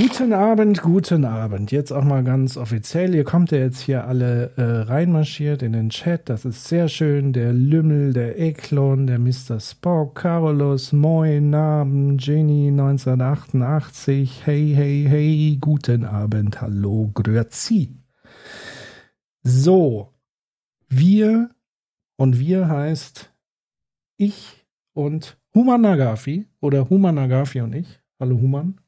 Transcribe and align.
Guten 0.00 0.32
Abend, 0.32 0.80
guten 0.80 1.24
Abend. 1.24 1.72
Jetzt 1.72 1.90
auch 1.90 2.04
mal 2.04 2.22
ganz 2.22 2.56
offiziell. 2.56 3.16
Ihr 3.16 3.24
kommt 3.24 3.50
ja 3.50 3.58
jetzt 3.58 3.80
hier 3.80 4.06
alle 4.06 4.52
äh, 4.56 4.62
reinmarschiert 4.62 5.60
in 5.60 5.72
den 5.72 5.90
Chat. 5.90 6.28
Das 6.28 6.44
ist 6.44 6.68
sehr 6.68 6.86
schön. 6.86 7.32
Der 7.32 7.52
Lümmel, 7.52 8.12
der 8.12 8.38
Eklon, 8.38 9.08
der 9.08 9.18
Mr. 9.18 9.58
Spock, 9.58 10.14
Carolus, 10.14 10.92
Moin, 10.92 11.50
Namen, 11.50 12.16
Jenny 12.18 12.68
1988. 12.68 14.42
Hey, 14.46 14.72
hey, 14.72 15.04
hey, 15.08 15.58
guten 15.60 16.04
Abend. 16.04 16.60
Hallo, 16.60 17.10
Grüezi. 17.12 17.96
So, 19.42 20.14
wir 20.88 21.50
und 22.16 22.38
wir 22.38 22.68
heißt 22.68 23.34
ich 24.16 24.64
und 24.94 25.40
Human 25.54 25.80
Nagafi 25.80 26.46
oder 26.60 26.88
Human 26.88 27.16
Nagafi 27.16 27.62
und 27.62 27.74
ich. 27.74 28.00
Hallo 28.20 28.36
Human 28.40 28.78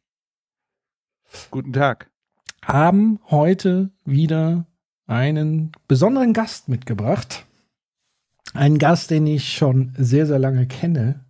Guten 1.50 1.72
Tag. 1.72 2.10
haben 2.64 3.20
heute 3.30 3.90
wieder 4.04 4.66
einen 5.06 5.72
besonderen 5.88 6.32
Gast 6.32 6.68
mitgebracht. 6.68 7.46
Einen 8.52 8.78
Gast, 8.78 9.10
den 9.10 9.26
ich 9.26 9.52
schon 9.52 9.92
sehr, 9.96 10.26
sehr 10.26 10.38
lange 10.38 10.66
kenne, 10.66 11.24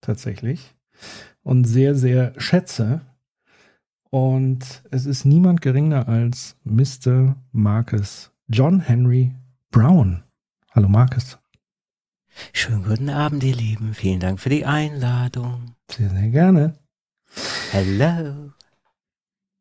tatsächlich. 0.00 0.74
Und 1.42 1.64
sehr, 1.64 1.94
sehr 1.94 2.32
schätze. 2.38 3.00
Und 4.10 4.82
es 4.90 5.06
ist 5.06 5.24
niemand 5.24 5.60
geringer 5.60 6.08
als 6.08 6.56
Mr. 6.64 7.36
Marcus 7.52 8.32
John 8.48 8.80
Henry 8.80 9.34
Brown. 9.70 10.24
Hallo 10.70 10.88
Marcus. 10.88 11.38
Schönen 12.52 12.84
guten 12.84 13.10
Abend, 13.10 13.42
ihr 13.44 13.56
Lieben. 13.56 13.94
Vielen 13.94 14.20
Dank 14.20 14.40
für 14.40 14.50
die 14.50 14.66
Einladung. 14.66 15.74
Sehr, 15.90 16.10
sehr 16.10 16.28
gerne. 16.28 16.78
Hello. 17.72 18.52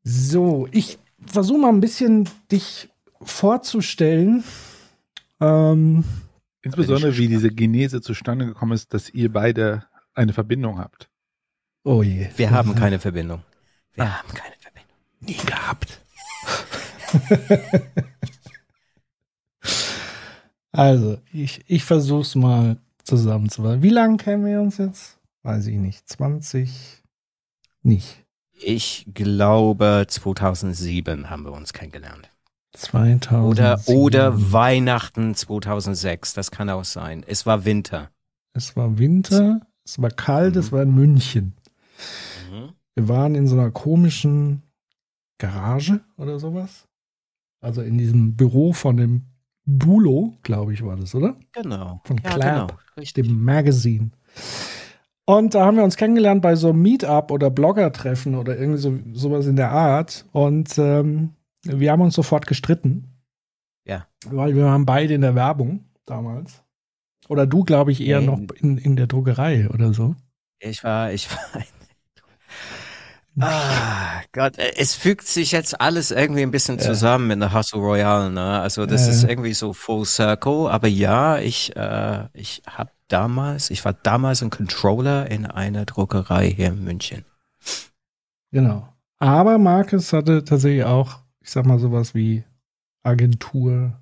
So, 0.08 0.67
ich 0.72 1.00
versuche 1.25 1.58
mal 1.58 1.70
ein 1.70 1.81
bisschen 1.81 2.30
dich 2.52 2.89
vorzustellen. 3.22 4.44
Ähm, 5.42 6.03
Insbesondere 6.62 7.17
wie 7.17 7.28
diese 7.28 7.50
Genese 7.50 8.02
zustande 8.02 8.45
gekommen 8.45 8.73
ist, 8.73 8.94
dass 8.94 9.09
ihr 9.09 9.34
beide 9.34 9.86
eine 10.14 10.31
Verbindung 10.31 10.78
habt. 10.78 11.09
oh 11.84 12.03
je. 12.03 12.30
Wir 12.38 12.52
haben 12.52 12.75
keine 12.75 13.00
Verbindung. 13.00 13.42
Wir 13.94 14.20
haben 14.20 14.30
keine 14.30 14.53
Verbindung. 14.59 14.95
nie 15.22 15.38
gehabt. 15.38 16.00
also, 20.72 21.17
ich, 21.34 21.64
ich 21.67 21.84
versuch's 21.84 22.36
mal 22.36 22.78
zusammenzufassen. 23.03 23.81
Wie 23.81 23.90
lange 23.90 24.17
kennen 24.17 24.45
wir 24.45 24.62
uns 24.62 24.78
jetzt? 24.78 25.17
Weiß 25.42 25.66
ich 25.66 25.78
nicht. 25.78 26.08
20? 26.08 27.03
Nicht. 27.81 28.25
Ich 28.61 29.06
glaube, 29.14 30.06
2007 30.08 31.30
haben 31.30 31.44
wir 31.44 31.52
uns 31.52 31.73
kennengelernt. 31.73 32.30
2000. 32.73 33.50
Oder, 33.50 33.81
oder 33.88 34.52
Weihnachten 34.52 35.36
2006. 35.36 36.34
Das 36.34 36.52
kann 36.52 36.70
auch 36.70 36.86
sein. 36.86 37.23
Es 37.28 37.46
war 37.46 37.66
Winter. 37.66 38.09
Es 38.53 38.75
war 38.78 38.97
Winter, 38.97 39.62
es 39.84 40.02
war 40.02 40.09
kalt, 40.09 40.56
es 40.56 40.72
war 40.72 40.84
in 40.84 40.96
München. 40.96 41.53
Mhm. 42.50 42.69
Wir 42.96 43.09
waren 43.09 43.35
in 43.35 43.47
so 43.47 43.56
einer 43.56 43.72
komischen 43.72 44.63
Garage 45.38 46.00
oder 46.18 46.40
sowas. 46.40 46.88
Also 47.59 47.81
in 47.81 47.97
diesem 47.97 48.35
Büro 48.35 48.72
von 48.72 48.96
dem 48.96 49.25
Bulo, 49.66 50.38
glaube 50.44 50.74
ich, 50.74 50.85
war 50.85 50.96
das, 50.96 51.13
oder? 51.16 51.35
Genau. 51.52 52.02
Von 52.06 52.18
ja, 52.24 52.35
Clap, 52.35 52.68
genau. 52.68 52.79
Richtig. 52.97 53.25
dem 53.25 53.44
Magazine. 53.44 54.12
Und 55.25 55.56
da 55.56 55.66
haben 55.66 55.78
wir 55.78 55.84
uns 55.84 55.96
kennengelernt 55.97 56.41
bei 56.44 56.56
so 56.56 56.69
einem 56.69 56.81
Meetup 56.84 57.31
oder 57.31 57.50
Blogger-Treffen 57.50 58.36
oder 58.36 58.58
irgendwie 58.58 58.80
so, 58.80 58.94
sowas 59.13 59.47
in 59.47 59.56
der 59.56 59.72
Art. 59.72 60.25
Und 60.31 60.78
ähm, 60.78 61.31
wir 61.63 61.91
haben 61.91 62.02
uns 62.02 62.13
sofort 62.13 62.46
gestritten. 62.46 63.09
Ja. 63.85 64.06
Weil 64.28 64.56
wir 64.56 64.66
waren 64.66 64.85
beide 64.85 65.16
in 65.16 65.22
der 65.22 65.34
Werbung 65.35 65.85
damals. 66.06 66.62
Oder 67.28 67.47
du, 67.47 67.64
glaube 67.64 67.91
ich, 67.91 68.02
eher 68.02 68.19
Nee. 68.22 68.28
noch 68.28 68.40
in, 68.59 68.78
in 68.78 68.96
der 68.96 69.08
Druckerei 69.08 69.68
oder 69.69 69.94
so. 69.94 70.16
Ich 70.59 70.84
war, 70.84 71.12
ich 71.12 71.30
war. 71.31 71.40
Ah, 73.38 74.22
Gott, 74.31 74.58
äh, 74.58 74.72
es 74.78 74.96
fügt 74.96 75.28
sich 75.28 75.52
jetzt 75.52 75.81
alles 75.81 76.12
irgendwie 76.12 76.41
ein 76.41 76.52
bisschen 76.52 76.80
zusammen 76.80 77.31
in 77.31 77.41
der 77.41 77.53
Hustle 77.53 77.81
Royale, 77.81 78.30
ne? 78.30 78.62
Also 78.62 78.85
das 78.85 79.08
Ja. 79.08 79.12
ist 79.12 79.24
irgendwie 79.25 79.53
so 79.53 79.74
full 79.74 80.06
circle, 80.06 80.68
aber 80.69 80.88
ja, 80.88 81.40
ich, 81.40 81.75
äh, 81.75 82.30
ich 82.31 82.62
habe 82.66 82.91
damals, 83.07 83.69
ich 83.69 83.83
war 83.85 83.93
damals 83.93 84.41
ein 84.41 84.49
Controller 84.49 85.29
in 85.29 85.45
einer 85.45 85.85
Druckerei 85.85 86.49
hier 86.51 86.67
in 86.67 86.83
München. 86.83 87.25
Genau. 88.51 88.88
Aber 89.19 89.57
Marcus 89.57 90.13
hatte 90.13 90.43
tatsächlich 90.43 90.83
auch, 90.83 91.19
ich 91.41 91.49
sag 91.51 91.66
mal, 91.66 91.79
sowas 91.79 92.13
wie 92.16 92.43
Agentur, 93.03 93.99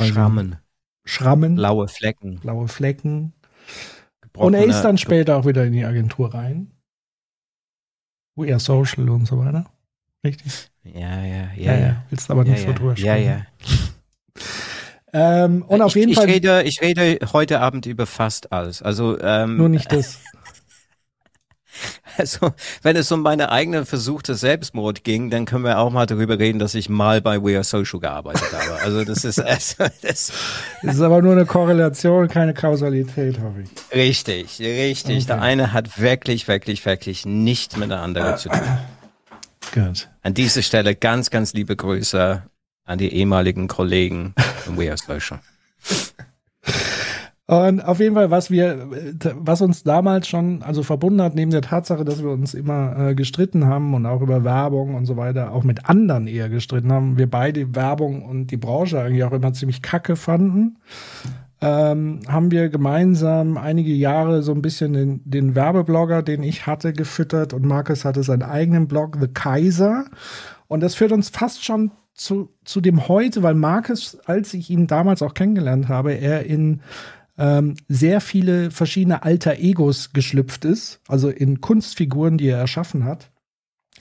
Schrammen, 0.00 0.56
Schrammen, 1.04 1.54
blaue 1.56 1.88
Flecken. 1.88 2.40
blaue 2.40 2.68
Flecken. 2.68 3.32
Und 4.36 4.54
er 4.54 4.64
ist 4.64 4.82
dann 4.82 4.96
später 4.98 5.36
auch 5.36 5.46
wieder 5.46 5.64
in 5.66 5.72
die 5.72 5.84
Agentur 5.84 6.32
rein. 6.32 6.70
We 8.36 8.50
are 8.50 8.60
social 8.60 9.08
und 9.10 9.26
so 9.26 9.38
weiter. 9.38 9.70
Richtig? 10.24 10.70
Ja, 10.84 11.22
ja, 11.24 11.52
ja, 11.54 11.78
ja. 11.78 12.04
Willst 12.08 12.30
aber 12.30 12.44
Ja, 12.46 12.52
nicht 12.52 12.62
so 12.62 12.68
ja, 12.68 12.72
drüber 12.72 12.94
ja, 12.94 12.96
sprechen. 12.96 13.26
ja. 13.26 13.46
Ähm, 15.12 15.62
und 15.66 15.82
auf 15.82 15.90
ich, 15.90 16.00
jeden 16.00 16.12
ich 16.12 16.16
Fall 16.16 16.26
Rede, 16.26 16.62
ich 16.62 16.80
rede 16.80 17.18
heute 17.32 17.60
Abend 17.60 17.86
über 17.86 18.06
fast 18.06 18.52
alles. 18.52 18.82
Also, 18.82 19.20
ähm, 19.20 19.56
nur 19.56 19.68
nicht 19.68 19.92
das. 19.92 20.18
Also, 22.18 22.52
wenn 22.82 22.96
es 22.96 23.10
um 23.10 23.22
meine 23.22 23.50
eigene 23.50 23.86
versuchte 23.86 24.34
Selbstmord 24.34 25.02
ging, 25.04 25.30
dann 25.30 25.46
können 25.46 25.64
wir 25.64 25.78
auch 25.78 25.90
mal 25.90 26.04
darüber 26.04 26.38
reden, 26.38 26.58
dass 26.58 26.74
ich 26.74 26.90
mal 26.90 27.22
bei 27.22 27.42
We 27.42 27.54
Are 27.54 27.64
Social 27.64 27.98
gearbeitet 27.98 28.52
habe. 28.52 28.82
Also, 28.82 29.04
das 29.04 29.24
ist 29.24 29.40
also, 29.40 29.84
das, 30.02 30.32
Das 30.82 30.94
ist 30.96 31.00
aber 31.00 31.22
nur 31.22 31.32
eine 31.32 31.46
Korrelation, 31.46 32.28
keine 32.28 32.52
Kausalität, 32.52 33.40
hoffe 33.40 33.62
ich. 33.62 33.96
richtig, 33.96 34.60
richtig. 34.60 35.24
Der 35.24 35.40
eine 35.40 35.72
hat 35.72 35.98
wirklich, 35.98 36.46
wirklich, 36.46 36.84
wirklich 36.84 37.24
nicht 37.24 37.78
mit 37.78 37.90
der 37.90 38.02
anderen 38.02 38.36
zu 38.36 38.50
tun. 38.50 38.60
Gut. 39.72 40.10
An 40.20 40.34
dieser 40.34 40.60
Stelle 40.60 40.94
ganz, 40.94 41.30
ganz 41.30 41.54
liebe 41.54 41.74
Grüße 41.74 42.42
an 42.84 42.98
die 42.98 43.12
ehemaligen 43.12 43.68
Kollegen 43.68 44.34
von 44.36 44.76
We 44.76 44.90
Are. 44.90 45.40
Und 47.46 47.84
auf 47.84 47.98
jeden 47.98 48.14
Fall, 48.14 48.30
was 48.30 48.50
wir, 48.50 48.88
was 49.34 49.60
uns 49.60 49.82
damals 49.82 50.28
schon 50.28 50.62
also 50.62 50.82
verbunden 50.82 51.20
hat, 51.20 51.34
neben 51.34 51.50
der 51.50 51.60
Tatsache, 51.60 52.04
dass 52.04 52.22
wir 52.22 52.30
uns 52.30 52.54
immer 52.54 53.10
äh, 53.10 53.14
gestritten 53.14 53.66
haben 53.66 53.92
und 53.94 54.06
auch 54.06 54.22
über 54.22 54.44
Werbung 54.44 54.94
und 54.94 55.06
so 55.06 55.16
weiter, 55.16 55.52
auch 55.52 55.64
mit 55.64 55.88
anderen 55.88 56.28
eher 56.28 56.48
gestritten 56.48 56.92
haben, 56.92 57.18
wir 57.18 57.28
beide 57.28 57.74
Werbung 57.74 58.24
und 58.24 58.46
die 58.46 58.56
Branche 58.56 59.00
eigentlich 59.00 59.24
auch 59.24 59.32
immer 59.32 59.52
ziemlich 59.52 59.82
kacke 59.82 60.16
fanden, 60.16 60.78
ähm, 61.60 62.20
haben 62.26 62.50
wir 62.50 62.68
gemeinsam 62.70 63.58
einige 63.58 63.92
Jahre 63.92 64.42
so 64.42 64.52
ein 64.52 64.62
bisschen 64.62 64.92
den, 64.94 65.20
den 65.24 65.54
Werbeblogger, 65.54 66.22
den 66.22 66.42
ich 66.42 66.66
hatte, 66.66 66.92
gefüttert 66.92 67.52
und 67.52 67.66
Markus 67.66 68.04
hatte 68.04 68.22
seinen 68.22 68.42
eigenen 68.44 68.88
Blog, 68.88 69.18
The 69.20 69.28
Kaiser. 69.28 70.06
Und 70.68 70.80
das 70.80 70.94
führt 70.94 71.12
uns 71.12 71.28
fast 71.28 71.64
schon 71.64 71.90
zu, 72.14 72.54
zu 72.64 72.80
dem 72.80 73.08
heute, 73.08 73.42
weil 73.42 73.54
Markus, 73.54 74.18
als 74.26 74.54
ich 74.54 74.70
ihn 74.70 74.86
damals 74.86 75.22
auch 75.22 75.34
kennengelernt 75.34 75.88
habe, 75.88 76.12
er 76.12 76.44
in 76.44 76.82
ähm, 77.38 77.76
sehr 77.88 78.20
viele 78.20 78.70
verschiedene 78.70 79.22
alter 79.22 79.58
Egos 79.58 80.12
geschlüpft 80.12 80.64
ist, 80.64 81.00
also 81.08 81.28
in 81.30 81.60
Kunstfiguren, 81.60 82.38
die 82.38 82.48
er 82.48 82.58
erschaffen 82.58 83.04
hat. 83.04 83.30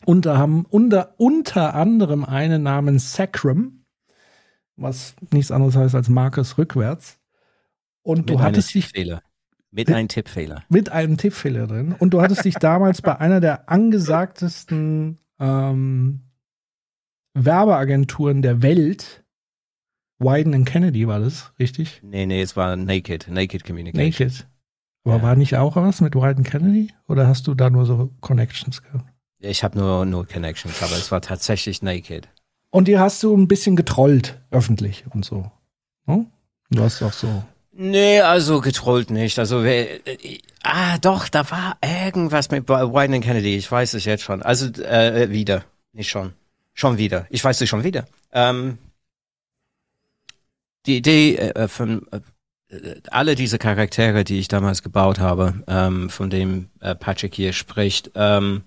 Unter, 0.06 0.38
haben, 0.38 0.66
unter, 0.70 1.14
unter 1.18 1.76
anderem 1.76 2.26
einen 2.26 2.64
namens 2.64 3.14
Sacrum, 3.14 3.86
was 4.76 5.16
nichts 5.32 5.52
anderes 5.52 5.76
heißt 5.76 5.96
als 5.96 6.10
Markus 6.10 6.58
rückwärts. 6.58 7.20
Und 8.02 8.30
du 8.30 8.34
Mit 8.34 8.42
einem 8.42 8.48
hattest 8.48 8.74
dich 8.74 8.86
Tippfehler. 8.86 9.22
Mit 9.70 9.90
einem 9.90 10.08
Tippfehler. 10.10 10.64
mit 10.68 10.92
einem 10.92 11.18
Tippfehler 11.18 11.68
drin. 11.68 11.96
Und 11.98 12.14
du 12.14 12.22
hattest 12.22 12.44
dich 12.44 12.56
damals 12.56 13.02
bei 13.02 13.18
einer 13.18 13.40
der 13.40 13.70
angesagtesten 13.70 15.20
ähm, 15.40 16.31
Werbeagenturen 17.34 18.42
der 18.42 18.62
Welt, 18.62 19.24
Wyden 20.20 20.54
and 20.54 20.68
Kennedy 20.68 21.08
war 21.08 21.20
das, 21.20 21.52
richtig? 21.60 22.02
Nee, 22.04 22.26
nee, 22.26 22.42
es 22.42 22.56
war 22.56 22.76
Naked, 22.76 23.28
Naked 23.30 23.64
Communication. 23.66 24.28
Naked. 24.28 24.48
Aber 25.04 25.18
Ja. 25.18 25.22
war 25.24 25.36
nicht 25.36 25.56
auch 25.56 25.76
was 25.76 26.02
mit 26.02 26.14
Wyden 26.16 26.44
Kennedy? 26.44 26.94
Oder 27.08 27.28
hast 27.28 27.48
du 27.48 27.56
da 27.56 27.70
nur 27.70 27.86
so 27.86 28.12
Connections 28.22 28.84
gehabt? 28.84 29.06
Ich 29.40 29.64
habe 29.64 29.80
nur, 29.80 30.06
nur 30.06 30.28
Connections, 30.28 30.84
aber 30.84 30.94
es 30.98 31.12
war 31.12 31.22
tatsächlich 31.22 31.82
naked. 31.82 32.30
Und 32.70 32.88
die 32.88 33.00
hast 33.00 33.24
du 33.24 33.36
ein 33.36 33.48
bisschen 33.48 33.76
getrollt, 33.76 34.40
öffentlich 34.52 35.06
und 35.10 35.26
so. 35.26 35.52
Hm? 36.06 36.28
Du 36.70 36.84
hast 36.84 37.02
auch 37.02 37.14
so. 37.14 37.44
Nee, 37.74 38.20
also 38.22 38.62
getrollt 38.62 39.10
nicht. 39.10 39.40
Also 39.40 39.64
wer, 39.64 40.06
äh, 40.08 40.40
ah 40.64 40.98
doch, 41.00 41.28
da 41.30 41.50
war 41.50 41.78
irgendwas 41.84 42.52
mit 42.52 42.70
and 43.16 43.24
Kennedy. 43.24 43.56
Ich 43.58 43.72
weiß 43.72 43.96
es 43.96 44.06
jetzt 44.06 44.24
schon. 44.24 44.44
Also 44.44 44.68
äh, 44.84 45.32
wieder, 45.32 45.64
nicht 45.94 46.10
schon, 46.12 46.34
schon 46.82 46.98
wieder. 46.98 47.28
Ich 47.30 47.44
weiß 47.44 47.62
es 47.62 47.70
schon 47.70 47.86
wieder. 47.86 48.06
Ähm, 48.34 48.78
die 50.86 50.98
Idee 50.98 51.38
äh, 51.38 51.68
von 51.68 52.08
äh, 52.12 52.20
alle 53.10 53.36
diese 53.36 53.60
Charaktere, 53.60 54.24
die 54.24 54.40
ich 54.40 54.48
damals 54.48 54.82
gebaut 54.82 55.20
habe, 55.20 55.64
ähm, 55.68 56.10
von 56.10 56.30
dem 56.30 56.70
äh, 56.82 56.96
Patrick 56.96 57.36
hier 57.36 57.54
spricht, 57.54 58.12
ähm, 58.16 58.64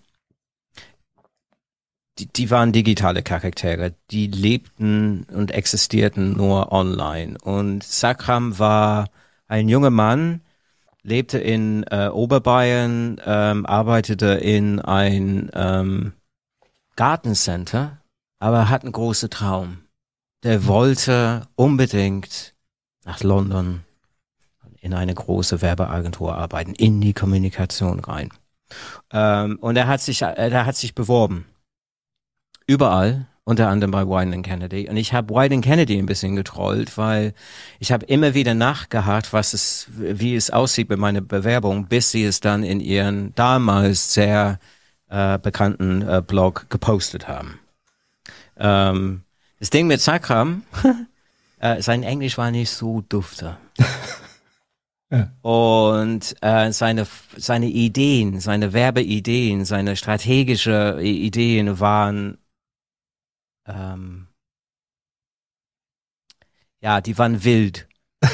die, 2.19 2.26
die 2.26 2.50
waren 2.50 2.70
digitale 2.72 3.25
Charaktere, 3.25 3.94
die 4.12 4.28
lebten 4.28 5.25
und 5.25 5.50
existierten 5.50 6.37
nur 6.37 6.70
online. 6.70 7.37
Und 7.43 7.82
Sakram 7.82 8.60
war 8.60 9.10
ein 9.49 9.69
junger 9.69 9.90
Mann, 9.90 10.40
lebte 11.02 11.38
in 11.38 11.82
äh, 11.90 12.08
Oberbayern, 12.12 13.20
ähm, 13.26 13.67
arbeitete 13.67 14.26
in 14.34 14.78
ein 14.78 15.50
ähm, 15.52 16.12
Gartencenter, 16.94 18.04
aber 18.44 18.69
hat 18.69 18.82
einen 18.82 18.93
großen 18.93 19.31
Traum. 19.31 19.79
Der 20.43 20.67
wollte 20.67 21.49
unbedingt 21.56 22.52
nach 23.06 23.23
London 23.23 23.85
in 24.82 24.93
eine 24.93 25.14
große 25.14 25.62
Werbeagentur 25.62 26.37
arbeiten, 26.37 26.75
in 26.75 27.00
die 27.00 27.14
Kommunikation 27.14 28.00
rein. 28.00 28.29
Ähm, 29.11 29.56
und 29.62 29.76
er 29.76 29.87
hat 29.87 30.02
sich, 30.02 30.20
er 30.20 30.67
hat 30.67 30.76
sich 30.76 30.94
beworben 30.94 31.46
überall, 32.67 33.29
unter 33.44 33.69
anderem 33.69 33.93
bei 33.93 34.06
Wyden 34.06 34.43
Kennedy. 34.43 34.91
Und 34.91 34.99
ich 34.99 35.14
habe 35.14 35.35
Wyden 35.35 35.62
Kennedy 35.62 35.96
ein 35.96 36.05
bisschen 36.05 36.37
getrollt, 36.37 36.99
weil 36.99 37.32
ich 37.79 37.93
habe 37.93 38.05
immer 38.05 38.35
wieder 38.35 38.52
nachgehakt, 38.52 39.32
was 39.32 39.55
es, 39.55 39.87
wie 39.96 40.37
es 40.37 40.50
aussieht 40.50 40.88
bei 40.88 40.96
meiner 40.96 41.23
Bewerbung, 41.23 41.87
bis 41.87 42.11
sie 42.11 42.26
es 42.26 42.41
dann 42.41 42.62
in 42.62 42.81
ihren 42.81 43.35
damals 43.37 44.12
sehr 44.12 44.58
äh, 45.08 45.38
bekannten 45.38 46.02
äh, 46.02 46.20
Blog 46.20 46.67
gepostet 46.69 47.26
haben. 47.26 47.58
Ähm, 48.56 49.23
das 49.59 49.71
Ding 49.71 49.87
mit 49.87 50.01
Sakram, 50.01 50.62
äh, 51.59 51.81
sein 51.83 52.03
Englisch 52.03 52.39
war 52.39 52.51
nicht 52.51 52.71
so 52.71 53.03
dufte. 53.09 53.56
Ja. 55.11 55.31
Und 55.43 56.35
äh, 56.41 56.73
seine, 56.73 57.06
seine 57.37 57.67
Ideen, 57.67 58.41
seine 58.41 58.73
Werbeideen, 58.73 59.65
seine 59.65 59.97
strategische 59.97 60.99
Ideen 61.01 61.79
waren 61.79 62.39
ähm, 63.67 64.27
ja, 66.81 67.01
die 67.01 67.17
waren 67.17 67.45
wild. 67.45 67.89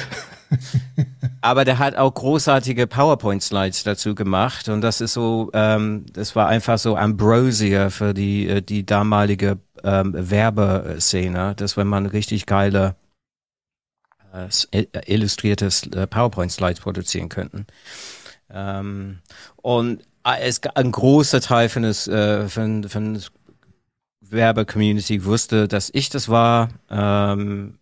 Aber 1.40 1.64
der 1.64 1.78
hat 1.78 1.94
auch 1.96 2.12
großartige 2.12 2.86
PowerPoint-Slides 2.86 3.84
dazu 3.84 4.14
gemacht 4.14 4.68
und 4.68 4.80
das 4.80 5.00
ist 5.00 5.12
so, 5.12 5.50
ähm, 5.54 6.04
das 6.12 6.34
war 6.34 6.48
einfach 6.48 6.78
so 6.78 6.96
Ambrosia 6.96 7.90
für 7.90 8.12
die 8.12 8.48
äh, 8.48 8.60
die 8.60 8.84
damalige 8.84 9.58
ähm, 9.84 10.12
Werbeszene, 10.14 11.54
dass 11.56 11.76
wenn 11.76 11.86
man 11.86 12.06
richtig 12.06 12.46
geile 12.46 12.94
äh, 14.32 14.48
äh 14.72 14.86
illustriertes 15.06 15.86
äh, 15.88 16.06
PowerPoint-Slides 16.06 16.80
produzieren 16.80 17.28
könnten. 17.28 17.66
Ähm, 18.50 19.18
und 19.56 20.02
äh, 20.24 20.40
es 20.42 20.60
ein 20.74 20.92
großer 20.92 21.40
Teil 21.40 21.68
von 21.68 21.82
das, 21.82 22.08
äh, 22.08 22.48
von, 22.48 22.88
von 22.88 23.20
Werbe-Community 24.20 25.24
wusste, 25.24 25.68
dass 25.68 25.90
ich 25.92 26.08
das 26.10 26.28
war. 26.28 26.68
Ähm, 26.90 27.78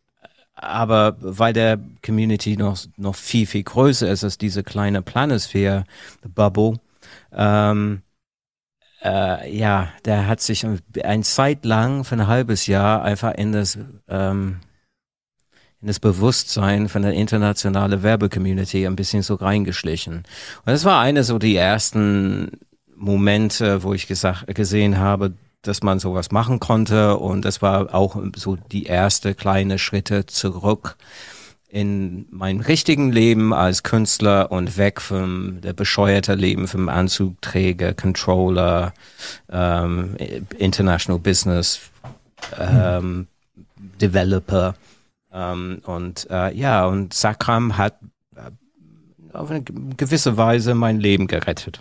aber 0.55 1.17
weil 1.21 1.53
der 1.53 1.79
Community 2.05 2.57
noch, 2.57 2.79
noch 2.97 3.15
viel, 3.15 3.47
viel 3.47 3.63
größer 3.63 4.11
ist 4.11 4.25
als 4.25 4.39
diese 4.39 4.65
kleine 4.65 5.03
Planosphere-Bubble, 5.03 6.81
ähm, 7.33 8.03
äh, 9.03 9.57
ja, 9.57 9.89
der 10.05 10.27
hat 10.27 10.41
sich 10.41 10.67
ein 10.67 11.23
Zeit 11.23 11.65
lang 11.65 12.05
für 12.05 12.17
ein 12.17 12.27
halbes 12.27 12.67
Jahr 12.67 13.03
einfach 13.03 13.35
in 13.35 13.53
das, 13.53 13.79
ähm, 14.09 14.61
in 15.81 15.87
das 15.87 16.01
Bewusstsein 16.01 16.89
von 16.89 17.03
der 17.03 17.13
internationalen 17.13 18.03
Werbecommunity 18.03 18.87
ein 18.87 18.97
bisschen 18.97 19.23
so 19.23 19.35
reingeschlichen. 19.35 20.17
Und 20.17 20.27
das 20.67 20.85
war 20.85 21.01
eine 21.01 21.23
so 21.25 21.39
die 21.39 21.57
ersten 21.57 22.51
Momente, 22.97 23.83
wo 23.85 23.95
ich 23.95 24.09
gesagt, 24.09 24.53
gesehen 24.55 24.99
habe, 24.99 25.35
dass 25.63 25.83
man 25.83 25.99
sowas 25.99 26.31
machen 26.31 26.61
konnte 26.61 27.17
und 27.17 27.45
das 27.45 27.63
war 27.63 27.95
auch 27.95 28.17
so 28.37 28.57
die 28.57 28.85
erste 28.85 29.35
kleine 29.35 29.79
Schritte 29.79 30.27
zurück 30.27 30.97
in 31.69 32.27
mein 32.31 32.61
richtigen 32.61 33.13
Leben 33.13 33.53
als 33.53 33.83
Künstler 33.83 34.51
und 34.51 34.79
weg 34.79 35.01
vom 35.01 35.61
der 35.61 35.75
bescheuerte 35.75 36.35
Leben 36.35 36.67
vom 36.67 36.89
Anzugträger, 36.89 37.93
Controller, 37.93 38.95
ähm, 39.51 40.17
International 40.57 41.21
Business, 41.21 41.81
ähm, 42.59 43.27
Developer 44.01 44.75
ähm, 45.33 45.83
und 45.85 46.27
äh, 46.31 46.55
ja 46.55 46.87
und 46.87 47.13
Sakram 47.13 47.77
hat 47.77 47.99
äh, 48.35 48.51
auf 49.35 49.51
eine 49.51 49.63
gewisse 49.63 50.37
Weise 50.37 50.75
mein 50.75 51.01
Leben 51.01 51.27
gerettet. 51.27 51.81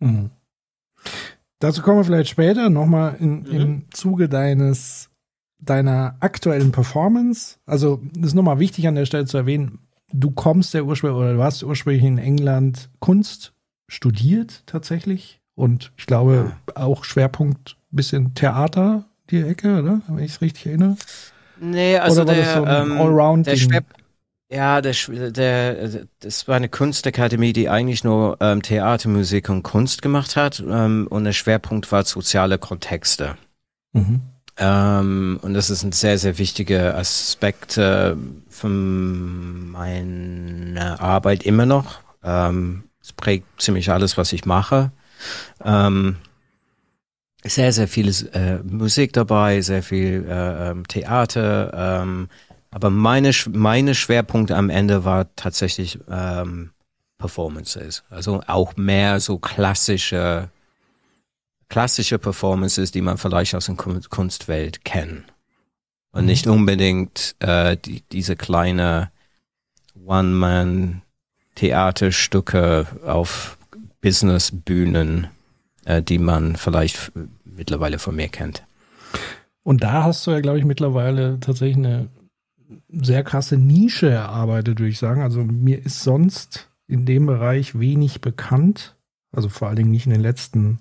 Mhm. 0.00 0.30
Dazu 1.60 1.80
kommen 1.80 1.98
wir 1.98 2.04
vielleicht 2.04 2.30
später 2.30 2.70
nochmal 2.70 3.16
in, 3.20 3.42
mhm. 3.42 3.46
im 3.52 3.84
Zuge 3.92 4.28
deines 4.28 5.11
deiner 5.64 6.16
aktuellen 6.20 6.72
Performance. 6.72 7.58
Also 7.66 8.00
das 8.14 8.28
ist 8.28 8.34
nochmal 8.34 8.58
wichtig 8.58 8.88
an 8.88 8.94
der 8.94 9.06
Stelle 9.06 9.26
zu 9.26 9.36
erwähnen, 9.36 9.78
du 10.12 10.30
kommst 10.30 10.74
der 10.74 10.84
ursprünglich 10.84 11.20
oder 11.20 11.34
du 11.34 11.42
hast 11.42 11.62
ursprünglich 11.62 12.04
in 12.04 12.18
England 12.18 12.90
Kunst 12.98 13.52
studiert 13.88 14.62
tatsächlich 14.66 15.40
und 15.54 15.92
ich 15.96 16.06
glaube 16.06 16.52
auch 16.74 17.04
Schwerpunkt 17.04 17.76
bisschen 17.90 18.34
Theater 18.34 19.04
die 19.30 19.42
Ecke, 19.42 19.80
oder? 19.80 20.00
Wenn 20.08 20.24
ich 20.24 20.32
es 20.32 20.40
richtig 20.40 20.66
erinnere. 20.66 20.96
Nee, 21.60 21.96
also 21.98 22.24
der, 22.24 22.54
so 22.54 22.66
ähm, 22.66 22.92
Allround 22.92 23.46
der, 23.46 23.56
Schwer, 23.56 23.84
ja, 24.50 24.80
der, 24.80 24.94
der, 25.30 26.06
das 26.20 26.48
war 26.48 26.56
eine 26.56 26.68
Kunstakademie, 26.68 27.52
die 27.52 27.68
eigentlich 27.68 28.02
nur 28.02 28.36
ähm, 28.40 28.62
Theater, 28.62 29.08
Musik 29.08 29.48
und 29.48 29.62
Kunst 29.62 30.02
gemacht 30.02 30.36
hat. 30.36 30.62
Ähm, 30.66 31.06
und 31.08 31.24
der 31.24 31.32
Schwerpunkt 31.32 31.92
war 31.92 32.04
soziale 32.04 32.58
Kontexte. 32.58 33.36
Mhm. 33.92 34.20
Ähm, 34.56 35.38
und 35.42 35.54
das 35.54 35.70
ist 35.70 35.82
ein 35.82 35.92
sehr, 35.92 36.18
sehr 36.18 36.38
wichtiger 36.38 36.96
Aspekt 36.96 37.78
äh, 37.78 38.14
von 38.48 39.70
meiner 39.70 41.00
Arbeit 41.00 41.42
immer 41.44 41.66
noch. 41.66 42.00
Ähm, 42.22 42.84
es 43.00 43.12
prägt 43.12 43.60
ziemlich 43.60 43.90
alles, 43.90 44.16
was 44.16 44.32
ich 44.32 44.44
mache. 44.44 44.92
Ähm, 45.64 46.16
sehr, 47.44 47.72
sehr 47.72 47.88
viel 47.88 48.08
äh, 48.34 48.58
Musik 48.58 49.12
dabei, 49.14 49.60
sehr 49.62 49.82
viel 49.82 50.24
äh, 50.28 50.70
ähm, 50.70 50.86
Theater, 50.86 52.02
ähm, 52.02 52.28
aber 52.70 52.88
meine, 52.88 53.32
meine 53.50 53.94
Schwerpunkte 53.94 54.56
am 54.56 54.70
Ende 54.70 55.04
war 55.04 55.26
tatsächlich 55.36 55.98
Performances. 57.22 58.02
Also 58.10 58.42
auch 58.46 58.76
mehr 58.76 59.20
so 59.20 59.38
klassische, 59.38 60.48
klassische 61.72 62.18
Performances, 62.18 62.92
die 62.92 63.00
man 63.00 63.16
vielleicht 63.16 63.54
aus 63.54 63.64
der 63.64 63.76
Kunstwelt 63.76 64.84
kennt. 64.84 65.24
Und 66.12 66.26
nicht 66.26 66.46
unbedingt 66.46 67.34
äh, 67.38 67.78
die, 67.78 68.02
diese 68.12 68.36
kleine 68.36 69.10
One-Man-Theaterstücke 70.04 72.86
auf 73.06 73.56
Businessbühnen, 74.02 75.28
äh, 75.86 76.02
die 76.02 76.18
man 76.18 76.56
vielleicht 76.56 77.10
mittlerweile 77.46 77.98
von 77.98 78.16
mir 78.16 78.28
kennt. 78.28 78.64
Und 79.62 79.82
da 79.82 80.02
hast 80.02 80.26
du 80.26 80.32
ja, 80.32 80.40
glaube 80.40 80.58
ich, 80.58 80.66
mittlerweile 80.66 81.40
tatsächlich 81.40 81.78
eine 81.78 82.10
sehr 82.90 83.24
krasse 83.24 83.56
Nische 83.56 84.10
erarbeitet, 84.10 84.78
würde 84.78 84.90
ich 84.90 84.98
sagen. 84.98 85.22
Also 85.22 85.42
mir 85.42 85.82
ist 85.82 86.02
sonst 86.02 86.68
in 86.86 87.06
dem 87.06 87.24
Bereich 87.24 87.80
wenig 87.80 88.20
bekannt. 88.20 88.94
Also 89.34 89.48
vor 89.48 89.68
allen 89.68 89.78
Dingen 89.78 89.90
nicht 89.90 90.04
in 90.04 90.12
den 90.12 90.20
letzten 90.20 90.78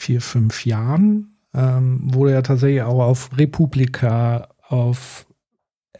vier, 0.00 0.20
fünf 0.20 0.64
Jahren. 0.64 1.36
Ähm, 1.52 2.14
wurde 2.14 2.32
ja 2.32 2.42
tatsächlich 2.42 2.82
auch 2.82 3.00
auf 3.00 3.30
Republika, 3.36 4.48
auf 4.66 5.26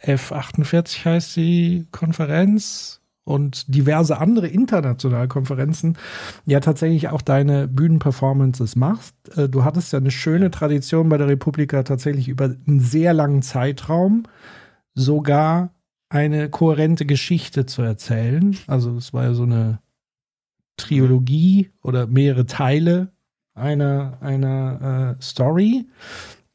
F48 0.01 1.05
heißt 1.05 1.35
die 1.35 1.87
Konferenz 1.91 3.01
und 3.23 3.73
diverse 3.73 4.17
andere 4.17 4.47
internationale 4.47 5.27
Konferenzen 5.27 5.97
ja 6.45 6.59
tatsächlich 6.59 7.09
auch 7.09 7.21
deine 7.21 7.67
Bühnenperformances 7.67 8.75
machst. 8.75 9.15
Äh, 9.37 9.49
du 9.49 9.63
hattest 9.63 9.93
ja 9.93 9.99
eine 9.99 10.09
schöne 10.09 10.49
Tradition 10.49 11.09
bei 11.09 11.17
der 11.17 11.27
Republika 11.27 11.83
tatsächlich 11.83 12.27
über 12.27 12.45
einen 12.45 12.79
sehr 12.79 13.13
langen 13.13 13.43
Zeitraum 13.43 14.23
sogar 14.95 15.75
eine 16.09 16.49
kohärente 16.49 17.05
Geschichte 17.05 17.65
zu 17.67 17.83
erzählen. 17.83 18.57
Also 18.67 18.95
es 18.97 19.13
war 19.13 19.25
ja 19.25 19.33
so 19.33 19.43
eine 19.43 19.79
Trilogie 20.77 21.69
oder 21.83 22.07
mehrere 22.07 22.47
Teile 22.47 23.11
einer, 23.53 24.17
einer 24.21 25.15
äh, 25.19 25.21
Story. 25.23 25.85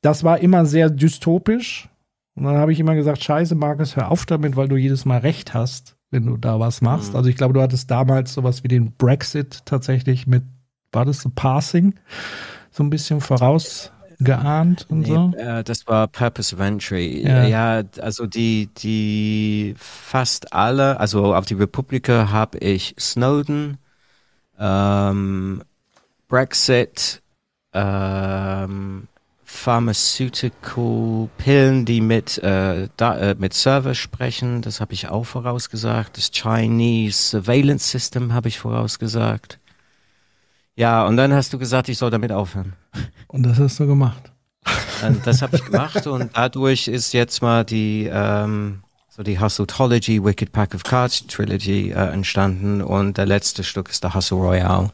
Das 0.02 0.24
war 0.24 0.38
immer 0.40 0.66
sehr 0.66 0.90
dystopisch. 0.90 1.88
Und 2.34 2.44
dann 2.44 2.56
habe 2.56 2.72
ich 2.72 2.80
immer 2.80 2.94
gesagt, 2.94 3.22
scheiße, 3.22 3.54
Markus, 3.54 3.96
hör 3.96 4.10
auf 4.10 4.26
damit, 4.26 4.56
weil 4.56 4.68
du 4.68 4.76
jedes 4.76 5.04
Mal 5.04 5.18
recht 5.18 5.54
hast, 5.54 5.96
wenn 6.10 6.26
du 6.26 6.36
da 6.36 6.60
was 6.60 6.82
machst. 6.82 7.10
Mhm. 7.10 7.16
Also 7.16 7.30
ich 7.30 7.36
glaube, 7.36 7.54
du 7.54 7.62
hattest 7.62 7.90
damals 7.90 8.34
sowas 8.34 8.62
wie 8.62 8.68
den 8.68 8.92
Brexit 8.92 9.62
tatsächlich 9.64 10.26
mit, 10.26 10.44
war 10.92 11.04
das 11.04 11.20
so 11.20 11.30
Passing? 11.34 11.94
So 12.70 12.82
ein 12.84 12.90
bisschen 12.90 13.22
vorausgeahnt 13.22 14.86
und 14.90 15.00
Nee, 15.00 15.06
so. 15.06 15.32
äh, 15.38 15.64
das 15.64 15.86
war 15.86 16.08
Purpose 16.08 16.54
of 16.54 16.60
Entry. 16.60 17.26
Ja. 17.26 17.44
Ja. 17.46 17.82
also 18.00 18.26
die, 18.26 18.68
die 18.76 19.74
fast 19.78 20.52
alle, 20.52 21.00
also 21.00 21.34
auf 21.34 21.46
die 21.46 21.54
Republika 21.54 22.30
habe 22.30 22.58
ich 22.58 22.94
Snowden, 22.98 23.78
ähm, 24.58 25.62
Brexit, 26.28 27.22
ähm, 27.72 29.08
Pharmaceutical 29.44 31.28
Pillen, 31.38 31.84
die 31.84 32.00
mit, 32.00 32.38
äh, 32.38 32.88
da, 32.96 33.16
äh, 33.16 33.36
mit 33.38 33.54
Server 33.54 33.94
sprechen, 33.94 34.60
das 34.60 34.80
habe 34.80 34.92
ich 34.92 35.08
auch 35.08 35.24
vorausgesagt. 35.24 36.16
Das 36.16 36.30
Chinese 36.32 37.30
Surveillance 37.30 37.88
System 37.88 38.32
habe 38.32 38.48
ich 38.48 38.58
vorausgesagt. 38.58 39.60
Ja, 40.74 41.06
und 41.06 41.16
dann 41.16 41.32
hast 41.32 41.52
du 41.52 41.58
gesagt, 41.58 41.88
ich 41.88 41.98
soll 41.98 42.10
damit 42.10 42.32
aufhören. 42.32 42.74
Und 43.28 43.44
das 43.44 43.58
hast 43.58 43.80
du 43.80 43.86
gemacht. 43.86 44.32
Und 45.06 45.26
das 45.26 45.42
habe 45.42 45.56
ich 45.56 45.64
gemacht 45.64 46.06
und 46.06 46.30
dadurch 46.34 46.88
ist 46.88 47.12
jetzt 47.12 47.40
mal 47.40 47.64
die 47.64 48.08
ähm, 48.12 48.82
so 49.08 49.22
die 49.22 49.38
Hustleology 49.38 50.22
Wicked 50.22 50.52
Pack 50.52 50.74
of 50.74 50.82
Cards 50.82 51.26
Trilogy 51.26 51.90
äh, 51.90 52.12
entstanden 52.12 52.82
und 52.82 53.16
der 53.16 53.26
letzte 53.26 53.62
Stück 53.62 53.88
ist 53.88 54.04
der 54.04 54.14
Hustle 54.14 54.38
Royale 54.38 54.90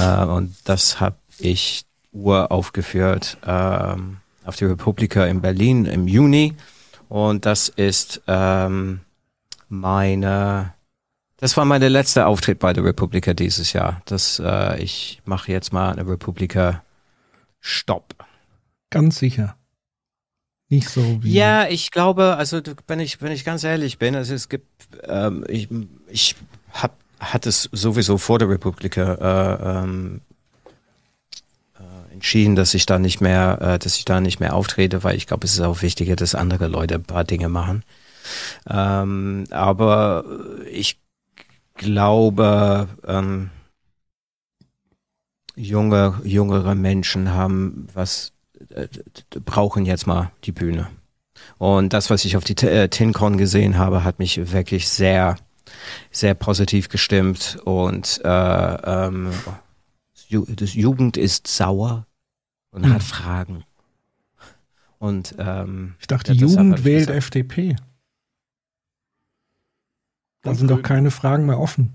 äh, 0.00 0.24
und 0.24 0.54
das 0.64 1.00
habe 1.00 1.16
ich 1.38 1.84
uraufgeführt 2.12 3.38
ähm, 3.46 4.18
auf 4.44 4.56
die 4.56 4.66
Republika 4.66 5.24
in 5.26 5.40
Berlin 5.40 5.84
im 5.86 6.06
Juni 6.06 6.54
und 7.08 7.46
das 7.46 7.68
ist 7.68 8.22
ähm, 8.26 9.00
meine 9.68 10.74
das 11.38 11.56
war 11.56 11.64
meine 11.64 11.88
letzte 11.88 12.26
Auftritt 12.26 12.58
bei 12.58 12.72
der 12.72 12.84
Republika 12.84 13.34
dieses 13.34 13.72
Jahr. 13.72 14.00
Das 14.06 14.40
äh, 14.42 14.82
ich 14.82 15.20
mache 15.24 15.52
jetzt 15.52 15.72
mal 15.72 15.92
eine 15.92 16.06
Republika 16.06 16.82
Stopp. 17.60 18.14
Ganz 18.90 19.18
sicher. 19.18 19.56
Nicht 20.68 20.88
so 20.88 21.22
wie. 21.22 21.32
Ja, 21.32 21.66
ich 21.68 21.90
glaube, 21.90 22.36
also 22.36 22.60
wenn 22.86 23.00
ich 23.00 23.20
wenn 23.20 23.32
ich 23.32 23.44
ganz 23.44 23.64
ehrlich 23.64 23.98
bin, 23.98 24.14
also 24.14 24.34
es 24.34 24.48
gibt, 24.48 24.66
ähm, 25.02 25.44
ich 25.48 25.68
ich 26.08 26.36
hab 26.72 26.96
hat 27.32 27.46
es 27.46 27.68
sowieso 27.72 28.18
vor 28.18 28.38
der 28.38 28.48
Republik 28.48 28.96
äh, 28.96 29.02
ähm, 29.02 30.20
äh, 31.78 32.12
entschieden, 32.12 32.56
dass 32.56 32.74
ich 32.74 32.86
da 32.86 32.98
nicht 32.98 33.20
mehr, 33.20 33.58
äh, 33.60 33.78
dass 33.78 33.96
ich 33.96 34.04
da 34.04 34.20
nicht 34.20 34.40
mehr 34.40 34.54
auftrete, 34.54 35.04
weil 35.04 35.16
ich 35.16 35.26
glaube, 35.26 35.46
es 35.46 35.54
ist 35.54 35.60
auch 35.60 35.82
wichtiger, 35.82 36.16
dass 36.16 36.34
andere 36.34 36.68
Leute 36.68 36.96
ein 36.96 37.04
paar 37.04 37.24
Dinge 37.24 37.48
machen. 37.48 37.84
Ähm, 38.68 39.44
aber 39.50 40.24
ich 40.70 40.98
glaube, 41.74 42.88
ähm, 43.06 43.50
junge 45.56 46.20
jüngere 46.24 46.74
Menschen 46.74 47.32
haben 47.32 47.88
was 47.94 48.32
äh, 48.70 48.88
brauchen 49.44 49.84
jetzt 49.86 50.06
mal 50.06 50.32
die 50.44 50.52
Bühne. 50.52 50.88
Und 51.58 51.92
das, 51.92 52.10
was 52.10 52.24
ich 52.24 52.36
auf 52.36 52.44
die 52.44 52.56
äh, 52.66 52.88
TinCon 52.88 53.36
gesehen 53.36 53.78
habe, 53.78 54.04
hat 54.04 54.18
mich 54.18 54.52
wirklich 54.52 54.88
sehr, 54.88 55.36
sehr 56.10 56.34
positiv 56.34 56.88
gestimmt. 56.88 57.58
Und 57.64 58.20
äh, 58.24 58.28
ähm, 58.28 59.30
das 60.14 60.28
Ju- 60.28 60.54
das 60.54 60.74
Jugend 60.74 61.16
ist 61.16 61.46
sauer 61.46 62.06
und 62.70 62.88
hat 62.92 63.02
Fragen. 63.02 63.64
Und 64.98 65.34
ähm, 65.38 65.94
Ich 66.00 66.06
dachte, 66.06 66.32
die 66.32 66.38
Jugend 66.40 66.84
wählt 66.84 67.08
gesagt- 67.08 67.18
FDP. 67.18 67.76
Da 70.42 70.50
Und 70.50 70.56
sind 70.56 70.70
doch 70.70 70.82
keine 70.82 71.10
Fragen 71.10 71.46
mehr 71.46 71.58
offen. 71.58 71.92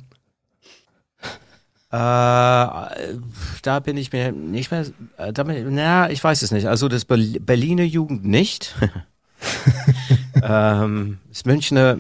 Äh, 1.91 1.95
da 1.97 3.79
bin 3.83 3.97
ich 3.97 4.11
mir 4.11 4.31
nicht 4.31 4.69
mehr, 4.69 4.85
äh, 5.17 5.33
damit, 5.33 5.65
na, 5.69 6.09
ich 6.11 6.23
weiß 6.23 6.43
es 6.43 6.51
nicht. 6.51 6.67
Also 6.67 6.87
das 6.87 7.05
Berl- 7.07 7.39
Berliner 7.39 7.83
Jugend 7.83 8.25
nicht. 8.25 8.75
ähm, 10.43 11.17
das 11.29 11.45
Münchner 11.45 11.97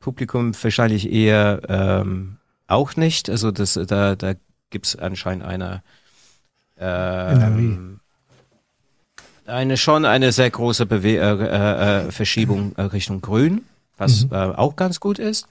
Publikum 0.00 0.52
wahrscheinlich 0.60 1.12
eher 1.12 1.60
ähm, 1.68 2.38
auch 2.66 2.96
nicht. 2.96 3.28
Also 3.30 3.50
das, 3.50 3.74
da, 3.74 4.16
da 4.16 4.32
gibt's 4.70 4.96
anscheinend 4.96 5.44
eine 5.44 5.82
ähm, 6.78 8.00
eine 9.46 9.76
schon 9.76 10.04
eine 10.04 10.32
sehr 10.32 10.50
große 10.50 10.86
Bewe 10.86 11.16
äh, 11.16 11.18
äh, 11.18 12.06
äh, 12.06 12.12
Verschiebung 12.12 12.74
äh, 12.76 12.82
Richtung 12.82 13.20
Grün, 13.20 13.64
was 13.98 14.26
äh, 14.30 14.34
auch 14.34 14.76
ganz 14.76 15.00
gut 15.00 15.18
ist. 15.18 15.46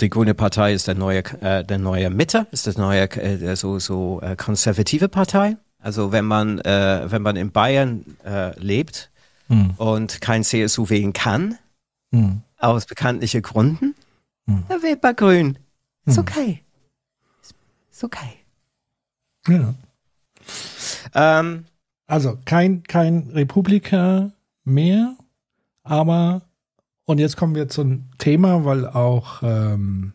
Die 0.00 0.08
Grüne 0.08 0.34
Partei 0.34 0.72
ist 0.72 0.88
der 0.88 0.96
neue, 0.96 1.18
äh, 1.40 1.62
der 1.64 1.78
neue 1.78 2.10
Mitte, 2.10 2.46
ist 2.50 2.66
das 2.66 2.76
neue, 2.76 3.08
so, 3.54 3.78
so 3.78 4.20
konservative 4.36 5.08
Partei. 5.08 5.56
Also 5.80 6.10
wenn 6.10 6.24
man, 6.24 6.58
wenn 6.58 7.22
man 7.22 7.36
in 7.36 7.52
Bayern 7.52 8.04
lebt 8.56 9.10
Hm. 9.50 9.70
und 9.78 10.20
kein 10.20 10.44
CSU 10.44 10.90
wählen 10.90 11.14
kann, 11.14 11.56
Hm. 12.12 12.42
Aus 12.58 12.86
bekanntlichen 12.86 13.42
Gründen, 13.42 13.94
Hm. 14.46 14.64
dann 14.68 14.82
wählt 14.82 15.02
man 15.02 15.16
Grün. 15.16 15.58
Ist 16.06 16.16
Hm. 16.16 16.22
okay. 16.22 16.62
Ist 17.90 18.04
okay. 18.04 18.32
Ja. 19.48 19.74
Ähm, 21.14 21.64
Also 22.06 22.38
kein, 22.46 22.82
kein 22.84 23.28
Republika 23.34 24.30
mehr, 24.64 25.14
aber 25.82 26.40
und 27.04 27.18
jetzt 27.18 27.36
kommen 27.36 27.54
wir 27.54 27.68
zum 27.68 28.10
Thema, 28.18 28.64
weil 28.64 28.86
auch 28.86 29.42
ähm, 29.42 30.14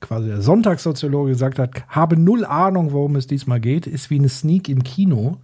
quasi 0.00 0.26
der 0.28 0.42
Sonntagssoziologe 0.42 1.30
gesagt 1.30 1.58
hat, 1.60 1.86
habe 1.88 2.16
null 2.16 2.44
Ahnung, 2.44 2.92
worum 2.92 3.14
es 3.16 3.26
diesmal 3.28 3.60
geht, 3.60 3.86
ist 3.86 4.10
wie 4.10 4.18
eine 4.18 4.28
Sneak 4.28 4.68
im 4.68 4.82
Kino. 4.82 5.38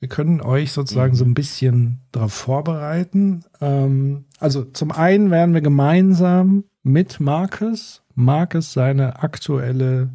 Wir 0.00 0.08
können 0.08 0.40
euch 0.40 0.72
sozusagen 0.72 1.14
so 1.14 1.24
ein 1.26 1.34
bisschen 1.34 2.00
darauf 2.10 2.32
vorbereiten. 2.32 3.44
Ähm, 3.60 4.24
also 4.38 4.64
zum 4.64 4.92
einen 4.92 5.30
werden 5.30 5.52
wir 5.52 5.60
gemeinsam 5.60 6.64
mit 6.82 7.20
Marcus, 7.20 8.02
Marcus 8.14 8.72
seine 8.72 9.22
aktuelle 9.22 10.10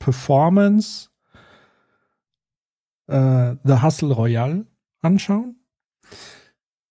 Performance 0.00 1.08
äh, 3.06 3.54
The 3.64 3.82
Hustle 3.82 4.12
Royale 4.12 4.66
anschauen. 5.02 5.56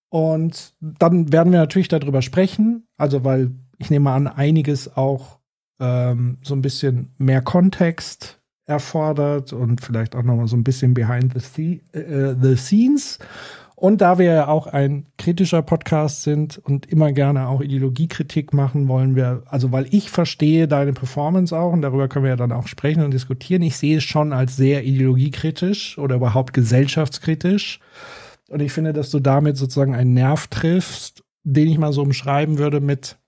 Und 0.08 0.74
dann 0.80 1.32
werden 1.32 1.52
wir 1.52 1.60
natürlich 1.60 1.88
darüber 1.88 2.22
sprechen, 2.22 2.86
also 2.96 3.24
weil 3.24 3.50
ich 3.76 3.90
nehme 3.90 4.10
an, 4.10 4.26
einiges 4.26 4.96
auch 4.96 5.40
ähm, 5.78 6.38
so 6.42 6.54
ein 6.54 6.62
bisschen 6.62 7.14
mehr 7.18 7.42
Kontext 7.42 8.40
erfordert 8.66 9.52
und 9.52 9.80
vielleicht 9.80 10.16
auch 10.16 10.22
noch 10.22 10.36
mal 10.36 10.48
so 10.48 10.56
ein 10.56 10.64
bisschen 10.64 10.94
behind 10.94 11.32
the, 11.34 11.80
the, 11.92 11.98
äh, 11.98 12.34
the 12.40 12.56
scenes. 12.56 13.18
Und 13.78 14.00
da 14.00 14.16
wir 14.18 14.24
ja 14.24 14.48
auch 14.48 14.66
ein 14.66 15.04
kritischer 15.18 15.60
Podcast 15.60 16.22
sind 16.22 16.56
und 16.56 16.86
immer 16.86 17.12
gerne 17.12 17.46
auch 17.46 17.60
Ideologiekritik 17.60 18.54
machen, 18.54 18.88
wollen 18.88 19.16
wir, 19.16 19.42
also 19.46 19.70
weil 19.70 19.86
ich 19.90 20.10
verstehe 20.10 20.66
deine 20.66 20.94
Performance 20.94 21.56
auch 21.56 21.74
und 21.74 21.82
darüber 21.82 22.08
können 22.08 22.24
wir 22.24 22.30
ja 22.30 22.36
dann 22.36 22.52
auch 22.52 22.68
sprechen 22.68 23.04
und 23.04 23.12
diskutieren. 23.12 23.60
Ich 23.60 23.76
sehe 23.76 23.98
es 23.98 24.04
schon 24.04 24.32
als 24.32 24.56
sehr 24.56 24.84
ideologiekritisch 24.84 25.98
oder 25.98 26.16
überhaupt 26.16 26.54
gesellschaftskritisch. 26.54 27.80
Und 28.48 28.62
ich 28.62 28.72
finde, 28.72 28.94
dass 28.94 29.10
du 29.10 29.20
damit 29.20 29.58
sozusagen 29.58 29.94
einen 29.94 30.14
Nerv 30.14 30.46
triffst, 30.46 31.22
den 31.44 31.68
ich 31.68 31.76
mal 31.76 31.92
so 31.92 32.00
umschreiben 32.00 32.56
würde 32.56 32.80
mit, 32.80 33.18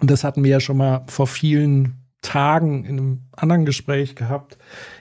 und 0.00 0.12
das 0.12 0.22
hatten 0.22 0.44
wir 0.44 0.50
ja 0.52 0.60
schon 0.60 0.76
mal 0.76 1.02
vor 1.08 1.26
vielen 1.26 2.05
Tagen 2.26 2.84
in 2.84 2.98
einem 2.98 3.22
anderen 3.32 3.64
Gespräch 3.64 4.16
gehabt. 4.16 4.58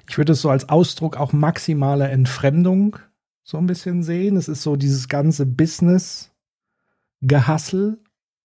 Ich 0.07 0.17
würde 0.17 0.31
es 0.33 0.41
so 0.41 0.49
als 0.49 0.69
Ausdruck 0.69 1.17
auch 1.17 1.33
maximaler 1.33 2.09
Entfremdung 2.11 2.97
so 3.43 3.57
ein 3.57 3.67
bisschen 3.67 4.03
sehen. 4.03 4.37
Es 4.37 4.47
ist 4.47 4.61
so 4.61 4.75
dieses 4.75 5.07
ganze 5.07 5.45
Business-Gehassel, 5.45 7.99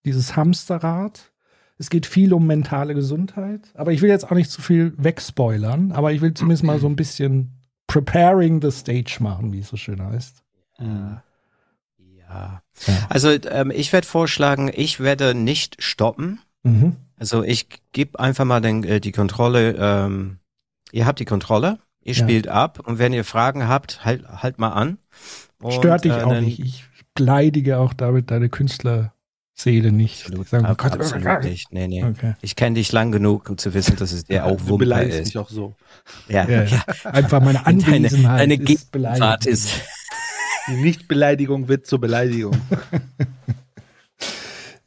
dieses 0.05 0.37
Hamsterrad. 0.37 1.33
Es 1.79 1.91
geht 1.91 2.07
viel 2.07 2.33
um 2.35 2.47
mentale 2.47 2.95
Gesundheit. 2.95 3.71
Aber 3.75 3.93
ich 3.93 4.03
will 4.03 4.11
jetzt 4.11 4.25
auch 4.25 4.35
nicht 4.35 4.51
zu 4.51 4.63
viel 4.63 4.93
wegspoilern, 4.97 5.93
aber 5.93 6.13
ich 6.13 6.21
will 6.21 6.35
zumindest 6.35 6.65
mal 6.65 6.79
so 6.79 6.89
ein 6.89 6.97
bisschen 6.97 7.53
preparing 7.87 8.61
the 8.63 8.71
stage 8.71 9.17
machen, 9.21 9.53
wie 9.53 9.61
es 9.61 9.69
so 9.69 9.77
schön 9.77 10.03
heißt. 10.03 10.43
Ja. 10.79 11.23
Ja. 12.33 12.63
Also 13.09 13.31
ähm, 13.31 13.73
ich 13.75 13.93
werde 13.93 14.07
vorschlagen, 14.07 14.71
ich 14.73 15.01
werde 15.01 15.35
nicht 15.35 15.83
stoppen. 15.83 16.39
Mhm. 16.63 16.95
Also 17.21 17.45
ich 17.45 17.69
gebe 17.93 18.19
einfach 18.19 18.45
mal 18.45 18.61
den, 18.61 18.83
äh, 18.83 19.01
die 19.01 19.13
Kontrolle. 19.13 19.77
Ähm, 19.79 20.39
ihr 20.91 21.07
habt 21.07 21.21
die 21.21 21.25
Kontrolle, 21.27 21.79
ihr 22.03 22.15
Ja. 22.15 22.25
spielt 22.25 22.49
ab 22.49 22.81
und 22.85 22.99
wenn 22.99 23.13
ihr 23.13 23.25
Fragen 23.25 23.69
habt, 23.69 24.05
halt, 24.05 24.27
halt 24.27 24.59
mal 24.59 24.71
an. 24.71 24.99
Und, 25.63 25.75
Stört 25.75 26.05
dich 26.05 26.13
äh, 26.13 26.23
auch 26.23 26.41
nicht. 26.41 26.59
Ich 26.59 26.85
beleidige 27.15 27.79
auch 27.79 27.93
damit 27.93 28.31
deine 28.31 28.49
zähle 29.55 29.93
nicht. 29.93 30.23
Absolut, 30.25 30.49
Sagen, 30.49 30.65
ab, 30.65 30.79
Gott, 30.79 30.93
absolut 30.95 31.45
nicht. 31.45 31.71
Nee, 31.71 31.87
nee. 31.89 32.03
Okay. 32.03 32.33
Ich 32.41 32.57
kenne 32.57 32.77
dich 32.77 32.91
lang 32.93 33.13
genug, 33.13 33.51
um 33.51 33.59
zu 33.59 33.75
wissen, 33.75 33.97
dass 33.97 34.13
es 34.13 34.25
dir 34.25 34.47
auch 34.47 34.57
du 34.57 34.69
Wumpe 34.71 34.85
ist. 35.21 35.27
mich 35.27 35.39
auch 35.39 35.51
so. 35.51 35.75
Ja, 36.29 36.49
Ja, 36.49 36.63
ja. 36.63 36.83
Einfach 37.05 37.43
meine 37.43 37.59
Deine, 37.65 37.85
Anwesenheit 37.87 38.41
deine 38.41 38.55
ist 38.55 38.65
Gegenwart 38.65 38.91
beleidigend. 38.93 39.47
ist. 39.47 39.69
Die 40.69 40.77
Nichtbeleidigung 40.77 41.69
wird 41.69 41.87
zur 41.87 42.01
Beleidigung. 42.01 42.57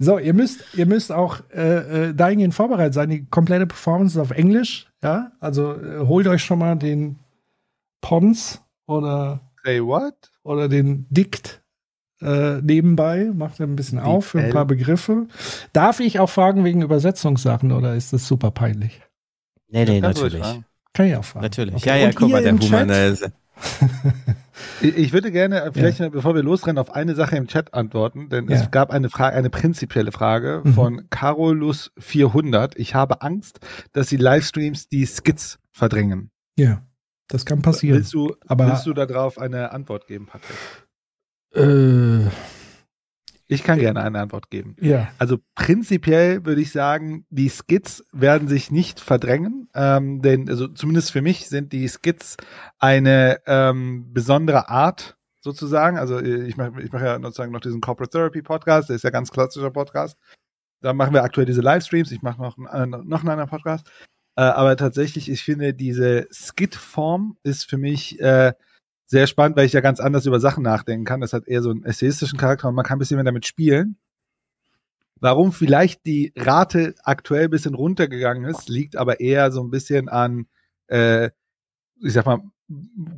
So, 0.03 0.19
ihr 0.19 0.33
müsst, 0.33 0.63
ihr 0.75 0.85
müsst 0.85 1.11
auch 1.11 1.39
äh, 1.53 2.09
äh, 2.09 2.13
dahingehend 2.13 2.53
vorbereitet 2.53 2.93
sein. 2.93 3.09
Die 3.09 3.25
komplette 3.25 3.67
Performance 3.67 4.17
ist 4.17 4.21
auf 4.21 4.31
Englisch. 4.31 4.87
Ja, 5.01 5.31
also 5.39 5.73
äh, 5.73 5.99
holt 5.99 6.27
euch 6.27 6.43
schon 6.43 6.59
mal 6.59 6.75
den 6.75 7.19
Pons 8.01 8.61
oder, 8.85 9.41
Say 9.63 9.81
what? 9.81 10.13
oder 10.43 10.67
den 10.67 11.07
Dikt 11.09 11.61
äh, 12.21 12.61
nebenbei. 12.61 13.31
Macht 13.33 13.59
ein 13.61 13.75
bisschen 13.75 13.99
auf 13.99 14.27
für 14.27 14.39
ein 14.39 14.51
paar 14.51 14.65
Begriffe. 14.65 15.27
Darf 15.73 15.99
ich 15.99 16.19
auch 16.19 16.29
fragen 16.29 16.63
wegen 16.63 16.81
Übersetzungssachen 16.81 17.71
oder 17.71 17.95
ist 17.95 18.13
das 18.13 18.27
super 18.27 18.51
peinlich? 18.51 19.01
Nee, 19.69 19.85
nee, 19.85 20.01
natürlich. 20.01 20.43
Kann 20.93 21.07
ich 21.07 21.15
auch 21.15 21.25
fragen. 21.25 21.43
Natürlich. 21.43 21.75
Okay. 21.75 21.89
Ja, 21.89 21.95
ja, 21.95 22.07
Und 22.07 22.15
guck 22.15 22.29
mal, 22.29 22.41
der 22.41 22.51
im 22.51 22.59
Ich 24.81 25.13
würde 25.13 25.31
gerne, 25.31 25.61
äh, 25.63 25.71
vielleicht, 25.71 25.99
bevor 26.11 26.35
wir 26.35 26.43
losrennen, 26.43 26.77
auf 26.77 26.93
eine 26.93 27.15
Sache 27.15 27.35
im 27.37 27.47
Chat 27.47 27.73
antworten, 27.73 28.29
denn 28.29 28.47
Ja. 28.49 28.57
es 28.57 28.71
gab 28.71 28.91
eine 28.91 29.09
Frage, 29.09 29.35
eine 29.35 29.49
prinzipielle 29.49 30.11
Frage 30.11 30.61
Mhm. 30.63 30.73
von 30.73 31.01
Carolus400. 31.09 32.73
Ich 32.75 32.93
habe 32.93 33.21
Angst, 33.21 33.59
dass 33.93 34.07
die 34.07 34.17
Livestreams 34.17 34.87
die 34.89 35.05
Skits 35.05 35.59
verdrängen. 35.71 36.29
Ja, 36.57 36.83
das 37.29 37.45
kann 37.45 37.61
passieren. 37.61 37.97
Willst 37.97 38.13
du, 38.13 38.35
Aber- 38.47 38.67
willst 38.67 38.85
du 38.85 38.93
darauf 38.93 39.37
eine 39.37 39.71
Antwort 39.71 40.05
geben, 40.07 40.27
Patrick? 40.27 40.57
Äh, 41.55 42.29
Ich 43.47 43.63
kann 43.63 43.79
gerne 43.79 44.01
eine 44.01 44.19
Antwort 44.19 44.49
geben. 44.49 44.75
ja. 44.79 45.09
Also 45.19 45.37
prinzipiell 45.55 46.45
würde 46.45 46.61
ich 46.61 46.71
sagen, 46.71 47.25
die 47.29 47.49
Skits 47.49 48.03
werden 48.11 48.47
sich 48.47 48.71
nicht 48.71 48.99
verdrängen, 48.99 49.69
ähm, 49.75 50.21
denn 50.21 50.49
also 50.49 50.67
zumindest 50.67 51.11
für 51.11 51.21
mich 51.21 51.49
sind 51.49 51.73
die 51.73 51.87
Skits 51.87 52.37
eine 52.79 53.41
ähm, 53.45 54.13
besondere 54.13 54.69
Art 54.69 55.17
sozusagen. 55.41 55.97
Also 55.97 56.19
äh, 56.19 56.47
ich 56.47 56.57
mache 56.57 56.81
ich 56.81 56.91
mache 56.91 57.05
ja 57.05 57.19
sozusagen 57.21 57.51
noch 57.51 57.59
diesen 57.59 57.81
Corporate 57.81 58.11
Therapy 58.11 58.41
Podcast, 58.41 58.89
der 58.89 58.95
ist 58.95 59.03
ja 59.03 59.09
ganz 59.09 59.31
klassischer 59.31 59.71
Podcast. 59.71 60.17
Da 60.81 60.93
machen 60.93 61.13
wir 61.13 61.23
aktuell 61.23 61.45
diese 61.45 61.61
Livestreams. 61.61 62.11
Ich 62.11 62.21
mache 62.21 62.41
noch, 62.41 62.57
einen, 62.57 63.07
noch 63.07 63.21
einen 63.21 63.29
anderen 63.29 63.49
Podcast. 63.49 63.89
Äh, 64.35 64.41
aber 64.41 64.75
tatsächlich, 64.75 65.29
ich 65.29 65.43
finde, 65.43 65.73
diese 65.73 66.27
Skit-Form 66.31 67.37
ist 67.43 67.69
für 67.69 67.77
mich 67.77 68.19
äh, 68.19 68.53
sehr 69.05 69.27
spannend, 69.27 69.57
weil 69.57 69.65
ich 69.65 69.73
ja 69.73 69.81
ganz 69.81 69.99
anders 69.99 70.25
über 70.25 70.39
Sachen 70.39 70.63
nachdenken 70.63 71.05
kann. 71.05 71.21
Das 71.21 71.33
hat 71.33 71.47
eher 71.47 71.61
so 71.61 71.69
einen 71.69 71.83
essayistischen 71.83 72.37
Charakter 72.37 72.67
und 72.67 72.75
man 72.75 72.85
kann 72.85 72.97
ein 72.97 72.99
bisschen 72.99 73.17
mehr 73.17 73.23
damit 73.23 73.45
spielen. 73.45 73.97
Warum 75.19 75.53
vielleicht 75.53 76.05
die 76.05 76.33
Rate 76.35 76.95
aktuell 77.03 77.45
ein 77.45 77.49
bisschen 77.49 77.75
runtergegangen 77.75 78.43
ist, 78.45 78.67
liegt 78.67 78.97
aber 78.97 79.19
eher 79.19 79.51
so 79.51 79.63
ein 79.63 79.69
bisschen 79.69 80.09
an, 80.09 80.47
äh, 80.87 81.29
ich 82.01 82.13
sag 82.13 82.25
mal, 82.25 82.41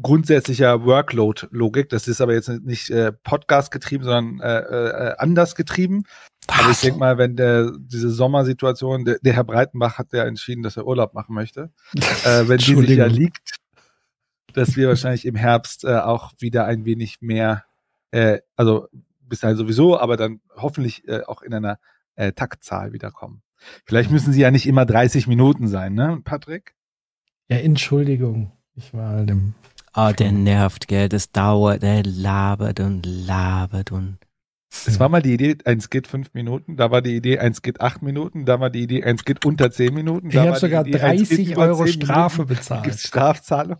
grundsätzlicher 0.02 0.86
Workload-Logik. 0.86 1.90
Das 1.90 2.08
ist 2.08 2.22
aber 2.22 2.34
jetzt 2.34 2.50
nicht 2.50 2.90
äh, 2.90 3.12
Podcast 3.12 3.72
getrieben, 3.72 4.04
sondern 4.04 4.40
äh, 4.40 4.60
äh, 4.60 5.16
anders 5.18 5.56
getrieben. 5.56 6.04
Aber 6.48 6.72
ich 6.72 6.82
denke 6.82 7.00
mal, 7.00 7.18
wenn 7.18 7.36
der 7.36 7.72
diese 7.78 8.10
Sommersituation, 8.10 9.06
der, 9.06 9.18
der 9.20 9.34
Herr 9.34 9.44
Breitenbach 9.44 9.98
hat 9.98 10.14
ja 10.14 10.26
entschieden, 10.26 10.62
dass 10.64 10.78
er 10.78 10.86
Urlaub 10.86 11.14
machen 11.14 11.34
möchte, 11.34 11.72
äh, 11.96 12.48
wenn 12.48 12.58
die 12.58 12.76
sich 12.76 12.90
ja 12.98 13.08
liegt, 13.08 13.56
dass 14.58 14.76
wir 14.76 14.88
wahrscheinlich 14.88 15.26
im 15.26 15.36
Herbst 15.36 15.84
äh, 15.84 15.98
auch 15.98 16.34
wieder 16.40 16.66
ein 16.66 16.86
wenig 16.86 17.22
mehr, 17.22 17.64
äh, 18.12 18.40
also 18.56 18.88
bis 19.22 19.40
dahin 19.40 19.58
sowieso, 19.58 20.00
aber 20.00 20.18
dann 20.18 20.40
hoffentlich 20.56 21.08
äh, 21.08 21.22
auch 21.26 21.42
in 21.42 21.54
einer 21.54 21.80
äh, 22.16 22.32
Taktzahl 22.32 22.94
wiederkommen. 22.94 23.42
Vielleicht 23.86 24.12
müssen 24.12 24.32
sie 24.34 24.42
ja 24.42 24.52
nicht 24.52 24.68
immer 24.68 24.86
30 24.86 25.28
Minuten 25.28 25.68
sein, 25.68 25.94
ne, 25.94 26.20
Patrick? 26.24 26.76
Ja, 27.50 27.58
Entschuldigung. 27.58 28.52
Ich 28.76 28.94
war 28.94 29.10
halt 29.10 29.30
im. 29.30 29.54
Ah, 29.94 30.12
der 30.12 30.32
nervt, 30.32 30.88
gell, 30.88 31.08
das 31.08 31.32
dauert, 31.32 31.82
der 31.82 32.04
labert 32.04 32.80
und 32.80 33.06
labert 33.06 33.92
und. 33.92 34.18
Es 34.88 35.00
war 35.00 35.08
mal 35.08 35.22
die 35.22 35.34
Idee, 35.34 35.56
ein 35.64 35.80
Skit 35.80 36.06
fünf 36.06 36.34
Minuten, 36.34 36.76
da 36.76 36.92
war 36.92 37.02
die 37.02 37.16
Idee, 37.16 37.40
ein 37.40 37.54
Skit 37.54 37.80
acht 37.80 38.02
Minuten, 38.02 38.44
da 38.46 38.60
war 38.60 38.70
die 38.70 38.82
Idee, 38.84 39.06
ein 39.06 39.18
Skit 39.18 39.46
unter 39.46 39.72
zehn 39.72 39.94
Minuten. 39.94 40.28
Ich 40.28 40.34
da 40.34 40.42
habe 40.42 40.50
war 40.52 40.56
die 40.60 40.66
sogar 40.66 40.86
Idee, 40.86 41.00
ein 41.00 41.18
Skit 41.20 41.30
30 41.30 41.52
über 41.52 41.62
Euro 41.62 41.86
10 41.86 41.94
Strafe 41.94 42.42
Minuten. 42.42 42.56
bezahlt. 42.56 42.84
Gibt's 42.84 43.04
Strafzahlung? 43.08 43.78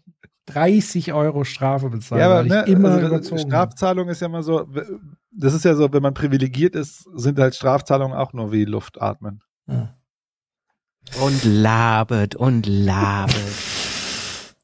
30 0.48 1.14
Euro 1.14 1.44
Strafe 1.44 1.90
bezahlt, 1.90 2.20
Ja, 2.22 2.28
aber 2.28 2.44
ne, 2.44 2.64
ich 2.66 2.74
immer 2.74 2.92
also 2.92 3.08
überzogen. 3.08 3.40
Strafzahlung 3.40 4.10
ist 4.10 4.22
ja 4.22 4.28
immer 4.28 4.44
so, 4.44 4.68
das 5.32 5.54
ist 5.54 5.66
ja 5.66 5.76
so, 5.76 5.92
wenn 5.92 6.04
man 6.04 6.14
privilegiert 6.14 6.76
ist, 6.76 7.08
sind 7.16 7.40
halt 7.40 7.56
Strafzahlungen 7.56 8.16
auch 8.16 8.34
nur 8.34 8.52
wie 8.52 8.66
Luft 8.66 9.02
atmen. 9.02 9.42
Ja. 9.68 9.96
Und 11.22 11.44
labert 11.44 12.36
und 12.36 12.66
labert. 12.66 13.36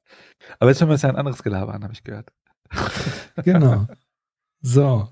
Aber 0.59 0.69
jetzt 0.69 0.79
hören 0.79 0.89
wir 0.89 0.93
uns 0.93 1.01
ja 1.01 1.09
ein 1.09 1.15
anderes 1.15 1.41
Gelaber 1.43 1.73
an, 1.73 1.83
habe 1.83 1.93
ich 1.93 2.03
gehört. 2.03 2.29
Genau. 3.43 3.87
So. 4.61 5.07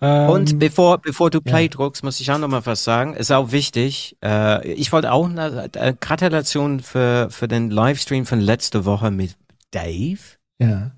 Ähm, 0.00 0.30
Und 0.30 0.58
bevor, 0.58 0.98
bevor 0.98 1.30
du 1.30 1.40
Play 1.40 1.64
ja. 1.64 1.68
druckst, 1.68 2.04
muss 2.04 2.20
ich 2.20 2.30
auch 2.30 2.38
noch 2.38 2.48
mal 2.48 2.64
was 2.64 2.84
sagen. 2.84 3.14
Ist 3.14 3.32
auch 3.32 3.50
wichtig. 3.50 4.16
Äh, 4.22 4.72
ich 4.72 4.92
wollte 4.92 5.12
auch 5.12 5.28
eine 5.28 5.68
äh, 5.74 5.94
Gratulation 5.98 6.80
für, 6.80 7.28
für 7.30 7.48
den 7.48 7.70
Livestream 7.70 8.24
von 8.24 8.40
letzte 8.40 8.84
Woche 8.84 9.10
mit 9.10 9.36
Dave. 9.76 10.20
ja. 10.58 10.92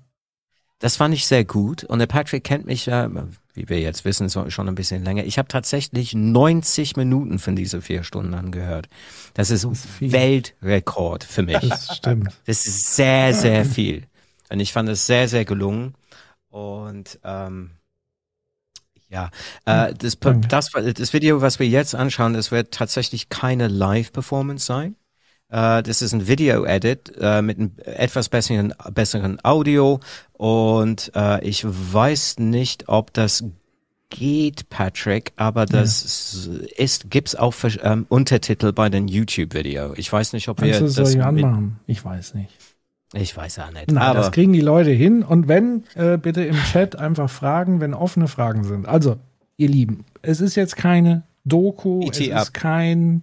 Das 0.81 0.95
fand 0.95 1.13
ich 1.13 1.27
sehr 1.27 1.43
gut. 1.43 1.83
Und 1.83 1.99
der 1.99 2.07
Patrick 2.07 2.45
kennt 2.45 2.65
mich 2.65 2.85
ja, 2.85 3.09
wie 3.53 3.67
wir 3.67 3.81
jetzt 3.81 4.05
wissen, 4.05 4.29
schon 4.29 4.69
ein 4.69 4.75
bisschen 4.75 5.03
länger. 5.03 5.25
Ich 5.25 5.37
habe 5.37 5.49
tatsächlich 5.49 6.13
90 6.15 6.95
Minuten 6.95 7.37
von 7.37 7.57
diese 7.57 7.81
vier 7.81 8.03
Stunden 8.03 8.33
angehört. 8.33 8.87
Das 9.33 9.51
ist, 9.51 9.65
ist 9.65 9.85
viel. 9.85 10.13
Weltrekord 10.13 11.25
für 11.25 11.43
mich. 11.43 11.59
Das 11.59 11.97
stimmt. 11.97 12.29
Das 12.45 12.65
ist 12.65 12.95
sehr, 12.95 13.33
sehr 13.33 13.65
viel. 13.65 14.03
Und 14.49 14.61
ich 14.61 14.71
fand 14.71 14.87
es 14.87 15.05
sehr, 15.05 15.27
sehr 15.27 15.43
gelungen. 15.43 15.95
Und 16.49 17.19
ähm, 17.25 17.71
ja, 19.09 19.31
äh, 19.65 19.93
das, 19.93 20.17
das, 20.47 20.71
das 20.71 21.13
Video, 21.13 21.41
was 21.41 21.59
wir 21.59 21.67
jetzt 21.67 21.93
anschauen, 21.93 22.33
das 22.33 22.51
wird 22.51 22.73
tatsächlich 22.73 23.27
keine 23.27 23.67
Live-Performance 23.67 24.65
sein. 24.65 24.95
Äh, 25.49 25.83
das 25.83 26.01
ist 26.01 26.13
ein 26.13 26.27
Video-Edit 26.27 27.13
äh, 27.19 27.41
mit 27.41 27.57
einem 27.59 27.71
etwas 27.85 28.29
besseren, 28.29 28.73
besseren 28.93 29.39
Audio. 29.43 29.99
Und 30.33 31.11
äh, 31.15 31.43
ich 31.47 31.65
weiß 31.65 32.39
nicht, 32.39 32.87
ob 32.87 33.13
das 33.13 33.43
geht, 34.11 34.69
Patrick, 34.69 35.33
aber 35.35 35.67
das 35.67 36.47
ist, 36.77 37.11
gibt's 37.11 37.35
auch 37.35 37.53
für, 37.53 37.67
ähm, 37.83 38.07
Untertitel 38.09 38.71
bei 38.73 38.89
den 38.89 39.07
YouTube-Video. 39.07 39.93
Ich 39.97 40.11
weiß 40.11 40.33
nicht, 40.33 40.49
ob 40.49 40.61
wir 40.61 40.71
Kannst 40.71 40.81
es 40.81 40.95
das 40.95 41.15
mit- 41.15 41.23
anmachen? 41.23 41.79
Ich 41.85 42.03
weiß 42.03 42.33
nicht. 42.33 42.49
ich 43.13 43.37
weiß 43.37 43.59
auch 43.59 43.71
nicht. 43.71 43.91
Nein, 43.91 43.97
aber 44.01 44.19
das 44.19 44.31
kriegen 44.31 44.51
die 44.53 44.61
Leute 44.61 44.89
hin. 44.89 45.21
Und 45.21 45.47
wenn, 45.47 45.83
äh, 45.93 46.17
bitte 46.17 46.43
im 46.43 46.55
Chat 46.55 46.95
einfach 46.95 47.29
fragen, 47.29 47.81
wenn 47.81 47.93
offene 47.93 48.27
Fragen 48.27 48.63
sind. 48.63 48.87
Also, 48.87 49.17
ihr 49.57 49.69
Lieben, 49.69 50.05
es 50.23 50.41
ist 50.41 50.55
jetzt 50.55 50.75
keine 50.75 51.21
Doku, 51.45 52.01
es 52.09 52.19
E.T. 52.19 52.33
ab. 52.33 52.41
ist 52.43 52.53
kein 52.55 53.21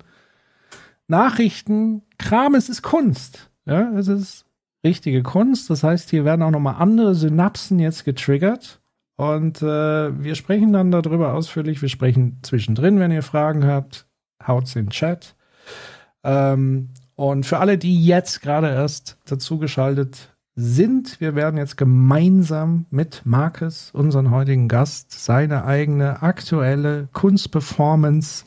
Nachrichtenkram, 2.18 2.54
es 2.54 2.68
ist 2.68 2.82
Kunst. 2.82 3.50
Ja, 3.66 3.90
es 3.92 4.08
ist 4.08 4.44
richtige 4.84 5.22
Kunst. 5.22 5.70
Das 5.70 5.82
heißt, 5.82 6.10
hier 6.10 6.24
werden 6.24 6.42
auch 6.42 6.50
nochmal 6.50 6.76
andere 6.78 7.14
Synapsen 7.14 7.78
jetzt 7.78 8.04
getriggert. 8.04 8.80
Und 9.16 9.62
äh, 9.62 10.22
wir 10.22 10.34
sprechen 10.34 10.72
dann 10.72 10.90
darüber 10.90 11.34
ausführlich. 11.34 11.80
Wir 11.82 11.88
sprechen 11.88 12.38
zwischendrin, 12.42 13.00
wenn 13.00 13.10
ihr 13.10 13.22
Fragen 13.22 13.64
habt, 13.64 14.06
haut's 14.46 14.76
in 14.76 14.86
den 14.86 14.90
Chat. 14.90 15.34
Ähm, 16.22 16.90
und 17.14 17.46
für 17.46 17.58
alle, 17.58 17.78
die 17.78 18.04
jetzt 18.04 18.42
gerade 18.42 18.68
erst 18.68 19.16
dazugeschaltet 19.24 20.36
sind, 20.54 21.20
wir 21.20 21.34
werden 21.34 21.56
jetzt 21.56 21.76
gemeinsam 21.76 22.86
mit 22.90 23.22
Marcus, 23.24 23.90
unseren 23.92 24.30
heutigen 24.30 24.68
Gast, 24.68 25.12
seine 25.12 25.64
eigene 25.64 26.22
aktuelle 26.22 27.08
Kunstperformance 27.12 28.44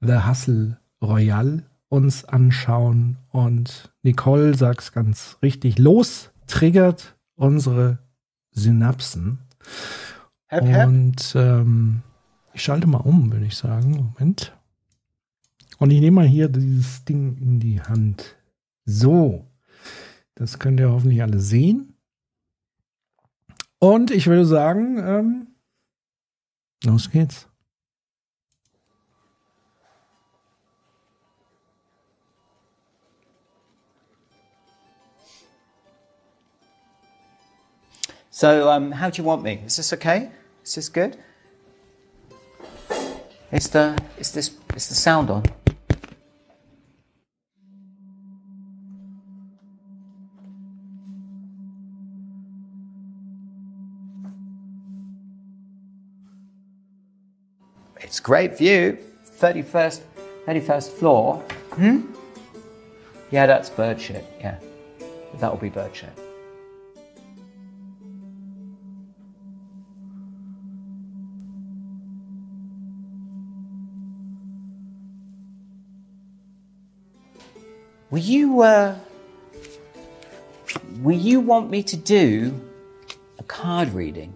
The 0.00 0.26
Hustle 0.26 0.78
Royale 1.02 1.69
uns 1.90 2.24
anschauen. 2.24 3.18
Und 3.30 3.92
Nicole 4.02 4.54
sagt's 4.54 4.92
ganz 4.92 5.36
richtig, 5.42 5.78
los 5.78 6.30
triggert 6.46 7.16
unsere 7.36 7.98
Synapsen. 8.52 9.40
Hep, 10.46 10.64
hep. 10.64 10.88
Und 10.88 11.34
ähm, 11.36 12.02
ich 12.54 12.62
schalte 12.62 12.86
mal 12.86 12.98
um, 12.98 13.30
würde 13.30 13.44
ich 13.44 13.56
sagen. 13.56 14.14
Moment. 14.14 14.56
Und 15.78 15.90
ich 15.90 16.00
nehme 16.00 16.16
mal 16.16 16.26
hier 16.26 16.48
dieses 16.48 17.04
Ding 17.04 17.36
in 17.38 17.60
die 17.60 17.80
Hand. 17.80 18.36
So. 18.84 19.46
Das 20.34 20.58
könnt 20.58 20.80
ihr 20.80 20.90
hoffentlich 20.90 21.22
alle 21.22 21.38
sehen. 21.38 21.94
Und 23.78 24.10
ich 24.10 24.26
würde 24.26 24.46
sagen, 24.46 24.98
ähm, 24.98 25.46
los 26.84 27.10
geht's. 27.10 27.49
So, 38.40 38.70
um, 38.70 38.90
how 38.90 39.10
do 39.10 39.20
you 39.20 39.26
want 39.26 39.42
me? 39.42 39.60
Is 39.66 39.76
this 39.76 39.92
okay? 39.92 40.30
Is 40.64 40.74
this 40.76 40.88
good? 40.88 41.18
Is 43.52 43.68
the 43.68 44.02
is 44.16 44.32
this 44.32 44.52
is 44.74 44.88
the 44.88 44.94
sound 44.94 45.28
on? 45.28 45.44
It's 57.98 58.20
great 58.20 58.56
view. 58.56 58.96
31st 59.38 60.00
31st 60.46 60.88
floor. 60.92 61.36
Hmm? 61.76 62.06
Yeah, 63.30 63.44
that's 63.44 63.68
bird 63.68 64.00
shit. 64.00 64.24
Yeah. 64.40 64.58
That'll 65.34 65.58
be 65.58 65.68
bird 65.68 65.94
shit. 65.94 66.29
Will 78.10 78.18
you, 78.18 78.62
uh, 78.62 78.96
will 81.00 81.16
you 81.16 81.38
want 81.38 81.70
me 81.70 81.84
to 81.84 81.96
do 81.96 82.60
a 83.38 83.44
card 83.44 83.90
reading? 83.94 84.34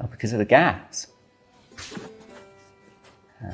Oh, 0.00 0.06
because 0.10 0.32
of 0.32 0.38
the 0.38 0.46
gas. 0.46 1.06
Uh, 3.44 3.52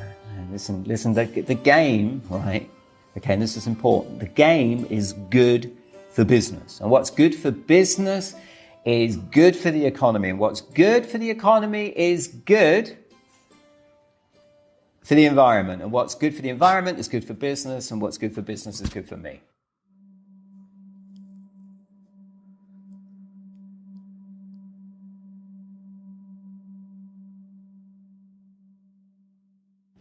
listen, 0.52 0.85
listen, 0.85 1.14
the, 1.14 1.24
the 1.24 1.55
game, 1.55 2.22
right? 2.31 2.70
Okay, 3.16 3.35
this 3.35 3.57
is 3.57 3.66
important. 3.66 4.20
The 4.20 4.26
game 4.26 4.87
is 4.88 5.14
good 5.31 5.76
for 6.16 6.24
business. 6.24 6.81
And 6.81 6.90
what's 6.90 7.11
good 7.11 7.35
for 7.35 7.50
business 7.50 8.35
is 8.87 9.18
good 9.18 9.55
for 9.55 9.70
the 9.70 9.85
economy. 9.85 10.31
And 10.31 10.38
what's 10.38 10.62
good 10.62 11.05
for 11.05 11.18
the 11.18 11.29
economy 11.29 11.92
is 11.94 12.26
good 12.26 12.96
for 15.05 15.14
the 15.14 15.26
environment. 15.26 15.83
And 15.83 15.92
what's 15.92 16.14
good 16.14 16.35
for 16.35 16.40
the 16.40 16.48
environment 16.48 16.98
is 16.98 17.07
good 17.07 17.22
for 17.22 17.35
business. 17.35 17.90
And 17.90 18.00
what's 18.00 18.16
good 18.16 18.35
for 18.35 18.40
business 18.40 18.81
is 18.81 18.88
good 18.88 19.07
for 19.07 19.18
me. 19.18 19.42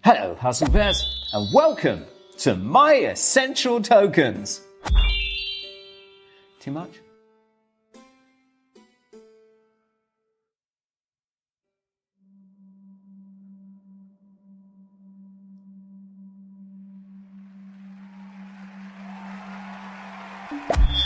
Hello, 0.01 0.35
Hustle 0.35 0.69
Bears, 0.69 1.03
and 1.33 1.53
welcome 1.53 2.05
to 2.37 2.55
my 2.55 2.93
essential 2.93 3.81
tokens. 3.81 4.61
Too 6.65 6.71
much? 6.71 6.99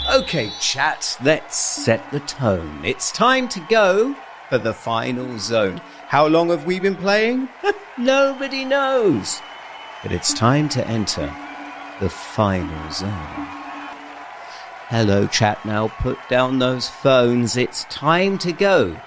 Okay, 0.09 0.49
chat, 0.61 1.17
let's 1.21 1.57
set 1.57 2.09
the 2.11 2.21
tone. 2.21 2.79
It's 2.85 3.11
time 3.11 3.49
to 3.49 3.59
go 3.69 4.15
for 4.47 4.59
the 4.59 4.73
final 4.73 5.37
zone. 5.39 5.81
How 6.07 6.25
long 6.25 6.51
have 6.51 6.65
we 6.65 6.79
been 6.79 6.95
playing? 6.95 7.49
Nobody 7.97 8.63
knows. 8.63 9.41
But 10.03 10.13
it's 10.13 10.33
time 10.33 10.69
to 10.69 10.87
enter 10.87 11.35
the 11.99 12.09
final 12.09 12.91
zone. 12.93 13.58
Hello, 14.89 15.27
chat. 15.27 15.63
Now 15.65 15.89
put 16.01 16.17
down 16.29 16.57
those 16.57 16.89
phones. 16.89 17.55
It's 17.55 17.83
time 17.91 18.39
to 18.39 18.51
go 18.51 18.99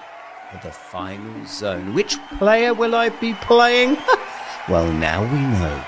for 0.49 0.65
the 0.65 0.71
final 0.71 1.45
zone. 1.45 1.93
Which 1.93 2.17
player 2.37 2.73
will 2.73 2.95
I 2.95 3.09
be 3.09 3.33
playing? 3.33 3.97
well, 4.69 4.89
now 4.93 5.23
we 5.23 5.39
know. 5.39 5.83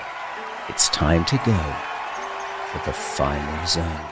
It's 0.68 0.90
time 0.90 1.24
to 1.24 1.36
go 1.46 1.56
for 2.68 2.84
the 2.84 2.92
final 2.92 3.66
zone. 3.66 4.06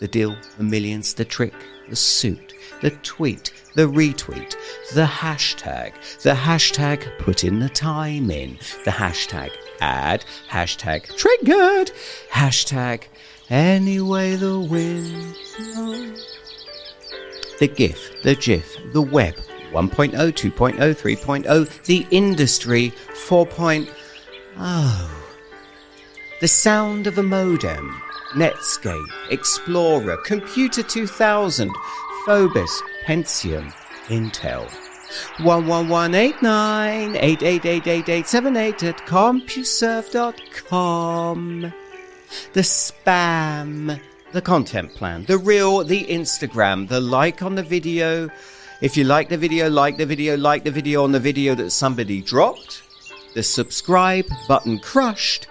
The 0.00 0.08
deal, 0.10 0.36
the 0.58 0.64
millions, 0.64 1.14
the 1.14 1.24
trick, 1.24 1.54
the 1.88 1.96
suit, 1.96 2.52
the 2.82 2.90
tweet, 3.02 3.52
the 3.74 3.88
retweet, 3.88 4.54
the 4.92 5.06
hashtag, 5.06 5.94
the 6.22 6.34
hashtag 6.34 7.18
put 7.18 7.44
in 7.44 7.60
the 7.60 7.68
time 7.68 8.30
in, 8.30 8.58
the 8.84 8.90
hashtag 8.90 9.50
ad, 9.80 10.24
hashtag 10.50 11.16
triggered, 11.16 11.92
hashtag 12.30 13.04
anyway 13.48 14.36
the 14.36 14.58
wind. 14.58 15.34
The 17.58 17.68
GIF, 17.68 18.22
the 18.22 18.34
GIF, 18.34 18.76
the 18.92 19.00
web, 19.00 19.34
1.0, 19.70 20.12
2.0, 20.12 20.76
3.0, 20.76 21.84
the 21.84 22.06
industry, 22.10 22.92
4.0. 23.26 25.08
The 26.40 26.48
sound 26.48 27.06
of 27.06 27.18
a 27.18 27.22
modem, 27.22 28.02
Netscape, 28.34 29.06
Explorer, 29.30 30.16
Computer 30.16 30.82
2000, 30.82 31.70
Phobos, 32.24 32.80
Pentium, 33.04 33.72
Intel. 34.06 34.70
11189 35.40 37.14
8888878 37.14 38.84
at 38.84 38.98
CompuServe.com. 38.98 41.72
The 42.52 42.60
spam, 42.60 44.00
the 44.30 44.40
content 44.40 44.94
plan, 44.94 45.24
the 45.24 45.36
reel, 45.36 45.82
the 45.82 46.04
Instagram, 46.04 46.88
the 46.88 47.00
like 47.00 47.42
on 47.42 47.56
the 47.56 47.64
video. 47.64 48.30
If 48.80 48.96
you 48.96 49.02
like 49.02 49.28
the 49.28 49.36
video, 49.36 49.68
like 49.68 49.96
the 49.96 50.06
video, 50.06 50.36
like 50.36 50.62
the 50.62 50.70
video 50.70 51.02
on 51.02 51.10
the 51.10 51.20
video 51.20 51.56
that 51.56 51.70
somebody 51.70 52.22
dropped. 52.22 52.84
The 53.34 53.42
subscribe 53.42 54.26
button 54.46 54.78
crushed. 54.78 55.48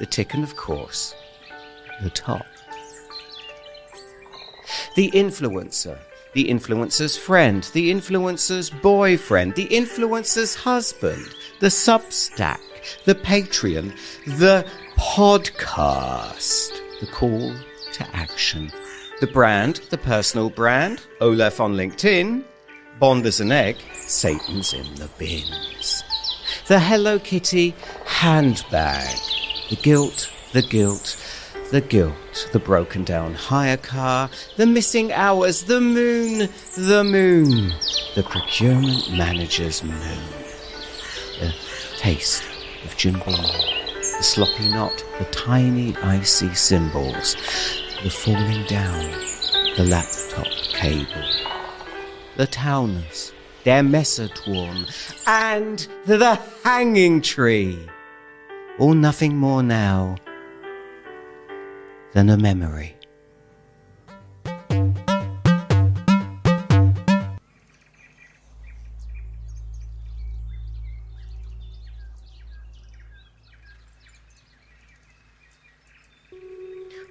The 0.00 0.06
tick 0.06 0.32
and 0.32 0.44
of 0.44 0.56
course, 0.56 1.14
the 2.02 2.10
top. 2.10 2.46
The 4.94 5.10
influencer, 5.12 5.98
the 6.32 6.48
influencer's 6.48 7.16
friend, 7.16 7.62
the 7.72 7.90
influencer's 7.90 8.70
boyfriend, 8.70 9.54
the 9.54 9.68
influencer's 9.68 10.54
husband, 10.54 11.26
the 11.60 11.68
Substack, 11.68 12.60
the 13.04 13.14
Patreon, 13.14 13.92
the 14.38 14.66
podcast, 14.96 16.72
the 17.00 17.06
call 17.06 17.54
to 17.92 18.16
action, 18.16 18.70
the 19.20 19.26
brand, 19.26 19.80
the 19.90 19.98
personal 19.98 20.50
brand, 20.50 21.06
Olaf 21.20 21.60
on 21.60 21.74
LinkedIn, 21.74 22.44
Bond 22.98 23.26
as 23.26 23.40
an 23.40 23.50
egg, 23.52 23.76
Satan's 23.94 24.72
in 24.72 24.94
the 24.96 25.08
bins, 25.18 26.04
the 26.66 26.78
Hello 26.78 27.18
Kitty 27.18 27.74
handbag, 28.06 29.16
the 29.70 29.76
guilt, 29.76 30.30
the 30.52 30.62
guilt, 30.62 31.16
the 31.70 31.80
guilt, 31.80 32.48
the 32.52 32.58
broken 32.58 33.04
down 33.04 33.34
hire 33.34 33.76
car, 33.76 34.30
the 34.56 34.66
missing 34.66 35.12
hours, 35.12 35.64
the 35.64 35.80
moon, 35.80 36.48
the 36.76 37.04
moon, 37.04 37.72
the 38.14 38.22
procurement 38.22 39.10
manager's 39.16 39.82
moon, 39.82 40.20
the 41.40 41.54
taste 41.98 42.44
of 42.84 42.96
Jim 42.96 43.20
the 44.16 44.22
sloppy 44.22 44.68
knot, 44.68 45.04
the 45.18 45.24
tiny 45.26 45.96
icy 45.96 46.52
symbols, 46.54 47.34
the 48.02 48.10
falling 48.10 48.64
down, 48.66 49.10
the 49.76 49.84
laptop 49.84 50.46
cable, 50.74 51.28
the 52.36 52.46
Taunus, 52.46 53.32
der 53.64 53.82
Messerturm, 53.82 54.86
and 55.26 55.88
the 56.04 56.38
hanging 56.62 57.20
tree. 57.20 57.78
All 58.78 58.94
nothing 58.94 59.36
more 59.36 59.62
now 59.62 60.16
than 62.14 62.30
a 62.30 62.36
memory. 62.36 62.96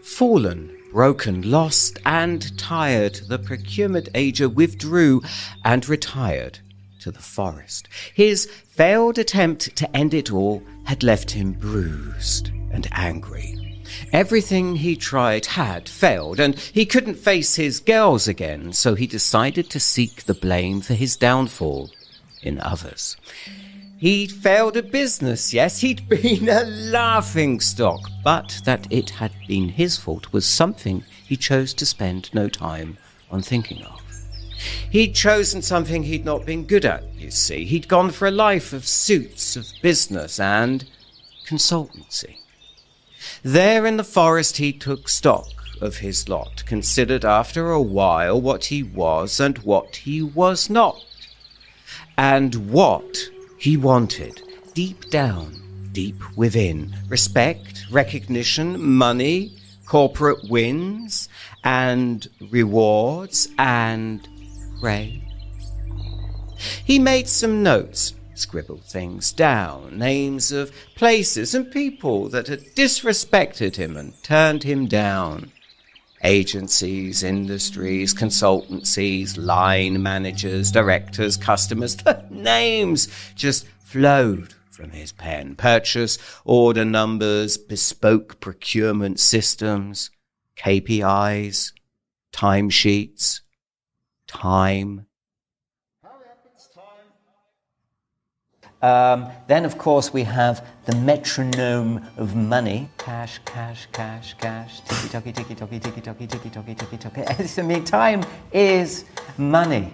Fallen, 0.02 0.76
broken, 0.94 1.42
lost, 1.42 2.00
and 2.06 2.58
tired, 2.58 3.16
the 3.28 3.40
procurement 3.40 4.08
ager 4.16 4.48
withdrew 4.48 5.22
and 5.66 5.90
retired 5.90 6.60
to 7.02 7.12
the 7.12 7.20
forest. 7.20 7.90
His 8.14 8.46
failed 8.46 9.18
attempt 9.18 9.76
to 9.76 9.96
end 9.96 10.14
it 10.14 10.32
all 10.32 10.64
had 10.86 11.04
left 11.04 11.32
him 11.32 11.52
bruised 11.52 12.52
and 12.72 12.88
angry. 12.94 13.63
Everything 14.14 14.76
he 14.76 14.96
tried 14.96 15.48
had 15.48 15.90
failed, 15.90 16.40
and 16.40 16.60
he 16.60 16.86
couldn't 16.86 17.16
face 17.16 17.56
his 17.56 17.80
girls 17.80 18.28
again, 18.28 18.72
so 18.72 18.94
he 18.94 19.08
decided 19.08 19.72
to 19.72 19.80
seek 19.80 20.24
the 20.24 20.36
blame 20.36 20.82
for 20.82 20.94
his 20.94 21.18
downfall 21.18 21.90
in 22.44 22.60
others. 22.60 23.18
He'd 23.98 24.32
failed 24.32 24.78
at 24.78 24.92
business, 24.92 25.52
yes, 25.52 25.80
he'd 25.80 26.08
been 26.10 26.48
a 26.48 26.64
laughing 26.64 27.60
stock, 27.60 28.02
but 28.24 28.62
that 28.66 28.86
it 28.92 29.10
had 29.10 29.32
been 29.48 29.70
his 29.70 29.98
fault 29.98 30.32
was 30.32 30.46
something 30.46 31.04
he 31.26 31.36
chose 31.36 31.74
to 31.74 31.86
spend 31.86 32.32
no 32.36 32.50
time 32.50 32.98
on 33.32 33.42
thinking 33.42 33.82
of. 33.82 34.00
He'd 34.92 35.16
chosen 35.16 35.64
something 35.64 36.04
he'd 36.04 36.24
not 36.24 36.46
been 36.46 36.66
good 36.66 36.86
at, 36.86 37.04
you 37.16 37.32
see. 37.32 37.66
He'd 37.66 37.88
gone 37.88 38.12
for 38.12 38.28
a 38.28 38.32
life 38.32 38.74
of 38.74 38.86
suits, 38.88 39.56
of 39.56 39.66
business, 39.82 40.40
and 40.40 40.86
consultancy. 41.48 42.43
There 43.44 43.86
in 43.86 43.98
the 43.98 44.06
forest 44.06 44.56
he 44.56 44.72
took 44.72 45.10
stock 45.10 45.50
of 45.82 45.98
his 45.98 46.30
lot, 46.30 46.64
considered 46.66 47.26
after 47.26 47.72
a 47.72 47.82
while 47.82 48.40
what 48.40 48.66
he 48.66 48.84
was 48.84 49.42
and 49.42 49.58
what 49.60 49.98
he 49.98 50.22
was 50.22 50.70
not, 50.70 51.04
and 52.18 52.72
what 52.72 53.30
he 53.58 53.76
wanted 53.76 54.42
deep 54.74 55.10
down, 55.10 55.90
deep 55.92 56.16
within. 56.38 56.96
Respect, 57.10 57.86
recognition, 57.92 58.82
money, 58.82 59.58
corporate 59.86 60.50
wins, 60.50 61.28
and 61.66 62.26
rewards, 62.50 63.50
and 63.58 64.26
praise. 64.80 65.22
He 66.86 66.98
made 66.98 67.28
some 67.28 67.62
notes 67.62 68.14
scribbled 68.44 68.84
things 68.84 69.32
down, 69.32 69.98
names 69.98 70.52
of 70.52 70.72
places 70.96 71.56
and 71.56 71.72
people 71.72 72.30
that 72.30 72.48
had 72.48 72.62
disrespected 72.76 73.78
him 73.78 73.98
and 73.98 74.22
turned 74.22 74.64
him 74.64 74.86
down. 74.86 75.52
Agencies, 76.24 77.24
industries, 77.24 78.14
consultancies, 78.14 79.38
line 79.38 80.04
managers, 80.04 80.72
directors, 80.72 81.38
customers, 81.38 81.96
the 82.06 82.24
names 82.30 83.08
just 83.36 83.66
flowed 83.80 84.54
from 84.70 84.92
his 84.92 85.12
pen. 85.12 85.56
Purchase 85.56 86.18
order 86.44 86.86
numbers, 86.86 87.58
bespoke 87.58 88.40
procurement 88.40 89.20
systems, 89.20 90.12
KPIs, 90.58 91.72
timesheets, 92.34 93.42
time 94.28 95.06
Um, 98.84 99.30
then, 99.48 99.64
of 99.64 99.78
course, 99.78 100.12
we 100.12 100.24
have 100.24 100.68
the 100.84 100.96
metronome 100.98 102.06
of 102.18 102.36
money. 102.36 102.90
Cash, 102.98 103.40
cash, 103.46 103.88
cash, 103.94 104.34
cash. 104.34 104.82
Ticky 104.82 105.08
tocky, 105.08 105.32
ticky 105.32 105.56
tocky, 105.56 105.80
ticky 105.80 106.02
tocky, 106.02 106.28
ticky 106.28 106.50
tocky, 106.50 106.76
ticky 106.76 106.98
tocky. 106.98 107.22
I 107.26 107.62
mean, 107.66 107.86
time 107.86 108.26
is 108.52 109.06
money. 109.38 109.94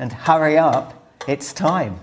And 0.00 0.12
hurry 0.12 0.58
up, 0.58 0.94
it's 1.28 1.52
time. 1.52 2.00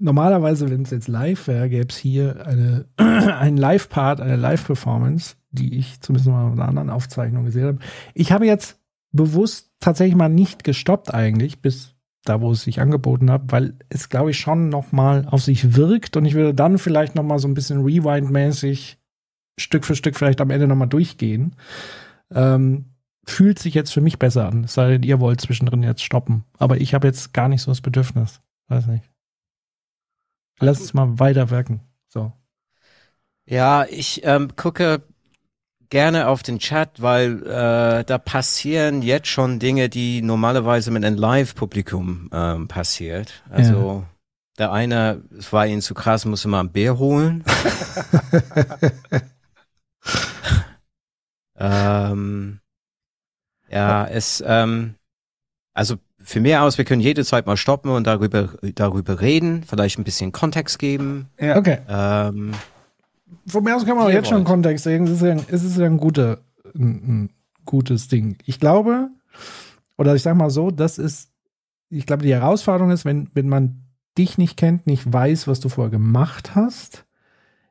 Normalerweise, 0.00 0.68
wenn 0.68 0.82
es 0.82 0.90
jetzt 0.90 1.06
live 1.06 1.46
wäre, 1.46 1.68
gäbe 1.68 1.90
es 1.90 1.96
hier 1.96 2.44
eine, 2.44 2.86
einen 2.96 3.56
Live-Part, 3.56 4.20
eine 4.20 4.34
Live-Performance, 4.34 5.36
die 5.52 5.78
ich 5.78 6.00
zumindest 6.00 6.28
mal 6.28 6.48
in 6.48 6.54
einer 6.54 6.68
anderen 6.68 6.90
Aufzeichnung 6.90 7.44
gesehen 7.44 7.66
habe. 7.66 7.78
Ich 8.14 8.32
habe 8.32 8.46
jetzt 8.46 8.80
bewusst 9.12 9.70
tatsächlich 9.84 10.16
mal 10.16 10.30
nicht 10.30 10.64
gestoppt 10.64 11.12
eigentlich, 11.12 11.60
bis 11.60 11.94
da, 12.24 12.40
wo 12.40 12.52
es 12.52 12.62
sich 12.62 12.80
angeboten 12.80 13.30
hat, 13.30 13.52
weil 13.52 13.74
es, 13.90 14.08
glaube 14.08 14.30
ich, 14.30 14.38
schon 14.38 14.70
noch 14.70 14.92
mal 14.92 15.26
auf 15.28 15.42
sich 15.42 15.76
wirkt 15.76 16.16
und 16.16 16.24
ich 16.24 16.34
würde 16.34 16.54
dann 16.54 16.78
vielleicht 16.78 17.14
noch 17.14 17.22
mal 17.22 17.38
so 17.38 17.46
ein 17.46 17.54
bisschen 17.54 17.84
Rewind-mäßig 17.84 18.96
Stück 19.58 19.84
für 19.84 19.94
Stück 19.94 20.16
vielleicht 20.16 20.40
am 20.40 20.50
Ende 20.50 20.66
noch 20.66 20.74
mal 20.74 20.86
durchgehen. 20.86 21.54
Ähm, 22.32 22.86
fühlt 23.26 23.58
sich 23.58 23.74
jetzt 23.74 23.92
für 23.92 24.00
mich 24.00 24.18
besser 24.18 24.48
an, 24.48 24.64
es 24.64 24.74
sei 24.74 24.92
denn, 24.92 25.02
ihr 25.02 25.20
wollt 25.20 25.40
zwischendrin 25.40 25.82
jetzt 25.82 26.02
stoppen. 26.02 26.44
Aber 26.58 26.80
ich 26.80 26.94
habe 26.94 27.06
jetzt 27.06 27.34
gar 27.34 27.48
nicht 27.48 27.60
so 27.60 27.70
das 27.70 27.82
Bedürfnis. 27.82 28.40
Weiß 28.68 28.86
nicht. 28.86 29.10
Lass 30.60 30.80
es 30.80 30.94
mal 30.94 31.18
weiter 31.18 31.50
wirken. 31.50 31.80
So. 32.08 32.32
Ja, 33.44 33.84
ich 33.84 34.22
ähm, 34.24 34.56
gucke 34.56 35.02
gerne 35.90 36.28
auf 36.28 36.42
den 36.42 36.58
Chat, 36.58 37.00
weil 37.02 37.42
äh, 37.46 38.04
da 38.04 38.18
passieren 38.18 39.02
jetzt 39.02 39.28
schon 39.28 39.58
Dinge, 39.58 39.88
die 39.88 40.22
normalerweise 40.22 40.90
mit 40.90 41.04
einem 41.04 41.16
Live-Publikum 41.16 42.30
ähm, 42.32 42.68
passiert. 42.68 43.42
Also 43.50 44.04
ja. 44.04 44.10
der 44.58 44.72
eine, 44.72 45.22
es 45.38 45.52
war 45.52 45.66
ihnen 45.66 45.82
zu 45.82 45.94
krass, 45.94 46.24
musste 46.24 46.48
mal 46.48 46.60
ein 46.60 46.72
Bier 46.72 46.98
holen. 46.98 47.44
ähm, 51.58 52.60
ja, 53.70 54.06
es, 54.06 54.42
ähm, 54.46 54.94
also 55.72 55.96
für 56.18 56.40
mich 56.40 56.56
aus, 56.56 56.78
wir 56.78 56.84
können 56.84 57.02
jede 57.02 57.24
Zeit 57.24 57.46
mal 57.46 57.56
stoppen 57.56 57.90
und 57.90 58.06
darüber, 58.06 58.50
darüber 58.74 59.20
reden, 59.20 59.62
vielleicht 59.62 59.98
ein 59.98 60.04
bisschen 60.04 60.32
Kontext 60.32 60.78
geben. 60.78 61.28
Ja, 61.38 61.56
okay. 61.56 61.78
Ähm, 61.88 62.52
von 63.46 63.64
mir 63.64 63.76
aus 63.76 63.84
kann 63.84 63.96
man 63.96 64.06
auch 64.06 64.10
jetzt 64.10 64.28
schon 64.28 64.44
Kontext 64.44 64.84
sehen. 64.84 65.04
Es 65.04 65.10
ist 65.10 65.22
ja, 65.22 65.36
es 65.48 65.62
ist 65.62 65.78
ein, 65.78 65.98
guter, 65.98 66.38
ein, 66.74 67.22
ein 67.22 67.30
gutes 67.64 68.08
Ding. 68.08 68.36
Ich 68.44 68.60
glaube, 68.60 69.10
oder 69.96 70.14
ich 70.14 70.22
sag 70.22 70.36
mal 70.36 70.50
so, 70.50 70.70
das 70.70 70.98
ist, 70.98 71.30
ich 71.88 72.06
glaube, 72.06 72.24
die 72.24 72.34
Herausforderung 72.34 72.90
ist, 72.90 73.04
wenn, 73.04 73.28
wenn 73.34 73.48
man 73.48 73.82
dich 74.16 74.38
nicht 74.38 74.56
kennt, 74.56 74.86
nicht 74.86 75.12
weiß, 75.12 75.48
was 75.48 75.60
du 75.60 75.68
vorher 75.68 75.90
gemacht 75.90 76.54
hast, 76.54 77.04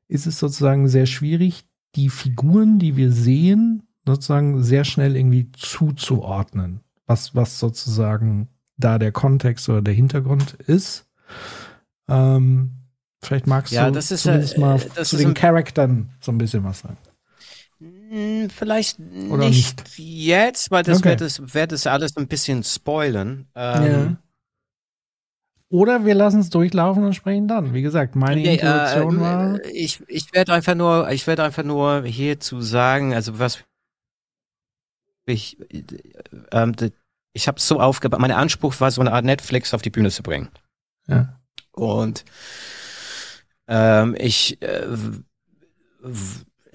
ist 0.07 0.27
es 0.27 0.39
sozusagen 0.39 0.87
sehr 0.87 1.05
schwierig, 1.05 1.65
die 1.95 2.09
Figuren, 2.09 2.79
die 2.79 2.97
wir 2.97 3.11
sehen, 3.11 3.83
sozusagen 4.05 4.63
sehr 4.63 4.83
schnell 4.83 5.15
irgendwie 5.15 5.51
zuzuordnen. 5.53 6.81
Was, 7.05 7.35
was 7.35 7.59
sozusagen 7.59 8.49
da 8.77 8.97
der 8.97 9.11
Kontext 9.11 9.69
oder 9.69 9.81
der 9.81 9.93
Hintergrund 9.93 10.53
ist. 10.53 11.09
Ähm, 12.07 12.82
Vielleicht 13.25 13.47
magst 13.47 13.73
ja, 13.73 13.87
du 13.87 13.91
das 13.93 14.11
ist, 14.11 14.23
zumindest 14.23 14.57
mal 14.57 14.79
das 14.95 15.09
zu 15.09 15.17
den 15.17 15.33
Charaktern 15.33 16.09
so 16.19 16.31
ein 16.31 16.37
bisschen 16.37 16.63
was 16.63 16.79
sagen. 16.79 16.97
Hm, 17.79 18.49
vielleicht 18.49 18.99
Oder 19.29 19.49
nicht, 19.49 19.83
nicht, 19.83 19.99
jetzt, 19.99 20.71
weil 20.71 20.83
das 20.83 20.99
okay. 20.99 21.09
wird 21.09 21.21
es 21.21 21.53
wird 21.53 21.71
es 21.71 21.87
alles 21.87 22.15
ein 22.17 22.27
bisschen 22.27 22.63
spoilern. 22.63 23.47
Ähm, 23.55 23.85
ja. 23.85 24.17
Oder 25.69 26.05
wir 26.05 26.13
lassen 26.13 26.41
es 26.41 26.51
durchlaufen 26.51 27.03
und 27.03 27.15
sprechen 27.15 27.47
dann. 27.47 27.73
Wie 27.73 27.81
gesagt, 27.81 28.15
meine 28.15 28.39
nee, 28.39 28.53
Intuition 28.53 29.17
äh, 29.17 29.21
war. 29.21 29.65
Ich, 29.65 30.03
ich 30.07 30.31
werde 30.31 30.53
einfach 30.53 30.75
nur, 30.75 31.09
ich 31.09 31.25
werde 31.25 31.43
einfach 31.43 31.63
nur 31.63 32.03
hierzu 32.03 32.61
sagen, 32.61 33.15
also 33.15 33.39
was 33.39 33.63
ich, 35.25 35.57
ähm, 36.51 36.75
ich 37.33 37.47
habe 37.47 37.59
so 37.59 37.79
aufgebaut. 37.79 38.19
Mein 38.19 38.31
Anspruch 38.31 38.79
war, 38.79 38.91
so 38.91 39.01
eine 39.01 39.13
Art 39.13 39.25
Netflix 39.25 39.73
auf 39.73 39.81
die 39.81 39.89
Bühne 39.89 40.11
zu 40.11 40.21
bringen. 40.21 40.49
Ja. 41.07 41.39
Und 41.71 42.23
ähm, 43.73 44.15
ich 44.19 44.61
äh, 44.61 44.85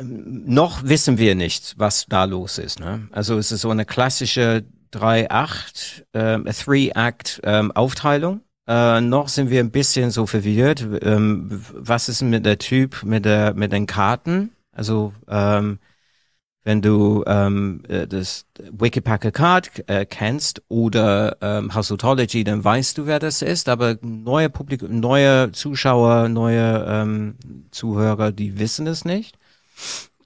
noch 0.00 0.82
wissen 0.84 1.18
wir 1.18 1.34
nicht, 1.34 1.74
was 1.76 2.06
da 2.08 2.24
los 2.24 2.58
ist. 2.58 2.80
Ne? 2.80 3.08
Also 3.12 3.38
es 3.38 3.52
ist 3.52 3.60
so 3.62 3.70
eine 3.70 3.84
klassische 3.84 4.64
3-8, 4.92 6.04
ähm, 6.14 6.44
3-Act 6.44 7.40
ähm, 7.44 7.72
Aufteilung. 7.72 8.40
Äh, 8.66 9.00
noch 9.00 9.28
sind 9.28 9.50
wir 9.50 9.60
ein 9.60 9.70
bisschen 9.70 10.10
so 10.10 10.26
verwirrt. 10.26 10.86
Ähm, 11.02 11.64
was 11.72 12.08
ist 12.08 12.22
mit 12.22 12.44
der 12.44 12.58
Typ, 12.58 13.02
mit 13.04 13.24
der, 13.24 13.54
mit 13.54 13.72
den 13.72 13.86
Karten? 13.86 14.50
Also 14.72 15.12
ähm, 15.28 15.78
wenn 16.68 16.82
du 16.82 17.24
ähm, 17.26 17.82
äh, 17.88 18.06
das 18.06 18.44
Wikipacker 18.70 19.30
Card 19.30 19.70
äh, 19.88 20.04
kennst 20.04 20.60
oder 20.68 21.38
ähm, 21.40 21.74
Householtology, 21.74 22.44
dann 22.44 22.62
weißt 22.62 22.98
du, 22.98 23.06
wer 23.06 23.18
das 23.18 23.40
ist. 23.40 23.70
Aber 23.70 23.96
neue 24.02 24.50
Publikum, 24.50 25.00
neue 25.00 25.50
Zuschauer, 25.52 26.28
neue 26.28 26.84
ähm, 26.86 27.36
Zuhörer, 27.70 28.32
die 28.32 28.58
wissen 28.58 28.86
es 28.86 29.06
nicht. 29.06 29.38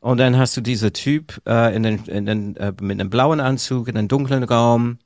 Und 0.00 0.18
dann 0.18 0.36
hast 0.36 0.56
du 0.56 0.62
diese 0.62 0.92
Typ 0.92 1.40
äh, 1.46 1.76
in 1.76 1.84
den, 1.84 2.04
in 2.06 2.26
den, 2.26 2.56
äh, 2.56 2.72
mit 2.80 2.98
einem 2.98 3.08
blauen 3.08 3.38
Anzug 3.38 3.86
in 3.86 3.96
einem 3.96 4.08
dunklen 4.08 4.42
Raum. 4.42 4.98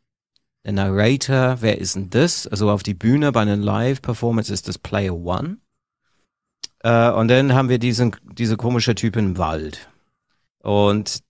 Der 0.64 0.72
Narrator, 0.72 1.59
wer 1.61 1.77
ist 1.77 1.96
denn 1.96 2.09
das? 2.09 2.46
Also 2.46 2.70
auf 2.70 2.83
die 2.83 2.94
Bühne 2.94 3.31
bei 3.33 3.42
einer 3.42 3.59
Live-Performance 3.59 4.51
ist 4.51 4.68
das 4.68 4.79
Player 4.79 5.14
One. 5.14 5.59
Äh, 6.83 7.11
und 7.11 7.29
dann 7.29 7.53
haben 7.53 7.68
wir 7.68 7.79
diesen, 7.79 8.16
diese 8.22 8.57
komische 8.57 8.94
Typ 8.94 9.16
im 9.16 9.37
Wald. 9.37 9.90
Und 10.61 11.25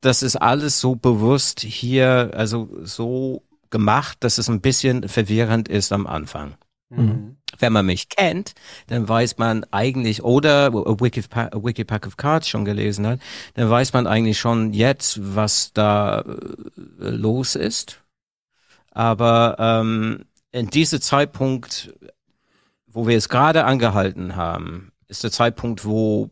das 0.00 0.22
ist 0.22 0.36
alles 0.36 0.80
so 0.80 0.94
bewusst 0.96 1.60
hier, 1.60 2.30
also 2.34 2.68
so 2.82 3.42
gemacht, 3.70 4.18
dass 4.20 4.38
es 4.38 4.48
ein 4.48 4.60
bisschen 4.60 5.08
verwirrend 5.08 5.68
ist 5.68 5.92
am 5.92 6.06
Anfang. 6.06 6.54
Mhm. 6.88 7.36
Wenn 7.58 7.72
man 7.72 7.86
mich 7.86 8.08
kennt, 8.08 8.52
dann 8.86 9.08
weiß 9.08 9.38
man 9.38 9.64
eigentlich, 9.70 10.22
oder 10.22 10.72
Wikipack, 10.72 11.52
Wikipack 11.64 12.06
of 12.06 12.16
Cards 12.16 12.48
schon 12.48 12.64
gelesen 12.64 13.06
hat, 13.06 13.20
dann 13.54 13.68
weiß 13.68 13.92
man 13.92 14.06
eigentlich 14.06 14.38
schon 14.38 14.72
jetzt, 14.72 15.18
was 15.34 15.72
da 15.72 16.20
äh, 16.20 16.24
los 16.98 17.54
ist. 17.54 18.02
Aber 18.90 19.56
ähm, 19.58 20.26
in 20.52 20.68
diesem 20.68 21.00
Zeitpunkt 21.00 21.92
wo 22.96 23.06
wir 23.06 23.18
es 23.18 23.28
gerade 23.28 23.66
angehalten 23.66 24.36
haben, 24.36 24.90
ist 25.06 25.22
der 25.22 25.30
Zeitpunkt, 25.30 25.84
wo 25.84 26.30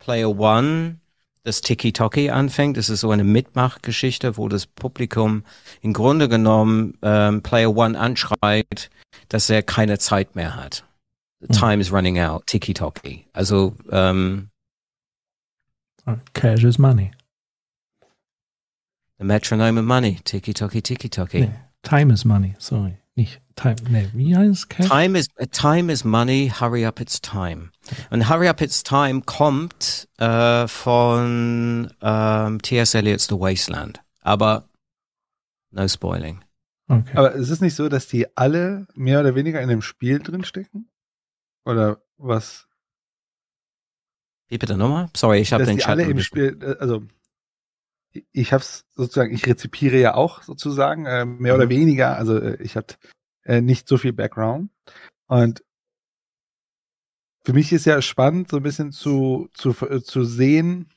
Player 0.00 0.36
One 0.36 0.98
das 1.44 1.60
Tiki-Toki 1.60 2.30
anfängt. 2.30 2.76
Es 2.76 2.88
ist 2.88 3.00
so 3.00 3.10
eine 3.10 3.24
Mitmachgeschichte, 3.24 4.36
wo 4.36 4.48
das 4.48 4.66
Publikum 4.66 5.44
im 5.80 5.92
Grunde 5.92 6.28
genommen 6.28 6.98
ähm, 7.02 7.42
Player 7.42 7.76
One 7.76 7.98
anschreit, 7.98 8.90
dass 9.28 9.50
er 9.50 9.62
keine 9.62 9.98
Zeit 9.98 10.36
mehr 10.36 10.56
hat. 10.56 10.84
Time 11.50 11.80
is 11.80 11.92
running 11.92 12.20
out, 12.20 12.46
Tiki-Toki. 12.46 13.26
Also 13.32 13.74
ähm, 13.90 14.50
Cash 16.34 16.62
is 16.62 16.78
money. 16.78 17.10
the 19.22 19.28
metronome 19.28 19.78
of 19.78 19.84
money, 19.84 20.18
Tiki-Toki, 20.24 20.82
Tiki-Toki. 20.82 21.40
Nee, 21.42 21.50
time 21.82 22.10
is 22.10 22.24
money, 22.24 22.54
sorry. 22.58 22.96
Nicht 23.14 23.40
time. 23.56 23.76
Nee, 23.88 24.08
wie 24.12 24.36
heißt 24.36 24.68
Cash? 24.70 24.88
Time 24.88 25.18
is 25.18 25.28
time 25.50 25.92
is 25.92 26.04
money. 26.04 26.50
Hurry 26.50 26.84
up, 26.86 27.00
it's 27.00 27.20
time. 27.20 27.70
Und 28.10 28.28
Hurry 28.28 28.48
up, 28.48 28.60
it's 28.60 28.82
time 28.82 29.22
kommt 29.22 30.08
äh, 30.18 30.66
von 30.68 31.92
ähm, 32.00 32.62
T.S. 32.62 32.94
Eliot's 32.94 33.26
The 33.26 33.34
Wasteland. 33.34 34.00
Aber 34.20 34.68
no 35.70 35.86
spoiling. 35.88 36.42
Okay. 36.88 37.16
Aber 37.16 37.32
ist 37.32 37.50
es 37.50 37.60
nicht 37.60 37.74
so, 37.74 37.88
dass 37.88 38.08
die 38.08 38.36
alle 38.36 38.86
mehr 38.94 39.20
oder 39.20 39.34
weniger 39.34 39.60
in 39.60 39.68
dem 39.68 39.82
Spiel 39.82 40.18
drinstecken? 40.18 40.88
Oder 41.64 42.02
was? 42.18 42.66
Wie 44.48 44.58
bitte 44.58 44.76
nochmal? 44.76 45.08
Sorry, 45.16 45.38
ich 45.38 45.52
habe 45.52 45.64
den 45.64 45.78
Chat 45.78 45.88
alle 45.88 46.02
im 46.04 46.20
Spiel, 46.20 46.58
äh, 46.60 46.76
also 46.78 47.04
ich 48.32 48.52
habe 48.52 48.60
es 48.62 48.84
sozusagen, 48.94 49.32
ich 49.32 49.46
rezipiere 49.46 49.96
ja 49.98 50.14
auch 50.14 50.42
sozusagen, 50.42 51.06
äh, 51.06 51.24
mehr 51.24 51.54
oder 51.54 51.64
Mhm. 51.64 51.70
weniger, 51.70 52.16
also 52.18 52.38
äh, 52.38 52.62
ich 52.62 52.76
habe 52.76 52.88
äh, 53.44 53.60
nicht 53.60 53.88
so 53.88 53.98
viel 53.98 54.12
Background 54.12 54.70
und 55.26 55.62
für 57.44 57.52
mich 57.52 57.72
ist 57.72 57.86
ja 57.86 58.00
spannend, 58.02 58.50
so 58.50 58.58
ein 58.58 58.62
bisschen 58.62 58.92
zu, 58.92 59.48
zu, 59.54 59.70
äh, 59.86 60.00
zu 60.02 60.24
sehen, 60.24 60.88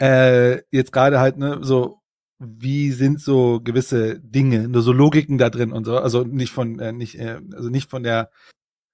äh, 0.00 0.62
jetzt 0.70 0.92
gerade 0.92 1.18
halt, 1.20 1.38
ne, 1.38 1.58
so, 1.62 2.00
wie 2.38 2.92
sind 2.92 3.20
so 3.20 3.60
gewisse 3.60 4.20
Dinge, 4.20 4.68
nur 4.68 4.82
so 4.82 4.92
Logiken 4.92 5.38
da 5.38 5.50
drin 5.50 5.72
und 5.72 5.84
so, 5.84 5.98
also 5.98 6.22
nicht 6.22 6.52
von, 6.52 6.78
äh, 6.78 6.92
nicht, 6.92 7.16
äh, 7.18 7.40
also 7.52 7.68
nicht 7.68 7.90
von 7.90 8.04
der, 8.04 8.30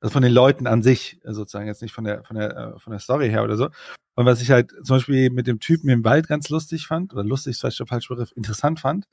also 0.00 0.12
von 0.12 0.22
den 0.22 0.32
Leuten 0.32 0.66
an 0.66 0.82
sich, 0.82 1.20
äh, 1.24 1.32
sozusagen, 1.34 1.66
jetzt 1.66 1.82
nicht 1.82 1.92
von 1.92 2.04
der, 2.04 2.24
von 2.24 2.37
der, 2.37 2.76
von 2.78 2.90
der 2.92 3.00
Story 3.00 3.28
her 3.28 3.44
oder 3.44 3.56
so. 3.56 3.68
Und 4.16 4.26
was 4.26 4.40
ich 4.40 4.50
halt 4.50 4.70
zum 4.82 4.96
Beispiel 4.96 5.30
mit 5.30 5.46
dem 5.46 5.60
Typen 5.60 5.90
im 5.90 6.04
Wald 6.04 6.28
ganz 6.28 6.48
lustig 6.48 6.87
fand, 6.87 7.12
oder 7.12 7.24
lustig 7.24 7.52
ist 7.52 7.60
vielleicht 7.60 7.80
der 7.80 7.87
falsche 7.87 8.14
Begriff, 8.14 8.32
interessant 8.34 8.80
fand, 8.80 9.06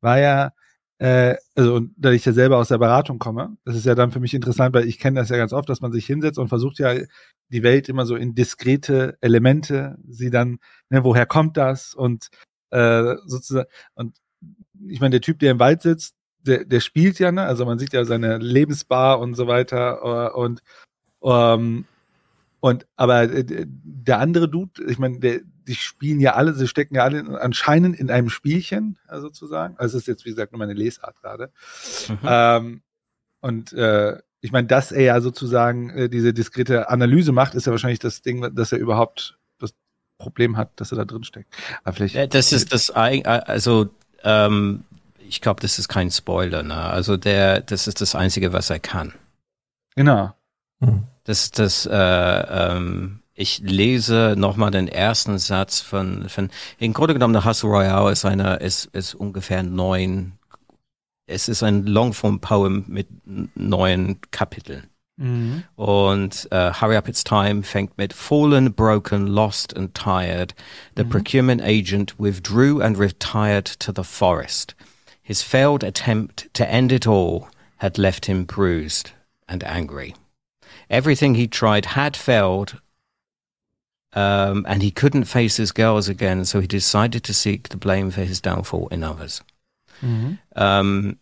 war 0.00 0.18
ja, 0.18 0.52
äh, 0.98 1.36
also 1.54 1.74
und 1.74 1.94
da 1.96 2.10
ich 2.10 2.24
ja 2.24 2.32
selber 2.32 2.58
aus 2.58 2.68
der 2.68 2.78
Beratung 2.78 3.18
komme, 3.18 3.56
das 3.64 3.76
ist 3.76 3.86
ja 3.86 3.94
dann 3.94 4.10
für 4.10 4.20
mich 4.20 4.34
interessant, 4.34 4.74
weil 4.74 4.86
ich 4.86 4.98
kenne 4.98 5.20
das 5.20 5.28
ja 5.28 5.36
ganz 5.36 5.52
oft, 5.52 5.68
dass 5.68 5.80
man 5.80 5.92
sich 5.92 6.06
hinsetzt 6.06 6.38
und 6.38 6.48
versucht 6.48 6.78
ja 6.78 6.94
die 7.50 7.62
Welt 7.62 7.88
immer 7.88 8.04
so 8.06 8.16
in 8.16 8.34
diskrete 8.34 9.16
Elemente, 9.20 9.96
sie 10.08 10.30
dann, 10.30 10.58
ne, 10.90 11.04
woher 11.04 11.26
kommt 11.26 11.56
das 11.56 11.94
und 11.94 12.28
äh, 12.70 13.14
sozusagen, 13.26 13.68
und 13.94 14.16
ich 14.88 15.00
meine, 15.00 15.12
der 15.12 15.20
Typ, 15.20 15.38
der 15.38 15.52
im 15.52 15.58
Wald 15.58 15.82
sitzt, 15.82 16.14
der, 16.40 16.64
der 16.64 16.80
spielt 16.80 17.18
ja, 17.18 17.32
ne? 17.32 17.42
Also 17.42 17.64
man 17.64 17.78
sieht 17.78 17.92
ja 17.92 18.04
seine 18.04 18.38
Lebensbar 18.38 19.20
und 19.20 19.34
so 19.34 19.46
weiter 19.46 20.30
äh, 20.34 20.38
und 20.38 20.62
ähm, 21.22 21.84
und 22.60 22.86
aber 22.96 23.22
äh, 23.22 23.44
der 23.66 24.18
andere 24.18 24.48
Dude, 24.48 24.84
ich 24.88 24.98
meine, 24.98 25.18
der, 25.20 25.40
die 25.66 25.74
spielen 25.74 26.18
ja 26.20 26.34
alle, 26.34 26.54
sie 26.54 26.66
stecken 26.66 26.94
ja 26.96 27.04
alle 27.04 27.20
in, 27.20 27.28
anscheinend 27.36 27.98
in 27.98 28.10
einem 28.10 28.30
Spielchen, 28.30 28.98
äh, 29.08 29.20
sozusagen. 29.20 29.76
Also 29.78 29.96
es 29.96 30.02
ist 30.04 30.08
jetzt, 30.08 30.24
wie 30.24 30.30
gesagt, 30.30 30.52
nur 30.52 30.58
meine 30.58 30.72
Lesart 30.74 31.20
gerade. 31.20 31.50
Mhm. 32.08 32.18
Ähm, 32.24 32.82
und 33.40 33.72
äh, 33.72 34.18
ich 34.40 34.52
meine, 34.52 34.66
dass 34.66 34.92
er 34.92 35.02
ja 35.02 35.20
sozusagen 35.20 35.90
äh, 35.90 36.08
diese 36.08 36.32
diskrete 36.32 36.88
Analyse 36.90 37.32
macht, 37.32 37.54
ist 37.54 37.66
ja 37.66 37.72
wahrscheinlich 37.72 37.98
das 37.98 38.22
Ding, 38.22 38.54
dass 38.54 38.72
er 38.72 38.78
überhaupt 38.78 39.38
das 39.58 39.72
Problem 40.16 40.56
hat, 40.56 40.70
dass 40.80 40.92
er 40.92 40.98
da 40.98 41.04
drin 41.04 41.24
steckt. 41.24 41.52
Aber 41.84 41.92
vielleicht. 41.94 42.14
Ja, 42.14 42.26
Das 42.26 42.52
ist 42.52 42.72
das, 42.72 42.94
eig- 42.94 43.24
also 43.26 43.90
ähm, 44.24 44.84
ich 45.18 45.40
glaube, 45.40 45.60
das 45.60 45.78
ist 45.78 45.88
kein 45.88 46.10
Spoiler. 46.10 46.62
Ne? 46.62 46.74
Also 46.74 47.16
der, 47.16 47.60
das 47.60 47.86
ist 47.86 48.00
das 48.00 48.14
Einzige, 48.14 48.52
was 48.52 48.70
er 48.70 48.80
kann. 48.80 49.12
Genau. 49.94 50.32
Hm. 50.80 51.04
Das 51.24 51.50
das, 51.50 51.86
äh, 51.86 51.92
ähm, 51.92 53.20
ich 53.34 53.60
lese 53.60 54.34
nochmal 54.36 54.70
den 54.70 54.88
ersten 54.88 55.38
Satz 55.38 55.80
von, 55.80 56.28
von, 56.28 56.50
im 56.78 56.92
Grunde 56.92 57.14
genommen, 57.14 57.34
der 57.34 57.44
Hustle 57.44 57.70
Royale 57.70 58.10
ist 58.10 58.24
eine, 58.24 58.56
ist, 58.56 58.86
ist 58.86 59.14
ungefähr 59.14 59.62
neun, 59.62 60.32
es 61.26 61.48
ist 61.48 61.62
ein 61.62 61.86
Longform-Poem 61.86 62.84
mit 62.88 63.08
neun 63.54 64.18
Kapiteln. 64.30 64.88
Mhm. 65.18 65.64
Und 65.76 66.48
äh, 66.50 66.72
Hurry 66.72 66.96
Up 66.96 67.08
It's 67.08 67.24
Time 67.24 67.62
fängt 67.62 67.98
mit 67.98 68.12
Fallen, 68.12 68.72
broken, 68.72 69.26
lost 69.26 69.76
and 69.76 69.94
tired. 69.94 70.54
The 70.96 71.04
procurement 71.04 71.60
agent 71.62 72.18
withdrew 72.18 72.80
and 72.80 72.98
retired 72.98 73.66
to 73.80 73.92
the 73.94 74.04
forest. 74.04 74.74
His 75.22 75.42
failed 75.42 75.84
attempt 75.84 76.48
to 76.54 76.64
end 76.64 76.90
it 76.90 77.06
all 77.06 77.48
had 77.78 77.98
left 77.98 78.26
him 78.26 78.46
bruised 78.46 79.12
and 79.46 79.62
angry. 79.64 80.14
Everything 80.90 81.34
he 81.34 81.46
tried 81.46 81.86
had 81.86 82.16
failed, 82.16 82.80
um, 84.14 84.64
and 84.66 84.82
he 84.82 84.90
couldn't 84.90 85.24
face 85.24 85.56
his 85.56 85.72
girls 85.72 86.08
again, 86.08 86.44
so 86.44 86.60
he 86.60 86.66
decided 86.66 87.22
to 87.24 87.34
seek 87.34 87.68
the 87.68 87.76
blame 87.76 88.10
for 88.10 88.22
his 88.22 88.40
downfall 88.40 88.88
in 88.88 89.04
others. 89.04 89.42
Mhm. 90.00 90.38
Ähm, 90.56 91.18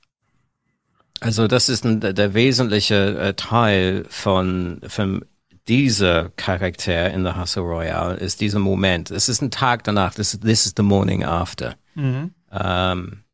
also 1.21 1.47
das 1.47 1.69
ist 1.69 1.85
ein, 1.85 2.01
der 2.01 2.35
wesentliche 2.35 3.19
äh, 3.19 3.35
Teil 3.35 4.05
von, 4.09 4.81
von 4.87 5.25
dieser 5.67 6.31
Charakter 6.37 7.11
in 7.11 7.25
The 7.25 7.33
Hustle 7.33 7.63
Royale, 7.63 8.15
ist 8.17 8.41
dieser 8.41 8.59
Moment. 8.59 9.11
Es 9.11 9.29
ist 9.29 9.43
ein 9.43 9.51
Tag 9.51 9.85
danach, 9.85 10.15
this, 10.15 10.39
this 10.41 10.67
is 10.67 10.75
the 10.77 10.83
morning 10.83 11.25
after. 11.25 11.75
Mhm. 11.95 12.33
Ähm, 12.53 13.25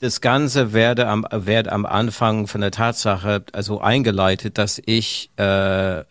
das 0.00 0.20
Ganze 0.20 0.72
werde 0.72 1.06
am, 1.06 1.26
wird 1.30 1.68
am 1.68 1.86
Anfang 1.86 2.46
von 2.46 2.62
der 2.62 2.70
Tatsache 2.70 3.44
also 3.52 3.80
eingeleitet, 3.80 4.58
dass 4.58 4.80
ich 4.84 5.30
äh, 5.36 6.04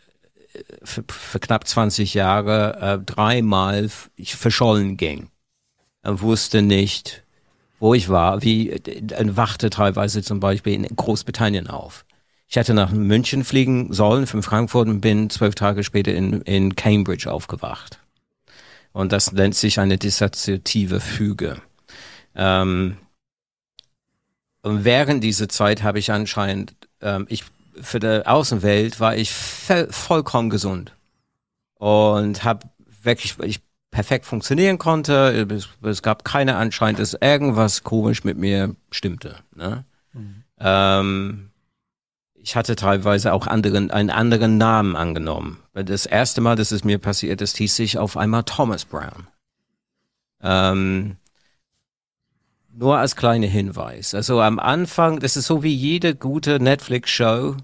für, 0.84 1.04
für 1.08 1.39
knapp 1.39 1.67
20 1.67 2.13
Jahre 2.13 2.78
äh, 2.80 3.04
dreimal 3.04 3.89
verschollen 4.23 4.95
ging. 4.95 5.30
Und 6.04 6.21
wusste 6.21 6.62
nicht, 6.62 7.23
wo 7.80 7.93
ich 7.93 8.10
war, 8.10 8.43
wie 8.43 8.69
äh, 8.69 9.36
wachte 9.36 9.71
teilweise 9.71 10.21
zum 10.21 10.39
Beispiel 10.39 10.73
in 10.73 10.95
Großbritannien 10.95 11.67
auf. 11.67 12.06
Ich 12.47 12.56
hätte 12.56 12.73
nach 12.73 12.91
München 12.91 13.43
fliegen 13.43 13.91
sollen 13.91 14.28
von 14.28 14.43
Frankfurt 14.43 14.88
und 14.88 15.02
bin 15.02 15.30
zwölf 15.30 15.56
Tage 15.56 15.84
später 15.84 16.13
in, 16.13 16.41
in 16.43 16.75
Cambridge 16.75 17.32
aufgewacht. 17.32 17.99
Und 18.91 19.12
das 19.12 19.32
nennt 19.32 19.56
sich 19.56 19.80
eine 19.80 19.97
dissoziative 19.97 20.99
Füge. 20.99 21.62
Ähm, 22.36 22.97
und 24.62 24.84
während 24.84 25.24
dieser 25.24 25.50
Zeit 25.50 25.84
habe 25.84 26.00
ich 26.00 26.12
anscheinend, 26.12 26.74
ähm, 27.02 27.26
ich 27.30 27.43
für 27.82 28.00
die 28.00 28.26
Außenwelt 28.26 29.00
war 29.00 29.15
ich 29.15 29.34
voll, 29.34 29.88
vollkommen 29.91 30.50
gesund 30.50 30.93
und 31.76 32.43
habe 32.43 32.67
wirklich, 33.02 33.39
ich 33.39 33.62
perfekt 33.91 34.26
funktionieren 34.26 34.78
konnte. 34.78 35.48
Es, 35.50 35.69
es 35.82 36.04
gab 36.04 36.24
keine 36.24 36.58
Anschein, 36.58 36.95
dass 36.95 37.13
irgendwas 37.13 37.84
komisch 37.84 38.24
mit 38.24 38.38
mir 38.38 38.76
stimmte. 38.91 39.38
Ne? 39.56 39.86
Ähm, 40.60 41.52
ich 42.36 42.56
hatte 42.56 42.76
teilweise 42.76 43.34
auch 43.34 43.48
anderen, 43.48 43.91
einen 43.91 44.10
anderen 44.10 44.58
Namen 44.58 44.95
angenommen. 44.95 45.60
Das 45.74 46.06
erste 46.06 46.41
Mal, 46.41 46.56
dass 46.56 46.72
es 46.72 46.84
mir 46.84 46.98
passiert 46.98 47.41
ist, 47.41 47.58
hieß 47.58 47.80
ich 47.80 47.98
auf 47.98 48.17
einmal 48.17 48.43
Thomas 48.43 48.86
Brown. 48.86 49.28
Ähm, 50.41 51.17
nur 52.79 52.97
als 52.97 53.15
kleiner 53.15 53.47
Hinweis. 53.47 54.15
Also 54.15 54.41
am 54.41 54.57
Anfang, 54.57 55.19
das 55.19 55.35
ist 55.35 55.47
so 55.47 55.63
wie 55.63 55.73
jede 55.73 56.15
gute 56.15 56.59
Netflix-Show. 56.61 57.57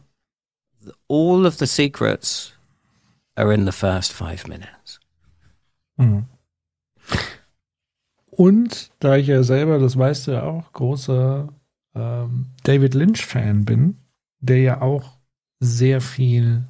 All 1.09 1.45
of 1.45 1.55
the 1.55 1.65
secrets 1.65 2.53
are 3.35 3.53
in 3.53 3.65
the 3.65 3.71
first 3.71 4.11
five 4.11 4.45
minutes. 4.47 4.99
Mhm. 5.95 6.25
Und 8.25 8.91
da 8.99 9.15
ich 9.15 9.27
ja 9.27 9.43
selber, 9.43 9.79
das 9.79 9.97
weißt 9.97 10.27
du 10.27 10.31
ja 10.31 10.43
auch, 10.43 10.73
großer 10.73 11.47
ähm, 11.95 12.47
David 12.63 12.93
Lynch-Fan 12.93 13.63
bin, 13.63 13.97
der 14.39 14.59
ja 14.59 14.81
auch 14.81 15.17
sehr 15.61 16.01
viel 16.01 16.65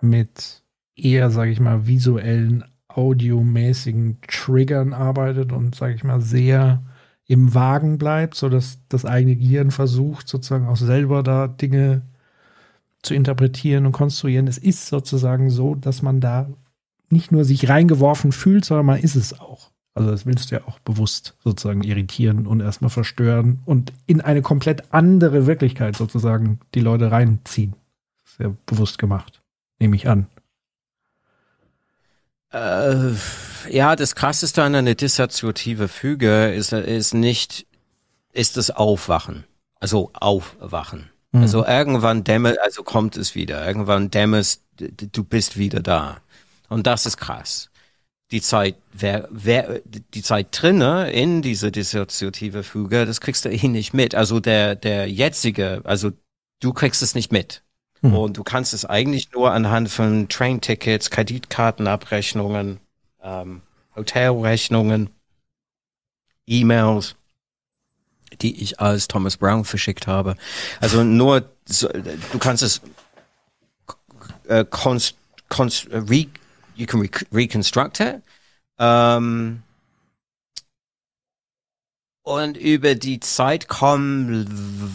mit 0.00 0.64
eher, 0.96 1.30
sage 1.30 1.52
ich 1.52 1.60
mal, 1.60 1.86
visuellen, 1.86 2.64
audiomäßigen 2.88 4.18
Triggern 4.26 4.92
arbeitet 4.92 5.52
und, 5.52 5.76
sage 5.76 5.94
ich 5.94 6.02
mal, 6.02 6.20
sehr 6.20 6.82
im 7.26 7.54
Wagen 7.54 7.98
bleibt, 7.98 8.34
sodass 8.34 8.78
das 8.88 9.04
eigene 9.04 9.36
Gehirn 9.36 9.70
versucht, 9.70 10.28
sozusagen 10.28 10.66
auch 10.66 10.76
selber 10.76 11.22
da 11.22 11.48
Dinge 11.48 12.02
zu 13.02 13.14
interpretieren 13.14 13.86
und 13.86 13.92
konstruieren. 13.92 14.46
Es 14.46 14.58
ist 14.58 14.86
sozusagen 14.86 15.50
so, 15.50 15.74
dass 15.74 16.02
man 16.02 16.20
da 16.20 16.48
nicht 17.08 17.32
nur 17.32 17.44
sich 17.44 17.68
reingeworfen 17.68 18.32
fühlt, 18.32 18.64
sondern 18.64 18.86
man 18.86 19.00
ist 19.00 19.16
es 19.16 19.38
auch. 19.38 19.70
Also 19.94 20.10
das 20.10 20.26
willst 20.26 20.50
du 20.50 20.56
ja 20.56 20.66
auch 20.66 20.78
bewusst 20.80 21.36
sozusagen 21.42 21.82
irritieren 21.82 22.46
und 22.46 22.60
erstmal 22.60 22.90
verstören 22.90 23.60
und 23.64 23.92
in 24.06 24.20
eine 24.20 24.42
komplett 24.42 24.92
andere 24.92 25.46
Wirklichkeit 25.46 25.96
sozusagen 25.96 26.60
die 26.74 26.80
Leute 26.80 27.10
reinziehen. 27.10 27.74
Sehr 28.24 28.54
bewusst 28.66 28.98
gemacht, 28.98 29.42
nehme 29.78 29.96
ich 29.96 30.08
an. 30.08 30.26
Äh, 32.56 33.12
ja, 33.70 33.96
das 33.96 34.14
krasseste 34.14 34.62
an 34.62 34.74
einer 34.74 34.94
dissoziative 34.94 35.88
Füge 35.88 36.52
ist, 36.54 36.72
ist 36.72 37.14
nicht, 37.14 37.66
ist 38.32 38.56
das 38.56 38.70
Aufwachen. 38.70 39.44
Also 39.78 40.10
Aufwachen. 40.14 41.10
Mhm. 41.32 41.42
Also 41.42 41.66
irgendwann 41.66 42.24
dämmert, 42.24 42.58
also 42.60 42.82
kommt 42.82 43.16
es 43.16 43.34
wieder. 43.34 43.66
Irgendwann 43.66 44.10
dämmerst, 44.10 44.62
du 44.78 45.24
bist 45.24 45.58
wieder 45.58 45.80
da. 45.80 46.18
Und 46.68 46.86
das 46.86 47.06
ist 47.06 47.18
krass. 47.18 47.70
Die 48.30 48.40
Zeit, 48.40 48.76
wer, 48.92 49.28
wer, 49.30 49.80
die 49.84 50.22
Zeit 50.22 50.48
drinne 50.50 51.12
in 51.12 51.42
diese 51.42 51.70
dissoziative 51.70 52.62
Füge, 52.62 53.06
das 53.06 53.20
kriegst 53.20 53.44
du 53.44 53.50
eh 53.50 53.68
nicht 53.68 53.92
mit. 53.92 54.14
Also 54.14 54.40
der, 54.40 54.74
der 54.74 55.08
jetzige, 55.08 55.82
also 55.84 56.10
du 56.60 56.72
kriegst 56.72 57.02
es 57.02 57.14
nicht 57.14 57.30
mit. 57.30 57.62
Mhm. 58.02 58.16
Und 58.16 58.36
du 58.36 58.44
kannst 58.44 58.74
es 58.74 58.84
eigentlich 58.84 59.32
nur 59.32 59.52
anhand 59.52 59.90
von 59.90 60.28
Train-Tickets, 60.28 61.10
Kreditkartenabrechnungen, 61.10 62.80
ähm, 63.22 63.62
Hotelrechnungen, 63.94 65.10
E-Mails, 66.46 67.16
die 68.40 68.62
ich 68.62 68.80
als 68.80 69.08
Thomas 69.08 69.36
Brown 69.36 69.64
verschickt 69.64 70.06
habe. 70.06 70.36
Also 70.80 71.02
nur, 71.02 71.48
so, 71.64 71.88
du 71.88 72.38
kannst 72.38 72.62
es 72.62 72.80
äh, 74.48 74.64
konst, 74.68 75.16
konst, 75.48 75.88
re, 75.90 76.26
you 76.76 76.86
can 76.86 77.00
re 77.00 77.08
reconstruct 77.32 78.00
it. 78.00 78.22
Ähm, 78.78 79.62
und 82.26 82.56
über 82.56 82.96
die 82.96 83.20
Zeit 83.20 83.68
kommen 83.68 84.46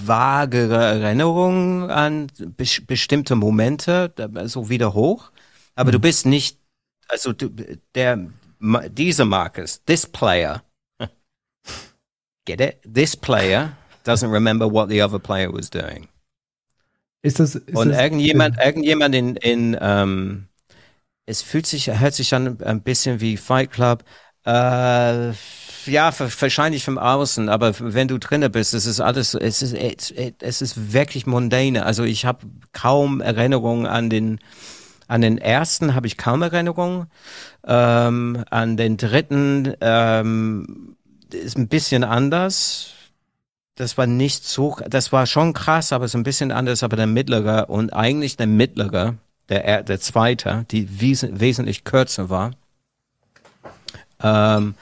vagere 0.06 0.76
Erinnerungen 0.76 1.90
an 1.90 2.28
be 2.38 2.66
bestimmte 2.86 3.36
Momente 3.36 4.14
so 4.48 4.68
wieder 4.68 4.94
hoch. 4.94 5.32
Aber 5.76 5.92
mhm. 5.92 5.94
du 5.94 6.00
bist 6.00 6.26
nicht, 6.26 6.58
also 7.08 7.32
du, 7.32 7.50
der, 7.96 8.28
diese 8.90 9.24
Marcus, 9.24 9.82
this 9.86 10.06
player, 10.06 10.62
get 12.46 12.60
it? 12.60 12.80
This 12.84 13.16
player 13.16 13.78
doesn't 14.06 14.30
remember 14.30 14.70
what 14.70 14.90
the 14.90 15.02
other 15.02 15.20
player 15.20 15.54
was 15.54 15.70
doing. 15.70 16.10
Ist 17.22 17.40
das, 17.40 17.56
ist 17.56 17.74
Und 17.74 17.90
das, 17.90 17.98
irgendjemand, 17.98 18.58
irgendjemand 18.58 19.16
in, 19.16 19.38
in 19.38 19.78
ähm, 19.80 20.48
es 21.26 21.42
fühlt 21.42 21.66
sich, 21.66 21.88
hört 21.88 22.14
sich 22.14 22.34
an 22.34 22.62
ein 22.62 22.82
bisschen 22.82 23.22
wie 23.22 23.38
Fight 23.38 23.72
Club. 23.72 24.04
Äh, 24.44 25.32
ja, 25.86 26.14
wahrscheinlich 26.18 26.84
vom 26.84 26.98
Außen, 26.98 27.50
aber 27.50 27.74
wenn 27.80 28.08
du 28.08 28.18
drinne 28.18 28.50
bist, 28.50 28.74
es 28.74 28.86
ist 28.86 29.00
alles, 29.00 29.34
es 29.34 29.62
ist, 29.62 29.74
es 29.74 30.62
ist 30.62 30.94
wirklich 30.94 31.26
mundane. 31.26 31.86
Also 31.86 32.04
ich 32.04 32.26
habe 32.26 32.46
kaum 32.74 33.22
Erinnerungen 33.22 33.86
an 33.86 34.10
den, 34.10 34.40
an 35.08 35.22
den 35.22 35.38
ersten 35.38 35.94
habe 35.94 36.08
ich 36.08 36.18
kaum 36.18 36.42
Erinnerungen. 36.42 37.08
Ähm, 37.66 38.44
an 38.50 38.78
den 38.78 38.98
dritten 38.98 39.74
ähm, 39.82 40.96
ist 41.32 41.58
ein 41.58 41.68
bisschen 41.68 42.04
anders. 42.04 42.92
Das 43.76 43.98
war 43.98 44.08
nicht 44.08 44.46
so, 44.46 44.78
das 44.88 45.12
war 45.12 45.26
schon 45.26 45.54
krass, 45.54 45.92
aber 45.92 46.06
es 46.06 46.12
ist 46.12 46.16
ein 46.16 46.24
bisschen 46.24 46.52
anders. 46.52 46.84
Aber 46.84 46.96
der 46.96 47.08
mittlere 47.08 47.70
und 47.70 47.94
eigentlich 47.94 48.38
der 48.38 48.48
mittlere, 48.48 49.16
der 49.50 49.84
der 49.84 50.00
zweite, 50.00 50.66
die 50.72 51.02
wes 51.02 51.28
wesentlich 51.30 51.84
kürzer 51.84 52.30
war. 52.30 52.52
Ähm, 54.24 54.76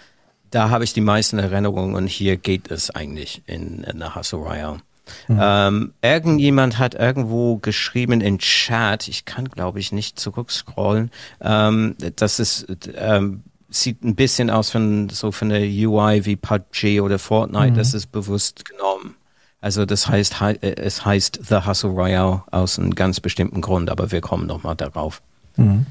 da 0.51 0.69
habe 0.69 0.83
ich 0.83 0.93
die 0.93 1.01
meisten 1.01 1.39
Erinnerungen 1.39 1.95
und 1.95 2.07
hier 2.07 2.37
geht 2.37 2.71
es 2.71 2.89
eigentlich 2.91 3.41
in, 3.45 3.83
in 3.83 3.99
der 3.99 4.15
Hustle 4.15 4.39
Royale. 4.39 4.79
Mhm. 5.27 5.39
Ähm, 5.41 5.93
irgendjemand 6.01 6.77
hat 6.77 6.93
irgendwo 6.93 7.57
geschrieben 7.57 8.21
in 8.21 8.39
Chat, 8.39 9.07
ich 9.07 9.25
kann 9.25 9.45
glaube 9.49 9.79
ich 9.79 9.91
nicht 9.91 10.19
zurückscrollen, 10.19 11.11
ähm, 11.41 11.95
dass 12.15 12.39
es 12.39 12.67
ähm, 12.95 13.43
sieht 13.69 14.03
ein 14.03 14.15
bisschen 14.15 14.49
aus 14.49 14.69
von 14.69 15.09
so 15.09 15.31
von 15.31 15.49
der 15.49 15.61
UI 15.61 16.25
wie 16.25 16.35
PUBG 16.35 17.01
oder 17.01 17.19
Fortnite, 17.19 17.71
mhm. 17.71 17.75
das 17.75 17.93
ist 17.93 18.11
bewusst 18.11 18.65
genommen. 18.65 19.15
Also 19.61 19.85
das 19.85 20.07
heißt, 20.07 20.35
es 20.61 21.05
heißt 21.05 21.39
The 21.43 21.65
Hustle 21.65 21.89
Royale 21.89 22.43
aus 22.51 22.79
einem 22.79 22.95
ganz 22.95 23.19
bestimmten 23.19 23.61
Grund, 23.61 23.89
aber 23.89 24.11
wir 24.11 24.21
kommen 24.21 24.47
nochmal 24.47 24.75
darauf. 24.75 25.21
Mhm. 25.57 25.85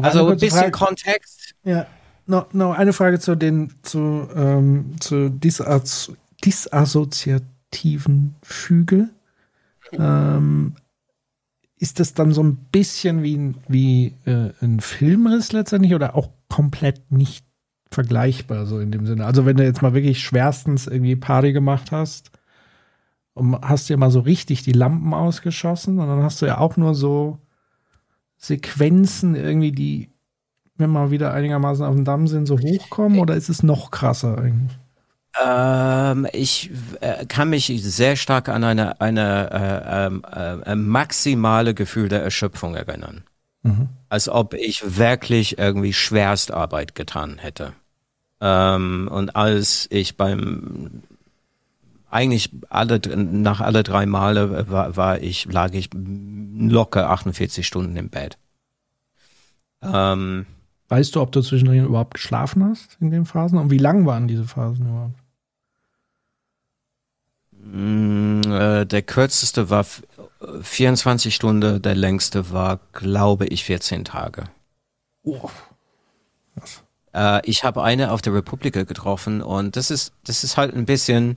also 0.00 0.28
ein 0.28 0.38
bisschen 0.38 0.58
Frage. 0.58 0.70
Kontext. 0.70 1.54
Ja, 1.64 1.86
noch, 2.28 2.52
noch 2.52 2.74
eine 2.74 2.92
Frage 2.92 3.18
zu 3.18 3.34
den 3.34 3.72
zu, 3.82 4.28
ähm, 4.34 4.96
zu 5.00 5.30
Disas 5.30 6.12
disassoziativen 6.44 8.36
Füge. 8.42 9.08
Ähm, 9.92 10.74
ist 11.78 12.00
das 12.00 12.14
dann 12.14 12.32
so 12.32 12.42
ein 12.42 12.56
bisschen 12.70 13.22
wie, 13.22 13.54
wie 13.68 14.14
äh, 14.24 14.52
ein 14.60 14.80
Filmriss 14.80 15.52
letztendlich 15.52 15.94
oder 15.94 16.14
auch 16.14 16.30
komplett 16.48 17.10
nicht 17.10 17.44
vergleichbar, 17.90 18.66
so 18.66 18.78
in 18.78 18.92
dem 18.92 19.06
Sinne? 19.06 19.24
Also, 19.24 19.46
wenn 19.46 19.56
du 19.56 19.64
jetzt 19.64 19.82
mal 19.82 19.94
wirklich 19.94 20.20
schwerstens 20.20 20.86
irgendwie 20.86 21.16
Party 21.16 21.52
gemacht 21.52 21.90
hast 21.90 22.30
und 23.34 23.60
hast 23.62 23.88
dir 23.88 23.96
mal 23.96 24.10
so 24.10 24.20
richtig 24.20 24.62
die 24.62 24.72
Lampen 24.72 25.14
ausgeschossen 25.14 25.98
und 25.98 26.06
dann 26.06 26.22
hast 26.22 26.42
du 26.42 26.46
ja 26.46 26.58
auch 26.58 26.76
nur 26.76 26.94
so 26.94 27.38
Sequenzen 28.36 29.34
irgendwie, 29.34 29.72
die 29.72 30.10
wenn 30.78 30.90
wir 30.92 31.10
wieder 31.10 31.34
einigermaßen 31.34 31.84
auf 31.84 31.94
dem 31.94 32.04
Damm 32.04 32.26
sind, 32.28 32.46
so 32.46 32.58
hochkommen 32.58 33.18
oder 33.18 33.34
ist 33.34 33.48
es 33.48 33.62
noch 33.62 33.90
krasser 33.90 34.38
eigentlich? 34.38 34.78
Ähm, 35.44 36.26
ich 36.32 36.70
äh, 37.00 37.26
kann 37.26 37.50
mich 37.50 37.66
sehr 37.82 38.16
stark 38.16 38.48
an 38.48 38.64
eine, 38.64 39.00
eine 39.00 39.50
äh, 39.52 40.06
ähm, 40.06 40.62
äh, 40.64 40.74
maximale 40.74 41.74
Gefühl 41.74 42.08
der 42.08 42.22
Erschöpfung 42.22 42.74
erinnern. 42.74 43.22
Mhm. 43.62 43.88
Als 44.08 44.28
ob 44.28 44.54
ich 44.54 44.98
wirklich 44.98 45.58
irgendwie 45.58 45.92
Schwerstarbeit 45.92 46.94
getan 46.94 47.38
hätte. 47.38 47.72
Ähm, 48.40 49.08
und 49.12 49.36
als 49.36 49.86
ich 49.90 50.16
beim 50.16 51.02
eigentlich 52.10 52.50
alle 52.70 53.00
nach 53.16 53.60
alle 53.60 53.82
drei 53.82 54.06
Male 54.06 54.70
war, 54.70 54.96
war 54.96 55.20
ich 55.20 55.44
lag 55.52 55.72
ich 55.72 55.90
locker 55.92 57.10
48 57.10 57.66
Stunden 57.66 57.96
im 57.96 58.08
Bett. 58.08 58.38
Ähm, 59.82 60.46
Weißt 60.88 61.14
du, 61.14 61.20
ob 61.20 61.32
du 61.32 61.42
zwischendrin 61.42 61.84
überhaupt 61.84 62.14
geschlafen 62.14 62.64
hast 62.64 62.96
in 63.00 63.10
den 63.10 63.26
Phasen? 63.26 63.58
Und 63.58 63.70
wie 63.70 63.78
lang 63.78 64.06
waren 64.06 64.26
diese 64.26 64.44
Phasen 64.44 64.88
überhaupt? 64.88 65.18
Mm, 67.52 68.40
äh, 68.50 68.86
der 68.86 69.02
kürzeste 69.02 69.68
war 69.68 69.84
24 70.62 71.34
Stunden, 71.34 71.82
der 71.82 71.94
längste 71.94 72.50
war, 72.52 72.80
glaube 72.92 73.46
ich, 73.46 73.64
14 73.64 74.04
Tage. 74.04 74.44
Oh. 75.22 75.50
Äh, 77.14 77.46
ich 77.46 77.64
habe 77.64 77.82
eine 77.82 78.12
auf 78.12 78.22
der 78.22 78.34
Republika 78.34 78.84
getroffen 78.84 79.42
und 79.42 79.76
das 79.76 79.90
ist, 79.90 80.12
das 80.24 80.44
ist 80.44 80.56
halt 80.56 80.74
ein 80.74 80.86
bisschen, 80.86 81.36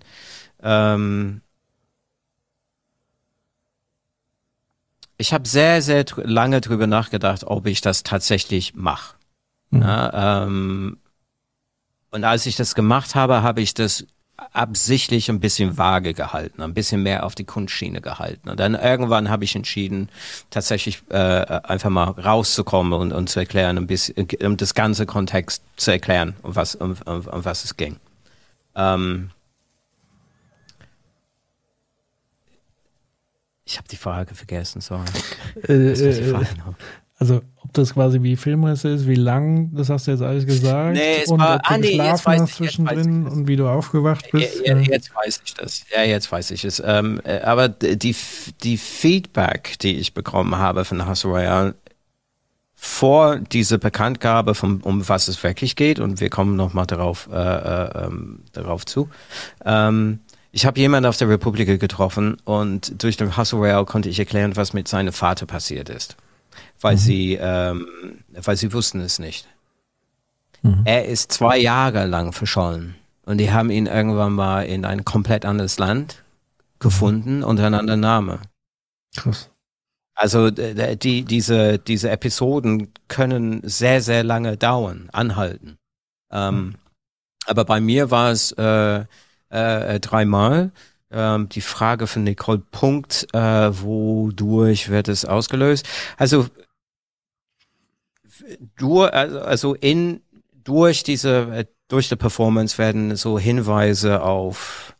ähm, 0.61 1.41
ich 5.17 5.33
habe 5.33 5.47
sehr, 5.47 5.81
sehr 5.81 6.05
lange 6.17 6.61
drüber 6.61 6.87
nachgedacht, 6.87 7.43
ob 7.43 7.65
ich 7.67 7.81
das 7.81 8.03
tatsächlich 8.03 8.75
mache. 8.75 9.15
Mhm. 9.71 9.81
Ja, 9.81 10.43
ähm, 10.43 10.97
und 12.11 12.23
als 12.25 12.45
ich 12.45 12.55
das 12.55 12.75
gemacht 12.75 13.15
habe, 13.15 13.41
habe 13.41 13.61
ich 13.61 13.73
das 13.73 14.05
absichtlich 14.53 15.29
ein 15.29 15.39
bisschen 15.39 15.77
vage 15.77 16.13
gehalten, 16.13 16.61
ein 16.61 16.73
bisschen 16.73 17.03
mehr 17.03 17.25
auf 17.25 17.35
die 17.35 17.43
Kunstschiene 17.43 18.01
gehalten. 18.01 18.49
Und 18.49 18.59
dann 18.59 18.75
irgendwann 18.75 19.29
habe 19.29 19.43
ich 19.43 19.55
entschieden, 19.55 20.09
tatsächlich 20.49 21.03
äh, 21.09 21.15
einfach 21.15 21.89
mal 21.89 22.09
rauszukommen 22.09 22.93
und, 22.93 23.11
und 23.13 23.29
zu 23.29 23.39
erklären, 23.39 23.77
ein 23.77 23.87
bisschen, 23.87 24.27
um 24.43 24.57
das 24.57 24.73
ganze 24.73 25.05
Kontext 25.05 25.63
zu 25.77 25.91
erklären, 25.91 26.35
um 26.41 26.55
was, 26.55 26.75
um, 26.75 26.95
um, 27.05 27.27
um 27.27 27.45
was 27.45 27.63
es 27.63 27.77
ging. 27.77 27.97
Ähm, 28.75 29.29
ich 33.63 33.77
habe 33.77 33.87
die 33.87 33.97
Frage 33.97 34.35
vergessen, 34.35 34.81
sorry. 34.81 35.05
Äh, 35.67 35.73
äh, 35.73 36.45
also 37.19 37.41
ob 37.71 37.75
das 37.75 37.93
quasi 37.93 38.21
wie 38.21 38.35
Filmrisse 38.35 38.89
ist, 38.89 39.07
wie 39.07 39.15
lang, 39.15 39.69
das 39.73 39.89
hast 39.89 40.05
du 40.05 40.11
jetzt 40.11 40.21
alles 40.21 40.45
gesagt. 40.45 40.93
Nee, 40.93 41.21
es 41.23 41.29
und 41.29 41.39
war, 41.39 41.55
ob 41.55 41.63
du 41.63 41.69
ah, 41.69 41.77
nee, 41.77 41.95
jetzt 41.95 42.25
weiß 42.25 42.41
ich, 42.41 42.55
zwischendrin 42.55 43.25
und 43.25 43.47
wie 43.47 43.55
du 43.55 43.69
aufgewacht 43.69 44.29
bist. 44.31 44.65
Ja, 44.65 44.75
ja, 44.75 44.81
jetzt 44.81 45.15
weiß 45.15 45.41
ich 45.45 45.53
das. 45.53 45.85
Ja, 45.95 46.03
jetzt 46.03 46.29
weiß 46.29 46.51
ich 46.51 46.65
es. 46.65 46.83
Ähm, 46.85 47.21
äh, 47.23 47.39
aber 47.39 47.69
die, 47.69 48.13
die 48.63 48.77
Feedback, 48.77 49.79
die 49.79 49.95
ich 49.95 50.13
bekommen 50.13 50.57
habe 50.57 50.83
von 50.83 51.07
Hustle 51.07 51.31
Royale 51.31 51.75
vor 52.75 53.37
dieser 53.37 53.77
Bekanntgabe, 53.77 54.53
von, 54.53 54.81
um 54.81 55.07
was 55.07 55.29
es 55.29 55.41
wirklich 55.41 55.77
geht, 55.77 55.99
und 56.01 56.19
wir 56.19 56.29
kommen 56.29 56.57
nochmal 56.57 56.87
darauf, 56.87 57.29
äh, 57.31 57.37
äh, 57.37 58.05
ähm, 58.05 58.39
darauf 58.51 58.85
zu, 58.85 59.09
ähm, 59.63 60.19
ich 60.51 60.65
habe 60.65 60.77
jemanden 60.77 61.07
auf 61.07 61.15
der 61.15 61.29
Republik 61.29 61.79
getroffen 61.79 62.35
und 62.43 63.01
durch 63.01 63.15
den 63.15 63.37
Hustle 63.37 63.59
Royale 63.59 63.85
konnte 63.85 64.09
ich 64.09 64.19
erklären, 64.19 64.57
was 64.57 64.73
mit 64.73 64.89
seinem 64.89 65.13
Vater 65.13 65.45
passiert 65.45 65.87
ist 65.87 66.17
weil 66.81 66.95
mhm. 66.95 66.99
sie, 66.99 67.37
ähm, 67.39 67.87
weil 68.33 68.57
sie 68.57 68.73
wussten 68.73 68.99
es 68.99 69.19
nicht. 69.19 69.47
Mhm. 70.61 70.81
Er 70.85 71.05
ist 71.05 71.31
zwei 71.31 71.57
Jahre 71.57 72.05
lang 72.05 72.33
verschollen. 72.33 72.95
Und 73.23 73.37
die 73.37 73.51
haben 73.51 73.69
ihn 73.69 73.85
irgendwann 73.85 74.33
mal 74.33 74.63
in 74.63 74.83
ein 74.83 75.05
komplett 75.05 75.45
anderes 75.45 75.79
Land 75.79 76.23
gefunden 76.79 77.37
mhm. 77.37 77.43
unter 77.43 77.67
einem 77.67 77.79
anderen 77.79 77.99
Namen. 77.99 78.39
Krass. 79.15 79.49
Also 80.15 80.51
die, 80.51 81.23
diese, 81.23 81.79
diese 81.79 82.09
Episoden 82.09 82.89
können 83.07 83.61
sehr, 83.63 84.01
sehr 84.01 84.23
lange 84.23 84.57
dauern, 84.57 85.09
anhalten. 85.13 85.77
Ähm, 86.31 86.55
mhm. 86.55 86.75
Aber 87.45 87.65
bei 87.65 87.79
mir 87.79 88.11
war 88.11 88.31
es 88.31 88.51
äh, 88.51 89.05
äh, 89.49 89.99
dreimal. 89.99 90.71
Ähm, 91.09 91.49
die 91.49 91.61
Frage 91.61 92.07
von 92.07 92.23
Nicole 92.23 92.61
Punkt, 92.71 93.27
äh, 93.33 93.39
wodurch 93.39 94.89
wird 94.89 95.07
es 95.07 95.25
ausgelöst? 95.25 95.87
Also, 96.17 96.47
durch, 98.77 99.13
also, 99.13 99.39
also 99.41 99.73
in 99.75 100.21
durch 100.63 101.03
diese 101.03 101.67
durch 101.87 102.09
die 102.09 102.15
Performance 102.15 102.77
werden 102.77 103.15
so 103.15 103.37
Hinweise 103.37 104.21
auf 104.23 104.95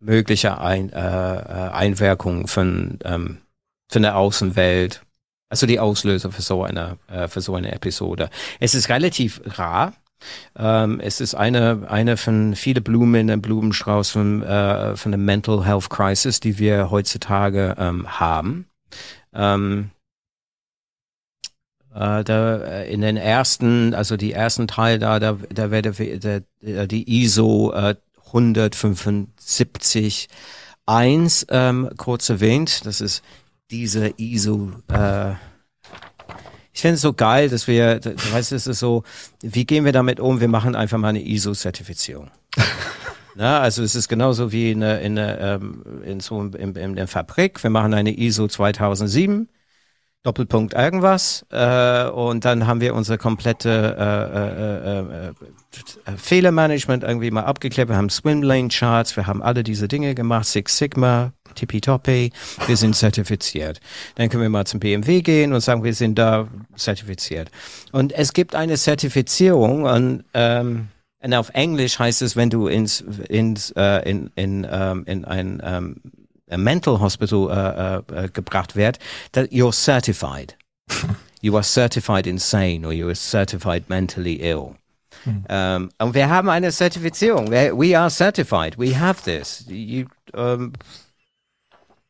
mögliche 0.00 0.58
Ein, 0.58 0.92
äh, 0.92 0.98
äh, 0.98 1.70
Einwirkungen 1.70 2.46
von 2.46 2.98
ähm, 3.04 3.38
von 3.90 4.02
der 4.02 4.16
Außenwelt, 4.16 5.02
also 5.48 5.66
die 5.66 5.80
Auslöser 5.80 6.30
für 6.30 6.42
so 6.42 6.62
eine 6.62 6.98
äh, 7.08 7.26
für 7.26 7.40
so 7.40 7.54
eine 7.54 7.72
Episode. 7.72 8.30
Es 8.60 8.74
ist 8.74 8.88
relativ 8.88 9.40
rar. 9.44 9.94
Ähm, 10.56 11.00
es 11.00 11.20
ist 11.20 11.34
eine 11.34 11.86
eine 11.88 12.16
von 12.16 12.54
viele 12.54 12.80
Blumen 12.80 13.22
in 13.22 13.30
einem 13.30 13.42
Blumenstrauß 13.42 14.10
von 14.10 14.42
äh, 14.42 14.96
von 14.96 15.12
der 15.12 15.18
Mental 15.18 15.64
Health 15.64 15.90
Crisis, 15.90 16.40
die 16.40 16.58
wir 16.58 16.90
heutzutage 16.90 17.74
ähm, 17.78 18.20
haben. 18.20 18.66
Ähm, 19.34 19.90
äh, 21.98 22.22
da 22.22 22.58
äh, 22.58 22.92
in 22.92 23.00
den 23.00 23.16
ersten, 23.16 23.92
also 23.92 24.16
die 24.16 24.32
ersten 24.32 24.68
Teil 24.68 25.00
da, 25.00 25.18
da, 25.18 25.36
da 25.52 25.72
werde 25.72 25.90
der, 25.92 26.42
der, 26.60 26.86
die 26.86 27.22
ISO 27.22 27.72
äh, 27.72 27.96
175 28.26 30.28
1 30.86 31.46
ähm, 31.50 31.90
kurz 31.96 32.28
erwähnt. 32.28 32.86
Das 32.86 33.00
ist 33.00 33.24
diese 33.70 34.12
ISO. 34.16 34.70
Äh, 34.92 35.32
ich 36.72 36.82
finde 36.82 36.94
es 36.94 37.00
so 37.00 37.12
geil, 37.12 37.48
dass 37.48 37.66
wir, 37.66 37.98
du 37.98 38.14
weißt, 38.14 38.52
es 38.52 38.68
ist 38.68 38.78
so, 38.78 39.02
wie 39.42 39.66
gehen 39.66 39.84
wir 39.84 39.92
damit 39.92 40.20
um? 40.20 40.40
Wir 40.40 40.46
machen 40.46 40.76
einfach 40.76 40.98
mal 40.98 41.08
eine 41.08 41.26
ISO-Zertifizierung. 41.26 42.30
Na, 43.34 43.60
also 43.60 43.82
es 43.82 43.96
ist 43.96 44.08
genauso 44.08 44.52
wie 44.52 44.70
in, 44.70 44.82
in, 44.82 45.16
ähm, 45.18 45.82
in 46.04 46.20
so 46.20 46.40
in, 46.42 46.76
in 46.76 46.94
der 46.94 47.08
Fabrik. 47.08 47.60
Wir 47.62 47.70
machen 47.70 47.94
eine 47.94 48.16
ISO 48.16 48.46
2007 48.46 49.48
Doppelpunkt 50.24 50.74
irgendwas 50.74 51.46
äh, 51.50 52.06
und 52.08 52.44
dann 52.44 52.66
haben 52.66 52.80
wir 52.80 52.94
unsere 52.94 53.18
komplette 53.18 53.96
äh, 53.98 54.36
äh, 54.38 55.28
äh, 55.28 56.12
äh, 56.12 56.16
Fehlermanagement 56.16 57.04
irgendwie 57.04 57.30
mal 57.30 57.44
abgeklärt. 57.44 57.88
Wir 57.88 57.96
haben 57.96 58.10
Swimlane 58.10 58.68
Charts, 58.68 59.16
wir 59.16 59.26
haben 59.28 59.42
alle 59.42 59.62
diese 59.62 59.86
Dinge 59.86 60.16
gemacht, 60.16 60.46
Six 60.46 60.76
Sigma, 60.76 61.32
tippitoppi, 61.54 62.32
wir 62.66 62.76
sind 62.76 62.96
zertifiziert. 62.96 63.80
Dann 64.16 64.28
können 64.28 64.42
wir 64.42 64.50
mal 64.50 64.66
zum 64.66 64.80
BMW 64.80 65.22
gehen 65.22 65.52
und 65.52 65.60
sagen, 65.60 65.84
wir 65.84 65.94
sind 65.94 66.18
da 66.18 66.48
zertifiziert. 66.74 67.50
Und 67.92 68.12
es 68.12 68.32
gibt 68.32 68.56
eine 68.56 68.76
Zertifizierung 68.76 69.84
und 69.84 70.24
ähm, 70.34 70.88
und 71.20 71.34
auf 71.34 71.50
Englisch 71.50 71.98
heißt 71.98 72.22
es, 72.22 72.36
wenn 72.36 72.48
du 72.48 72.68
ins, 72.68 73.00
ins 73.00 73.72
äh, 73.72 74.08
in, 74.08 74.30
in, 74.36 74.66
ähm, 74.70 75.02
in 75.06 75.24
ein 75.24 75.60
ähm, 75.64 75.96
mental 76.56 77.00
hospital 77.00 77.48
uh, 77.48 78.02
uh, 78.10 78.28
gebracht 78.32 78.76
wird, 78.76 78.98
that 79.32 79.50
you're 79.52 79.72
certified. 79.72 80.56
you 81.40 81.54
are 81.56 81.62
certified 81.62 82.26
insane 82.26 82.86
or 82.86 82.92
you 82.92 83.08
are 83.08 83.14
certified 83.14 83.88
mentally 83.88 84.40
ill. 84.40 84.76
Mhm. 85.24 85.44
Um, 85.48 85.90
und 85.98 86.14
wir 86.14 86.28
haben 86.28 86.48
eine 86.48 86.70
Zertifizierung. 86.70 87.50
We 87.50 87.98
are 87.98 88.10
certified. 88.10 88.78
We 88.78 88.98
have 88.98 89.22
this. 89.22 89.64
You, 89.68 90.06
um, 90.32 90.72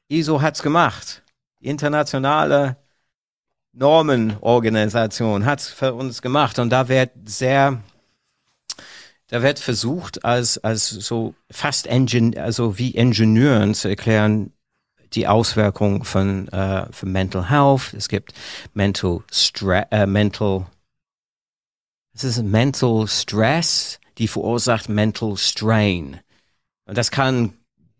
ISO 0.09 0.41
hat's 0.41 0.63
gemacht. 0.63 1.23
Internationale 1.61 2.77
Normenorganisation 3.73 5.45
hat's 5.45 5.69
für 5.69 5.95
uns 5.95 6.23
gemacht. 6.23 6.59
Und 6.59 6.71
da 6.71 6.89
wird 6.89 7.11
sehr 7.25 7.81
da 9.29 9.43
wird 9.43 9.59
versucht, 9.59 10.25
als, 10.25 10.59
als 10.59 10.89
so 10.89 11.35
fast 11.51 11.87
Engine, 11.87 12.43
also 12.43 12.79
wie 12.79 12.91
Ingenieuren 12.91 13.75
zu 13.75 13.89
erklären, 13.89 14.53
die 15.13 15.27
Auswirkungen 15.27 16.05
von, 16.05 16.49
äh, 16.49 16.91
von 16.93 17.13
Mental 17.13 17.49
Health. 17.49 17.95
Es 17.95 18.09
gibt 18.09 18.33
Mental 18.75 19.23
Stress, 19.31 19.87
äh, 19.91 20.07
Mental, 20.07 20.67
es 22.15 22.25
ist 22.25 22.43
Mental 22.43 23.07
Stress, 23.07 24.01
die 24.19 24.29
verursacht 24.29 24.89
Mental 24.89 25.37
Strain. 25.37 26.21
Und 26.87 26.99
das 26.99 27.11
kann 27.11 27.55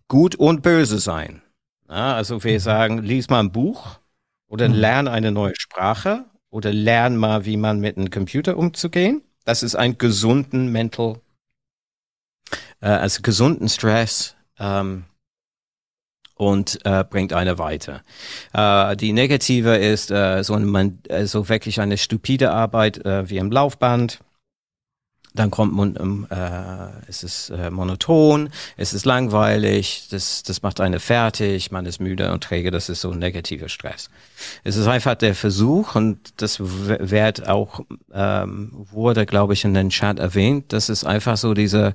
gut 0.09 0.35
und 0.35 0.63
böse 0.63 0.99
sein. 0.99 1.43
Ja, 1.89 2.15
also 2.15 2.43
wir 2.43 2.55
mhm. 2.55 2.59
sagen, 2.59 2.99
lies 2.99 3.29
mal 3.29 3.41
ein 3.41 3.53
Buch 3.53 3.99
oder 4.47 4.69
mhm. 4.69 4.75
lern 4.75 5.09
eine 5.09 5.31
neue 5.31 5.55
Sprache 5.57 6.25
oder 6.51 6.73
lern 6.73 7.17
mal, 7.17 7.45
wie 7.45 7.57
man 7.57 7.81
mit 7.81 7.97
einem 7.97 8.11
Computer 8.11 8.57
umzugehen. 8.57 9.23
Das 9.49 9.63
ist 9.63 9.77
ein 9.77 9.97
gesunden 9.97 10.71
Mental, 10.73 11.23
äh, 12.83 12.89
also 12.89 13.23
gesunden 13.23 13.71
Stress 13.71 14.37
ähm, 14.59 15.05
und 16.35 16.85
äh, 16.85 17.03
bringt 17.03 17.33
eine 17.33 17.57
weiter. 17.59 18.03
Äh, 18.53 18.95
die 18.97 19.15
negative 19.15 19.79
ist 19.79 20.11
äh, 20.11 20.45
so, 20.45 20.53
ein, 20.53 21.03
äh, 21.09 21.25
so 21.25 21.49
wirklich 21.49 21.81
eine 21.81 21.97
stupide 21.97 22.51
Arbeit 22.51 23.03
äh, 23.07 23.31
wie 23.31 23.39
im 23.39 23.51
Laufband 23.51 24.19
dann 25.39 25.51
kommt 25.51 25.73
man, 25.75 25.97
ähm, 26.01 26.27
äh, 26.31 27.09
es 27.09 27.23
ist 27.23 27.51
äh, 27.51 27.71
monoton, 27.71 28.51
es 28.77 28.93
ist 28.93 29.07
langweilig, 29.07 30.09
das, 30.11 30.43
das 30.43 30.63
macht 30.63 30.81
eine 30.81 30.99
fertig, 30.99 31.71
man 31.71 31.87
ist 31.87 32.01
müde 32.01 32.33
und 32.33 32.43
träge, 32.43 32.71
das 32.71 32.89
ist 32.89 33.03
so 33.03 33.11
ein 33.11 33.19
negativer 33.19 33.69
Stress. 33.69 34.11
Es 34.65 34.77
ist 34.77 34.87
einfach 34.87 35.15
der 35.15 35.35
Versuch 35.35 35.95
und 35.95 36.19
das 36.39 36.59
wird 36.61 37.49
auch, 37.49 37.81
ähm, 38.13 38.73
wurde 38.91 39.27
glaube 39.27 39.53
ich 39.53 39.65
in 39.65 39.75
den 39.75 39.91
Chat 39.91 40.19
erwähnt, 40.19 40.73
das 40.73 40.89
ist 40.89 41.05
einfach 41.05 41.37
so 41.37 41.55
dieser 41.55 41.95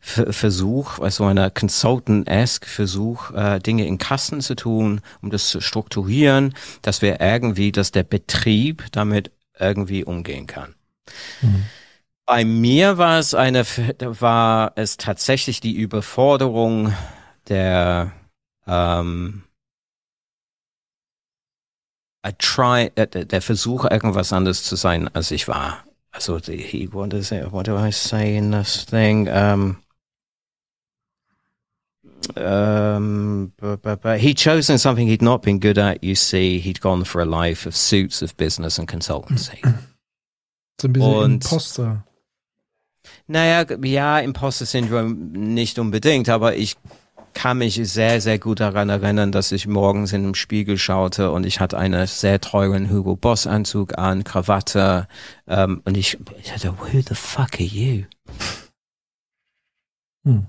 F 0.00 0.24
Versuch, 0.30 0.98
also 0.98 1.24
einer 1.24 1.50
Consultant-esque 1.50 2.66
Versuch, 2.66 3.30
äh, 3.30 3.58
Dinge 3.60 3.86
in 3.86 3.98
Kasten 3.98 4.40
zu 4.40 4.54
tun, 4.54 5.00
um 5.22 5.30
das 5.30 5.48
zu 5.48 5.60
strukturieren, 5.60 6.54
dass 6.82 7.00
wir 7.00 7.20
irgendwie, 7.20 7.72
dass 7.72 7.92
der 7.92 8.02
Betrieb 8.02 8.84
damit 8.92 9.30
irgendwie 9.58 10.04
umgehen 10.04 10.46
kann. 10.46 10.74
Mhm. 11.40 11.64
Bei 12.24 12.44
mir 12.44 12.98
war 12.98 13.18
es 13.18 13.34
eine, 13.34 13.64
war 13.64 14.72
es 14.76 14.96
tatsächlich 14.96 15.60
die 15.60 15.74
Überforderung 15.74 16.94
der, 17.48 18.12
ähm, 18.66 19.42
try, 22.38 22.90
äh, 22.94 23.26
der 23.26 23.42
Versuch, 23.42 23.84
irgendwas 23.84 24.32
anderes 24.32 24.62
zu 24.62 24.76
sein, 24.76 25.08
als 25.14 25.30
ich 25.30 25.48
war. 25.48 25.84
Also, 26.12 26.38
he, 26.38 26.88
what 26.92 27.12
is 27.12 27.32
it, 27.32 27.50
what 27.52 27.66
do 27.66 27.76
I 27.76 27.90
say 27.90 28.36
in 28.36 28.52
this 28.52 28.84
thing? 28.84 29.28
Um, 29.28 29.78
um, 32.36 33.52
but, 33.56 33.82
but, 33.82 34.02
but 34.02 34.20
he'd 34.20 34.36
chosen 34.36 34.78
something 34.78 35.08
he'd 35.08 35.22
not 35.22 35.42
been 35.42 35.58
good 35.58 35.78
at, 35.78 36.04
you 36.04 36.14
see. 36.14 36.60
He'd 36.60 36.80
gone 36.80 37.04
for 37.04 37.20
a 37.20 37.24
life 37.24 37.66
of 37.66 37.74
suits 37.74 38.22
of 38.22 38.36
business 38.36 38.78
and 38.78 38.86
consultancy. 38.86 39.58
So 40.80 40.88
ein 40.88 40.92
bisschen 40.92 41.14
Und, 41.14 41.44
Imposter. 41.44 42.04
Naja, 43.26 43.64
ja, 43.82 44.18
Imposter 44.18 44.66
Syndrome 44.66 45.14
nicht 45.14 45.78
unbedingt, 45.78 46.28
aber 46.28 46.56
ich 46.56 46.76
kann 47.34 47.58
mich 47.58 47.74
sehr, 47.74 48.20
sehr 48.20 48.38
gut 48.38 48.60
daran 48.60 48.88
erinnern, 48.88 49.32
dass 49.32 49.52
ich 49.52 49.66
morgens 49.66 50.12
in 50.12 50.22
den 50.22 50.34
Spiegel 50.34 50.78
schaute 50.78 51.30
und 51.30 51.46
ich 51.46 51.60
hatte 51.60 51.78
einen 51.78 52.06
sehr 52.06 52.40
teuren 52.40 52.90
Hugo 52.90 53.16
Boss 53.16 53.46
Anzug 53.46 53.98
an, 53.98 54.24
Krawatte 54.24 55.08
ähm, 55.46 55.82
und 55.84 55.96
ich, 55.96 56.18
ich 56.40 56.52
hatte, 56.52 56.74
who 56.78 57.00
the 57.08 57.14
fuck 57.14 57.54
are 57.54 57.62
you? 57.62 58.04
Hm. 60.24 60.46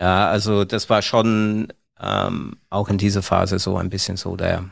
Ja, 0.00 0.28
also 0.30 0.64
das 0.64 0.88
war 0.88 1.02
schon 1.02 1.72
ähm, 2.00 2.56
auch 2.70 2.88
in 2.88 2.98
dieser 2.98 3.22
Phase 3.22 3.58
so 3.58 3.76
ein 3.76 3.90
bisschen 3.90 4.16
so 4.16 4.36
der 4.36 4.64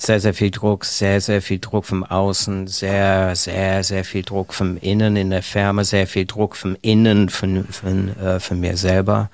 sehr, 0.00 0.20
sehr 0.20 0.34
viel 0.34 0.50
Druck, 0.50 0.84
sehr, 0.84 1.20
sehr 1.20 1.42
viel 1.42 1.58
Druck 1.58 1.84
vom 1.84 2.04
Außen, 2.04 2.66
sehr, 2.66 3.34
sehr, 3.36 3.82
sehr 3.84 4.04
viel 4.04 4.22
Druck 4.22 4.54
vom 4.54 4.76
Innen 4.76 5.16
in 5.16 5.30
der 5.30 5.42
Firma, 5.42 5.84
sehr 5.84 6.06
viel 6.06 6.26
Druck 6.26 6.56
vom 6.56 6.76
Innen 6.82 7.28
von, 7.28 7.64
von, 7.64 8.16
äh, 8.16 8.40
von 8.40 8.60
mir 8.60 8.76
selber. 8.76 9.30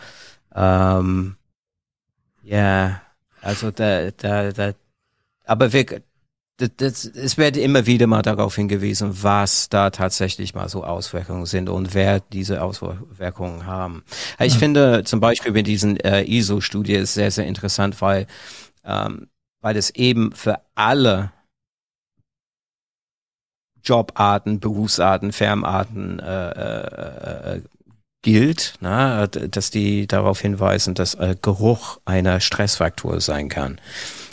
Ähm, 0.55 1.37
ja, 2.43 3.01
also 3.41 3.71
da, 3.71 4.11
da, 4.11 4.53
da, 4.53 4.73
aber 5.45 5.73
wir, 5.73 6.03
das, 6.57 6.71
das, 6.77 7.05
es 7.05 7.37
wird 7.37 7.57
immer 7.57 7.87
wieder 7.87 8.07
mal 8.07 8.23
darauf 8.23 8.57
hingewiesen, 8.57 9.23
was 9.23 9.69
da 9.69 9.91
tatsächlich 9.91 10.55
mal 10.55 10.69
so 10.69 10.85
Auswirkungen 10.85 11.47
sind 11.47 11.69
und 11.69 11.95
wer 11.95 12.21
diese 12.21 12.63
Auswirkungen 12.63 13.67
haben. 13.67 14.05
Ich 14.39 14.55
ja. 14.55 14.59
finde 14.59 15.05
zum 15.05 15.21
Beispiel 15.21 15.53
mit 15.53 15.67
diesen 15.67 15.99
äh, 15.99 16.23
ISO-Studie 16.23 16.95
ist 16.95 17.15
sehr, 17.15 17.31
sehr 17.31 17.47
interessant, 17.47 18.01
weil 18.01 18.27
ähm, 18.85 19.29
weil 19.65 19.79
es 19.79 19.89
eben 19.91 20.33
für 20.33 20.61
alle 20.75 21.33
Jobarten, 23.83 24.61
Berufsarten, 24.61 25.33
Firmenarten 25.33 26.19
äh, 26.19 26.51
äh, 26.51 27.57
äh, 27.57 27.63
gilt, 28.21 28.75
na, 28.81 29.27
dass 29.27 29.71
die 29.71 30.07
darauf 30.07 30.41
hinweisen, 30.41 30.95
dass 30.95 31.15
äh, 31.15 31.37
Geruch 31.41 31.99
einer 32.05 32.41
Stressfaktor 32.41 33.23
sein 33.23 33.49
kann. 33.49 33.81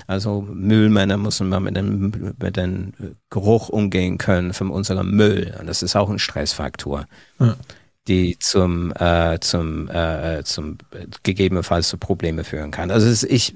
Also 0.05 0.41
Müllmänner 0.41 1.15
müssen 1.15 1.47
mal 1.47 1.61
mit 1.61 1.77
dem, 1.77 2.35
mit 2.37 2.57
dem 2.57 2.91
Geruch 3.29 3.69
umgehen 3.69 4.17
können 4.17 4.53
von 4.53 4.69
unserem 4.69 5.11
Müll. 5.11 5.55
Und 5.57 5.67
das 5.67 5.81
ist 5.81 5.95
auch 5.95 6.09
ein 6.09 6.19
Stressfaktor, 6.19 7.05
ja. 7.39 7.55
die 8.09 8.37
zum, 8.37 8.91
äh, 8.97 9.39
zum, 9.39 9.89
äh, 9.89 10.43
zum 10.43 10.77
gegebenenfalls 11.23 11.87
zu 11.87 11.97
Probleme 11.97 12.43
führen 12.43 12.71
kann. 12.71 12.91
Also 12.91 13.07
es, 13.07 13.23
ich, 13.23 13.55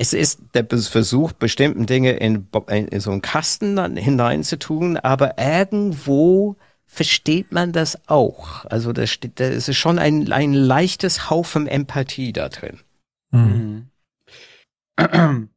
es 0.00 0.14
ist 0.14 0.40
der 0.54 0.66
Versuch, 0.66 1.32
bestimmten 1.32 1.84
Dinge 1.84 2.12
in, 2.12 2.48
in 2.68 3.00
so 3.00 3.10
einen 3.10 3.20
Kasten 3.20 3.76
dann 3.76 3.98
hineinzutun, 3.98 4.96
aber 4.96 5.36
irgendwo 5.36 6.56
versteht 6.86 7.52
man 7.52 7.72
das 7.72 8.08
auch. 8.08 8.64
Also 8.64 8.94
da 8.94 9.06
steht, 9.06 9.38
da 9.38 9.44
ist 9.44 9.76
schon 9.76 9.98
ein, 9.98 10.32
ein 10.32 10.54
leichtes 10.54 11.28
Haufen 11.28 11.66
Empathie 11.66 12.32
da 12.32 12.48
drin. 12.48 12.80
Mhm. 13.30 13.88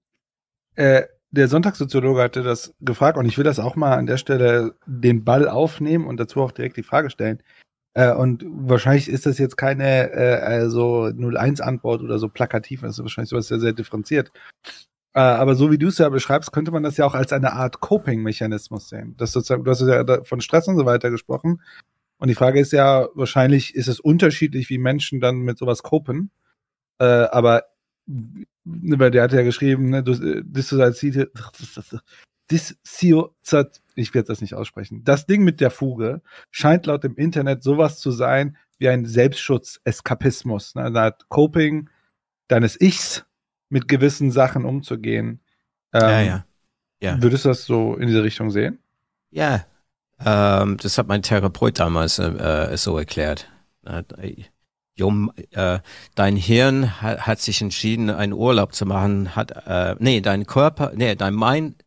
Äh, 0.75 1.03
der 1.29 1.49
Sonntagssoziologe 1.49 2.19
hatte 2.19 2.41
das 2.41 2.73
gefragt 2.81 3.15
und 3.15 3.27
ich 3.27 3.37
will 3.37 3.43
das 3.43 3.59
auch 3.59 3.75
mal 3.75 3.95
an 3.95 4.07
der 4.07 4.17
Stelle 4.17 4.73
den 4.87 5.23
Ball 5.23 5.47
aufnehmen 5.47 6.07
und 6.07 6.19
dazu 6.19 6.41
auch 6.41 6.51
direkt 6.51 6.77
die 6.77 6.83
Frage 6.83 7.11
stellen. 7.11 7.43
Äh, 7.95 8.13
und 8.13 8.43
wahrscheinlich 8.47 9.07
ist 9.09 9.25
das 9.25 9.37
jetzt 9.37 9.57
keine 9.57 10.11
äh, 10.11 10.39
also 10.41 11.05
0-1-Antwort 11.05 12.01
oder 12.01 12.17
so 12.19 12.29
plakativ, 12.29 12.81
das 12.81 12.97
ist 12.97 13.03
wahrscheinlich 13.03 13.29
sowas 13.29 13.47
sehr, 13.47 13.59
sehr 13.59 13.73
differenziert. 13.73 14.31
Äh, 15.15 15.19
aber 15.19 15.55
so 15.55 15.71
wie 15.71 15.77
du 15.77 15.89
es 15.89 15.99
ja 15.99 16.09
beschreibst, 16.09 16.51
könnte 16.51 16.71
man 16.71 16.83
das 16.83 16.97
ja 16.97 17.05
auch 17.05 17.13
als 17.13 17.31
eine 17.33 17.53
Art 17.53 17.79
Coping-Mechanismus 17.81 18.89
sehen. 18.89 19.15
Das 19.17 19.31
sozusagen, 19.31 19.63
du 19.63 19.71
hast 19.71 19.81
ja 19.81 20.23
von 20.23 20.41
Stress 20.41 20.67
und 20.67 20.77
so 20.77 20.85
weiter 20.85 21.11
gesprochen. 21.11 21.61
Und 22.17 22.29
die 22.29 22.35
Frage 22.35 22.59
ist 22.59 22.71
ja, 22.71 23.09
wahrscheinlich 23.13 23.75
ist 23.75 23.87
es 23.87 23.99
unterschiedlich, 23.99 24.69
wie 24.69 24.77
Menschen 24.79 25.19
dann 25.19 25.39
mit 25.39 25.57
sowas 25.57 25.83
copen. 25.83 26.31
Äh, 26.99 27.05
aber 27.05 27.63
der 28.65 29.23
hat 29.23 29.33
ja 29.33 29.43
geschrieben, 29.43 29.89
ne, 29.89 30.03
Dissoziativ, 30.03 31.15
ich 33.95 34.13
werde 34.13 34.27
das 34.27 34.41
nicht 34.41 34.53
aussprechen. 34.53 35.03
Das 35.03 35.25
Ding 35.25 35.43
mit 35.43 35.61
der 35.61 35.71
Fuge 35.71 36.21
scheint 36.51 36.85
laut 36.85 37.03
dem 37.03 37.15
Internet 37.15 37.63
sowas 37.63 37.99
zu 37.99 38.11
sein 38.11 38.57
wie 38.77 38.89
ein 38.89 39.05
Selbstschutz-Eskapismus. 39.05 40.75
Ne? 40.75 40.91
Da 40.91 41.03
hat 41.03 41.29
Coping 41.29 41.89
deines 42.47 42.79
Ichs 42.79 43.25
mit 43.69 43.87
gewissen 43.87 44.31
Sachen 44.31 44.65
umzugehen. 44.65 45.41
Ähm, 45.93 46.01
ja, 46.01 46.21
ja, 46.21 46.45
ja. 47.01 47.21
Würdest 47.21 47.45
du 47.45 47.49
das 47.49 47.65
so 47.65 47.95
in 47.95 48.07
diese 48.07 48.23
Richtung 48.23 48.51
sehen? 48.51 48.79
Ja, 49.31 49.65
ähm, 50.23 50.77
das 50.77 50.97
hat 50.97 51.07
mein 51.07 51.21
Therapeut 51.21 51.79
damals 51.79 52.19
äh, 52.19 52.27
äh 52.27 52.77
so 52.77 52.97
erklärt. 52.97 53.49
Jum, 54.95 55.31
äh, 55.51 55.79
dein 56.13 56.35
Hirn 56.35 57.01
hat, 57.01 57.25
hat, 57.25 57.39
sich 57.41 57.61
entschieden, 57.61 58.11
einen 58.11 58.33
Urlaub 58.33 58.75
zu 58.75 58.85
machen, 58.85 59.35
hat, 59.35 59.51
äh, 59.65 59.95
nee, 59.99 60.21
dein 60.21 60.45
Körper, 60.45 60.91
nee, 60.95 61.15
dein 61.15 61.33
Mind, 61.33 61.82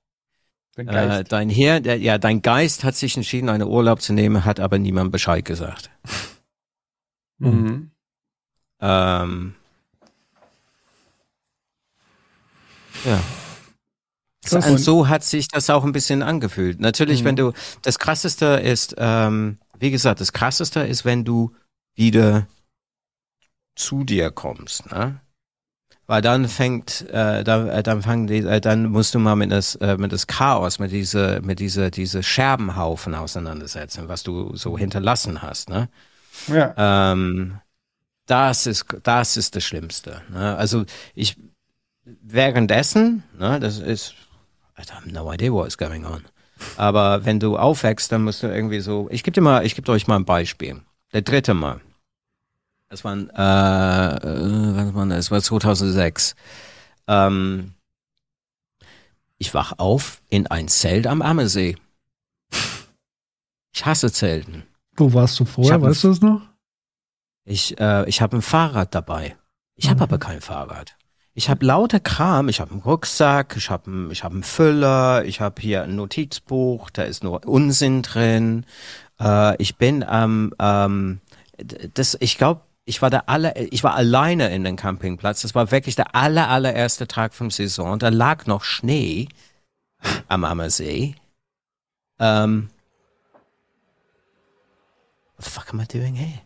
äh, 0.77 1.25
dein 1.25 1.49
Hirn, 1.49 1.83
der, 1.83 1.99
ja, 1.99 2.19
dein 2.19 2.43
Geist 2.43 2.85
hat 2.85 2.95
sich 2.95 3.17
entschieden, 3.17 3.49
einen 3.49 3.67
Urlaub 3.67 4.03
zu 4.03 4.13
nehmen, 4.13 4.45
hat 4.45 4.61
aber 4.61 4.79
niemand 4.79 5.13
Bescheid 5.13 5.45
gesagt. 5.45 5.91
Mhm. 7.39 7.91
Ähm, 8.81 9.55
ja. 13.05 13.21
Und 14.53 14.79
so 14.79 15.09
hat 15.09 15.23
sich 15.23 15.49
das 15.49 15.69
auch 15.69 15.85
ein 15.85 15.93
bisschen 15.93 16.23
angefühlt. 16.23 16.81
Natürlich, 16.81 17.21
mhm. 17.21 17.27
wenn 17.27 17.37
du, 17.37 17.53
das 17.83 17.99
krasseste 17.99 18.47
ist, 18.47 18.95
ähm, 18.97 19.59
wie 19.79 19.91
gesagt, 19.91 20.23
das 20.23 20.33
krasseste 20.33 20.81
ist, 20.81 21.05
wenn 21.05 21.27
du 21.27 21.55
wieder 21.95 22.47
zu 23.75 24.05
dir 24.05 24.31
kommst, 24.31 24.91
ne? 24.91 25.21
Weil 26.07 26.23
dann 26.23 26.49
fängt, 26.49 27.09
äh, 27.11 27.43
dann, 27.43 27.69
äh, 27.69 27.83
dann 27.83 28.03
fangen 28.03 28.27
die, 28.29 28.39
äh, 28.39 28.61
dann 28.61 28.87
musst 28.87 29.15
du 29.15 29.19
mal 29.19 29.35
mit 29.35 29.51
das, 29.51 29.75
äh, 29.77 29.97
mit 29.97 30.13
das 30.13 30.27
Chaos, 30.27 30.79
mit 30.79 30.93
diese, 30.93 31.41
mit 31.43 31.59
diese, 31.59 31.91
diese 31.91 32.23
Scherbenhaufen 32.23 33.15
auseinandersetzen, 33.15 34.09
was 34.09 34.23
du 34.23 34.55
so 34.57 34.79
hinterlassen 34.79 35.43
hast, 35.43 35.69
ne? 35.69 35.89
Ja. 36.47 36.75
Ähm, 37.13 37.59
das 38.27 38.67
ist, 38.67 38.87
das 39.03 39.37
ist 39.37 39.57
das 39.57 39.65
Schlimmste. 39.65 40.23
Ne? 40.29 40.57
Also 40.57 40.85
ich 41.15 41.37
währenddessen, 42.05 43.25
ne, 43.39 43.59
das 43.61 43.79
ist, 43.79 44.15
I 44.79 44.83
have 44.91 45.09
no 45.11 45.33
idea 45.33 45.53
what 45.53 45.67
is 45.67 45.79
going 45.79 46.05
on. 46.05 46.25
Aber 46.77 47.25
wenn 47.25 47.41
du 47.41 47.57
aufwächst, 47.57 48.13
dann 48.13 48.25
musst 48.25 48.43
du 48.43 48.47
irgendwie 48.47 48.81
so, 48.81 49.09
ich 49.11 49.23
gebe 49.23 49.35
dir 49.35 49.41
mal, 49.41 49.65
ich 49.67 49.75
gebe 49.75 49.91
euch 49.93 50.07
mal 50.07 50.17
ein 50.17 50.25
Beispiel. 50.25 50.81
Der 51.13 51.23
dritte 51.23 51.55
Mal. 51.55 51.81
Das 52.89 53.05
war, 53.05 53.17
äh, 53.17 53.27
was 54.77 54.95
war 54.95 55.07
das? 55.07 55.31
war 55.31 55.43
2006. 55.43 56.37
Ähm, 57.09 57.75
ich 59.39 59.53
wach 59.55 59.75
auf 59.79 60.23
in 60.29 60.47
ein 60.47 60.69
Zelt 60.69 61.07
am 61.07 61.21
Ammersee. 61.21 61.77
Ich 63.75 63.85
hasse 63.85 64.11
Zelten. 64.11 64.63
Wo 64.97 65.13
warst 65.13 65.39
du 65.41 65.45
vorher? 65.45 65.83
Weißt 65.83 66.05
du 66.05 66.11
es 66.11 66.21
noch? 66.21 66.43
Ich, 67.45 67.79
äh, 67.79 68.09
ich 68.09 68.23
habe 68.23 68.39
ein 68.39 68.43
Fahrrad 68.43 68.95
dabei. 68.95 69.37
Ich 69.75 69.89
habe 69.89 69.97
mhm. 69.97 70.03
aber 70.03 70.19
kein 70.19 70.41
Fahrrad. 70.41 70.97
Ich 71.35 71.51
habe 71.51 71.67
lauter 71.67 72.01
Kram. 72.01 72.49
Ich 72.49 72.61
habe 72.61 72.71
einen 72.71 72.81
Rucksack, 72.81 73.57
ich 73.57 73.69
habe 73.69 74.09
ich 74.11 74.25
hab 74.25 74.33
einen 74.33 74.43
Füller, 74.43 75.25
ich 75.27 75.43
habe 75.43 75.61
hier 75.61 75.83
ein 75.83 75.95
Notizbuch, 75.95 76.89
da 76.89 77.03
ist 77.03 77.23
nur 77.23 77.47
Unsinn 77.47 78.01
drin. 78.01 78.65
Äh, 79.21 79.61
ich 79.61 79.77
bin 79.77 80.03
am, 80.03 80.55
ähm, 80.59 81.21
das, 81.93 82.17
ich 82.21 82.39
glaube, 82.39 82.63
ich 82.87 83.03
war 83.03 83.11
der 83.11 83.29
aller, 83.29 83.55
ich 83.57 83.83
war 83.83 83.95
alleine 83.95 84.55
in 84.55 84.63
den 84.63 84.77
Campingplatz. 84.77 85.43
Das 85.43 85.55
war 85.57 85.73
wirklich 85.73 85.97
der 85.97 86.15
aller, 86.15 86.49
allererste 86.49 87.09
Tag 87.09 87.35
vom 87.35 87.51
Saison. 87.51 87.99
Da 87.99 88.09
lag 88.09 88.47
noch 88.47 88.63
Schnee 88.63 89.29
am 90.29 90.45
Ammersee. 90.45 91.17
Um, 92.19 92.71
what 95.37 95.45
the 95.45 95.51
fuck 95.51 95.75
am 95.75 95.81
I 95.81 95.87
doing 95.87 96.15
here? 96.15 96.41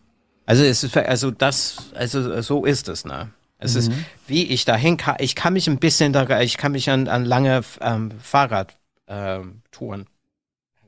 Also 0.46 0.64
es 0.64 0.82
ist, 0.82 0.96
also 0.96 1.30
das, 1.30 1.92
also 1.94 2.40
so 2.40 2.64
ist 2.64 2.88
es, 2.88 3.04
ne? 3.04 3.30
Es 3.58 3.74
mhm. 3.74 3.78
ist, 3.78 3.92
wie 4.26 4.44
ich 4.46 4.64
dahin 4.64 4.96
kann, 4.96 5.16
ich 5.18 5.36
kann 5.36 5.52
mich 5.52 5.68
ein 5.68 5.78
bisschen 5.78 6.14
da, 6.14 6.40
ich 6.40 6.56
kann 6.56 6.72
mich 6.72 6.88
an, 6.88 7.06
an 7.06 7.26
lange 7.26 7.60
ähm, 7.82 8.18
Fahrradtouren 8.18 9.60
ähm, 9.78 10.06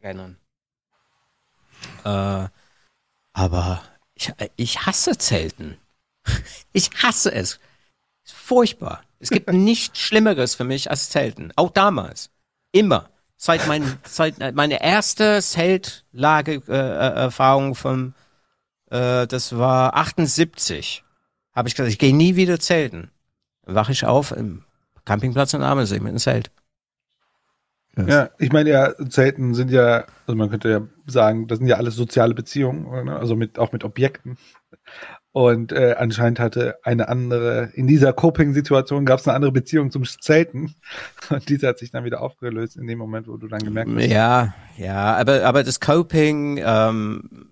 erinnern. 0.01 0.39
Äh, 2.05 2.49
aber 3.35 3.83
ich, 4.23 4.33
ich 4.57 4.87
hasse 4.87 5.19
Zelten. 5.19 5.77
Ich 6.73 6.91
hasse 7.03 7.33
es. 7.33 7.59
Ist 8.25 8.35
furchtbar. 8.35 9.03
Es 9.19 9.31
gibt 9.31 9.53
nichts 9.53 9.99
Schlimmeres 9.99 10.55
für 10.55 10.63
mich 10.65 10.89
als 10.91 11.11
Zelten. 11.11 11.53
Auch 11.57 11.71
damals. 11.71 12.31
Immer. 12.73 13.11
Seit, 13.37 13.67
mein, 13.67 13.99
seit 14.05 14.55
meine 14.55 14.83
erste 14.83 15.43
Zeltlage-Erfahrung 15.43 17.73
äh, 17.73 17.75
vom, 17.75 18.15
äh, 18.91 19.27
das 19.27 19.59
war 19.59 19.97
78, 19.97 21.03
habe 21.53 21.69
ich 21.69 21.75
gesagt, 21.75 21.91
ich 21.91 21.99
gehe 21.99 22.15
nie 22.15 22.37
wieder 22.37 22.61
zelten. 22.61 23.11
Dann 23.65 23.75
wache 23.75 23.91
ich 23.93 24.05
auf 24.05 24.33
im 24.33 24.65
Campingplatz 25.05 25.55
in 25.55 25.63
Amelsee 25.63 25.99
mit 25.99 26.11
einem 26.11 26.19
Zelt. 26.19 26.53
Ja, 27.97 28.31
ich 28.39 28.53
meine 28.53 28.71
ja, 28.71 28.95
Zelten 29.09 29.55
sind 29.55 29.71
ja, 29.71 30.07
also 30.27 30.37
man 30.37 30.49
könnte 30.49 30.71
ja 30.71 30.81
sagen, 31.07 31.47
das 31.47 31.59
sind 31.59 31.67
ja 31.67 31.77
alles 31.77 31.95
soziale 31.95 32.35
Beziehungen, 32.35 33.05
ne? 33.05 33.17
also 33.17 33.37
mit 33.37 33.59
auch 33.59 33.73
mit 33.73 33.85
Objekten. 33.85 34.39
Und 35.33 35.73
äh, 35.73 35.95
anscheinend 35.99 36.41
hatte 36.41 36.77
eine 36.83 37.09
andere, 37.09 37.71
in 37.75 37.87
dieser 37.87 38.13
Coping-Situation 38.13 39.07
gab 39.07 39.19
es 39.19 39.27
eine 39.27 39.35
andere 39.35 39.53
Beziehung 39.53 39.91
zum 39.91 40.05
Zelten. 40.05 40.75
Und 41.31 41.49
diese 41.49 41.69
hat 41.69 41.79
sich 41.79 41.91
dann 41.91 42.05
wieder 42.05 42.21
aufgelöst 42.21 42.77
in 42.77 42.87
dem 42.87 42.99
Moment, 42.99 43.29
wo 43.29 43.39
du 43.39 43.49
dann 43.49 43.61
gemerkt 43.61 43.91
hast. 43.95 44.07
Ja, 44.07 44.55
ja, 44.77 45.17
aber, 45.17 45.45
aber 45.45 45.63
das 45.63 45.81
Coping 45.81 46.61
ähm, 46.63 47.49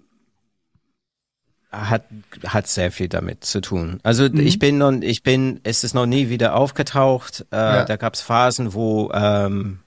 hat, 1.70 2.04
hat 2.46 2.66
sehr 2.66 2.90
viel 2.90 3.08
damit 3.08 3.44
zu 3.44 3.62
tun. 3.62 4.00
Also 4.02 4.28
mhm. 4.28 4.40
ich 4.40 4.58
bin 4.58 4.76
noch, 4.76 4.92
ich 5.00 5.22
bin, 5.22 5.60
es 5.62 5.82
ist 5.82 5.94
noch 5.94 6.06
nie 6.06 6.28
wieder 6.28 6.56
aufgetaucht. 6.56 7.46
Äh, 7.50 7.56
ja. 7.56 7.84
Da 7.84 7.96
gab 7.96 8.12
es 8.12 8.20
Phasen, 8.20 8.74
wo 8.74 9.10
ähm, 9.14 9.80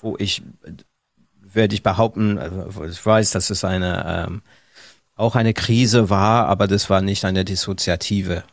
wo 0.00 0.16
ich, 0.18 0.42
werde 1.40 1.74
ich 1.74 1.82
behaupten, 1.82 2.38
also 2.38 2.84
ich 2.84 3.04
weiß, 3.04 3.30
dass 3.30 3.50
es 3.50 3.64
eine, 3.64 4.26
ähm, 4.28 4.42
auch 5.16 5.36
eine 5.36 5.54
Krise 5.54 6.10
war, 6.10 6.46
aber 6.46 6.66
das 6.66 6.88
war 6.90 7.02
nicht 7.02 7.24
eine 7.24 7.44
dissoziative 7.44 8.44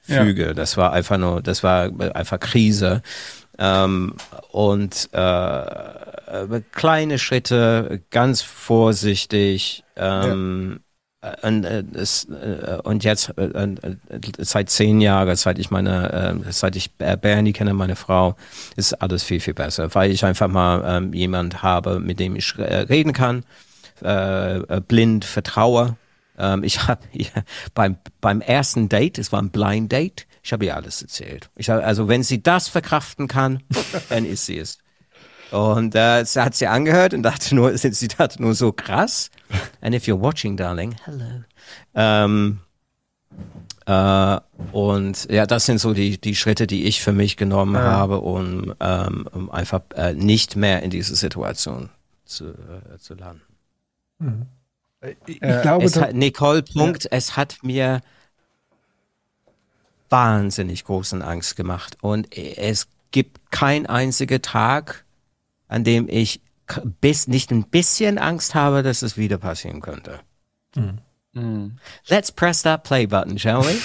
Füge. 0.00 0.46
Ja. 0.48 0.54
Das 0.54 0.76
war 0.76 0.92
einfach 0.92 1.18
nur, 1.18 1.42
das 1.42 1.62
war 1.62 1.90
einfach 2.14 2.40
Krise. 2.40 3.02
Ähm, 3.58 4.14
und 4.50 5.08
äh, 5.12 6.60
kleine 6.72 7.18
Schritte, 7.18 8.02
ganz 8.10 8.42
vorsichtig, 8.42 9.84
ähm, 9.96 10.80
äh, 10.80 10.93
und, 11.42 11.64
äh, 11.64 11.80
äh, 11.80 12.80
und 12.82 13.04
jetzt 13.04 13.32
äh, 13.38 13.44
äh, 13.44 13.96
seit 14.38 14.70
zehn 14.70 15.00
Jahren, 15.00 15.34
seit 15.36 15.58
ich 15.58 15.70
meine, 15.70 16.42
äh, 16.46 16.52
seit 16.52 16.76
ich 16.76 16.92
Bernie 16.94 17.52
kenne, 17.52 17.74
meine 17.74 17.96
Frau, 17.96 18.36
ist 18.76 18.94
alles 18.94 19.22
viel, 19.22 19.40
viel 19.40 19.54
besser, 19.54 19.94
weil 19.94 20.10
ich 20.10 20.24
einfach 20.24 20.48
mal 20.48 20.82
ähm, 20.86 21.12
jemand 21.12 21.62
habe, 21.62 22.00
mit 22.00 22.20
dem 22.20 22.36
ich 22.36 22.54
äh, 22.58 22.80
reden 22.80 23.12
kann, 23.12 23.44
äh, 24.02 24.58
äh, 24.58 24.80
blind 24.86 25.24
vertraue. 25.24 25.96
Ähm, 26.38 26.62
ich 26.64 26.86
habe 26.86 27.02
beim, 27.74 27.96
beim 28.20 28.40
ersten 28.40 28.88
Date, 28.88 29.18
es 29.18 29.32
war 29.32 29.40
ein 29.40 29.50
Blind 29.50 29.92
Date, 29.92 30.26
ich 30.42 30.52
habe 30.52 30.66
ihr 30.66 30.76
alles 30.76 31.00
erzählt. 31.00 31.48
Ich 31.56 31.70
hab, 31.70 31.82
also 31.82 32.08
wenn 32.08 32.22
sie 32.22 32.42
das 32.42 32.68
verkraften 32.68 33.28
kann, 33.28 33.62
dann 34.10 34.26
ist 34.26 34.46
sie 34.46 34.58
es. 34.58 34.78
Und 35.54 35.94
äh, 35.94 36.24
sie 36.24 36.42
hat 36.42 36.56
sie 36.56 36.66
angehört 36.66 37.14
und 37.14 37.22
dachte 37.22 37.54
nur, 37.54 37.76
sie 37.78 38.08
dachte 38.08 38.42
nur 38.42 38.54
so 38.54 38.72
krass. 38.72 39.30
And 39.80 39.94
if 39.94 40.04
you're 40.04 40.20
watching, 40.20 40.56
darling, 40.56 40.96
hello. 41.04 41.44
Ähm, 41.94 42.60
äh, 43.86 44.40
und 44.72 45.30
ja, 45.30 45.46
das 45.46 45.66
sind 45.66 45.78
so 45.78 45.94
die, 45.94 46.20
die 46.20 46.34
Schritte, 46.34 46.66
die 46.66 46.84
ich 46.84 47.02
für 47.02 47.12
mich 47.12 47.36
genommen 47.36 47.74
ja. 47.76 47.82
habe, 47.82 48.20
um, 48.20 48.74
ähm, 48.80 49.28
um 49.30 49.50
einfach 49.50 49.82
äh, 49.94 50.14
nicht 50.14 50.56
mehr 50.56 50.82
in 50.82 50.90
diese 50.90 51.14
Situation 51.14 51.90
zu, 52.24 52.48
äh, 52.48 52.98
zu 52.98 53.14
landen. 53.14 53.42
Mhm. 54.18 54.46
Ich, 55.26 55.42
ich 55.42 55.62
glaube, 55.62 55.84
es 55.84 56.00
hat, 56.00 56.14
Nicole, 56.14 56.62
Punkt, 56.62 57.04
ja. 57.04 57.10
es 57.12 57.36
hat 57.36 57.58
mir 57.62 58.00
wahnsinnig 60.08 60.84
großen 60.84 61.22
Angst 61.22 61.56
gemacht. 61.56 61.98
Und 62.00 62.34
es 62.36 62.88
gibt 63.10 63.52
kein 63.52 63.86
einziger 63.86 64.40
Tag, 64.40 65.03
an 65.68 65.84
dem 65.84 66.08
ich 66.08 66.40
bis 67.00 67.28
nicht 67.28 67.50
ein 67.50 67.64
bisschen 67.64 68.18
Angst 68.18 68.54
habe, 68.54 68.82
dass 68.82 69.02
es 69.02 69.16
wieder 69.16 69.38
passieren 69.38 69.80
könnte. 69.80 70.20
Mhm. 70.74 71.76
Let's 72.08 72.32
press 72.32 72.62
that 72.62 72.84
play 72.84 73.06
button, 73.06 73.38
shall 73.38 73.62
we? 73.62 73.74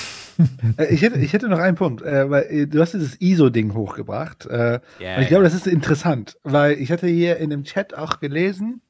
Äh, 0.77 0.93
ich, 0.93 1.01
hätte, 1.01 1.19
ich 1.19 1.33
hätte 1.33 1.49
noch 1.49 1.59
einen 1.59 1.75
Punkt, 1.75 2.01
äh, 2.01 2.29
weil 2.29 2.43
äh, 2.43 2.65
du 2.65 2.79
hast 2.79 2.93
dieses 2.93 3.19
ISO-Ding 3.19 3.73
hochgebracht. 3.73 4.45
Äh, 4.45 4.79
yeah, 5.01 5.17
und 5.17 5.23
ich 5.23 5.27
glaube, 5.27 5.43
das 5.43 5.53
ist 5.53 5.67
interessant, 5.67 6.37
weil 6.43 6.77
ich 6.77 6.93
hatte 6.93 7.07
hier 7.07 7.35
in 7.37 7.49
dem 7.49 7.65
Chat 7.65 7.93
auch 7.93 8.21
gelesen, 8.21 8.81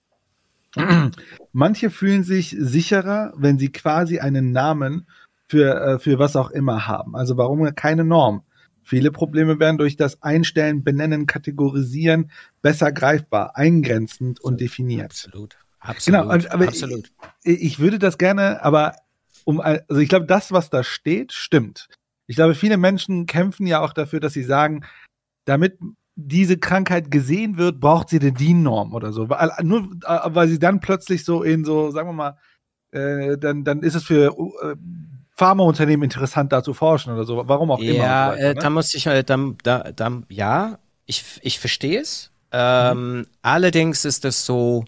manche 1.52 1.90
fühlen 1.90 2.24
sich 2.24 2.56
sicherer, 2.60 3.34
wenn 3.36 3.58
sie 3.58 3.72
quasi 3.72 4.20
einen 4.20 4.52
Namen 4.52 5.08
für, 5.48 5.82
äh, 5.82 5.98
für 5.98 6.20
was 6.20 6.36
auch 6.36 6.52
immer 6.52 6.86
haben. 6.86 7.16
Also 7.16 7.36
warum 7.36 7.74
keine 7.74 8.04
Norm? 8.04 8.44
Viele 8.90 9.12
Probleme 9.12 9.60
werden 9.60 9.78
durch 9.78 9.98
das 9.98 10.24
Einstellen, 10.24 10.84
Benennen, 10.84 11.28
Kategorisieren 11.28 12.32
besser 12.64 12.92
greifbar, 12.92 13.56
eingrenzend 13.56 14.40
und 14.40 14.60
definiert. 14.60 15.12
Absolut. 15.12 15.58
Absolut. 15.80 16.22
Genau, 16.22 16.50
aber 16.52 16.68
Absolut. 16.68 17.12
Ich, 17.44 17.62
ich 17.62 17.80
würde 17.80 18.00
das 18.00 18.18
gerne, 18.18 18.64
aber 18.64 18.96
um, 19.44 19.62
also 19.62 19.98
ich 19.98 20.10
glaube, 20.10 20.26
das, 20.26 20.52
was 20.52 20.72
da 20.72 20.84
steht, 20.84 21.34
stimmt. 21.34 21.88
Ich 22.26 22.36
glaube, 22.36 22.56
viele 22.56 22.78
Menschen 22.78 23.28
kämpfen 23.28 23.68
ja 23.68 23.80
auch 23.80 23.94
dafür, 23.94 24.20
dass 24.20 24.34
sie 24.34 24.42
sagen, 24.42 24.84
damit 25.46 25.78
diese 26.16 26.58
Krankheit 26.58 27.12
gesehen 27.12 27.60
wird, 27.60 27.80
braucht 27.80 28.10
sie 28.10 28.20
eine 28.20 28.32
DIN-Norm 28.32 28.96
oder 28.96 29.14
so. 29.14 29.30
Weil, 29.30 29.52
nur 29.62 29.84
äh, 30.04 30.20
weil 30.34 30.48
sie 30.48 30.58
dann 30.58 30.80
plötzlich 30.80 31.24
so 31.24 31.44
in 31.44 31.64
so, 31.64 31.92
sagen 31.92 32.10
wir 32.10 32.14
mal, 32.14 32.38
äh, 32.90 33.38
dann, 33.38 33.64
dann 33.64 33.84
ist 33.84 33.94
es 33.94 34.04
für 34.04 34.36
äh, 34.64 34.76
Pharmaunternehmen 35.40 36.04
interessant, 36.04 36.52
da 36.52 36.62
zu 36.62 36.74
forschen 36.74 37.14
oder 37.14 37.24
so. 37.24 37.48
Warum 37.48 37.72
auch 37.72 37.80
ja, 37.80 37.94
immer. 37.94 38.04
Ja, 38.04 38.34
äh, 38.34 38.54
ne? 38.54 38.56
da 38.56 38.70
muss 38.70 38.94
ich, 38.94 39.08
äh, 39.08 39.24
da, 39.24 39.38
da, 39.64 39.92
da, 39.96 40.22
ja, 40.28 40.80
ich, 41.06 41.24
ich 41.42 41.60
verstehe 41.60 42.02
es. 42.02 42.32
Ähm, 42.52 43.20
mhm. 43.20 43.28
Allerdings 43.42 44.04
ist 44.04 44.26
es 44.26 44.46
so, 44.46 44.84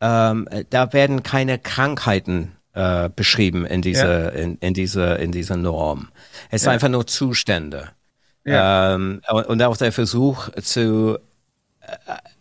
ähm, 0.00 0.48
da 0.70 0.92
werden 0.92 1.22
keine 1.22 1.56
Krankheiten 1.60 2.56
äh, 2.72 3.10
beschrieben 3.14 3.64
in 3.64 3.80
diese, 3.80 4.06
ja. 4.06 4.28
in, 4.30 4.56
in 4.56 4.74
diese, 4.74 5.14
in 5.14 5.30
dieser 5.30 5.56
Norm. 5.56 6.08
Es 6.50 6.62
ja. 6.62 6.64
sind 6.64 6.72
einfach 6.72 6.88
nur 6.88 7.06
Zustände. 7.06 7.90
Ja. 8.44 8.94
Ähm, 8.94 9.20
und 9.46 9.62
auch 9.62 9.76
der 9.76 9.92
Versuch 9.92 10.48
zu 10.62 11.16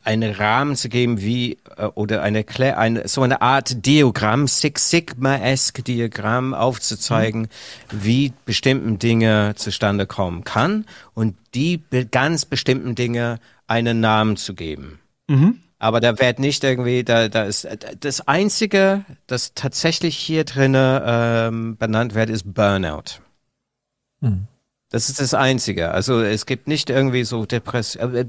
einen 0.03 0.33
Rahmen 0.33 0.75
zu 0.75 0.89
geben, 0.89 1.21
wie 1.21 1.57
äh, 1.77 1.85
oder 1.95 2.21
eine, 2.21 2.45
eine 2.75 3.07
so 3.07 3.21
eine 3.21 3.41
Art 3.41 3.85
Diagramm, 3.85 4.47
Six 4.47 4.89
Sigma-esque 4.89 5.83
Diagramm 5.83 6.53
aufzuzeigen, 6.53 7.41
mhm. 7.41 7.47
wie 7.91 8.33
bestimmten 8.45 8.99
Dinge 8.99 9.53
zustande 9.55 10.05
kommen 10.05 10.43
kann 10.43 10.85
und 11.13 11.35
die 11.53 11.83
ganz 12.11 12.45
bestimmten 12.45 12.95
Dinge 12.95 13.39
einen 13.67 13.99
Namen 13.99 14.37
zu 14.37 14.53
geben. 14.53 14.99
Mhm. 15.27 15.59
Aber 15.77 15.99
da 15.99 16.19
wird 16.19 16.37
nicht 16.39 16.63
irgendwie, 16.63 17.03
da, 17.03 17.27
da 17.27 17.43
ist 17.43 17.67
das 17.99 18.27
einzige, 18.27 19.03
das 19.25 19.53
tatsächlich 19.55 20.15
hier 20.15 20.43
drinne 20.43 21.03
ähm, 21.05 21.77
benannt 21.77 22.13
wird, 22.13 22.29
ist 22.29 22.53
Burnout. 22.53 23.19
Mhm. 24.19 24.47
Das 24.91 25.09
ist 25.09 25.19
das 25.19 25.33
Einzige. 25.33 25.91
Also 25.91 26.21
es 26.21 26.45
gibt 26.45 26.67
nicht 26.67 26.89
irgendwie 26.89 27.23
so 27.23 27.45
Depression. 27.45 28.13
Äh, 28.13 28.25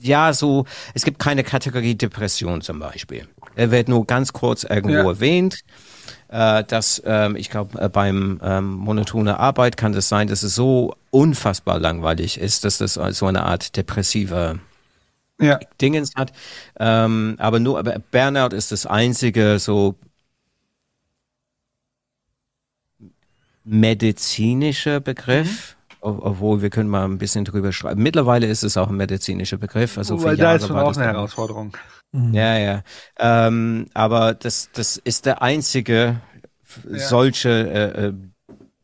ja, 0.00 0.32
so, 0.34 0.66
es 0.92 1.04
gibt 1.04 1.18
keine 1.18 1.42
Kategorie 1.42 1.94
Depression 1.94 2.60
zum 2.60 2.78
Beispiel. 2.78 3.26
Er 3.56 3.70
wird 3.70 3.88
nur 3.88 4.06
ganz 4.06 4.32
kurz 4.32 4.64
irgendwo 4.64 4.96
ja. 4.96 5.08
erwähnt. 5.08 5.60
Äh, 6.28 6.64
dass 6.64 7.02
ähm, 7.06 7.36
ich 7.36 7.48
glaube, 7.48 7.80
äh, 7.80 7.88
beim 7.88 8.40
ähm, 8.42 8.72
monotone 8.72 9.38
Arbeit 9.38 9.76
kann 9.76 9.92
das 9.92 10.08
sein, 10.08 10.26
dass 10.26 10.42
es 10.42 10.54
so 10.54 10.94
unfassbar 11.10 11.78
langweilig 11.78 12.38
ist, 12.38 12.64
dass 12.64 12.78
das 12.78 12.94
so 12.94 13.26
eine 13.26 13.44
Art 13.44 13.76
depressive 13.76 14.58
ja. 15.40 15.60
Dingens 15.80 16.14
hat. 16.16 16.32
Ähm, 16.78 17.36
aber 17.38 17.60
nur, 17.60 17.78
aber 17.78 17.96
Burnout 18.10 18.54
ist 18.54 18.72
das 18.72 18.84
einzige 18.84 19.58
so 19.58 19.94
medizinische 23.64 25.00
Begriff. 25.00 25.73
Mhm 26.04 26.18
obwohl 26.20 26.62
wir 26.62 26.70
können 26.70 26.88
mal 26.88 27.04
ein 27.04 27.18
bisschen 27.18 27.44
drüber 27.44 27.72
schreiben. 27.72 28.02
Mittlerweile 28.02 28.46
ist 28.46 28.62
es 28.62 28.76
auch 28.76 28.88
ein 28.88 28.96
medizinischer 28.96 29.56
Begriff. 29.56 29.98
Also 29.98 30.22
Weil 30.22 30.36
da 30.36 30.54
ist 30.54 30.66
schon 30.66 30.78
auch 30.78 30.96
eine 30.96 31.06
Herausforderung. 31.06 31.76
Mhm. 32.12 32.34
Ja, 32.34 32.58
ja. 32.58 32.82
Ähm, 33.18 33.86
aber 33.94 34.34
das, 34.34 34.68
das 34.72 34.96
ist 34.98 35.26
der 35.26 35.42
einzige 35.42 36.20
ja. 36.88 36.98
solche 36.98 37.48
äh, 37.48 38.06
äh, 38.06 38.12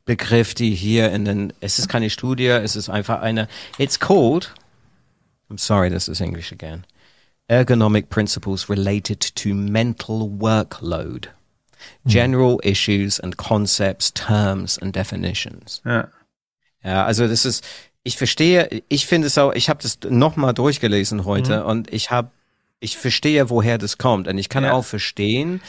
Begriff, 0.04 0.54
die 0.54 0.74
hier 0.74 1.12
in 1.12 1.24
den, 1.24 1.52
es 1.60 1.78
ist 1.78 1.88
keine 1.88 2.10
Studie, 2.10 2.46
es 2.46 2.74
ist 2.74 2.88
einfach 2.88 3.20
eine, 3.20 3.48
it's 3.78 4.00
called, 4.00 4.52
I'm 5.50 5.58
sorry, 5.58 5.90
this 5.90 6.08
is 6.08 6.20
English 6.20 6.52
again, 6.52 6.84
Ergonomic 7.48 8.08
Principles 8.08 8.68
Related 8.68 9.34
to 9.36 9.50
Mental 9.50 10.30
Workload. 10.40 11.28
Mhm. 12.04 12.10
General 12.10 12.58
Issues 12.62 13.20
and 13.20 13.36
Concepts, 13.36 14.12
Terms 14.12 14.78
and 14.78 14.94
Definitions. 14.94 15.80
Ja. 15.84 16.08
Ja, 16.82 17.04
also 17.04 17.28
das 17.28 17.44
ist, 17.44 17.64
ich 18.02 18.16
verstehe, 18.16 18.82
ich 18.88 19.06
finde 19.06 19.26
es 19.26 19.38
auch, 19.38 19.52
ich 19.52 19.68
habe 19.68 19.82
das 19.82 19.98
nochmal 20.08 20.54
durchgelesen 20.54 21.24
heute 21.24 21.60
mhm. 21.60 21.66
und 21.66 21.92
ich 21.92 22.10
habe, 22.10 22.30
ich 22.80 22.96
verstehe, 22.96 23.50
woher 23.50 23.78
das 23.78 23.98
kommt. 23.98 24.26
Und 24.26 24.38
ich 24.38 24.48
kann 24.48 24.64
ja. 24.64 24.72
auch 24.72 24.84
verstehen, 24.84 25.60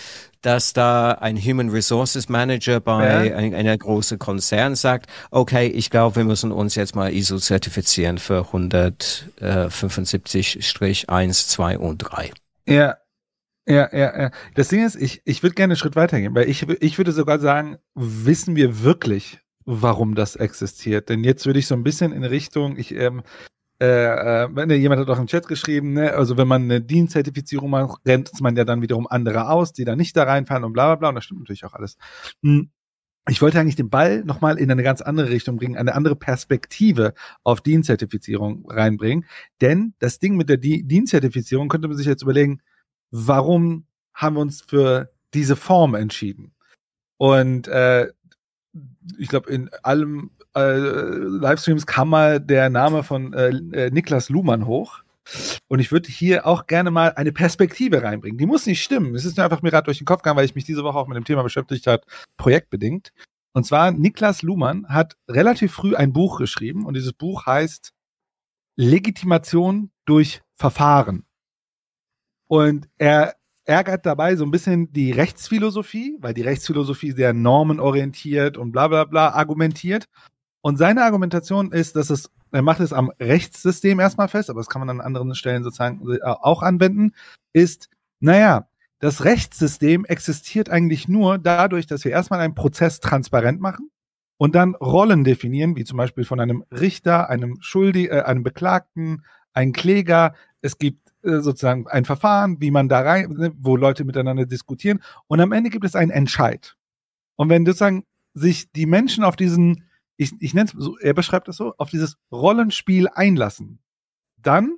dass 0.41 0.73
da 0.73 1.11
ein 1.11 1.37
Human 1.37 1.69
Resources 1.69 2.29
Manager 2.29 2.79
bei 2.79 3.27
ja. 3.27 3.35
ein, 3.35 3.53
einer 3.53 3.77
großen 3.77 4.17
Konzern 4.17 4.75
sagt, 4.75 5.09
okay, 5.29 5.67
ich 5.67 5.89
glaube, 5.89 6.15
wir 6.15 6.23
müssen 6.23 6.51
uns 6.51 6.75
jetzt 6.75 6.95
mal 6.95 7.13
ISO 7.13 7.37
zertifizieren 7.37 8.17
für 8.17 8.47
175-1, 8.51 11.47
2 11.47 11.77
und 11.77 11.97
3. 11.99 12.31
Ja, 12.67 12.97
ja, 13.67 13.89
ja, 13.93 14.21
ja. 14.21 14.31
Das 14.55 14.69
Ding 14.69 14.85
ist, 14.85 14.95
ich, 14.95 15.21
ich 15.25 15.43
würde 15.43 15.55
gerne 15.55 15.73
einen 15.73 15.77
Schritt 15.77 15.95
weitergehen, 15.95 16.33
weil 16.33 16.49
ich, 16.49 16.67
ich 16.67 16.97
würde 16.97 17.11
sogar 17.11 17.39
sagen, 17.39 17.77
wissen 17.93 18.55
wir 18.55 18.81
wirklich, 18.81 19.39
warum 19.65 20.15
das 20.15 20.35
existiert. 20.35 21.09
Denn 21.09 21.23
jetzt 21.23 21.45
würde 21.45 21.59
ich 21.59 21.67
so 21.67 21.75
ein 21.75 21.83
bisschen 21.83 22.11
in 22.11 22.23
Richtung, 22.23 22.77
ich, 22.77 22.93
ähm, 22.93 23.23
äh, 23.81 24.45
äh, 24.45 24.75
jemand 24.75 25.01
hat 25.01 25.09
auch 25.09 25.19
im 25.19 25.27
Chat 25.27 25.47
geschrieben, 25.47 25.93
ne, 25.93 26.13
also 26.13 26.37
wenn 26.37 26.47
man 26.47 26.63
eine 26.63 26.81
DIN-Zertifizierung 26.81 27.69
macht, 27.69 28.05
rennt 28.05 28.29
man 28.39 28.55
ja 28.55 28.63
dann 28.63 28.81
wiederum 28.81 29.07
andere 29.07 29.49
aus, 29.49 29.73
die 29.73 29.85
da 29.85 29.95
nicht 29.95 30.15
da 30.15 30.23
reinfallen 30.23 30.63
und 30.63 30.73
bla 30.73 30.87
bla 30.87 30.95
bla. 30.95 31.09
Und 31.09 31.15
das 31.15 31.25
stimmt 31.25 31.41
natürlich 31.41 31.65
auch 31.65 31.73
alles. 31.73 31.97
Hm. 32.43 32.69
Ich 33.29 33.41
wollte 33.41 33.59
eigentlich 33.59 33.75
den 33.75 33.89
Ball 33.89 34.23
nochmal 34.23 34.57
in 34.57 34.71
eine 34.71 34.81
ganz 34.81 35.01
andere 35.01 35.29
Richtung 35.29 35.57
bringen, 35.57 35.77
eine 35.77 35.93
andere 35.93 36.15
Perspektive 36.15 37.13
auf 37.43 37.61
DIN-Zertifizierung 37.61 38.69
reinbringen. 38.69 39.25
Denn 39.61 39.93
das 39.99 40.17
Ding 40.17 40.37
mit 40.37 40.49
der 40.49 40.57
DIN-Zertifizierung 40.57 41.69
könnte 41.69 41.87
man 41.87 41.97
sich 41.97 42.07
jetzt 42.07 42.23
überlegen, 42.23 42.61
warum 43.11 43.85
haben 44.13 44.35
wir 44.35 44.41
uns 44.41 44.61
für 44.61 45.11
diese 45.35 45.55
Form 45.55 45.93
entschieden? 45.93 46.53
Und 47.17 47.67
äh, 47.67 48.07
ich 49.17 49.27
glaube, 49.27 49.49
in 49.49 49.69
allem 49.83 50.31
äh, 50.55 50.77
Livestreams 50.77 51.85
kam 51.85 52.09
mal 52.09 52.39
der 52.39 52.69
Name 52.69 53.03
von 53.03 53.33
äh, 53.33 53.49
äh, 53.49 53.91
Niklas 53.91 54.29
Luhmann 54.29 54.65
hoch. 54.65 55.03
Und 55.67 55.79
ich 55.79 55.91
würde 55.91 56.09
hier 56.09 56.47
auch 56.47 56.67
gerne 56.67 56.91
mal 56.91 57.13
eine 57.13 57.31
Perspektive 57.31 58.01
reinbringen. 58.01 58.37
Die 58.37 58.45
muss 58.45 58.65
nicht 58.65 58.83
stimmen. 58.83 59.15
Es 59.15 59.23
ist 59.23 59.37
nur 59.37 59.43
einfach 59.43 59.61
mir 59.61 59.69
gerade 59.69 59.85
durch 59.85 59.99
den 59.99 60.05
Kopf 60.05 60.23
gegangen, 60.23 60.37
weil 60.37 60.45
ich 60.45 60.55
mich 60.55 60.65
diese 60.65 60.83
Woche 60.83 60.97
auch 60.97 61.07
mit 61.07 61.15
dem 61.15 61.25
Thema 61.25 61.43
beschäftigt 61.43 61.87
habe, 61.87 62.03
projektbedingt. 62.37 63.11
Und 63.53 63.65
zwar, 63.65 63.91
Niklas 63.91 64.41
Luhmann 64.41 64.87
hat 64.87 65.15
relativ 65.29 65.73
früh 65.73 65.95
ein 65.95 66.13
Buch 66.13 66.39
geschrieben 66.39 66.85
und 66.85 66.95
dieses 66.95 67.13
Buch 67.13 67.45
heißt 67.45 67.93
Legitimation 68.77 69.91
durch 70.05 70.41
Verfahren. 70.55 71.25
Und 72.47 72.89
er 72.97 73.35
ärgert 73.71 74.05
dabei 74.05 74.35
so 74.35 74.43
ein 74.43 74.51
bisschen 74.51 74.91
die 74.91 75.11
Rechtsphilosophie, 75.11 76.17
weil 76.19 76.33
die 76.33 76.41
Rechtsphilosophie 76.41 77.11
sehr 77.11 77.33
normenorientiert 77.33 78.57
und 78.57 78.73
bla 78.73 78.89
bla 78.89 79.05
bla 79.05 79.29
argumentiert. 79.29 80.05
Und 80.61 80.77
seine 80.77 81.03
Argumentation 81.03 81.71
ist, 81.71 81.95
dass 81.95 82.09
es, 82.09 82.29
er 82.51 82.61
macht 82.61 82.81
es 82.81 82.91
am 82.91 83.11
Rechtssystem 83.19 83.99
erstmal 83.99 84.27
fest, 84.27 84.49
aber 84.49 84.59
das 84.59 84.67
kann 84.67 84.81
man 84.81 84.89
an 84.89 85.01
anderen 85.01 85.33
Stellen 85.33 85.63
sozusagen 85.63 86.01
äh, 86.11 86.19
auch 86.21 86.61
anwenden, 86.61 87.13
ist, 87.53 87.89
naja, 88.19 88.67
das 88.99 89.23
Rechtssystem 89.23 90.05
existiert 90.05 90.69
eigentlich 90.69 91.07
nur 91.07 91.39
dadurch, 91.39 91.87
dass 91.87 92.03
wir 92.03 92.11
erstmal 92.11 92.41
einen 92.41 92.53
Prozess 92.53 92.99
transparent 92.99 93.61
machen 93.61 93.89
und 94.37 94.53
dann 94.53 94.75
Rollen 94.75 95.23
definieren, 95.23 95.75
wie 95.77 95.85
zum 95.85 95.97
Beispiel 95.97 96.25
von 96.25 96.39
einem 96.39 96.65
Richter, 96.71 97.29
einem 97.29 97.57
Schuldi, 97.61 98.07
äh, 98.07 98.21
einem 98.21 98.43
Beklagten, 98.43 99.23
einem 99.53 99.71
Kläger. 99.71 100.35
Es 100.61 100.77
gibt 100.77 101.10
sozusagen 101.23 101.87
ein 101.87 102.05
Verfahren, 102.05 102.59
wie 102.59 102.71
man 102.71 102.89
da 102.89 103.01
rein, 103.01 103.29
ne, 103.31 103.53
wo 103.57 103.75
Leute 103.75 104.03
miteinander 104.05 104.45
diskutieren. 104.45 105.01
Und 105.27 105.39
am 105.39 105.51
Ende 105.51 105.69
gibt 105.69 105.85
es 105.85 105.95
einen 105.95 106.11
Entscheid. 106.11 106.75
Und 107.35 107.49
wenn 107.49 107.65
sozusagen 107.65 108.05
sich 108.33 108.71
die 108.71 108.85
Menschen 108.85 109.23
auf 109.23 109.35
diesen, 109.35 109.89
ich, 110.17 110.33
ich 110.39 110.53
nenne 110.53 110.69
es 110.69 110.75
so, 110.77 110.97
er 110.97 111.13
beschreibt 111.13 111.47
das 111.47 111.57
so, 111.57 111.73
auf 111.77 111.89
dieses 111.89 112.17
Rollenspiel 112.31 113.07
einlassen, 113.07 113.79
dann 114.37 114.77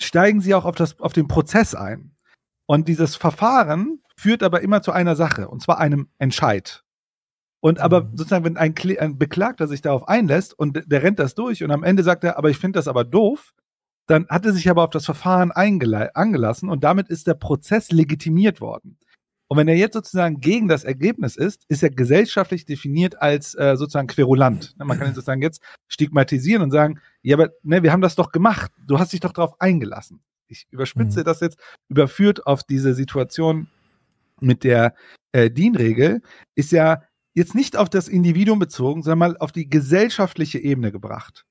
steigen 0.00 0.40
sie 0.40 0.54
auch 0.54 0.64
auf, 0.64 0.76
das, 0.76 1.00
auf 1.00 1.12
den 1.12 1.28
Prozess 1.28 1.74
ein. 1.74 2.16
Und 2.66 2.88
dieses 2.88 3.16
Verfahren 3.16 4.00
führt 4.16 4.42
aber 4.42 4.60
immer 4.60 4.82
zu 4.82 4.92
einer 4.92 5.16
Sache, 5.16 5.48
und 5.48 5.62
zwar 5.62 5.78
einem 5.78 6.08
Entscheid. 6.18 6.84
Und 7.60 7.80
aber 7.80 8.04
Mhm. 8.04 8.16
sozusagen, 8.16 8.44
wenn 8.44 8.56
ein, 8.56 8.74
ein 9.00 9.18
Beklagter 9.18 9.66
sich 9.66 9.80
darauf 9.80 10.06
einlässt 10.06 10.56
und 10.56 10.84
der 10.86 11.02
rennt 11.02 11.18
das 11.18 11.34
durch 11.34 11.64
und 11.64 11.70
am 11.70 11.82
Ende 11.82 12.02
sagt 12.02 12.24
er, 12.24 12.36
aber 12.38 12.50
ich 12.50 12.58
finde 12.58 12.78
das 12.78 12.88
aber 12.88 13.04
doof, 13.04 13.52
dann 14.08 14.26
hat 14.28 14.44
er 14.46 14.52
sich 14.52 14.68
aber 14.68 14.84
auf 14.84 14.90
das 14.90 15.04
Verfahren 15.04 15.52
angelassen 15.52 16.68
und 16.68 16.82
damit 16.82 17.08
ist 17.08 17.26
der 17.26 17.34
Prozess 17.34 17.92
legitimiert 17.92 18.60
worden. 18.60 18.98
Und 19.50 19.56
wenn 19.56 19.68
er 19.68 19.76
jetzt 19.76 19.94
sozusagen 19.94 20.40
gegen 20.40 20.68
das 20.68 20.84
Ergebnis 20.84 21.36
ist, 21.36 21.64
ist 21.68 21.82
er 21.82 21.90
gesellschaftlich 21.90 22.66
definiert 22.66 23.20
als 23.22 23.54
äh, 23.54 23.76
sozusagen 23.76 24.08
querulant. 24.08 24.74
Ne, 24.78 24.84
Man 24.84 24.98
kann 24.98 25.08
ihn 25.08 25.14
sozusagen 25.14 25.40
jetzt 25.40 25.62
stigmatisieren 25.88 26.62
und 26.62 26.70
sagen, 26.70 27.00
ja, 27.22 27.36
aber 27.36 27.50
ne, 27.62 27.82
wir 27.82 27.92
haben 27.92 28.02
das 28.02 28.14
doch 28.14 28.30
gemacht. 28.32 28.70
Du 28.86 28.98
hast 28.98 29.12
dich 29.12 29.20
doch 29.20 29.32
darauf 29.32 29.58
eingelassen. 29.60 30.20
Ich 30.48 30.66
überspitze 30.70 31.20
Mhm. 31.20 31.24
das 31.24 31.40
jetzt, 31.40 31.58
überführt 31.88 32.46
auf 32.46 32.62
diese 32.62 32.94
Situation 32.94 33.68
mit 34.40 34.64
der 34.64 34.94
äh, 35.32 35.50
DIN-Regel, 35.50 36.22
ist 36.54 36.72
ja 36.72 37.02
jetzt 37.34 37.54
nicht 37.54 37.76
auf 37.76 37.88
das 37.88 38.08
Individuum 38.08 38.58
bezogen, 38.58 39.02
sondern 39.02 39.18
mal 39.18 39.36
auf 39.38 39.52
die 39.52 39.68
gesellschaftliche 39.68 40.58
Ebene 40.58 40.92
gebracht. 40.92 41.44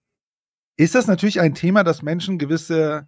Ist 0.77 0.95
das 0.95 1.07
natürlich 1.07 1.41
ein 1.41 1.55
Thema, 1.55 1.83
das 1.83 2.01
Menschen 2.01 2.37
gewisse 2.37 3.07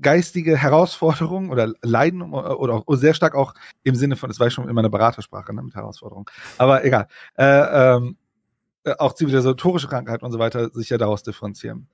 geistige 0.00 0.56
Herausforderungen 0.56 1.50
oder 1.50 1.72
Leiden 1.82 2.20
oder 2.20 2.60
oder 2.60 2.74
auch 2.74 2.84
sehr 2.96 3.14
stark 3.14 3.34
auch 3.34 3.54
im 3.82 3.94
Sinne 3.94 4.16
von, 4.16 4.28
das 4.28 4.38
war 4.40 4.50
schon 4.50 4.68
immer 4.68 4.80
eine 4.80 4.90
Beratersprache 4.90 5.54
ne, 5.54 5.62
mit 5.62 5.74
Herausforderungen, 5.74 6.26
aber 6.58 6.84
egal, 6.84 7.08
äh, 7.38 7.94
ähm, 7.94 8.16
äh, 8.84 8.94
auch 8.98 9.14
zivilisatorische 9.14 9.88
Krankheiten 9.88 10.24
und 10.24 10.32
so 10.32 10.38
weiter 10.38 10.70
sich 10.70 10.90
ja 10.90 10.98
daraus 10.98 11.22
differenzieren. 11.22 11.88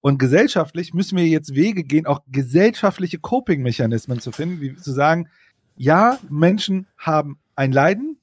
Und 0.00 0.18
gesellschaftlich 0.18 0.94
müssen 0.94 1.16
wir 1.16 1.26
jetzt 1.26 1.54
Wege 1.54 1.82
gehen, 1.82 2.06
auch 2.06 2.20
gesellschaftliche 2.28 3.18
Coping-Mechanismen 3.18 4.20
zu 4.20 4.30
finden, 4.30 4.60
wie 4.60 4.76
zu 4.76 4.92
sagen, 4.92 5.28
ja, 5.76 6.18
Menschen 6.28 6.86
haben 6.98 7.38
ein 7.56 7.72
Leiden, 7.72 8.18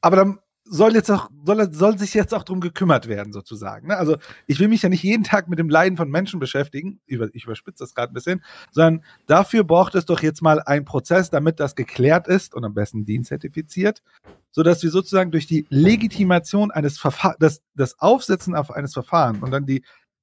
aber 0.00 0.16
dann 0.16 0.38
soll 0.64 0.94
jetzt 0.94 1.10
auch, 1.10 1.30
soll, 1.44 1.72
soll 1.72 1.98
sich 1.98 2.14
jetzt 2.14 2.32
auch 2.32 2.42
drum 2.42 2.60
gekümmert 2.60 3.06
werden, 3.06 3.32
sozusagen. 3.32 3.88
Ne? 3.88 3.96
Also 3.96 4.16
ich 4.46 4.58
will 4.60 4.68
mich 4.68 4.82
ja 4.82 4.88
nicht 4.88 5.02
jeden 5.02 5.22
Tag 5.22 5.48
mit 5.48 5.58
dem 5.58 5.68
Leiden 5.68 5.96
von 5.96 6.10
Menschen 6.10 6.40
beschäftigen, 6.40 7.00
über, 7.06 7.28
ich 7.34 7.44
überspitze 7.44 7.84
das 7.84 7.94
gerade 7.94 8.12
ein 8.12 8.14
bisschen, 8.14 8.42
sondern 8.70 9.04
dafür 9.26 9.64
braucht 9.64 9.94
es 9.94 10.06
doch 10.06 10.22
jetzt 10.22 10.42
mal 10.42 10.60
einen 10.60 10.84
Prozess, 10.84 11.30
damit 11.30 11.60
das 11.60 11.74
geklärt 11.74 12.28
ist 12.28 12.54
und 12.54 12.64
am 12.64 12.74
besten 12.74 13.04
DIN-zertifiziert, 13.04 14.02
sodass 14.50 14.82
wir 14.82 14.90
sozusagen 14.90 15.30
durch 15.30 15.46
die 15.46 15.66
Legitimation 15.68 16.70
eines 16.70 16.98
Verfahrens, 16.98 17.38
das, 17.40 17.62
das 17.74 17.98
Aufsetzen 18.00 18.54
auf 18.54 18.70
eines 18.70 18.94
Verfahrens 18.94 19.42
und 19.42 19.50
dann 19.50 19.66
die 19.66 19.82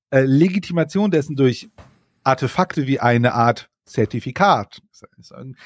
äh, 0.09 0.21
Legitimation 0.21 1.11
dessen 1.11 1.35
durch 1.35 1.69
Artefakte 2.23 2.87
wie 2.87 2.99
eine 2.99 3.33
Art 3.33 3.69
Zertifikat, 3.85 4.81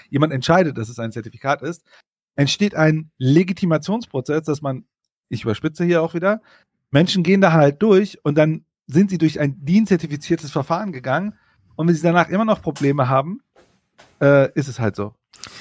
jemand 0.10 0.34
entscheidet, 0.34 0.78
dass 0.78 0.90
es 0.90 1.00
ein 1.00 1.12
Zertifikat 1.12 1.62
ist, 1.62 1.84
entsteht 2.36 2.76
ein 2.76 3.12
Legitimationsprozess, 3.18 4.44
dass 4.44 4.62
man, 4.62 4.86
ich 5.30 5.44
überspitze 5.44 5.86
hier 5.86 6.02
auch 6.02 6.14
wieder, 6.14 6.42
Menschen 6.92 7.24
gehen 7.24 7.42
da 7.42 7.52
halt 7.52 7.82
durch 7.82 8.24
und 8.24 8.38
dann 8.38 8.66
sind 8.88 9.10
sie 9.10 9.18
durch 9.18 9.40
ein 9.40 9.66
DIN-zertifiziertes 9.66 10.52
Verfahren 10.52 10.92
gegangen 10.92 11.36
und 11.76 11.88
wenn 11.88 11.96
sie 11.96 12.02
danach 12.02 12.30
immer 12.30 12.46
noch 12.46 12.62
Probleme 12.62 13.10
haben, 13.10 13.42
äh, 14.22 14.52
ist 14.54 14.68
es 14.68 14.80
halt 14.80 14.96
so. 14.96 15.14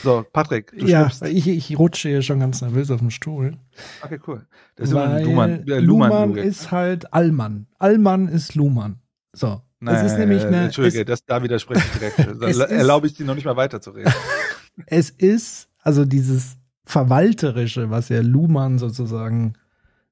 So, 0.03 0.25
Patrick, 0.33 0.72
du 0.79 0.87
ja, 0.87 1.11
ich, 1.25 1.49
ich 1.49 1.79
rutsche 1.79 2.09
hier 2.09 2.22
schon 2.22 2.41
ganz 2.41 2.61
nervös 2.62 2.91
auf 2.91 3.01
dem 3.01 3.11
Stuhl. 3.11 3.57
Okay, 4.03 4.20
cool. 4.27 4.47
Das 4.77 4.89
ist 4.89 4.95
Weil 4.95 5.09
ein 5.09 5.25
Luhmann. 5.25 5.68
Äh, 5.68 5.81
Luhmann 5.81 6.11
Luhmann 6.11 6.37
ist 6.37 6.70
halt 6.70 7.12
Allmann. 7.12 7.66
Allmann 7.79 8.29
ist 8.29 8.55
Luhmann. 8.55 9.01
So. 9.33 9.61
Nein, 9.81 9.97
es 9.97 10.12
ist 10.12 10.18
nämlich 10.18 10.45
eine, 10.45 10.64
Entschuldige, 10.64 11.01
es, 11.01 11.07
das, 11.07 11.25
da 11.27 11.43
widerspreche 11.43 11.85
ich 11.85 11.99
direkt. 11.99 12.18
Erlaube 12.70 13.07
ich 13.07 13.14
dir 13.14 13.27
noch 13.27 13.35
nicht 13.35 13.45
mal 13.45 13.57
weiterzureden. 13.57 14.12
es 14.87 15.11
ist, 15.11 15.68
also 15.83 16.05
dieses 16.07 16.57
Verwalterische, 16.87 17.91
was 17.91 18.09
ja 18.09 18.20
Luhmann 18.20 18.78
sozusagen 18.78 19.55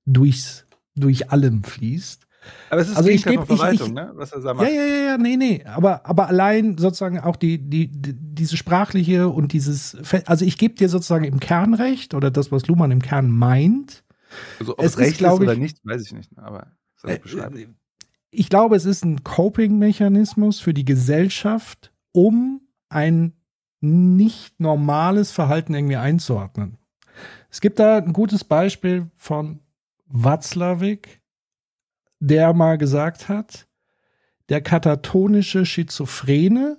durchs, 0.06 0.66
durch 0.94 1.30
allem 1.30 1.62
fließt. 1.64 2.26
Aber 2.70 2.80
es 2.80 2.88
ist 2.88 2.96
Also 2.96 3.08
ich 3.08 3.24
Gegenteil 3.24 3.44
geb- 3.44 3.46
von 3.46 3.54
ich- 3.54 3.60
Verwaltung, 3.60 3.88
ich- 3.88 3.94
ne? 3.94 4.10
Was 4.14 4.32
er 4.32 4.40
da 4.40 4.52
Ja, 4.62 4.68
ja, 4.68 4.84
ja, 4.84 5.04
ja, 5.12 5.18
nee, 5.18 5.36
nee. 5.36 5.64
Aber, 5.64 6.04
aber 6.06 6.26
allein 6.28 6.76
sozusagen 6.76 7.20
auch 7.20 7.36
die, 7.36 7.58
die, 7.58 7.86
die 7.86 8.14
diese 8.14 8.56
sprachliche 8.56 9.28
und 9.28 9.52
dieses, 9.52 9.96
also 10.26 10.44
ich 10.44 10.58
gebe 10.58 10.74
dir 10.74 10.88
sozusagen 10.88 11.24
im 11.24 11.38
Kern 11.38 11.74
recht 11.74 12.14
oder 12.14 12.30
das, 12.32 12.50
was 12.50 12.66
Luhmann 12.66 12.90
im 12.90 13.00
Kern 13.00 13.30
meint. 13.30 14.02
Also, 14.58 14.72
ob 14.72 14.80
es 14.84 14.92
es, 14.92 14.98
recht 14.98 15.10
ist, 15.12 15.18
glaub 15.18 15.40
oder 15.40 15.52
ich- 15.52 15.58
nicht, 15.60 15.78
weiß 15.86 16.02
ich 16.04 16.12
nicht. 16.14 16.36
Aber 16.38 16.66
ich 17.24 17.36
Äh. 17.36 17.66
Ich 18.34 18.48
glaube, 18.48 18.74
es 18.76 18.86
ist 18.86 19.04
ein 19.04 19.22
Coping-Mechanismus 19.22 20.58
für 20.58 20.72
die 20.72 20.86
Gesellschaft, 20.86 21.92
um 22.12 22.62
ein 22.88 23.34
nicht 23.82 24.60
normales 24.60 25.32
Verhalten 25.32 25.74
irgendwie 25.74 25.96
einzuordnen. 25.96 26.78
Es 27.50 27.60
gibt 27.60 27.78
da 27.78 27.98
ein 27.98 28.12
gutes 28.12 28.44
Beispiel 28.44 29.10
von 29.16 29.60
Watzlawick, 30.06 31.20
der 32.20 32.54
mal 32.54 32.78
gesagt 32.78 33.28
hat, 33.28 33.66
der 34.48 34.60
katatonische 34.60 35.66
Schizophrene 35.66 36.78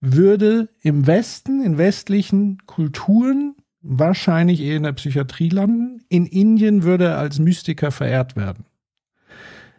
würde 0.00 0.68
im 0.82 1.06
Westen, 1.06 1.62
in 1.62 1.78
westlichen 1.78 2.66
Kulturen 2.66 3.54
wahrscheinlich 3.80 4.60
eher 4.60 4.76
in 4.76 4.82
der 4.82 4.92
Psychiatrie 4.92 5.48
landen. 5.48 6.02
In 6.08 6.26
Indien 6.26 6.82
würde 6.82 7.06
er 7.06 7.18
als 7.18 7.38
Mystiker 7.38 7.92
verehrt 7.92 8.36
werden. 8.36 8.66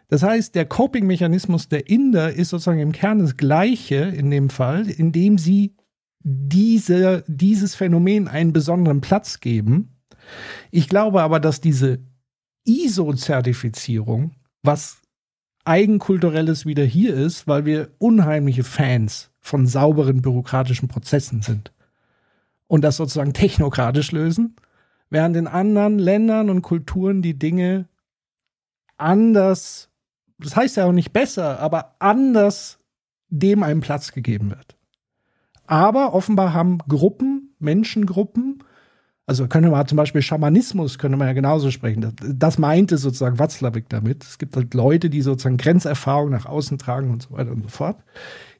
Das 0.08 0.22
heißt, 0.22 0.54
der 0.54 0.64
Coping-Mechanismus 0.64 1.68
der 1.68 1.88
Inder 1.88 2.32
ist 2.32 2.48
sozusagen 2.48 2.80
im 2.80 2.92
Kern 2.92 3.18
das 3.18 3.36
gleiche 3.36 3.96
in 3.96 4.30
dem 4.30 4.48
Fall, 4.48 4.88
indem 4.88 5.36
sie 5.36 5.74
diese, 6.20 7.24
dieses 7.26 7.74
Phänomen 7.74 8.28
einen 8.28 8.52
besonderen 8.52 9.00
Platz 9.00 9.40
geben. 9.40 9.96
Ich 10.70 10.88
glaube 10.88 11.22
aber, 11.22 11.40
dass 11.40 11.60
diese 11.60 12.00
ISO-Zertifizierung, 12.64 14.32
was 14.62 15.00
eigenkulturelles 15.64 16.66
wieder 16.66 16.84
hier 16.84 17.14
ist, 17.14 17.46
weil 17.46 17.64
wir 17.64 17.90
unheimliche 17.98 18.64
Fans 18.64 19.30
von 19.40 19.66
sauberen 19.66 20.22
bürokratischen 20.22 20.88
Prozessen 20.88 21.42
sind 21.42 21.72
und 22.66 22.82
das 22.82 22.96
sozusagen 22.96 23.32
technokratisch 23.32 24.12
lösen, 24.12 24.56
während 25.10 25.36
in 25.36 25.46
anderen 25.46 25.98
Ländern 25.98 26.50
und 26.50 26.62
Kulturen 26.62 27.22
die 27.22 27.38
Dinge 27.38 27.88
anders, 28.96 29.90
das 30.38 30.56
heißt 30.56 30.76
ja 30.76 30.84
auch 30.86 30.92
nicht 30.92 31.12
besser, 31.12 31.60
aber 31.60 31.96
anders 31.98 32.78
dem 33.28 33.62
einen 33.62 33.80
Platz 33.80 34.12
gegeben 34.12 34.50
wird. 34.50 34.77
Aber 35.68 36.14
offenbar 36.14 36.54
haben 36.54 36.78
Gruppen, 36.88 37.54
Menschengruppen, 37.58 38.64
also 39.26 39.46
können 39.46 39.70
wir 39.70 39.86
zum 39.86 39.96
Beispiel 39.96 40.22
Schamanismus, 40.22 40.98
können 40.98 41.18
wir 41.18 41.26
ja 41.26 41.34
genauso 41.34 41.70
sprechen. 41.70 42.00
Das, 42.00 42.12
das 42.34 42.58
meinte 42.58 42.96
sozusagen 42.96 43.38
Watzlawick 43.38 43.86
damit. 43.90 44.24
Es 44.24 44.38
gibt 44.38 44.56
halt 44.56 44.72
Leute, 44.72 45.10
die 45.10 45.20
sozusagen 45.20 45.58
Grenzerfahrung 45.58 46.30
nach 46.30 46.46
außen 46.46 46.78
tragen 46.78 47.10
und 47.10 47.22
so 47.22 47.32
weiter 47.32 47.50
und 47.50 47.62
so 47.62 47.68
fort. 47.68 47.98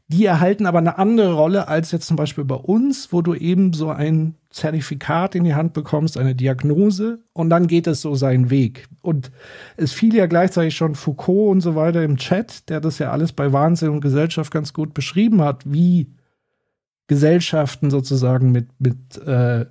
Die 0.08 0.26
erhalten 0.26 0.66
aber 0.66 0.78
eine 0.78 0.98
andere 0.98 1.32
Rolle 1.32 1.68
als 1.68 1.90
jetzt 1.92 2.06
zum 2.06 2.16
Beispiel 2.18 2.44
bei 2.44 2.54
uns, 2.54 3.10
wo 3.12 3.22
du 3.22 3.34
eben 3.34 3.72
so 3.72 3.88
ein 3.88 4.34
Zertifikat 4.50 5.34
in 5.34 5.44
die 5.44 5.54
Hand 5.54 5.72
bekommst, 5.72 6.18
eine 6.18 6.34
Diagnose 6.34 7.20
und 7.32 7.48
dann 7.48 7.66
geht 7.66 7.86
es 7.86 8.02
so 8.02 8.14
seinen 8.14 8.50
Weg. 8.50 8.88
Und 9.00 9.30
es 9.78 9.92
fiel 9.92 10.14
ja 10.14 10.26
gleichzeitig 10.26 10.76
schon 10.76 10.94
Foucault 10.94 11.50
und 11.52 11.60
so 11.62 11.76
weiter 11.76 12.02
im 12.02 12.18
Chat, 12.18 12.68
der 12.68 12.80
das 12.80 12.98
ja 12.98 13.10
alles 13.10 13.32
bei 13.32 13.54
Wahnsinn 13.54 13.88
und 13.88 14.00
Gesellschaft 14.02 14.52
ganz 14.52 14.74
gut 14.74 14.92
beschrieben 14.92 15.40
hat, 15.40 15.62
wie 15.66 16.08
Gesellschaften 17.08 17.90
sozusagen 17.90 18.52
mit, 18.52 18.68
mit 18.78 19.16
äh, 19.18 19.66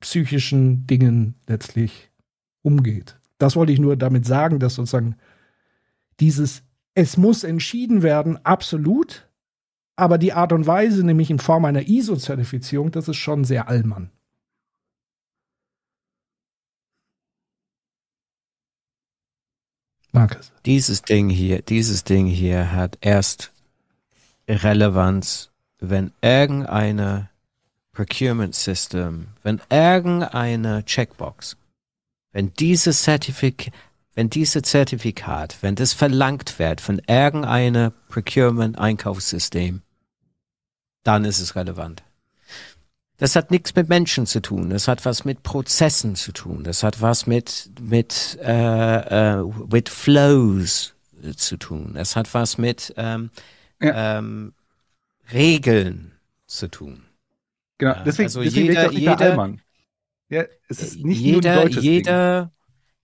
psychischen 0.00 0.86
Dingen 0.86 1.34
letztlich 1.48 2.10
umgeht. 2.62 3.18
Das 3.38 3.56
wollte 3.56 3.72
ich 3.72 3.80
nur 3.80 3.96
damit 3.96 4.24
sagen, 4.24 4.60
dass 4.60 4.76
sozusagen 4.76 5.16
dieses 6.20 6.62
es 6.94 7.16
muss 7.16 7.42
entschieden 7.44 8.02
werden, 8.02 8.44
absolut, 8.44 9.28
Aber 9.94 10.18
die 10.18 10.32
Art 10.32 10.52
und 10.52 10.66
Weise, 10.66 11.04
nämlich 11.04 11.30
in 11.30 11.38
Form 11.38 11.64
einer 11.66 11.86
ISO-Zertifizierung, 11.86 12.90
das 12.90 13.08
ist 13.08 13.18
schon 13.18 13.44
sehr 13.44 13.68
allmann. 13.68 14.10
Markus. 20.12 20.52
Dieses 20.66 21.02
Ding 21.02 21.28
hier, 21.28 21.62
dieses 21.62 22.04
Ding 22.04 22.26
hier 22.26 22.72
hat 22.72 22.98
erst 23.00 23.52
Relevanz, 24.48 25.51
wenn 25.90 26.12
irgendeine 26.22 27.28
Procurement 27.92 28.54
System, 28.54 29.28
wenn 29.42 29.60
irgendeine 29.70 30.84
Checkbox, 30.84 31.56
wenn 32.32 32.54
dieses 32.54 33.02
Zertifikat, 33.02 33.74
wenn 34.14 34.30
diese 34.30 34.62
Zertifikat, 34.62 35.58
wenn 35.60 35.74
das 35.74 35.92
verlangt 35.92 36.58
wird 36.58 36.80
von 36.80 37.00
irgendeinem 37.06 37.92
Procurement 38.08 38.78
Einkaufssystem, 38.78 39.82
dann 41.02 41.24
ist 41.24 41.40
es 41.40 41.56
relevant. 41.56 42.02
Das 43.18 43.36
hat 43.36 43.50
nichts 43.50 43.74
mit 43.74 43.88
Menschen 43.88 44.26
zu 44.26 44.40
tun. 44.40 44.70
Das 44.70 44.88
hat 44.88 45.04
was 45.04 45.24
mit 45.24 45.42
Prozessen 45.42 46.14
zu 46.16 46.32
tun. 46.32 46.64
Das 46.64 46.82
hat 46.82 47.00
was 47.00 47.26
mit 47.26 47.70
mit 47.80 48.38
äh, 48.42 49.38
äh, 49.38 49.44
mit 49.70 49.88
Flows 49.88 50.94
zu 51.36 51.56
tun. 51.56 51.94
Es 51.96 52.16
hat 52.16 52.32
was 52.34 52.58
mit 52.58 52.94
ähm, 52.96 53.30
Ja. 53.80 54.18
ähm, 54.18 54.54
Regeln 55.32 56.12
zu 56.46 56.68
tun. 56.68 57.02
Genau, 57.78 57.94
Ja, 57.94 58.02
deswegen, 58.04 58.26
also 58.26 58.42
deswegen 58.42 58.66
jeder- 58.66 58.82
jeder, 58.90 58.92
jeder, 58.98 59.10
jeder- 59.12 59.30
Allmann. 59.30 59.60
Ja, 60.28 60.44
es 60.68 60.80
ist 60.82 61.04
nicht 61.04 61.20
nur 61.20 61.28
ein 61.30 61.34
jeder, 61.34 61.54
deutsches 61.62 61.82
jeder, 61.84 62.52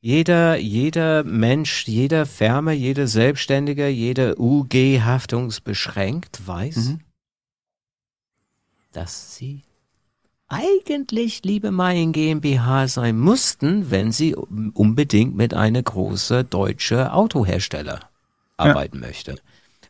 jeder, 0.01 0.57
jeder 0.57 1.25
Mensch, 1.25 1.87
jeder 1.87 2.25
Firma, 2.27 2.71
jeder 2.73 3.07
Selbstständiger, 3.07 3.89
jeder 3.89 4.39
UG 4.39 5.01
haftungsbeschränkt 5.03 6.47
weiß, 6.47 6.77
Mhm. 6.77 7.01
dass 8.93 9.35
sie 9.37 9.63
eigentlich 10.49 11.43
liebe 11.45 11.71
Mayen 11.71 12.13
GmbH 12.13 12.89
sein 12.89 13.19
mussten, 13.19 13.91
wenn 13.91 14.13
sie 14.13 14.35
unbedingt 14.35 15.37
mit 15.37 15.53
einer 15.53 15.83
großen 15.83 16.49
deutsche 16.49 17.13
Autohersteller 17.13 18.01
arbeiten 18.57 19.01
möchte. 19.01 19.39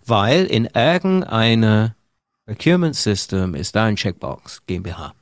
Weil 0.05 0.47
in 0.47 0.65
irgendeiner 0.65 1.95
Procurement 2.49 2.97
System 2.97 3.55
ist 3.55 3.77
da 3.77 3.85
ein 3.85 3.97
Checkbox 3.97 4.63
GmbH. 4.67 5.13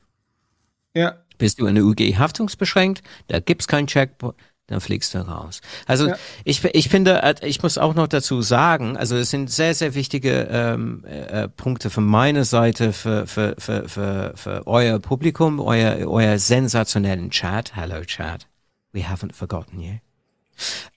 Ja, 0.93 1.17
Bist 1.37 1.59
du 1.59 1.65
in 1.67 1.75
der 1.75 1.83
UG 1.83 1.99
haftungsbeschränkt, 2.17 3.03
da 3.27 3.41
gibt's 3.41 3.67
keinen 3.67 3.85
Checkbox, 3.87 4.35
dann 4.67 4.79
fliegst 4.79 5.13
du 5.13 5.19
raus. 5.19 5.59
Also 5.85 6.07
Ja. 6.07 6.15
ich, 6.45 6.63
ich 6.63 6.87
finde, 6.87 7.21
äh, 7.21 7.35
ich 7.45 7.61
muss 7.61 7.77
auch 7.77 7.93
noch 7.95 8.07
dazu 8.07 8.41
sagen, 8.41 8.95
also 8.95 9.17
es 9.17 9.29
sind 9.29 9.51
sehr, 9.51 9.75
sehr 9.75 9.93
wichtige 9.93 10.47
ähm, 10.49 11.03
äh, 11.05 11.49
Punkte 11.49 11.89
von 11.89 12.05
meiner 12.05 12.45
Seite 12.45 12.93
für, 12.93 13.27
für, 13.27 13.55
für, 13.59 13.89
für, 13.89 14.31
für 14.35 14.65
euer 14.65 14.99
Publikum, 14.99 15.59
euer, 15.59 16.07
euer 16.07 16.39
sensationellen 16.39 17.29
Chat. 17.29 17.75
Hello 17.75 18.03
Chat. 18.05 18.47
We 18.93 19.01
haven't 19.01 19.33
forgotten 19.33 19.81
you. 19.81 19.95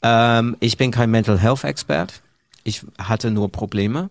Ähm, 0.03 0.57
ich 0.61 0.77
bin 0.77 0.93
kein 0.93 1.11
Mental 1.11 1.41
Health 1.41 1.65
Expert. 1.65 2.23
Ich 2.63 2.83
hatte 2.99 3.31
nur 3.31 3.51
Probleme. 3.51 4.11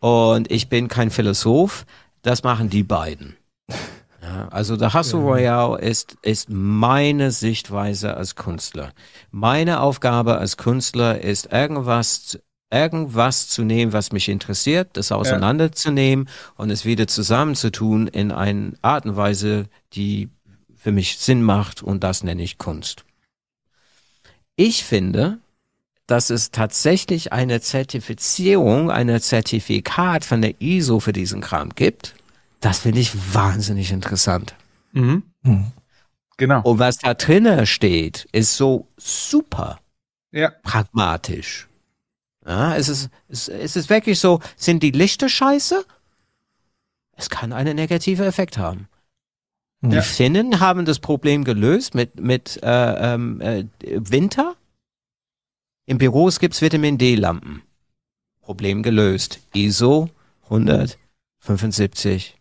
Und 0.00 0.50
ich 0.50 0.68
bin 0.68 0.88
kein 0.88 1.10
Philosoph. 1.10 1.86
Das 2.22 2.42
machen 2.42 2.70
die 2.70 2.82
beiden. 2.82 3.36
Ja, 4.20 4.48
also 4.48 4.76
der 4.76 4.92
Hustle 4.92 5.20
Royale 5.20 5.80
ist, 5.80 6.18
ist 6.22 6.50
meine 6.50 7.30
Sichtweise 7.30 8.16
als 8.16 8.34
Künstler. 8.34 8.92
Meine 9.30 9.80
Aufgabe 9.80 10.36
als 10.36 10.56
Künstler 10.56 11.20
ist 11.20 11.50
irgendwas, 11.52 12.38
irgendwas 12.70 13.48
zu 13.48 13.62
nehmen, 13.62 13.92
was 13.92 14.12
mich 14.12 14.28
interessiert, 14.28 14.90
das 14.94 15.12
auseinanderzunehmen 15.12 16.28
und 16.56 16.70
es 16.70 16.84
wieder 16.84 17.06
zusammenzutun 17.06 18.06
in 18.08 18.30
eine 18.30 18.74
Art 18.82 19.06
und 19.06 19.16
Weise, 19.16 19.66
die 19.94 20.28
für 20.76 20.92
mich 20.92 21.18
Sinn 21.18 21.42
macht 21.42 21.82
und 21.82 22.04
das 22.04 22.22
nenne 22.22 22.42
ich 22.42 22.58
Kunst. 22.58 23.04
Ich 24.56 24.84
finde, 24.84 25.38
dass 26.08 26.30
es 26.30 26.50
tatsächlich 26.50 27.32
eine 27.32 27.60
Zertifizierung, 27.60 28.90
eine 28.90 29.20
Zertifikat 29.20 30.24
von 30.24 30.42
der 30.42 30.60
ISO 30.60 30.98
für 30.98 31.12
diesen 31.12 31.40
Kram 31.40 31.70
gibt. 31.76 32.14
Das 32.60 32.80
finde 32.80 32.98
ich 32.98 33.12
wahnsinnig 33.34 33.92
interessant. 33.92 34.56
mhm. 34.92 35.22
Hm. 35.44 35.70
genau. 36.36 36.62
Und 36.62 36.80
was 36.80 36.98
da 36.98 37.14
drinnen 37.14 37.64
steht, 37.66 38.26
ist 38.32 38.56
so 38.56 38.88
super 38.96 39.78
Ja, 40.32 40.50
pragmatisch. 40.64 41.68
Ja, 42.44 42.74
es 42.74 42.88
ist, 42.88 43.10
es, 43.28 43.48
es 43.48 43.76
ist 43.76 43.88
wirklich 43.88 44.18
so, 44.18 44.40
sind 44.56 44.82
die 44.82 44.90
Lichter 44.90 45.28
scheiße? 45.28 45.84
Es 47.16 47.28
kann 47.30 47.52
einen 47.52 47.76
negativen 47.76 48.26
Effekt 48.26 48.58
haben. 48.58 48.88
Die 49.82 49.94
Ja. 49.96 50.02
Finnen 50.02 50.58
haben 50.58 50.84
das 50.84 50.98
Problem 50.98 51.44
gelöst 51.44 51.94
mit, 51.94 52.18
mit 52.18 52.58
äh, 52.62 53.14
ähm, 53.14 53.40
äh, 53.40 53.64
Winter. 53.84 54.54
Im 55.88 55.96
Büros 55.96 56.38
gibt's 56.38 56.60
Vitamin 56.60 56.98
D-Lampen. 56.98 57.62
Problem 58.42 58.82
gelöst. 58.82 59.40
ISO 59.54 60.10
175 60.50 62.36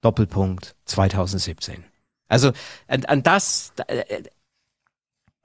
Doppelpunkt 0.00 0.74
2017. 0.86 1.84
Also 2.28 2.52
an, 2.86 3.04
an 3.04 3.22
das, 3.22 3.74
äh, 3.88 4.22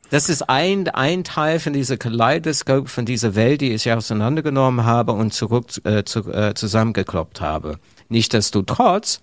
das 0.10 0.30
ist 0.30 0.44
ein, 0.44 0.88
ein 0.88 1.26
Teil 1.26 1.60
von 1.60 1.74
dieser 1.74 1.98
Kaleidoskop, 1.98 2.88
von 2.88 3.06
dieser 3.06 3.36
Welt, 3.36 3.60
die 3.60 3.74
ich 3.74 3.92
auseinandergenommen 3.92 4.86
habe 4.86 5.12
und 5.12 5.34
zurück 5.34 5.66
äh, 5.84 6.06
zu, 6.06 6.32
äh, 6.32 6.54
zusammengekloppt 6.54 7.42
habe. 7.42 7.78
Nichtsdestotrotz 8.08 9.20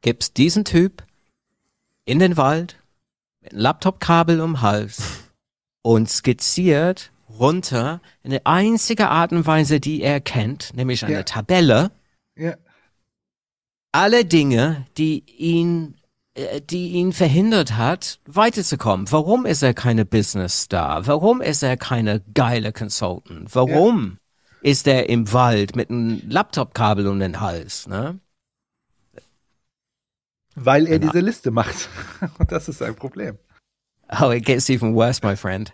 gibt's 0.00 0.32
diesen 0.32 0.64
Typ 0.64 1.04
in 2.06 2.18
den 2.18 2.38
Wald 2.38 2.78
mit 3.42 3.52
einem 3.52 3.60
Laptopkabel 3.60 4.40
um 4.40 4.62
Hals 4.62 5.02
und 5.82 6.08
skizziert 6.08 7.10
runter 7.38 8.00
in 8.22 8.32
eine 8.32 8.46
einzige 8.46 9.08
Art 9.08 9.32
und 9.32 9.46
Weise, 9.46 9.80
die 9.80 10.02
er 10.02 10.20
kennt, 10.20 10.72
nämlich 10.74 11.04
eine 11.04 11.14
Ja. 11.14 11.22
Tabelle, 11.22 11.90
ja, 12.36 12.54
alle 13.92 14.24
Dinge, 14.24 14.86
die 14.98 15.24
ihn, 15.38 15.96
äh, 16.34 16.60
die 16.60 16.90
ihn 16.90 17.12
verhindert 17.12 17.76
hat, 17.76 18.20
weiterzukommen. 18.26 19.10
Warum 19.10 19.46
ist 19.46 19.62
er 19.62 19.72
keine 19.72 20.04
Business 20.04 20.62
Star? 20.62 21.06
Warum 21.06 21.40
ist 21.40 21.62
er 21.62 21.76
keine 21.76 22.20
geile 22.34 22.72
Consultant? 22.72 23.54
Warum 23.54 24.18
ist 24.60 24.86
er 24.86 25.08
im 25.08 25.32
Wald 25.32 25.76
mit 25.76 25.88
einem 25.90 26.20
Laptopkabel 26.28 27.06
um 27.06 27.18
den 27.20 27.40
Hals? 27.40 27.86
Ne? 27.86 28.20
weil 30.58 30.86
er 30.86 30.98
diese 30.98 31.20
Liste 31.20 31.50
macht. 31.50 31.88
Und 32.38 32.50
das 32.52 32.68
ist 32.68 32.82
ein 32.82 32.96
Problem. 32.96 33.38
Oh, 34.20 34.30
it 34.30 34.44
gets 34.44 34.70
even 34.70 34.94
worse, 34.94 35.20
my 35.22 35.36
friend. 35.36 35.72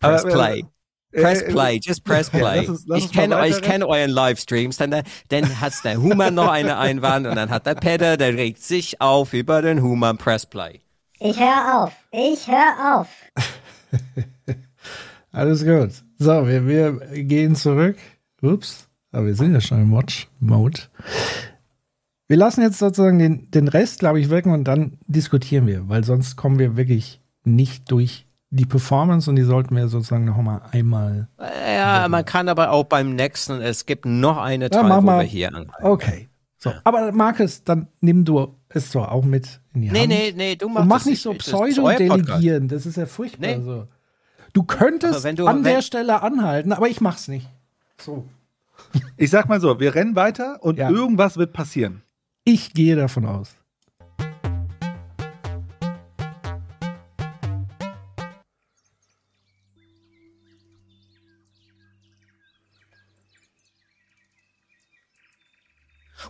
Press 0.00 0.24
Aber, 0.24 0.30
äh, 0.30 0.32
play. 0.34 0.64
Press 1.12 1.42
äh, 1.42 1.50
play, 1.52 1.80
just 1.82 2.04
press 2.04 2.30
Ja, 2.32 2.38
play. 2.38 2.56
lass 2.60 2.68
uns- 2.68 2.84
lass 2.86 2.98
ich 3.04 3.12
kenne 3.12 3.34
ich 3.34 3.40
weiterreden. 3.40 3.62
kenne 3.62 3.86
euren 3.88 4.10
Livestreams, 4.10 4.76
dann, 4.76 5.02
dann 5.28 5.60
hat's 5.60 5.82
der 5.82 6.00
Human 6.02 6.34
noch 6.34 6.48
eine 6.50 6.76
Einwand 6.78 7.26
und 7.26 7.34
dann 7.36 7.48
hat 7.50 7.66
der 7.66 7.74
Peter, 7.76 8.16
der 8.16 8.34
regt 8.34 8.62
sich 8.62 9.00
auf 9.00 9.32
über 9.32 9.62
den 9.62 9.82
Human 9.82 10.18
Press 10.18 10.44
Play. 10.46 10.80
Ich 11.20 11.38
höre 11.40 11.82
auf. 11.84 11.92
Ich 12.12 12.46
höre 12.46 13.00
auf. 13.00 13.08
Alles 15.32 15.64
gut. 15.64 15.90
So, 16.18 16.46
wir, 16.46 16.66
wir 16.66 16.92
gehen 17.24 17.54
zurück. 17.54 17.96
Ups, 18.42 18.88
aber 19.12 19.26
wir 19.26 19.34
sind 19.34 19.52
ja 19.52 19.60
schon 19.60 19.82
im 19.82 19.92
Watch-Mode. 19.92 20.80
Wir 22.28 22.36
lassen 22.36 22.60
jetzt 22.62 22.78
sozusagen 22.78 23.18
den, 23.18 23.50
den 23.50 23.68
Rest, 23.68 24.00
glaube 24.00 24.20
ich, 24.20 24.28
wirken 24.30 24.52
und 24.52 24.64
dann 24.64 24.98
diskutieren 25.06 25.66
wir, 25.66 25.88
weil 25.88 26.04
sonst 26.04 26.36
kommen 26.36 26.58
wir 26.58 26.76
wirklich 26.76 27.20
nicht 27.44 27.90
durch 27.90 28.26
die 28.50 28.64
Performance 28.66 29.28
und 29.28 29.36
die 29.36 29.42
sollten 29.42 29.76
wir 29.76 29.88
sozusagen 29.88 30.24
noch 30.24 30.36
mal 30.38 30.62
einmal. 30.72 31.28
Ja, 31.38 32.06
man 32.08 32.24
kann 32.24 32.48
aber 32.48 32.70
auch 32.70 32.84
beim 32.84 33.14
nächsten, 33.14 33.60
es 33.60 33.84
gibt 33.86 34.06
noch 34.06 34.38
eine 34.38 34.70
Teil, 34.70 34.84
mach 34.84 34.98
wo 34.98 35.00
mal. 35.02 35.18
wir 35.20 35.26
hier 35.28 35.54
an. 35.54 35.70
Okay. 35.82 36.28
So, 36.56 36.72
aber 36.84 37.12
Markus, 37.12 37.62
dann 37.62 37.88
nimm 38.00 38.24
du 38.24 38.54
es 38.70 38.90
doch 38.90 39.08
auch 39.08 39.24
mit 39.24 39.60
in 39.74 39.82
die 39.82 39.90
Nee, 39.90 40.00
Hand. 40.00 40.08
nee, 40.08 40.34
nee, 40.36 40.56
du 40.56 40.68
machst 40.68 40.82
Und 40.82 40.88
mach 40.88 40.96
das 40.98 41.06
nicht 41.06 41.22
so 41.22 41.32
Das 41.34 41.46
ist 41.46 41.54
euer 41.54 41.60
Podcast. 41.68 41.98
pseudo-delegieren, 41.98 42.68
das 42.68 42.86
ist 42.86 42.96
ja 42.96 43.06
furchtbar. 43.06 43.46
Nee. 43.56 43.60
So. 43.62 43.86
Du 44.54 44.62
könntest 44.64 45.24
du- 45.38 45.46
an 45.46 45.62
der 45.62 45.82
Stelle 45.82 46.22
anhalten, 46.22 46.72
aber 46.72 46.88
ich 46.88 47.00
mach's 47.00 47.28
nicht. 47.28 47.48
So. 48.00 48.26
Ich 49.16 49.30
sag 49.30 49.48
mal 49.48 49.60
so, 49.60 49.78
wir 49.78 49.94
rennen 49.94 50.16
weiter 50.16 50.58
und 50.62 50.78
Ja. 50.78 50.88
irgendwas 50.90 51.36
wird 51.36 51.52
passieren. 51.52 52.02
Ich 52.44 52.72
gehe 52.72 52.96
davon 52.96 53.26
aus. 53.26 53.54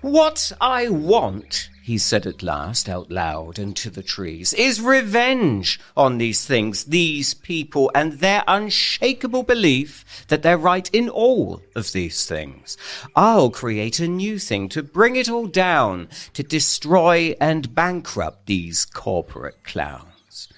What 0.00 0.52
I 0.60 0.88
want 0.88 1.70
he 1.88 1.96
said 1.96 2.26
at 2.26 2.42
last 2.42 2.86
out 2.86 3.10
loud 3.10 3.58
and 3.58 3.74
to 3.74 3.88
the 3.88 4.02
trees, 4.02 4.52
is 4.52 4.78
revenge 4.78 5.80
on 5.96 6.18
these 6.18 6.44
things, 6.44 6.84
these 6.84 7.32
people, 7.32 7.90
and 7.94 8.12
their 8.20 8.44
unshakable 8.46 9.42
belief 9.42 10.04
that 10.28 10.42
they're 10.42 10.58
right 10.58 10.90
in 10.92 11.08
all 11.08 11.62
of 11.74 11.92
these 11.92 12.26
things. 12.26 12.76
I'll 13.16 13.48
create 13.48 14.00
a 14.00 14.06
new 14.06 14.38
thing 14.38 14.68
to 14.68 14.82
bring 14.82 15.16
it 15.16 15.30
all 15.30 15.46
down, 15.46 16.08
to 16.34 16.42
destroy 16.42 17.34
and 17.40 17.74
bankrupt 17.74 18.44
these 18.44 18.84
corporate 18.84 19.64
clowns. 19.64 20.50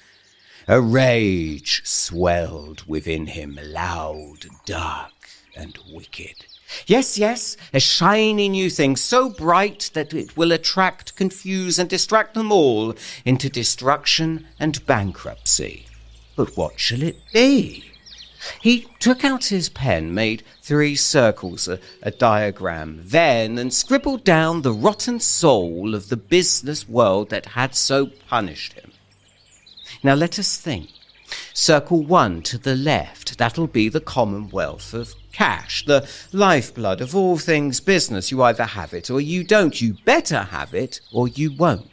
A 0.66 0.80
rage 0.80 1.82
swelled 1.84 2.82
within 2.88 3.28
him, 3.28 3.57
loud, 3.62 4.47
dark, 4.66 5.12
and 5.55 5.78
wicked. 5.93 6.49
Yes, 6.87 7.18
yes, 7.18 7.57
a 7.73 7.81
shiny 7.81 8.49
new 8.49 8.71
thing, 8.71 8.97
so 8.97 9.29
bright 9.29 9.91
that 9.95 10.14
it 10.14 10.37
will 10.37 10.53
attract, 10.53 11.16
confuse, 11.16 11.79
and 11.79 11.89
distract 11.89 12.35
them 12.35 12.53
all 12.53 12.95
into 13.25 13.49
destruction 13.49 14.47
and 14.59 14.85
bankruptcy. 14.87 15.87
But 16.37 16.57
what 16.57 16.79
shall 16.79 17.03
it 17.03 17.18
be? 17.33 17.85
He 18.61 18.87
took 18.99 19.25
out 19.25 19.47
his 19.47 19.68
pen, 19.68 20.14
made 20.14 20.43
three 20.62 20.97
circles, 20.97 21.68
a, 21.68 21.79
a, 22.03 22.11
diagram, 22.11 23.03
then, 23.05 23.59
and 23.59 23.73
scribbled 23.73 24.25
down 24.25 24.62
the 24.62 24.73
rotten 24.73 25.21
soul 25.21 25.95
of 25.95 26.09
the 26.09 26.16
business 26.16 26.89
world 26.89 27.29
that 27.31 27.47
had 27.47 27.75
so 27.75 28.07
punished 28.29 28.73
him. 28.73 28.93
Now 30.03 30.14
let 30.14 30.39
us 30.39 30.57
think. 30.57 30.89
Circle 31.53 32.03
one 32.05 32.43
to 32.43 32.57
the 32.57 32.75
left, 32.75 33.37
that'll 33.37 33.66
be 33.66 33.89
the 33.89 34.01
commonwealth 34.01 34.95
of 34.95 35.14
cash, 35.33 35.85
the 35.85 36.09
lifeblood 36.33 37.01
of 37.01 37.14
all 37.14 37.39
things 37.39 37.81
business. 37.81 38.31
You 38.31 38.43
either 38.43 38.64
have 38.64 38.93
it 38.95 39.11
or 39.11 39.20
you 39.20 39.45
don't. 39.45 39.81
You 39.81 39.97
better 40.05 40.43
have 40.45 40.74
it 40.74 41.01
or 41.12 41.28
you 41.28 41.53
won't. 41.53 41.87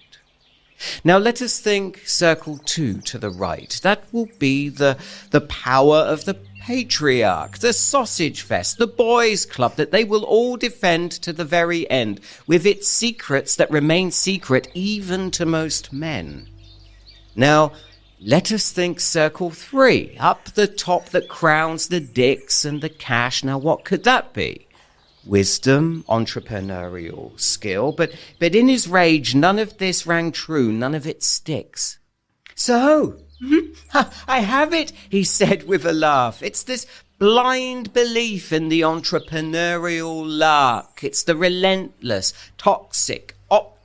Now 1.04 1.18
let 1.18 1.42
us 1.42 1.60
think 1.60 2.08
circle 2.08 2.60
two 2.60 3.02
to 3.02 3.18
the 3.18 3.30
right. 3.30 3.80
That 3.84 4.04
will 4.12 4.30
be 4.38 4.70
the, 4.70 4.98
the 5.32 5.42
power 5.42 5.98
of 5.98 6.26
the 6.26 6.38
patriarch, 6.62 7.60
the 7.60 7.74
sausage 7.74 8.42
fest, 8.42 8.78
the 8.78 8.88
boys 8.88 9.46
club 9.46 9.76
that 9.78 9.92
they 9.92 10.04
will 10.04 10.24
all 10.24 10.58
defend 10.58 11.12
to 11.14 11.34
the 11.34 11.46
very 11.46 11.90
end, 11.90 12.20
with 12.46 12.66
its 12.66 12.88
secrets 12.88 13.56
that 13.56 13.72
remain 13.72 14.12
secret 14.12 14.68
even 14.74 15.32
to 15.32 15.46
most 15.46 15.94
men. 15.94 16.50
Now, 17.36 17.72
let 18.20 18.52
us 18.52 18.72
think 18.72 19.00
circle 19.00 19.52
three, 19.52 20.18
up 20.20 20.46
the 20.46 20.68
top 20.68 21.10
that 21.10 21.30
crowns 21.30 21.90
the 21.90 22.00
dicks 22.00 22.66
and 22.66 22.82
the 22.82 22.90
cash. 22.90 23.44
Now, 23.44 23.60
what 23.60 23.86
could 23.86 24.04
that 24.06 24.34
be? 24.34 24.68
Wisdom, 25.24 26.04
entrepreneurial 26.10 27.40
skill, 27.40 27.92
but, 27.92 28.12
but 28.40 28.56
in 28.56 28.70
his 28.70 28.88
rage, 28.88 29.36
none 29.36 29.60
of 29.60 29.78
this 29.78 30.08
rang 30.08 30.32
true, 30.32 30.72
none 30.72 30.96
of 30.96 31.06
it 31.06 31.22
sticks. 31.22 32.00
So, 32.56 33.20
I 34.28 34.40
have 34.40 34.74
it, 34.74 34.92
he 35.10 35.24
said 35.24 35.68
with 35.68 35.86
a 35.86 35.94
laugh. 35.94 36.42
It's 36.42 36.64
this 36.64 36.88
blind 37.20 37.94
belief 37.94 38.52
in 38.52 38.70
the 38.70 38.82
entrepreneurial 38.82 40.24
lark. 40.26 41.04
It's 41.04 41.24
the 41.24 41.36
relentless, 41.36 42.34
toxic, 42.58 43.37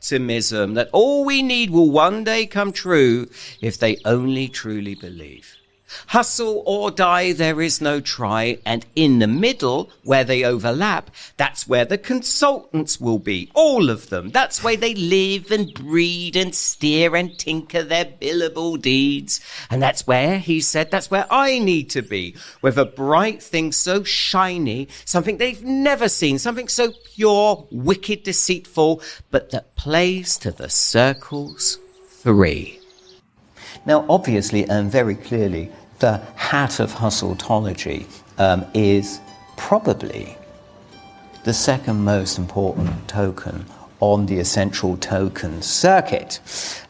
optimism 0.02 0.74
that 0.74 0.88
all 0.92 1.24
we 1.24 1.42
need 1.42 1.70
will 1.70 1.88
one 1.88 2.24
day 2.24 2.44
come 2.44 2.72
true 2.72 3.30
if 3.60 3.78
they 3.78 3.96
only 4.04 4.48
truly 4.48 4.96
believe. 4.96 5.61
Hustle 6.08 6.62
or 6.66 6.90
die, 6.90 7.32
there 7.32 7.60
is 7.60 7.80
no 7.80 8.00
try. 8.00 8.58
And 8.64 8.84
in 8.94 9.18
the 9.18 9.26
middle, 9.26 9.90
where 10.04 10.24
they 10.24 10.44
overlap, 10.44 11.10
that's 11.36 11.66
where 11.66 11.84
the 11.84 11.98
consultants 11.98 13.00
will 13.00 13.18
be. 13.18 13.50
All 13.54 13.90
of 13.90 14.08
them. 14.08 14.30
That's 14.30 14.62
where 14.62 14.76
they 14.76 14.94
live 14.94 15.50
and 15.50 15.72
breed 15.74 16.36
and 16.36 16.54
steer 16.54 17.16
and 17.16 17.38
tinker 17.38 17.82
their 17.82 18.04
billable 18.04 18.80
deeds. 18.80 19.40
And 19.70 19.82
that's 19.82 20.06
where, 20.06 20.38
he 20.38 20.60
said, 20.60 20.90
that's 20.90 21.10
where 21.10 21.26
I 21.30 21.58
need 21.58 21.90
to 21.90 22.02
be. 22.02 22.36
With 22.60 22.78
a 22.78 22.84
bright 22.84 23.42
thing 23.42 23.72
so 23.72 24.02
shiny, 24.02 24.88
something 25.04 25.38
they've 25.38 25.62
never 25.62 26.08
seen, 26.08 26.38
something 26.38 26.68
so 26.68 26.92
pure, 27.14 27.66
wicked, 27.70 28.22
deceitful, 28.22 29.02
but 29.30 29.50
that 29.50 29.76
plays 29.76 30.38
to 30.38 30.50
the 30.50 30.68
circles 30.68 31.78
three. 32.08 32.78
Now, 33.84 34.06
obviously 34.08 34.64
and 34.68 34.90
very 34.90 35.16
clearly, 35.16 35.72
the 36.02 36.20
hat 36.34 36.80
of 36.80 36.92
hustleology 36.92 38.04
um, 38.36 38.66
is 38.74 39.20
probably 39.56 40.36
the 41.44 41.52
second 41.52 42.02
most 42.02 42.38
important 42.38 43.08
token 43.08 43.64
on 44.00 44.26
the 44.26 44.36
essential 44.40 44.96
token 44.96 45.62
circuit. 45.62 46.40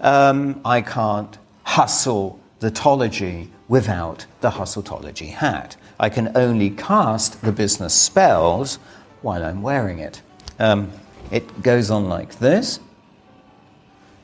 Um, 0.00 0.62
I 0.64 0.80
can't 0.80 1.36
hustle 1.64 2.40
the 2.60 2.70
tology 2.70 3.48
without 3.68 4.24
the 4.40 4.50
hustleology 4.50 5.28
hat. 5.28 5.76
I 6.00 6.08
can 6.08 6.34
only 6.34 6.70
cast 6.70 7.42
the 7.42 7.52
business 7.52 7.92
spells 7.92 8.76
while 9.20 9.44
I'm 9.44 9.60
wearing 9.60 9.98
it. 9.98 10.22
Um, 10.58 10.90
it 11.30 11.62
goes 11.62 11.90
on 11.90 12.08
like 12.08 12.38
this. 12.38 12.80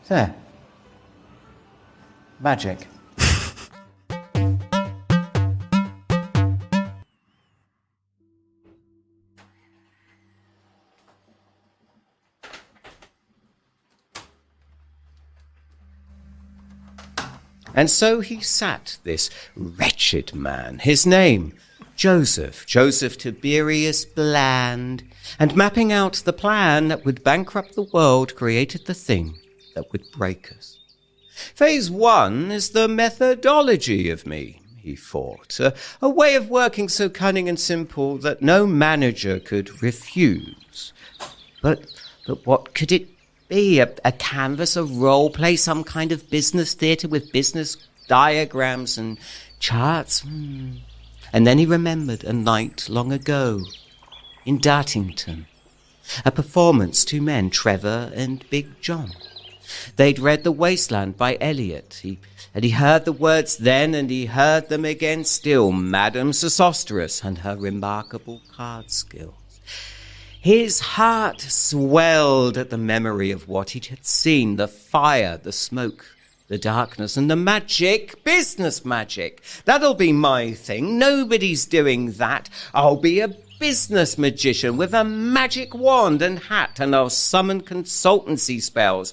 There. 0.08 0.34
Magic. 2.40 2.86
And 17.78 17.88
so 17.88 18.18
he 18.18 18.40
sat, 18.40 18.98
this 19.04 19.30
wretched 19.54 20.34
man, 20.34 20.80
his 20.80 21.06
name, 21.06 21.54
Joseph, 21.94 22.66
Joseph 22.66 23.16
Tiberius 23.16 24.04
Bland, 24.04 25.04
and 25.38 25.54
mapping 25.54 25.92
out 25.92 26.14
the 26.14 26.32
plan 26.32 26.88
that 26.88 27.04
would 27.04 27.22
bankrupt 27.22 27.76
the 27.76 27.84
world, 27.84 28.34
created 28.34 28.86
the 28.86 28.94
thing 28.94 29.38
that 29.76 29.92
would 29.92 30.10
break 30.10 30.50
us. 30.50 30.80
Phase 31.54 31.88
one 31.88 32.50
is 32.50 32.70
the 32.70 32.88
methodology 32.88 34.10
of 34.10 34.26
me, 34.26 34.60
he 34.78 34.96
thought, 34.96 35.60
a, 35.60 35.72
a 36.02 36.08
way 36.08 36.34
of 36.34 36.50
working 36.50 36.88
so 36.88 37.08
cunning 37.08 37.48
and 37.48 37.60
simple 37.60 38.18
that 38.18 38.42
no 38.42 38.66
manager 38.66 39.38
could 39.38 39.80
refuse. 39.80 40.92
But, 41.62 41.86
but 42.26 42.44
what 42.44 42.74
could 42.74 42.90
it 42.90 43.06
be? 43.48 43.80
A, 43.80 43.92
a 44.04 44.12
canvas, 44.12 44.76
a 44.76 44.84
role 44.84 45.30
play, 45.30 45.56
some 45.56 45.84
kind 45.84 46.12
of 46.12 46.30
business 46.30 46.74
theatre 46.74 47.08
with 47.08 47.32
business 47.32 47.76
diagrams 48.06 48.98
and 48.98 49.18
charts? 49.58 50.20
Hmm. 50.20 50.76
And 51.32 51.46
then 51.46 51.58
he 51.58 51.66
remembered 51.66 52.24
a 52.24 52.32
night 52.32 52.88
long 52.88 53.12
ago 53.12 53.62
in 54.46 54.58
Dartington, 54.58 55.46
a 56.24 56.30
performance, 56.30 57.04
two 57.04 57.20
men, 57.20 57.50
Trevor 57.50 58.10
and 58.14 58.48
Big 58.48 58.80
John. 58.80 59.12
They'd 59.96 60.18
read 60.18 60.44
The 60.44 60.52
Wasteland 60.52 61.18
by 61.18 61.36
Eliot. 61.40 62.00
He, 62.02 62.18
and 62.54 62.64
he 62.64 62.70
heard 62.70 63.04
the 63.04 63.12
words 63.12 63.58
then, 63.58 63.94
and 63.94 64.08
he 64.08 64.26
heard 64.26 64.70
them 64.70 64.84
again 64.86 65.24
still, 65.24 65.70
Madame 65.70 66.32
Sosostris 66.32 67.22
and 67.22 67.38
her 67.38 67.56
remarkable 67.56 68.40
card 68.56 68.90
skill. 68.90 69.34
His 70.40 70.78
heart 70.80 71.40
swelled 71.40 72.56
at 72.56 72.70
the 72.70 72.78
memory 72.78 73.32
of 73.32 73.48
what 73.48 73.70
he 73.70 73.80
had 73.88 74.06
seen 74.06 74.54
the 74.54 74.68
fire, 74.68 75.36
the 75.36 75.50
smoke, 75.50 76.06
the 76.46 76.58
darkness, 76.58 77.16
and 77.16 77.28
the 77.28 77.36
magic, 77.36 78.22
business 78.22 78.84
magic. 78.84 79.42
That'll 79.64 79.94
be 79.94 80.12
my 80.12 80.52
thing. 80.52 80.96
Nobody's 80.96 81.66
doing 81.66 82.12
that. 82.12 82.48
I'll 82.72 82.96
be 82.96 83.18
a 83.18 83.34
business 83.58 84.16
magician 84.16 84.76
with 84.76 84.94
a 84.94 85.02
magic 85.02 85.74
wand 85.74 86.22
and 86.22 86.38
hat, 86.38 86.78
and 86.78 86.94
I'll 86.94 87.10
summon 87.10 87.60
consultancy 87.60 88.62
spells. 88.62 89.12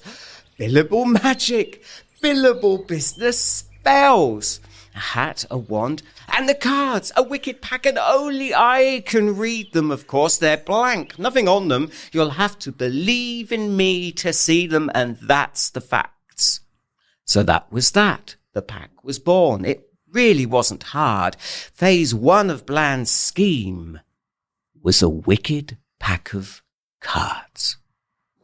Billable 0.60 1.06
magic, 1.22 1.82
billable 2.22 2.86
business 2.86 3.38
spells 3.38 4.60
a 4.94 5.00
hat, 5.00 5.44
a 5.50 5.58
wand, 5.58 6.02
and 6.28 6.48
the 6.48 6.54
cards, 6.54 7.12
a 7.16 7.22
wicked 7.22 7.62
pack, 7.62 7.86
and 7.86 7.98
only 7.98 8.54
I 8.54 9.02
can 9.06 9.36
read 9.36 9.72
them, 9.72 9.90
of 9.90 10.06
course. 10.06 10.36
They're 10.38 10.56
blank, 10.56 11.18
nothing 11.18 11.48
on 11.48 11.68
them. 11.68 11.90
You'll 12.12 12.30
have 12.30 12.58
to 12.60 12.72
believe 12.72 13.52
in 13.52 13.76
me 13.76 14.12
to 14.12 14.32
see 14.32 14.66
them, 14.66 14.90
and 14.94 15.16
that's 15.16 15.70
the 15.70 15.80
facts. 15.80 16.60
So 17.24 17.42
that 17.42 17.70
was 17.72 17.92
that. 17.92 18.36
The 18.52 18.62
pack 18.62 19.04
was 19.04 19.18
born. 19.18 19.64
It 19.64 19.90
really 20.10 20.46
wasn't 20.46 20.82
hard. 20.82 21.36
Phase 21.36 22.14
one 22.14 22.50
of 22.50 22.66
Bland's 22.66 23.10
scheme 23.10 24.00
was 24.82 25.02
a 25.02 25.08
wicked 25.08 25.78
pack 25.98 26.32
of 26.32 26.62
cards. 27.00 27.76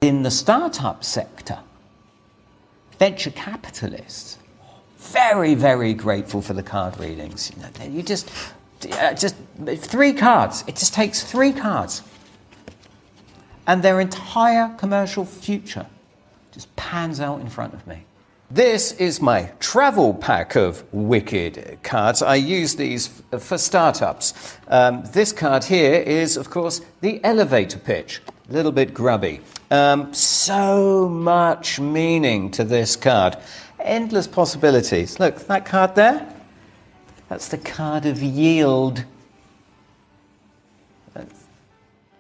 In 0.01 0.23
the 0.23 0.31
startup 0.31 1.05
sector, 1.05 1.59
venture 2.99 3.31
capitalists 3.31 4.39
very, 5.13 5.55
very 5.55 5.95
grateful 5.95 6.43
for 6.43 6.55
the 6.55 6.63
card 6.63 6.99
readings. 6.99 7.53
You, 7.55 7.63
know, 7.63 7.93
you 7.93 8.03
just, 8.03 8.31
uh, 8.93 9.15
just 9.15 9.37
three 9.77 10.13
cards. 10.13 10.65
It 10.67 10.77
just 10.77 10.95
takes 10.95 11.23
three 11.23 11.53
cards, 11.53 12.03
and 13.67 13.83
their 13.83 14.01
entire 14.01 14.75
commercial 14.79 15.25
future 15.25 15.87
just 16.53 16.75
pans 16.77 17.21
out 17.21 17.41
in 17.41 17.49
front 17.49 17.75
of 17.75 17.87
me. 17.87 18.05
This 18.51 18.93
is 18.93 19.23
my 19.23 19.51
travel 19.61 20.13
pack 20.13 20.57
of 20.57 20.85
wicked 20.93 21.79
cards. 21.83 22.21
I 22.21 22.35
use 22.35 22.77
these 22.77 23.23
f- 23.33 23.43
for 23.43 23.57
startups. 23.57 24.59
Um, 24.69 25.05
this 25.13 25.33
card 25.33 25.65
here 25.65 25.95
is, 25.95 26.37
of 26.37 26.51
course, 26.51 26.83
the 27.01 27.25
elevator 27.25 27.79
pitch. 27.79 28.21
A 28.51 28.53
little 28.53 28.73
bit 28.73 28.93
grubby. 28.93 29.41
Um, 29.71 30.13
so 30.13 31.09
much 31.09 31.81
meaning 31.81 32.51
to 32.51 32.63
this 32.63 32.95
card. 32.95 33.39
Endless 33.85 34.27
possibilities. 34.27 35.19
Look, 35.19 35.47
that 35.47 35.67
card 35.67 35.95
there? 35.95 36.33
That's 37.29 37.49
the 37.49 37.59
card 37.59 38.07
of 38.07 38.23
yield. 38.23 39.05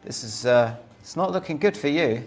This 0.04 0.24
is 0.24 0.46
uh, 0.46 0.74
it's 1.00 1.16
not 1.16 1.30
looking 1.30 1.58
good 1.58 1.76
for 1.76 1.88
you. 1.88 2.24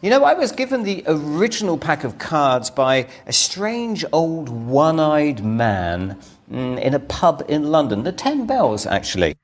You 0.00 0.10
know, 0.10 0.24
I 0.24 0.34
was 0.34 0.52
given 0.52 0.84
the 0.84 1.02
original 1.06 1.76
pack 1.78 2.04
of 2.04 2.18
cards 2.18 2.70
by 2.70 3.08
a 3.26 3.32
strange 3.32 4.04
old 4.12 4.48
one 4.48 5.00
eyed 5.00 5.44
man 5.44 6.20
mm, 6.50 6.80
in 6.80 6.94
a 6.94 7.00
pub 7.00 7.44
in 7.48 7.70
London, 7.70 8.04
the 8.04 8.12
Ten 8.12 8.46
Bells, 8.46 8.86
actually. 8.86 9.36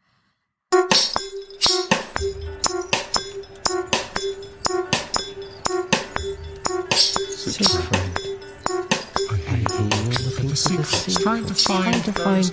Trying 10.55 11.45
to 11.47 11.55
find, 11.55 11.95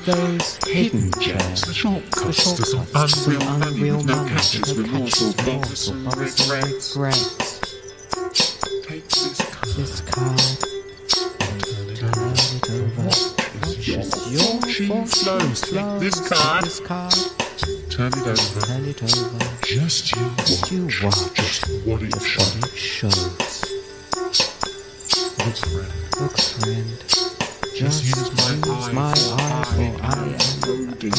those 0.09 0.57
hidden 0.65 1.11
gems, 1.21 1.61
the 1.61 1.71
shortcuts 1.71 2.53
to 2.53 2.63
some 2.63 2.87
unreal 2.95 3.59
money 3.59 3.91
with 3.91 4.05
no 4.07 4.25
catches, 4.27 4.75
remorse 4.75 5.21
or 5.21 5.33
bubbles 5.45 5.87
and 5.89 6.07
regrets. 6.07 6.95
Take 8.87 9.07
this 9.07 10.01
card. 10.01 10.41
Your 13.85 14.01
fortune 14.01 15.05
flows. 15.05 15.61
Take 15.61 15.99
this 15.99 16.19
card. 16.79 17.13
Turn 17.91 18.07
it 18.13 18.27
over. 18.27 18.61
Turn 18.65 18.85
it 18.85 19.03
over. 19.03 19.39
Just 19.63 20.15
you 20.15 20.31
Just 20.37 20.71
you 20.71 20.85
watch. 20.85 21.03
watch. 21.03 21.33
Just 21.35 21.67
what 21.85 22.01
it 22.01 22.11
What 22.15 22.23
shows. 22.23 22.55
it 22.63 22.75
shows. 22.75 23.61
Look, 25.37 25.55
friend. 25.55 25.93
Look, 26.19 26.37
friend. 26.41 27.20
Just 27.81 28.03
use 28.05 28.29
my 28.37 28.71
eye 28.71 28.91
my 28.93 29.11
for 29.15 30.03
I 30.03 30.13
am. 30.13 30.35
Odin. 30.69 31.09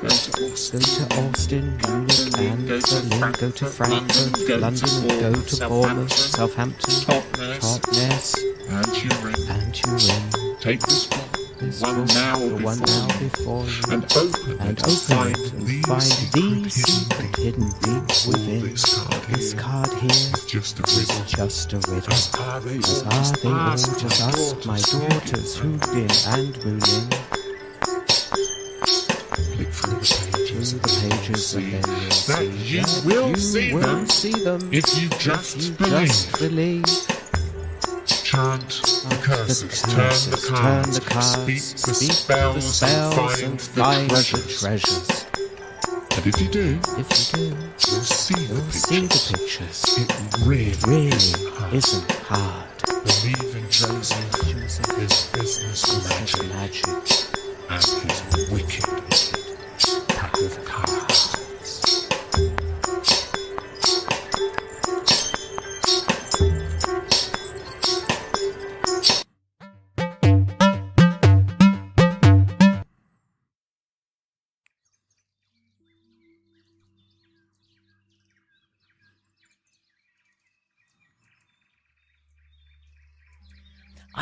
Go 0.00 0.08
to 0.08 0.44
Austin. 0.50 0.80
Go 0.80 0.86
to 0.86 1.28
Austin, 1.28 1.76
Munich, 1.76 2.38
and 2.38 2.66
Go 2.66 2.80
to 2.80 3.02
Berlin. 3.10 3.32
Go 3.32 3.50
to 3.50 3.66
Frankfurt, 3.66 4.60
London, 4.60 5.08
go 5.20 5.34
to 5.34 5.56
Bournemouth, 5.58 5.68
Bournemouth, 5.68 6.12
Southampton, 6.12 6.94
Totnes. 7.04 7.58
Totnes, 7.60 8.38
And 8.70 8.94
Turin. 8.94 9.50
and 9.50 9.74
Turin. 9.74 10.56
Take 10.60 10.80
this 10.80 11.10
one. 11.10 11.31
This 11.62 11.80
One 11.80 12.04
now 12.06 12.38
one 12.58 12.80
now 12.80 13.06
before 13.20 13.64
you. 13.64 13.82
And 13.92 14.04
open 14.16 14.60
and 14.60 14.78
it. 14.78 14.86
open 14.88 15.30
it 15.30 15.52
and 15.52 15.86
find 15.86 16.02
the 16.02 16.70
secret 16.70 17.36
hidden 17.36 17.68
deep 17.82 18.02
within. 18.26 18.62
this 18.62 18.98
card 18.98 19.22
This 19.28 19.54
card 19.54 19.88
here 19.94 20.10
is 20.10 20.44
just 20.46 20.80
a 20.80 20.82
riddle. 20.82 21.24
just 21.26 21.72
a 21.72 21.76
riddle. 21.78 22.12
As 22.12 22.34
are 22.34 22.60
they 22.60 22.78
all 22.80 22.98
are 22.98 23.14
just 23.14 23.42
they 23.42 23.48
all 23.48 23.94
just 23.94 24.66
my 24.66 24.74
us, 24.74 24.92
my 24.92 25.08
daughters? 25.08 25.60
been 25.60 26.10
and 26.34 26.64
mooning 26.64 27.08
Flick 29.54 29.70
through 29.70 30.00
the 30.00 30.30
pages 30.32 30.72
through 30.72 30.80
the 30.80 30.88
pages 31.00 31.54
and 31.54 31.72
then 31.72 31.84
you'll 31.86 32.10
that 32.26 32.42
see 32.42 32.74
you 32.74 32.82
that 32.82 33.04
will 33.06 33.28
you 33.28 33.36
see 33.36 33.72
will 33.72 33.80
them 33.82 34.08
see 34.08 34.32
them 34.32 34.68
if 34.72 35.00
you 35.00 35.08
just 35.20 35.78
believe. 35.78 37.21
Chant 38.32 38.80
the 39.10 39.20
curses, 39.22 39.82
turn 39.82 39.94
curses, 39.94 40.30
the 40.30 40.48
turn 40.48 40.56
cards, 40.56 40.98
the 40.98 41.04
cards, 41.04 41.26
speak 41.26 41.84
the 41.84 41.92
speak 41.94 42.12
spells, 42.12 42.54
the 42.80 42.86
spells 42.86 43.42
and 43.42 43.52
and 43.52 43.60
find 43.60 43.84
find 43.84 44.10
the 44.10 44.14
the 44.16 44.22
treasures. 44.22 44.60
treasures. 44.60 45.26
And 46.16 46.26
if 46.26 46.40
you 46.40 46.48
do, 46.48 46.80
If 46.96 47.08
you 47.12 47.50
do, 47.50 47.56
you'll 47.90 48.08
see 48.08 48.46
the 48.46 48.54
you'll 48.54 48.70
see 48.72 49.00
the 49.06 49.20
pictures. 49.36 49.84
pictures. 49.84 49.98
It 49.98 50.46
really, 50.46 50.72
really 50.86 51.08
isn't 51.08 51.44
hard. 51.58 51.74
isn't 51.74 52.12
hard. 52.24 52.68
Believe 53.04 53.54
in 53.54 53.70
Joseph, 53.70 54.96
his 54.96 55.26
business 55.36 56.08
Magic, 56.08 56.48
magic, 56.54 56.86
magic, 57.68 58.02
and 58.02 58.32
his 58.32 58.50
wicked 58.50 60.08
pack 60.08 60.32
of 60.40 60.64
cards. 60.64 61.01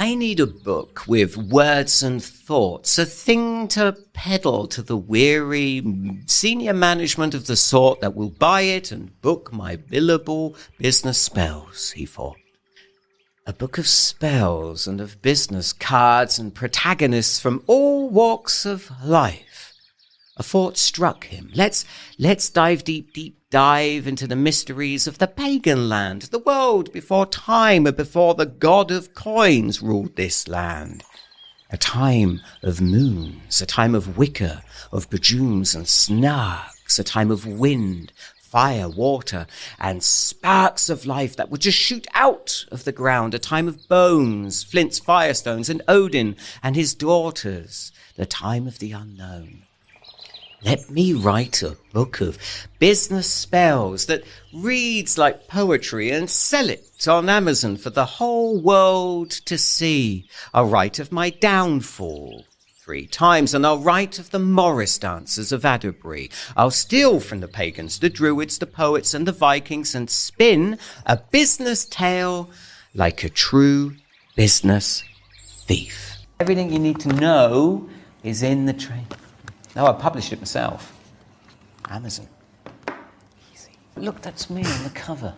I 0.00 0.14
need 0.14 0.40
a 0.40 0.46
book 0.46 1.06
with 1.06 1.36
words 1.36 2.02
and 2.02 2.24
thoughts, 2.24 2.98
a 2.98 3.04
thing 3.04 3.68
to 3.68 3.94
peddle 4.14 4.66
to 4.68 4.80
the 4.80 4.96
weary 4.96 5.84
senior 6.24 6.72
management 6.72 7.34
of 7.34 7.46
the 7.46 7.54
sort 7.54 8.00
that 8.00 8.14
will 8.14 8.30
buy 8.30 8.62
it 8.62 8.92
and 8.92 9.20
book 9.20 9.52
my 9.52 9.76
billable 9.76 10.56
business 10.78 11.18
spells, 11.20 11.90
he 11.90 12.06
thought. 12.06 12.38
A 13.46 13.52
book 13.52 13.76
of 13.76 13.86
spells 13.86 14.86
and 14.86 15.02
of 15.02 15.20
business 15.20 15.74
cards 15.74 16.38
and 16.38 16.54
protagonists 16.54 17.38
from 17.38 17.62
all 17.66 18.08
walks 18.08 18.64
of 18.64 18.90
life. 19.04 19.74
A 20.38 20.42
thought 20.42 20.78
struck 20.78 21.24
him. 21.24 21.50
Let's, 21.54 21.84
let's 22.18 22.48
dive 22.48 22.84
deep, 22.84 23.12
deep 23.12 23.39
dive 23.50 24.06
into 24.06 24.28
the 24.28 24.36
mysteries 24.36 25.08
of 25.08 25.18
the 25.18 25.26
pagan 25.26 25.88
land, 25.88 26.22
the 26.22 26.38
world 26.38 26.92
before 26.92 27.26
time 27.26 27.84
and 27.84 27.96
before 27.96 28.34
the 28.34 28.46
god 28.46 28.92
of 28.92 29.12
coins 29.12 29.82
ruled 29.82 30.14
this 30.14 30.46
land. 30.46 31.02
A 31.70 31.76
time 31.76 32.40
of 32.62 32.80
moons, 32.80 33.60
a 33.60 33.66
time 33.66 33.96
of 33.96 34.16
wicker, 34.16 34.62
of 34.92 35.10
bejooms 35.10 35.74
and 35.74 35.86
snarks, 35.86 37.00
a 37.00 37.04
time 37.04 37.32
of 37.32 37.44
wind, 37.44 38.12
fire, 38.40 38.88
water, 38.88 39.48
and 39.80 40.02
sparks 40.02 40.88
of 40.88 41.04
life 41.04 41.34
that 41.34 41.50
would 41.50 41.60
just 41.60 41.78
shoot 41.78 42.06
out 42.14 42.64
of 42.70 42.84
the 42.84 42.92
ground, 42.92 43.34
a 43.34 43.38
time 43.40 43.66
of 43.66 43.88
bones, 43.88 44.62
flints, 44.62 45.00
firestones, 45.00 45.68
and 45.68 45.82
Odin 45.88 46.36
and 46.62 46.76
his 46.76 46.94
daughters, 46.94 47.90
the 48.14 48.26
time 48.26 48.68
of 48.68 48.78
the 48.78 48.92
unknown. 48.92 49.64
Let 50.62 50.90
me 50.90 51.14
write 51.14 51.62
a 51.62 51.78
book 51.94 52.20
of 52.20 52.36
business 52.78 53.32
spells 53.32 54.06
that 54.06 54.24
reads 54.52 55.16
like 55.16 55.48
poetry 55.48 56.10
and 56.10 56.28
sell 56.28 56.68
it 56.68 57.08
on 57.08 57.30
Amazon 57.30 57.78
for 57.78 57.88
the 57.88 58.04
whole 58.04 58.60
world 58.60 59.30
to 59.30 59.56
see. 59.56 60.28
I'll 60.52 60.66
write 60.66 60.98
of 60.98 61.12
my 61.12 61.30
downfall 61.30 62.44
three 62.78 63.06
times 63.06 63.54
and 63.54 63.64
I'll 63.64 63.78
write 63.78 64.18
of 64.18 64.32
the 64.32 64.38
Morris 64.38 64.98
dancers 64.98 65.50
of 65.50 65.62
Adderbury. 65.62 66.30
I'll 66.54 66.70
steal 66.70 67.20
from 67.20 67.40
the 67.40 67.48
pagans, 67.48 67.98
the 67.98 68.10
druids, 68.10 68.58
the 68.58 68.66
poets 68.66 69.14
and 69.14 69.26
the 69.26 69.32
Vikings 69.32 69.94
and 69.94 70.10
spin 70.10 70.76
a 71.06 71.16
business 71.16 71.86
tale 71.86 72.50
like 72.94 73.24
a 73.24 73.30
true 73.30 73.96
business 74.36 75.04
thief. 75.46 76.18
Everything 76.38 76.70
you 76.70 76.78
need 76.78 77.00
to 77.00 77.08
know 77.14 77.88
is 78.22 78.42
in 78.42 78.66
the 78.66 78.74
train. 78.74 79.06
No, 79.76 79.86
I 79.86 79.92
published 79.92 80.32
it 80.32 80.40
myself. 80.40 80.92
Amazon. 81.88 82.28
Easy. 83.52 83.72
Look, 83.96 84.20
that's 84.22 84.50
me 84.50 84.64
on 84.64 84.84
the 84.84 84.90
cover. 84.90 85.34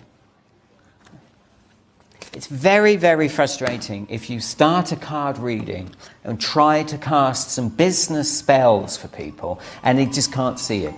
It's 2.35 2.47
very, 2.47 2.97
very 2.97 3.29
frustrating 3.29 4.07
if 4.09 4.31
you 4.31 4.41
start 4.41 4.91
a 4.91 4.97
card 4.97 5.37
reading 5.37 5.95
and 6.25 6.41
try 6.41 6.83
to 6.85 6.97
cast 6.97 7.51
some 7.51 7.69
business 7.69 8.39
spells 8.39 8.97
for 8.97 9.09
people 9.09 9.61
and 9.83 9.99
they 9.99 10.07
just 10.07 10.33
can't 10.33 10.59
see 10.59 10.87
it. 10.87 10.95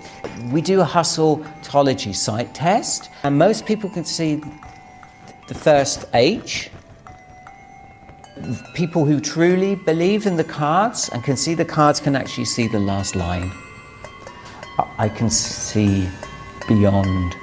We 0.52 0.60
do 0.60 0.80
a 0.80 0.84
hustleology 0.84 2.14
sight 2.14 2.54
test, 2.54 3.10
and 3.24 3.36
most 3.36 3.66
people 3.66 3.90
can 3.90 4.04
see 4.04 4.40
the 5.48 5.54
first 5.54 6.04
H. 6.14 6.70
People 8.74 9.04
who 9.04 9.20
truly 9.20 9.76
believe 9.76 10.26
in 10.26 10.36
the 10.36 10.44
cards 10.44 11.08
and 11.10 11.22
can 11.22 11.36
see 11.36 11.54
the 11.54 11.64
cards 11.64 12.00
can 12.00 12.16
actually 12.16 12.46
see 12.46 12.66
the 12.66 12.80
last 12.80 13.14
line. 13.14 13.50
I- 14.98 15.08
can 15.08 15.30
see 15.30 16.08
beyond 16.66 17.36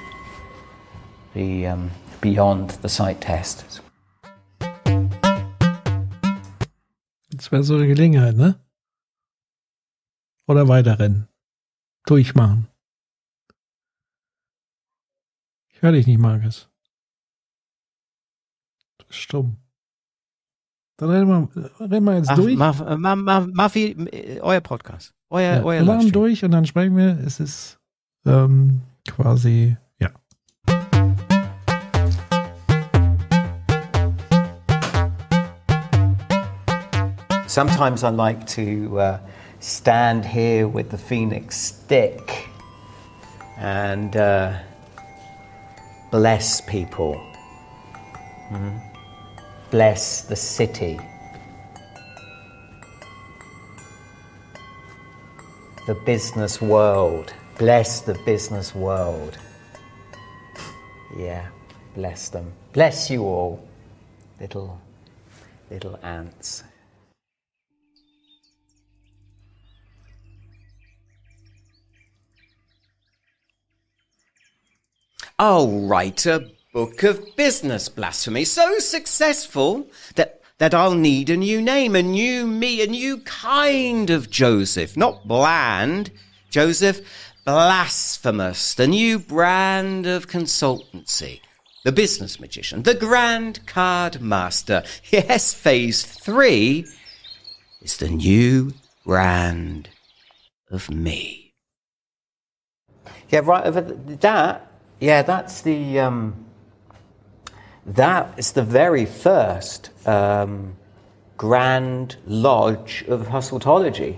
the 1.33 1.67
um, 1.67 1.91
beyond 2.19 2.71
the 2.81 2.89
sight 2.89 3.21
test. 3.21 3.81
Das 7.29 7.51
wäre 7.51 7.63
so 7.63 7.75
eine 7.75 7.87
Gelegenheit, 7.87 8.35
ne? 8.35 8.59
Oder 10.47 10.67
weiterrennen. 10.67 11.29
Durchmachen. 12.05 12.67
Ich 15.69 15.81
höre 15.81 15.93
dich 15.93 16.05
nicht, 16.05 16.19
Markus. 16.19 16.67
Stumm. 19.09 19.57
Dann 21.01 21.09
reden 21.09 21.27
wir, 21.29 21.71
reden 21.91 22.05
wir 22.05 22.15
jetzt 22.17 22.27
Mach, 22.29 22.35
durch. 22.35 22.55
mach, 22.55 22.97
mach, 22.99 23.15
mach, 23.15 23.47
mach 23.51 23.73
wie, 23.73 24.39
euer 24.39 24.61
Podcast. 24.61 25.15
Euer, 25.31 25.55
Ja, 25.55 25.63
euer 25.63 25.79
wir 25.79 25.85
machen 25.85 26.01
Livestream. 26.01 26.11
durch 26.13 26.45
und 26.45 26.51
dann 26.51 26.63
sprechen 26.67 26.95
wir. 26.95 27.17
Es 27.25 27.39
ist 27.39 27.79
ähm, 28.23 28.81
quasi, 29.09 29.77
ja. 29.97 30.09
Sometimes 37.47 38.03
I 38.03 38.09
like 38.09 38.47
to 38.55 38.97
uh, 38.97 39.17
stand 39.59 40.23
here 40.23 40.67
with 40.67 40.89
the 40.89 40.97
phoenix 40.97 41.57
stick 41.57 42.47
and 43.57 44.15
uh, 44.15 44.53
bless 46.11 46.61
people, 46.61 47.15
Mhm. 48.51 48.90
Bless 49.71 50.23
the 50.23 50.35
city, 50.35 50.99
the 55.87 55.95
business 56.05 56.61
world, 56.61 57.33
bless 57.57 58.01
the 58.01 58.13
business 58.25 58.75
world. 58.75 59.37
Yeah, 61.17 61.47
bless 61.95 62.27
them. 62.27 62.51
Bless 62.73 63.09
you 63.09 63.23
all, 63.23 63.65
little, 64.41 64.79
little 65.69 65.97
ants. 66.03 66.63
I'll 75.39 75.79
write 75.87 76.25
a 76.25 76.35
uh, 76.35 76.39
book 76.73 77.03
of 77.03 77.35
business 77.35 77.89
blasphemy 77.89 78.45
so 78.45 78.79
successful 78.79 79.87
that 80.15 80.41
that 80.57 80.73
I'll 80.75 80.93
need 80.93 81.31
a 81.31 81.37
new 81.37 81.59
name, 81.59 81.95
a 81.95 82.03
new 82.03 82.45
me, 82.45 82.83
a 82.83 82.87
new 82.87 83.17
kind 83.21 84.11
of 84.11 84.29
Joseph, 84.29 84.95
not 84.95 85.27
bland. 85.27 86.11
Joseph 86.51 87.01
blasphemous, 87.45 88.75
the 88.75 88.87
new 88.87 89.17
brand 89.17 90.05
of 90.05 90.27
consultancy. 90.27 91.41
The 91.83 91.91
business 91.91 92.39
magician, 92.39 92.83
the 92.83 92.93
grand 92.93 93.65
card 93.65 94.21
master. 94.21 94.83
Yes, 95.09 95.51
phase 95.51 96.03
three 96.03 96.85
is 97.81 97.97
the 97.97 98.09
new 98.09 98.73
brand 99.03 99.89
of 100.69 100.91
me. 100.91 101.55
Yeah, 103.29 103.39
right 103.43 103.65
over 103.65 103.81
th- 103.81 104.19
that. 104.19 104.71
Yeah, 104.99 105.23
that's 105.23 105.63
the. 105.63 105.99
Um, 105.99 106.45
that 107.85 108.37
is 108.37 108.51
the 108.51 108.63
very 108.63 109.05
first 109.05 109.89
um, 110.07 110.75
Grand 111.37 112.17
Lodge 112.25 113.03
of 113.07 113.27
Hustletology. 113.27 114.17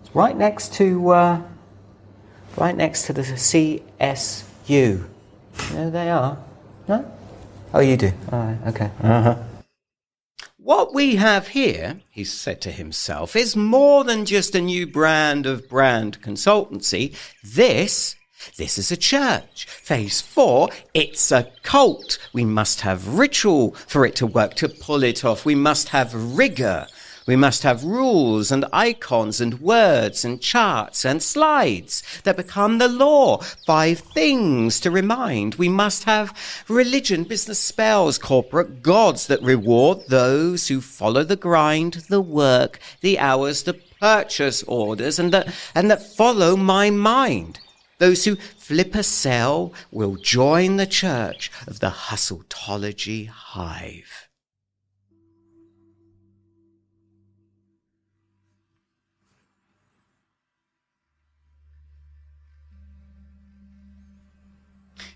It's 0.00 0.14
right 0.14 0.36
next 0.36 0.74
to. 0.74 1.10
Uh, 1.10 1.42
right 2.56 2.76
next 2.76 3.06
to 3.06 3.12
the 3.12 3.22
CSU. 3.22 3.80
You 4.68 5.06
know 5.72 5.84
who 5.84 5.90
they 5.90 6.10
are? 6.10 6.38
No? 6.88 7.12
Oh, 7.72 7.80
you 7.80 7.96
do. 7.96 8.12
All 8.32 8.38
right. 8.38 8.58
Okay. 8.68 8.90
Uh-huh. 9.02 9.36
What 10.58 10.92
we 10.94 11.16
have 11.16 11.48
here, 11.48 12.00
he 12.10 12.24
said 12.24 12.60
to 12.62 12.70
himself, 12.70 13.34
is 13.34 13.56
more 13.56 14.04
than 14.04 14.24
just 14.24 14.54
a 14.54 14.60
new 14.60 14.86
brand 14.86 15.46
of 15.46 15.68
brand 15.68 16.20
consultancy. 16.20 17.16
This, 17.42 18.16
this 18.56 18.78
is 18.78 18.90
a 18.90 18.96
church. 18.96 19.66
Phase 19.66 20.20
four, 20.20 20.68
it's 20.94 21.30
a 21.30 21.50
cult. 21.62 22.18
We 22.32 22.44
must 22.44 22.80
have 22.82 23.18
ritual 23.18 23.72
for 23.86 24.04
it 24.06 24.16
to 24.16 24.26
work, 24.26 24.54
to 24.54 24.68
pull 24.68 25.02
it 25.02 25.24
off. 25.24 25.44
We 25.44 25.54
must 25.54 25.90
have 25.90 26.36
rigor. 26.36 26.86
We 27.26 27.36
must 27.36 27.62
have 27.62 27.84
rules 27.84 28.50
and 28.50 28.64
icons 28.72 29.40
and 29.40 29.60
words 29.60 30.24
and 30.24 30.40
charts 30.40 31.04
and 31.04 31.22
slides 31.22 32.02
that 32.24 32.36
become 32.36 32.78
the 32.78 32.88
law. 32.88 33.38
Five 33.66 34.00
things 34.00 34.80
to 34.80 34.90
remind. 34.90 35.54
We 35.54 35.68
must 35.68 36.04
have 36.04 36.36
religion, 36.66 37.24
business 37.24 37.58
spells, 37.58 38.18
corporate 38.18 38.82
gods 38.82 39.26
that 39.28 39.42
reward 39.42 40.06
those 40.08 40.68
who 40.68 40.80
follow 40.80 41.22
the 41.22 41.36
grind, 41.36 42.04
the 42.08 42.20
work, 42.20 42.80
the 43.00 43.18
hours, 43.18 43.62
the 43.62 43.74
purchase 44.00 44.62
orders, 44.64 45.18
and 45.18 45.30
that, 45.32 45.54
and 45.74 45.90
that 45.90 46.02
follow 46.16 46.56
my 46.56 46.90
mind. 46.90 47.60
Those 48.00 48.24
who 48.24 48.36
flip 48.36 48.94
a 48.94 49.02
cell 49.02 49.74
will 49.90 50.16
join 50.16 50.78
the 50.78 50.86
church 50.86 51.52
of 51.66 51.80
the 51.80 51.90
Hustletology 51.90 53.28
Hive. 53.28 54.28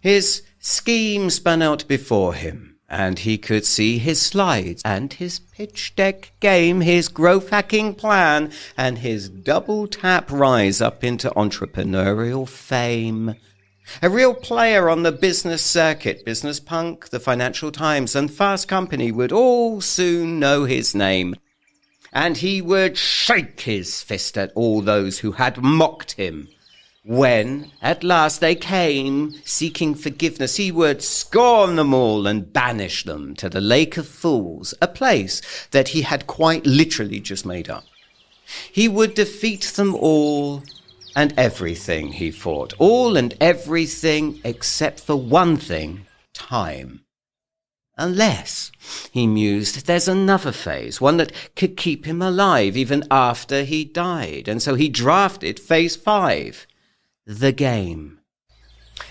His 0.03 0.43
scheme 0.59 1.31
spun 1.31 1.63
out 1.63 1.89
before 1.89 2.35
him, 2.35 2.74
and 2.95 3.19
he 3.19 3.37
could 3.37 3.67
see 3.67 3.99
his 3.99 4.23
slides 4.23 4.81
and 4.85 5.15
his 5.15 5.41
pitch 5.41 5.97
deck 5.97 6.33
game, 6.39 6.81
his 6.81 7.09
growth 7.09 7.51
hacking 7.51 7.93
plan, 7.93 8.53
and 8.77 8.99
his 8.99 9.29
double 9.29 9.89
tap 9.89 10.31
rise 10.31 10.81
up 10.81 11.03
into 11.03 11.29
entrepreneurial 11.31 12.49
fame. 12.49 13.35
A 14.01 14.09
real 14.09 14.33
player 14.33 14.89
on 14.89 15.03
the 15.03 15.11
business 15.11 15.65
circuit, 15.65 16.25
Business 16.25 16.61
Punk, 16.61 17.09
the 17.09 17.19
Financial 17.19 17.73
Times, 17.73 18.15
and 18.15 18.33
Fast 18.33 18.69
Company 18.69 19.11
would 19.11 19.33
all 19.33 19.81
soon 19.81 20.39
know 20.39 20.65
his 20.65 20.95
name. 20.95 21.35
And 22.13 22.37
he 22.37 22.63
would 22.63 22.97
shake 22.97 23.63
his 23.63 24.03
fist 24.03 24.39
at 24.39 24.53
all 24.55 24.81
those 24.81 25.19
who 25.19 25.33
had 25.33 25.61
mocked 25.61 26.13
him. 26.13 26.47
When 27.07 27.71
at 27.83 28.03
last 28.03 28.41
they 28.41 28.55
came 28.55 29.35
seeking 29.45 29.95
forgiveness, 29.95 30.57
he 30.57 30.73
would 30.73 31.03
scorn 31.03 31.77
them 31.77 31.93
all 31.93 32.27
and 32.27 32.51
banish 32.51 33.05
them 33.05 33.35
to 33.37 33.51
the 33.51 33.61
Lake 33.61 33.99
of 33.99 34.09
Fools, 34.09 34.73
a 34.81 34.89
place 34.89 35.43
that 35.73 35.89
he 35.89 36.01
had 36.01 36.27
quite 36.27 36.65
literally 36.65 37.21
just 37.21 37.45
made 37.45 37.69
up. 37.69 37.85
He 38.73 38.89
would 38.89 39.13
defeat 39.13 39.65
them 39.77 39.95
all 39.95 40.63
and 41.15 41.35
everything, 41.37 42.13
he 42.13 42.31
fought, 42.31 42.73
All 42.79 43.19
and 43.19 43.35
everything 43.39 44.41
except 44.43 45.01
for 45.01 45.17
one 45.17 45.59
thing 45.59 46.07
time. 46.33 47.05
Unless, 47.99 48.73
he 49.11 49.27
mused, 49.27 49.87
there's 49.87 50.09
another 50.09 50.53
phase, 50.53 51.03
one 51.03 51.19
that 51.19 51.33
could 51.55 51.77
keep 51.77 52.07
him 52.07 52.23
alive 52.23 52.79
even 52.79 53.05
after 53.11 53.63
he 53.63 53.85
died. 53.85 54.49
And 54.49 54.63
so 54.63 54.75
he 54.75 54.89
drafted 54.89 55.61
phase 55.61 55.97
five 55.97 56.67
the 57.27 57.53
game. 57.53 58.21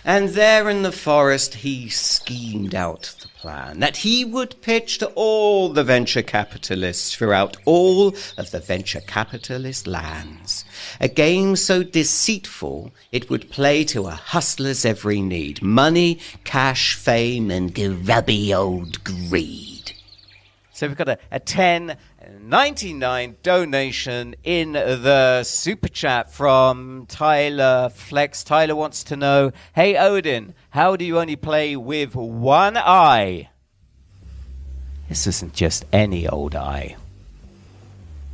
And 0.06 0.30
there 0.30 0.70
in 0.70 0.84
the 0.84 0.92
forest, 0.92 1.56
he 1.56 1.90
schemed 1.90 2.76
out 2.76 3.16
the 3.22 3.28
plan 3.40 3.80
that 3.80 3.98
he 3.98 4.24
would 4.24 4.62
pitch 4.62 4.98
to 5.00 5.08
all 5.16 5.70
the 5.70 5.84
venture 5.84 6.22
capitalists 6.22 7.14
throughout 7.16 7.58
all 7.66 8.10
of 8.38 8.52
the 8.52 8.60
venture 8.60 9.02
capitalist 9.02 9.88
lands. 9.88 10.64
A 11.02 11.08
game 11.08 11.56
so 11.56 11.84
deceitful 11.84 12.92
it 13.12 13.30
would 13.30 13.50
play 13.50 13.84
to 13.86 14.08
a 14.08 14.12
hustler's 14.12 14.86
every 14.86 15.22
need 15.22 15.62
money, 15.62 16.20
cash, 16.44 16.96
fame, 16.96 17.50
and 17.50 17.74
grubby 17.74 18.54
old 18.54 19.04
greed. 19.04 19.94
So 20.74 20.88
we've 20.88 20.98
got 20.98 21.10
a, 21.10 21.18
a 21.32 21.40
10 21.40 21.98
99 22.50 23.38
donation 23.42 24.36
in 24.44 24.74
the 24.74 25.44
super 25.44 25.88
chat 25.88 26.32
from 26.32 27.06
Tyler 27.08 27.90
Flex. 27.90 28.44
Tyler 28.44 28.76
wants 28.76 29.06
to 29.06 29.16
know, 29.16 29.52
hey 29.76 29.96
Odin, 29.98 30.54
how 30.72 30.98
do 30.98 31.06
you 31.06 31.20
only 31.20 31.38
play 31.38 31.78
with 31.78 32.16
one 32.16 32.76
eye? 32.76 33.50
This 35.08 35.26
isn't 35.26 35.54
just 35.54 35.86
any 35.94 36.28
old 36.28 36.56
eye. 36.56 36.98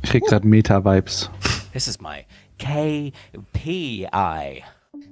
Ich 0.02 0.10
krieg 0.10 0.24
grad 0.24 0.44
Meta-Vibes. 0.44 1.28
This 1.72 1.86
is 1.86 2.00
my 2.00 2.24
KPI. 2.58 3.14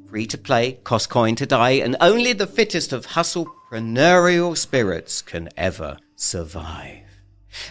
Free 0.08 0.26
to 0.26 0.38
play, 0.38 0.72
cost 0.82 1.08
coin 1.08 1.36
to 1.36 1.46
die, 1.46 1.72
and 1.72 1.94
only 2.00 2.32
the 2.32 2.46
fittest 2.46 2.92
of 2.92 3.08
hustlepreneurial 3.08 4.56
spirits 4.56 5.22
can 5.22 5.50
ever 5.56 5.98
survive. 6.16 7.07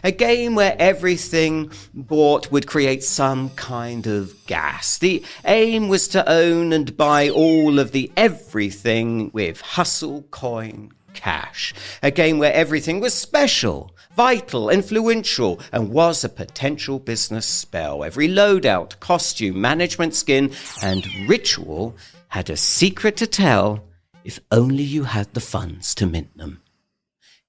A 0.03 0.11
game 0.11 0.55
where 0.55 0.75
everything 0.79 1.71
bought 1.93 2.51
would 2.51 2.67
create 2.67 3.03
some 3.03 3.49
kind 3.51 4.07
of 4.07 4.35
gas. 4.45 4.97
The 4.97 5.23
aim 5.45 5.87
was 5.87 6.07
to 6.09 6.29
own 6.29 6.73
and 6.73 6.95
buy 6.97 7.29
all 7.29 7.79
of 7.79 7.91
the 7.91 8.11
everything 8.15 9.31
with 9.33 9.61
hustle 9.61 10.23
coin 10.31 10.91
cash. 11.13 11.73
A 12.03 12.11
game 12.11 12.37
where 12.37 12.53
everything 12.53 12.99
was 12.99 13.13
special, 13.13 13.91
vital, 14.15 14.69
influential, 14.69 15.59
and 15.71 15.89
was 15.89 16.23
a 16.23 16.29
potential 16.29 16.99
business 16.99 17.45
spell. 17.45 18.03
Every 18.03 18.27
loadout, 18.27 18.99
costume, 18.99 19.59
management 19.59 20.13
skin, 20.15 20.51
and 20.81 21.05
ritual 21.27 21.95
had 22.29 22.49
a 22.49 22.57
secret 22.57 23.17
to 23.17 23.27
tell 23.27 23.83
if 24.23 24.39
only 24.51 24.83
you 24.83 25.05
had 25.05 25.33
the 25.33 25.39
funds 25.39 25.95
to 25.95 26.05
mint 26.05 26.37
them. 26.37 26.61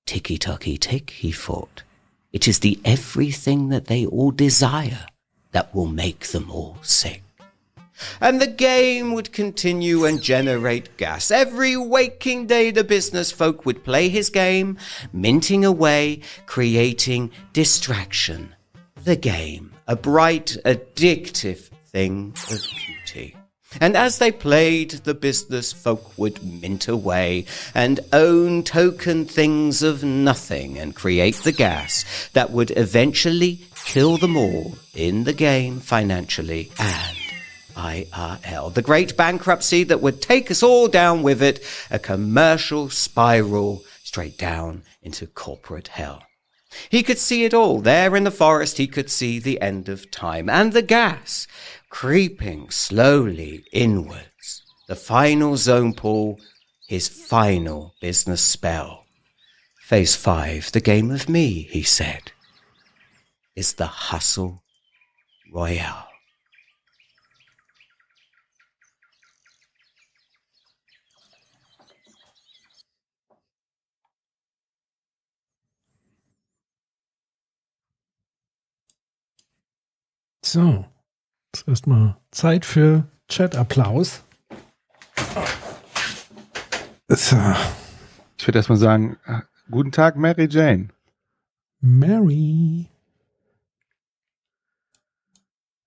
Ticky 0.06 0.38
tocky 0.38 0.78
tick, 0.78 1.10
he 1.10 1.32
thought. 1.32 1.82
It 2.32 2.46
is 2.46 2.58
the 2.58 2.78
everything 2.84 3.68
that 3.70 3.86
they 3.86 4.04
all 4.04 4.30
desire 4.30 5.06
that 5.52 5.74
will 5.74 5.86
make 5.86 6.26
them 6.28 6.50
all 6.50 6.76
sick. 6.82 7.22
And 8.20 8.40
the 8.40 8.46
game 8.46 9.12
would 9.14 9.32
continue 9.32 10.04
and 10.04 10.22
generate 10.22 10.96
gas. 10.96 11.30
Every 11.30 11.76
waking 11.76 12.46
day, 12.46 12.70
the 12.70 12.84
business 12.84 13.32
folk 13.32 13.66
would 13.66 13.82
play 13.82 14.08
his 14.08 14.30
game, 14.30 14.78
minting 15.12 15.64
away, 15.64 16.20
creating 16.46 17.32
distraction. 17.52 18.54
The 19.02 19.16
game, 19.16 19.72
a 19.86 19.96
bright, 19.96 20.56
addictive 20.64 21.70
thing 21.86 22.34
of 22.50 22.60
beauty. 22.60 22.97
And 23.80 23.96
as 23.96 24.18
they 24.18 24.32
played, 24.32 24.90
the 24.90 25.14
business 25.14 25.72
folk 25.72 26.16
would 26.16 26.42
mint 26.42 26.88
away 26.88 27.44
and 27.74 28.00
own 28.12 28.62
token 28.62 29.26
things 29.26 29.82
of 29.82 30.02
nothing 30.02 30.78
and 30.78 30.94
create 30.94 31.36
the 31.36 31.52
gas 31.52 32.30
that 32.32 32.50
would 32.50 32.72
eventually 32.76 33.60
kill 33.84 34.16
them 34.16 34.36
all 34.36 34.76
in 34.94 35.24
the 35.24 35.34
game 35.34 35.80
financially 35.80 36.70
and 36.78 37.16
IRL. 37.76 38.72
The 38.72 38.82
great 38.82 39.16
bankruptcy 39.16 39.84
that 39.84 40.00
would 40.00 40.22
take 40.22 40.50
us 40.50 40.62
all 40.62 40.88
down 40.88 41.22
with 41.22 41.42
it, 41.42 41.64
a 41.90 41.98
commercial 41.98 42.88
spiral 42.90 43.84
straight 44.02 44.38
down 44.38 44.82
into 45.02 45.26
corporate 45.26 45.88
hell. 45.88 46.22
He 46.90 47.02
could 47.02 47.18
see 47.18 47.44
it 47.44 47.54
all. 47.54 47.80
There 47.80 48.14
in 48.14 48.24
the 48.24 48.30
forest, 48.30 48.76
he 48.76 48.86
could 48.86 49.10
see 49.10 49.38
the 49.38 49.60
end 49.60 49.88
of 49.88 50.10
time 50.10 50.50
and 50.50 50.72
the 50.72 50.82
gas 50.82 51.46
creeping 51.88 52.70
slowly 52.70 53.64
inwards. 53.72 54.62
The 54.88 54.96
final 54.96 55.56
zone 55.56 55.94
pool, 55.94 56.38
his 56.88 57.08
final 57.08 57.94
business 58.00 58.40
spell. 58.40 59.04
Phase 59.82 60.16
five, 60.16 60.70
the 60.72 60.80
game 60.80 61.10
of 61.10 61.28
me, 61.28 61.62
he 61.70 61.82
said, 61.82 62.32
is 63.56 63.74
the 63.74 63.86
hustle 63.86 64.62
royale. 65.52 66.04
So, 80.42 80.86
jetzt 81.54 81.68
erstmal 81.68 82.16
Zeit 82.30 82.64
für 82.64 83.06
Chat-Applaus. 83.28 84.22
So, 87.08 87.36
Ich 88.36 88.46
würde 88.46 88.58
erstmal 88.58 88.78
sagen, 88.78 89.16
guten 89.70 89.92
Tag, 89.92 90.16
Mary 90.16 90.46
Jane. 90.50 90.88
Mary. 91.80 92.88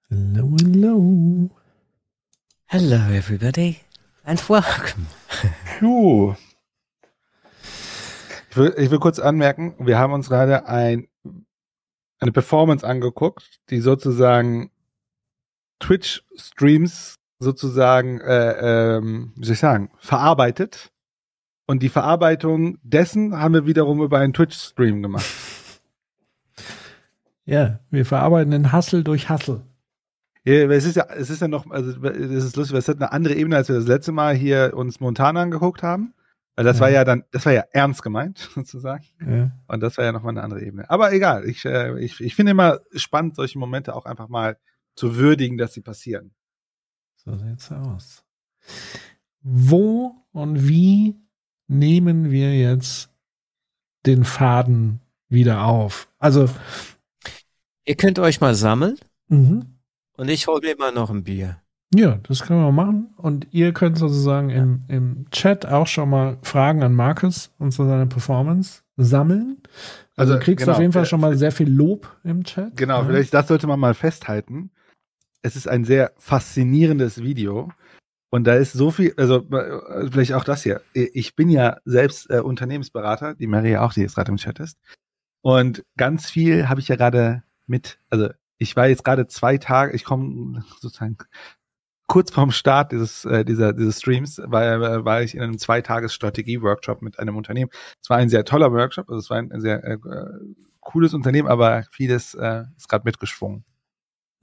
Hello, 0.09 0.55
hello. 0.59 1.49
Hello, 2.65 3.11
everybody, 3.13 3.77
and 4.23 4.49
welcome. 4.49 5.05
Puh. 5.79 6.35
Ich 8.49 8.57
will, 8.57 8.73
ich 8.77 8.89
will 8.91 8.99
kurz 8.99 9.19
anmerken, 9.19 9.75
wir 9.79 9.97
haben 9.97 10.11
uns 10.13 10.27
gerade 10.27 10.65
ein, 10.67 11.07
eine 12.19 12.31
Performance 12.31 12.85
angeguckt, 12.85 13.61
die 13.69 13.79
sozusagen 13.79 14.71
Twitch-Streams 15.82 17.16
sozusagen, 17.40 18.22
äh, 18.22 18.98
ähm, 18.98 19.34
wie 19.36 19.45
soll 19.45 19.53
ich 19.53 19.60
sagen, 19.60 19.91
verarbeitet. 19.99 20.91
Und 21.68 21.82
die 21.84 21.90
Verarbeitung 21.90 22.78
dessen 22.84 23.38
haben 23.38 23.53
wir 23.53 23.66
wiederum 23.66 24.02
über 24.02 24.20
einen 24.20 24.34
Twitch-Stream 24.34 25.02
gemacht. 25.02 25.26
Ja, 27.45 27.80
wir 27.90 28.06
verarbeiten 28.06 28.52
den 28.52 28.72
Hassel 28.72 29.03
durch 29.03 29.30
Hassel. 29.30 29.64
Ja, 30.44 30.53
es 30.72 30.86
ist 30.86 30.95
ja, 30.95 31.06
es 31.16 31.30
ist 31.30 31.41
ja 31.41 31.48
noch, 31.48 31.70
also 31.70 32.03
es 32.06 32.44
ist 32.45 32.56
lustig, 32.56 32.74
weil 32.74 32.80
es 32.80 32.88
hat 32.88 32.98
eine 32.98 33.12
andere 33.12 33.36
Ebene, 33.36 33.56
als 33.58 33.68
wir 33.68 33.76
das 33.76 33.88
letzte 33.88 34.12
Mal 34.12 34.34
hier 34.36 34.74
uns 34.76 34.99
Montana 34.99 35.41
angeguckt 35.41 35.84
haben. 35.84 36.14
Weil 36.56 36.66
das 36.66 36.78
Ja. 36.78 36.82
war 36.82 36.90
ja 36.90 37.03
dann, 37.06 37.24
das 37.32 37.45
war 37.45 37.53
ja 37.53 37.64
ernst 37.72 38.03
gemeint, 38.03 38.38
sozusagen. 38.56 39.06
Ja. 39.26 39.52
Und 39.68 39.82
das 39.82 39.98
war 39.98 40.06
ja 40.06 40.12
nochmal 40.12 40.32
eine 40.34 40.44
andere 40.44 40.62
Ebene. 40.62 40.90
Aber 40.90 41.14
egal, 41.14 41.45
ich, 41.45 41.64
äh, 41.66 41.98
ich, 41.99 42.20
ich 42.20 42.36
finde 42.36 42.52
immer 42.52 42.80
spannend, 42.94 43.36
solche 43.36 43.58
Momente 43.58 43.95
auch 43.95 44.06
einfach 44.06 44.28
mal 44.28 44.58
zu 44.95 45.15
würdigen, 45.15 45.57
dass 45.57 45.73
sie 45.73 45.81
passieren. 45.81 46.31
So 47.15 47.35
sieht's 47.35 47.72
aus. 47.72 48.23
Wo 49.41 50.15
und 50.31 50.68
wie 50.68 51.15
nehmen 51.68 52.31
wir 52.31 52.57
jetzt 52.57 53.09
den 54.05 54.23
Faden 54.23 54.99
wieder 55.30 55.63
auf? 55.65 56.07
Also, 56.19 56.49
Ihr 57.85 57.95
könnt 57.95 58.19
euch 58.19 58.39
mal 58.41 58.53
sammeln 58.53 58.97
mhm. 59.27 59.65
und 60.15 60.30
ich 60.30 60.47
hole 60.47 60.61
mir 60.61 60.76
mal 60.77 60.91
noch 60.93 61.09
ein 61.09 61.23
Bier. 61.23 61.57
ja, 61.93 62.19
das 62.27 62.43
können 62.43 62.63
wir 62.63 62.72
machen. 62.72 63.13
Und 63.18 63.47
ihr 63.51 63.73
könnt 63.73 63.97
sozusagen 63.97 64.49
im, 64.51 64.84
im 64.88 65.26
Chat 65.31 65.65
auch 65.65 65.88
schon 65.88 66.09
mal 66.09 66.38
Fragen 66.43 66.84
an 66.84 66.93
Markus 66.93 67.51
und 67.57 67.72
zu 67.72 67.84
seiner 67.85 68.05
Performance 68.05 68.84
sammeln. 68.97 69.57
Also, 70.15 70.34
Also, 70.34 70.34
du 70.35 70.39
kriegst 70.41 70.65
genau, 70.65 70.76
auf 70.76 70.80
jeden 70.81 70.93
Fall 70.93 71.05
schon 71.05 71.22
mal 71.22 71.35
sehr 71.35 71.51
viel 71.51 71.69
Lob 71.69 72.15
im 72.23 72.43
Chat. 72.43 72.77
Genau, 72.77 72.99
Ja. 73.01 73.05
vielleicht 73.07 73.34
das 73.34 73.47
sollte 73.47 73.65
man 73.65 73.80
mal 73.80 73.95
festhalten. 73.95 74.69
Es 75.41 75.55
ist 75.55 75.68
ein 75.68 75.84
sehr 75.85 76.13
faszinierendes 76.18 77.22
Video. 77.22 77.72
Und 78.30 78.45
da 78.45 78.55
ist 78.55 78.72
so 78.72 78.91
viel, 78.91 79.13
also 79.18 79.45
äh, 79.51 80.09
vielleicht 80.09 80.34
auch 80.34 80.45
das 80.45 80.63
hier. 80.63 80.81
Ich 80.93 81.35
bin 81.35 81.49
ja 81.49 81.77
selbst 81.84 82.30
äh, 82.30 82.39
Unternehmensberater, 82.39 83.35
die 83.35 83.47
Mary 83.47 83.72
ja 83.72 83.85
auch, 83.85 83.93
die 83.93 84.01
jetzt 84.01 84.15
gerade 84.15 84.31
im 84.31 84.38
Chat 84.38 84.59
ist. 84.59 84.77
Und 85.41 85.84
ganz 85.97 86.30
viel 86.30 86.69
habe 86.69 86.80
ich 86.80 86.88
ja 86.88 86.95
gerade 86.95 87.43
mit, 87.68 87.99
also 88.09 88.30
ich 88.57 88.76
war 88.76 88.88
jetzt 88.88 89.03
gerade 89.03 89.27
zwei 89.27 89.57
Tage, 89.57 89.93
ich 89.93 90.05
komme 90.05 90.63
sozusagen 90.80 91.18
kurz 92.07 92.31
vorm 92.31 92.51
Start 92.51 92.91
dieses, 92.91 93.26
äh, 93.26 93.43
dieser, 93.43 93.73
dieses 93.73 93.99
Streams, 93.99 94.41
war, 94.45 94.63
äh, 94.63 95.05
war 95.05 95.23
ich 95.23 95.35
in 95.35 95.41
einem 95.41 95.57
Zweitages-Strategie-Workshop 95.57 97.01
mit 97.01 97.19
einem 97.19 97.35
Unternehmen. 97.35 97.72
Es 98.01 98.09
war 98.09 98.18
ein 98.18 98.30
sehr 98.30 98.45
toller 98.45 98.72
Workshop, 98.72 99.09
also 99.09 99.19
es 99.19 99.30
war 99.30 99.38
ein, 99.38 99.51
ein 99.51 99.61
sehr 99.61 99.84
äh, 99.84 99.97
cooles 100.80 101.13
Unternehmen, 101.13 101.47
aber 101.47 101.84
vieles 101.91 102.34
äh, 102.34 102.63
ist 102.77 102.88
gerade 102.88 103.05
mitgeschwungen. 103.05 103.65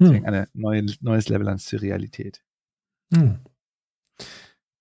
Deswegen 0.00 0.26
Hm. 0.26 0.34
ein 0.34 0.46
neue, 0.52 0.86
neues 1.00 1.28
Level 1.28 1.48
an 1.48 1.58
Surrealität. 1.58 2.42
Hm. 3.12 3.40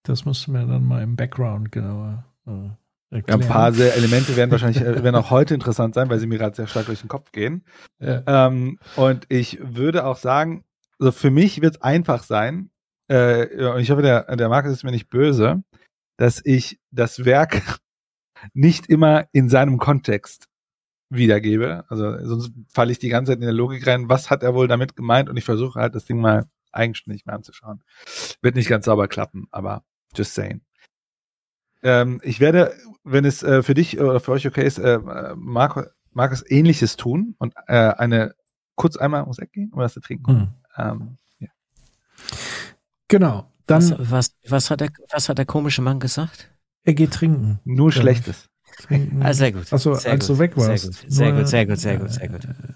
Das 0.03 0.25
musst 0.25 0.47
du 0.47 0.51
mir 0.51 0.65
dann 0.65 0.85
mal 0.85 1.01
im 1.03 1.15
Background 1.15 1.71
genauer 1.71 2.25
äh, 2.45 2.69
erklären. 3.15 3.41
ein 3.41 3.47
paar 3.47 3.73
sehr 3.73 3.95
Elemente 3.95 4.35
werden 4.35 4.51
wahrscheinlich 4.51 4.81
äh, 4.81 5.03
werden 5.03 5.15
auch 5.15 5.31
heute 5.31 5.53
interessant 5.53 5.95
sein, 5.95 6.09
weil 6.09 6.19
sie 6.19 6.27
mir 6.27 6.37
gerade 6.37 6.55
sehr 6.55 6.67
stark 6.67 6.85
durch 6.85 7.01
den 7.01 7.09
Kopf 7.09 7.31
gehen. 7.31 7.63
Ja. 7.99 8.47
Ähm, 8.47 8.79
und 8.95 9.25
ich 9.29 9.59
würde 9.61 10.05
auch 10.05 10.17
sagen, 10.17 10.63
also 10.99 11.11
für 11.11 11.31
mich 11.31 11.61
wird 11.61 11.75
es 11.75 11.81
einfach 11.81 12.23
sein, 12.23 12.69
äh, 13.09 13.65
und 13.65 13.79
ich 13.79 13.91
hoffe, 13.91 14.01
der, 14.01 14.35
der 14.35 14.49
Markus 14.49 14.71
ist 14.71 14.83
mir 14.83 14.91
nicht 14.91 15.09
böse, 15.09 15.63
dass 16.17 16.41
ich 16.43 16.79
das 16.91 17.25
Werk 17.25 17.61
nicht 18.53 18.87
immer 18.87 19.27
in 19.31 19.49
seinem 19.49 19.77
Kontext 19.77 20.47
wiedergebe. 21.09 21.85
Also 21.89 22.17
sonst 22.25 22.51
falle 22.67 22.91
ich 22.91 22.99
die 22.99 23.09
ganze 23.09 23.31
Zeit 23.31 23.39
in 23.39 23.45
der 23.45 23.53
Logik 23.53 23.85
rein, 23.87 24.09
was 24.09 24.29
hat 24.29 24.43
er 24.43 24.53
wohl 24.53 24.67
damit 24.67 24.95
gemeint 24.95 25.29
und 25.29 25.37
ich 25.37 25.45
versuche 25.45 25.79
halt 25.79 25.95
das 25.95 26.05
Ding 26.05 26.19
mal 26.19 26.45
eigenständig 26.71 27.25
mal 27.25 27.33
anzuschauen. 27.33 27.81
Wird 28.41 28.55
nicht 28.55 28.69
ganz 28.69 28.85
sauber 28.85 29.07
klappen, 29.07 29.47
aber 29.51 29.83
just 30.15 30.33
saying. 30.33 30.61
Ähm, 31.83 32.19
ich 32.23 32.39
werde, 32.39 32.73
wenn 33.03 33.25
es 33.25 33.43
äh, 33.43 33.63
für 33.63 33.73
dich 33.73 33.99
oder 33.99 34.19
für 34.19 34.31
euch 34.31 34.47
okay 34.47 34.65
ist, 34.65 34.79
äh, 34.79 34.99
Marco, 35.35 35.83
Markus 36.11 36.43
ähnliches 36.49 36.97
tun 36.97 37.35
und 37.37 37.53
äh, 37.67 37.75
eine 37.75 38.35
kurz 38.75 38.97
einmal 38.97 39.21
ums 39.21 39.39
Eck 39.39 39.53
gehen 39.53 39.71
oder 39.73 39.85
was 39.85 39.93
zu 39.93 40.01
trinken. 40.01 40.27
Hm. 40.27 40.47
Ähm, 40.77 41.17
ja. 41.39 41.49
Genau. 43.07 43.51
Dann 43.65 43.81
Was, 43.81 44.11
was, 44.11 44.35
was, 44.47 44.71
hat 44.71 44.81
der, 44.81 44.89
was 45.11 45.29
hat 45.29 45.37
der 45.37 45.45
komische 45.45 45.81
Mann 45.81 45.99
gesagt? 45.99 46.49
er 46.83 46.93
geht 46.93 47.11
trinken. 47.11 47.59
Nur 47.65 47.91
Ja. 47.91 48.01
Schlechtes. 48.01 48.49
Trinken. 48.77 49.21
Ah, 49.23 49.33
sehr 49.33 49.51
gut. 49.51 49.71
Achso, 49.71 49.93
sehr 49.95 50.11
als 50.11 50.27
gut, 50.27 50.35
du 50.35 50.39
weg 50.39 50.57
warst. 50.57 51.05
Sehr 51.07 51.31
gut, 51.33 51.47
sehr 51.47 51.65
gut, 51.65 51.79
sehr 51.79 51.97
gut, 51.97 52.11
sehr 52.11 52.27
gut, 52.27 52.41
sehr 52.41 52.53
gut. 52.53 52.75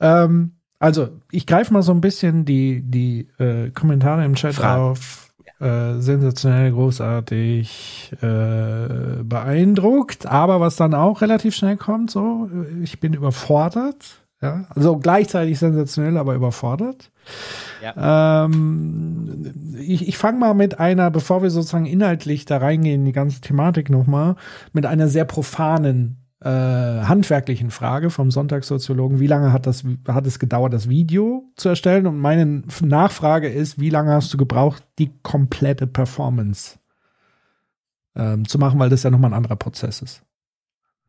Ähm, 0.00 0.52
also, 0.78 1.08
ich 1.30 1.46
greife 1.46 1.72
mal 1.72 1.82
so 1.82 1.92
ein 1.92 2.00
bisschen 2.00 2.44
die, 2.44 2.82
die 2.82 3.28
äh, 3.38 3.70
Kommentare 3.70 4.24
im 4.24 4.34
Chat 4.34 4.54
Fragen. 4.54 4.82
auf. 4.82 5.24
Äh, 5.60 5.98
sensationell, 5.98 6.70
großartig, 6.70 8.12
äh, 8.22 9.24
beeindruckt, 9.24 10.24
aber 10.24 10.60
was 10.60 10.76
dann 10.76 10.94
auch 10.94 11.20
relativ 11.20 11.56
schnell 11.56 11.76
kommt, 11.76 12.12
so, 12.12 12.48
äh, 12.54 12.84
ich 12.84 13.00
bin 13.00 13.12
überfordert, 13.12 14.22
ja, 14.40 14.66
also 14.68 14.98
gleichzeitig 14.98 15.58
sensationell, 15.58 16.16
aber 16.16 16.36
überfordert. 16.36 17.10
Ähm, 17.96 19.76
ich 19.78 20.08
ich 20.08 20.18
fange 20.18 20.38
mal 20.38 20.54
mit 20.54 20.80
einer, 20.80 21.10
bevor 21.10 21.42
wir 21.42 21.50
sozusagen 21.50 21.86
inhaltlich 21.86 22.44
da 22.44 22.58
reingehen, 22.58 23.04
die 23.04 23.12
ganze 23.12 23.40
Thematik 23.40 23.90
nochmal, 23.90 24.36
mit 24.72 24.86
einer 24.86 25.08
sehr 25.08 25.24
profanen 25.24 26.18
äh, 26.40 26.48
handwerklichen 26.48 27.70
Frage 27.70 28.10
vom 28.10 28.30
Sonntagssoziologen. 28.30 29.20
Wie 29.20 29.26
lange 29.26 29.52
hat, 29.52 29.66
das, 29.66 29.84
hat 30.06 30.26
es 30.26 30.38
gedauert, 30.38 30.72
das 30.72 30.88
Video 30.88 31.50
zu 31.56 31.68
erstellen? 31.68 32.06
Und 32.06 32.18
meine 32.18 32.62
Nachfrage 32.80 33.48
ist, 33.48 33.80
wie 33.80 33.90
lange 33.90 34.12
hast 34.12 34.32
du 34.32 34.36
gebraucht, 34.36 34.84
die 34.98 35.10
komplette 35.22 35.86
Performance 35.86 36.78
ähm, 38.14 38.46
zu 38.46 38.58
machen, 38.58 38.78
weil 38.78 38.90
das 38.90 39.02
ja 39.02 39.10
nochmal 39.10 39.30
ein 39.30 39.36
anderer 39.36 39.56
Prozess 39.56 40.02
ist. 40.02 40.22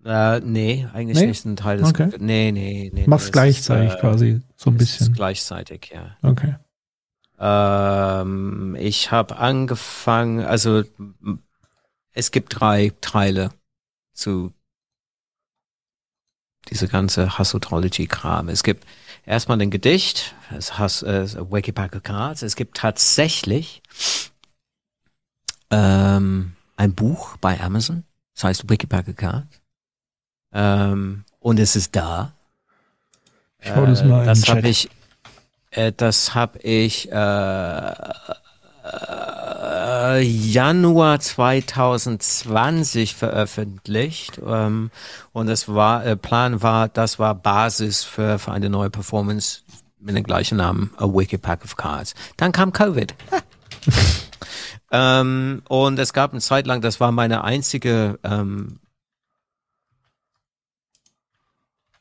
Äh, 0.06 0.40
nee, 0.40 0.88
eigentlich 0.94 1.18
Nee? 1.18 1.28
nicht 1.28 1.46
ein 1.46 1.56
Teil 1.56 1.78
des. 1.78 1.90
Okay. 1.90 2.10
Nee, 2.20 2.52
nee, 2.52 2.90
nee. 2.94 3.04
Mach's 3.08 3.26
nee, 3.26 3.32
gleichzeitig 3.32 3.90
ist, 3.90 3.96
äh, 3.96 4.00
quasi, 4.00 4.42
so 4.56 4.70
ein 4.70 4.78
bisschen. 4.78 5.14
gleichzeitig, 5.14 5.92
ja. 5.94 6.16
Okay. 6.22 6.56
Ähm, 7.40 8.76
ich 8.80 9.12
habe 9.12 9.38
angefangen, 9.38 10.46
also 10.46 10.84
es 12.14 12.32
gibt 12.32 12.60
drei 12.60 12.92
Teile 13.02 13.52
zu 14.14 14.54
diese 16.70 16.88
ganze 16.88 17.38
Hassotology-Kram. 17.38 18.50
Es 18.50 18.64
gibt 18.64 18.86
erstmal 19.26 19.60
ein 19.62 19.72
Gedicht, 19.72 20.36
es 20.56 20.78
Hass, 20.78 21.02
äh, 21.04 21.28
Wikipacker 21.52 22.00
Cards. 22.02 22.42
Es 22.42 22.56
gibt 22.56 22.78
tatsächlich 22.78 23.82
ähm, 25.72 26.54
ein 26.76 26.94
Buch 26.94 27.38
bei 27.38 27.60
Amazon, 27.60 28.04
das 28.36 28.44
heißt 28.44 28.70
Wikipacker 28.70 29.14
Cards. 29.14 29.59
Ähm, 30.54 31.26
und 31.40 31.60
es 31.60 31.76
ist 31.76 31.96
da. 31.96 32.34
Ich 33.62 33.76
hau 33.76 33.86
das 33.86 34.04
mal 34.04 34.22
in 34.22 34.26
das 34.26 34.48
habe 34.48 34.68
ich, 34.68 34.90
äh, 35.72 35.92
das 35.96 36.34
habe 36.34 36.60
ich 36.60 37.12
äh, 37.12 37.94
äh, 38.84 40.22
Januar 40.22 41.20
2020 41.20 43.16
veröffentlicht 43.16 44.40
ähm, 44.46 44.92
und 45.34 45.48
das 45.48 45.68
war 45.68 46.06
äh, 46.06 46.16
Plan 46.16 46.62
war, 46.62 46.88
das 46.88 47.20
war 47.20 47.36
Basis 47.36 48.04
für, 48.04 48.40
für 48.40 48.52
eine 48.52 48.70
neue 48.70 48.90
Performance 48.90 49.62
mit 50.00 50.16
dem 50.16 50.24
gleichen 50.24 50.58
Namen, 50.58 50.92
A 50.98 51.06
Wicked 51.06 51.42
Pack 51.42 51.64
of 51.64 51.76
Cards. 51.76 52.16
Dann 52.38 52.54
kam 52.54 52.72
Covid. 52.72 53.14
ähm, 54.92 55.62
und 55.68 56.00
es 56.00 56.14
gab 56.14 56.32
eine 56.32 56.40
Zeit 56.40 56.66
lang, 56.68 56.82
das 56.82 57.00
war 57.02 57.12
meine 57.12 57.44
einzige 57.44 58.18
ähm, 58.24 58.80
äh, 61.92 61.98
äh, 61.98 61.99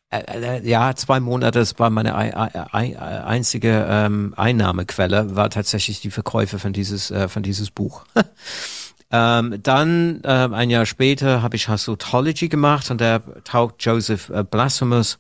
ja, 0.62 0.94
zwei 0.94 1.20
Monate, 1.20 1.58
das 1.58 1.78
war 1.78 1.90
meine 1.90 2.16
ei- 2.16 2.34
ei- 2.34 2.66
ei- 2.72 3.24
einzige 3.24 3.86
ähm, 3.88 4.32
Einnahmequelle, 4.36 5.36
war 5.36 5.50
tatsächlich 5.50 6.00
die 6.00 6.10
Verkäufe 6.10 6.58
von 6.58 6.72
dieses, 6.72 7.10
äh, 7.10 7.28
von 7.28 7.42
dieses 7.42 7.70
Buch. 7.70 8.04
ähm, 9.10 9.62
dann, 9.62 10.24
ein 10.24 10.70
Jahr 10.70 10.86
später, 10.86 11.42
habe 11.42 11.56
ich 11.56 11.68
Hassotology 11.68 12.48
gemacht 12.48 12.90
und 12.90 13.00
da 13.00 13.18
taucht 13.44 13.76
Joseph 13.80 14.30
äh, 14.30 14.44
Blasphemous, 14.44 15.18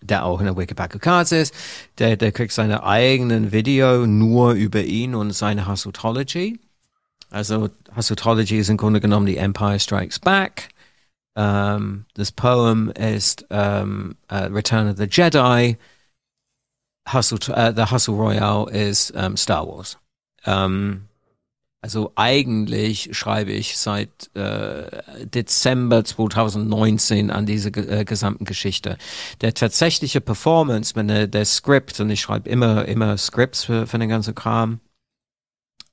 der 0.00 0.24
auch 0.24 0.40
in 0.40 0.46
der 0.46 0.56
Wikipedia 0.56 0.98
Cards 0.98 1.32
ist, 1.32 1.54
der, 1.98 2.16
der 2.16 2.32
kriegt 2.32 2.52
seine 2.52 2.84
eigenen 2.84 3.52
Video 3.52 4.06
nur 4.06 4.52
über 4.52 4.82
ihn 4.82 5.14
und 5.14 5.32
seine 5.32 5.66
Hassotology. 5.66 6.58
Also 7.28 7.68
Hassotology 7.94 8.58
ist 8.58 8.70
im 8.70 8.78
Grunde 8.78 9.00
genommen 9.00 9.26
die 9.26 9.36
Empire 9.36 9.78
Strikes 9.78 10.18
Back. 10.18 10.70
Ähm, 11.36 12.06
das 12.14 12.32
Poem 12.32 12.90
ist 12.90 13.46
ähm, 13.50 14.16
äh, 14.28 14.44
Return 14.44 14.90
of 14.90 14.96
the 14.98 15.08
Jedi. 15.10 15.76
Hustle, 17.12 17.38
äh, 17.54 17.72
the 17.74 17.90
Hustle 17.90 18.14
Royale 18.14 18.70
ist 18.70 19.12
ähm, 19.16 19.36
Star 19.36 19.66
Wars. 19.66 19.96
Also 21.82 22.12
eigentlich 22.14 23.16
schreibe 23.16 23.52
ich 23.52 23.78
seit 23.78 24.34
äh, 24.36 25.24
Dezember 25.24 26.04
2019 26.04 27.30
an 27.30 27.46
diese 27.46 27.70
äh, 27.70 28.04
gesamten 28.04 28.44
Geschichte. 28.44 28.98
Der 29.40 29.54
tatsächliche 29.54 30.20
Performance, 30.20 30.94
wenn 30.94 31.08
der, 31.08 31.44
Skript, 31.46 31.98
und 32.00 32.10
ich 32.10 32.20
schreibe 32.20 32.50
immer 32.50 32.84
immer 32.84 33.16
Scripts 33.16 33.64
für, 33.64 33.86
für 33.86 33.98
den 33.98 34.10
ganzen 34.10 34.34
Kram. 34.34 34.80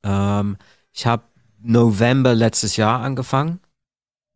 Ähm, 0.04 0.58
ich 0.92 1.06
habe 1.06 1.24
November 1.62 2.36
letztes 2.36 2.76
Jahr 2.76 3.00
angefangen. 3.00 3.62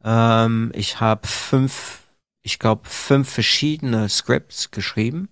Ähm, 0.04 0.72
ich 0.76 1.00
habe 1.00 1.28
fünf, 1.28 2.08
ich 2.44 2.60
glaube 2.60 2.88
fünf 2.88 3.30
verschiedene 3.30 4.10
Scripts 4.10 4.72
geschrieben. 4.72 5.30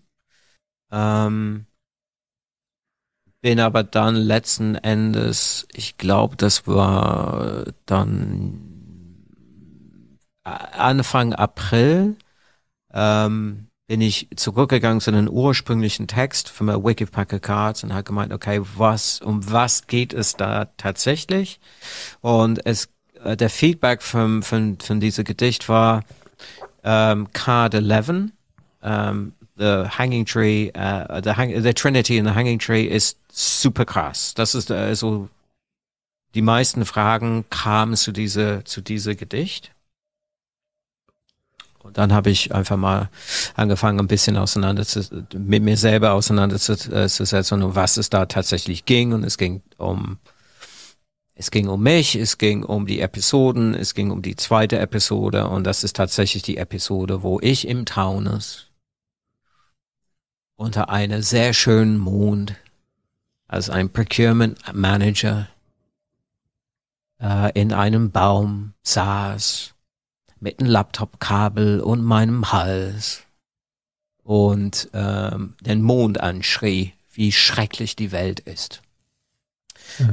Ähm, 0.92 1.66
bin 3.42 3.60
aber 3.60 3.84
dann 3.84 4.16
letzten 4.16 4.76
Endes, 4.76 5.68
ich 5.74 5.98
glaube, 5.98 6.36
das 6.36 6.68
war 6.68 7.66
dann 7.86 8.70
äh, 10.44 10.50
Anfang 10.50 11.34
April, 11.34 12.18
ähm, 12.94 13.68
bin 13.88 14.02
ich 14.02 14.28
zurückgegangen 14.36 15.02
zu 15.02 15.12
den 15.12 15.30
ursprünglichen 15.30 16.08
Text 16.08 16.50
von 16.50 16.68
der 16.68 16.84
Wikipacker 16.84 17.40
Cards 17.40 17.84
und 17.84 17.94
habe 17.94 18.04
gemeint, 18.04 18.34
okay, 18.34 18.62
was, 18.76 19.20
um 19.22 19.52
was 19.52 19.88
geht 19.88 20.14
es 20.14 20.36
da 20.36 20.66
tatsächlich? 20.78 21.60
Und 22.22 22.66
es, 22.66 22.90
äh, 23.24 23.36
der 23.38 23.50
Feedback 23.50 24.02
von, 24.02 24.44
von, 24.44 24.78
von 24.80 25.00
diesem 25.00 25.24
Gedicht 25.24 25.70
war, 25.70 26.04
ähm, 26.84 27.32
Card 27.34 27.74
11, 27.74 28.32
ähm, 28.84 29.34
the 29.58 29.86
Hanging 29.90 30.26
Tree, 30.26 30.72
uh, 30.76 31.22
the, 31.22 31.32
hang 31.36 31.62
the 31.62 31.74
Trinity 31.74 32.18
in 32.18 32.26
the 32.26 32.32
Hanging 32.32 32.60
Tree 32.60 32.86
ist 32.86 33.18
super 33.30 33.86
krass. 33.86 34.34
Das 34.34 34.56
ist 34.56 34.72
äh, 34.72 34.96
so, 34.96 35.30
die 36.34 36.42
meisten 36.42 36.86
Fragen 36.86 37.46
kamen 37.50 37.96
zu 37.96 38.12
diese, 38.12 38.64
zu 38.64 38.82
diese 38.82 39.16
Gedicht. 39.16 39.72
Und 41.80 41.98
dann 41.98 42.14
habe 42.14 42.30
ich 42.30 42.54
einfach 42.54 42.78
mal 42.78 43.10
angefangen, 43.56 44.00
ein 44.00 44.08
bisschen 44.08 44.38
auseinander 44.38 44.86
zu, 44.86 45.26
mit 45.34 45.64
mir 45.64 45.78
selber 45.78 46.14
auseinanderzusetzen, 46.14 47.64
um 47.64 47.76
was 47.76 47.98
es 47.98 48.10
da 48.10 48.26
tatsächlich 48.26 48.86
ging. 48.86 49.14
Und 49.14 49.24
es 49.24 49.38
ging 49.38 49.62
um, 49.78 50.18
es 51.40 51.52
ging 51.52 51.70
um 51.70 51.82
mich, 51.82 52.16
es 52.16 52.38
ging 52.38 52.66
um 52.66 52.86
die 52.86 53.00
Episoden, 53.00 53.74
es 53.74 53.94
ging 53.94 54.12
um 54.12 54.22
die 54.22 54.36
zweite 54.36 54.78
Episode. 54.78 55.48
Und 55.48 55.64
das 55.64 55.86
ist 55.86 55.96
tatsächlich 55.96 56.44
die 56.44 56.58
Episode, 56.58 57.24
wo 57.24 57.40
ich 57.40 57.66
im 57.66 57.86
Taunus 57.86 58.68
unter 60.58 60.90
einer 60.90 61.22
sehr 61.22 61.54
schönen 61.54 61.98
Mond 61.98 62.56
als 63.48 63.70
ein 63.70 63.90
Procurement 63.90 64.58
Manager 64.74 65.48
äh, 67.22 67.58
in 67.58 67.72
einem 67.72 68.12
Baum 68.12 68.74
saß 68.84 69.76
mit 70.42 70.60
einem 70.60 70.70
Laptopkabel 70.70 71.80
und 71.80 72.04
meinem 72.04 72.52
Hals 72.52 73.24
und 74.24 74.90
ähm, 74.92 75.56
den 75.62 75.84
Mond 75.84 76.20
anschrie, 76.20 76.92
wie 77.14 77.32
schrecklich 77.32 77.96
die 77.96 78.12
Welt 78.12 78.42
ist. 78.42 78.82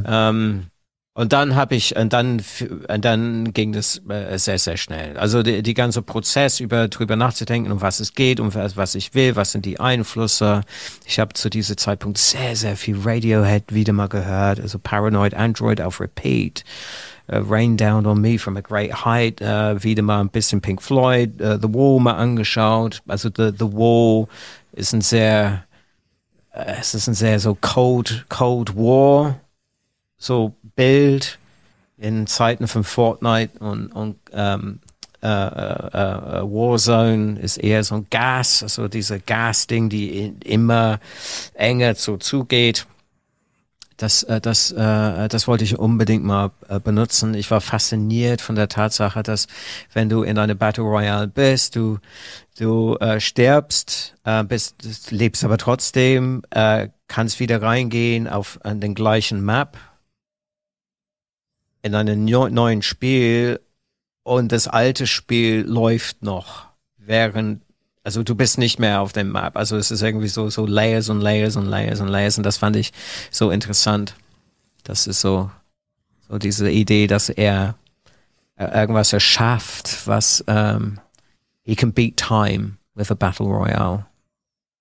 Ähm, 0.06 0.70
und 1.16 1.32
dann 1.32 1.54
habe 1.54 1.74
ich, 1.74 1.96
und 1.96 2.12
dann, 2.12 2.42
und 2.88 3.04
dann 3.06 3.54
ging 3.54 3.72
das 3.72 4.02
äh, 4.06 4.38
sehr, 4.38 4.58
sehr 4.58 4.76
schnell. 4.76 5.16
Also 5.16 5.42
die, 5.42 5.62
die 5.62 5.72
ganze 5.72 6.02
Prozess 6.02 6.60
über 6.60 6.88
drüber 6.88 7.16
nachzudenken, 7.16 7.72
um 7.72 7.80
was 7.80 8.00
es 8.00 8.14
geht, 8.14 8.38
um 8.38 8.54
was, 8.54 8.76
was 8.76 8.94
ich 8.94 9.14
will, 9.14 9.34
was 9.34 9.52
sind 9.52 9.64
die 9.64 9.80
Einflüsse. 9.80 10.60
Ich 11.06 11.18
habe 11.18 11.32
zu 11.32 11.48
diesem 11.48 11.78
Zeitpunkt 11.78 12.18
sehr, 12.18 12.54
sehr 12.54 12.76
viel 12.76 12.98
Radiohead 13.02 13.72
wieder 13.72 13.94
mal 13.94 14.10
gehört, 14.10 14.60
also 14.60 14.78
Paranoid 14.78 15.32
Android 15.32 15.80
auf 15.80 16.02
Repeat. 16.02 16.64
Uh, 17.32 17.38
Rain 17.38 17.76
Down 17.76 18.06
on 18.06 18.20
Me 18.20 18.38
from 18.38 18.56
a 18.56 18.60
Great 18.60 19.04
Height, 19.04 19.40
uh, 19.40 19.82
wieder 19.82 20.02
mal 20.02 20.20
ein 20.20 20.28
bisschen 20.28 20.60
Pink 20.60 20.80
Floyd, 20.80 21.40
uh, 21.40 21.58
The 21.60 21.72
Wall 21.74 21.98
mal 21.98 22.12
angeschaut. 22.12 23.02
Also 23.08 23.30
The, 23.34 23.50
The 23.58 23.72
Wall 23.72 24.28
ist 24.70 24.92
ein 24.92 25.00
sehr, 25.00 25.64
es 26.52 26.94
ist 26.94 27.08
ein 27.08 27.14
sehr 27.14 27.40
so 27.40 27.56
Cold, 27.60 28.26
Cold 28.28 28.76
War 28.76 29.40
so 30.18 30.54
Bild 30.76 31.38
in 31.98 32.26
Zeiten 32.26 32.68
von 32.68 32.84
Fortnite 32.84 33.58
und, 33.58 33.88
und 33.88 34.16
ähm, 34.32 34.80
äh, 35.22 35.28
äh, 35.28 35.30
äh, 35.30 36.42
Warzone 36.42 37.40
ist 37.40 37.56
eher 37.56 37.82
so 37.82 37.96
ein 37.96 38.06
Gas, 38.10 38.62
also 38.62 38.86
diese 38.86 39.18
Gas-Ding, 39.18 39.88
die 39.88 40.34
immer 40.44 41.00
enger 41.54 41.94
so 41.94 42.18
zugeht. 42.18 42.86
Das, 43.96 44.22
äh, 44.24 44.42
das, 44.42 44.72
äh, 44.72 45.28
das 45.28 45.48
wollte 45.48 45.64
ich 45.64 45.78
unbedingt 45.78 46.22
mal 46.22 46.50
äh, 46.68 46.78
benutzen. 46.78 47.32
Ich 47.32 47.50
war 47.50 47.62
fasziniert 47.62 48.42
von 48.42 48.56
der 48.56 48.68
Tatsache, 48.68 49.22
dass 49.22 49.46
wenn 49.94 50.10
du 50.10 50.22
in 50.22 50.36
einer 50.36 50.54
Battle 50.54 50.84
Royale 50.84 51.28
bist, 51.28 51.76
du, 51.76 51.98
du 52.58 52.96
äh, 52.96 53.18
stirbst, 53.18 54.14
äh, 54.24 54.44
bist, 54.44 55.10
lebst 55.10 55.44
aber 55.44 55.56
trotzdem, 55.56 56.42
äh, 56.50 56.88
kannst 57.08 57.40
wieder 57.40 57.62
reingehen 57.62 58.28
auf 58.28 58.58
an 58.64 58.80
den 58.80 58.94
gleichen 58.94 59.42
Map 59.42 59.78
in 61.86 61.94
einem 61.94 62.24
neu- 62.24 62.50
neuen 62.50 62.82
Spiel 62.82 63.60
und 64.24 64.50
das 64.50 64.66
alte 64.66 65.06
Spiel 65.06 65.64
läuft 65.66 66.22
noch, 66.22 66.66
während 66.98 67.62
also 68.02 68.22
du 68.22 68.36
bist 68.36 68.58
nicht 68.58 68.78
mehr 68.78 69.00
auf 69.00 69.12
dem 69.12 69.32
Map. 69.32 69.56
Also 69.56 69.76
es 69.76 69.90
ist 69.90 70.02
irgendwie 70.02 70.28
so 70.28 70.48
so 70.50 70.64
Layers 70.66 71.08
und 71.08 71.20
Layers 71.20 71.56
und 71.56 71.66
Layers 71.66 72.00
und 72.00 72.08
Layers 72.08 72.38
und 72.38 72.44
das 72.44 72.56
fand 72.56 72.76
ich 72.76 72.92
so 73.30 73.50
interessant. 73.50 74.14
Das 74.84 75.06
ist 75.06 75.20
so 75.20 75.50
so 76.28 76.38
diese 76.38 76.70
Idee, 76.70 77.06
dass 77.06 77.28
er 77.28 77.74
äh, 78.56 78.66
irgendwas 78.66 79.12
erschafft, 79.12 80.06
was 80.06 80.44
ähm, 80.46 80.98
he 81.64 81.74
can 81.74 81.92
beat 81.92 82.16
time 82.16 82.78
with 82.94 83.10
a 83.10 83.14
battle 83.14 83.46
royale. 83.46 84.06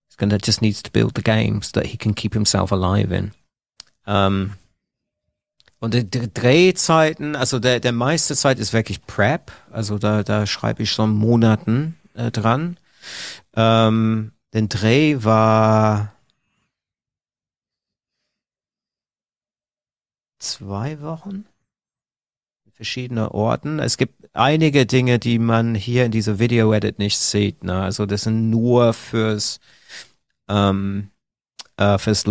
He's 0.07 0.17
gonna 0.17 0.37
just 0.43 0.61
needs 0.61 0.81
to 0.83 0.91
build 0.91 1.13
the 1.15 1.23
games 1.23 1.71
that 1.73 1.87
he 1.87 1.97
can 1.97 2.15
keep 2.15 2.33
himself 2.33 2.71
alive 2.71 3.11
in. 3.11 3.31
Um, 4.07 4.53
Und 5.79 5.93
die 5.93 6.33
Drehzeiten, 6.33 7.35
also 7.35 7.59
der, 7.59 7.79
der 7.79 7.91
meiste 7.91 8.35
Zeit 8.35 8.59
ist 8.59 8.73
wirklich 8.73 9.05
Prep. 9.05 9.51
Also 9.71 9.97
da, 9.97 10.23
da 10.23 10.47
schreibe 10.47 10.83
ich 10.83 10.91
schon 10.91 11.11
Monaten 11.11 11.95
äh, 12.13 12.31
dran. 12.31 12.77
Ähm, 13.55 14.31
den 14.53 14.69
Dreh 14.69 15.17
war 15.23 16.13
zwei 20.39 21.01
Wochen. 21.01 21.45
Verschiedene 22.71 23.31
Orten. 23.31 23.79
Es 23.79 23.97
gibt 23.97 24.29
einige 24.33 24.85
Dinge, 24.85 25.17
die 25.17 25.39
man 25.39 25.75
hier 25.75 26.05
in 26.05 26.11
dieser 26.11 26.39
Video-Edit 26.39 26.99
nicht 26.99 27.17
sieht. 27.17 27.63
Ne? 27.63 27.81
Also 27.81 28.05
das 28.05 28.23
sind 28.23 28.49
nur 28.49 28.93
fürs, 28.93 29.61
ähm, 30.49 31.09
äh, 31.77 31.97
fürs 31.97 32.27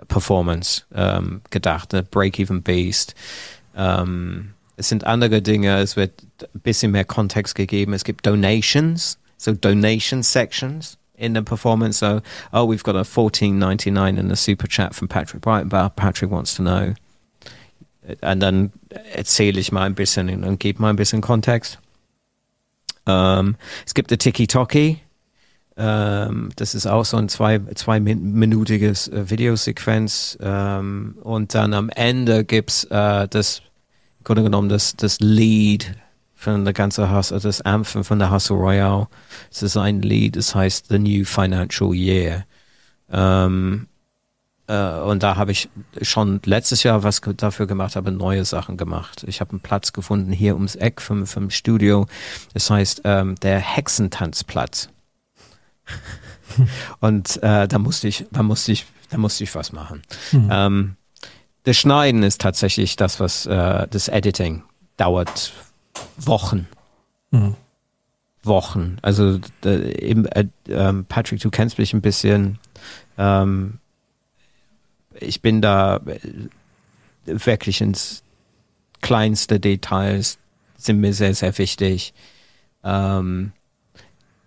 Live-Performance 0.00 0.84
ähm, 0.94 1.18
um, 1.18 1.40
gedacht. 1.50 1.92
Ne? 1.92 2.02
Break-Even 2.02 2.62
Beast. 2.62 3.14
Ähm, 3.76 4.02
um, 4.02 4.54
es 4.76 4.88
sind 4.88 5.04
andere 5.04 5.42
Dinge. 5.42 5.78
Es 5.78 5.96
wird 5.96 6.22
ein 6.40 6.60
bisschen 6.60 6.92
mehr 6.92 7.04
Kontext 7.04 7.54
gegeben. 7.54 7.92
Es 7.92 8.04
gibt 8.04 8.26
Donations, 8.26 9.18
so 9.36 9.52
Donation 9.52 10.22
Sections 10.22 10.96
in 11.16 11.34
the 11.34 11.42
performance. 11.42 11.98
So, 11.98 12.22
oh, 12.52 12.66
we've 12.66 12.82
got 12.82 12.96
a 12.96 13.02
14.99 13.02 14.18
in 14.18 14.28
the 14.28 14.36
super 14.36 14.66
chat 14.66 14.94
from 14.94 15.08
Patrick 15.08 15.42
Breitenbach. 15.42 15.94
Patrick 15.96 16.30
wants 16.30 16.54
to 16.54 16.62
know. 16.62 16.94
Und 18.22 18.40
dann 18.40 18.72
erzähle 19.12 19.60
ich 19.60 19.70
mal 19.70 19.84
ein 19.84 19.94
bisschen 19.94 20.42
und 20.44 20.58
gebe 20.58 20.80
mal 20.80 20.88
ein 20.88 20.96
bisschen 20.96 21.20
Kontext. 21.20 21.78
Ähm, 23.06 23.56
es 23.86 23.92
gibt 23.92 24.10
eine 24.10 24.18
Tiki-Toki. 24.18 25.00
Ähm, 25.82 26.50
das 26.56 26.74
ist 26.74 26.86
auch 26.86 27.06
so 27.06 27.16
ein 27.16 27.30
zwei, 27.30 27.58
zweiminütiges 27.74 29.08
äh, 29.08 29.30
Videosequenz. 29.30 30.36
Ähm, 30.42 31.16
und 31.22 31.54
dann 31.54 31.72
am 31.72 31.88
Ende 31.88 32.44
gibt's 32.44 32.84
äh, 32.84 33.26
das, 33.26 33.62
im 34.18 34.24
Grunde 34.24 34.42
genommen, 34.42 34.68
das, 34.68 34.94
das 34.94 35.20
Lied 35.20 35.94
von 36.34 36.66
der 36.66 36.74
ganzen 36.74 37.10
Hustle, 37.10 37.40
das 37.40 37.62
Anthem 37.62 38.04
von 38.04 38.18
der 38.18 38.30
Hustle 38.30 38.56
Royale. 38.56 39.08
Es 39.50 39.62
ist 39.62 39.78
ein 39.78 40.02
Lied, 40.02 40.36
das 40.36 40.54
heißt 40.54 40.88
The 40.90 40.98
New 40.98 41.24
Financial 41.24 41.94
Year. 41.94 42.44
Ähm, 43.10 43.86
äh, 44.66 45.00
und 45.00 45.22
da 45.22 45.36
habe 45.36 45.52
ich 45.52 45.70
schon 46.02 46.42
letztes 46.44 46.82
Jahr 46.82 47.02
was 47.04 47.22
dafür 47.38 47.66
gemacht, 47.66 47.96
habe 47.96 48.12
neue 48.12 48.44
Sachen 48.44 48.76
gemacht. 48.76 49.24
Ich 49.26 49.40
habe 49.40 49.52
einen 49.52 49.60
Platz 49.60 49.94
gefunden 49.94 50.30
hier 50.30 50.56
ums 50.56 50.76
Eck 50.76 51.00
vom, 51.00 51.26
vom 51.26 51.48
Studio. 51.48 52.06
Das 52.52 52.68
heißt 52.68 53.00
ähm, 53.04 53.36
der 53.36 53.60
Hexentanzplatz. 53.60 54.90
und 57.00 57.42
äh, 57.42 57.68
da 57.68 57.78
musste 57.78 58.08
ich, 58.08 58.26
da 58.30 58.42
musste 58.42 58.72
ich, 58.72 58.86
da 59.10 59.18
musste 59.18 59.44
ich 59.44 59.54
was 59.54 59.72
machen. 59.72 60.02
Mhm. 60.32 60.48
Ähm, 60.50 60.96
das 61.64 61.76
Schneiden 61.76 62.22
ist 62.22 62.40
tatsächlich 62.40 62.96
das, 62.96 63.20
was 63.20 63.46
äh, 63.46 63.86
das 63.88 64.08
Editing 64.08 64.62
dauert 64.96 65.52
Wochen. 66.16 66.66
Mhm. 67.30 67.56
Wochen. 68.42 68.96
Also 69.02 69.38
äh, 69.64 69.98
eben, 70.00 70.26
äh, 70.26 70.46
ähm, 70.68 71.04
Patrick, 71.06 71.40
du 71.40 71.50
kennst 71.50 71.78
mich 71.78 71.92
ein 71.92 72.00
bisschen. 72.00 72.58
Ähm, 73.18 73.78
ich 75.14 75.42
bin 75.42 75.60
da 75.60 75.96
äh, 75.96 76.18
wirklich 77.26 77.80
ins 77.80 78.22
kleinste 79.02 79.60
Details 79.60 80.38
sind 80.76 81.00
mir 81.00 81.12
sehr, 81.12 81.34
sehr 81.34 81.56
wichtig. 81.58 82.14
Ähm, 82.82 83.52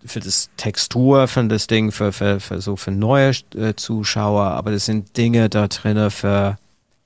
für 0.04 0.20
das 0.20 0.50
Textur 0.56 1.28
von 1.28 1.48
das 1.48 1.66
Ding, 1.66 1.92
für, 1.92 2.12
für, 2.12 2.40
für 2.40 2.60
so 2.60 2.76
für 2.76 2.90
neue 2.90 3.32
äh, 3.56 3.74
Zuschauer, 3.74 4.44
aber 4.44 4.70
das 4.70 4.86
sind 4.86 5.16
Dinge 5.16 5.48
da 5.48 5.68
drinne 5.68 6.10
für 6.10 6.56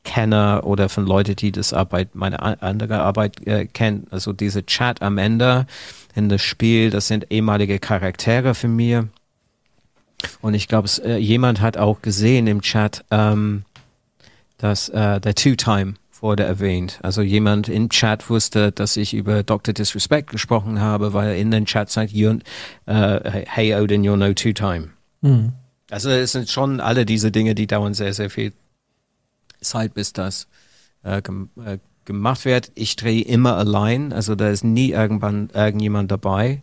Kenner 0.04 0.62
oder 0.64 0.88
von 0.88 1.06
Leute, 1.06 1.34
die 1.34 1.52
das 1.52 1.72
Arbeit, 1.72 2.14
meine 2.14 2.62
andere 2.62 3.00
Arbeit 3.00 3.46
äh, 3.46 3.66
kennen. 3.66 4.06
Also 4.10 4.32
diese 4.32 4.64
Chat 4.64 5.02
am 5.02 5.18
Ende 5.18 5.66
in 6.14 6.28
das 6.28 6.42
Spiel, 6.42 6.90
das 6.90 7.08
sind 7.08 7.30
ehemalige 7.30 7.78
Charaktere 7.78 8.54
für 8.54 8.68
mir. 8.68 9.08
Und 10.40 10.54
ich 10.54 10.66
glaube, 10.66 10.88
äh, 11.04 11.18
jemand 11.18 11.60
hat 11.60 11.76
auch 11.76 12.00
gesehen 12.02 12.46
im 12.46 12.62
Chat, 12.62 13.04
ähm, 13.10 13.64
dass 14.56 14.88
äh, 14.88 15.20
der 15.20 15.34
Two-Time 15.34 15.94
wurde 16.22 16.44
erwähnt. 16.44 16.98
Also 17.02 17.22
jemand 17.22 17.68
im 17.68 17.88
Chat 17.88 18.28
wusste, 18.30 18.72
dass 18.72 18.96
ich 18.96 19.14
über 19.14 19.42
Dr. 19.42 19.74
Disrespect 19.74 20.30
gesprochen 20.30 20.80
habe, 20.80 21.12
weil 21.12 21.28
er 21.28 21.36
in 21.36 21.50
den 21.50 21.66
Chat 21.66 21.90
sagt, 21.90 22.14
äh, 22.14 22.40
hey 22.86 23.74
Odin, 23.74 24.02
you're 24.02 24.16
no 24.16 24.32
Two-Time. 24.32 24.90
Mhm. 25.20 25.52
Also 25.90 26.10
es 26.10 26.32
sind 26.32 26.50
schon 26.50 26.80
alle 26.80 27.06
diese 27.06 27.30
Dinge, 27.30 27.54
die 27.54 27.66
dauern 27.66 27.94
sehr, 27.94 28.12
sehr 28.12 28.30
viel 28.30 28.52
Zeit, 29.60 29.94
bis 29.94 30.12
das 30.12 30.46
äh, 31.02 31.22
gem 31.22 31.50
äh, 31.64 31.78
gemacht 32.04 32.44
wird. 32.44 32.72
Ich 32.74 32.96
drehe 32.96 33.22
immer 33.22 33.56
allein, 33.56 34.12
also 34.12 34.34
da 34.34 34.48
ist 34.48 34.64
nie 34.64 34.90
irgendwann 34.90 35.50
irgendjemand 35.52 36.10
dabei. 36.10 36.62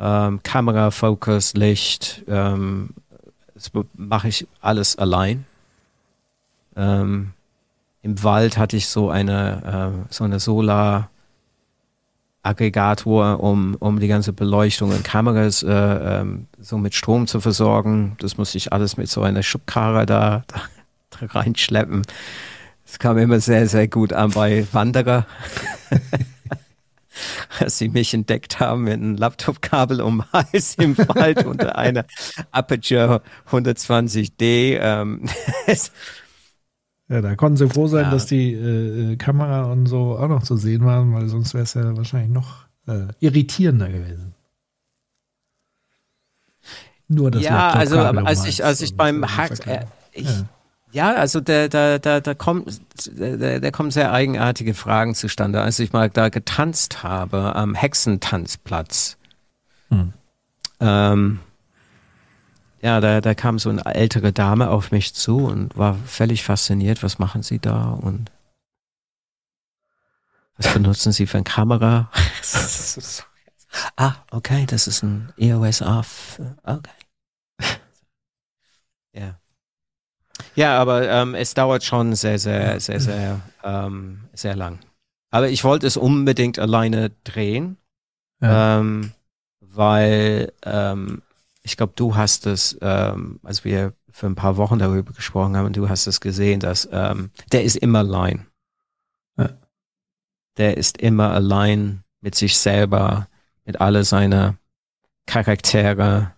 Ähm, 0.00 0.42
Kamera, 0.42 0.90
Fokus, 0.90 1.54
Licht, 1.54 2.24
ähm, 2.28 2.90
das 3.54 3.70
mache 3.94 4.28
ich 4.28 4.46
alles 4.60 4.96
allein. 4.96 5.46
Ähm, 6.76 7.30
Im 8.04 8.22
Wald 8.22 8.58
hatte 8.58 8.76
ich 8.76 8.88
so 8.88 9.08
eine 9.08 10.04
äh, 10.10 10.12
so 10.12 10.24
eine 10.24 10.38
Solar 10.38 11.08
Aggregator, 12.42 13.40
um, 13.40 13.76
um 13.76 13.98
die 13.98 14.08
ganze 14.08 14.34
Beleuchtung 14.34 14.90
und 14.90 15.02
Kameras 15.04 15.62
äh, 15.62 15.72
ähm, 15.72 16.46
so 16.60 16.76
mit 16.76 16.94
Strom 16.94 17.26
zu 17.26 17.40
versorgen. 17.40 18.16
Das 18.18 18.36
musste 18.36 18.58
ich 18.58 18.74
alles 18.74 18.98
mit 18.98 19.08
so 19.08 19.22
einer 19.22 19.42
Schubkarre 19.42 20.04
da, 20.04 20.44
da, 20.48 20.60
da 21.18 21.26
reinschleppen. 21.28 22.02
Das 22.84 22.98
kam 22.98 23.16
immer 23.16 23.40
sehr, 23.40 23.66
sehr 23.68 23.88
gut 23.88 24.12
an 24.12 24.32
bei 24.32 24.66
Wanderer. 24.72 25.26
Als 27.58 27.78
sie 27.78 27.88
mich 27.88 28.12
entdeckt 28.12 28.60
haben 28.60 28.82
mit 28.82 28.94
einem 28.94 29.16
Laptopkabel 29.16 30.02
um 30.02 30.18
den 30.18 30.32
Hals 30.32 30.74
im 30.74 30.98
Wald 30.98 31.46
unter 31.46 31.78
einer 31.78 32.04
Aperture 32.50 33.22
120D. 33.50 34.76
Ähm, 34.78 35.26
Ja, 37.14 37.20
da 37.20 37.36
konnten 37.36 37.56
sie 37.56 37.68
froh 37.68 37.86
sein, 37.86 38.06
Ja. 38.06 38.10
dass 38.10 38.26
die 38.26 38.52
äh, 38.52 39.12
äh, 39.12 39.16
Kamera 39.16 39.70
und 39.70 39.86
so 39.86 40.18
auch 40.18 40.26
noch 40.26 40.42
zu 40.42 40.56
sehen 40.56 40.84
waren, 40.84 41.12
weil 41.14 41.28
sonst 41.28 41.54
wäre 41.54 41.62
es 41.62 41.74
ja 41.74 41.96
wahrscheinlich 41.96 42.32
noch 42.32 42.64
äh, 42.88 43.06
irritierender 43.20 43.88
gewesen. 43.88 44.34
Nur 47.06 47.30
das 47.30 47.42
ja, 47.44 47.70
also 47.70 48.00
als 48.00 48.44
ich, 48.46 48.64
als 48.64 48.80
ich 48.80 48.96
beim 48.96 49.24
Hack, 49.36 49.64
äh, 49.68 49.84
ich, 50.12 50.26
Ja. 50.26 50.44
ja. 50.90 51.14
also 51.14 51.40
der, 51.40 51.68
der, 51.68 52.00
der, 52.00 52.20
der 52.20 52.34
kommt, 52.34 52.80
der, 53.06 53.60
der 53.60 53.70
kommen 53.70 53.92
sehr 53.92 54.12
eigenartige 54.12 54.74
Fragen 54.74 55.14
zustande. 55.14 55.60
Als 55.60 55.78
ich 55.78 55.92
mal 55.92 56.10
da 56.10 56.30
getanzt 56.30 57.04
habe 57.04 57.54
am 57.54 57.76
Hexentanzplatz, 57.76 59.18
Hm. 59.90 60.12
ähm, 60.80 61.38
ja, 62.84 63.00
da, 63.00 63.22
da 63.22 63.34
kam 63.34 63.58
so 63.58 63.70
eine 63.70 63.82
ältere 63.86 64.30
Dame 64.34 64.68
auf 64.68 64.90
mich 64.90 65.14
zu 65.14 65.38
und 65.46 65.74
war 65.74 65.94
völlig 66.04 66.44
fasziniert. 66.44 67.02
Was 67.02 67.18
machen 67.18 67.42
Sie 67.42 67.58
da 67.58 67.92
und 67.92 68.30
was 70.58 70.70
benutzen 70.74 71.10
Sie 71.10 71.26
für 71.26 71.38
eine 71.38 71.44
Kamera? 71.44 72.10
ah, 73.96 74.16
okay, 74.30 74.66
das 74.66 74.86
ist 74.86 75.02
ein 75.02 75.32
EOS 75.38 75.80
Off. 75.80 76.40
Okay. 76.62 76.90
Ja. 79.16 79.38
Ja, 80.56 80.76
aber 80.78 81.08
ähm, 81.08 81.36
es 81.36 81.54
dauert 81.54 81.84
schon 81.84 82.16
sehr, 82.16 82.40
sehr, 82.40 82.80
sehr, 82.80 82.98
sehr, 83.00 83.40
ähm, 83.62 84.24
sehr 84.32 84.56
lang. 84.56 84.80
Aber 85.30 85.48
ich 85.50 85.62
wollte 85.62 85.86
es 85.86 85.96
unbedingt 85.96 86.58
alleine 86.58 87.10
drehen, 87.22 87.76
Ja. 88.40 88.80
ähm, 88.80 89.12
weil 89.60 90.52
ähm, 90.64 91.22
ich 91.64 91.76
glaube, 91.76 91.94
du 91.96 92.14
hast 92.14 92.46
es, 92.46 92.78
ähm, 92.82 93.40
als 93.42 93.64
wir 93.64 93.94
für 94.10 94.26
ein 94.26 94.34
paar 94.36 94.56
Wochen 94.58 94.78
darüber 94.78 95.12
gesprochen 95.12 95.56
haben, 95.56 95.72
du 95.72 95.88
hast 95.88 96.06
es 96.06 96.20
gesehen, 96.20 96.60
dass 96.60 96.88
ähm, 96.92 97.30
der 97.52 97.64
ist 97.64 97.76
immer 97.76 98.00
allein. 98.00 98.46
Ja. 99.36 99.50
Der 100.58 100.76
ist 100.76 100.98
immer 100.98 101.32
allein 101.32 102.04
mit 102.20 102.34
sich 102.36 102.56
selber, 102.58 103.28
mit 103.64 103.80
alle 103.80 104.04
seine 104.04 104.58
Charaktere, 105.26 106.32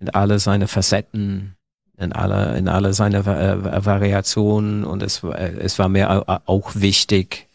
mit 0.00 0.14
alle 0.14 0.38
seine 0.38 0.66
Facetten, 0.66 1.54
in 1.98 2.12
alle, 2.12 2.56
in 2.58 2.68
alle 2.68 2.94
seine 2.94 3.24
Va- 3.26 3.38
äh, 3.38 3.84
Variationen 3.84 4.84
und 4.84 5.02
es, 5.02 5.22
war- 5.22 5.38
äh, 5.38 5.52
es 5.58 5.78
war 5.78 5.88
mir 5.88 6.10
au- 6.10 6.40
auch 6.46 6.74
wichtig, 6.74 7.46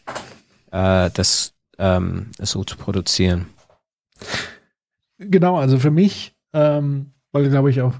äh, 0.70 1.10
das 1.10 1.52
ähm, 1.78 2.30
so 2.38 2.64
zu 2.64 2.76
produzieren. 2.76 3.46
Genau, 5.18 5.56
also 5.58 5.78
für 5.78 5.90
mich, 5.90 6.34
ähm, 6.52 7.12
weil 7.32 7.48
glaube 7.48 7.70
ich 7.70 7.80
auch 7.82 7.94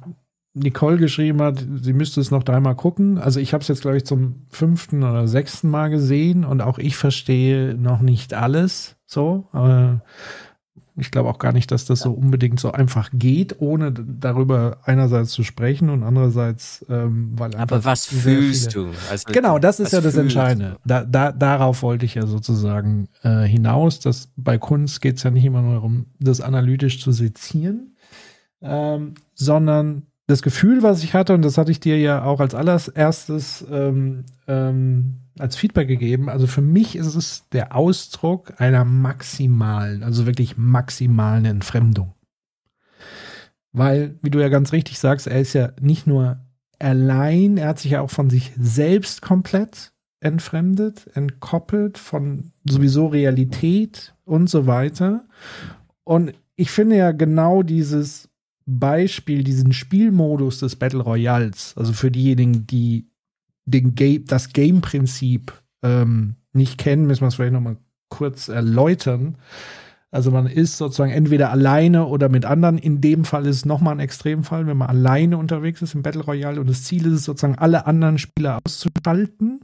Nicole 0.54 0.96
geschrieben 0.96 1.40
hat, 1.42 1.64
sie 1.82 1.92
müsste 1.92 2.20
es 2.20 2.30
noch 2.30 2.42
dreimal 2.42 2.74
gucken. 2.74 3.18
Also 3.18 3.38
ich 3.38 3.52
habe 3.52 3.62
es 3.62 3.68
jetzt 3.68 3.82
glaube 3.82 3.96
ich 3.98 4.04
zum 4.04 4.46
fünften 4.48 5.02
oder 5.04 5.28
sechsten 5.28 5.68
Mal 5.70 5.88
gesehen 5.90 6.44
und 6.44 6.60
auch 6.62 6.78
ich 6.78 6.96
verstehe 6.96 7.74
noch 7.74 8.00
nicht 8.00 8.34
alles 8.34 8.96
so. 9.06 9.46
Äh, 9.54 9.96
Ich 11.00 11.12
glaube 11.12 11.28
auch 11.28 11.38
gar 11.38 11.52
nicht, 11.52 11.70
dass 11.70 11.84
das 11.84 12.00
so 12.00 12.10
unbedingt 12.10 12.58
so 12.58 12.72
einfach 12.72 13.10
geht, 13.12 13.60
ohne 13.60 13.92
darüber 13.92 14.78
einerseits 14.82 15.30
zu 15.30 15.44
sprechen 15.44 15.90
und 15.90 16.02
andererseits, 16.02 16.84
ähm, 16.88 17.34
weil 17.36 17.54
Aber 17.54 17.84
was 17.84 18.06
fühlst 18.06 18.72
viele- 18.72 18.86
du? 18.86 18.92
Also, 19.08 19.32
Genau, 19.32 19.60
das 19.60 19.78
ist 19.78 19.92
ja 19.92 20.00
das 20.00 20.16
Entscheidende. 20.16 20.76
Da, 20.84 21.04
da, 21.04 21.30
darauf 21.30 21.82
wollte 21.82 22.04
ich 22.04 22.16
ja 22.16 22.26
sozusagen 22.26 23.06
äh, 23.22 23.44
hinaus, 23.44 24.00
dass 24.00 24.32
bei 24.36 24.58
Kunst 24.58 25.00
geht 25.00 25.18
es 25.18 25.22
ja 25.22 25.30
nicht 25.30 25.44
immer 25.44 25.62
nur 25.62 25.74
darum, 25.74 26.06
das 26.18 26.40
analytisch 26.40 27.00
zu 27.00 27.12
sezieren, 27.12 27.94
ähm, 28.62 29.14
sondern 29.34 30.06
das 30.26 30.42
Gefühl, 30.42 30.82
was 30.82 31.02
ich 31.02 31.14
hatte, 31.14 31.34
und 31.34 31.42
das 31.42 31.56
hatte 31.56 31.70
ich 31.70 31.80
dir 31.80 31.98
ja 31.98 32.22
auch 32.22 32.40
als 32.40 32.54
allererstes 32.54 33.66
ähm, 33.70 34.24
ähm, 34.46 35.20
als 35.38 35.56
Feedback 35.56 35.88
gegeben, 35.88 36.28
also 36.28 36.46
für 36.46 36.60
mich 36.60 36.96
ist 36.96 37.14
es 37.14 37.48
der 37.50 37.74
Ausdruck 37.74 38.60
einer 38.60 38.84
maximalen, 38.84 40.02
also 40.02 40.26
wirklich 40.26 40.56
maximalen 40.56 41.44
Entfremdung. 41.44 42.14
Weil, 43.72 44.18
wie 44.22 44.30
du 44.30 44.40
ja 44.40 44.48
ganz 44.48 44.72
richtig 44.72 44.98
sagst, 44.98 45.26
er 45.26 45.40
ist 45.40 45.52
ja 45.52 45.72
nicht 45.80 46.06
nur 46.06 46.40
allein, 46.78 47.56
er 47.56 47.68
hat 47.68 47.78
sich 47.78 47.92
ja 47.92 48.00
auch 48.00 48.10
von 48.10 48.30
sich 48.30 48.52
selbst 48.58 49.22
komplett 49.22 49.92
entfremdet, 50.20 51.08
entkoppelt 51.14 51.98
von 51.98 52.52
sowieso 52.68 53.06
Realität 53.06 54.14
und 54.24 54.50
so 54.50 54.66
weiter. 54.66 55.24
Und 56.04 56.34
ich 56.56 56.70
finde 56.70 56.96
ja 56.96 57.12
genau 57.12 57.62
dieses 57.62 58.27
Beispiel, 58.70 59.44
diesen 59.44 59.72
Spielmodus 59.72 60.58
des 60.58 60.76
Battle 60.76 61.00
Royals, 61.00 61.74
also 61.76 61.94
für 61.94 62.10
diejenigen, 62.10 62.66
die 62.66 63.08
den 63.64 63.94
Game, 63.94 64.26
das 64.26 64.52
Game-Prinzip 64.52 65.52
ähm, 65.82 66.36
nicht 66.52 66.76
kennen, 66.76 67.06
müssen 67.06 67.22
wir 67.22 67.28
es 67.28 67.36
vielleicht 67.36 67.54
noch 67.54 67.62
mal 67.62 67.78
kurz 68.10 68.48
erläutern. 68.48 69.38
Also 70.10 70.30
man 70.30 70.46
ist 70.46 70.76
sozusagen 70.76 71.12
entweder 71.12 71.50
alleine 71.50 72.06
oder 72.06 72.28
mit 72.28 72.44
anderen. 72.44 72.76
In 72.76 73.00
dem 73.00 73.24
Fall 73.24 73.46
ist 73.46 73.56
es 73.56 73.64
nochmal 73.64 73.94
ein 73.94 74.00
Extremfall, 74.00 74.66
wenn 74.66 74.76
man 74.76 74.88
alleine 74.88 75.38
unterwegs 75.38 75.80
ist 75.80 75.94
im 75.94 76.02
Battle 76.02 76.24
Royale 76.24 76.60
und 76.60 76.68
das 76.68 76.84
Ziel 76.84 77.06
ist 77.06 77.12
es 77.12 77.24
sozusagen, 77.24 77.56
alle 77.56 77.86
anderen 77.86 78.18
Spieler 78.18 78.58
auszuschalten 78.64 79.60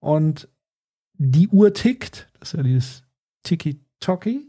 und 0.00 0.48
die 1.18 1.48
Uhr 1.48 1.74
tickt, 1.74 2.28
das 2.40 2.54
ist 2.54 2.56
ja 2.56 2.62
dieses 2.62 3.02
Tiki-Toki 3.42 4.48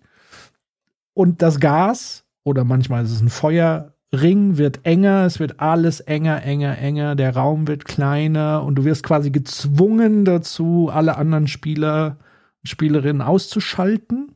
und 1.13 1.41
das 1.41 1.59
Gas 1.59 2.22
oder 2.43 2.63
manchmal 2.63 3.03
ist 3.05 3.11
es 3.11 3.21
ein 3.21 3.29
Feuerring, 3.29 4.57
wird 4.57 4.85
enger, 4.85 5.25
es 5.25 5.39
wird 5.39 5.59
alles 5.59 5.99
enger, 6.01 6.43
enger, 6.43 6.77
enger, 6.77 7.15
der 7.15 7.35
Raum 7.35 7.67
wird 7.67 7.85
kleiner 7.85 8.63
und 8.63 8.75
du 8.75 8.83
wirst 8.85 9.03
quasi 9.03 9.31
gezwungen 9.31 10.25
dazu, 10.25 10.89
alle 10.91 11.17
anderen 11.17 11.47
Spieler 11.47 12.17
und 12.61 12.69
Spielerinnen 12.69 13.21
auszuschalten. 13.21 14.35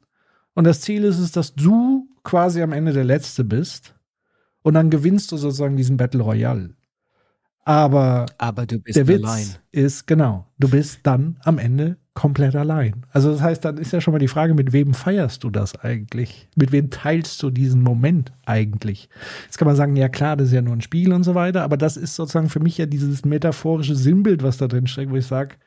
Und 0.54 0.64
das 0.64 0.82
Ziel 0.82 1.04
ist 1.04 1.20
es, 1.20 1.32
dass 1.32 1.54
du 1.54 2.10
quasi 2.24 2.62
am 2.62 2.74
Ende 2.74 2.94
der 2.94 3.06
Letzte 3.06 3.44
bist 3.44 3.96
und 4.64 4.74
dann 4.74 4.90
gewinnst 4.90 5.32
du 5.32 5.38
sozusagen 5.38 5.78
diesen 5.78 5.98
Battle 5.98 6.24
Royale. 6.24 6.77
Aber, 7.68 8.27
Aber 8.38 8.65
du 8.65 8.80
bist 8.80 8.95
der 8.95 9.10
Witz 9.10 9.26
allein. 9.26 9.45
ist, 9.72 10.07
genau, 10.07 10.45
du 10.57 10.69
bist 10.69 11.02
dann 11.03 11.38
am 11.44 11.57
Ende 11.57 11.98
komplett 12.14 12.56
allein. 12.56 13.06
Also 13.11 13.30
das 13.30 13.41
heißt, 13.41 13.65
dann 13.65 13.76
ist 13.76 13.91
ja 13.91 13.99
schon 13.99 14.14
mal 14.14 14.19
die 14.19 14.30
Frage, 14.30 14.53
mit 14.53 14.72
wem 14.72 14.94
feierst 14.94 15.44
du 15.44 15.49
das 15.49 15.76
eigentlich? 15.76 16.48
Mit 16.56 16.72
wem 16.72 16.89
teilst 16.91 17.44
du 17.44 17.49
diesen 17.49 17.84
Moment 17.84 18.31
eigentlich? 18.45 19.10
Jetzt 19.44 19.57
kann 19.57 19.65
man 19.65 19.76
sagen, 19.76 19.98
ja 19.98 20.07
klar, 20.07 20.38
das 20.38 20.48
ist 20.48 20.53
ja 20.53 20.61
nur 20.61 20.77
ein 20.77 20.81
Spiel 20.81 21.11
und 21.11 21.23
so 21.23 21.35
weiter, 21.35 21.61
aber 21.64 21.76
das 21.76 21.98
ist 21.98 22.15
sozusagen 22.15 22.48
für 22.48 22.61
mich 22.61 22.77
ja 22.77 22.85
dieses 22.85 23.26
metaphorische 23.26 23.98
Sinnbild, 23.98 24.44
was 24.44 24.56
da 24.56 24.69
drin 24.69 24.88
steckt, 24.88 25.11
wo 25.11 25.18
ich 25.18 25.27
sage, 25.27 25.57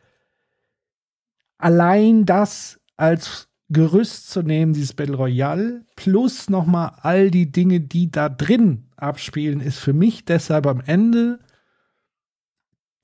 allein 1.58 2.24
das 2.24 2.80
als 2.96 3.48
Gerüst 3.68 4.30
zu 4.30 4.40
nehmen, 4.40 4.72
dieses 4.72 4.94
Battle 4.94 5.16
Royale, 5.16 5.84
plus 5.96 6.48
nochmal 6.48 6.92
all 7.02 7.30
die 7.30 7.52
Dinge, 7.52 7.80
die 7.80 8.10
da 8.10 8.30
drin 8.30 8.86
abspielen, 8.96 9.60
ist 9.60 9.78
für 9.78 9.92
mich 9.92 10.24
deshalb 10.24 10.66
am 10.66 10.80
Ende 10.80 11.40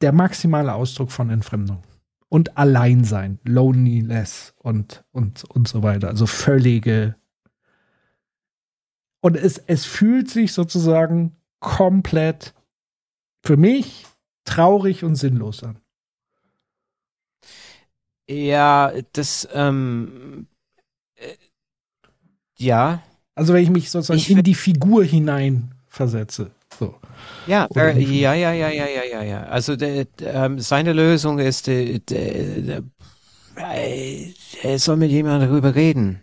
der 0.00 0.12
maximale 0.12 0.74
Ausdruck 0.74 1.10
von 1.10 1.30
Entfremdung. 1.30 1.82
Und 2.28 2.56
Alleinsein, 2.58 3.38
Loneliness 3.44 4.54
und, 4.58 5.04
und, 5.12 5.44
und 5.44 5.68
so 5.68 5.82
weiter. 5.82 6.08
Also 6.08 6.26
völlige. 6.26 7.14
Und 9.20 9.36
es, 9.36 9.58
es 9.58 9.86
fühlt 9.86 10.28
sich 10.28 10.52
sozusagen 10.52 11.36
komplett 11.60 12.52
für 13.44 13.56
mich 13.56 14.06
traurig 14.44 15.04
und 15.04 15.14
sinnlos 15.14 15.62
an. 15.62 15.78
Ja, 18.28 18.92
das, 19.12 19.48
ähm, 19.52 20.48
äh, 21.14 21.34
ja. 22.58 23.02
Also 23.34 23.54
wenn 23.54 23.62
ich 23.62 23.70
mich 23.70 23.90
sozusagen 23.90 24.18
Ich 24.18 24.30
in 24.30 24.42
die 24.42 24.54
Figur 24.54 25.04
hinein 25.04 25.74
versetze. 25.86 26.50
So. 26.78 26.94
Ja, 27.46 27.68
äh, 27.74 27.98
ja, 27.98 28.34
ja, 28.34 28.52
ja, 28.52 28.68
ja, 28.68 28.86
ja, 28.86 29.04
ja, 29.04 29.22
ja. 29.22 29.42
Also 29.44 29.76
der, 29.76 30.04
der, 30.04 30.34
ähm, 30.34 30.58
seine 30.58 30.92
Lösung 30.92 31.38
ist, 31.38 31.66
der, 31.66 31.98
der, 32.00 32.82
äh, 33.56 34.32
er 34.62 34.78
soll 34.78 34.96
mit 34.96 35.10
jemandem 35.10 35.48
darüber 35.48 35.74
reden. 35.74 36.22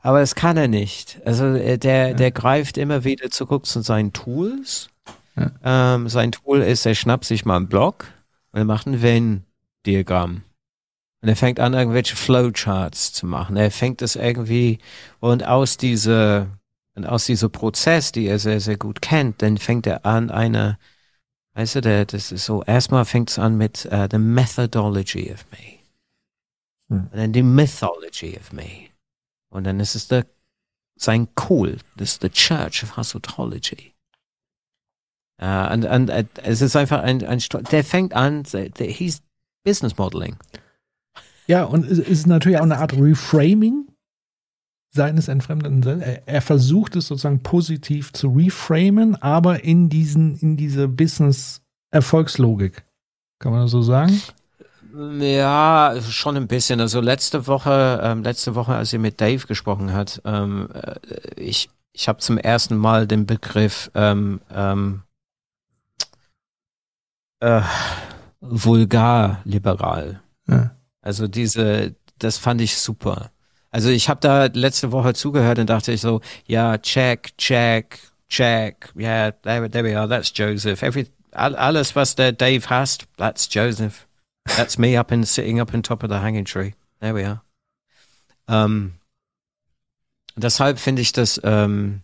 Aber 0.00 0.20
das 0.20 0.34
kann 0.34 0.56
er 0.56 0.68
nicht. 0.68 1.20
Also 1.24 1.46
äh, 1.46 1.78
der, 1.78 2.14
der 2.14 2.30
greift 2.30 2.78
immer 2.78 3.04
wieder 3.04 3.30
zurück 3.30 3.66
zu 3.66 3.80
seinen 3.80 4.12
Tools. 4.12 4.88
Ähm, 5.64 6.08
sein 6.08 6.32
Tool 6.32 6.62
ist, 6.62 6.86
er 6.86 6.94
schnappt 6.94 7.24
sich 7.24 7.44
mal 7.44 7.56
einen 7.56 7.68
Block 7.68 8.06
und 8.52 8.60
er 8.60 8.64
macht 8.64 8.86
ein 8.86 9.02
Venn-Diagramm. 9.02 10.42
Und 11.22 11.28
er 11.28 11.36
fängt 11.36 11.60
an, 11.60 11.74
irgendwelche 11.74 12.16
Flowcharts 12.16 13.12
zu 13.12 13.26
machen. 13.26 13.56
Er 13.56 13.70
fängt 13.70 14.00
das 14.00 14.16
irgendwie 14.16 14.78
und 15.20 15.46
aus 15.46 15.76
dieser 15.76 16.55
und 16.96 17.04
aus 17.04 17.26
diesem 17.26 17.50
Prozess, 17.50 18.10
die 18.10 18.26
er 18.26 18.38
sehr, 18.38 18.58
sehr 18.58 18.78
gut 18.78 19.02
kennt, 19.02 19.42
dann 19.42 19.58
fängt 19.58 19.86
er 19.86 20.06
an, 20.06 20.30
eine, 20.30 20.78
weißt 21.52 21.76
du, 21.76 21.80
der, 21.82 22.06
das 22.06 22.32
ist 22.32 22.46
so, 22.46 22.62
erstmal 22.64 23.04
fängt 23.04 23.30
es 23.30 23.38
an 23.38 23.56
mit 23.58 23.86
uh, 23.92 24.06
the 24.10 24.18
methodology 24.18 25.30
of 25.30 25.44
me. 25.52 25.78
Hm. 26.88 27.08
Und 27.12 27.16
dann 27.16 27.32
die 27.32 27.42
mythology 27.42 28.38
of 28.38 28.52
me. 28.52 28.88
Und 29.50 29.64
dann 29.64 29.78
ist 29.78 29.94
es 29.94 30.08
der, 30.08 30.26
sein 30.98 31.28
Cool, 31.48 31.76
das 31.96 32.12
ist 32.12 32.22
the 32.22 32.30
Church 32.30 32.82
of 32.82 32.96
Hasutology. 32.96 33.92
Uh, 35.40 35.70
und, 35.70 35.84
und 35.84 36.08
äh, 36.08 36.24
es 36.44 36.62
ist 36.62 36.76
einfach 36.76 37.02
ein, 37.02 37.22
ein, 37.22 37.42
der 37.70 37.84
fängt 37.84 38.14
an, 38.14 38.44
der, 38.44 38.86
he's 38.86 39.22
Business 39.64 39.98
Modeling. 39.98 40.36
Ja, 41.46 41.64
und 41.64 41.84
es 41.84 41.98
ist 41.98 42.26
natürlich 42.26 42.58
auch 42.58 42.62
eine 42.62 42.78
Art 42.78 42.94
Reframing 42.94 43.86
seines 44.96 45.28
Entfremdeten. 45.28 46.00
Er, 46.00 46.26
er 46.26 46.42
versucht 46.42 46.96
es 46.96 47.06
sozusagen 47.06 47.42
positiv 47.42 48.12
zu 48.12 48.28
reframen, 48.30 49.14
aber 49.22 49.62
in 49.62 49.88
diesen, 49.88 50.36
in 50.38 50.56
diese 50.56 50.88
Business-Erfolgslogik. 50.88 52.84
Kann 53.38 53.52
man 53.52 53.62
das 53.62 53.70
so 53.70 53.82
sagen? 53.82 54.20
Ja, 55.20 55.94
schon 56.00 56.36
ein 56.36 56.48
bisschen. 56.48 56.80
Also 56.80 57.00
letzte 57.00 57.46
Woche, 57.46 58.00
ähm, 58.02 58.22
letzte 58.22 58.54
Woche, 58.54 58.74
als 58.74 58.92
ihr 58.92 58.98
mit 58.98 59.20
Dave 59.20 59.46
gesprochen 59.46 59.92
hat, 59.92 60.22
ähm, 60.24 60.68
äh, 60.72 60.94
ich, 61.36 61.68
ich 61.92 62.08
habe 62.08 62.18
zum 62.18 62.38
ersten 62.38 62.76
Mal 62.76 63.06
den 63.06 63.26
Begriff 63.26 63.90
ähm, 63.94 64.40
ähm, 64.50 65.02
äh, 67.40 67.60
vulgar-liberal. 68.40 70.22
Ja. 70.48 70.70
Also 71.02 71.28
diese, 71.28 71.94
das 72.18 72.38
fand 72.38 72.60
ich 72.62 72.78
super. 72.78 73.30
Also 73.76 73.90
ich 73.90 74.08
habe 74.08 74.20
da 74.22 74.46
letzte 74.46 74.90
Woche 74.90 75.12
zugehört 75.12 75.58
und 75.58 75.68
dachte 75.68 75.92
ich 75.92 76.00
so, 76.00 76.22
ja, 76.46 76.78
check, 76.78 77.36
check, 77.36 77.98
check, 78.26 78.90
yeah, 78.96 79.32
there, 79.42 79.68
there 79.68 79.84
we 79.84 79.94
are, 79.94 80.08
that's 80.08 80.32
Joseph. 80.34 80.82
Every, 80.82 81.08
all, 81.32 81.54
alles, 81.54 81.94
was 81.94 82.14
der 82.14 82.32
Dave 82.32 82.70
hasst, 82.70 83.06
that's 83.18 83.46
Joseph. 83.46 84.06
That's 84.56 84.78
me 84.78 84.98
up 84.98 85.12
in 85.12 85.24
sitting 85.24 85.60
up 85.60 85.74
on 85.74 85.82
top 85.82 86.02
of 86.02 86.08
the 86.08 86.20
hanging 86.20 86.46
tree. 86.46 86.72
There 87.00 87.12
we 87.12 87.26
are. 87.26 87.42
Ähm, 88.48 88.94
deshalb 90.36 90.78
finde 90.78 91.02
ich 91.02 91.12
das, 91.12 91.38
ähm, 91.44 92.00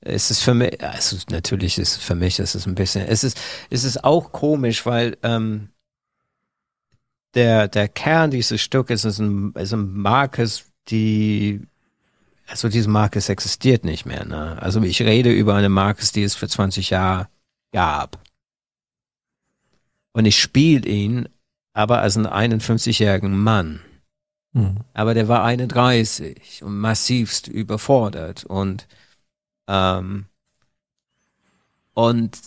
es 0.00 0.30
ist 0.30 0.44
für 0.44 0.54
mich, 0.54 0.80
also 0.80 1.16
natürlich 1.28 1.78
ist 1.78 1.96
es 1.96 2.04
für 2.04 2.14
mich, 2.14 2.38
es 2.38 2.54
ist 2.54 2.68
ein 2.68 2.76
bisschen, 2.76 3.04
es 3.04 3.24
ist, 3.24 3.36
es 3.68 3.82
ist 3.82 4.04
auch 4.04 4.30
komisch, 4.30 4.86
weil 4.86 5.18
ähm, 5.24 5.70
der, 7.34 7.68
der 7.68 7.88
Kern 7.88 8.30
dieses 8.30 8.60
Stückes 8.60 9.04
ist 9.04 9.18
ein, 9.18 9.52
ist 9.54 9.72
ein 9.72 9.92
Marcus, 9.92 10.67
die, 10.88 11.60
also 12.46 12.68
diese 12.68 12.88
Marcus 12.88 13.28
existiert 13.28 13.84
nicht 13.84 14.06
mehr. 14.06 14.24
Ne? 14.24 14.60
Also 14.60 14.82
ich 14.82 15.02
rede 15.02 15.30
über 15.30 15.54
eine 15.54 15.68
Marcus, 15.68 16.12
die 16.12 16.22
es 16.22 16.34
für 16.34 16.48
20 16.48 16.90
Jahre 16.90 17.28
gab. 17.72 18.18
Und 20.12 20.24
ich 20.24 20.38
spiele 20.38 20.88
ihn 20.88 21.28
aber 21.72 22.00
als 22.00 22.16
einen 22.16 22.26
51-jährigen 22.26 23.38
Mann. 23.38 23.80
Hm. 24.52 24.78
Aber 24.94 25.14
der 25.14 25.28
war 25.28 25.44
31 25.44 26.62
und 26.62 26.78
massivst 26.78 27.46
überfordert 27.48 28.44
und 28.44 28.88
ähm, 29.68 30.24
und 31.92 32.38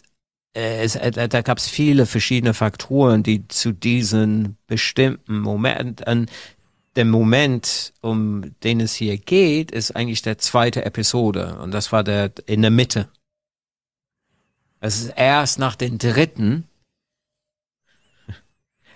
äh, 0.54 0.84
es, 0.84 0.96
äh, 0.96 1.12
da 1.12 1.42
gab 1.42 1.58
es 1.58 1.68
viele 1.68 2.06
verschiedene 2.06 2.54
Faktoren, 2.54 3.24
die 3.24 3.48
zu 3.48 3.72
diesen 3.72 4.58
bestimmten 4.68 5.40
Momenten, 5.40 6.30
der 6.96 7.06
Moment, 7.06 7.94
um 8.02 8.60
den 8.62 8.82
es 8.82 8.94
hier 8.94 9.18
geht, 9.18 9.72
ist 9.72 9.96
eigentlich 9.96 10.22
der 10.22 10.38
zweite 10.38 10.86
Episode 10.86 11.58
und 11.60 11.72
das 11.72 11.92
war 11.92 12.04
der 12.04 12.32
in 12.46 12.62
der 12.62 12.72
Mitte. 12.72 13.10
Es 14.80 15.00
ist 15.00 15.14
erst 15.16 15.60
nach 15.60 15.76
den 15.76 15.98
dritten 15.98 16.68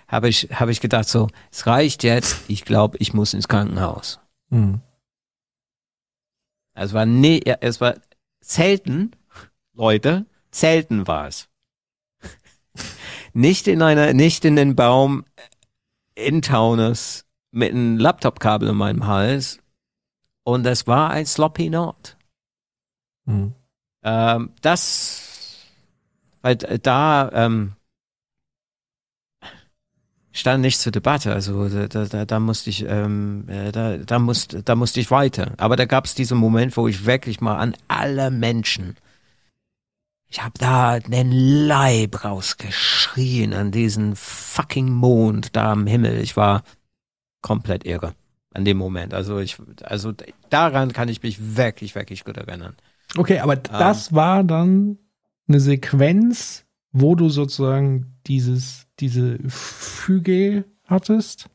habe 0.08 0.28
ich 0.28 0.48
habe 0.52 0.72
ich 0.72 0.80
gedacht 0.80 1.08
so, 1.08 1.28
es 1.50 1.66
reicht 1.66 2.02
jetzt. 2.02 2.42
Ich 2.48 2.64
glaube, 2.64 2.98
ich 2.98 3.14
muss 3.14 3.34
ins 3.34 3.48
Krankenhaus. 3.48 4.20
Hm. 4.50 4.80
Es 6.74 6.92
war 6.92 7.06
nie, 7.06 7.40
es 7.60 7.80
war 7.80 7.94
selten, 8.40 9.12
Leute, 9.72 10.26
selten 10.50 11.06
war 11.06 11.28
es. 11.28 11.48
nicht 13.32 13.66
in 13.66 13.80
einer, 13.80 14.12
nicht 14.12 14.44
in 14.44 14.56
den 14.56 14.76
Baum 14.76 15.24
in 16.14 16.42
Taunus 16.42 17.25
mit 17.56 17.72
einem 17.72 17.96
Laptopkabel 17.96 18.68
in 18.68 18.76
meinem 18.76 19.06
Hals. 19.06 19.60
Und 20.44 20.66
es 20.66 20.86
war 20.86 21.10
ein 21.10 21.26
Sloppy 21.26 21.68
Knot. 21.68 22.16
Hm. 23.24 23.52
Ähm, 24.04 24.50
das, 24.60 25.64
weil 26.42 26.56
da 26.56 27.30
ähm, 27.32 27.72
stand 30.32 30.60
nicht 30.60 30.78
zur 30.78 30.92
Debatte. 30.92 31.32
Also 31.32 31.68
da, 31.68 32.04
da, 32.04 32.24
da 32.26 32.40
musste 32.40 32.68
ich, 32.68 32.84
ähm, 32.86 33.48
äh, 33.48 33.72
da, 33.72 33.96
da 33.96 34.18
musste, 34.18 34.62
da 34.62 34.76
musste 34.76 35.00
ich 35.00 35.10
weiter. 35.10 35.52
Aber 35.56 35.76
da 35.76 35.86
gab 35.86 36.04
es 36.04 36.14
diesen 36.14 36.36
Moment, 36.36 36.76
wo 36.76 36.86
ich 36.86 37.06
wirklich 37.06 37.40
mal 37.40 37.56
an 37.56 37.74
alle 37.88 38.30
Menschen, 38.30 38.96
ich 40.28 40.42
habe 40.42 40.58
da 40.58 41.00
den 41.00 41.32
Leib 41.32 42.22
rausgeschrien 42.22 43.54
an 43.54 43.72
diesen 43.72 44.14
fucking 44.14 44.90
Mond 44.90 45.56
da 45.56 45.72
am 45.72 45.86
Himmel. 45.86 46.20
Ich 46.20 46.36
war 46.36 46.62
komplett 47.46 47.84
irre 47.86 48.14
an 48.54 48.64
dem 48.64 48.76
Moment. 48.78 49.14
Also 49.14 49.38
ich, 49.38 49.56
also 49.84 50.12
daran 50.50 50.92
kann 50.92 51.08
ich 51.08 51.22
mich 51.22 51.56
wirklich, 51.56 51.94
wirklich 51.94 52.24
gut 52.24 52.36
erinnern. 52.36 52.74
Okay, 53.16 53.38
aber 53.38 53.56
das 53.56 54.12
war 54.14 54.44
dann 54.44 54.98
eine 55.48 55.60
Sequenz, 55.60 56.64
wo 56.92 57.14
du 57.14 57.28
sozusagen 57.28 58.16
dieses, 58.26 58.86
diese 58.98 59.38
Füge 59.48 60.64
hattest, 60.86 61.48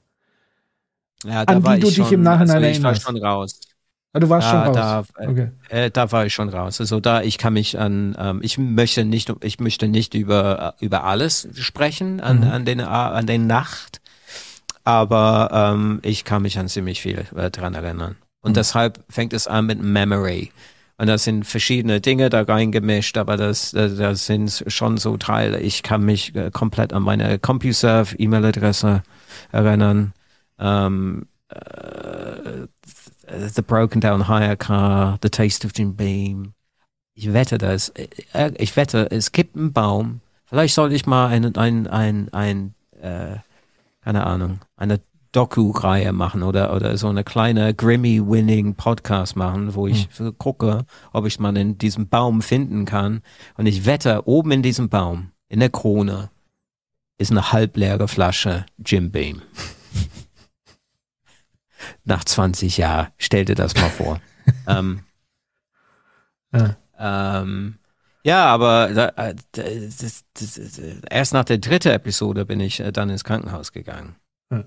Ja, 1.23 1.41
an 1.41 1.63
die 1.63 1.79
du 1.79 1.87
ich 1.89 1.95
dich 1.95 2.11
im 2.11 2.23
Nachhinein 2.23 2.63
also 2.63 2.77
ich 2.77 2.83
war 2.83 2.95
schon 2.95 3.17
raus. 3.23 3.59
Ah, 4.13 4.19
du 4.19 4.29
warst 4.29 4.47
Ja, 4.47 4.65
schon 4.65 4.75
raus. 4.75 5.07
Da, 5.15 5.23
äh, 5.23 5.27
okay. 5.27 5.51
äh, 5.69 5.91
da 5.91 6.11
war 6.11 6.25
ich 6.25 6.33
schon 6.33 6.49
raus. 6.49 6.81
Also 6.81 6.99
da, 6.99 7.21
ich 7.21 7.37
kann 7.37 7.53
mich 7.53 7.79
an, 7.79 8.15
ähm, 8.19 8.39
ich 8.43 8.57
möchte 8.57 9.05
nicht, 9.05 9.33
ich 9.41 9.59
möchte 9.59 9.87
nicht 9.87 10.13
über 10.15 10.75
über 10.79 11.03
alles 11.05 11.47
sprechen 11.55 12.19
an 12.19 12.37
Mhm. 12.39 12.43
an 12.43 12.65
den 12.65 12.81
A- 12.81 13.11
an 13.11 13.25
den 13.27 13.47
Nacht, 13.47 14.00
aber 14.83 15.49
ähm, 15.73 15.99
ich 16.03 16.23
kann 16.23 16.41
mich 16.41 16.57
an 16.59 16.67
ziemlich 16.67 17.01
viel 17.01 17.25
äh, 17.35 17.49
dran 17.51 17.73
erinnern. 17.73 18.15
Und 18.41 18.51
Mhm. 18.51 18.55
deshalb 18.55 19.03
fängt 19.09 19.33
es 19.33 19.47
an 19.47 19.65
mit 19.67 19.81
Memory. 19.81 20.51
Und 20.97 21.07
das 21.07 21.23
sind 21.23 21.45
verschiedene 21.45 21.99
Dinge 21.99 22.29
da 22.29 22.43
reingemischt, 22.43 23.17
aber 23.17 23.35
das, 23.37 23.73
äh, 23.73 23.95
das 23.95 24.25
sind 24.27 24.63
schon 24.67 24.97
so 24.97 25.17
Teile. 25.17 25.59
Ich 25.59 25.81
kann 25.83 26.03
mich 26.03 26.35
äh, 26.35 26.51
komplett 26.51 26.93
an 26.93 27.03
meine 27.03 27.39
CompuServe-E-Mail-Adresse 27.39 29.03
erinnern. 29.51 30.13
Ähm, 30.59 31.27
äh, 31.49 32.67
The 33.47 33.61
Broken 33.61 34.01
Down 34.01 34.27
Hire 34.27 34.57
Car, 34.57 35.17
The 35.23 35.29
Taste 35.29 35.65
of 35.65 35.73
Jim 35.75 35.95
Beam. 35.95 36.53
Ich 37.13 37.33
wette 37.33 37.57
das. 37.57 37.93
Ich 38.57 38.75
wette, 38.75 39.09
es 39.11 39.31
gibt 39.31 39.55
einen 39.55 39.73
Baum. 39.73 40.21
Vielleicht 40.45 40.75
sollte 40.75 40.95
ich 40.95 41.05
mal 41.05 41.27
ein, 41.27 41.55
ein, 41.55 41.87
ein, 41.87 42.29
ein 42.33 42.73
äh, 43.01 43.37
keine 44.01 44.25
Ahnung, 44.25 44.59
eine 44.75 44.99
Doku-Reihe 45.31 46.11
machen 46.11 46.43
oder, 46.43 46.75
oder 46.75 46.97
so 46.97 47.07
eine 47.07 47.23
kleine 47.23 47.73
Grammy-Winning-Podcast 47.73 49.37
machen, 49.37 49.75
wo 49.75 49.87
ich 49.87 50.09
so 50.11 50.33
gucke, 50.33 50.85
ob 51.13 51.25
ich 51.25 51.39
mal 51.39 51.55
in 51.55 51.77
diesem 51.77 52.09
Baum 52.09 52.41
finden 52.41 52.83
kann. 52.85 53.21
Und 53.55 53.65
ich 53.65 53.85
wette, 53.85 54.27
oben 54.27 54.51
in 54.51 54.61
diesem 54.61 54.89
Baum, 54.89 55.31
in 55.47 55.61
der 55.61 55.69
Krone, 55.69 56.29
ist 57.17 57.31
eine 57.31 57.53
halbleere 57.53 58.09
Flasche 58.09 58.65
Jim 58.85 59.09
Beam. 59.11 59.41
Nach 62.03 62.23
20 62.25 62.77
Jahren, 62.77 63.07
stell 63.17 63.45
dir 63.45 63.55
das 63.55 63.73
mal 63.75 63.89
vor. 63.89 64.19
ähm, 64.67 64.99
Ja. 66.53 66.75
ähm, 66.99 67.77
ja, 68.23 68.45
aber 68.45 68.89
da, 68.93 69.07
äh, 69.27 69.35
das, 69.51 70.23
das, 70.33 70.53
das, 70.53 70.81
erst 71.09 71.33
nach 71.33 71.45
der 71.45 71.57
dritten 71.57 71.91
Episode 71.91 72.45
bin 72.45 72.59
ich 72.59 72.79
äh, 72.79 72.91
dann 72.91 73.09
ins 73.09 73.23
Krankenhaus 73.23 73.71
gegangen. 73.71 74.15
Ja. 74.51 74.63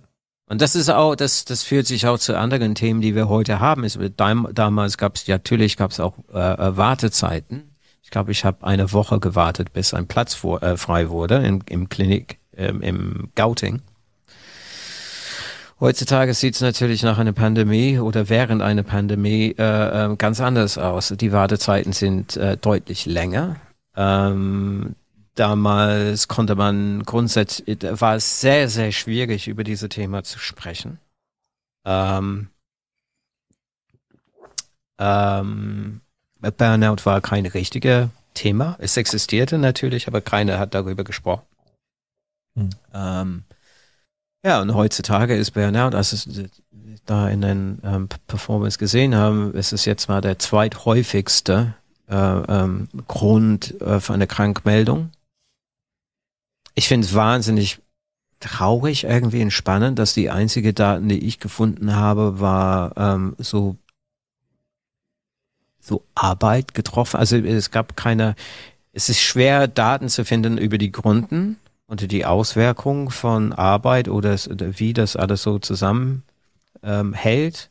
Und 0.46 0.60
das 0.60 0.76
ist 0.76 0.90
auch, 0.90 1.14
das, 1.14 1.44
das 1.44 1.62
führt 1.62 1.86
sich 1.86 2.06
auch 2.06 2.18
zu 2.18 2.38
anderen 2.38 2.74
Themen, 2.74 3.00
die 3.00 3.14
wir 3.14 3.28
heute 3.28 3.60
haben. 3.60 3.84
Es, 3.84 3.98
damals 4.16 4.98
gab 4.98 5.16
es, 5.16 5.26
natürlich 5.26 5.76
gab 5.76 5.90
es 5.90 6.00
auch 6.00 6.14
äh, 6.32 6.38
äh, 6.38 6.76
Wartezeiten. 6.76 7.76
Ich 8.02 8.10
glaube, 8.10 8.32
ich 8.32 8.44
habe 8.44 8.66
eine 8.66 8.92
Woche 8.92 9.20
gewartet, 9.20 9.72
bis 9.72 9.94
ein 9.94 10.06
Platz 10.06 10.34
vor, 10.34 10.62
äh, 10.62 10.76
frei 10.76 11.08
wurde 11.08 11.36
im, 11.36 11.62
im 11.66 11.88
Klinik, 11.88 12.38
ähm, 12.56 12.82
im 12.82 13.30
Gauting. 13.34 13.80
Heutzutage 15.80 16.34
sieht 16.34 16.54
es 16.54 16.60
natürlich 16.60 17.02
nach 17.02 17.18
einer 17.18 17.32
Pandemie 17.32 17.98
oder 17.98 18.28
während 18.28 18.62
einer 18.62 18.84
Pandemie 18.84 19.54
äh, 19.58 20.12
äh, 20.12 20.16
ganz 20.16 20.40
anders 20.40 20.78
aus. 20.78 21.08
Die 21.08 21.32
Wartezeiten 21.32 21.92
sind 21.92 22.36
äh, 22.36 22.56
deutlich 22.56 23.06
länger. 23.06 23.56
Ähm, 23.96 24.94
damals 25.34 26.28
konnte 26.28 26.54
man 26.54 27.02
grundsätzlich, 27.02 27.78
war 27.82 28.16
es 28.16 28.40
sehr, 28.40 28.68
sehr 28.68 28.92
schwierig, 28.92 29.48
über 29.48 29.64
dieses 29.64 29.88
Thema 29.88 30.22
zu 30.22 30.38
sprechen. 30.38 30.98
Ähm, 31.84 32.48
ähm, 34.98 36.00
Burnout 36.40 37.04
war 37.04 37.20
kein 37.20 37.46
richtiges 37.46 38.08
Thema. 38.34 38.76
Es 38.78 38.96
existierte 38.96 39.58
natürlich, 39.58 40.06
aber 40.06 40.20
keiner 40.20 40.58
hat 40.58 40.74
darüber 40.74 41.04
gesprochen. 41.04 41.44
Hm. 42.56 42.70
Ähm, 42.92 43.44
ja, 44.44 44.60
und 44.60 44.74
heutzutage 44.74 45.34
ist 45.34 45.52
Burnout, 45.52 45.96
als 45.96 46.12
es 46.12 46.28
da 47.06 47.28
in 47.28 47.40
den 47.40 47.78
ähm, 47.82 48.08
Performance 48.26 48.78
gesehen 48.78 49.14
haben, 49.14 49.54
ist 49.54 49.72
es 49.72 49.84
jetzt 49.84 50.08
mal 50.08 50.20
der 50.20 50.38
zweithäufigste 50.38 51.74
äh, 52.08 52.14
ähm, 52.16 52.88
Grund 53.08 53.80
äh, 53.80 54.00
für 54.00 54.12
eine 54.12 54.26
Krankmeldung. 54.26 55.10
Ich 56.74 56.88
finde 56.88 57.06
es 57.06 57.14
wahnsinnig 57.14 57.80
traurig, 58.40 59.04
irgendwie 59.04 59.40
entspannend, 59.40 59.98
dass 59.98 60.12
die 60.12 60.30
einzige 60.30 60.74
Daten, 60.74 61.08
die 61.08 61.26
ich 61.26 61.40
gefunden 61.40 61.96
habe, 61.96 62.40
war 62.40 62.96
ähm, 62.96 63.36
so 63.38 63.76
so 65.80 66.02
Arbeit 66.14 66.74
getroffen. 66.74 67.18
Also 67.18 67.36
es 67.36 67.70
gab 67.70 67.96
keine, 67.96 68.34
es 68.92 69.08
ist 69.08 69.20
schwer, 69.20 69.68
Daten 69.68 70.08
zu 70.08 70.24
finden 70.24 70.56
über 70.56 70.78
die 70.78 70.92
Gründen 70.92 71.58
und 71.86 72.10
die 72.10 72.24
Auswirkungen 72.24 73.10
von 73.10 73.52
Arbeit 73.52 74.08
oder, 74.08 74.36
wie 74.36 74.92
das 74.92 75.16
alles 75.16 75.42
so 75.42 75.58
zusammen 75.58 76.22
ähm, 76.82 77.12
hält. 77.12 77.70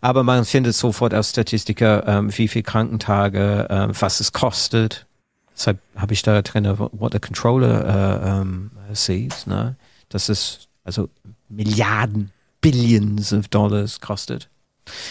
Aber 0.00 0.22
man 0.22 0.44
findet 0.44 0.74
sofort 0.74 1.12
als 1.12 1.30
Statistiker, 1.30 2.06
ähm, 2.06 2.36
wie 2.36 2.48
viel 2.48 2.62
Krankentage, 2.62 3.66
ähm, 3.68 3.90
was 3.98 4.20
es 4.20 4.32
kostet. 4.32 5.06
Deshalb 5.54 5.78
habe 5.96 6.14
ich 6.14 6.22
da 6.22 6.40
drin, 6.42 6.78
what 6.78 7.12
the 7.12 7.18
controller 7.18 7.84
äh, 8.22 8.40
ähm, 8.40 8.70
sees. 8.92 9.46
Ne? 9.46 9.76
Das 10.08 10.28
ist 10.28 10.68
also 10.84 11.08
Milliarden, 11.48 12.30
Billions 12.60 13.32
of 13.32 13.48
Dollars 13.48 14.00
kostet. 14.00 14.48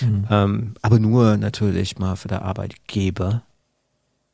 Mhm. 0.02 0.28
Ähm, 0.30 0.74
aber 0.82 1.00
nur 1.00 1.38
natürlich 1.38 2.00
mal 2.00 2.16
für 2.16 2.28
der 2.28 2.42
Arbeitgeber. 2.42 3.44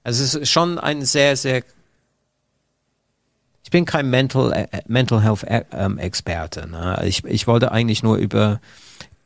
Also 0.03 0.23
es 0.23 0.35
ist 0.35 0.49
schon 0.49 0.79
ein 0.79 1.03
sehr, 1.03 1.35
sehr. 1.35 1.63
Ich 3.63 3.71
bin 3.71 3.85
kein 3.85 4.09
Mental, 4.09 4.51
äh, 4.51 4.67
Mental 4.87 5.21
Health 5.21 5.43
äh, 5.43 5.63
ähm, 5.71 5.97
Experte. 5.97 6.67
Ne? 6.67 7.01
Ich, 7.05 7.23
ich 7.25 7.47
wollte 7.47 7.71
eigentlich 7.71 8.03
nur 8.03 8.17
über 8.17 8.59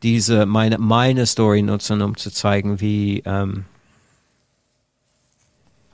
diese 0.03 0.45
meine 0.45 0.77
meine 0.77 1.25
Story 1.25 1.63
nutzen, 1.63 2.01
um 2.01 2.15
zu 2.15 2.31
zeigen, 2.31 2.79
wie 2.79 3.23
ähm, 3.25 3.65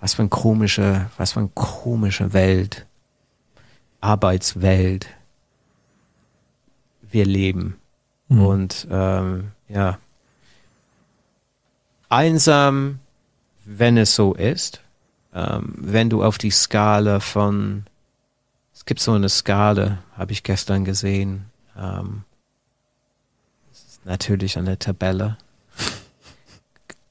was 0.01 0.15
für 0.15 0.23
eine 0.23 0.29
komische, 0.29 1.09
was 1.17 1.31
für 1.31 1.39
eine 1.39 1.51
komische 1.53 2.33
Welt, 2.33 2.85
Arbeitswelt 4.01 5.07
wir 7.09 7.25
leben. 7.25 7.77
Mhm. 8.27 8.45
Und 8.45 8.87
ähm, 8.91 9.51
ja, 9.69 9.97
einsam, 12.09 12.99
wenn 13.63 13.97
es 13.97 14.13
so 14.13 14.33
ist, 14.33 14.81
ähm, 15.33 15.73
wenn 15.77 16.09
du 16.09 16.21
auf 16.21 16.37
die 16.37 16.51
Skala 16.51 17.21
von, 17.21 17.85
es 18.83 18.85
gibt 18.85 18.99
so 18.99 19.13
eine 19.13 19.29
Skala, 19.29 19.99
habe 20.17 20.33
ich 20.33 20.43
gestern 20.43 20.83
gesehen, 20.83 21.45
ähm, 21.79 22.23
natürlich 24.03 24.57
an 24.57 24.65
der 24.65 24.77
Tabelle, 24.77 25.37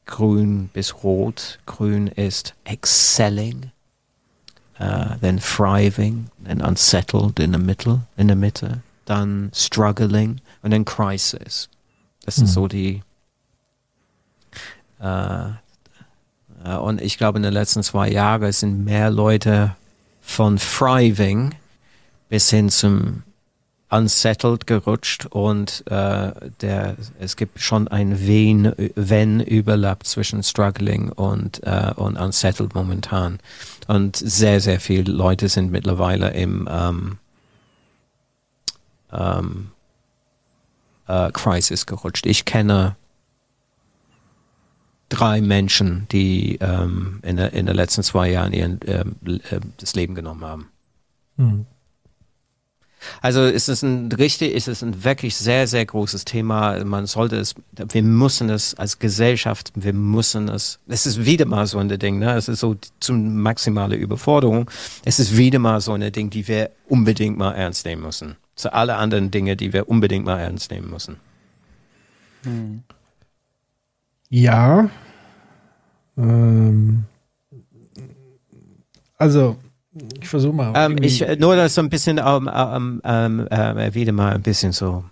grün 0.05 0.69
bis 0.75 1.03
rot, 1.03 1.61
grün 1.65 2.09
ist 2.09 2.53
excelling, 2.65 3.71
uh, 4.79 5.17
then 5.23 5.41
thriving, 5.41 6.29
then 6.45 6.61
unsettled 6.61 7.41
in 7.41 7.55
the 7.55 7.59
middle, 7.59 8.03
in 8.19 8.27
der 8.27 8.37
Mitte, 8.37 8.83
dann 9.07 9.51
Struggling 9.55 10.43
und 10.61 10.73
dann 10.73 10.85
Crisis. 10.85 11.71
Das 12.27 12.37
Hm. 12.37 12.45
ist 12.45 12.53
so 12.53 12.69
die 12.69 13.03
äh, 15.01 15.47
und 16.77 17.01
ich 17.01 17.17
glaube, 17.17 17.39
in 17.39 17.43
den 17.43 17.55
letzten 17.55 17.83
zwei 17.83 18.11
Jahren 18.11 18.53
sind 18.53 18.85
mehr 18.85 19.09
Leute 19.09 19.75
von 20.21 20.59
Thriving 20.59 21.55
bis 22.33 22.49
hin 22.49 22.71
zum 22.71 23.25
Unsettled 23.91 24.67
gerutscht 24.67 25.27
und 25.27 25.85
äh, 25.89 26.33
der, 26.63 26.97
es 27.21 27.37
gibt 27.37 27.61
schon 27.61 27.89
ein 27.89 28.27
Wen, 28.27 28.73
wenn 28.95 29.41
Überlapp 29.41 30.07
zwischen 30.07 30.43
Struggling 30.43 31.13
und, 31.13 31.63
äh, 31.63 31.93
und 31.95 32.17
Unsettled 32.17 32.75
momentan. 32.75 33.39
Und 33.87 34.17
sehr, 34.17 34.63
sehr 34.63 34.81
viele 34.81 35.13
Leute 35.13 35.51
sind 35.51 35.73
mittlerweile 35.73 36.31
im 36.31 36.67
ähm, 36.73 37.19
ähm, 39.13 39.73
äh, 41.09 41.31
Crisis 41.33 41.85
gerutscht. 41.85 42.25
Ich 42.25 42.47
kenne 42.47 42.97
drei 45.11 45.43
Menschen, 45.43 46.07
die 46.11 46.57
ähm, 46.63 47.21
in, 47.21 47.37
der, 47.37 47.53
in 47.53 47.67
den 47.67 47.77
letzten 47.77 48.03
zwei 48.03 48.31
Jahren 48.31 48.55
ihren, 48.55 48.81
ähm, 48.87 49.17
äh, 49.27 49.61
das 49.77 49.95
Leben 49.95 50.15
genommen 50.15 50.47
haben. 50.47 50.69
Hm. 51.37 51.67
Also 53.21 53.45
ist 53.45 53.69
es 53.69 53.83
ein 53.83 54.11
richtig, 54.13 54.53
ist 54.55 54.69
es 54.69 54.83
ein 54.83 55.05
wirklich 55.05 55.37
sehr, 55.37 55.67
sehr 55.67 55.85
großes 55.85 56.25
Thema. 56.25 56.85
Man 56.85 57.07
sollte 57.07 57.37
es, 57.37 57.55
wir 57.73 58.03
müssen 58.03 58.51
es 58.51 58.75
als 58.75 58.99
Gesellschaft, 58.99 59.73
wir 59.75 59.93
müssen 59.93 60.49
es, 60.49 60.79
es 60.89 61.07
ist 61.07 61.25
wieder 61.25 61.47
mal 61.47 61.67
so 61.67 61.79
ein 61.79 61.89
Ding, 61.89 62.19
ne? 62.19 62.35
Es 62.35 62.49
ist 62.49 62.61
so 62.61 62.77
zum 63.01 63.41
maximale 63.41 63.97
Überforderung. 63.97 64.71
Es 65.05 65.19
ist 65.19 65.37
wieder 65.37 65.59
mal 65.59 65.81
so 65.81 65.93
ein 65.93 66.13
Ding, 66.13 66.31
die 66.31 66.47
wir 66.49 66.71
unbedingt 66.89 67.39
mal 67.39 67.53
ernst 67.53 67.85
nehmen 67.87 68.03
müssen. 68.03 68.37
Zu 68.55 68.73
alle 68.73 68.97
anderen 68.97 69.31
Dinge, 69.31 69.57
die 69.57 69.73
wir 69.73 69.89
unbedingt 69.89 70.25
mal 70.25 70.39
ernst 70.39 70.71
nehmen 70.71 70.91
müssen. 70.91 71.17
Ja. 74.29 74.91
Ähm, 76.17 77.05
also, 79.17 79.57
ich 80.21 80.29
versuche 80.29 80.55
mal. 80.55 80.73
Ähm, 80.75 80.97
ich, 81.03 81.23
äh, 81.23 81.37
nur 81.37 81.57
das 81.57 81.75
so 81.75 81.83
ein 81.83 81.91
bisschen 81.91 82.19
ähm, 82.19 82.51
ähm, 82.53 83.01
ähm, 83.05 83.49
äh, 83.49 83.95
wieder 83.95 84.13
mal 84.13 84.35
ein 84.35 84.43
bisschen 84.43 84.73
so 84.73 85.05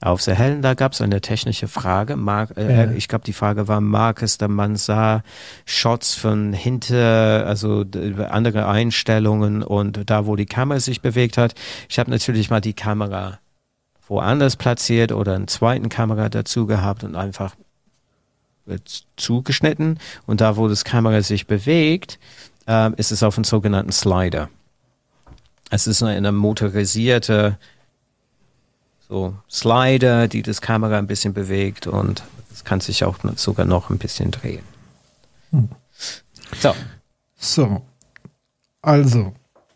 aufzuhellen. 0.00 0.62
Da 0.62 0.74
gab 0.74 0.92
es 0.92 1.00
eine 1.00 1.20
technische 1.20 1.68
Frage. 1.68 2.16
Mark, 2.16 2.56
äh, 2.56 2.84
Ja. 2.84 2.90
Ich 2.92 3.08
glaube, 3.08 3.24
die 3.24 3.32
Frage 3.32 3.68
war, 3.68 3.80
Marcus, 3.80 4.38
der 4.38 4.48
man 4.48 4.76
sah 4.76 5.22
Shots 5.64 6.14
von 6.14 6.52
hinter, 6.52 7.46
also 7.46 7.84
andere 8.28 8.68
Einstellungen 8.68 9.62
und 9.62 10.08
da, 10.08 10.26
wo 10.26 10.36
die 10.36 10.46
Kamera 10.46 10.80
sich 10.80 11.00
bewegt 11.00 11.36
hat. 11.36 11.54
Ich 11.88 11.98
habe 11.98 12.10
natürlich 12.10 12.50
mal 12.50 12.60
die 12.60 12.74
Kamera 12.74 13.38
woanders 14.06 14.56
platziert 14.56 15.12
oder 15.12 15.34
einen 15.34 15.48
zweiten 15.48 15.88
Kamera 15.88 16.28
dazu 16.28 16.66
gehabt 16.66 17.04
und 17.04 17.14
einfach 17.14 17.54
äh, 18.66 18.78
zugeschnitten. 19.16 19.98
Und 20.26 20.40
da, 20.40 20.56
wo 20.56 20.68
das 20.68 20.84
Kamera 20.84 21.22
sich 21.22 21.46
bewegt, 21.46 22.18
ähm, 22.68 22.94
ist 22.96 23.10
es 23.10 23.24
auf 23.24 23.36
einen 23.36 23.44
sogenannten 23.44 23.90
Slider. 23.90 24.48
Es 25.70 25.88
ist 25.88 26.02
eine, 26.02 26.16
eine 26.16 26.30
motorisierte 26.30 27.58
so 29.08 29.34
Slider, 29.50 30.28
die 30.28 30.42
das 30.42 30.60
Kamera 30.60 30.98
ein 30.98 31.06
bisschen 31.06 31.32
bewegt 31.32 31.86
und 31.86 32.22
es 32.52 32.64
kann 32.64 32.80
sich 32.80 33.04
auch 33.04 33.16
sogar 33.36 33.66
noch 33.66 33.90
ein 33.90 33.98
bisschen 33.98 34.30
drehen. 34.30 34.62
Hm. 35.50 35.70
So. 36.60 36.74
So. 37.36 37.82
Also, 38.82 39.32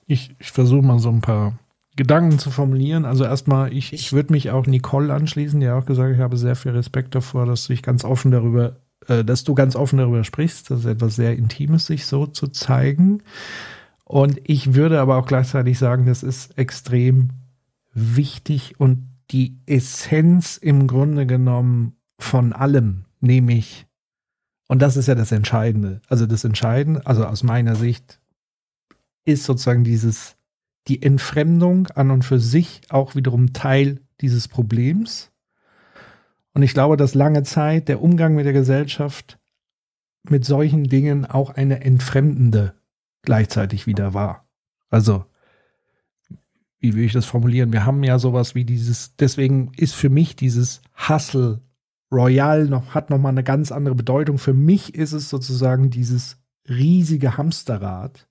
ich, 0.07 0.35
ich 0.39 0.53
versuche 0.53 0.83
mal 0.83 0.99
so 0.99 1.09
ein 1.09 1.23
paar 1.23 1.59
Gedanken 1.97 2.39
zu 2.39 2.51
formulieren. 2.51 3.05
Also 3.05 3.25
erstmal, 3.25 3.73
ich, 3.73 3.93
ich 3.93 4.13
würde 4.13 4.33
mich 4.33 4.51
auch 4.51 4.67
Nicole 4.67 5.13
anschließen, 5.13 5.61
die 5.61 5.69
auch 5.69 5.87
gesagt, 5.87 6.15
ich 6.15 6.21
habe 6.21 6.37
sehr 6.37 6.57
viel 6.57 6.73
Respekt 6.73 7.15
davor, 7.15 7.47
dass 7.47 7.67
du 7.67 7.73
dich 7.73 7.83
ganz 7.83 8.05
offen 8.05 8.31
darüber, 8.31 8.77
äh, 9.09 9.25
dass 9.25 9.45
du 9.45 9.55
ganz 9.55 9.77
offen 9.77 9.99
darüber 9.99 10.25
sprichst. 10.25 10.71
Das 10.71 10.81
ist 10.81 10.87
etwas 10.87 11.17
sehr 11.17 11.37
Intimes, 11.37 11.87
sich 11.87 12.07
so 12.07 12.27
zu 12.27 12.49
zeigen. 12.49 13.23
Und 14.05 14.41
ich 14.45 14.75
würde 14.75 15.01
aber 15.01 15.17
auch 15.17 15.27
gleichzeitig 15.27 15.79
sagen, 15.79 16.07
das 16.07 16.23
ist 16.23 16.59
extrem 16.59 17.31
wichtig 17.95 18.79
und 18.79 19.09
die 19.31 19.59
Essenz 19.67 20.59
im 20.59 20.87
Grunde 20.87 21.27
genommen 21.27 21.97
von 22.19 22.53
allem, 22.53 23.07
nämlich, 23.21 23.87
und 24.69 24.81
das 24.81 24.97
ist 24.97 25.09
ja 25.09 25.15
das 25.15 25.33
Entscheidende. 25.33 26.01
Also 26.09 26.27
das 26.27 26.45
Entscheidende, 26.45 27.07
also 27.07 27.25
aus 27.25 27.43
meiner 27.43 27.75
Sicht, 27.75 28.21
ist 29.25 29.45
sozusagen 29.45 29.85
dieses, 29.85 30.37
die 30.89 31.03
Entfremdung 31.03 31.89
an 31.89 32.11
und 32.11 32.25
für 32.25 32.39
sich 32.39 32.83
auch 32.91 33.15
wiederum 33.15 33.53
Teil 33.53 34.01
dieses 34.21 34.49
Problems. 34.49 35.32
Und 36.55 36.63
ich 36.63 36.75
glaube, 36.75 36.97
dass 36.97 37.15
lange 37.15 37.43
Zeit 37.43 37.89
der 37.89 38.03
Umgang 38.03 38.35
mit 38.35 38.45
der 38.45 38.53
Gesellschaft 38.53 39.39
mit 40.29 40.45
solchen 40.45 40.85
Dingen 40.85 41.25
auch 41.25 41.51
eine 41.51 41.85
entfremdende 41.85 42.75
gleichzeitig 43.23 43.87
wieder 43.87 44.15
war. 44.15 44.47
Also, 44.91 45.25
wie 46.79 46.95
will 46.95 47.05
ich 47.05 47.13
das 47.13 47.27
formulieren? 47.27 47.73
Wir 47.73 47.87
haben 47.87 48.03
ja 48.03 48.19
sowas 48.19 48.55
wie 48.55 48.65
dieses, 48.65 49.17
deswegen 49.17 49.73
ist 49.77 49.95
für 49.95 50.11
mich 50.11 50.37
dieses 50.37 50.83
Hustle 51.09 51.61
Royal 52.11 52.67
noch, 52.67 52.95
hat 52.95 53.09
nochmal 53.09 53.31
eine 53.31 53.45
ganz 53.45 53.73
andere 53.73 53.95
Bedeutung. 53.95 54.39
Für 54.39 54.53
mich 54.53 54.95
ist 54.95 55.13
es 55.13 55.31
sozusagen 55.31 55.91
dieses 55.91 56.37
riesige 56.69 57.39
Hamsterrad, 57.39 58.29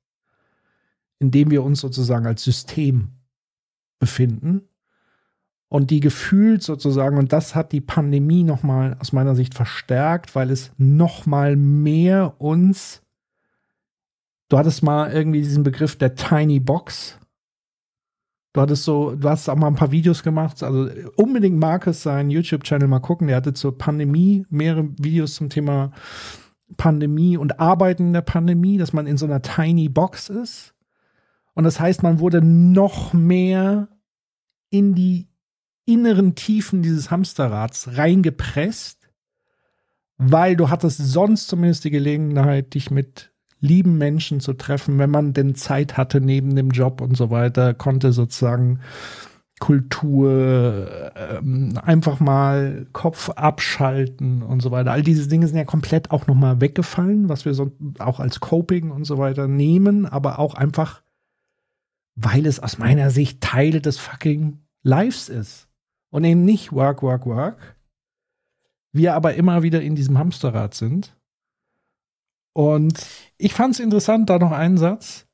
in 1.19 1.31
dem 1.31 1.49
wir 1.49 1.64
uns 1.64 1.80
sozusagen 1.80 2.27
als 2.27 2.43
System 2.43 3.10
befinden 3.99 4.68
und 5.72 5.89
die 5.89 6.02
gefühlt 6.02 6.61
sozusagen, 6.61 7.18
und 7.18 7.31
das 7.31 7.56
hat 7.56 7.72
die 7.72 7.80
Pandemie 7.80 8.43
nochmal 8.43 8.98
aus 8.99 9.14
meiner 9.14 9.35
Sicht 9.35 9.53
verstärkt, 9.53 10.35
weil 10.35 10.52
es 10.52 10.73
nochmal 10.77 11.56
mehr 11.56 12.41
uns, 12.41 13.02
du 14.49 14.57
hattest 14.57 14.84
mal 14.84 15.14
irgendwie 15.14 15.39
diesen 15.39 15.64
Begriff 15.64 15.95
der 15.95 16.15
Tiny 16.15 16.60
Box. 16.60 17.18
Du 18.52 18.60
hattest 18.60 18.84
so, 18.84 19.15
du 19.15 19.30
hast 19.30 19.48
auch 19.48 19.56
mal 19.56 19.68
ein 19.68 19.76
paar 19.76 19.93
Videos 19.93 20.23
gemacht, 20.23 20.61
also 20.61 20.89
unbedingt 21.15 21.57
Marcus 21.57 22.03
seinen 22.03 22.31
YouTube-Channel 22.31 22.89
mal 22.89 22.99
gucken, 22.99 23.27
der 23.27 23.38
hatte 23.38 23.53
zur 23.53 23.77
Pandemie 23.77 24.45
mehrere 24.49 24.89
Videos 24.98 25.35
zum 25.35 25.48
Thema 25.48 25.93
Pandemie 26.76 27.38
und 27.38 27.61
Arbeiten 27.61 28.07
in 28.07 28.14
der 28.14 28.23
Pandemie, 28.23 28.77
dass 28.77 28.91
man 28.91 29.07
in 29.07 29.15
so 29.15 29.26
einer 29.26 29.41
Tiny 29.41 29.88
Box 29.88 30.27
ist. 30.27 30.73
Und 31.53 31.64
das 31.64 31.80
heißt, 31.80 32.03
man 32.03 32.19
wurde 32.19 32.41
noch 32.41 33.14
mehr 33.14 33.88
in 34.69 34.95
die 34.95 35.30
inneren 35.85 36.35
Tiefen 36.35 36.81
dieses 36.81 37.11
Hamsterrads 37.11 37.97
reingepresst, 37.97 39.09
weil 40.17 40.55
du 40.55 40.69
hattest 40.69 40.99
sonst 40.99 41.47
zumindest 41.47 41.83
die 41.83 41.91
Gelegenheit, 41.91 42.73
dich 42.73 42.91
mit 42.91 43.31
lieben 43.59 43.97
Menschen 43.97 44.39
zu 44.39 44.53
treffen, 44.53 44.97
wenn 44.97 45.11
man 45.11 45.33
denn 45.33 45.55
Zeit 45.55 45.97
hatte 45.97 46.19
neben 46.19 46.55
dem 46.55 46.71
Job 46.71 47.01
und 47.01 47.15
so 47.15 47.29
weiter, 47.29 47.73
konnte 47.73 48.11
sozusagen 48.11 48.79
Kultur, 49.61 51.11
ähm, 51.15 51.77
einfach 51.83 52.19
mal 52.19 52.87
Kopf 52.93 53.29
abschalten 53.29 54.41
und 54.41 54.59
so 54.61 54.71
weiter. 54.71 54.91
All 54.91 55.03
diese 55.03 55.27
Dinge 55.29 55.47
sind 55.47 55.55
ja 55.55 55.65
komplett 55.65 56.09
auch 56.09 56.25
nochmal 56.25 56.59
weggefallen, 56.59 57.29
was 57.29 57.45
wir 57.45 57.53
so 57.53 57.71
auch 57.99 58.19
als 58.19 58.39
Coping 58.39 58.89
und 58.89 59.05
so 59.05 59.19
weiter 59.19 59.47
nehmen, 59.47 60.07
aber 60.07 60.39
auch 60.39 60.55
einfach, 60.55 61.03
weil 62.15 62.47
es 62.47 62.59
aus 62.59 62.79
meiner 62.79 63.11
Sicht 63.11 63.41
Teil 63.41 63.81
des 63.81 63.99
fucking 63.99 64.57
Lives 64.81 65.29
ist. 65.29 65.67
Und 66.11 66.23
eben 66.25 66.43
nicht 66.43 66.71
work, 66.71 67.01
work, 67.01 67.25
work. 67.25 67.75
Wir 68.93 69.15
aber 69.15 69.33
immer 69.35 69.63
wieder 69.63 69.81
in 69.81 69.95
diesem 69.95 70.17
Hamsterrad 70.17 70.73
sind. 70.73 71.15
Und 72.53 73.05
ich 73.38 73.53
fand 73.53 73.75
es 73.75 73.79
interessant, 73.79 74.29
da 74.29 74.38
noch 74.38 74.51
einen 74.51 74.77
Satz, 74.77 75.25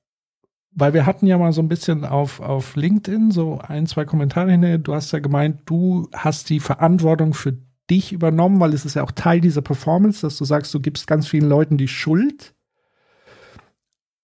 weil 0.71 0.93
wir 0.93 1.07
hatten 1.07 1.25
ja 1.25 1.39
mal 1.39 1.51
so 1.51 1.61
ein 1.61 1.67
bisschen 1.67 2.05
auf, 2.05 2.39
auf 2.39 2.75
LinkedIn 2.75 3.31
so 3.31 3.59
ein, 3.59 3.87
zwei 3.87 4.05
Kommentare 4.05 4.51
hinterher. 4.51 4.77
Du 4.77 4.93
hast 4.93 5.11
ja 5.11 5.19
gemeint, 5.19 5.61
du 5.65 6.07
hast 6.13 6.51
die 6.51 6.59
Verantwortung 6.59 7.33
für 7.33 7.57
dich 7.89 8.13
übernommen, 8.13 8.59
weil 8.59 8.73
es 8.73 8.85
ist 8.85 8.93
ja 8.93 9.03
auch 9.03 9.11
Teil 9.11 9.41
dieser 9.41 9.61
Performance, 9.61 10.21
dass 10.21 10.37
du 10.37 10.45
sagst, 10.45 10.71
du 10.73 10.79
gibst 10.79 11.07
ganz 11.07 11.27
vielen 11.27 11.49
Leuten 11.49 11.77
die 11.77 11.87
Schuld. 11.87 12.53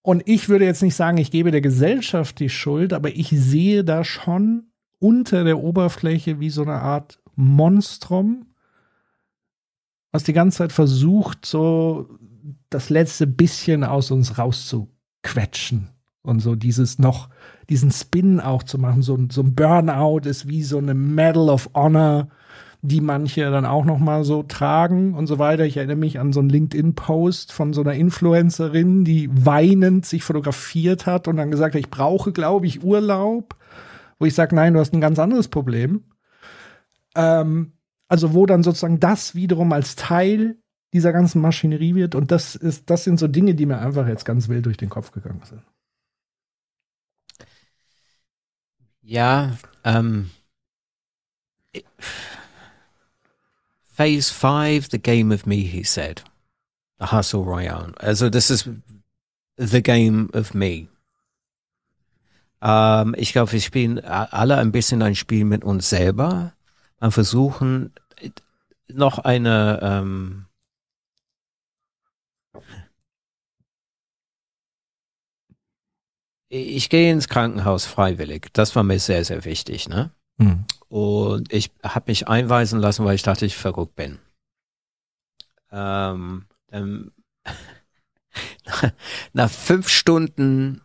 Und 0.03 0.21
ich 0.25 0.49
würde 0.49 0.65
jetzt 0.65 0.83
nicht 0.83 0.95
sagen, 0.95 1.17
ich 1.17 1.31
gebe 1.31 1.49
der 1.49 1.61
Gesellschaft 1.61 2.39
die 2.39 2.49
Schuld, 2.49 2.93
aber 2.93 3.09
ich 3.09 3.29
sehe 3.29 3.83
da 3.83 4.03
schon 4.03 4.72
unter 5.03 5.43
der 5.43 5.59
Oberfläche 5.59 6.39
wie 6.39 6.49
so 6.49 6.61
eine 6.61 6.75
Art 6.81 7.19
Monstrum, 7.35 8.45
was 10.13 10.23
die 10.23 10.31
ganze 10.31 10.59
Zeit 10.59 10.71
versucht, 10.71 11.45
so 11.45 12.07
das 12.69 12.89
letzte 12.89 13.27
bisschen 13.27 13.83
aus 13.83 14.11
uns 14.11 14.37
rauszuquetschen 14.37 15.89
und 16.21 16.39
so 16.39 16.55
dieses 16.55 16.99
noch, 16.99 17.27
diesen 17.69 17.91
Spin 17.91 18.39
auch 18.39 18.63
zu 18.63 18.77
machen. 18.77 19.01
So, 19.01 19.19
so 19.29 19.41
ein 19.41 19.55
Burnout 19.55 20.21
ist 20.23 20.47
wie 20.47 20.63
so 20.63 20.77
eine 20.77 20.93
Medal 20.93 21.49
of 21.49 21.69
Honor, 21.73 22.29
die 22.81 23.01
manche 23.01 23.51
dann 23.51 23.65
auch 23.65 23.83
noch 23.83 23.99
mal 23.99 24.23
so 24.23 24.43
tragen 24.43 25.15
und 25.15 25.27
so 25.27 25.37
weiter. 25.37 25.65
Ich 25.65 25.75
erinnere 25.75 25.97
mich 25.97 26.17
an 26.17 26.31
so 26.31 26.39
einen 26.39 26.49
LinkedIn-Post 26.49 27.51
von 27.51 27.73
so 27.73 27.81
einer 27.81 27.95
Influencerin, 27.95 29.03
die 29.03 29.29
weinend 29.33 30.05
sich 30.05 30.23
fotografiert 30.23 31.05
hat 31.05 31.27
und 31.27 31.35
dann 31.35 31.51
gesagt 31.51 31.75
hat, 31.75 31.81
ich 31.81 31.89
brauche, 31.89 32.31
glaube 32.31 32.67
ich, 32.67 32.83
Urlaub, 32.83 33.57
wo 34.19 34.25
ich 34.25 34.33
sage, 34.33 34.55
nein, 34.55 34.73
du 34.73 34.79
hast 34.79 34.93
ein 34.93 35.01
ganz 35.01 35.19
anderes 35.19 35.47
Problem. 35.47 36.03
Ähm, 37.15 37.73
also 38.07 38.33
wo 38.33 38.45
dann 38.45 38.63
sozusagen 38.63 38.99
das 38.99 39.35
wiederum 39.35 39.71
als 39.73 39.95
Teil 39.95 40.57
dieser 40.93 41.11
ganzen 41.11 41.41
Maschinerie 41.41 41.95
wird. 41.95 42.15
Und 42.15 42.31
das 42.31 42.55
ist, 42.55 42.89
das 42.89 43.03
sind 43.03 43.19
so 43.19 43.27
Dinge, 43.27 43.55
die 43.55 43.65
mir 43.65 43.79
einfach 43.79 44.07
jetzt 44.07 44.25
ganz 44.25 44.47
wild 44.47 44.65
durch 44.65 44.77
den 44.77 44.89
Kopf 44.89 45.11
gegangen 45.11 45.41
sind. 45.43 45.63
Ja, 49.01 49.57
ähm, 49.83 50.29
Phase 53.81 54.33
5, 54.33 54.89
the 54.89 54.99
game 54.99 55.31
of 55.31 55.45
me, 55.45 55.57
he 55.57 55.83
said. 55.83 56.23
A 56.99 57.11
hustle 57.11 57.43
royale. 57.43 57.93
Also 57.97 58.29
das 58.29 58.49
ist 58.49 58.69
the 59.57 59.81
game 59.81 60.29
of 60.33 60.53
me. 60.53 60.87
Ähm, 62.63 63.13
ich 63.17 63.33
glaube, 63.33 63.51
wir 63.51 63.61
spielen 63.61 63.99
alle 63.99 64.57
ein 64.57 64.71
bisschen 64.71 65.01
ein 65.01 65.15
Spiel 65.15 65.43
mit 65.43 65.63
uns 65.63 65.89
selber 65.89 66.53
und 66.99 67.11
versuchen 67.11 67.91
noch 68.87 69.19
eine 69.19 69.79
ähm, 69.81 70.45
ich 76.47 76.89
gehe 76.89 77.11
ins 77.11 77.29
Krankenhaus 77.29 77.85
freiwillig. 77.85 78.53
Das 78.53 78.75
war 78.75 78.83
mir 78.83 78.99
sehr, 78.99 79.25
sehr 79.25 79.43
wichtig, 79.43 79.89
ne? 79.89 80.11
Hm. 80.37 80.65
Und 80.87 81.51
ich 81.51 81.71
habe 81.83 82.11
mich 82.11 82.27
einweisen 82.27 82.79
lassen, 82.79 83.03
weil 83.05 83.15
ich 83.15 83.23
dachte, 83.23 83.47
ich 83.47 83.57
verrückt 83.57 83.95
bin. 83.95 84.19
Ähm, 85.71 86.45
ähm, 86.71 87.11
nach 89.33 89.49
fünf 89.49 89.89
Stunden 89.89 90.82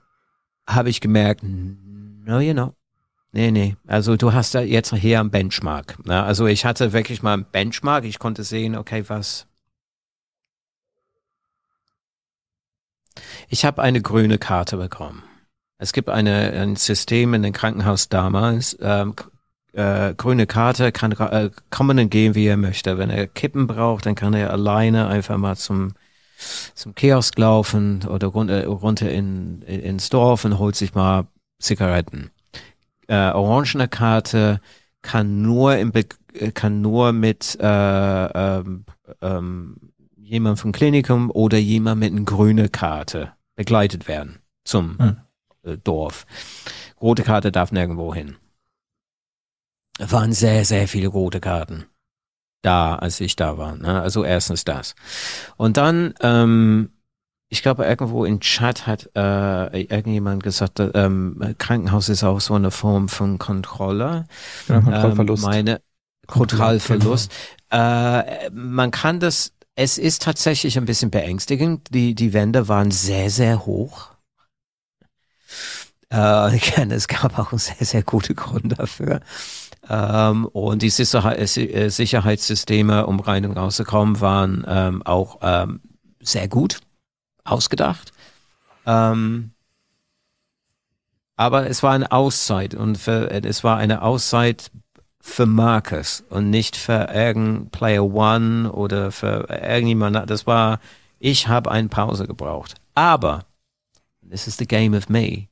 habe 0.68 0.90
ich 0.90 1.00
gemerkt, 1.00 1.42
no, 1.42 2.38
you 2.40 2.52
know. 2.52 2.74
Nee, 3.32 3.50
nee. 3.50 3.76
Also 3.86 4.16
du 4.16 4.32
hast 4.32 4.54
da 4.54 4.60
jetzt 4.60 4.94
hier 4.94 5.20
ein 5.20 5.30
Benchmark. 5.30 6.04
Ne? 6.06 6.22
Also 6.22 6.46
ich 6.46 6.64
hatte 6.64 6.92
wirklich 6.92 7.22
mal 7.22 7.34
ein 7.34 7.46
Benchmark. 7.50 8.04
Ich 8.04 8.18
konnte 8.18 8.42
sehen, 8.42 8.76
okay, 8.76 9.04
was. 9.08 9.46
Ich 13.48 13.64
habe 13.64 13.82
eine 13.82 14.00
grüne 14.00 14.38
Karte 14.38 14.76
bekommen. 14.76 15.22
Es 15.78 15.92
gibt 15.92 16.08
eine, 16.08 16.52
ein 16.52 16.76
System 16.76 17.34
in 17.34 17.42
dem 17.42 17.52
Krankenhaus 17.52 18.08
damals, 18.08 18.76
ähm, 18.80 19.14
äh, 19.72 20.14
grüne 20.14 20.46
Karte, 20.46 20.90
kann 20.90 21.12
äh, 21.12 21.50
kommen 21.70 21.98
und 21.98 22.10
gehen, 22.10 22.34
wie 22.34 22.46
er 22.46 22.56
möchte. 22.56 22.98
Wenn 22.98 23.10
er 23.10 23.26
Kippen 23.26 23.66
braucht, 23.66 24.06
dann 24.06 24.14
kann 24.16 24.34
er 24.34 24.50
alleine 24.50 25.06
einfach 25.06 25.36
mal 25.36 25.56
zum, 25.56 25.92
zum 26.74 26.94
Kiosk 26.94 27.38
laufen 27.38 28.04
oder 28.06 28.28
runter, 28.28 29.10
in, 29.10 29.62
ins 29.62 30.08
Dorf 30.08 30.44
und 30.44 30.58
holt 30.58 30.76
sich 30.76 30.94
mal 30.94 31.26
Zigaretten. 31.58 32.30
Äh, 33.08 33.30
orangene 33.32 33.88
Karte 33.88 34.60
kann 35.02 35.42
nur 35.42 35.76
im 35.76 35.92
Be 35.92 36.04
kann 36.54 36.82
nur 36.82 37.12
mit 37.12 37.58
äh, 37.60 37.66
ähm, 37.66 38.84
ähm, 39.22 39.76
jemand 40.16 40.60
vom 40.60 40.70
Klinikum 40.72 41.30
oder 41.30 41.58
jemand 41.58 42.00
mit 42.00 42.12
einer 42.12 42.22
grünen 42.22 42.70
Karte 42.70 43.32
begleitet 43.56 44.06
werden 44.06 44.38
zum 44.62 44.98
Hm. 44.98 45.16
äh, 45.64 45.78
Dorf. 45.78 46.26
Rote 47.00 47.24
Karte 47.24 47.50
darf 47.50 47.72
nirgendwo 47.72 48.14
hin. 48.14 48.36
Es 49.98 50.12
waren 50.12 50.32
sehr, 50.32 50.64
sehr 50.64 50.86
viele 50.86 51.08
rote 51.08 51.40
Karten 51.40 51.86
da, 52.62 52.96
als 52.96 53.20
ich 53.20 53.36
da 53.36 53.58
war. 53.58 53.76
Ne? 53.76 54.00
Also 54.00 54.24
erstens 54.24 54.64
das. 54.64 54.94
Und 55.56 55.76
dann, 55.76 56.14
ähm, 56.20 56.90
ich 57.48 57.62
glaube, 57.62 57.84
irgendwo 57.84 58.24
im 58.24 58.40
Chat 58.40 58.86
hat 58.86 59.10
äh, 59.16 59.82
irgendjemand 59.82 60.42
gesagt, 60.42 60.80
äh, 60.80 60.90
ähm, 60.94 61.54
Krankenhaus 61.58 62.08
ist 62.08 62.24
auch 62.24 62.40
so 62.40 62.54
eine 62.54 62.70
Form 62.70 63.08
von 63.08 63.38
Kontrolle. 63.38 64.26
Ja, 64.68 64.80
Kontrollverlust. 64.80 65.44
Ähm, 65.44 65.50
meine 65.50 65.80
Kontrollverlust. 66.26 67.32
Äh, 67.70 68.50
man 68.50 68.90
kann 68.90 69.20
das, 69.20 69.52
es 69.74 69.98
ist 69.98 70.22
tatsächlich 70.22 70.76
ein 70.76 70.84
bisschen 70.84 71.10
beängstigend. 71.10 71.88
Die, 71.94 72.14
die 72.14 72.32
Wände 72.32 72.68
waren 72.68 72.90
sehr, 72.90 73.30
sehr 73.30 73.64
hoch. 73.64 74.10
Äh, 76.12 76.54
ich 76.56 76.62
kenne, 76.62 76.94
es 76.94 77.08
gab 77.08 77.38
auch 77.38 77.52
sehr, 77.58 77.86
sehr 77.86 78.02
gute 78.02 78.34
Gründe 78.34 78.76
dafür. 78.76 79.20
Ähm, 79.88 80.44
und 80.46 80.82
die 80.82 80.88
äh, 80.88 81.88
Sicherheitssysteme, 81.88 83.06
um 83.06 83.20
rein 83.20 83.46
und 83.46 83.56
rauszukommen, 83.56 84.20
waren 84.20 84.64
ähm, 84.68 85.02
auch 85.02 85.38
ähm, 85.42 85.80
sehr 86.20 86.48
gut 86.48 86.80
ausgedacht. 87.44 88.12
Ähm, 88.86 89.52
aber 91.36 91.68
es 91.68 91.82
war 91.82 91.92
eine 91.92 92.10
Auszeit 92.10 92.74
und 92.74 92.98
für, 92.98 93.30
es 93.30 93.62
war 93.64 93.78
eine 93.78 94.02
Auszeit 94.02 94.70
für 95.20 95.46
Marcus 95.46 96.24
und 96.30 96.50
nicht 96.50 96.76
für 96.76 97.10
irgendein 97.12 97.70
Player 97.70 98.04
One 98.04 98.72
oder 98.72 99.12
für 99.12 99.48
irgendjemand. 99.48 100.28
Das 100.28 100.46
war, 100.46 100.80
ich 101.18 101.48
habe 101.48 101.70
eine 101.70 101.88
Pause 101.88 102.26
gebraucht. 102.26 102.74
Aber, 102.94 103.44
this 104.28 104.46
is 104.46 104.56
the 104.56 104.66
game 104.66 104.94
of 104.94 105.08
me. 105.08 105.47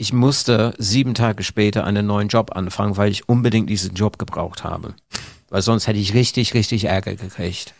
Ich 0.00 0.12
musste 0.12 0.74
sieben 0.78 1.14
Tage 1.14 1.42
später 1.42 1.84
einen 1.84 2.06
neuen 2.06 2.28
Job 2.28 2.54
anfangen, 2.56 2.96
weil 2.96 3.10
ich 3.10 3.28
unbedingt 3.28 3.68
diesen 3.68 3.94
Job 3.94 4.18
gebraucht 4.18 4.62
habe. 4.62 4.94
Weil 5.50 5.62
sonst 5.62 5.88
hätte 5.88 5.98
ich 5.98 6.14
richtig, 6.14 6.54
richtig 6.54 6.84
Ärger 6.84 7.16
gekriegt. 7.16 7.74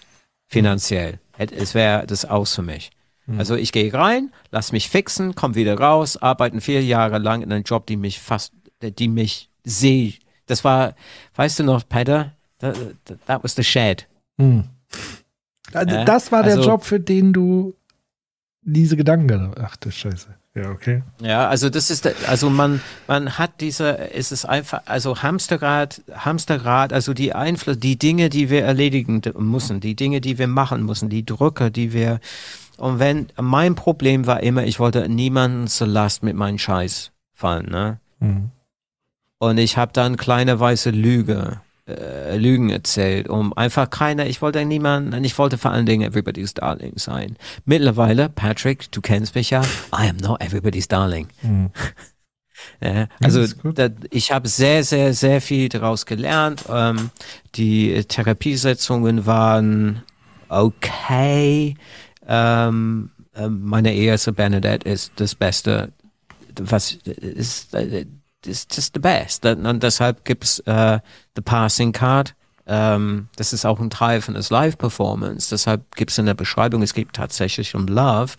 Finanziell. 0.49 1.21
Es 1.39 1.75
wäre 1.75 2.07
das 2.07 2.25
aus 2.25 2.55
für 2.55 2.63
mich. 2.63 2.91
Also 3.37 3.57
ich 3.57 3.73
gehe 3.73 3.93
rein, 3.93 4.33
lass 4.51 4.73
mich 4.73 4.89
fixen, 4.89 5.35
komm 5.35 5.55
wieder 5.55 5.79
raus, 5.79 6.17
arbeiten 6.17 6.63
vier 6.63 6.83
Jahre 6.83 7.19
lang 7.19 7.43
in 7.43 7.53
einem 7.53 7.63
Job, 7.63 7.87
die 7.87 7.99
mich 7.99 8.21
fast, 8.21 8.55
die 8.83 9.07
mich 9.09 9.51
sehe. 9.65 10.15
Das 10.47 10.65
war, 10.65 10.95
weißt 11.37 11.59
du 11.59 11.65
noch, 11.65 11.87
Peter? 11.87 12.33
That, 12.61 12.77
that 13.27 13.45
was 13.45 13.55
the 13.55 13.63
shed. 13.63 14.09
Hm. 14.39 14.65
Also 15.75 15.95
Äh, 15.95 16.05
das 16.07 16.33
war 16.33 16.43
der 16.43 16.55
also- 16.55 16.71
Job, 16.71 16.85
für 16.85 16.99
den 17.01 17.35
du 17.35 17.75
diese 18.63 18.97
Gedanken 18.97 19.55
Ach 19.61 19.77
du 19.77 19.91
Scheiße. 19.91 20.35
Ja, 20.55 20.71
okay. 20.71 21.03
Ja, 21.21 21.49
also 21.49 21.71
das 21.71 21.91
ist, 21.91 22.07
also 22.29 22.51
man, 22.51 22.81
man 23.07 23.39
hat 23.39 23.61
diese, 23.61 24.11
es 24.13 24.33
ist 24.33 24.45
einfach, 24.45 24.83
also 24.87 25.23
Hamsterrad, 25.23 26.03
Hamsterrad, 26.13 26.93
also 26.93 27.15
die 27.15 27.33
Einfluss, 27.35 27.79
die 27.79 27.99
Dinge, 27.99 28.29
die 28.29 28.51
wir 28.51 28.65
erledigen 28.65 29.21
müssen, 29.39 29.81
die 29.81 29.95
Dinge, 29.95 30.21
die 30.21 30.39
wir 30.39 30.49
machen 30.49 30.85
müssen, 30.85 31.09
die 31.11 31.25
Drücke, 31.25 31.71
die 31.71 31.93
wir, 31.93 32.19
und 32.77 32.99
wenn, 32.99 33.29
mein 33.41 33.75
Problem 33.75 34.27
war 34.27 34.43
immer, 34.43 34.65
ich 34.65 34.81
wollte 34.81 35.09
niemanden 35.09 35.69
zur 35.69 35.87
Last 35.87 36.23
mit 36.23 36.35
meinem 36.35 36.59
Scheiß 36.59 37.13
fallen, 37.35 37.67
ne? 37.71 38.01
Hm. 38.21 38.51
Und 39.39 39.59
ich 39.59 39.77
habe 39.77 39.93
dann 39.93 40.17
kleine 40.17 40.59
weiße 40.59 40.91
Lüge, 40.91 41.61
äh, 41.89 42.37
Lügen 42.37 42.71
erzählt, 42.71 43.29
um 43.29 43.53
einfach 43.53 43.91
keiner, 43.91 44.27
ich 44.27 44.43
wollte 44.43 44.65
niemanden, 44.65 45.25
ich 45.25 45.39
wollte 45.39 45.59
vor 45.59 45.71
allen 45.71 45.87
Dingen 45.87 46.03
everybody's 46.03 46.55
darling 46.55 46.93
sein. 46.97 47.37
Mittlerweile, 47.65 48.29
Patrick, 48.29 48.91
du 48.93 49.01
kennst 49.01 49.35
mich 49.35 49.51
ja, 49.51 49.63
I 49.93 50.09
am 50.09 50.17
not 50.17 50.43
everybody's 50.43 50.89
darling. 50.89 51.29
Hm. 51.41 51.71
Ja, 52.81 53.07
also 53.23 53.47
da, 53.73 53.89
ich 54.11 54.33
habe 54.33 54.49
sehr, 54.49 54.83
sehr, 54.83 55.15
sehr 55.15 55.41
viel 55.41 55.69
daraus 55.69 56.07
gelernt. 56.07 56.65
Ähm, 56.69 57.11
die 57.55 58.05
Therapiesitzungen 58.05 59.27
waren 59.27 60.03
okay. 60.49 61.77
Ähm, 62.27 63.11
ähm, 63.37 63.61
meine 63.63 64.17
zu 64.17 64.33
Bernadette 64.33 64.89
ist 64.89 65.13
das 65.17 65.35
Beste, 65.35 65.93
was 66.57 66.93
ist, 66.93 67.75
äh, 67.75 68.07
ist 68.47 68.75
just 68.75 68.95
the 68.95 69.01
best. 69.01 69.45
Und 69.45 69.83
deshalb 69.83 70.25
gibt's 70.25 70.61
äh, 70.61 71.01
The 71.35 71.43
Passing 71.43 71.93
Card. 71.93 72.35
Ähm, 72.67 73.29
das 73.37 73.53
ist 73.53 73.65
auch 73.65 73.81
ein 73.81 73.91
Teil 73.91 74.21
von 74.21 74.35
das 74.35 74.51
Live-Performance. 74.51 75.49
Deshalb 75.51 75.97
gibt's 75.97 76.19
in 76.19 76.27
der 76.27 76.35
Beschreibung, 76.35 76.83
es 76.83 76.95
geht 76.95 77.13
tatsächlich 77.13 77.75
um 77.75 77.87
Love. 77.87 78.35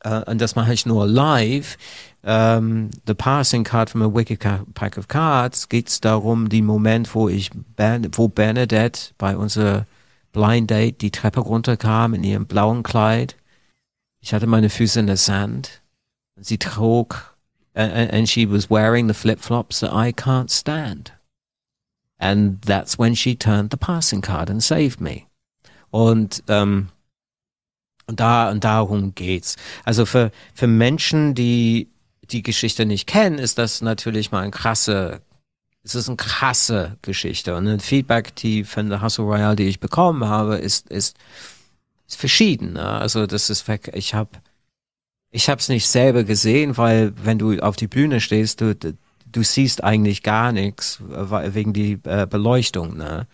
Äh, 0.00 0.22
und 0.30 0.40
das 0.40 0.56
mache 0.56 0.72
ich 0.72 0.86
nur 0.86 1.06
live. 1.06 1.76
Ähm, 2.22 2.90
the 3.06 3.14
Passing 3.14 3.64
Card 3.64 3.90
from 3.90 4.02
a 4.02 4.14
Wicked 4.14 4.40
Pack 4.74 4.98
of 4.98 5.08
Cards 5.08 5.68
geht's 5.68 6.00
darum, 6.00 6.48
die 6.48 6.62
Moment, 6.62 7.14
wo 7.14 7.28
ich, 7.28 7.50
Bern 7.76 8.06
wo 8.12 8.28
Bernadette 8.28 9.12
bei 9.18 9.36
unser 9.36 9.86
Blind 10.32 10.70
Date 10.70 11.00
die 11.00 11.10
Treppe 11.10 11.40
runterkam 11.40 12.14
in 12.14 12.24
ihrem 12.24 12.46
blauen 12.46 12.82
Kleid. 12.82 13.36
Ich 14.20 14.34
hatte 14.34 14.46
meine 14.46 14.68
Füße 14.68 15.00
in 15.00 15.06
der 15.06 15.16
Sand. 15.16 15.82
Sie 16.36 16.58
trug, 16.58 17.36
and, 17.74 18.10
and 18.10 18.28
she 18.28 18.46
was 18.46 18.70
wearing 18.70 19.08
the 19.08 19.14
flip-flops 19.14 19.80
that 19.80 19.92
I 19.92 20.12
can't 20.12 20.50
stand. 20.50 21.12
And 22.18 22.60
that's 22.62 22.98
when 22.98 23.14
she 23.14 23.34
turned 23.36 23.70
the 23.70 23.76
passing 23.76 24.20
card 24.20 24.50
and 24.50 24.62
saved 24.62 25.00
me. 25.00 25.26
Und, 25.90 26.42
ähm, 26.48 26.88
da, 28.06 28.50
und 28.50 28.64
darum 28.64 29.14
geht's. 29.14 29.56
Also 29.84 30.04
für, 30.04 30.32
für 30.54 30.66
Menschen, 30.66 31.34
die 31.34 31.88
die 32.30 32.42
Geschichte 32.42 32.86
nicht 32.86 33.06
kennen, 33.06 33.38
ist 33.38 33.58
das 33.58 33.80
natürlich 33.80 34.32
mal 34.32 34.42
ein 34.42 34.50
krasse, 34.50 35.22
es 35.82 35.94
ist 35.94 36.08
eine 36.08 36.16
krasse 36.16 36.98
Geschichte. 37.02 37.54
Und 37.54 37.66
ein 37.68 37.80
Feedback, 37.80 38.34
die 38.36 38.64
von 38.64 38.90
der 38.90 39.00
Hustle 39.00 39.24
Royale, 39.24 39.56
die 39.56 39.68
ich 39.68 39.80
bekommen 39.80 40.24
habe, 40.24 40.56
ist, 40.56 40.88
ist, 40.90 41.16
ist 42.06 42.16
verschieden. 42.16 42.74
Ne? 42.74 42.84
Also 42.84 43.26
das 43.26 43.48
ist 43.48 43.68
weg, 43.68 43.90
ich 43.94 44.14
habe 44.14 44.30
Ich 45.30 45.48
habe 45.48 45.60
es 45.60 45.68
nicht 45.68 45.86
selber 45.86 46.24
gesehen, 46.24 46.76
weil 46.76 47.12
wenn 47.24 47.38
du 47.38 47.58
auf 47.60 47.76
die 47.76 47.86
Bühne 47.86 48.20
stehst, 48.20 48.60
du, 48.60 48.74
du 48.74 49.42
siehst 49.42 49.84
eigentlich 49.84 50.22
gar 50.22 50.52
nichts 50.52 51.00
wegen 51.00 51.72
die 51.72 52.00
äh, 52.04 52.26
Beleuchtung. 52.26 52.96
Ne? 52.96 53.26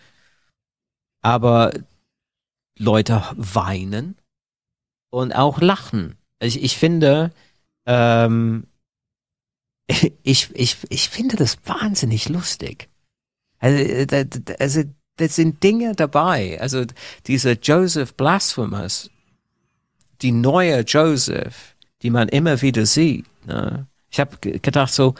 Aber 1.21 1.73
Leute 2.77 3.23
weinen 3.35 4.15
und 5.09 5.33
auch 5.33 5.61
lachen. 5.61 6.17
Ich, 6.39 6.61
ich 6.61 6.77
finde, 6.77 7.31
ähm, 7.85 8.67
ich, 10.23 10.49
ich, 10.53 10.77
ich 10.89 11.09
finde 11.09 11.37
das 11.37 11.57
wahnsinnig 11.65 12.27
lustig. 12.27 12.89
Also, 13.59 13.77
äh, 13.77 14.27
also 14.59 14.83
das 15.17 15.35
sind 15.35 15.63
Dinge 15.63 15.95
dabei. 15.95 16.59
Also 16.59 16.85
diese 17.27 17.53
Joseph 17.53 18.15
Blasphemous, 18.15 19.09
die 20.21 20.31
neue 20.31 20.81
Joseph, 20.81 21.74
die 22.01 22.09
man 22.09 22.29
immer 22.29 22.61
wieder 22.61 22.85
sieht. 22.85 23.25
Ne? 23.45 23.87
Ich 24.09 24.19
habe 24.19 24.37
gedacht 24.37 24.93
so, 24.93 25.15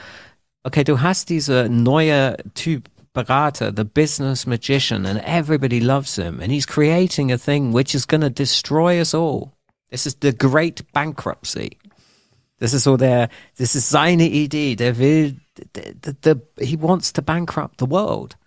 okay, 0.64 0.84
du 0.84 1.02
hast 1.02 1.30
diese 1.30 1.68
neue 1.69 2.38
Typ 2.53 2.89
Berater, 3.14 3.72
the 3.72 3.85
business 3.85 4.45
magician, 4.45 5.06
and 5.06 5.22
everybody 5.26 5.80
loves 5.80 6.18
him, 6.18 6.41
and 6.41 6.52
he's 6.52 6.65
creating 6.68 7.31
a 7.31 7.38
thing 7.38 7.72
which 7.72 7.95
is 7.95 8.06
going 8.06 8.22
to 8.22 8.30
destroy 8.30 8.99
us 8.99 9.14
all. 9.15 9.53
This 9.89 10.06
is 10.06 10.18
the 10.22 10.34
great 10.34 10.84
bankruptcy. 10.91 11.77
Das 12.60 12.73
ist 12.73 12.84
so 12.84 12.97
der, 12.97 13.30
das 13.57 13.76
ist 13.76 13.89
seine 13.89 14.27
Idee. 14.27 14.76
Der 14.76 14.97
will, 14.97 15.35
the, 15.56 15.95
the, 16.03 16.15
the, 16.23 16.65
he 16.65 16.76
wants 16.76 17.11
to 17.14 17.22
bankrupt 17.22 17.80
the 17.80 17.89
world. 17.89 18.38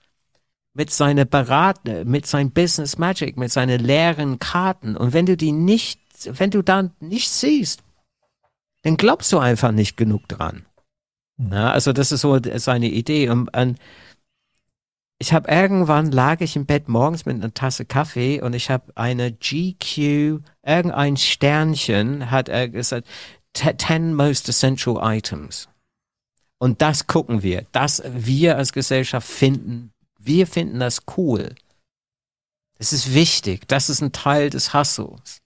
Mit 0.74 0.90
seiner 0.90 1.24
Berater, 1.24 2.04
mit 2.04 2.26
seinem 2.26 2.50
Business 2.50 2.98
Magic, 2.98 3.36
mit 3.36 3.50
seinen 3.50 3.80
leeren 3.80 4.38
Karten. 4.38 4.96
Und 4.96 5.12
wenn 5.12 5.26
du 5.26 5.36
die 5.36 5.52
nicht, 5.52 6.00
wenn 6.24 6.50
du 6.50 6.62
dann 6.62 6.92
nicht 7.00 7.30
siehst, 7.30 7.82
dann 8.82 8.96
glaubst 8.96 9.32
du 9.32 9.38
einfach 9.38 9.72
nicht 9.72 9.96
genug 9.96 10.28
dran. 10.28 10.66
Ja, 11.38 11.70
also 11.70 11.92
das 11.92 12.12
ist 12.12 12.22
so 12.22 12.38
seine 12.56 12.88
Idee. 12.88 13.28
Und, 13.28 13.56
und 13.56 13.78
ich 15.20 15.32
habe 15.32 15.50
irgendwann 15.50 16.12
lag 16.12 16.40
ich 16.40 16.56
im 16.56 16.66
Bett 16.66 16.88
morgens 16.88 17.26
mit 17.26 17.36
einer 17.36 17.52
Tasse 17.52 17.84
Kaffee 17.84 18.40
und 18.40 18.54
ich 18.54 18.70
habe 18.70 18.92
eine 18.96 19.32
GQ, 19.32 20.40
irgendein 20.64 21.16
Sternchen 21.16 22.30
hat 22.30 22.48
er 22.48 22.68
gesagt, 22.68 23.06
10 23.54 24.14
most 24.14 24.48
essential 24.48 24.98
items. 25.00 25.68
Und 26.58 26.82
das 26.82 27.06
gucken 27.06 27.42
wir, 27.42 27.66
das 27.72 28.02
wir 28.06 28.56
als 28.56 28.72
Gesellschaft 28.72 29.28
finden, 29.28 29.92
wir 30.18 30.46
finden 30.46 30.80
das 30.80 31.02
cool. 31.16 31.54
Das 32.78 32.92
ist 32.92 33.14
wichtig, 33.14 33.66
das 33.66 33.90
ist 33.90 34.02
ein 34.02 34.12
Teil 34.12 34.50
des 34.50 34.72
Hustles. 34.74 35.40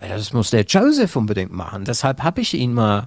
Das 0.00 0.32
muss 0.32 0.50
der 0.50 0.64
Joseph 0.64 1.16
unbedingt 1.16 1.52
machen. 1.52 1.84
Deshalb 1.84 2.22
habe 2.22 2.40
ich 2.40 2.54
ihn 2.54 2.74
mal 2.74 3.06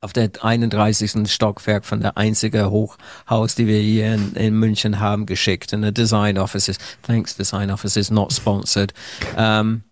auf 0.00 0.12
der 0.12 0.30
31. 0.40 1.30
Stockwerk 1.30 1.84
von 1.84 2.00
der 2.00 2.16
einzige 2.16 2.70
Hochhaus, 2.70 3.54
die 3.54 3.66
wir 3.66 3.80
hier 3.80 4.14
in, 4.14 4.34
in 4.34 4.54
München 4.58 5.00
haben, 5.00 5.26
geschickt. 5.26 5.72
In 5.72 5.82
the 5.82 5.92
Design 5.92 6.38
Offices. 6.38 6.78
Thanks, 7.02 7.36
Design 7.36 7.70
Offices, 7.70 8.10
not 8.10 8.32
sponsored. 8.32 8.92
Ähm, 9.36 9.84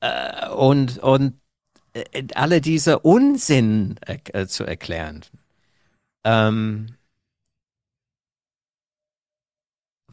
äh, 0.00 0.48
und, 0.50 0.98
und 0.98 1.40
äh, 1.94 2.24
alle 2.34 2.60
diese 2.60 2.98
Unsinn 3.00 3.96
äh, 4.06 4.46
zu 4.46 4.64
erklären. 4.64 5.22
Ähm, 6.24 6.96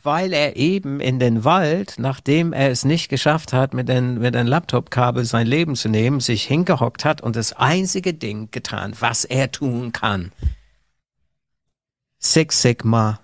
weil 0.03 0.33
er 0.33 0.55
eben 0.55 0.99
in 0.99 1.19
den 1.19 1.43
Wald, 1.43 1.95
nachdem 1.97 2.53
er 2.53 2.69
es 2.69 2.85
nicht 2.85 3.09
geschafft 3.09 3.53
hat, 3.53 3.73
mit 3.73 3.89
den, 3.89 4.19
mit 4.19 4.35
den 4.35 4.47
Laptop-Kabel 4.47 5.25
sein 5.25 5.47
Leben 5.47 5.75
zu 5.75 5.89
nehmen, 5.89 6.19
sich 6.19 6.43
hingehockt 6.43 7.05
hat 7.05 7.21
und 7.21 7.35
das 7.35 7.53
einzige 7.53 8.13
Ding 8.13 8.49
getan, 8.51 8.93
was 8.99 9.25
er 9.25 9.51
tun 9.51 9.91
kann. 9.91 10.31
Six 12.19 12.61
Sigma, 12.61 13.19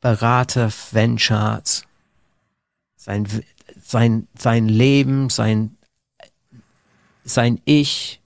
Berater, 0.00 0.70
Ventures, 0.92 1.84
sein, 2.96 3.26
sein, 3.82 4.28
sein 4.38 4.68
Leben, 4.68 5.30
sein, 5.30 5.76
sein 7.24 7.60
Ich 7.64 8.20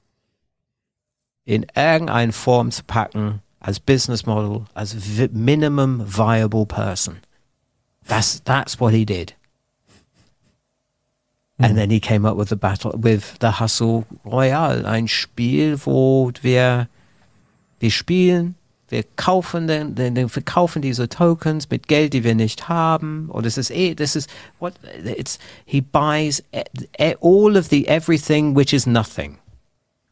in 1.44 1.66
irgendeine 1.74 2.32
Form 2.32 2.70
zu 2.70 2.84
packen, 2.84 3.40
als 3.60 3.80
Business 3.80 4.26
Model, 4.26 4.66
als 4.74 4.96
Minimum 5.32 6.04
Viable 6.06 6.66
Person. 6.66 7.16
That's 8.08 8.40
that's 8.40 8.80
what 8.80 8.92
he 8.94 9.04
did. 9.04 9.34
And 11.60 11.76
then 11.76 11.90
he 11.90 12.00
came 12.00 12.24
up 12.24 12.36
with 12.36 12.48
the 12.50 12.56
battle 12.56 12.92
with 12.96 13.38
the 13.40 13.52
Hustle 13.52 14.04
Royale, 14.24 14.86
ein 14.86 15.08
Spiel, 15.08 15.76
wo 15.84 16.32
wir 16.42 16.88
wir 17.80 17.90
spielen, 17.90 18.54
wir 18.88 19.04
kaufen 19.16 19.66
den, 19.66 19.94
den, 19.94 20.14
den 20.14 20.28
verkaufen 20.28 20.82
diese 20.82 21.08
Tokens 21.08 21.68
mit 21.70 21.88
Geld, 21.88 22.14
die 22.14 22.24
wir 22.24 22.34
nicht 22.34 22.68
haben. 22.68 23.28
Oder 23.30 23.46
es 23.46 23.58
ist 23.58 23.70
eh, 23.70 23.94
das 23.94 24.16
ist 24.16 24.30
what 24.58 24.74
it's 25.04 25.38
he 25.66 25.80
buys 25.80 26.42
all 27.20 27.56
of 27.56 27.68
the 27.68 27.86
everything 27.86 28.56
which 28.56 28.72
is 28.72 28.86
nothing. 28.86 29.38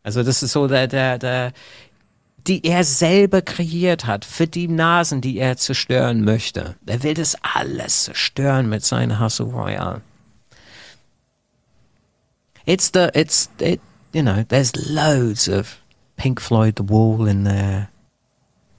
Also 0.03 0.23
das 0.23 0.43
ist 0.43 0.53
so 0.53 0.69
der 0.69 0.87
der 0.87 1.19
der 1.19 1.53
die 2.47 2.65
er 2.65 2.85
selber 2.85 3.43
kreiert 3.43 4.07
hat, 4.07 4.25
für 4.25 4.47
die 4.47 4.69
Nasen, 4.69 5.21
die 5.21 5.39
er 5.39 5.57
zerstören 5.57 6.23
möchte. 6.23 6.77
Er 6.87 7.03
will 7.03 7.15
das 7.15 7.37
alles 7.43 8.05
zerstören 8.05 8.69
mit 8.69 8.85
seinem 8.85 9.21
Hustle 9.21 9.47
Royale. 9.47 10.03
It's 12.65 12.91
the, 12.93 13.09
it's, 13.15 13.49
it, 13.61 13.81
you 14.13 14.23
know, 14.23 14.43
there's 14.49 14.75
loads 14.75 15.49
of 15.49 15.79
Pink 16.17 16.41
Floyd 16.41 16.75
The 16.79 16.89
Wall 16.89 17.29
in 17.29 17.45
there. 17.45 17.89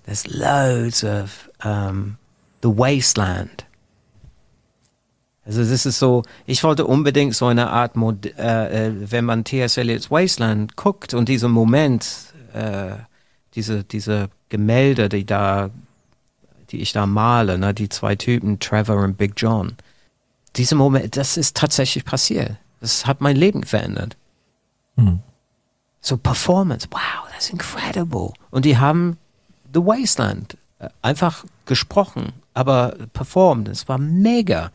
There's 0.05 0.25
loads 0.27 1.03
of 1.03 1.49
um, 1.63 2.17
The 2.61 2.69
Wasteland. 2.69 3.65
Also 5.45 5.61
das 5.61 5.85
ist 5.85 5.99
so, 5.99 6.23
ich 6.45 6.63
wollte 6.63 6.85
unbedingt 6.85 7.33
so 7.33 7.45
eine 7.45 7.69
Art, 7.69 7.95
Mod 7.95 8.25
äh, 8.37 8.87
äh 8.87 9.11
wenn 9.11 9.23
man 9.23 9.45
T.S. 9.45 9.77
Eliot's 9.77 10.11
Wasteland 10.11 10.75
guckt 10.75 11.13
und 11.13 11.29
diesen 11.29 11.51
Moment, 11.51 12.33
äh, 12.53 12.95
diese, 13.57 13.83
diese 13.83 14.29
Gemälde, 14.49 15.09
die 15.09 15.25
da, 15.25 15.71
die 16.69 16.79
ich 16.79 16.93
da 16.93 17.05
male, 17.05 17.57
ne, 17.57 17.73
die 17.73 17.89
zwei 17.89 18.15
Typen, 18.15 18.59
Trevor 18.59 18.97
und 18.97 19.17
Big 19.17 19.33
John. 19.35 19.73
Diese 20.55 20.75
Moment, 20.75 21.17
das 21.17 21.37
ist 21.37 21.57
tatsächlich 21.57 22.05
passiert. 22.05 22.55
Das 22.79 23.07
hat 23.07 23.19
mein 23.19 23.35
Leben 23.35 23.63
verändert. 23.63 24.15
Mhm. 24.95 25.19
So 25.99 26.17
Performance, 26.17 26.87
wow, 26.91 27.27
that's 27.31 27.49
incredible. 27.49 28.31
Und 28.51 28.63
die 28.63 28.77
haben 28.77 29.17
The 29.73 29.79
Wasteland 29.79 30.55
äh, 30.77 30.89
einfach 31.01 31.43
gesprochen, 31.65 32.33
aber 32.53 32.95
performt. 33.11 33.67
Es 33.67 33.89
war 33.89 33.97
mega. 33.97 34.71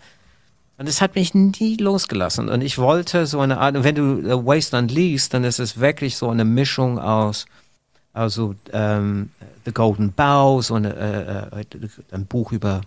Und 0.76 0.88
es 0.88 1.00
hat 1.00 1.14
mich 1.14 1.34
nie 1.34 1.76
losgelassen. 1.76 2.48
Und 2.48 2.62
ich 2.62 2.78
wollte 2.78 3.26
so 3.26 3.38
eine 3.38 3.58
Art, 3.58 3.84
wenn 3.84 3.94
du 3.94 4.16
The 4.16 4.44
Wasteland 4.44 4.90
liest, 4.90 5.32
dann 5.32 5.44
ist 5.44 5.60
es 5.60 5.78
wirklich 5.78 6.16
so 6.16 6.28
eine 6.28 6.44
Mischung 6.44 6.98
aus 6.98 7.46
also 8.12 8.54
ähm, 8.72 9.30
The 9.64 9.72
Golden 9.72 10.12
Bow, 10.12 10.60
so 10.62 10.76
äh, 10.76 10.88
äh, 10.88 11.64
ein 12.10 12.26
Buch 12.26 12.52
über 12.52 12.82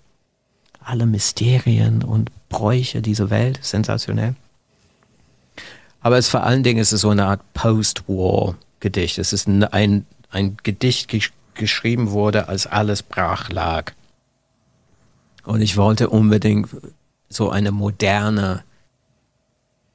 alle 0.84 1.06
Mysterien 1.06 2.04
und 2.04 2.32
Bräuche 2.50 3.02
dieser 3.02 3.30
Welt, 3.30 3.60
sensationell. 3.62 4.36
Aber 6.02 6.18
es 6.18 6.30
vor 6.30 6.44
allen 6.44 6.62
Dingen 6.62 6.80
ist 6.80 6.92
es 6.92 7.02
so 7.02 7.10
eine 7.10 7.26
Art 7.26 7.42
Post-War-Gedicht. 7.54 9.18
Es 9.18 9.34
ist 9.34 9.48
ein, 9.48 10.06
ein 10.30 10.58
Gedicht 10.64 11.08
gesch 11.08 11.32
geschrieben 11.56 12.12
wurde, 12.12 12.50
als 12.50 12.68
alles 12.68 13.02
brach 13.02 13.50
lag. 13.50 13.94
Und 15.46 15.62
ich 15.62 15.78
wollte 15.78 16.10
unbedingt 16.10 16.70
so 17.30 17.50
eine 17.50 17.72
moderne 17.72 18.64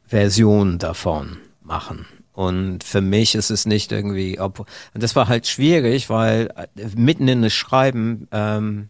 Version 0.07 0.79
davon 0.79 1.37
machen. 1.63 2.07
Und 2.33 2.85
für 2.85 3.01
mich 3.01 3.35
ist 3.35 3.51
es 3.51 3.67
nicht 3.67 3.93
irgendwie, 3.93 4.39
ob, 4.41 4.61
und 4.61 5.03
das 5.03 5.17
war 5.17 5.29
halt 5.29 5.47
schwierig, 5.47 6.09
weil 6.09 6.51
äh, 6.57 6.87
mitten 6.95 7.29
in 7.29 7.43
das 7.43 7.53
Schreiben 7.53 8.29
ähm, 8.31 8.89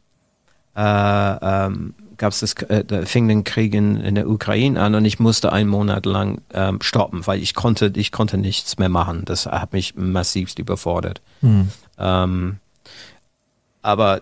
äh, 0.77 0.81
ähm, 0.83 1.95
gab 2.17 2.33
es 2.33 2.41
das, 2.41 2.55
äh, 2.69 3.07
fing 3.07 3.29
den 3.29 3.45
Krieg 3.45 3.75
in, 3.75 3.97
in 3.97 4.15
der 4.15 4.29
Ukraine 4.29 4.81
an 4.81 4.95
und 4.95 5.05
ich 5.07 5.19
musste 5.19 5.53
einen 5.53 5.71
Monat 5.71 6.05
lang 6.05 6.43
ähm, 6.53 6.81
stoppen, 6.83 7.27
weil 7.27 7.43
ich 7.43 7.55
konnte, 7.55 7.91
ich 7.97 8.13
konnte 8.13 8.37
nichts 8.37 8.79
mehr 8.79 8.91
machen. 8.91 9.25
Das 9.25 9.47
hat 9.47 9.73
mich 9.73 9.95
massivst 9.97 10.59
überfordert. 10.59 11.23
Hm. 11.41 11.69
Ähm, 11.99 12.59
aber 13.83 14.21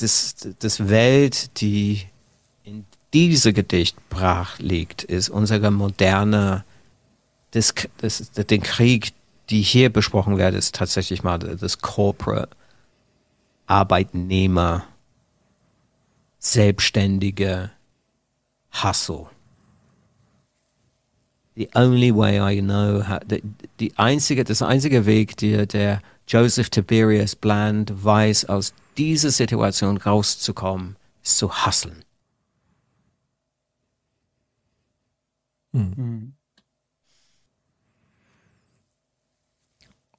das, 0.00 0.34
das 0.58 0.88
Welt, 0.88 1.60
die 1.60 2.06
in 2.64 2.86
diese 3.12 3.52
Gedicht 3.52 3.96
brach 4.08 4.58
liegt, 4.58 5.04
ist 5.04 5.28
unsere 5.28 5.70
moderne 5.70 6.64
das, 7.54 7.74
das, 7.98 8.30
den 8.32 8.62
Krieg, 8.62 9.12
die 9.50 9.62
hier 9.62 9.90
besprochen 9.90 10.38
wird, 10.38 10.54
ist 10.54 10.74
tatsächlich 10.74 11.22
mal 11.22 11.38
das 11.38 11.78
Corporate 11.78 12.56
Arbeitnehmer, 13.66 14.84
Selbstständige 16.38 17.70
Hustle. 18.82 19.28
the 21.56 21.68
only 21.74 22.10
way 22.10 22.38
I 22.38 22.60
know 22.60 23.00
how, 23.00 23.20
the, 23.26 23.42
die 23.80 23.92
einzige, 23.96 24.44
das 24.44 24.62
einzige 24.62 25.06
Weg, 25.06 25.36
der, 25.36 25.66
der 25.66 26.02
Joseph 26.26 26.70
Tiberius 26.70 27.36
Bland 27.36 28.04
weiß, 28.04 28.46
aus 28.46 28.74
dieser 28.96 29.30
Situation 29.30 29.96
rauszukommen, 29.96 30.96
ist 31.22 31.38
zu 31.38 31.66
hustlen. 31.66 32.04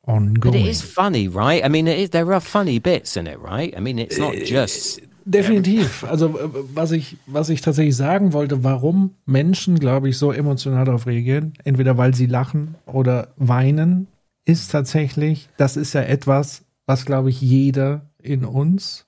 Ongoing. 0.08 0.54
But 0.54 0.56
it 0.56 0.68
is 0.68 0.82
funny, 0.82 1.28
right? 1.28 1.64
I 1.64 1.70
mean, 1.70 1.88
it 1.88 2.00
is, 2.00 2.10
there 2.12 2.32
are 2.32 2.42
funny 2.42 2.80
bits 2.80 3.16
in 3.16 3.28
it, 3.28 3.40
right? 3.40 3.74
I 3.76 3.80
mean, 3.80 4.00
it's 4.00 4.18
not 4.18 4.34
just. 4.34 5.02
Definitiv. 5.26 6.04
Also 6.04 6.38
äh, 6.38 6.50
was 6.76 6.92
ich, 6.92 7.18
was 7.26 7.50
ich 7.50 7.62
tatsächlich 7.62 7.96
sagen 7.96 8.32
wollte, 8.32 8.64
warum 8.64 9.16
Menschen, 9.26 9.80
glaube 9.80 10.10
ich, 10.10 10.18
so 10.18 10.32
emotional 10.32 10.86
darauf 10.86 11.08
reagieren, 11.08 11.54
entweder 11.64 11.98
weil 11.98 12.14
sie 12.14 12.28
lachen 12.28 12.76
oder 12.86 13.34
weinen, 13.38 14.08
ist 14.46 14.72
tatsächlich, 14.72 15.50
das 15.58 15.78
ist 15.78 15.94
ja 15.94 16.02
etwas, 16.02 16.64
was, 16.86 17.06
glaube 17.06 17.32
ich, 17.32 17.42
jeder 17.42 18.12
in 18.22 18.46
uns 18.46 19.08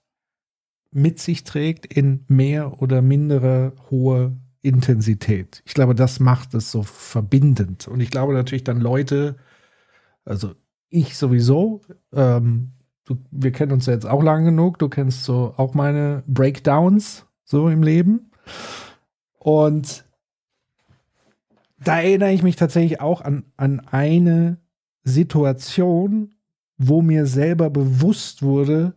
mit 0.92 1.20
sich 1.20 1.44
trägt 1.44 1.86
in 1.86 2.26
mehr 2.28 2.82
oder 2.82 3.04
mindere 3.04 3.74
hohe 3.92 4.36
Intensität. 4.64 5.62
Ich 5.66 5.76
glaube, 5.76 5.94
das 5.94 6.20
macht 6.20 6.56
es 6.56 6.72
so 6.72 6.82
verbindend. 6.82 7.88
Und 7.88 8.00
ich 8.00 8.10
glaube 8.10 8.34
natürlich 8.34 8.64
dann 8.64 8.82
Leute, 8.82 9.36
also 10.26 10.56
ich 10.90 11.18
sowieso, 11.18 11.82
ähm, 12.14 12.72
du, 13.06 13.18
wir 13.32 13.52
kennen 13.52 13.72
uns 13.72 13.86
ja 13.86 13.94
jetzt 13.94 14.06
auch 14.06 14.24
lang 14.24 14.46
genug, 14.46 14.80
du 14.80 14.90
kennst 14.90 15.24
so 15.24 15.54
auch 15.58 15.74
meine 15.74 16.24
Breakdowns 16.28 17.26
so 17.44 17.70
im 17.70 17.84
Leben. 17.84 18.32
Und 19.40 20.06
da 21.80 22.00
erinnere 22.00 22.34
ich 22.34 22.44
mich 22.44 22.56
tatsächlich 22.56 23.02
auch 23.02 23.22
an, 23.22 23.46
an 23.56 23.80
eine 23.80 24.58
Situation, 25.04 26.36
wo 26.78 27.02
mir 27.02 27.26
selber 27.26 27.70
bewusst 27.70 28.44
wurde, 28.44 28.94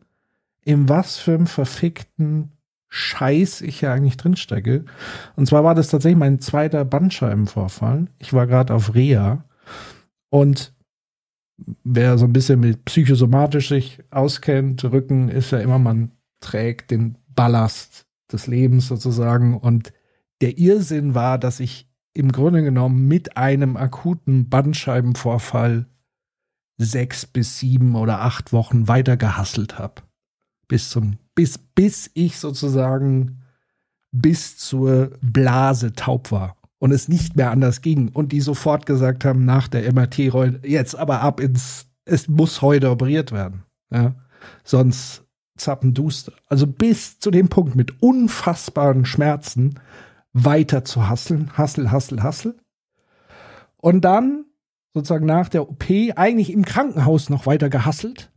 in 0.64 0.88
was 0.88 1.16
für 1.18 1.34
einem 1.34 1.46
verfickten 1.46 2.52
Scheiß 2.88 3.60
ich 3.60 3.80
ja 3.80 3.92
eigentlich 3.92 4.16
drinstecke. 4.16 4.84
Und 5.36 5.46
zwar 5.46 5.62
war 5.62 5.74
das 5.74 5.88
tatsächlich 5.88 6.18
mein 6.18 6.40
zweiter 6.40 6.84
Bandscheibenvorfall. 6.84 8.08
Ich 8.18 8.32
war 8.32 8.46
gerade 8.46 8.74
auf 8.74 8.94
Reha 8.94 9.44
und 10.28 10.74
wer 11.84 12.18
so 12.18 12.24
ein 12.24 12.32
bisschen 12.32 12.60
mit 12.60 12.84
psychosomatisch 12.84 13.68
sich 13.68 13.98
auskennt, 14.10 14.84
Rücken 14.84 15.28
ist 15.28 15.52
ja 15.52 15.58
immer, 15.58 15.78
man 15.78 16.12
trägt 16.40 16.90
den 16.90 17.16
Ballast 17.28 18.06
des 18.32 18.46
Lebens 18.46 18.88
sozusagen. 18.88 19.56
Und 19.58 19.92
der 20.40 20.58
Irrsinn 20.58 21.14
war, 21.14 21.38
dass 21.38 21.60
ich 21.60 21.88
im 22.12 22.32
Grunde 22.32 22.62
genommen 22.62 23.06
mit 23.08 23.36
einem 23.36 23.76
akuten 23.76 24.48
Bandscheibenvorfall 24.48 25.86
sechs 26.76 27.26
bis 27.26 27.58
sieben 27.58 27.94
oder 27.94 28.20
acht 28.22 28.52
Wochen 28.52 28.88
weiter 28.88 29.16
gehasselt 29.16 29.78
habe. 29.78 30.02
Bis 30.66 30.90
zum, 30.90 31.18
bis, 31.34 31.58
bis 31.58 32.10
ich 32.14 32.38
sozusagen 32.38 33.42
bis 34.12 34.56
zur 34.56 35.12
Blase 35.20 35.92
taub 35.92 36.32
war 36.32 36.56
und 36.80 36.90
es 36.90 37.06
nicht 37.06 37.36
mehr 37.36 37.52
anders 37.52 37.80
ging 37.80 38.08
und 38.08 38.32
die 38.32 38.40
sofort 38.40 38.86
gesagt 38.86 39.24
haben 39.24 39.44
nach 39.44 39.68
der 39.68 39.92
MRT 39.92 40.18
jetzt 40.64 40.96
aber 40.96 41.20
ab 41.20 41.38
ins 41.38 41.86
es 42.04 42.28
muss 42.28 42.60
heute 42.60 42.90
operiert 42.90 43.30
werden 43.30 43.62
ja. 43.92 44.14
Sonst 44.64 45.24
zappenduster 45.56 46.32
also 46.46 46.66
bis 46.66 47.20
zu 47.20 47.30
dem 47.30 47.48
Punkt 47.48 47.76
mit 47.76 48.02
unfassbaren 48.02 49.04
Schmerzen 49.04 49.78
weiter 50.32 50.84
zu 50.84 51.08
hasseln 51.08 51.56
hassel 51.56 51.90
hassel 51.90 52.22
hassel. 52.22 52.56
Und 53.76 54.04
dann 54.04 54.44
sozusagen 54.92 55.26
nach 55.26 55.48
der 55.48 55.68
OP 55.68 55.84
eigentlich 56.16 56.52
im 56.52 56.64
Krankenhaus 56.64 57.30
noch 57.30 57.46
weiter 57.46 57.70
gehasselt. 57.70 58.30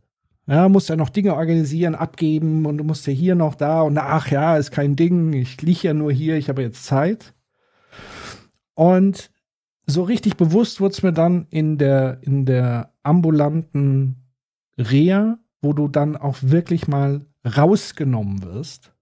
Ja, 0.46 0.68
musst 0.68 0.90
ja 0.90 0.96
noch 0.96 1.08
Dinge 1.08 1.34
organisieren, 1.34 1.94
abgeben 1.94 2.66
und 2.66 2.76
du 2.76 2.84
musst 2.84 3.06
ja 3.06 3.12
hier 3.12 3.34
noch 3.34 3.54
da 3.54 3.80
und 3.80 3.96
ach 3.96 4.30
ja, 4.30 4.58
ist 4.58 4.72
kein 4.72 4.94
Ding, 4.94 5.32
ich 5.32 5.62
liege 5.62 5.88
ja 5.88 5.94
nur 5.94 6.12
hier, 6.12 6.36
ich 6.36 6.50
habe 6.50 6.60
jetzt 6.60 6.84
Zeit. 6.84 7.33
Und 8.74 9.30
so 9.86 10.02
richtig 10.02 10.36
bewusst 10.36 10.80
wurde 10.80 10.92
es 10.92 11.02
mir 11.02 11.12
dann 11.12 11.46
in 11.50 11.78
der, 11.78 12.18
in 12.22 12.46
der 12.46 12.92
ambulanten 13.02 14.16
Reha, 14.78 15.38
wo 15.60 15.72
du 15.72 15.88
dann 15.88 16.16
auch 16.16 16.38
wirklich 16.40 16.88
mal 16.88 17.26
rausgenommen 17.44 18.42
wirst, 18.42 18.92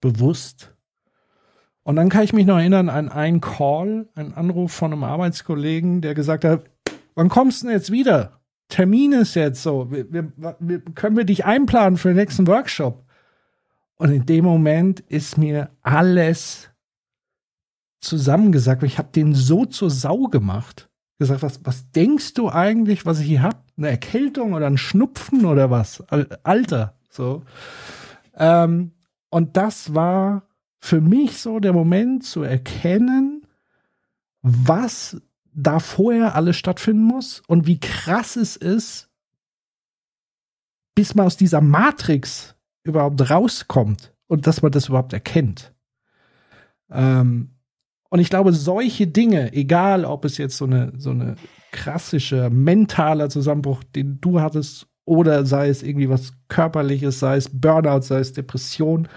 bewusst. 0.00 0.74
Und 1.82 1.96
dann 1.96 2.08
kann 2.08 2.24
ich 2.24 2.32
mich 2.32 2.46
noch 2.46 2.58
erinnern 2.58 2.88
an 2.88 3.08
einen 3.08 3.40
Call, 3.40 4.08
einen 4.14 4.34
Anruf 4.34 4.72
von 4.72 4.92
einem 4.92 5.04
Arbeitskollegen, 5.04 6.02
der 6.02 6.14
gesagt 6.14 6.44
hat, 6.44 6.64
wann 7.14 7.28
kommst 7.28 7.62
du 7.62 7.66
denn 7.66 7.76
jetzt 7.76 7.90
wieder? 7.90 8.40
Termin 8.68 9.12
ist 9.12 9.34
jetzt 9.34 9.62
so, 9.62 9.90
wir, 9.90 10.12
wir, 10.12 10.32
wir, 10.60 10.80
können 10.94 11.16
wir 11.16 11.24
dich 11.24 11.44
einplanen 11.44 11.96
für 11.96 12.08
den 12.08 12.16
nächsten 12.16 12.46
Workshop? 12.46 13.04
Und 13.96 14.12
in 14.12 14.24
dem 14.24 14.44
Moment 14.44 15.00
ist 15.00 15.36
mir 15.36 15.70
alles 15.82 16.69
zusammengesagt, 18.00 18.82
ich 18.82 18.98
habe 18.98 19.10
den 19.12 19.34
so 19.34 19.64
zur 19.64 19.90
Sau 19.90 20.24
gemacht. 20.24 20.88
Gesagt, 21.18 21.42
was, 21.42 21.60
was 21.64 21.90
denkst 21.90 22.34
du 22.34 22.48
eigentlich, 22.48 23.04
was 23.04 23.20
ich 23.20 23.26
hier 23.26 23.42
hab? 23.42 23.64
Eine 23.76 23.90
Erkältung 23.90 24.54
oder 24.54 24.66
ein 24.66 24.78
Schnupfen 24.78 25.44
oder 25.44 25.70
was? 25.70 26.02
Alter, 26.42 26.94
so. 27.10 27.42
Ähm, 28.34 28.92
und 29.28 29.56
das 29.56 29.94
war 29.94 30.42
für 30.78 31.00
mich 31.00 31.38
so 31.38 31.60
der 31.60 31.74
Moment 31.74 32.24
zu 32.24 32.42
erkennen, 32.42 33.46
was 34.42 35.20
da 35.52 35.78
vorher 35.78 36.34
alles 36.34 36.56
stattfinden 36.56 37.04
muss 37.04 37.42
und 37.46 37.66
wie 37.66 37.80
krass 37.80 38.36
es 38.36 38.56
ist, 38.56 39.10
bis 40.94 41.14
man 41.14 41.26
aus 41.26 41.36
dieser 41.36 41.60
Matrix 41.60 42.54
überhaupt 42.82 43.30
rauskommt 43.30 44.14
und 44.26 44.46
dass 44.46 44.62
man 44.62 44.72
das 44.72 44.88
überhaupt 44.88 45.12
erkennt. 45.12 45.74
Ähm, 46.90 47.50
und 48.10 48.18
ich 48.18 48.28
glaube, 48.28 48.52
solche 48.52 49.06
Dinge, 49.06 49.52
egal 49.52 50.04
ob 50.04 50.24
es 50.24 50.36
jetzt 50.36 50.56
so 50.56 50.64
eine, 50.64 50.92
so 50.98 51.10
eine 51.10 51.36
klassische 51.70 52.50
mentaler 52.50 53.30
Zusammenbruch, 53.30 53.84
den 53.84 54.20
du 54.20 54.40
hattest, 54.40 54.88
oder 55.04 55.46
sei 55.46 55.68
es 55.68 55.82
irgendwie 55.82 56.08
was 56.08 56.32
körperliches, 56.48 57.20
sei 57.20 57.36
es 57.36 57.48
Burnout, 57.48 58.02
sei 58.02 58.18
es 58.18 58.32
Depression, 58.32 59.08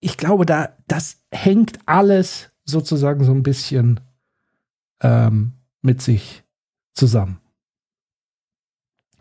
ich 0.00 0.18
glaube, 0.18 0.44
da, 0.44 0.76
das 0.86 1.24
hängt 1.32 1.78
alles 1.86 2.50
sozusagen 2.66 3.24
so 3.24 3.32
ein 3.32 3.42
bisschen 3.42 4.00
ähm, 5.02 5.54
mit 5.80 6.02
sich 6.02 6.44
zusammen. 6.92 7.40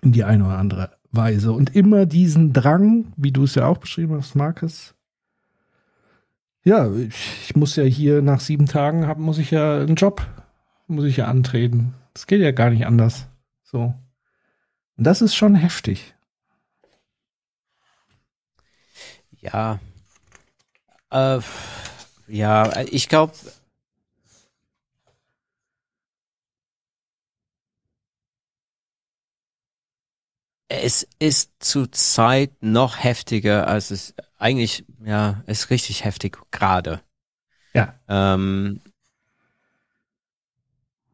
In 0.02 0.12
die 0.12 0.26
eine 0.26 0.46
oder 0.46 0.58
andere 0.58 0.98
Weise. 1.12 1.54
Und 1.54 1.74
immer 1.74 2.06
diesen 2.06 2.52
Drang, 2.52 3.14
wie 3.16 3.32
du 3.32 3.44
es 3.44 3.56
ja 3.56 3.66
auch 3.66 3.78
beschrieben 3.78 4.16
hast, 4.16 4.36
Markus, 4.36 4.94
ja, 6.64 6.90
ich, 6.94 7.56
muss 7.56 7.76
ja 7.76 7.84
hier 7.84 8.22
nach 8.22 8.40
sieben 8.40 8.65
Tagen 8.65 9.06
haben, 9.07 9.23
muss 9.23 9.38
ich 9.38 9.52
ja 9.52 9.80
einen 9.80 9.95
Job, 9.95 10.26
muss 10.88 11.06
ich 11.06 11.18
ja 11.18 11.27
antreten. 11.27 11.94
Das 12.14 12.27
geht 12.27 12.41
ja 12.41 12.52
gar 12.52 12.69
nicht 12.69 12.85
anders. 12.85 13.27
So. 13.64 13.94
Und 14.98 15.03
das 15.03 15.22
ist 15.22 15.35
schon 15.35 15.56
heftig. 15.56 16.14
Ja. 19.41 19.80
Äh, 21.11 21.40
ja, 22.27 22.81
ich 22.90 23.10
glaube, 23.10 23.34
es 30.82 31.08
ist 31.20 31.52
zurzeit 31.60 32.52
noch 32.62 33.04
heftiger, 33.04 33.68
als 33.68 33.91
es 33.91 34.16
eigentlich, 34.38 34.86
ja, 35.06 35.44
ist 35.45 35.70
richtig 35.70 36.04
heftig 36.04 36.38
gerade. 36.52 37.02
Ja. 37.74 37.94
Ähm, 38.08 38.82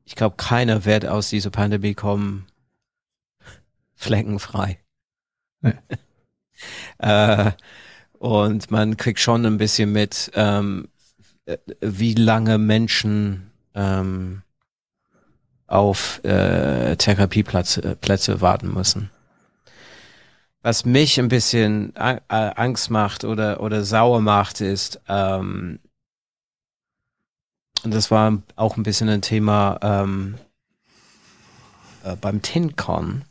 ich 0.05 0.15
glaube, 0.15 0.37
keiner 0.37 0.85
wird 0.85 1.05
aus 1.05 1.29
dieser 1.29 1.49
Pandemie 1.49 1.93
kommen 1.93 2.47
fleckenfrei. 3.95 4.79
Nee. 5.61 5.73
äh, 6.99 7.51
und 8.13 8.71
man 8.71 8.97
kriegt 8.97 9.19
schon 9.19 9.45
ein 9.45 9.57
bisschen 9.57 9.91
mit, 9.91 10.31
ähm, 10.35 10.87
wie 11.81 12.13
lange 12.13 12.57
Menschen 12.57 13.51
ähm, 13.75 14.43
auf 15.67 16.23
äh, 16.23 16.95
Therapieplätze 16.95 17.95
Plätze 17.95 18.41
warten 18.41 18.73
müssen 18.73 19.11
was 20.61 20.85
mich 20.85 21.19
ein 21.19 21.29
bisschen 21.29 21.95
äh, 21.95 22.19
Angst 22.27 22.89
macht 22.89 23.23
oder, 23.23 23.61
oder 23.61 23.83
sauer 23.83 24.21
macht, 24.21 24.61
ist, 24.61 25.01
ähm, 25.07 25.79
und 27.83 27.93
das 27.93 28.11
war 28.11 28.41
auch 28.55 28.75
ein 28.75 28.83
bisschen 28.83 29.07
ein 29.07 29.21
Thema 29.21 29.79
ähm, 29.81 30.35
äh, 32.03 32.15
beim 32.17 32.41
TinCon, 32.41 33.23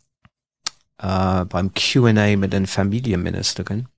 äh, 0.99 1.45
beim 1.45 1.73
Q&A 1.75 2.37
mit 2.37 2.53
den 2.53 2.67
Familienministerin, 2.67 3.89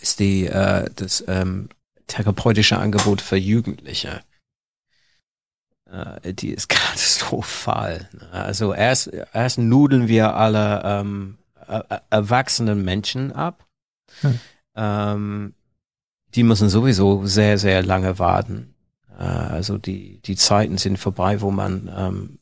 ist 0.00 0.20
die 0.20 0.46
äh, 0.46 0.88
das 0.94 1.24
ähm, 1.26 1.68
therapeutische 2.06 2.78
Angebot 2.78 3.20
für 3.20 3.36
Jugendliche. 3.36 4.22
äh, 5.90 6.32
die 6.32 6.50
ist 6.50 6.68
katastrophal. 6.68 8.08
Also 8.30 8.72
erst, 8.72 9.08
erst 9.08 9.58
nudeln 9.58 10.06
wir 10.06 10.36
alle 10.36 10.82
ähm, 10.84 11.39
er 11.70 12.02
erwachsenen 12.10 12.84
Menschen 12.84 13.32
ab. 13.32 13.66
Hm. 14.20 14.40
Ähm, 14.74 15.54
die 16.34 16.42
müssen 16.42 16.68
sowieso 16.68 17.26
sehr, 17.26 17.58
sehr 17.58 17.82
lange 17.82 18.18
warten. 18.18 18.74
Äh, 19.18 19.24
also 19.24 19.78
die, 19.78 20.20
die 20.22 20.36
Zeiten 20.36 20.78
sind 20.78 20.98
vorbei, 20.98 21.40
wo 21.40 21.50
man 21.50 21.90
ähm, 21.96 22.38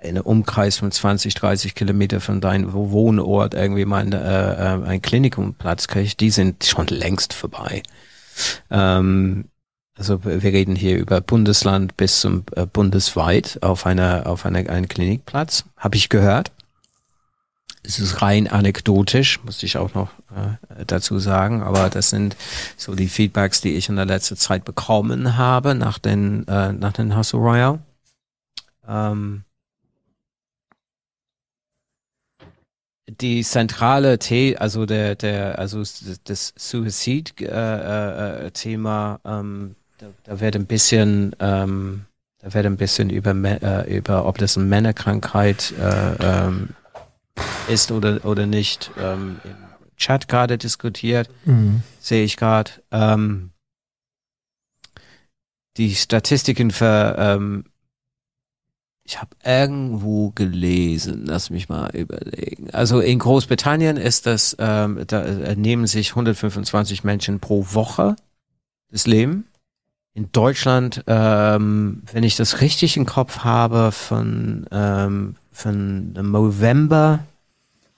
in 0.00 0.10
einem 0.10 0.26
Umkreis 0.26 0.78
von 0.78 0.90
20, 0.90 1.34
30 1.34 1.74
Kilometer 1.74 2.20
von 2.20 2.40
deinem 2.40 2.72
Wohnort 2.72 3.54
irgendwie 3.54 3.84
mal 3.84 4.12
äh, 4.12 4.16
äh, 4.16 4.84
ein 4.86 5.02
Klinikumplatz 5.02 5.88
kriegt. 5.88 6.20
Die 6.20 6.30
sind 6.30 6.64
schon 6.64 6.86
längst 6.88 7.32
vorbei. 7.32 7.82
Ähm, 8.70 9.46
also 9.98 10.24
wir 10.24 10.42
reden 10.42 10.76
hier 10.76 10.98
über 10.98 11.22
Bundesland 11.22 11.96
bis 11.96 12.20
zum 12.20 12.44
äh, 12.54 12.66
bundesweit 12.66 13.58
auf 13.62 13.86
einer 13.86 14.26
auf 14.26 14.44
einer 14.44 14.68
einen 14.68 14.88
Klinikplatz, 14.88 15.64
habe 15.78 15.96
ich 15.96 16.10
gehört. 16.10 16.52
Es 17.86 17.98
ist 17.98 18.20
rein 18.20 18.48
anekdotisch, 18.48 19.42
muss 19.44 19.62
ich 19.62 19.76
auch 19.76 19.94
noch 19.94 20.10
äh, 20.34 20.84
dazu 20.86 21.18
sagen, 21.18 21.62
aber 21.62 21.88
das 21.88 22.10
sind 22.10 22.36
so 22.76 22.94
die 22.94 23.08
Feedbacks, 23.08 23.60
die 23.60 23.74
ich 23.76 23.88
in 23.88 23.96
der 23.96 24.06
letzten 24.06 24.36
Zeit 24.36 24.64
bekommen 24.64 25.36
habe 25.36 25.74
nach 25.74 25.98
den 25.98 26.46
äh, 26.48 26.72
nach 26.72 26.92
den 26.92 27.16
Hustle 27.16 27.38
Royale. 27.38 27.78
Ähm, 28.88 29.44
die 33.08 33.42
zentrale 33.44 34.18
The 34.20 34.58
also 34.58 34.84
der 34.84 35.14
der 35.14 35.58
also 35.58 35.82
das 36.24 36.54
Suizid-Thema 36.56 38.50
äh, 39.24 39.28
äh, 39.28 39.40
ähm, 39.40 39.76
da, 39.98 40.06
da 40.24 40.40
wird 40.40 40.56
ein 40.56 40.66
bisschen, 40.66 41.34
ähm, 41.40 42.04
da 42.38 42.52
wird 42.52 42.66
ein 42.66 42.76
bisschen 42.76 43.10
über, 43.10 43.32
äh, 43.32 43.96
über 43.96 44.26
ob 44.26 44.38
das 44.38 44.56
eine 44.56 44.66
Männerkrankheit 44.66 45.72
äh, 45.80 46.14
ähm, 46.20 46.70
ist 47.68 47.90
oder, 47.90 48.24
oder 48.24 48.46
nicht, 48.46 48.90
ähm, 48.98 49.40
im 49.44 49.56
Chat 49.96 50.28
gerade 50.28 50.58
diskutiert, 50.58 51.28
mhm. 51.44 51.82
sehe 52.00 52.24
ich 52.24 52.36
gerade. 52.36 52.70
Ähm, 52.90 53.50
die 55.76 55.94
Statistiken 55.94 56.70
für, 56.70 57.16
ähm, 57.18 57.64
ich 59.04 59.20
habe 59.20 59.36
irgendwo 59.44 60.30
gelesen, 60.30 61.24
lass 61.26 61.50
mich 61.50 61.68
mal 61.68 61.90
überlegen. 61.94 62.70
Also 62.70 63.00
in 63.00 63.18
Großbritannien 63.18 63.96
ist 63.96 64.26
das, 64.26 64.56
ähm, 64.58 65.04
da 65.06 65.22
äh, 65.22 65.54
nehmen 65.54 65.86
sich 65.86 66.10
125 66.10 67.04
Menschen 67.04 67.40
pro 67.40 67.66
Woche 67.72 68.16
das 68.90 69.06
Leben 69.06 69.46
in 70.16 70.32
Deutschland, 70.32 71.04
ähm, 71.06 72.02
wenn 72.10 72.24
ich 72.24 72.36
das 72.36 72.62
richtig 72.62 72.96
im 72.96 73.04
Kopf 73.04 73.40
habe, 73.40 73.92
von, 73.92 74.66
ähm, 74.72 75.36
von 75.56 76.12
November 76.12 77.24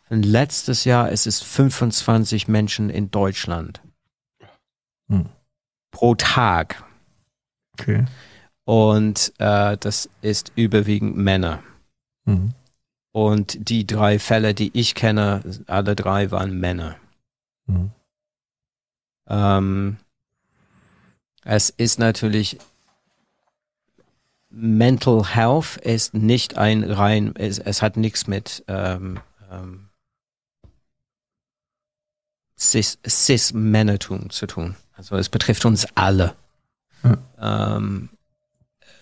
von 0.06 0.22
letztes 0.22 0.84
Jahr 0.84 1.10
ist 1.10 1.26
es 1.26 1.42
25 1.42 2.46
Menschen 2.46 2.88
in 2.88 3.10
Deutschland. 3.10 3.82
Hm. 5.08 5.26
Pro 5.90 6.14
Tag. 6.14 6.84
Okay. 7.72 8.04
Und 8.64 9.32
äh, 9.38 9.76
das 9.76 10.08
ist 10.22 10.52
überwiegend 10.54 11.16
Männer. 11.16 11.62
Hm. 12.26 12.54
Und 13.10 13.68
die 13.68 13.86
drei 13.86 14.20
Fälle, 14.20 14.54
die 14.54 14.70
ich 14.72 14.94
kenne, 14.94 15.42
alle 15.66 15.96
drei 15.96 16.30
waren 16.30 16.60
Männer. 16.60 16.94
Hm. 17.66 17.90
Ähm, 19.28 19.96
es 21.42 21.70
ist 21.70 21.98
natürlich 21.98 22.58
Mental 24.60 25.34
Health 25.34 25.76
ist 25.76 26.14
nicht 26.14 26.58
ein 26.58 26.82
rein, 26.84 27.34
es, 27.36 27.58
es 27.58 27.80
hat 27.80 27.96
nichts 27.96 28.26
mit 28.26 28.64
ähm, 28.66 29.20
ähm, 29.50 29.88
Cis, 32.58 32.98
Cis-Männertum 33.06 34.30
zu 34.30 34.46
tun. 34.46 34.74
Also 34.96 35.16
es 35.16 35.28
betrifft 35.28 35.64
uns 35.64 35.86
alle. 35.94 36.34
Hm. 37.02 37.18
Ähm, 37.40 38.08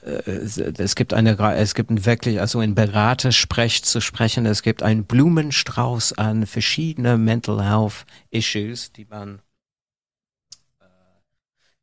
äh, 0.02 0.30
es 0.30 0.94
gibt 0.94 1.14
eine, 1.14 1.38
es 1.54 1.74
gibt 1.74 1.90
ein 1.90 2.04
wirklich, 2.04 2.40
also 2.40 2.60
in 2.60 2.74
Beratersprech 2.74 3.82
zu 3.82 4.02
sprechen, 4.02 4.44
es 4.44 4.62
gibt 4.62 4.82
einen 4.82 5.04
Blumenstrauß 5.04 6.18
an 6.18 6.46
verschiedene 6.46 7.16
Mental 7.16 7.64
Health 7.64 8.04
Issues, 8.30 8.92
die 8.92 9.06
man 9.06 9.40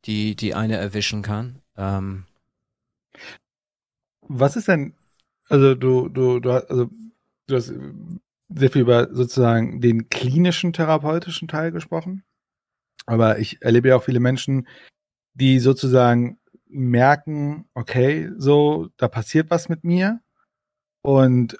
die, 0.04 0.36
die 0.36 0.54
eine 0.54 0.76
erwischen 0.76 1.22
kann. 1.22 1.60
Ähm, 1.76 2.26
Was 4.28 4.56
ist 4.56 4.68
denn, 4.68 4.94
also 5.48 5.74
du, 5.74 6.08
du, 6.08 6.40
du, 6.40 6.50
also, 6.50 6.90
du 7.46 7.56
hast 7.56 7.72
sehr 8.48 8.70
viel 8.70 8.82
über 8.82 9.14
sozusagen 9.14 9.80
den 9.80 10.08
klinischen 10.08 10.72
therapeutischen 10.72 11.48
Teil 11.48 11.72
gesprochen. 11.72 12.24
Aber 13.06 13.38
ich 13.38 13.60
erlebe 13.62 13.88
ja 13.88 13.96
auch 13.96 14.04
viele 14.04 14.20
Menschen, 14.20 14.66
die 15.34 15.58
sozusagen 15.58 16.38
merken, 16.66 17.66
okay, 17.74 18.30
so, 18.38 18.88
da 18.96 19.08
passiert 19.08 19.50
was 19.50 19.68
mit 19.68 19.84
mir. 19.84 20.20
Und, 21.02 21.56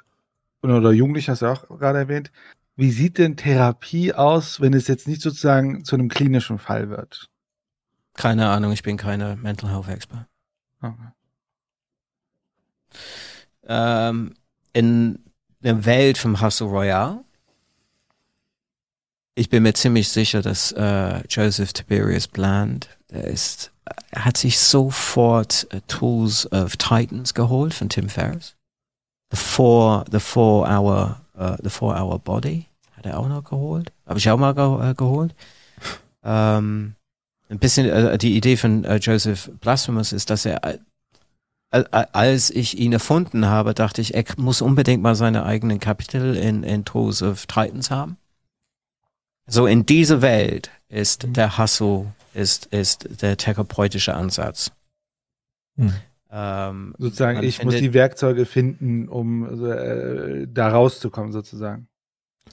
oder 0.62 0.93
Jugendliche 0.93 1.32
hast 1.32 1.43
du 1.43 1.47
auch 1.47 1.69
gerade 1.69 1.99
erwähnt. 1.99 2.32
Wie 2.77 2.91
sieht 2.91 3.19
denn 3.19 3.36
Therapie 3.36 4.15
aus, 4.15 4.61
wenn 4.61 4.74
es 4.74 4.89
jetzt 4.89 5.07
nicht 5.07 5.20
sozusagen 5.20 5.85
zu 5.85 5.95
einem 5.95 6.09
klinischen 6.09 6.59
Fall 6.59 6.89
wird? 6.89 7.28
Keine 8.15 8.49
Ahnung, 8.49 8.73
ich 8.73 8.82
bin 8.82 8.97
keine 8.97 9.36
Mental 9.36 9.70
Health 9.70 9.89
Expert. 9.89 10.27
Okay. 10.81 11.09
Ähm, 13.66 14.34
in 14.72 15.18
der 15.60 15.84
Welt 15.84 16.18
vom 16.18 16.40
Hustle 16.40 16.66
Royale, 16.66 17.24
ich 19.34 19.50
bin 19.50 19.62
mir 19.64 19.74
ziemlich 19.74 20.08
sicher, 20.08 20.42
dass 20.42 20.72
äh, 20.72 21.26
Joseph 21.28 21.72
Tiberius 21.72 22.28
Bland, 22.28 22.88
der 23.10 23.24
ist, 23.24 23.72
er 24.10 24.24
hat 24.24 24.36
sich 24.36 24.58
sofort 24.58 25.66
uh, 25.74 25.80
Tools 25.88 26.50
of 26.52 26.76
Titans 26.76 27.34
geholt 27.34 27.74
von 27.74 27.88
Tim 27.88 28.08
Ferriss. 28.08 28.54
The 29.30 29.36
Four, 29.36 30.04
the 30.10 30.20
Four 30.20 30.68
Hour, 30.68 31.20
uh, 31.36 31.56
the 31.62 31.70
Four 31.70 31.96
Hour 31.96 32.18
Body 32.20 32.66
hat 32.96 33.06
er 33.06 33.18
auch 33.18 33.28
noch 33.28 33.42
geholt. 33.44 33.92
Habe 34.06 34.18
ich 34.18 34.30
auch 34.30 34.38
mal 34.38 34.54
ge 34.54 34.90
äh, 34.90 34.94
geholt. 34.94 35.34
Ähm, 36.22 36.94
ein 37.50 37.58
bisschen 37.58 37.88
äh, 37.88 38.16
die 38.18 38.36
Idee 38.36 38.56
von 38.56 38.84
äh, 38.84 38.96
Joseph 38.96 39.50
Blasphemous 39.60 40.12
ist, 40.12 40.30
dass 40.30 40.46
er 40.46 40.64
äh, 40.64 40.78
als 41.74 42.51
ich 42.51 42.78
ihn 42.78 42.92
erfunden 42.92 43.46
habe, 43.46 43.74
dachte 43.74 44.01
ich, 44.01 44.14
er 44.14 44.24
muss 44.36 44.62
unbedingt 44.62 45.02
mal 45.02 45.14
seine 45.14 45.44
eigenen 45.44 45.80
Kapitel 45.80 46.36
in, 46.36 46.62
in 46.62 46.84
Tools 46.84 47.22
of 47.22 47.46
Titans 47.46 47.90
haben. 47.90 48.16
So 49.46 49.66
in 49.66 49.84
dieser 49.84 50.22
Welt 50.22 50.70
ist 50.88 51.26
mhm. 51.26 51.32
der 51.34 51.59
Hustle, 51.59 52.06
ist, 52.32 52.66
ist 52.66 53.22
der 53.22 53.36
therapeutische 53.36 54.14
Ansatz. 54.14 54.70
Mhm. 55.76 55.94
Ähm, 56.30 56.94
sozusagen, 56.98 57.42
ich 57.42 57.56
findet, 57.56 57.74
muss 57.74 57.80
die 57.82 57.94
Werkzeuge 57.94 58.46
finden, 58.46 59.09
um 59.09 59.64
äh, 59.64 60.46
da 60.46 60.68
rauszukommen, 60.68 61.32
sozusagen. 61.32 61.88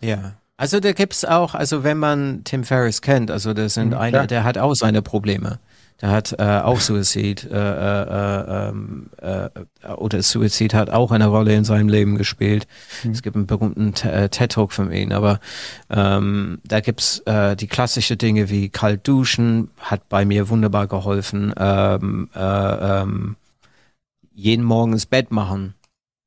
Ja. 0.01 0.33
Also 0.57 0.79
da 0.79 0.91
gibt's 0.91 1.25
auch, 1.25 1.55
also 1.55 1.83
wenn 1.83 1.97
man 1.97 2.43
Tim 2.43 2.63
Ferriss 2.63 3.01
kennt, 3.01 3.31
also 3.31 3.53
das 3.53 3.73
sind 3.73 3.89
mhm, 3.89 3.97
eine, 3.97 4.27
der 4.27 4.43
hat 4.43 4.57
auch 4.57 4.75
seine 4.75 5.01
Probleme. 5.01 5.59
Der 6.01 6.09
hat 6.09 6.33
äh, 6.39 6.59
auch 6.63 6.79
Suizid 6.79 7.43
äh, 7.43 7.55
äh, 7.55 8.69
ähm, 8.69 9.09
äh, 9.21 9.49
oder 9.93 10.23
Suizid 10.23 10.73
hat 10.73 10.89
auch 10.89 11.11
eine 11.11 11.27
Rolle 11.27 11.53
in 11.53 11.63
seinem 11.63 11.89
Leben 11.89 12.17
gespielt. 12.17 12.67
Mhm. 13.03 13.11
Es 13.11 13.21
gibt 13.21 13.35
einen 13.35 13.45
berühmten 13.45 13.93
äh, 14.07 14.29
TED 14.29 14.51
Talk 14.51 14.73
von 14.73 14.91
ihm, 14.91 15.11
aber 15.11 15.39
ähm, 15.91 16.59
da 16.63 16.79
gibt's 16.79 17.19
äh, 17.19 17.55
die 17.55 17.67
klassischen 17.67 18.17
Dinge 18.17 18.49
wie 18.49 18.69
kalt 18.69 19.07
duschen, 19.07 19.69
hat 19.77 20.09
bei 20.09 20.25
mir 20.25 20.49
wunderbar 20.49 20.87
geholfen. 20.87 21.53
Ähm, 21.57 22.29
äh, 22.35 23.01
ähm, 23.01 23.35
jeden 24.33 24.65
Morgen 24.65 24.93
ins 24.93 25.05
Bett 25.05 25.29
machen, 25.29 25.75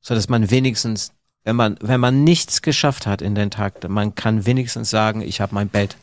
so 0.01 0.14
dass 0.14 0.28
man 0.28 0.51
wenigstens 0.51 1.12
wenn 1.44 1.56
man, 1.56 1.76
wenn 1.82 2.01
man 2.01 2.24
nichts 2.24 2.62
geschafft 2.62 3.06
hat 3.06 3.20
in 3.20 3.34
den 3.34 3.51
Tag, 3.51 3.86
man 3.88 4.14
kann 4.14 4.46
wenigstens 4.46 4.88
sagen, 4.88 5.20
ich 5.20 5.42
habe 5.42 5.55
mein 5.55 5.68
Bett 5.68 5.96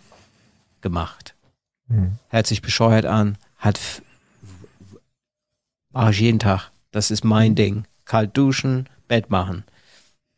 gemacht. 0.81 1.34
Mhm. 1.88 2.19
Hört 2.30 2.45
sich 2.45 2.61
bescheuert 2.61 3.06
an, 3.06 3.38
hat 3.61 3.79
mache 5.91 6.11
ich 6.11 6.19
jeden 6.19 6.39
Tag. 6.39 6.71
Das 6.91 7.11
ist 7.11 7.23
mein 7.23 7.51
mhm. 7.51 7.55
Ding. 7.55 7.85
Kalt 8.05 8.35
duschen, 8.35 8.89
Bett 9.07 9.29
machen. 9.29 9.63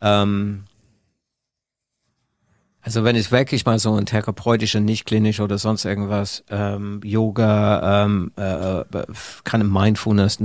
Ähm, 0.02 0.66
also 2.82 3.04
wenn 3.04 3.16
es 3.16 3.32
wirklich 3.32 3.66
mal 3.66 3.80
so 3.80 3.96
ein 3.96 4.06
therapeutischer, 4.06 4.82
nicht 4.82 5.06
klinisch 5.06 5.40
oder 5.40 5.58
sonst 5.58 5.86
irgendwas, 5.86 6.44
ähm, 6.50 7.00
Yoga, 7.04 8.04
ähm, 8.04 8.32
äh, 8.38 8.82
äh 8.82 9.06
kann 9.44 9.72
Mindfulness, 9.72 10.40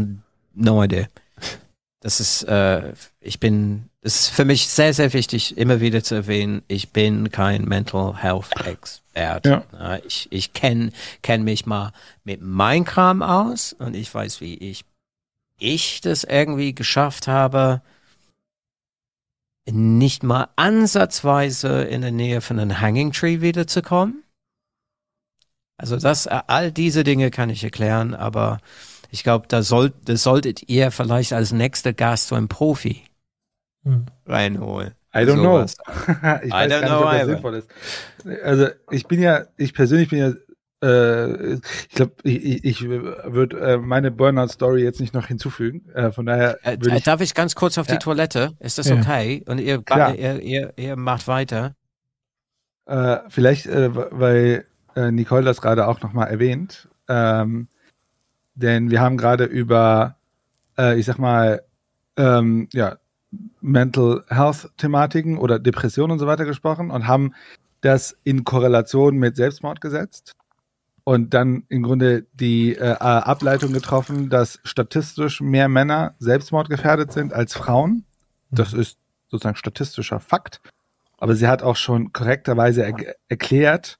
no 0.54 0.82
idea. 0.82 1.08
Das 2.00 2.20
ist, 2.20 2.44
äh, 2.44 2.92
ich 3.20 3.40
bin 3.40 3.87
es 4.00 4.20
ist 4.20 4.28
für 4.28 4.44
mich 4.44 4.68
sehr, 4.68 4.94
sehr 4.94 5.12
wichtig, 5.12 5.56
immer 5.56 5.80
wieder 5.80 6.04
zu 6.04 6.14
erwähnen, 6.14 6.62
ich 6.68 6.92
bin 6.92 7.30
kein 7.30 7.64
Mental 7.64 8.16
Health 8.16 8.50
Expert. 8.64 9.46
Ja. 9.46 9.98
Ich, 10.06 10.28
ich 10.30 10.52
kenne 10.52 10.92
kenn 11.22 11.42
mich 11.42 11.66
mal 11.66 11.92
mit 12.22 12.40
meinem 12.40 12.84
Kram 12.84 13.22
aus 13.22 13.72
und 13.72 13.96
ich 13.96 14.12
weiß, 14.12 14.40
wie 14.40 14.54
ich 14.54 14.84
ich 15.60 16.00
das 16.00 16.22
irgendwie 16.22 16.72
geschafft 16.72 17.26
habe, 17.26 17.82
nicht 19.68 20.22
mal 20.22 20.48
ansatzweise 20.54 21.82
in 21.82 22.00
der 22.00 22.12
Nähe 22.12 22.40
von 22.40 22.60
einem 22.60 22.80
Hanging 22.80 23.12
Tree 23.12 23.40
wiederzukommen. 23.40 24.22
Also 25.76 25.96
das, 25.96 26.26
äh, 26.26 26.40
all 26.46 26.70
diese 26.70 27.02
Dinge 27.02 27.32
kann 27.32 27.50
ich 27.50 27.64
erklären, 27.64 28.14
aber 28.14 28.60
ich 29.10 29.24
glaube, 29.24 29.46
da 29.48 29.62
sollt, 29.62 29.94
das 30.04 30.22
solltet 30.22 30.68
ihr 30.68 30.92
vielleicht 30.92 31.32
als 31.32 31.52
nächster 31.52 31.92
Gast 31.92 32.28
so 32.28 32.36
einen 32.36 32.48
Profi 32.48 33.07
Hm. 33.84 34.06
reinholen. 34.26 34.94
I 35.14 35.18
don't 35.24 35.40
know. 35.40 35.62
ich 36.44 36.52
I 36.52 36.52
weiß 36.52 36.72
don't 36.72 36.80
gar 36.80 36.80
nicht, 36.80 36.88
know 36.88 37.04
ob 37.04 37.10
das 37.12 37.22
either. 37.22 37.26
sinnvoll 37.26 37.54
ist. 37.54 37.68
Also 38.44 38.68
ich 38.90 39.06
bin 39.06 39.20
ja, 39.20 39.46
ich 39.56 39.72
persönlich 39.74 40.10
bin 40.10 40.18
ja, 40.18 40.32
äh, 40.86 41.54
ich 41.54 41.88
glaube, 41.90 42.12
ich, 42.24 42.44
ich, 42.44 42.64
ich 42.64 42.88
würde 42.88 43.58
äh, 43.58 43.76
meine 43.78 44.10
Burnout-Story 44.10 44.82
jetzt 44.82 45.00
nicht 45.00 45.14
noch 45.14 45.26
hinzufügen. 45.26 45.88
Äh, 45.94 46.12
von 46.12 46.26
daher 46.26 46.58
Äh, 46.62 46.76
ich, 46.96 47.02
darf 47.04 47.20
ich 47.20 47.34
ganz 47.34 47.54
kurz 47.54 47.78
auf 47.78 47.88
Ja. 47.88 47.94
die 47.94 47.98
Toilette? 47.98 48.52
Ist 48.60 48.78
das 48.78 48.88
Ja. 48.88 48.96
okay? 48.96 49.42
Und 49.48 49.58
ihr, 49.58 49.82
ihr, 50.16 50.40
ihr, 50.42 50.72
ihr 50.76 50.96
macht 50.96 51.26
weiter. 51.26 51.74
äh, 52.86 53.18
vielleicht, 53.28 53.66
äh, 53.66 53.90
weil 53.94 54.66
äh, 54.94 55.10
Nicole 55.10 55.44
das 55.44 55.60
gerade 55.60 55.86
auch 55.86 56.00
nochmal 56.02 56.28
erwähnt, 56.28 56.88
ähm, 57.08 57.68
denn 58.54 58.90
wir 58.90 59.00
haben 59.00 59.16
gerade 59.16 59.44
über, 59.44 60.16
äh, 60.78 60.98
ich 60.98 61.06
sag 61.06 61.18
mal, 61.18 61.62
ähm, 62.16 62.68
ja, 62.72 62.97
Mental 63.60 64.24
Health 64.28 64.70
Thematiken 64.76 65.38
oder 65.38 65.58
Depressionen 65.58 66.12
und 66.12 66.18
so 66.18 66.26
weiter 66.26 66.44
gesprochen 66.44 66.90
und 66.90 67.06
haben 67.06 67.34
das 67.80 68.16
in 68.24 68.44
Korrelation 68.44 69.16
mit 69.16 69.36
Selbstmord 69.36 69.80
gesetzt 69.80 70.34
und 71.04 71.32
dann 71.32 71.64
im 71.68 71.82
Grunde 71.82 72.26
die 72.34 72.74
äh, 72.74 72.82
Ableitung 72.98 73.72
getroffen, 73.72 74.28
dass 74.28 74.60
statistisch 74.64 75.40
mehr 75.40 75.68
Männer 75.68 76.14
selbstmordgefährdet 76.18 77.12
sind 77.12 77.32
als 77.32 77.54
Frauen. 77.54 78.04
Das 78.50 78.72
ist 78.74 78.98
sozusagen 79.28 79.56
statistischer 79.56 80.20
Fakt. 80.20 80.60
Aber 81.18 81.34
sie 81.34 81.48
hat 81.48 81.62
auch 81.62 81.76
schon 81.76 82.12
korrekterweise 82.12 82.84
er 82.84 82.94
erklärt, 83.28 83.98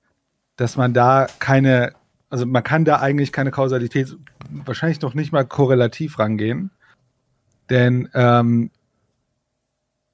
dass 0.57 0.77
man 0.77 0.93
da 0.93 1.29
keine, 1.39 1.93
also 2.31 2.45
man 2.45 2.63
kann 2.63 2.85
da 2.85 3.01
eigentlich 3.01 3.33
keine 3.33 3.51
Kausalität, 3.53 4.17
wahrscheinlich 4.51 5.01
noch 5.01 5.15
nicht 5.15 5.33
mal 5.33 5.47
korrelativ 5.47 6.19
rangehen. 6.19 6.71
Denn 7.71 8.09
ähm, 8.13 8.71
äh, 8.75 8.78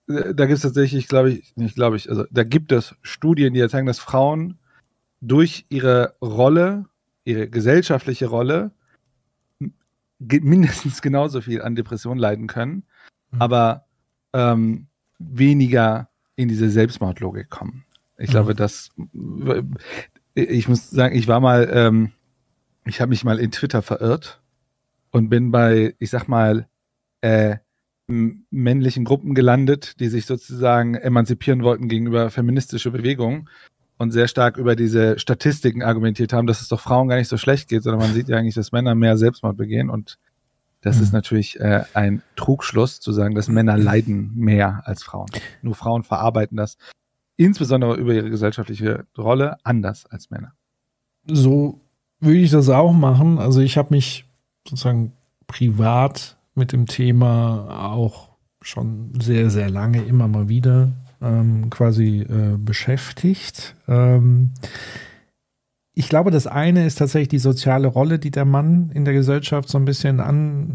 da 0.06 0.46
gibt 0.46 0.56
es 0.56 0.62
tatsächlich, 0.62 1.08
glaube 1.08 1.30
ich, 1.32 1.56
nicht 1.56 1.74
glaube 1.76 1.96
ich, 1.96 2.08
also 2.10 2.24
da 2.30 2.44
gibt 2.44 2.72
es 2.72 2.94
Studien, 3.02 3.54
die 3.54 3.60
ja 3.60 3.68
zeigen, 3.68 3.86
dass 3.86 3.98
Frauen 3.98 4.58
durch 5.20 5.64
ihre 5.70 6.14
Rolle, 6.20 6.86
ihre 7.24 7.48
gesellschaftliche 7.48 8.26
Rolle, 8.26 8.70
mindestens 10.18 11.02
genauso 11.02 11.40
viel 11.40 11.62
an 11.62 11.74
Depressionen 11.74 12.18
leiden 12.18 12.46
können, 12.46 12.84
Mhm. 13.32 13.42
aber 13.42 13.86
ähm, 14.32 14.86
weniger 15.18 16.08
in 16.36 16.48
diese 16.48 16.68
Selbstmordlogik 16.70 17.48
kommen. 17.50 17.84
Ich 18.18 18.28
Mhm. 18.28 18.32
glaube, 18.32 18.54
dass 18.54 18.90
ich 20.34 20.68
muss 20.68 20.90
sagen, 20.90 21.14
ich 21.16 21.28
war 21.28 21.40
mal, 21.40 21.70
ähm, 21.72 22.12
ich 22.84 23.00
habe 23.00 23.10
mich 23.10 23.24
mal 23.24 23.38
in 23.38 23.50
Twitter 23.52 23.82
verirrt 23.82 24.40
und 25.10 25.28
bin 25.28 25.50
bei, 25.50 25.94
ich 25.98 26.10
sag 26.10 26.26
mal, 26.26 26.68
äh, 27.20 27.56
männlichen 28.06 29.04
Gruppen 29.04 29.34
gelandet, 29.34 29.98
die 30.00 30.08
sich 30.08 30.26
sozusagen 30.26 30.94
emanzipieren 30.94 31.62
wollten 31.62 31.88
gegenüber 31.88 32.30
feministische 32.30 32.90
Bewegungen 32.90 33.48
und 33.96 34.10
sehr 34.10 34.28
stark 34.28 34.56
über 34.58 34.76
diese 34.76 35.18
Statistiken 35.18 35.82
argumentiert 35.82 36.32
haben, 36.32 36.46
dass 36.46 36.60
es 36.60 36.68
doch 36.68 36.80
Frauen 36.80 37.08
gar 37.08 37.16
nicht 37.16 37.28
so 37.28 37.36
schlecht 37.38 37.68
geht, 37.68 37.82
sondern 37.82 38.00
man 38.02 38.12
sieht 38.12 38.28
ja 38.28 38.36
eigentlich, 38.36 38.54
dass 38.54 38.72
Männer 38.72 38.94
mehr 38.94 39.16
Selbstmord 39.16 39.56
begehen 39.56 39.88
und 39.88 40.18
das 40.82 40.96
Mhm. 40.96 41.02
ist 41.02 41.12
natürlich 41.12 41.58
äh, 41.60 41.84
ein 41.94 42.22
Trugschluss 42.36 43.00
zu 43.00 43.12
sagen, 43.12 43.34
dass 43.34 43.48
Männer 43.48 43.78
leiden 43.78 44.32
mehr 44.34 44.82
als 44.84 45.02
Frauen. 45.02 45.30
Nur 45.62 45.74
Frauen 45.74 46.04
verarbeiten 46.04 46.58
das 46.58 46.76
insbesondere 47.36 47.96
über 47.96 48.12
ihre 48.12 48.28
gesellschaftliche 48.28 49.06
Rolle 49.16 49.56
anders 49.64 50.04
als 50.06 50.30
Männer. 50.30 50.52
So 51.26 51.80
würde 52.20 52.38
ich 52.38 52.50
das 52.50 52.68
auch 52.68 52.92
machen. 52.92 53.38
Also 53.38 53.60
ich 53.60 53.78
habe 53.78 53.94
mich 53.94 54.26
sozusagen 54.68 55.12
privat 55.46 56.36
mit 56.54 56.72
dem 56.72 56.86
Thema 56.86 57.90
auch 57.92 58.30
schon 58.62 59.12
sehr, 59.20 59.50
sehr 59.50 59.70
lange 59.70 60.02
immer 60.02 60.28
mal 60.28 60.48
wieder 60.48 60.92
ähm, 61.20 61.70
quasi 61.70 62.20
äh, 62.20 62.56
beschäftigt. 62.58 63.74
Ähm, 63.88 64.52
ich 65.94 66.08
glaube, 66.08 66.30
das 66.30 66.46
eine 66.46 66.86
ist 66.86 66.98
tatsächlich 66.98 67.28
die 67.28 67.38
soziale 67.38 67.86
Rolle, 67.86 68.18
die 68.18 68.30
der 68.30 68.44
Mann 68.44 68.90
in 68.92 69.04
der 69.04 69.14
Gesellschaft 69.14 69.68
so 69.68 69.78
ein 69.78 69.84
bisschen 69.84 70.20
an, 70.20 70.74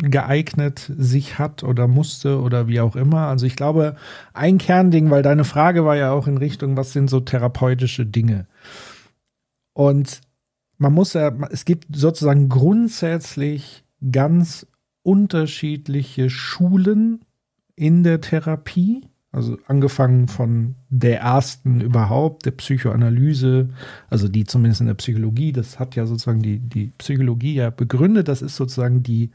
angeeignet 0.00 0.90
sich 0.96 1.38
hat 1.38 1.62
oder 1.62 1.88
musste 1.88 2.40
oder 2.40 2.66
wie 2.66 2.80
auch 2.80 2.96
immer. 2.96 3.26
Also 3.26 3.44
ich 3.44 3.54
glaube, 3.54 3.96
ein 4.32 4.58
Kernding, 4.58 5.10
weil 5.10 5.22
deine 5.22 5.44
Frage 5.44 5.84
war 5.84 5.96
ja 5.96 6.12
auch 6.12 6.26
in 6.26 6.38
Richtung, 6.38 6.76
was 6.76 6.92
sind 6.92 7.10
so 7.10 7.20
therapeutische 7.20 8.06
Dinge? 8.06 8.46
Und 9.74 10.22
man 10.78 10.94
muss 10.94 11.12
ja, 11.12 11.30
es 11.50 11.66
gibt 11.66 11.94
sozusagen 11.94 12.48
grundsätzlich 12.48 13.84
ganz 14.10 14.66
unterschiedliche 15.04 16.30
Schulen 16.30 17.20
in 17.76 18.02
der 18.02 18.20
Therapie. 18.20 19.06
Also 19.30 19.58
angefangen 19.66 20.28
von 20.28 20.76
der 20.90 21.20
ersten 21.20 21.80
überhaupt, 21.80 22.46
der 22.46 22.52
Psychoanalyse, 22.52 23.68
also 24.08 24.28
die 24.28 24.44
zumindest 24.44 24.80
in 24.80 24.86
der 24.86 24.94
Psychologie, 24.94 25.50
das 25.50 25.80
hat 25.80 25.96
ja 25.96 26.06
sozusagen 26.06 26.40
die, 26.40 26.60
die 26.60 26.92
Psychologie 26.98 27.54
ja 27.54 27.70
begründet, 27.70 28.28
das 28.28 28.42
ist 28.42 28.54
sozusagen 28.54 29.02
die 29.02 29.30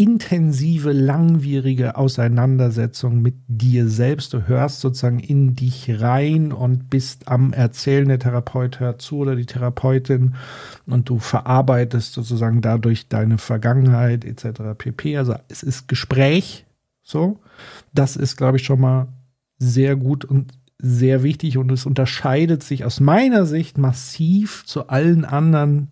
intensive, 0.00 0.92
langwierige 0.92 1.96
Auseinandersetzung 1.96 3.20
mit 3.20 3.34
dir 3.48 3.86
selbst. 3.86 4.32
Du 4.32 4.48
hörst 4.48 4.80
sozusagen 4.80 5.20
in 5.20 5.54
dich 5.54 6.00
rein 6.00 6.52
und 6.52 6.88
bist 6.88 7.28
am 7.28 7.52
Erzählen. 7.52 8.08
Der 8.08 8.18
Therapeut 8.18 8.80
hört 8.80 9.02
zu 9.02 9.18
oder 9.18 9.36
die 9.36 9.44
Therapeutin 9.44 10.36
und 10.86 11.10
du 11.10 11.18
verarbeitest 11.18 12.14
sozusagen 12.14 12.62
dadurch 12.62 13.08
deine 13.08 13.36
Vergangenheit 13.36 14.24
etc. 14.24 14.62
pp. 14.78 15.18
Also 15.18 15.34
es 15.48 15.62
ist 15.62 15.86
Gespräch. 15.86 16.64
So, 17.02 17.38
das 17.92 18.16
ist, 18.16 18.38
glaube 18.38 18.56
ich, 18.56 18.64
schon 18.64 18.80
mal 18.80 19.08
sehr 19.58 19.96
gut 19.96 20.24
und 20.24 20.52
sehr 20.78 21.22
wichtig 21.22 21.58
und 21.58 21.70
es 21.70 21.84
unterscheidet 21.84 22.62
sich 22.62 22.86
aus 22.86 23.00
meiner 23.00 23.44
Sicht 23.44 23.76
massiv 23.76 24.64
zu 24.64 24.88
allen 24.88 25.26
anderen 25.26 25.88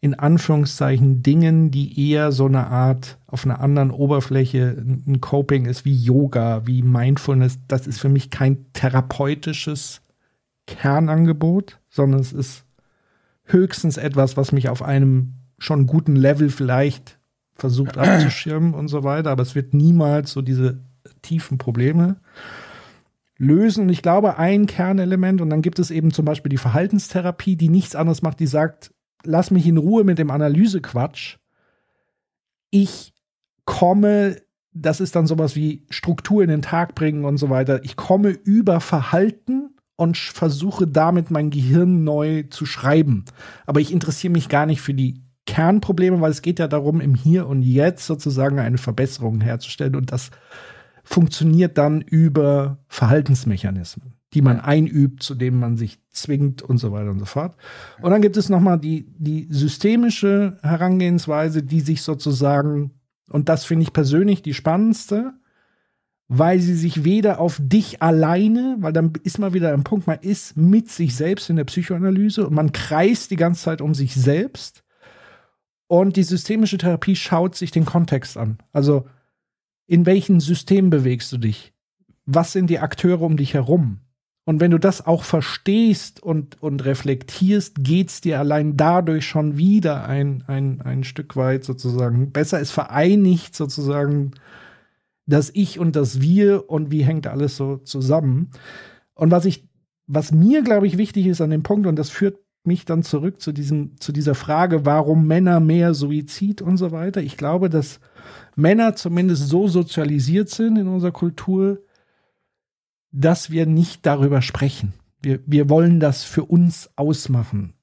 in 0.00 0.14
Anführungszeichen 0.14 1.22
Dingen, 1.22 1.70
die 1.70 2.10
eher 2.10 2.30
so 2.30 2.46
eine 2.46 2.68
Art 2.68 3.18
auf 3.26 3.44
einer 3.44 3.60
anderen 3.60 3.90
Oberfläche 3.90 4.76
ein 4.78 5.20
Coping 5.20 5.66
ist, 5.66 5.84
wie 5.84 5.96
Yoga, 5.96 6.66
wie 6.66 6.82
Mindfulness. 6.82 7.58
Das 7.66 7.86
ist 7.86 7.98
für 7.98 8.08
mich 8.08 8.30
kein 8.30 8.72
therapeutisches 8.72 10.00
Kernangebot, 10.66 11.80
sondern 11.88 12.20
es 12.20 12.32
ist 12.32 12.64
höchstens 13.44 13.96
etwas, 13.96 14.36
was 14.36 14.52
mich 14.52 14.68
auf 14.68 14.82
einem 14.82 15.34
schon 15.58 15.86
guten 15.86 16.14
Level 16.14 16.50
vielleicht 16.50 17.18
versucht 17.54 17.98
abzuschirmen 17.98 18.74
und 18.74 18.88
so 18.88 19.02
weiter, 19.02 19.30
aber 19.30 19.42
es 19.42 19.56
wird 19.56 19.74
niemals 19.74 20.30
so 20.30 20.42
diese 20.42 20.84
tiefen 21.22 21.58
Probleme 21.58 22.20
lösen. 23.36 23.84
Und 23.84 23.88
ich 23.88 24.02
glaube, 24.02 24.38
ein 24.38 24.66
Kernelement, 24.66 25.40
und 25.40 25.50
dann 25.50 25.62
gibt 25.62 25.80
es 25.80 25.90
eben 25.90 26.12
zum 26.12 26.24
Beispiel 26.24 26.50
die 26.50 26.56
Verhaltenstherapie, 26.56 27.56
die 27.56 27.68
nichts 27.68 27.96
anderes 27.96 28.22
macht, 28.22 28.38
die 28.38 28.46
sagt, 28.46 28.92
lass 29.24 29.50
mich 29.50 29.66
in 29.66 29.78
Ruhe 29.78 30.04
mit 30.04 30.18
dem 30.18 30.30
Analysequatsch. 30.30 31.36
Ich 32.70 33.12
komme, 33.64 34.36
das 34.72 35.00
ist 35.00 35.16
dann 35.16 35.26
sowas 35.26 35.56
wie 35.56 35.86
Struktur 35.90 36.42
in 36.42 36.48
den 36.48 36.62
Tag 36.62 36.94
bringen 36.94 37.24
und 37.24 37.38
so 37.38 37.50
weiter. 37.50 37.84
Ich 37.84 37.96
komme 37.96 38.30
über 38.30 38.80
Verhalten 38.80 39.74
und 39.96 40.16
versuche 40.16 40.86
damit 40.86 41.30
mein 41.30 41.50
Gehirn 41.50 42.04
neu 42.04 42.44
zu 42.44 42.66
schreiben. 42.66 43.24
Aber 43.66 43.80
ich 43.80 43.92
interessiere 43.92 44.32
mich 44.32 44.48
gar 44.48 44.64
nicht 44.64 44.80
für 44.80 44.94
die 44.94 45.22
Kernprobleme, 45.44 46.20
weil 46.20 46.30
es 46.30 46.42
geht 46.42 46.58
ja 46.58 46.68
darum, 46.68 47.00
im 47.00 47.14
Hier 47.14 47.46
und 47.46 47.62
Jetzt 47.62 48.06
sozusagen 48.06 48.58
eine 48.58 48.78
Verbesserung 48.78 49.40
herzustellen. 49.40 49.96
Und 49.96 50.12
das 50.12 50.30
funktioniert 51.02 51.78
dann 51.78 52.02
über 52.02 52.78
Verhaltensmechanismen, 52.86 54.12
die 54.34 54.42
man 54.42 54.60
einübt, 54.60 55.22
zu 55.22 55.34
denen 55.34 55.58
man 55.58 55.76
sich 55.76 55.98
zwingt 56.20 56.62
und 56.62 56.78
so 56.78 56.92
weiter 56.92 57.10
und 57.10 57.18
so 57.18 57.24
fort. 57.24 57.56
Und 58.02 58.10
dann 58.10 58.22
gibt 58.22 58.36
es 58.36 58.48
nochmal 58.48 58.78
die, 58.78 59.06
die 59.18 59.46
systemische 59.50 60.58
Herangehensweise, 60.62 61.62
die 61.62 61.80
sich 61.80 62.02
sozusagen, 62.02 62.92
und 63.30 63.48
das 63.48 63.64
finde 63.64 63.82
ich 63.82 63.92
persönlich 63.92 64.42
die 64.42 64.54
spannendste, 64.54 65.34
weil 66.28 66.60
sie 66.60 66.74
sich 66.74 67.04
weder 67.04 67.40
auf 67.40 67.58
dich 67.62 68.02
alleine, 68.02 68.76
weil 68.80 68.92
dann 68.92 69.12
ist 69.24 69.38
man 69.38 69.54
wieder 69.54 69.72
am 69.72 69.82
Punkt, 69.82 70.06
man 70.06 70.18
ist 70.20 70.56
mit 70.56 70.90
sich 70.90 71.16
selbst 71.16 71.48
in 71.48 71.56
der 71.56 71.64
Psychoanalyse 71.64 72.46
und 72.46 72.54
man 72.54 72.72
kreist 72.72 73.30
die 73.30 73.36
ganze 73.36 73.62
Zeit 73.62 73.80
um 73.80 73.94
sich 73.94 74.14
selbst. 74.14 74.84
Und 75.86 76.16
die 76.16 76.22
systemische 76.22 76.76
Therapie 76.76 77.16
schaut 77.16 77.54
sich 77.54 77.70
den 77.70 77.86
Kontext 77.86 78.36
an. 78.36 78.58
Also 78.72 79.06
in 79.86 80.04
welchem 80.04 80.38
System 80.38 80.90
bewegst 80.90 81.32
du 81.32 81.38
dich? 81.38 81.72
Was 82.26 82.52
sind 82.52 82.68
die 82.68 82.78
Akteure 82.78 83.22
um 83.22 83.38
dich 83.38 83.54
herum? 83.54 84.00
Und 84.48 84.60
wenn 84.60 84.70
du 84.70 84.78
das 84.78 85.06
auch 85.06 85.24
verstehst 85.24 86.22
und, 86.22 86.56
und 86.62 86.82
reflektierst, 86.86 87.84
geht's 87.84 88.22
dir 88.22 88.38
allein 88.38 88.78
dadurch 88.78 89.26
schon 89.26 89.58
wieder 89.58 90.06
ein, 90.06 90.42
ein, 90.46 90.80
ein 90.80 91.04
Stück 91.04 91.36
weit 91.36 91.64
sozusagen 91.64 92.32
besser. 92.32 92.58
Es 92.58 92.70
vereinigt 92.70 93.54
sozusagen 93.54 94.30
das 95.26 95.50
Ich 95.52 95.78
und 95.78 95.96
das 95.96 96.22
Wir 96.22 96.70
und 96.70 96.90
wie 96.90 97.04
hängt 97.04 97.26
alles 97.26 97.58
so 97.58 97.76
zusammen. 97.76 98.48
Und 99.12 99.30
was 99.30 99.44
ich, 99.44 99.68
was 100.06 100.32
mir, 100.32 100.62
glaube 100.62 100.86
ich, 100.86 100.96
wichtig 100.96 101.26
ist 101.26 101.42
an 101.42 101.50
dem 101.50 101.62
Punkt, 101.62 101.86
und 101.86 101.96
das 101.96 102.08
führt 102.08 102.38
mich 102.64 102.86
dann 102.86 103.02
zurück 103.02 103.42
zu 103.42 103.52
diesem, 103.52 104.00
zu 104.00 104.12
dieser 104.12 104.34
Frage, 104.34 104.86
warum 104.86 105.26
Männer 105.26 105.60
mehr 105.60 105.92
Suizid 105.92 106.62
und 106.62 106.78
so 106.78 106.90
weiter. 106.90 107.20
Ich 107.20 107.36
glaube, 107.36 107.68
dass 107.68 108.00
Männer 108.56 108.96
zumindest 108.96 109.46
so 109.46 109.68
sozialisiert 109.68 110.48
sind 110.48 110.78
in 110.78 110.88
unserer 110.88 111.12
Kultur, 111.12 111.82
dass 113.12 113.50
wir 113.50 113.66
nicht 113.66 114.06
darüber 114.06 114.42
sprechen. 114.42 114.92
Wir, 115.22 115.40
wir 115.46 115.68
wollen 115.68 116.00
das 116.00 116.24
für 116.24 116.44
uns 116.44 116.90
ausmachen. 116.96 117.74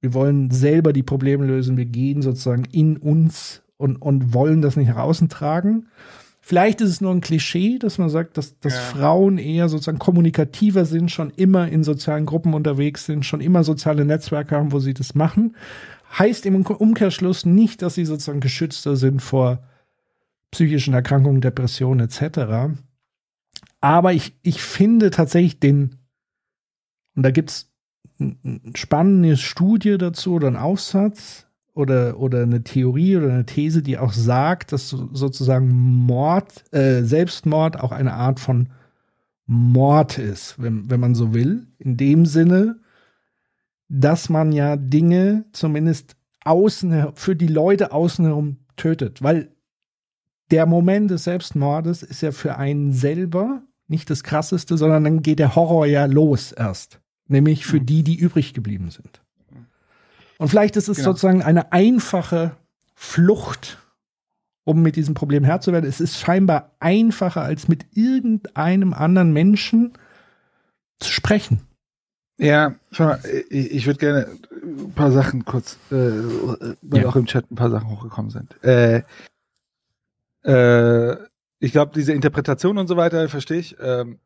Wir 0.00 0.14
wollen 0.14 0.50
selber 0.50 0.92
die 0.92 1.02
Probleme 1.02 1.46
lösen. 1.46 1.76
Wir 1.76 1.86
gehen 1.86 2.22
sozusagen 2.22 2.64
in 2.70 2.96
uns 2.96 3.62
und, 3.76 3.96
und 3.96 4.34
wollen 4.34 4.62
das 4.62 4.76
nicht 4.76 4.88
nach 4.88 4.98
außen 4.98 5.28
tragen. 5.28 5.86
Vielleicht 6.46 6.82
ist 6.82 6.90
es 6.90 7.00
nur 7.00 7.10
ein 7.10 7.22
Klischee, 7.22 7.78
dass 7.78 7.96
man 7.96 8.10
sagt, 8.10 8.36
dass, 8.36 8.58
dass 8.60 8.74
ja. 8.74 8.80
Frauen 8.80 9.38
eher 9.38 9.70
sozusagen 9.70 9.98
kommunikativer 9.98 10.84
sind, 10.84 11.10
schon 11.10 11.30
immer 11.30 11.68
in 11.68 11.82
sozialen 11.84 12.26
Gruppen 12.26 12.52
unterwegs 12.52 13.06
sind, 13.06 13.24
schon 13.24 13.40
immer 13.40 13.64
soziale 13.64 14.04
Netzwerke 14.04 14.54
haben, 14.54 14.70
wo 14.70 14.78
sie 14.78 14.92
das 14.92 15.14
machen. 15.14 15.56
Heißt 16.18 16.44
im 16.44 16.54
Umkehrschluss 16.54 17.46
nicht, 17.46 17.80
dass 17.80 17.94
sie 17.94 18.04
sozusagen 18.04 18.40
geschützter 18.40 18.94
sind 18.96 19.22
vor 19.22 19.62
psychischen 20.50 20.92
Erkrankungen, 20.92 21.40
Depressionen 21.40 22.06
etc. 22.06 22.76
Aber 23.84 24.14
ich, 24.14 24.34
ich 24.40 24.62
finde 24.62 25.10
tatsächlich 25.10 25.60
den, 25.60 25.96
und 27.14 27.22
da 27.22 27.30
gibt 27.30 27.50
es 27.50 27.70
eine 28.18 28.60
spannende 28.74 29.36
Studie 29.36 29.98
dazu 29.98 30.32
oder 30.32 30.46
einen 30.46 30.56
Aufsatz 30.56 31.46
oder, 31.74 32.18
oder 32.18 32.44
eine 32.44 32.64
Theorie 32.64 33.18
oder 33.18 33.28
eine 33.28 33.44
These, 33.44 33.82
die 33.82 33.98
auch 33.98 34.14
sagt, 34.14 34.72
dass 34.72 34.88
sozusagen 34.88 35.68
Mord, 35.68 36.64
äh, 36.72 37.02
Selbstmord 37.02 37.78
auch 37.78 37.92
eine 37.92 38.14
Art 38.14 38.40
von 38.40 38.70
Mord 39.44 40.16
ist, 40.16 40.54
wenn, 40.56 40.88
wenn 40.88 41.00
man 41.00 41.14
so 41.14 41.34
will. 41.34 41.66
In 41.76 41.98
dem 41.98 42.24
Sinne, 42.24 42.80
dass 43.90 44.30
man 44.30 44.52
ja 44.52 44.76
Dinge 44.76 45.44
zumindest 45.52 46.16
außen, 46.46 47.08
für 47.16 47.36
die 47.36 47.48
Leute 47.48 47.92
außen 47.92 48.24
herum 48.24 48.56
tötet. 48.76 49.22
Weil 49.22 49.54
der 50.50 50.64
Moment 50.64 51.10
des 51.10 51.24
Selbstmordes 51.24 52.02
ist 52.02 52.22
ja 52.22 52.32
für 52.32 52.56
einen 52.56 52.90
selber 52.94 53.62
nicht 53.86 54.10
das 54.10 54.22
Krasseste, 54.22 54.76
sondern 54.76 55.04
dann 55.04 55.22
geht 55.22 55.38
der 55.38 55.54
Horror 55.54 55.86
ja 55.86 56.06
los 56.06 56.52
erst. 56.52 57.00
Nämlich 57.26 57.66
für 57.66 57.80
mhm. 57.80 57.86
die, 57.86 58.02
die 58.02 58.16
übrig 58.16 58.54
geblieben 58.54 58.90
sind. 58.90 59.22
Und 60.38 60.48
vielleicht 60.48 60.76
ist 60.76 60.88
es 60.88 60.98
genau. 60.98 61.10
sozusagen 61.10 61.42
eine 61.42 61.72
einfache 61.72 62.56
Flucht, 62.94 63.78
um 64.64 64.82
mit 64.82 64.96
diesem 64.96 65.14
Problem 65.14 65.44
Herr 65.44 65.60
zu 65.60 65.72
werden. 65.72 65.88
Es 65.88 66.00
ist 66.00 66.18
scheinbar 66.18 66.72
einfacher, 66.80 67.42
als 67.42 67.68
mit 67.68 67.86
irgendeinem 67.96 68.94
anderen 68.94 69.32
Menschen 69.32 69.92
zu 70.98 71.10
sprechen. 71.10 71.60
Ja, 72.36 72.74
schau 72.90 73.04
mal, 73.04 73.20
ich, 73.48 73.70
ich 73.70 73.86
würde 73.86 74.00
gerne 74.00 74.26
ein 74.50 74.92
paar 74.92 75.12
Sachen 75.12 75.44
kurz, 75.44 75.78
äh, 75.90 75.94
weil 76.82 77.02
ja. 77.02 77.08
auch 77.08 77.16
im 77.16 77.26
Chat 77.26 77.50
ein 77.50 77.54
paar 77.56 77.70
Sachen 77.70 77.90
hochgekommen 77.90 78.30
sind. 78.30 78.62
Äh, 78.64 79.02
äh, 80.42 81.16
ich 81.64 81.72
glaube, 81.72 81.92
diese 81.94 82.12
Interpretation 82.12 82.76
und 82.76 82.88
so 82.88 82.96
weiter 82.96 83.26
verstehe 83.28 83.58
ich. 83.58 83.76
Ähm, 83.80 84.18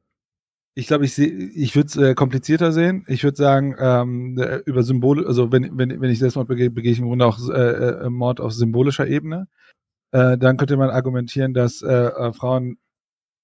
ich 0.75 0.89
glaube, 0.89 1.05
ich 1.05 1.19
ich 1.19 1.77
würde 1.77 1.87
es 1.87 1.97
äh, 1.97 2.15
komplizierter 2.15 2.73
sehen. 2.73 3.05
Ich 3.07 3.23
würde 3.23 3.37
sagen, 3.37 3.77
ähm, 3.79 4.39
äh, 4.39 4.57
über 4.67 4.83
Symbole, 4.83 5.27
also 5.27 5.53
wenn, 5.53 5.79
wenn, 5.79 6.01
wenn 6.01 6.11
ich 6.11 6.19
Selbstmord 6.19 6.49
begehe, 6.49 6.71
begehe 6.71 6.93
ich 6.93 6.99
im 6.99 7.07
Grunde 7.07 7.27
auch 7.27 7.39
äh, 7.49 8.07
äh, 8.07 8.11
Mord 8.11 8.41
auf 8.41 8.53
symbolischer 8.53 9.07
Ebene. 9.07 9.47
Äh, 10.13 10.37
dann 10.39 10.57
könnte 10.57 10.77
man 10.77 10.91
argumentieren, 10.91 11.55
dass 11.55 11.83
äh, 11.83 12.33
Frauen 12.33 12.79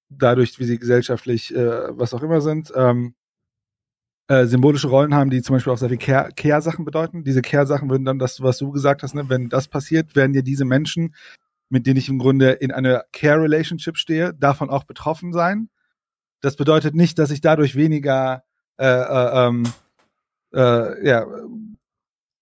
dadurch, 0.08 0.58
wie 0.58 0.64
sie 0.64 0.78
gesellschaftlich, 0.78 1.52
was 1.54 2.14
auch 2.14 2.22
immer 2.22 2.40
sind, 2.40 2.72
ähm, 2.76 3.14
äh, 4.28 4.46
symbolische 4.46 4.88
Rollen 4.88 5.14
haben, 5.14 5.30
die 5.30 5.42
zum 5.42 5.56
Beispiel 5.56 5.72
auch 5.72 5.78
sehr 5.78 5.88
viel 5.88 5.98
Kehrsachen 5.98 6.84
bedeuten. 6.84 7.24
Diese 7.24 7.42
Kehrsachen 7.42 7.90
würden 7.90 8.04
dann 8.04 8.18
das, 8.18 8.42
was 8.42 8.58
du 8.58 8.70
gesagt 8.70 9.02
hast, 9.02 9.14
ne, 9.14 9.28
wenn 9.28 9.48
das 9.48 9.66
passiert, 9.68 10.14
werden 10.14 10.34
ja 10.34 10.42
diese 10.42 10.64
Menschen 10.64 11.14
mit 11.68 11.86
denen 11.86 11.96
ich 11.96 12.08
im 12.08 12.18
Grunde 12.18 12.52
in 12.52 12.72
einer 12.72 13.04
Care-Relationship 13.12 13.96
stehe, 13.96 14.34
davon 14.34 14.70
auch 14.70 14.84
betroffen 14.84 15.32
sein. 15.32 15.68
Das 16.40 16.56
bedeutet 16.56 16.94
nicht, 16.94 17.18
dass 17.18 17.30
ich 17.30 17.40
dadurch 17.40 17.74
weniger 17.74 18.44
äh, 18.78 18.86
äh, 18.86 19.46
ähm, 19.46 19.64
äh, 20.52 21.06
ja, 21.06 21.26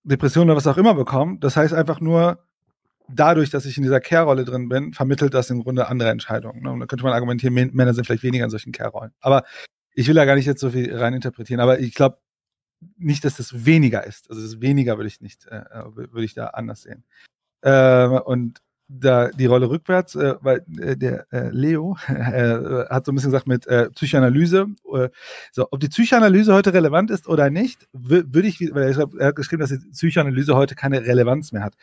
Depressionen 0.05 0.51
oder 0.51 0.57
was 0.57 0.67
auch 0.67 0.79
immer 0.79 0.95
bekomme. 0.95 1.39
Das 1.39 1.57
heißt 1.57 1.73
einfach 1.73 2.01
nur, 2.01 2.45
dadurch, 3.09 3.51
dass 3.51 3.67
ich 3.67 3.77
in 3.77 3.83
dieser 3.83 4.01
Care-Rolle 4.01 4.45
drin 4.45 4.69
bin, 4.69 4.93
vermittelt 4.93 5.35
das 5.35 5.51
im 5.51 5.63
Grunde 5.63 5.89
andere 5.89 6.11
Entscheidungen. 6.11 6.63
Ne? 6.63 6.73
Und 6.73 6.81
da 6.81 6.87
könnte 6.87 7.05
man 7.05 7.13
argumentieren, 7.13 7.55
Männer 7.55 7.95
sind 7.95 8.07
vielleicht 8.07 8.23
weniger 8.23 8.45
in 8.45 8.51
solchen 8.51 8.73
Care-Rollen. 8.73 9.13
Aber 9.21 9.45
ich 9.95 10.09
will 10.09 10.15
da 10.15 10.25
gar 10.25 10.35
nicht 10.35 10.47
jetzt 10.47 10.61
so 10.61 10.71
viel 10.71 10.95
reininterpretieren. 10.95 11.61
Aber 11.61 11.81
ich 11.81 11.95
glaube 11.95 12.19
nicht, 12.97 13.25
dass 13.25 13.37
das 13.37 13.65
weniger 13.65 14.05
ist. 14.07 14.31
Also 14.31 14.43
das 14.43 14.61
weniger 14.61 14.97
würde 14.97 15.09
ich 15.09 15.21
nicht, 15.21 15.47
äh, 15.47 15.57
äh, 15.59 15.95
würde 15.95 16.25
ich 16.25 16.35
da 16.35 16.49
anders 16.49 16.83
sehen. 16.83 17.05
Äh, 17.61 18.07
und 18.07 18.61
da 19.01 19.29
die 19.31 19.47
Rolle 19.47 19.71
rückwärts, 19.71 20.15
äh, 20.15 20.35
weil 20.41 20.65
äh, 20.79 20.97
der 20.97 21.27
äh, 21.33 21.49
Leo 21.51 21.97
äh, 22.09 22.85
hat 22.91 23.07
so 23.07 23.13
ein 23.13 23.15
bisschen 23.15 23.31
gesagt 23.31 23.47
mit 23.47 23.67
äh, 23.67 23.91
Psychoanalyse. 23.91 24.67
Äh, 24.93 25.09
so, 25.51 25.69
ob 25.71 25.81
die 25.81 25.89
Psychoanalyse 25.89 26.53
heute 26.53 26.75
relevant 26.75 27.11
ist 27.11 27.29
oder 27.29 27.51
nicht, 27.51 27.89
würde 27.93 28.47
ich, 28.47 28.61
weil 28.73 28.93
er, 28.93 29.27
hat 29.29 29.37
geschrieben, 29.37 29.61
dass 29.61 29.71
die 29.71 29.79
Psychoanalyse 29.79 30.55
heute 30.55 30.75
keine 30.75 31.05
Relevanz 31.05 31.53
mehr 31.53 31.63
hat. 31.63 31.75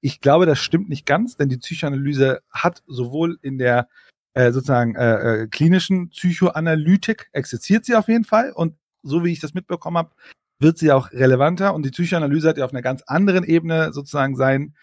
Ich 0.00 0.20
glaube, 0.20 0.46
das 0.46 0.58
stimmt 0.58 0.88
nicht 0.88 1.06
ganz, 1.06 1.36
denn 1.36 1.48
die 1.48 1.58
Psychoanalyse 1.58 2.40
hat 2.50 2.82
sowohl 2.86 3.38
in 3.42 3.58
der 3.58 3.88
äh, 4.34 4.52
sozusagen 4.52 4.94
äh, 4.94 5.42
äh, 5.42 5.46
klinischen 5.48 6.10
Psychoanalytik 6.10 7.28
existiert 7.32 7.84
sie 7.84 7.96
auf 7.96 8.08
jeden 8.08 8.24
Fall 8.24 8.52
und 8.52 8.74
so 9.02 9.24
wie 9.24 9.32
ich 9.32 9.40
das 9.40 9.54
mitbekommen 9.54 9.96
habe, 9.96 10.10
wird 10.58 10.78
sie 10.78 10.92
auch 10.92 11.10
relevanter 11.12 11.74
und 11.74 11.84
die 11.84 11.90
Psychoanalyse 11.90 12.48
hat 12.48 12.58
ja 12.58 12.64
auf 12.64 12.72
einer 12.72 12.82
ganz 12.82 13.02
anderen 13.02 13.44
Ebene 13.44 13.92
sozusagen 13.92 14.36
sein 14.36 14.74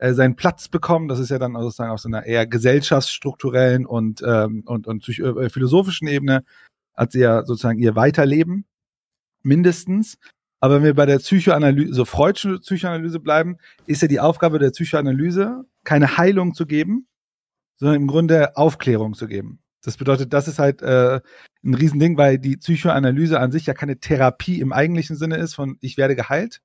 äh, 0.00 0.14
seinen 0.14 0.34
Platz 0.34 0.68
bekommen. 0.68 1.08
Das 1.08 1.18
ist 1.18 1.28
ja 1.28 1.38
dann 1.38 1.52
sozusagen 1.52 1.90
auf 1.90 2.00
so 2.00 2.08
einer 2.08 2.24
eher 2.24 2.46
gesellschaftsstrukturellen 2.46 3.84
und, 3.84 4.22
ähm, 4.26 4.62
und, 4.64 4.86
und 4.86 5.06
äh, 5.06 5.50
philosophischen 5.50 6.08
Ebene 6.08 6.42
hat 6.96 7.12
sie 7.12 7.20
ja 7.20 7.44
sozusagen 7.44 7.78
ihr 7.78 7.96
Weiterleben 7.96 8.64
mindestens. 9.42 10.16
Aber 10.58 10.76
wenn 10.76 10.84
wir 10.84 10.94
bei 10.94 11.04
der 11.04 11.18
Psychoanalyse, 11.18 11.92
so 11.92 12.06
Freudsche 12.06 12.58
Psychoanalyse 12.60 13.20
bleiben, 13.20 13.58
ist 13.86 14.00
ja 14.00 14.08
die 14.08 14.20
Aufgabe 14.20 14.58
der 14.58 14.70
Psychoanalyse, 14.70 15.66
keine 15.84 16.16
Heilung 16.16 16.54
zu 16.54 16.64
geben, 16.64 17.06
sondern 17.76 17.96
im 17.96 18.06
Grunde 18.06 18.56
Aufklärung 18.56 19.12
zu 19.12 19.26
geben. 19.26 19.62
Das 19.82 19.98
bedeutet, 19.98 20.32
das 20.32 20.48
ist 20.48 20.58
halt 20.58 20.80
äh, 20.80 21.20
ein 21.62 21.74
Riesending, 21.74 22.16
weil 22.16 22.38
die 22.38 22.56
Psychoanalyse 22.56 23.38
an 23.38 23.52
sich 23.52 23.66
ja 23.66 23.74
keine 23.74 23.98
Therapie 23.98 24.60
im 24.60 24.72
eigentlichen 24.72 25.16
Sinne 25.16 25.36
ist 25.36 25.54
von 25.54 25.76
ich 25.80 25.98
werde 25.98 26.16
geheilt, 26.16 26.62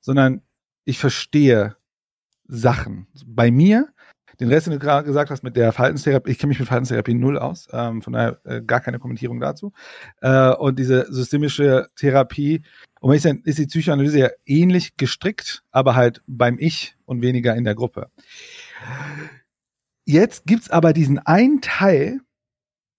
sondern 0.00 0.42
ich 0.84 1.00
verstehe 1.00 1.77
Sachen. 2.48 3.06
Bei 3.26 3.50
mir, 3.50 3.88
den 4.40 4.48
Rest, 4.48 4.66
den 4.66 4.72
du 4.72 4.78
gerade 4.78 5.06
gesagt 5.06 5.30
hast 5.30 5.42
mit 5.42 5.56
der 5.56 5.72
Verhaltenstherapie, 5.72 6.30
ich 6.30 6.38
kenne 6.38 6.48
mich 6.48 6.58
mit 6.58 6.68
Verhaltenstherapie 6.68 7.14
null 7.14 7.38
aus, 7.38 7.68
ähm, 7.72 8.02
von 8.02 8.14
daher 8.14 8.40
äh, 8.44 8.62
gar 8.62 8.80
keine 8.80 8.98
Kommentierung 8.98 9.40
dazu. 9.40 9.72
Äh, 10.20 10.52
und 10.54 10.78
diese 10.78 11.12
systemische 11.12 11.88
Therapie, 11.96 12.62
um 13.00 13.10
ehrlich 13.10 13.22
sein, 13.22 13.42
ist 13.44 13.58
die 13.58 13.66
Psychoanalyse 13.66 14.18
ja 14.18 14.30
ähnlich 14.46 14.96
gestrickt, 14.96 15.62
aber 15.70 15.94
halt 15.94 16.22
beim 16.26 16.58
Ich 16.58 16.96
und 17.04 17.22
weniger 17.22 17.54
in 17.54 17.64
der 17.64 17.74
Gruppe. 17.74 18.10
Jetzt 20.04 20.46
gibt's 20.46 20.70
aber 20.70 20.92
diesen 20.92 21.18
einen 21.18 21.60
Teil, 21.60 22.20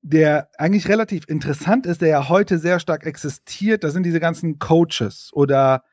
der 0.01 0.49
eigentlich 0.57 0.87
relativ 0.87 1.27
interessant 1.27 1.85
ist, 1.85 2.01
der 2.01 2.09
ja 2.09 2.29
heute 2.29 2.59
sehr 2.59 2.79
stark 2.79 3.05
existiert. 3.05 3.83
Das 3.83 3.93
sind 3.93 4.03
diese 4.03 4.19
ganzen 4.19 4.59
Coaches 4.59 5.29
oder 5.33 5.83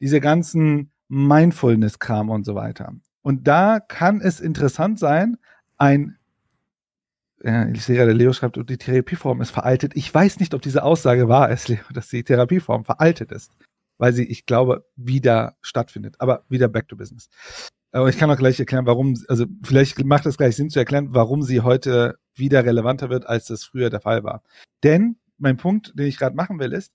diese 0.00 0.20
ganzen 0.20 0.89
Mindfulness-Kram 1.10 2.30
und 2.30 2.44
so 2.44 2.54
weiter. 2.54 2.94
Und 3.22 3.46
da 3.46 3.80
kann 3.80 4.20
es 4.20 4.40
interessant 4.40 4.98
sein, 4.98 5.36
ein 5.76 6.16
ja, 7.42 7.66
ich 7.68 7.84
sehe 7.84 7.96
gerade, 7.96 8.12
Leo 8.12 8.32
schreibt, 8.32 8.58
die 8.68 8.76
Therapieform 8.76 9.40
ist 9.40 9.50
veraltet. 9.50 9.92
Ich 9.94 10.12
weiß 10.12 10.40
nicht, 10.40 10.52
ob 10.52 10.60
diese 10.60 10.82
Aussage 10.82 11.28
wahr 11.28 11.50
ist, 11.50 11.68
Leo, 11.68 11.80
dass 11.92 12.08
die 12.08 12.22
Therapieform 12.22 12.84
veraltet 12.84 13.32
ist, 13.32 13.52
weil 13.98 14.12
sie, 14.12 14.24
ich 14.24 14.46
glaube, 14.46 14.86
wieder 14.96 15.56
stattfindet. 15.62 16.16
Aber 16.18 16.44
wieder 16.48 16.68
back 16.68 16.88
to 16.88 16.96
business. 16.96 17.28
Aber 17.92 18.08
ich 18.08 18.18
kann 18.18 18.30
auch 18.30 18.36
gleich 18.36 18.60
erklären, 18.60 18.86
warum, 18.86 19.16
also 19.28 19.46
vielleicht 19.64 20.04
macht 20.04 20.26
es 20.26 20.36
gleich 20.36 20.54
Sinn 20.54 20.70
zu 20.70 20.78
erklären, 20.78 21.08
warum 21.12 21.42
sie 21.42 21.62
heute 21.62 22.18
wieder 22.34 22.64
relevanter 22.64 23.10
wird, 23.10 23.26
als 23.26 23.46
das 23.46 23.64
früher 23.64 23.90
der 23.90 24.00
Fall 24.00 24.22
war. 24.22 24.42
Denn 24.84 25.16
mein 25.38 25.56
Punkt, 25.56 25.98
den 25.98 26.06
ich 26.06 26.18
gerade 26.18 26.36
machen 26.36 26.58
will, 26.58 26.72
ist, 26.72 26.92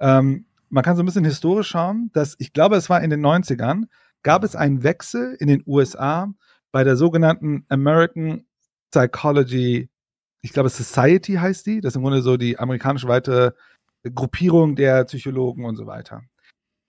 ähm, 0.00 0.46
man 0.72 0.82
kann 0.82 0.96
so 0.96 1.02
ein 1.02 1.06
bisschen 1.06 1.24
historisch 1.24 1.68
schauen, 1.68 2.10
dass 2.14 2.34
ich 2.38 2.54
glaube, 2.54 2.76
es 2.76 2.88
war 2.88 3.02
in 3.02 3.10
den 3.10 3.24
90ern, 3.24 3.84
gab 4.22 4.42
es 4.42 4.56
einen 4.56 4.82
Wechsel 4.82 5.36
in 5.38 5.46
den 5.46 5.62
USA 5.66 6.32
bei 6.72 6.82
der 6.82 6.96
sogenannten 6.96 7.66
American 7.68 8.46
Psychology, 8.90 9.90
ich 10.40 10.52
glaube 10.52 10.70
Society 10.70 11.34
heißt 11.34 11.66
die, 11.66 11.80
das 11.82 11.92
ist 11.92 11.96
im 11.96 12.02
Grunde 12.02 12.22
so 12.22 12.38
die 12.38 12.58
amerikanische 12.58 13.06
weite 13.06 13.54
Gruppierung 14.14 14.74
der 14.74 15.04
Psychologen 15.04 15.66
und 15.66 15.76
so 15.76 15.86
weiter. 15.86 16.22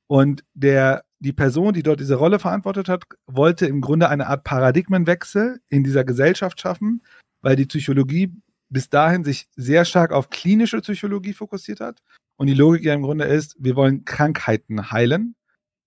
Und 0.07 0.45
der, 0.53 1.03
die 1.19 1.33
Person, 1.33 1.73
die 1.73 1.83
dort 1.83 1.99
diese 1.99 2.15
Rolle 2.15 2.39
verantwortet 2.39 2.87
hat, 2.87 3.03
wollte 3.27 3.65
im 3.65 3.81
Grunde 3.81 4.07
eine 4.07 4.27
Art 4.27 4.45
Paradigmenwechsel 4.45 5.59
in 5.67 5.83
dieser 5.83 6.05
Gesellschaft 6.05 6.59
schaffen, 6.61 7.03
weil 7.41 7.57
die 7.57 7.65
Psychologie 7.65 8.33
bis 8.69 8.89
dahin 8.89 9.25
sich 9.25 9.49
sehr 9.55 9.83
stark 9.83 10.13
auf 10.13 10.29
klinische 10.29 10.79
Psychologie 10.79 11.33
fokussiert 11.33 11.81
hat. 11.81 12.01
Und 12.35 12.47
die 12.47 12.53
Logik 12.53 12.83
ja 12.83 12.93
im 12.93 13.03
Grunde 13.03 13.25
ist, 13.25 13.55
wir 13.59 13.75
wollen 13.75 14.05
Krankheiten 14.05 14.91
heilen. 14.91 15.35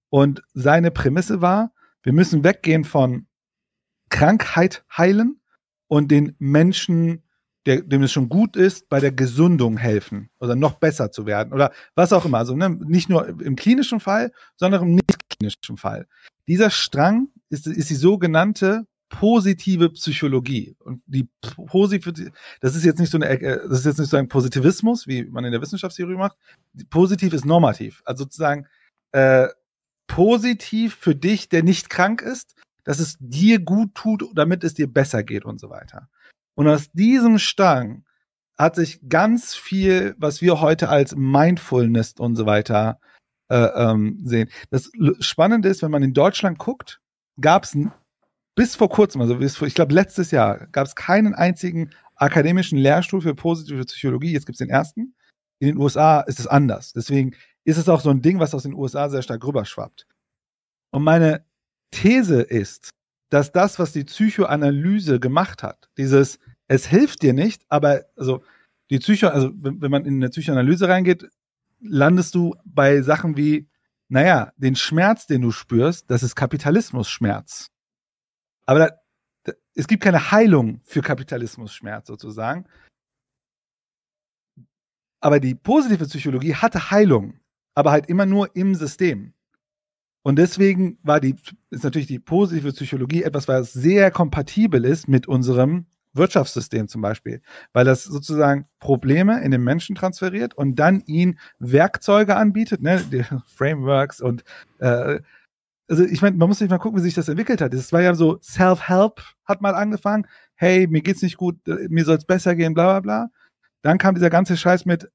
Und 0.08 0.42
seine 0.54 0.90
Prämisse 0.90 1.40
war, 1.40 1.72
wir 2.02 2.12
müssen 2.12 2.44
weggehen 2.44 2.84
von 2.84 3.26
Krankheit 4.08 4.84
heilen 4.96 5.40
und 5.88 6.10
den 6.10 6.36
Menschen, 6.38 7.24
der, 7.66 7.82
dem 7.82 8.02
es 8.04 8.12
schon 8.12 8.28
gut 8.28 8.56
ist, 8.56 8.88
bei 8.88 9.00
der 9.00 9.10
Gesundung 9.10 9.76
helfen 9.76 10.30
oder 10.38 10.54
noch 10.54 10.74
besser 10.74 11.10
zu 11.10 11.26
werden 11.26 11.52
oder 11.52 11.72
was 11.96 12.12
auch 12.12 12.24
immer. 12.24 12.38
Also 12.38 12.54
ne, 12.54 12.70
nicht 12.70 13.08
nur 13.08 13.28
im 13.28 13.56
klinischen 13.56 13.98
Fall, 13.98 14.32
sondern 14.54 14.82
im 14.82 14.94
nicht 14.94 15.28
klinischen 15.28 15.76
Fall. 15.76 16.06
Dieser 16.46 16.70
Strang 16.70 17.28
ist, 17.48 17.66
ist 17.66 17.90
die 17.90 17.96
sogenannte 17.96 18.86
positive 19.20 19.90
Psychologie. 19.90 20.76
Und 20.80 21.02
die 21.06 21.28
positive, 21.66 22.12
das 22.60 22.76
ist 22.76 22.84
jetzt 22.84 22.98
nicht 22.98 23.10
so 23.10 23.18
eine, 23.18 23.28
äh, 23.28 23.68
das 23.68 23.80
ist 23.80 23.86
jetzt 23.86 23.98
nicht 23.98 24.10
so 24.10 24.16
ein 24.16 24.28
Positivismus, 24.28 25.06
wie 25.06 25.24
man 25.24 25.44
in 25.44 25.52
der 25.52 25.62
Wissenschaftstheorie 25.62 26.16
macht. 26.16 26.36
Positiv 26.90 27.32
ist 27.32 27.44
normativ. 27.44 28.02
Also 28.04 28.24
sozusagen 28.24 28.66
äh, 29.12 29.48
positiv 30.06 30.94
für 30.94 31.14
dich, 31.14 31.48
der 31.48 31.62
nicht 31.62 31.88
krank 31.88 32.20
ist, 32.20 32.54
dass 32.84 32.98
es 32.98 33.16
dir 33.18 33.58
gut 33.58 33.94
tut, 33.94 34.24
damit 34.34 34.62
es 34.64 34.74
dir 34.74 34.86
besser 34.86 35.22
geht 35.22 35.44
und 35.44 35.60
so 35.60 35.70
weiter. 35.70 36.08
Und 36.54 36.68
aus 36.68 36.90
diesem 36.92 37.38
Strang 37.38 38.04
hat 38.58 38.76
sich 38.76 39.00
ganz 39.08 39.54
viel, 39.54 40.14
was 40.18 40.40
wir 40.40 40.60
heute 40.60 40.88
als 40.88 41.14
Mindfulness 41.16 42.14
und 42.18 42.36
so 42.36 42.46
weiter 42.46 43.00
äh, 43.48 43.56
ähm, 43.56 44.20
sehen. 44.24 44.50
Das 44.70 44.90
Spannende 45.20 45.68
ist, 45.68 45.82
wenn 45.82 45.90
man 45.90 46.02
in 46.02 46.14
Deutschland 46.14 46.58
guckt, 46.58 47.00
gab 47.40 47.64
es 47.64 47.76
bis 48.56 48.74
vor 48.74 48.88
kurzem, 48.88 49.20
also 49.20 49.36
bis 49.36 49.56
vor, 49.56 49.68
ich 49.68 49.74
glaube 49.74 49.94
letztes 49.94 50.32
Jahr, 50.32 50.66
gab 50.72 50.86
es 50.86 50.96
keinen 50.96 51.34
einzigen 51.34 51.90
akademischen 52.16 52.78
Lehrstuhl 52.78 53.20
für 53.20 53.34
positive 53.34 53.84
Psychologie. 53.84 54.32
Jetzt 54.32 54.46
gibt 54.46 54.56
es 54.56 54.66
den 54.66 54.70
ersten. 54.70 55.14
In 55.60 55.68
den 55.68 55.76
USA 55.76 56.22
ist 56.22 56.40
es 56.40 56.46
anders. 56.46 56.92
Deswegen 56.92 57.34
ist 57.64 57.76
es 57.76 57.88
auch 57.88 58.00
so 58.00 58.10
ein 58.10 58.22
Ding, 58.22 58.40
was 58.40 58.54
aus 58.54 58.64
den 58.64 58.74
USA 58.74 59.08
sehr 59.08 59.22
stark 59.22 59.46
rüberschwappt. 59.46 60.06
Und 60.90 61.04
meine 61.04 61.44
These 61.90 62.40
ist, 62.40 62.90
dass 63.28 63.52
das, 63.52 63.78
was 63.78 63.92
die 63.92 64.04
Psychoanalyse 64.04 65.20
gemacht 65.20 65.62
hat, 65.62 65.90
dieses, 65.98 66.38
es 66.68 66.86
hilft 66.86 67.22
dir 67.22 67.34
nicht, 67.34 67.62
aber 67.68 68.04
also 68.16 68.42
die 68.90 68.98
Psycho, 68.98 69.28
also 69.28 69.50
wenn, 69.54 69.90
man 69.90 70.04
in 70.04 70.14
eine 70.14 70.30
Psychoanalyse 70.30 70.88
reingeht, 70.88 71.28
landest 71.80 72.34
du 72.34 72.54
bei 72.64 73.02
Sachen 73.02 73.36
wie, 73.36 73.68
naja, 74.08 74.52
den 74.56 74.76
Schmerz, 74.76 75.26
den 75.26 75.42
du 75.42 75.50
spürst, 75.50 76.10
das 76.10 76.22
ist 76.22 76.36
Kapitalismus-Schmerz. 76.36 77.68
Aber 78.66 78.78
da, 78.80 78.90
da, 79.44 79.52
es 79.74 79.86
gibt 79.86 80.02
keine 80.02 80.30
Heilung 80.30 80.80
für 80.84 81.00
Kapitalismus-Schmerz 81.00 82.06
sozusagen. 82.06 82.66
Aber 85.20 85.40
die 85.40 85.54
positive 85.54 86.04
Psychologie 86.04 86.54
hatte 86.54 86.90
Heilung, 86.90 87.40
aber 87.74 87.90
halt 87.90 88.06
immer 88.06 88.26
nur 88.26 88.54
im 88.54 88.74
System. 88.74 89.32
Und 90.22 90.36
deswegen 90.36 90.98
war 91.02 91.20
die, 91.20 91.36
ist 91.70 91.84
natürlich 91.84 92.08
die 92.08 92.18
positive 92.18 92.72
Psychologie 92.72 93.22
etwas, 93.22 93.46
was 93.46 93.72
sehr 93.72 94.10
kompatibel 94.10 94.84
ist 94.84 95.08
mit 95.08 95.28
unserem 95.28 95.86
Wirtschaftssystem 96.16 96.88
zum 96.88 97.02
Beispiel, 97.02 97.42
weil 97.72 97.84
das 97.84 98.04
sozusagen 98.04 98.66
Probleme 98.80 99.42
in 99.42 99.50
den 99.50 99.62
Menschen 99.62 99.94
transferiert 99.94 100.54
und 100.54 100.76
dann 100.76 101.02
ihnen 101.06 101.38
Werkzeuge 101.58 102.36
anbietet, 102.36 102.82
ne, 102.82 103.04
Frameworks 103.46 104.20
und 104.20 104.42
äh, 104.78 105.20
also 105.88 106.04
ich 106.04 106.22
meine, 106.22 106.36
man 106.36 106.48
muss 106.48 106.58
sich 106.58 106.68
mal 106.68 106.78
gucken, 106.78 106.98
wie 106.98 107.04
sich 107.04 107.14
das 107.14 107.28
entwickelt 107.28 107.60
hat. 107.60 107.72
Es 107.74 107.92
war 107.92 108.02
ja 108.02 108.14
so, 108.14 108.38
Self-Help 108.42 109.22
hat 109.44 109.60
mal 109.62 109.74
angefangen, 109.74 110.26
hey, 110.54 110.86
mir 110.86 111.02
geht's 111.02 111.22
nicht 111.22 111.36
gut, 111.36 111.56
äh, 111.68 111.88
mir 111.88 112.04
soll's 112.04 112.24
besser 112.24 112.56
gehen, 112.56 112.74
bla 112.74 112.84
bla 112.84 113.00
bla. 113.00 113.30
Dann 113.82 113.98
kam 113.98 114.14
dieser 114.14 114.30
ganze 114.30 114.56
Scheiß 114.56 114.84
mit 114.84 115.10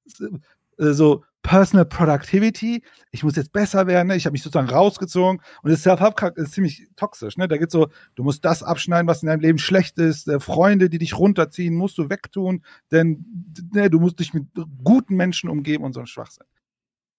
äh, 0.80 0.94
so 0.94 1.24
Personal 1.44 1.86
Productivity, 1.86 2.84
ich 3.10 3.24
muss 3.24 3.36
jetzt 3.36 3.52
besser 3.52 3.88
werden, 3.88 4.10
ne? 4.10 4.16
ich 4.16 4.26
habe 4.26 4.34
mich 4.34 4.44
sozusagen 4.44 4.70
rausgezogen 4.70 5.42
und 5.64 5.72
das 5.72 5.82
Self-Help 5.82 6.38
ist 6.38 6.54
ziemlich 6.54 6.88
toxisch. 6.96 7.36
Ne? 7.36 7.48
Da 7.48 7.58
geht 7.58 7.72
so, 7.72 7.90
du 8.16 8.24
musst 8.24 8.46
das 8.46 8.62
abschneiden, 8.62 9.08
was 9.08 9.24
in 9.24 9.28
deinem 9.28 9.40
Leben 9.40 9.58
schlecht 9.58 9.98
ist, 9.98 10.28
äh, 10.28 10.40
Freunde, 10.40 10.90
die 10.90 11.00
dich 11.00 11.18
runterziehen, 11.18 11.74
musst 11.76 11.98
du 11.98 12.10
wegtun, 12.10 12.64
denn 12.92 13.26
ne, 13.74 13.90
du 13.90 14.00
musst 14.00 14.20
dich 14.20 14.34
mit 14.34 14.46
guten 14.84 15.16
Menschen 15.16 15.50
umgeben 15.50 15.84
und 15.84 15.94
so 15.94 16.00
ein 16.00 16.08
Schwachsinn. 16.08 16.46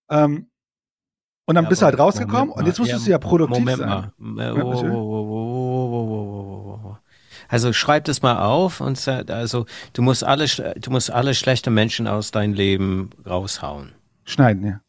Ähm, 0.08 0.51
und 1.46 1.54
dann 1.54 1.64
Ja, 1.64 1.70
bist 1.70 1.82
du 1.82 1.86
halt 1.86 1.98
rausgekommen 1.98 2.48
Moment 2.48 2.58
und 2.58 2.66
jetzt 2.66 2.78
musstest 2.78 3.06
du 3.06 3.10
ja 3.10 3.18
produktiv 3.18 3.58
Moment 3.58 3.78
sein. 3.78 4.12
Mal. 4.16 4.52
Also 7.48 7.72
schreib 7.72 8.04
das 8.04 8.22
mal 8.22 8.44
auf 8.44 8.80
und 8.80 8.96
sag, 8.96 9.30
also 9.30 9.66
du 9.92 10.02
musst 10.02 10.24
alle, 10.24 10.46
du 10.46 10.90
musst 10.90 11.10
alle 11.10 11.34
schlechte 11.34 11.70
Menschen 11.70 12.06
aus 12.06 12.30
deinem 12.30 12.54
Leben 12.54 13.10
raushauen. 13.26 13.92
Schneiden, 14.24 14.64
ja. 14.64 14.80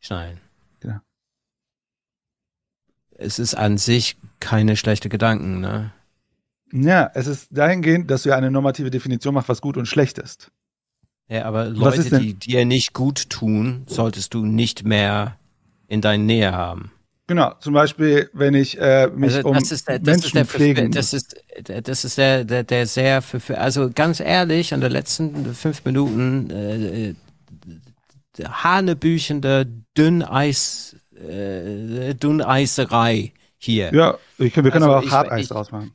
Schneiden. 0.00 0.40
Genau. 0.80 0.98
Es 3.16 3.38
ist 3.38 3.54
an 3.54 3.78
sich 3.78 4.16
keine 4.40 4.76
schlechte 4.76 5.08
Gedanken, 5.08 5.60
ne? 5.60 5.92
Ja, 6.72 7.10
es 7.14 7.26
ist 7.26 7.48
dahingehend, 7.50 8.10
dass 8.10 8.24
du 8.24 8.30
ja 8.30 8.36
eine 8.36 8.50
normative 8.50 8.90
Definition 8.90 9.32
machst, 9.32 9.48
was 9.48 9.60
gut 9.60 9.76
und 9.76 9.86
schlecht 9.86 10.18
ist. 10.18 10.50
Ja, 11.28 11.46
aber 11.46 11.66
Leute, 11.66 12.18
die 12.18 12.34
dir 12.34 12.66
nicht 12.66 12.92
gut 12.92 13.30
tun, 13.30 13.84
solltest 13.86 14.34
du 14.34 14.44
nicht 14.44 14.84
mehr 14.84 15.38
in 15.94 16.00
deiner 16.00 16.22
Nähe 16.22 16.52
haben. 16.52 16.90
Genau, 17.26 17.54
zum 17.58 17.72
Beispiel, 17.72 18.28
wenn 18.34 18.52
ich 18.52 18.78
äh, 18.78 19.08
mich 19.08 19.34
Also 19.34 19.48
um 19.48 19.54
das 19.54 19.72
ist 19.72 19.88
der, 19.88 19.98
das 19.98 20.06
Menschen 20.06 20.26
ist 20.26 20.34
der, 20.34 20.44
pflegen 20.44 20.90
das 20.92 21.14
ist, 21.14 21.34
das 21.62 22.04
ist 22.04 22.18
der, 22.18 22.44
der, 22.44 22.64
der 22.64 22.86
sehr, 22.86 23.22
für, 23.22 23.40
für, 23.40 23.58
also 23.58 23.88
ganz 23.94 24.20
ehrlich, 24.20 24.74
an 24.74 24.82
der 24.82 24.90
letzten 24.90 25.54
fünf 25.54 25.84
Minuten, 25.86 26.50
äh, 26.50 27.14
hanebüchende 28.44 29.66
Dünneis, 29.96 30.96
äh, 31.16 32.14
Dünneiserei 32.14 33.32
hier. 33.56 33.94
Ja, 33.94 34.18
ich, 34.36 34.54
wir 34.54 34.62
können 34.70 34.84
Also 34.84 34.92
aber 34.92 35.06
auch 35.06 35.10
Harteis 35.10 35.48
draus 35.48 35.72
machen. 35.72 35.94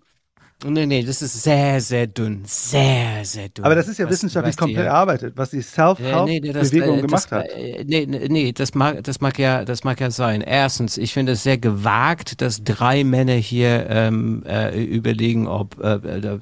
Nee, 0.66 0.86
nee, 0.86 1.04
das 1.04 1.22
ist 1.22 1.42
sehr, 1.42 1.80
sehr 1.80 2.06
dünn. 2.08 2.42
Sehr, 2.46 3.24
sehr 3.24 3.48
dünn. 3.48 3.64
Aber 3.64 3.76
das 3.76 3.88
ist 3.88 3.98
ja 3.98 4.06
Was- 4.06 4.12
wissenschaftlich 4.12 4.58
komplett 4.58 4.88
erarbeitet, 4.88 5.34
was 5.38 5.52
die 5.52 5.60
Äh, 5.60 5.64
Self-Help-Bewegung 5.64 6.26
nee, 6.42 6.52
das, 6.52 6.74
äh, 6.74 7.02
gemacht 7.02 7.32
hat. 7.32 7.46
äh, 7.50 7.86
Nee, 7.88 8.06
nee, 8.06 8.28
nee, 8.28 8.52
das 8.52 8.76
mag, 8.76 9.02
das 9.06 9.22
mag 9.22 9.40
ja, 9.40 9.64
das 9.64 9.86
mag 9.86 10.02
ja 10.02 10.12
sein. 10.12 10.42
Erstens, 10.42 10.98
ich 10.98 11.14
finde 11.14 11.32
es 11.32 11.44
sehr 11.44 11.58
gewagt, 11.58 12.42
dass 12.42 12.62
drei 12.64 13.06
Männer 13.06 13.36
hier 13.36 13.88
ähm, 13.90 14.44
äh, 14.46 14.84
überlegen, 14.84 15.48
ob, 15.48 15.80
äh, 15.82 15.94
äh, 15.94 16.40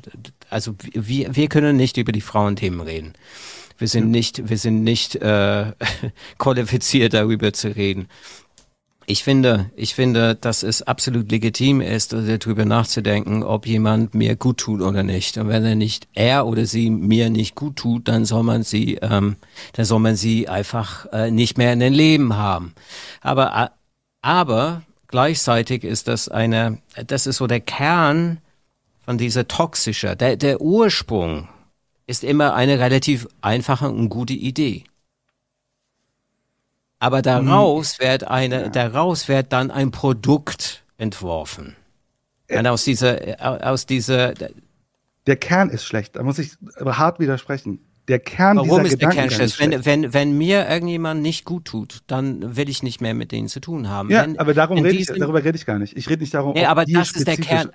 also 0.50 0.74
wir, 0.94 1.36
wir 1.36 1.48
können 1.48 1.78
nicht 1.78 1.98
über 1.98 2.12
die 2.12 2.22
Frauenthemen 2.22 2.82
reden. 2.82 3.14
Wir 3.78 3.88
sind 3.88 4.10
nicht, 4.10 4.50
wir 4.50 4.58
sind 4.58 4.84
nicht 4.84 5.16
äh, 5.18 5.74
qualifiziert, 6.40 7.14
darüber 7.14 7.54
zu 7.54 7.76
reden. 7.76 8.08
Ich 9.10 9.24
finde, 9.24 9.72
ich 9.77 9.95
finde, 9.95 10.36
dass 10.36 10.64
es 10.64 10.82
absolut 10.82 11.32
legitim 11.32 11.80
ist, 11.80 12.11
darüber 12.11 12.66
nachzudenken, 12.66 13.42
ob 13.42 13.66
jemand 13.66 14.14
mir 14.14 14.36
gut 14.36 14.58
tut 14.58 14.82
oder 14.82 15.02
nicht. 15.02 15.38
Und 15.38 15.48
wenn 15.48 15.64
er 15.64 15.76
nicht, 15.76 16.10
er 16.14 16.45
oder 16.45 16.66
sie 16.66 16.90
mir 16.90 17.30
nicht 17.30 17.56
gut 17.56 17.77
tut, 17.77 18.10
dann 18.10 18.26
soll 18.26 18.44
man 18.44 18.64
sie, 18.64 18.95
ähm, 18.95 19.38
dann 19.72 19.86
soll 19.86 20.00
man 20.00 20.18
sie 20.18 20.50
einfach 20.50 21.06
äh, 21.14 21.32
nicht 21.32 21.58
mehr 21.58 21.72
in 21.72 21.80
den 21.80 21.94
Leben 21.94 22.36
haben. 22.36 22.74
Aber, 23.22 23.56
äh, 23.56 23.69
aber 24.22 24.82
gleichzeitig 25.08 25.86
ist 25.86 26.10
das 26.10 26.27
eine, 26.27 26.80
das 27.08 27.27
ist 27.27 27.38
so 27.38 27.48
der 27.48 27.61
Kern 27.61 28.40
von 29.06 29.18
dieser 29.18 29.48
toxischer, 29.48 30.18
der, 30.18 30.36
der 30.36 30.60
Ursprung 30.60 31.48
ist 32.08 32.26
immer 32.26 32.56
eine 32.56 32.80
relativ 32.80 33.26
einfache 33.40 33.88
und 33.88 34.10
gute 34.10 34.34
Idee. 34.34 34.84
Aber 37.00 37.22
daraus 37.22 38.00
wird 38.00 38.24
eine, 38.24 38.72
daraus 38.72 39.27
wird 39.27 39.53
dann 39.53 39.72
ein 39.72 39.92
Produkt 39.92 40.84
entworfen. 40.98 41.76
Und 42.50 42.66
aus 42.66 42.84
dieser, 42.84 43.27
äh, 43.27 43.35
aus 43.42 43.85
dieser, 43.85 44.34
Der 45.27 45.35
Kern 45.35 45.69
ist 45.69 45.84
schlecht, 45.84 46.16
da 46.16 46.24
muss 46.24 46.40
ich 46.40 46.53
hart 46.85 47.19
widersprechen. 47.19 47.80
Der 48.08 48.19
Kern 48.19 48.56
warum 48.58 48.85
ist 48.85 49.01
der 49.01 49.09
Kern 49.09 49.30
schlecht? 49.30 49.59
Wenn, 49.59 49.85
wenn, 49.85 50.14
wenn 50.14 50.38
mir 50.38 50.69
irgendjemand 50.69 51.22
nicht 51.22 51.43
gut 51.43 51.66
tut, 51.66 52.03
dann 52.08 52.56
will 52.56 52.69
ich 52.69 52.82
nicht 52.82 53.01
mehr 53.01 53.14
mit 53.14 53.34
denen 53.34 53.50
zu 53.50 53.59
tun 53.59 53.90
haben. 53.90 54.09
Ja, 54.09 54.24
wenn, 54.24 54.40
aber 54.40 54.53
darum 54.53 54.77
rede 54.80 54.98
ich, 54.98 55.08
darüber 55.08 55.43
rede 55.43 55.58
ich 55.58 55.66
gar 55.66 55.77
nicht. 55.77 55.98
Ich 55.98 56.09
rede 56.09 56.22
nicht 56.22 56.34
darum, 56.34 56.53
Nee, 56.53 56.66
aber 56.66 56.85
das 56.85 57.11
ist 57.11 57.27
der 57.27 57.35
Kern. 57.35 57.69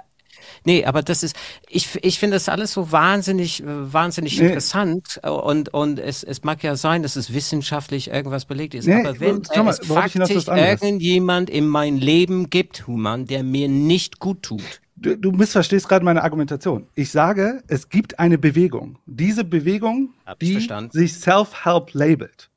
Nee, 0.65 0.85
aber 0.85 1.03
das 1.03 1.23
ist, 1.23 1.37
ich, 1.69 1.99
ich 2.03 2.19
finde 2.19 2.37
das 2.37 2.49
alles 2.49 2.73
so 2.73 2.93
wahnsinnig, 2.93 3.63
äh, 3.63 3.93
wahnsinnig 3.93 4.39
Nee. 4.39 4.47
interessant 4.49 5.21
und, 5.23 5.73
und 5.75 5.99
es, 5.99 6.23
es 6.23 6.43
mag 6.45 6.63
ja 6.63 6.77
sein, 6.77 7.03
dass 7.03 7.17
es 7.17 7.33
wissenschaftlich 7.33 8.09
irgendwas 8.09 8.45
belegt 8.45 8.75
ist, 8.75 8.87
Nee, 8.87 9.01
aber 9.01 9.19
wenn 9.21 9.43
mal, 9.65 9.71
es 9.71 9.87
faktisch 9.87 10.47
irgendjemand 10.49 11.51
in 11.51 11.67
mein 11.67 11.97
Leben 11.99 12.51
gibt, 12.51 12.87
Human, 12.87 13.27
der 13.27 13.43
mir 13.43 13.69
nicht 13.69 14.19
gut 14.19 14.43
tut, 14.43 14.81
Du, 14.95 15.17
du 15.17 15.33
missverstehst 15.33 15.89
gerade 15.89 16.05
meine 16.05 16.23
Argumentation. 16.23 16.87
Ich 16.95 17.11
sage, 17.11 17.63
es 17.67 17.89
gibt 17.89 18.21
eine 18.21 18.39
Bewegung. 18.39 18.99
Diese 19.07 19.43
Bewegung, 19.43 20.11
die 20.41 20.53
verstanden. 20.53 20.93
sich 20.93 21.15
Self-Help 21.15 21.93
labelt. 21.93 22.51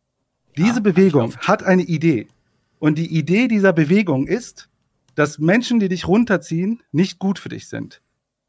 Diese 0.56 0.80
Bewegung 0.82 1.36
hat 1.40 1.64
eine 1.64 1.82
Idee. 1.82 2.28
Und 2.78 3.00
die 3.00 3.18
Idee 3.18 3.48
dieser 3.48 3.74
Bewegung 3.74 4.28
ist, 4.28 4.70
dass 5.16 5.40
Menschen, 5.40 5.80
die 5.80 5.90
dich 5.90 6.08
runterziehen, 6.08 6.84
nicht 6.92 7.20
gut 7.20 7.40
für 7.40 7.50
dich 7.50 7.68
sind. 7.68 8.02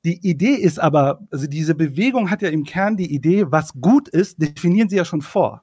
Die 0.04 0.28
Idee 0.28 0.54
ist 0.54 0.78
aber, 0.78 1.26
also 1.30 1.46
diese 1.46 1.74
Bewegung 1.74 2.30
hat 2.30 2.42
ja 2.42 2.48
im 2.48 2.64
Kern 2.64 2.96
die 2.96 3.12
Idee, 3.12 3.46
was 3.50 3.72
gut 3.80 4.08
ist, 4.08 4.40
definieren 4.40 4.88
sie 4.88 4.96
ja 4.96 5.04
schon 5.04 5.22
vor. 5.22 5.62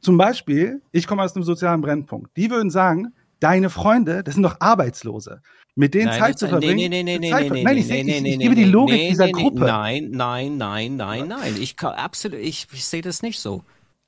Zum 0.00 0.18
Beispiel, 0.18 0.82
ich 0.92 1.06
komme 1.06 1.22
aus 1.22 1.34
einem 1.34 1.44
sozialen 1.44 1.80
Brennpunkt. 1.80 2.36
Die 2.36 2.50
würden 2.50 2.70
sagen, 2.70 3.14
deine 3.40 3.70
Freunde, 3.70 4.22
das 4.22 4.34
sind 4.34 4.42
doch 4.42 4.56
Arbeitslose. 4.60 5.40
Mit 5.76 5.94
denen 5.94 6.06
Nein, 6.06 6.20
Zeit 6.20 6.38
zu 6.38 6.48
verbringen. 6.48 6.76
Nee, 6.76 6.88
nee, 6.88 7.02
nee, 7.02 7.18
nee, 7.18 7.30
Zeit 7.30 7.50
nee, 7.50 7.62
nein, 7.62 7.76
ich, 7.78 7.88
nee, 7.88 8.00
ich, 8.02 8.08
ich, 8.08 8.22
nee, 8.22 8.32
ich 8.34 8.38
gebe 8.38 8.54
die 8.54 8.64
nee, 8.64 8.70
Logik 8.70 8.96
nee, 8.96 9.08
dieser 9.08 9.26
nee, 9.26 9.32
Gruppe. 9.32 9.60
Nein, 9.60 10.10
nein, 10.12 10.56
nein, 10.56 10.96
nein, 10.96 11.28
nein. 11.28 11.56
Ich 11.58 11.76
kann 11.76 11.94
absolut, 11.94 12.38
ich, 12.38 12.68
ich 12.72 12.84
sehe 12.84 13.02
das 13.02 13.22
nicht 13.22 13.40
so. 13.40 13.64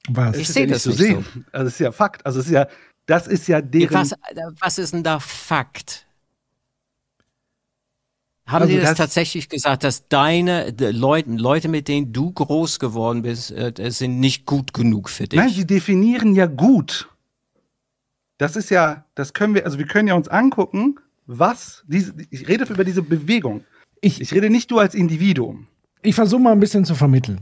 Was? 0.09 0.37
Ich 0.37 0.43
ist 0.43 0.55
sehe 0.55 0.67
das 0.67 0.83
zu 0.85 0.91
nicht 0.91 0.99
sehen. 0.99 1.25
so. 1.35 1.41
Also 1.53 1.65
das 1.65 1.73
ist 1.73 1.81
ja 1.81 1.93
Fakt. 1.93 2.25
Also 2.25 2.41
es 2.41 2.47
ist 2.47 2.53
ja, 2.53 2.69
das 3.07 3.27
ist 3.27 3.49
ja 3.49 3.61
deren. 3.61 3.95
Was, 3.95 4.15
was 4.61 4.79
ist 4.79 4.93
denn 4.93 5.03
da 5.03 5.19
Fakt? 5.19 6.06
Haben 8.47 8.63
Also 8.63 8.75
Sie 8.75 8.81
das, 8.81 8.91
das- 8.91 8.99
tatsächlich 8.99 9.49
gesagt, 9.49 9.83
dass 9.85 10.09
deine 10.09 10.73
de 10.73 10.93
Leute, 10.93 11.31
Leute, 11.31 11.69
mit 11.69 11.89
denen 11.89 12.13
du 12.13 12.31
groß 12.33 12.79
geworden 12.79 13.23
bist, 13.23 13.51
äh, 13.51 13.73
das 13.73 13.99
sind 13.99 14.21
nicht 14.21 14.47
gut 14.47 14.73
genug 14.73 15.11
für 15.11 15.27
dich? 15.27 15.39
Nein, 15.39 15.51
sie 15.51 15.67
definieren 15.67 16.35
ja 16.35 16.47
gut. 16.47 17.09
Das 18.39 18.55
ist 18.55 18.71
ja, 18.71 19.05
das 19.15 19.33
können 19.33 19.55
wir, 19.55 19.65
also 19.65 19.79
wir 19.79 19.87
können 19.87 20.09
ja 20.09 20.15
uns 20.15 20.29
angucken, 20.29 20.97
was 21.27 21.83
diese, 21.89 22.15
ich 22.31 22.47
rede 22.47 22.65
über 22.65 22.85
diese 22.85 23.03
Bewegung. 23.03 23.65
Ich, 24.01 24.21
Ich 24.21 24.33
rede 24.33 24.51
nicht 24.51 24.71
du 24.71 24.79
als 24.79 24.95
Individuum. 24.95 25.67
ich 26.03 26.15
versuche 26.15 26.41
mal 26.43 26.53
ein 26.53 26.61
bisschen 26.61 26.85
zu 26.85 26.95
vermitteln. 26.95 27.41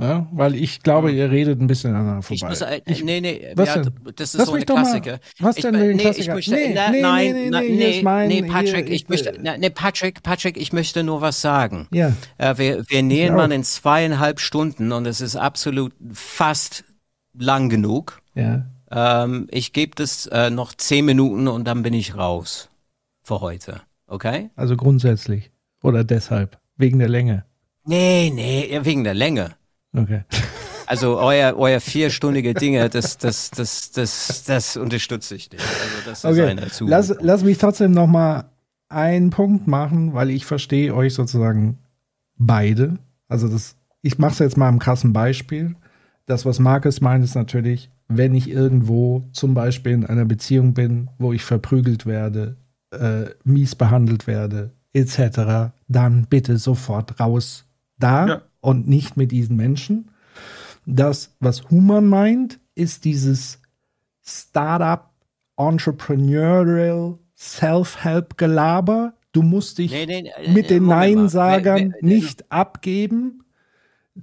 Ja, 0.00 0.28
weil 0.30 0.54
ich 0.54 0.82
glaube, 0.84 1.10
ihr 1.10 1.28
redet 1.30 1.60
ein 1.60 1.66
bisschen 1.66 1.92
aneinander 1.94 2.20
ich 2.30 2.38
vorbei. 2.40 2.50
muss, 2.50 2.60
äh, 2.60 2.80
Ich- 2.86 3.02
nee, 3.02 3.20
nee, 3.20 3.48
was 3.56 3.68
ja, 3.74 3.82
das 4.14 4.34
ist 4.34 4.38
Lass 4.38 4.46
so 4.48 4.54
eine 4.54 4.64
Klassiker. 4.64 5.18
was 5.40 5.56
ich, 5.56 5.62
denn 5.62 5.74
den 5.74 5.96
nee, 5.96 6.02
Klassiker? 6.02 6.38
ich 6.38 6.48
möchte, 6.48 6.50
Nee, 6.54 6.72
na, 6.74 6.90
nee, 6.90 7.00
nein, 7.02 7.34
nee, 7.50 7.50
nee, 7.50 7.90
ist 7.96 8.02
mein- 8.04 8.28
nee, 8.28 8.34
hier, 8.42 8.46
Patrick, 8.46 8.86
ich- 8.88 9.02
ich, 9.02 9.08
möchte, 9.08 9.34
na, 9.42 9.56
nee, 9.58 9.70
Patrick, 9.70 10.22
Patrick, 10.22 10.56
ich 10.56 10.72
möchte 10.72 11.02
nur 11.02 11.20
was 11.20 11.40
sagen. 11.40 11.88
Ja. 11.90 12.12
Äh, 12.38 12.56
wir, 12.58 12.84
wir 12.88 13.02
nähen 13.02 13.34
mal 13.34 13.50
in 13.50 13.64
zweieinhalb 13.64 14.38
Stunden 14.38 14.92
und 14.92 15.04
es 15.06 15.20
ist 15.20 15.34
absolut 15.34 15.92
fast 16.12 16.84
lang 17.36 17.68
genug. 17.68 18.22
ja. 18.34 18.66
Ähm, 18.90 19.48
ich 19.50 19.74
gebe 19.74 19.94
das 19.96 20.24
äh, 20.28 20.48
noch 20.48 20.72
zehn 20.72 21.04
Minuten 21.04 21.46
und 21.46 21.66
dann 21.66 21.82
bin 21.82 21.92
ich 21.92 22.16
raus 22.16 22.70
für 23.22 23.42
heute. 23.42 23.82
Okay? 24.06 24.48
Also 24.56 24.76
grundsätzlich. 24.78 25.50
Oder 25.82 26.04
deshalb. 26.04 26.56
Wegen 26.78 26.98
der 26.98 27.10
Länge. 27.10 27.44
Nee, 27.84 28.30
nee, 28.34 28.78
wegen 28.84 29.04
der 29.04 29.12
Länge. 29.12 29.56
Okay. 29.96 30.22
Also 30.86 31.18
euer, 31.18 31.54
euer 31.56 31.80
vierstündige 31.80 32.54
Dinge, 32.54 32.88
das, 32.88 33.18
das, 33.18 33.50
das, 33.50 33.90
das, 33.92 34.44
das 34.44 34.76
unterstütze 34.76 35.34
ich 35.34 35.50
nicht. 35.50 35.62
Also 35.62 35.96
das 36.06 36.18
ist 36.20 36.24
Okay. 36.24 36.48
eine 36.50 36.68
Zumutung. 36.68 36.88
Lass, 36.88 37.14
lass 37.20 37.44
mich 37.44 37.58
trotzdem 37.58 37.92
noch 37.92 38.06
mal 38.06 38.44
einen 38.88 39.28
Punkt 39.30 39.66
machen, 39.66 40.14
weil 40.14 40.30
ich 40.30 40.46
verstehe 40.46 40.94
euch 40.94 41.12
sozusagen 41.12 41.78
beide. 42.38 42.98
Also 43.28 43.48
das, 43.48 43.76
ich 44.00 44.18
mache 44.18 44.32
es 44.32 44.38
jetzt 44.38 44.56
mal 44.56 44.68
am 44.68 44.78
krassen 44.78 45.12
Beispiel. 45.12 45.74
Das, 46.24 46.46
was 46.46 46.58
Markus 46.58 47.00
meint, 47.02 47.22
ist 47.24 47.34
natürlich, 47.34 47.90
wenn 48.08 48.34
ich 48.34 48.48
irgendwo 48.48 49.24
zum 49.32 49.52
Beispiel 49.52 49.92
in 49.92 50.06
einer 50.06 50.24
Beziehung 50.24 50.72
bin, 50.72 51.10
wo 51.18 51.34
ich 51.34 51.44
verprügelt 51.44 52.06
werde, 52.06 52.56
äh, 52.92 53.26
mies 53.44 53.74
behandelt 53.74 54.26
werde, 54.26 54.70
etc., 54.94 55.70
dann 55.88 56.26
bitte 56.30 56.56
sofort 56.56 57.20
raus 57.20 57.66
da 57.98 58.26
Ja. 58.26 58.42
Und 58.60 58.88
nicht 58.88 59.16
mit 59.16 59.32
diesen 59.32 59.56
Menschen. 59.56 60.10
Das, 60.86 61.34
was 61.40 61.70
Human 61.70 62.06
meint, 62.06 62.60
ist 62.74 63.04
dieses 63.04 63.60
Startup, 64.22 65.10
Entrepreneurial, 65.56 67.18
Self-Help-Gelaber. 67.36 69.14
Du 69.32 69.42
musst 69.42 69.78
dich 69.78 69.92
Nee, 69.92 70.06
nee, 70.06 70.32
äh, 70.36 70.52
mit 70.52 70.70
den. 70.70 70.86
Neinsagern 70.86 71.94
nicht 72.00 72.50
abgeben. 72.50 73.44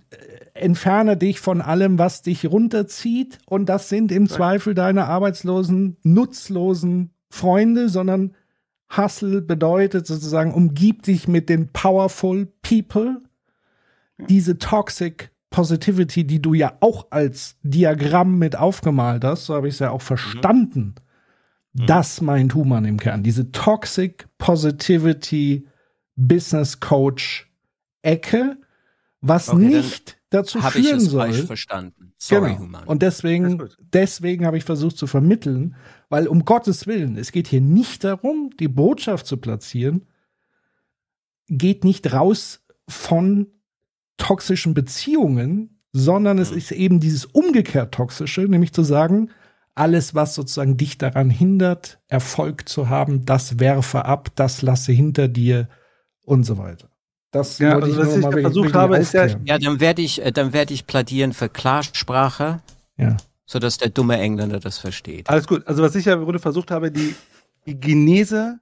Äh, 0.10 0.16
Entferne 0.54 1.18
dich 1.18 1.42
von 1.42 1.62
allem, 1.62 2.00
was 2.00 2.22
dich 2.22 2.46
runterzieht. 2.46 3.40
Und 3.46 3.68
das 3.68 3.90
sind 3.90 4.12
im 4.12 4.30
Zweifel 4.30 4.74
deine 4.74 5.06
arbeitslosen, 5.06 5.98
nutzlosen 6.04 7.12
Freunde, 7.30 7.90
sondern 7.90 8.36
Hustle 8.96 9.42
bedeutet 9.42 10.08
sozusagen, 10.08 10.54
umgib 10.54 11.04
dich 11.04 11.28
mit 11.28 11.50
den 11.50 11.74
powerful 11.74 12.48
people. 12.62 13.22
Diese 14.18 14.58
toxic 14.58 15.32
Positivity, 15.50 16.26
die 16.26 16.42
du 16.42 16.54
ja 16.54 16.78
auch 16.82 17.08
als 17.12 17.58
Diagramm 17.64 18.38
mit 18.38 18.58
aufgemalt 18.58 19.24
hast, 19.24 19.46
so 19.46 19.56
habe 19.56 19.68
ich 19.68 19.76
es 19.76 19.80
ja 19.80 19.92
auch 19.92 20.02
verstanden. 20.02 20.96
Das 21.74 22.22
meint 22.22 22.56
Human 22.56 22.86
im 22.86 22.98
Kern. 23.00 23.22
Diese 23.22 23.52
Toxic 23.52 24.28
Positivity 24.38 25.68
Business 26.16 26.80
Coach 26.80 27.52
Ecke, 28.02 28.58
was 29.20 29.50
Okay, 29.50 29.66
nicht 29.66 30.18
dazu 30.30 30.62
führen 30.62 30.98
es 30.98 31.06
soll. 31.06 31.32
falsch 31.32 31.46
verstanden? 31.46 32.14
Sorry, 32.18 32.52
genau. 32.52 32.60
Human. 32.60 32.84
Und 32.86 33.02
deswegen, 33.02 33.62
deswegen 33.92 34.46
habe 34.46 34.58
ich 34.58 34.64
versucht 34.64 34.98
zu 34.98 35.08
vermitteln, 35.08 35.76
weil 36.08 36.28
um 36.28 36.46
Gottes 36.46 36.88
Willen, 36.88 37.18
es 37.18 37.32
geht 37.32 37.48
hier 37.48 37.62
nicht 37.62 38.04
darum, 38.04 38.52
die 38.60 38.70
Botschaft 38.70 39.26
zu 39.26 39.38
platzieren, 39.38 40.08
geht 41.48 41.84
nicht 41.84 42.14
raus 42.14 42.64
von 42.88 43.48
toxischen 44.18 44.74
Beziehungen, 44.74 45.82
sondern 45.92 46.38
es 46.40 46.52
ist 46.52 46.72
eben 46.72 47.00
dieses 47.00 47.26
umgekehrt 47.26 47.94
toxische, 47.94 48.42
nämlich 48.42 48.74
zu 48.74 48.84
sagen, 48.84 49.30
alles, 49.76 50.16
was 50.16 50.36
sozusagen 50.36 50.78
dich 50.78 50.98
daran 50.98 51.30
hindert, 51.30 52.00
Erfolg 52.08 52.68
zu 52.70 52.90
haben, 52.90 53.26
das 53.26 53.60
werfe 53.60 54.06
ab, 54.06 54.30
das 54.36 54.62
lasse 54.62 54.92
hinter 54.94 55.28
dir 55.28 55.68
und 56.24 56.44
so 56.44 56.58
weiter. 56.58 56.90
Das 57.32 57.60
Ja, 57.60 57.76
also 57.78 57.88
ich 57.88 57.98
was 57.98 58.16
ich 58.16 58.24
mal 58.24 58.32
versucht 58.32 58.74
habe, 58.74 58.98
ist 58.98 59.14
ja- 59.14 59.28
ja, 59.44 59.58
dann 59.60 59.82
werde 59.82 60.02
ich, 60.02 60.24
äh, 60.24 60.32
dann 60.32 60.54
werde 60.54 60.74
ich 60.74 60.88
plädieren 60.88 61.34
für 61.34 61.50
Klarsprache, 61.50 62.62
ja. 62.98 63.18
sodass 63.46 63.78
der 63.78 63.90
dumme 63.90 64.18
Engländer 64.18 64.60
das 64.62 64.78
versteht. 64.78 65.30
Alles 65.30 65.46
gut. 65.46 65.68
Also 65.68 65.84
was 65.84 65.96
ich 65.96 66.06
ja 66.06 66.14
im 66.14 66.24
Grunde 66.24 66.40
versucht 66.40 66.72
habe, 66.72 66.92
die, 66.92 67.14
die 67.66 67.78
Genese 67.78 68.60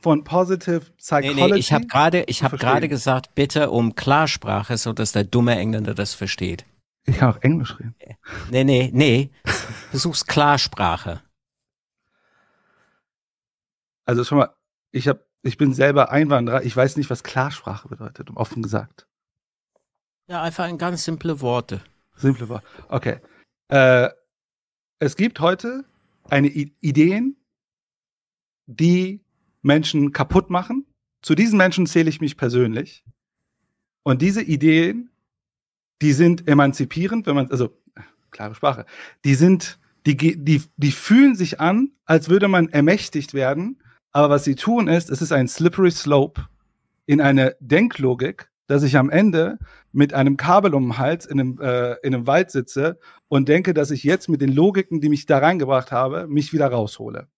von 0.00 0.24
Positive 0.24 0.80
Nee, 0.80 0.92
Psychology. 0.98 1.52
nee, 1.52 1.58
ich 1.58 1.72
habe 1.72 1.86
gerade, 1.86 2.22
ich 2.24 2.42
habe 2.42 2.50
verstehen. 2.50 2.68
gerade 2.70 2.88
gesagt, 2.88 3.34
bitte 3.34 3.70
um 3.70 3.94
Klarsprache, 3.94 4.76
sodass 4.76 5.12
der 5.12 5.24
dumme 5.24 5.56
Engländer 5.58 5.94
das 5.94 6.14
versteht. 6.14 6.64
Ich 7.04 7.16
kann 7.18 7.34
auch 7.34 7.42
Englisch 7.42 7.78
reden. 7.78 7.94
Nee, 8.50 8.64
nee, 8.64 8.90
nee. 8.92 9.30
Versuch's 9.90 10.26
Klarsprache. 10.26 11.22
Also 14.04 14.24
schon 14.24 14.38
mal, 14.38 14.54
ich 14.90 15.08
habe, 15.08 15.24
ich 15.42 15.56
bin 15.56 15.72
selber 15.74 16.10
Einwanderer. 16.10 16.62
Ich 16.64 16.76
weiß 16.76 16.96
nicht, 16.96 17.10
was 17.10 17.22
Klarsprache 17.22 17.88
bedeutet, 17.88 18.30
offen 18.34 18.62
gesagt. 18.62 19.06
Ja, 20.28 20.42
einfach 20.42 20.68
in 20.68 20.78
ganz 20.78 21.04
simple 21.04 21.40
Worte. 21.40 21.80
Simple 22.16 22.48
Wort. 22.48 22.64
Okay. 22.88 23.20
Äh, 23.68 24.10
es 24.98 25.16
gibt 25.16 25.40
heute 25.40 25.84
eine 26.28 26.48
I 26.48 26.74
Ideen, 26.80 27.36
die 28.66 29.24
Menschen 29.62 30.12
kaputt 30.12 30.50
machen. 30.50 30.86
Zu 31.22 31.34
diesen 31.34 31.58
Menschen 31.58 31.86
zähle 31.86 32.08
ich 32.08 32.20
mich 32.20 32.36
persönlich. 32.36 33.04
Und 34.02 34.22
diese 34.22 34.42
Ideen, 34.42 35.10
die 36.00 36.12
sind 36.12 36.48
emanzipierend, 36.48 37.26
wenn 37.26 37.34
man, 37.34 37.50
also, 37.50 37.76
klare 38.30 38.54
Sprache, 38.54 38.86
die 39.24 39.34
sind, 39.34 39.78
die, 40.06 40.16
die, 40.16 40.62
die 40.76 40.92
fühlen 40.92 41.34
sich 41.34 41.60
an, 41.60 41.90
als 42.04 42.28
würde 42.28 42.48
man 42.48 42.68
ermächtigt 42.68 43.34
werden. 43.34 43.82
Aber 44.12 44.30
was 44.30 44.44
sie 44.44 44.54
tun 44.54 44.88
ist, 44.88 45.10
es 45.10 45.20
ist 45.20 45.32
ein 45.32 45.48
slippery 45.48 45.90
slope 45.90 46.42
in 47.06 47.20
eine 47.20 47.56
Denklogik, 47.60 48.50
dass 48.66 48.82
ich 48.82 48.96
am 48.96 49.10
Ende 49.10 49.58
mit 49.92 50.14
einem 50.14 50.36
Kabel 50.36 50.74
um 50.74 50.84
den 50.84 50.98
Hals 50.98 51.26
in 51.26 51.40
einem, 51.40 51.60
äh, 51.60 51.94
in 52.02 52.14
einem 52.14 52.26
Wald 52.26 52.50
sitze 52.50 52.98
und 53.28 53.48
denke, 53.48 53.74
dass 53.74 53.90
ich 53.90 54.04
jetzt 54.04 54.28
mit 54.28 54.40
den 54.40 54.52
Logiken, 54.52 55.00
die 55.00 55.08
mich 55.08 55.26
da 55.26 55.38
reingebracht 55.38 55.90
habe, 55.90 56.26
mich 56.28 56.52
wieder 56.52 56.68
raushole. 56.68 57.28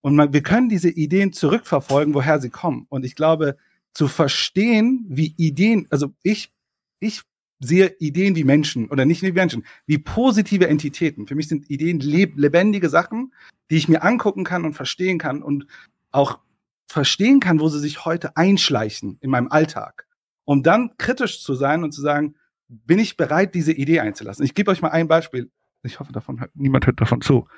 Und 0.00 0.16
man, 0.16 0.32
wir 0.32 0.42
können 0.42 0.68
diese 0.68 0.90
Ideen 0.90 1.32
zurückverfolgen, 1.32 2.14
woher 2.14 2.40
sie 2.40 2.50
kommen. 2.50 2.86
Und 2.88 3.04
ich 3.04 3.14
glaube, 3.14 3.56
zu 3.92 4.08
verstehen, 4.08 5.04
wie 5.08 5.34
Ideen, 5.36 5.86
also 5.90 6.12
ich, 6.22 6.52
ich 7.00 7.22
sehe 7.60 7.96
Ideen 7.98 8.36
wie 8.36 8.44
Menschen 8.44 8.88
oder 8.88 9.04
nicht 9.04 9.22
wie 9.22 9.32
Menschen, 9.32 9.64
wie 9.86 9.98
positive 9.98 10.68
Entitäten. 10.68 11.26
Für 11.26 11.34
mich 11.34 11.48
sind 11.48 11.68
Ideen 11.68 12.00
leb 12.00 12.36
lebendige 12.36 12.88
Sachen, 12.88 13.34
die 13.70 13.76
ich 13.76 13.88
mir 13.88 14.02
angucken 14.02 14.44
kann 14.44 14.64
und 14.64 14.74
verstehen 14.74 15.18
kann 15.18 15.42
und 15.42 15.66
auch 16.12 16.38
verstehen 16.86 17.40
kann, 17.40 17.60
wo 17.60 17.68
sie 17.68 17.80
sich 17.80 18.04
heute 18.04 18.36
einschleichen 18.36 19.18
in 19.20 19.30
meinem 19.30 19.48
Alltag. 19.48 20.06
Um 20.44 20.62
dann 20.62 20.96
kritisch 20.96 21.42
zu 21.42 21.54
sein 21.54 21.84
und 21.84 21.92
zu 21.92 22.00
sagen, 22.00 22.36
bin 22.68 22.98
ich 22.98 23.16
bereit, 23.16 23.54
diese 23.54 23.72
Idee 23.72 24.00
einzulassen? 24.00 24.44
Ich 24.44 24.54
gebe 24.54 24.70
euch 24.70 24.80
mal 24.80 24.90
ein 24.90 25.08
Beispiel. 25.08 25.50
Ich 25.82 26.00
hoffe, 26.00 26.12
davon 26.12 26.44
niemand 26.54 26.86
hört 26.86 27.00
davon 27.00 27.20
zu. 27.20 27.48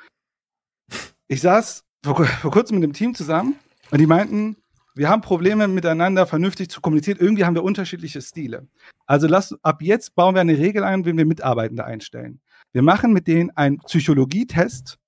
Ich 1.28 1.40
saß 1.40 1.84
vor, 2.02 2.24
vor 2.24 2.50
kurzem 2.50 2.78
mit 2.78 2.84
dem 2.84 2.92
Team 2.92 3.14
zusammen 3.14 3.56
und 3.90 4.00
die 4.00 4.06
meinten, 4.06 4.56
wir 4.94 5.08
haben 5.08 5.22
Probleme 5.22 5.68
miteinander 5.68 6.26
vernünftig 6.26 6.68
zu 6.68 6.80
kommunizieren. 6.80 7.18
Irgendwie 7.20 7.44
haben 7.44 7.54
wir 7.54 7.62
unterschiedliche 7.62 8.20
Stile. 8.20 8.66
Also 9.06 9.26
lass, 9.26 9.54
ab 9.62 9.82
jetzt 9.82 10.14
bauen 10.14 10.34
wir 10.34 10.40
eine 10.40 10.58
Regel 10.58 10.84
ein, 10.84 11.04
wenn 11.04 11.16
wir 11.16 11.26
Mitarbeitende 11.26 11.84
einstellen. 11.84 12.40
wir 12.72 12.82
machen 12.82 13.12
mit 13.12 13.26
denen 13.26 13.50
einen 13.56 13.78
Psychologietest. 13.78 14.98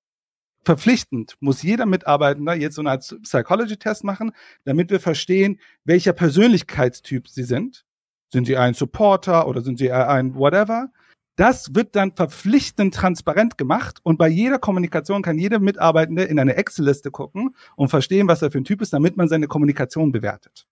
Verpflichtend 0.65 1.35
muss 1.41 1.61
jeder 1.61 1.85
Mitarbeitender 1.85 2.55
jetzt 2.55 2.75
so 2.75 2.81
eine 2.81 2.91
Art 2.91 3.17
Psychology-Test 3.23 4.05
machen, 4.05 4.31
damit 4.63 4.89
wir 4.91 5.01
verstehen, 5.01 5.59
welcher 5.83 6.13
Persönlichkeitstyp 6.13 7.27
sie 7.27 7.43
sind. 7.43 7.85
Sind 8.31 8.45
sie 8.45 8.57
ein 8.57 8.73
Supporter 8.73 9.47
oder 9.47 9.61
sind 9.61 9.77
sie 9.77 9.91
ein 9.91 10.35
whatever? 10.35 10.89
Das 11.35 11.73
wird 11.73 11.95
dann 11.95 12.15
verpflichtend 12.15 12.93
transparent 12.93 13.57
gemacht 13.57 13.99
und 14.03 14.17
bei 14.17 14.27
jeder 14.27 14.59
Kommunikation 14.59 15.23
kann 15.23 15.39
jeder 15.39 15.59
Mitarbeitende 15.59 16.23
in 16.23 16.39
eine 16.39 16.55
Excel-Liste 16.55 17.09
gucken 17.09 17.55
und 17.75 17.89
verstehen, 17.89 18.27
was 18.27 18.41
er 18.41 18.51
für 18.51 18.59
ein 18.59 18.65
Typ 18.65 18.81
ist, 18.81 18.93
damit 18.93 19.17
man 19.17 19.27
seine 19.27 19.47
Kommunikation 19.47 20.11
bewertet. 20.11 20.67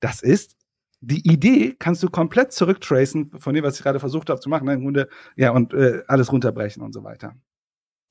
Das 0.00 0.22
ist 0.22 0.56
die 1.02 1.28
Idee 1.28 1.74
kannst 1.78 2.02
du 2.02 2.08
komplett 2.08 2.52
zurücktracen 2.52 3.32
von 3.36 3.54
dem, 3.54 3.64
was 3.64 3.76
ich 3.76 3.82
gerade 3.82 3.98
versucht 3.98 4.30
habe 4.30 4.40
zu 4.40 4.48
machen, 4.48 4.66
ne? 4.66 4.74
im 4.74 4.82
Grunde, 4.82 5.08
ja, 5.36 5.50
und 5.50 5.74
äh, 5.74 6.02
alles 6.06 6.30
runterbrechen 6.30 6.80
und 6.80 6.92
so 6.92 7.02
weiter. 7.02 7.34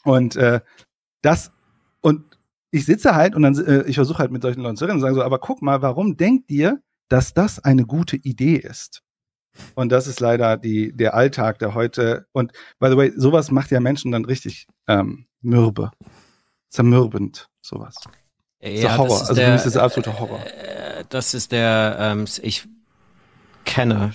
Und 0.03 0.35
äh, 0.35 0.59
das, 1.21 1.51
und 2.01 2.37
ich 2.69 2.85
sitze 2.85 3.15
halt 3.15 3.33
und 3.33 3.43
dann, 3.43 3.57
äh, 3.65 3.83
ich 3.83 3.95
versuche 3.95 4.19
halt 4.19 4.31
mit 4.31 4.41
solchen 4.41 4.61
Leuten 4.61 4.75
zu 4.75 4.85
reden 4.85 4.95
und 4.95 5.01
sage 5.01 5.15
so, 5.15 5.23
aber 5.23 5.39
guck 5.39 5.61
mal, 5.61 5.81
warum 5.81 6.17
denkt 6.17 6.51
ihr, 6.51 6.81
dass 7.07 7.33
das 7.33 7.59
eine 7.63 7.85
gute 7.85 8.17
Idee 8.17 8.57
ist? 8.57 9.03
Und 9.75 9.91
das 9.91 10.07
ist 10.07 10.19
leider 10.19 10.57
die, 10.57 10.95
der 10.95 11.13
Alltag, 11.13 11.59
der 11.59 11.73
heute, 11.73 12.25
und 12.31 12.51
by 12.79 12.89
the 12.89 12.97
way, 12.97 13.11
sowas 13.15 13.51
macht 13.51 13.71
ja 13.71 13.79
Menschen 13.79 14.11
dann 14.11 14.25
richtig 14.25 14.67
ähm, 14.87 15.25
mürbe, 15.41 15.91
zermürbend, 16.69 17.49
sowas. 17.61 17.95
Ja, 18.61 18.93
so 18.93 18.97
Horror. 18.97 19.07
das 19.07 19.21
ist 19.21 19.29
also 19.29 19.33
der, 19.35 19.45
für 19.45 19.51
mich 19.51 19.65
ist 19.65 19.75
das 19.75 19.77
absoluter 19.77 20.19
Horror. 20.19 20.39
Äh, 20.45 21.05
das 21.09 21.33
ist 21.33 21.51
der, 21.51 21.97
ähm, 21.99 22.25
ich 22.41 22.67
kenne, 23.65 24.13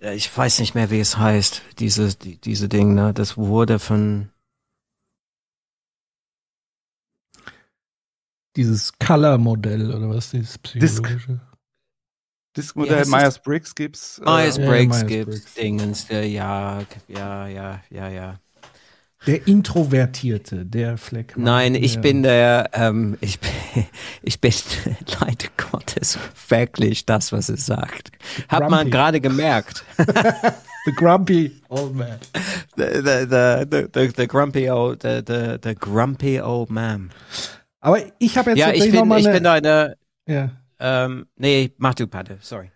ich 0.00 0.36
weiß 0.36 0.60
nicht 0.60 0.74
mehr, 0.74 0.90
wie 0.90 1.00
es 1.00 1.16
heißt, 1.16 1.62
diese, 1.78 2.14
die, 2.14 2.40
diese 2.40 2.68
Ding, 2.68 2.94
ne? 2.94 3.12
Das 3.12 3.36
wurde 3.36 3.78
von 3.78 4.30
Dieses 8.56 8.96
Color-Modell 8.98 9.92
oder 9.92 10.08
was, 10.08 10.30
dieses 10.30 10.56
psychologische. 10.58 11.40
Disk-Modell? 12.56 13.04
Myers-Briggs 13.06 13.74
gibt's. 13.74 14.18
äh, 14.18 14.24
Myers-Briggs 14.24 15.02
Ja, 15.02 15.06
gibt's. 15.06 15.54
Dingens, 15.54 16.06
der, 16.06 16.28
ja, 16.28 16.80
ja, 17.08 17.46
ja, 17.46 17.80
ja, 17.90 18.08
ja. 18.08 18.34
Der 19.26 19.46
Introvertierte, 19.48 20.64
der 20.64 20.98
Fleck. 20.98 21.36
Nein, 21.36 21.74
ich 21.74 21.94
der, 21.94 22.00
bin 22.00 22.22
der, 22.22 22.70
ähm, 22.74 23.18
ich 23.20 23.40
bin, 23.40 23.50
ich 24.22 24.40
bin 24.40 24.52
leider 25.20 25.48
Gottes 25.70 26.18
wirklich 26.48 27.06
das, 27.06 27.32
was 27.32 27.48
es 27.48 27.66
sagt. 27.66 28.10
Hat 28.48 28.70
man 28.70 28.90
gerade 28.90 29.20
gemerkt. 29.20 29.84
The 30.86 30.92
Grumpy 30.92 31.50
Old 31.68 31.96
Man. 31.96 32.20
the, 32.76 32.84
the, 33.02 33.26
the, 33.28 33.66
the, 33.68 33.88
the, 33.92 34.12
the 34.16 34.26
grumpy 34.28 34.70
old, 34.70 35.00
the, 35.02 35.20
the, 35.26 35.58
the 35.60 35.74
grumpy 35.74 36.40
old 36.40 36.70
man. 36.70 37.10
Aber 37.80 37.98
ich 38.20 38.38
habe 38.38 38.50
jetzt 38.50 38.60
Ja, 38.60 38.70
ich 38.70 38.92
bin, 38.92 39.08
mal 39.08 39.18
ich 39.18 39.26
eine, 39.26 39.34
bin 39.34 39.44
da 39.44 39.52
eine, 39.54 39.96
ja. 40.28 40.50
Ähm, 40.80 41.26
nee, 41.36 41.72
mach 41.78 41.94
du, 41.94 42.06
Patte, 42.06 42.38
sorry. 42.40 42.70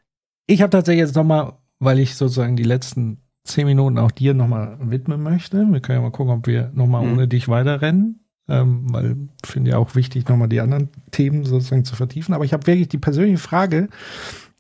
Ich 0.47 0.62
habe 0.62 0.70
tatsächlich 0.70 1.01
jetzt 1.07 1.17
noch 1.17 1.25
mal, 1.25 1.59
weil 1.79 1.99
ich 1.99 2.15
sozusagen 2.17 2.57
die 2.57 2.62
letzten 2.65 3.23
zehn 3.45 3.67
Minuten 3.67 3.99
auch 3.99 4.11
dir 4.11 4.35
noch 4.35 4.49
mal 4.49 4.79
widmen 4.81 5.23
möchte. 5.23 5.67
Wir 5.70 5.81
können 5.81 5.99
ja 5.99 6.03
mal 6.03 6.11
gucken, 6.11 6.35
ob 6.35 6.47
wir 6.47 6.70
noch 6.75 6.87
mal 6.87 7.05
Mhm. 7.05 7.12
ohne 7.12 7.29
dich 7.29 7.49
weiterrennen. 7.49 8.17
Ähm, 8.49 8.93
weil 8.93 9.17
ich 9.45 9.49
finde 9.51 9.70
ja 9.70 9.79
auch 9.79 9.95
wichtig, 9.95 10.29
noch 10.29 10.37
mal 10.37 10.49
die 10.49 10.61
anderen 10.61 10.89
Themen 11.12 11.45
sozusagen 11.45 11.85
zu 11.85 11.95
vertiefen. 11.95 12.35
Aber 12.35 12.45
ich 12.45 12.53
habe 12.53 12.67
wirklich 12.67 12.89
die 12.89 12.99
persönliche 12.99 13.39
Frage, 13.39 13.89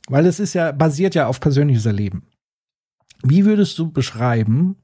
weil 0.08 0.26
es 0.26 0.38
ist 0.38 0.54
ja, 0.54 0.70
basiert 0.70 1.16
ja 1.16 1.26
auf 1.26 1.40
persönliches 1.40 1.86
Erleben. 1.86 2.22
Wie 3.24 3.44
würdest 3.44 3.76
du 3.78 3.90
beschreiben, 3.90 4.76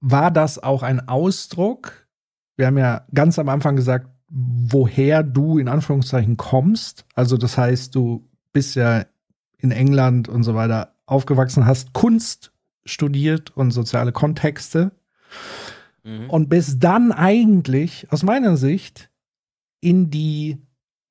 war 0.00 0.30
das 0.32 0.58
auch 0.60 0.82
ein 0.82 1.08
Ausdruck? 1.08 2.08
Wir 2.56 2.66
haben 2.66 2.76
ja 2.78 3.06
ganz 3.14 3.38
am 3.38 3.48
Anfang 3.48 3.76
gesagt, 3.76 4.08
woher 4.34 5.22
du 5.22 5.58
in 5.58 5.68
Anführungszeichen 5.68 6.36
kommst. 6.36 7.04
Also 7.14 7.36
das 7.36 7.58
heißt, 7.58 7.94
du 7.94 8.28
bist 8.52 8.76
ja 8.76 9.04
in 9.58 9.70
England 9.70 10.28
und 10.28 10.42
so 10.42 10.54
weiter 10.54 10.94
aufgewachsen, 11.06 11.66
hast 11.66 11.92
Kunst 11.92 12.52
studiert 12.84 13.54
und 13.56 13.70
soziale 13.70 14.12
Kontexte 14.12 14.92
Mhm. 16.04 16.30
und 16.30 16.48
bist 16.48 16.82
dann 16.82 17.12
eigentlich 17.12 18.10
aus 18.10 18.22
meiner 18.22 18.56
Sicht 18.56 19.10
in 19.80 20.10
die 20.10 20.58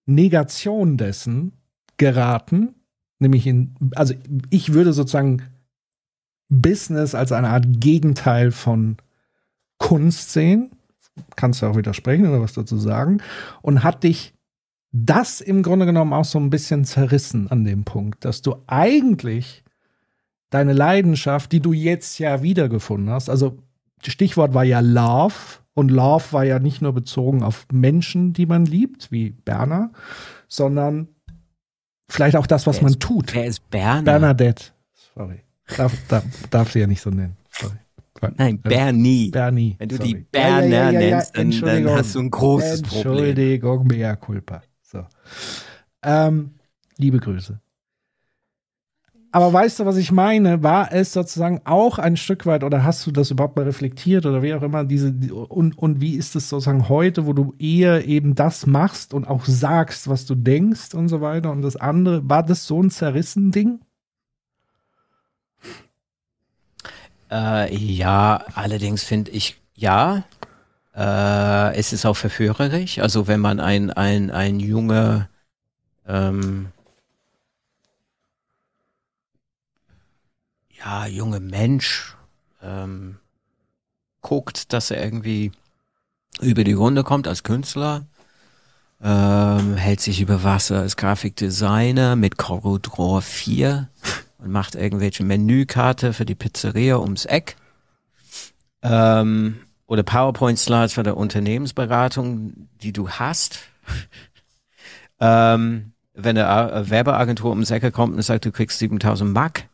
Negation 0.06 0.98
dessen 0.98 1.53
geraten, 1.98 2.75
nämlich 3.19 3.48
in, 3.48 3.75
also 3.95 4.14
ich 4.50 4.74
würde 4.74 4.91
sozusagen 4.93 5.43
Business 6.50 7.16
als 7.16 7.32
eine 7.32 7.50
Art 7.50 7.66
Gegenteil 7.80 8.51
von 8.51 8.98
Kunst 9.77 10.33
sehen. 10.33 10.72
Kannst 11.35 11.61
du 11.61 11.66
auch 11.67 11.75
widersprechen 11.75 12.27
oder 12.27 12.41
was 12.41 12.53
dazu 12.53 12.77
sagen. 12.77 13.22
Und 13.61 13.83
hat 13.83 14.03
dich 14.03 14.33
das 14.91 15.40
im 15.41 15.64
Grunde 15.64 15.85
genommen 15.85 16.14
auch 16.14 16.25
so 16.25 16.40
ein 16.40 16.50
bisschen 16.50 16.83
zerrissen 16.85 17.50
an 17.50 17.64
dem 17.64 17.83
Punkt, 17.85 18.25
dass 18.25 18.41
du 18.41 18.56
eigentlich 18.67 19.64
deine 20.50 20.74
Leidenschaft, 20.74 21.51
die 21.53 21.61
du 21.61 21.72
jetzt 21.72 22.19
ja 22.19 22.41
wiedergefunden 22.43 23.09
hast, 23.09 23.30
also 23.30 23.58
Stichwort 24.06 24.53
war 24.53 24.66
ja 24.66 24.82
Love 24.82 25.33
und 25.74 25.90
Love 25.91 26.25
war 26.32 26.43
ja 26.43 26.59
nicht 26.59 26.82
nur 26.82 26.91
bezogen 26.91 27.41
auf 27.43 27.66
Menschen, 27.72 28.33
die 28.33 28.45
man 28.45 28.66
liebt, 28.66 29.11
wie 29.11 29.30
Berner, 29.30 29.91
sondern 30.50 31.08
vielleicht 32.09 32.35
auch 32.35 32.48
das, 32.48 32.67
was 32.67 32.77
Wer 32.77 32.83
man 32.83 32.91
ist- 32.93 33.00
tut. 33.00 33.33
Wer 33.33 33.45
ist 33.45 33.69
Berner? 33.69 34.01
Bernadette. 34.03 34.66
Sorry. 35.16 35.40
Darf, 35.77 35.93
darf, 36.09 36.25
darf 36.50 36.72
sie 36.74 36.80
ja 36.80 36.88
nicht 36.88 37.01
so 37.01 37.09
nennen. 37.11 37.38
Sorry. 37.51 37.75
Nein, 38.38 38.59
Bernie. 38.61 39.30
Bernie. 39.32 39.75
Wenn 39.80 39.90
du 39.90 39.95
sorry. 39.98 40.08
die 40.09 40.16
Berner 40.32 40.91
nennst, 40.91 41.30
dann- 41.35 41.41
dann 41.41 41.45
Entschuldigung. 41.51 41.95
hast 41.95 42.16
du 42.16 42.19
ein 42.19 42.32
großes 42.32 42.82
Problem. 42.83 43.17
Entschuldigung, 43.17 43.88
mea 43.88 44.16
culpa. 44.16 44.61
So. 44.83 45.03
Ähm, 46.03 46.51
liebe 46.98 47.19
Grüße. 47.19 47.59
Aber 49.33 49.53
weißt 49.53 49.80
du, 49.80 49.85
was 49.85 49.95
ich 49.95 50.11
meine? 50.11 50.61
War 50.61 50.91
es 50.91 51.14
sozusagen 51.14 51.61
auch 51.64 52.00
ein 52.00 52.17
Stück 52.17 52.45
weit, 52.45 52.66
oder 52.66 52.83
hast 52.83 53.08
du 53.08 53.11
das 53.11 53.32
überhaupt 53.32 53.56
mal 53.56 53.64
reflektiert 53.64 54.25
oder 54.25 54.41
wie 54.43 54.53
auch 54.53 54.61
immer, 54.61 54.83
diese, 54.83 55.14
die- 55.14 55.32
und, 55.32 55.77
und 55.77 56.01
wie 56.01 56.16
ist 56.16 56.35
es 56.35 56.50
sozusagen 56.50 56.90
heute, 56.90 57.25
wo 57.25 57.32
du 57.32 57.53
eher 57.58 58.06
eben 58.06 58.35
das 58.35 58.67
machst 58.67 59.14
und 59.14 59.25
auch 59.30 59.45
sagst, 59.45 60.09
was 60.09 60.25
du 60.25 60.35
denkst 60.35 60.93
und 60.93 61.08
so 61.08 61.22
weiter 61.22 61.50
und 61.51 61.61
das 61.61 61.77
andere, 61.77 62.27
war 62.30 62.43
das 62.43 62.67
so 62.67 62.83
ein 62.83 62.90
zerrissen 62.90 63.51
Ding? 63.51 63.80
Äh, 67.32 67.74
ja, 67.74 68.43
allerdings 68.56 69.03
finde 69.03 69.32
ich, 69.32 69.58
ja, 69.74 70.24
äh, 70.95 71.76
es 71.77 71.93
ist 71.93 72.06
auch 72.06 72.18
verführerisch. 72.18 73.00
Also 73.00 73.27
wenn 73.27 73.40
man 73.40 73.60
ein, 73.60 73.90
ein, 73.90 74.32
ein 74.32 74.60
junge, 74.60 75.30
ähm, 76.06 76.68
ja, 80.77 81.06
junge 81.06 81.40
Mensch 81.40 82.18
ähm, 82.61 83.18
guckt, 84.22 84.74
dass 84.74 84.92
er 84.92 85.01
irgendwie 85.03 85.51
über 86.42 86.64
die 86.66 86.74
Runde 86.74 87.03
kommt 87.03 87.27
als 87.27 87.43
Künstler, 87.43 88.06
ähm, 89.01 89.76
hält 89.77 90.01
sich 90.01 90.22
über 90.22 90.43
Wasser 90.43 90.80
als 90.80 90.98
Grafikdesigner 90.98 92.16
mit 92.16 92.38
Corel 92.38 92.82
4 93.22 93.88
und 94.42 94.52
macht 94.52 94.76
irgendwelche 94.76 95.24
Menükarte 95.24 96.14
für 96.14 96.26
die 96.26 96.36
Pizzeria 96.36 96.98
ums 96.98 97.26
Eck. 97.26 97.56
Ähm, 98.82 99.61
oder 99.86 100.03
PowerPoint-Slides 100.03 100.94
für 100.94 101.03
der 101.03 101.18
Unternehmensberatung, 101.18 102.70
die 102.82 102.94
du 102.94 103.10
hast. 103.10 103.60
ähm, 105.20 105.94
wenn 106.14 106.38
eine 106.38 106.48
A- 106.48 106.90
Werbeagentur 106.90 107.52
ums 107.52 107.72
Ecke 107.72 107.92
kommt 107.92 108.16
und 108.16 108.22
sagt, 108.22 108.45
du 108.45 108.52
kriegst 108.52 108.80
7000 108.80 109.32
Mark 109.32 109.68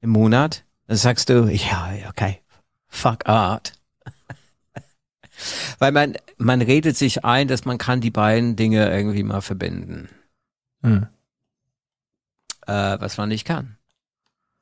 im 0.00 0.10
Monat, 0.10 0.64
dann 0.86 0.96
sagst 0.96 1.28
du, 1.28 1.48
ja, 1.48 1.90
okay, 2.08 2.40
fuck 2.88 3.26
Art. 3.26 3.72
Weil 5.78 5.92
man, 5.92 6.16
man 6.36 6.60
redet 6.60 6.96
sich 6.96 7.24
ein, 7.24 7.48
dass 7.48 7.64
man 7.64 7.78
kann 7.78 8.00
die 8.00 8.10
beiden 8.10 8.56
Dinge 8.56 8.90
irgendwie 8.90 9.22
mal 9.22 9.40
verbinden. 9.40 10.08
Hm. 10.82 11.06
Äh, 12.66 13.00
was 13.00 13.16
man 13.16 13.28
nicht 13.30 13.46
kann. 13.46 13.76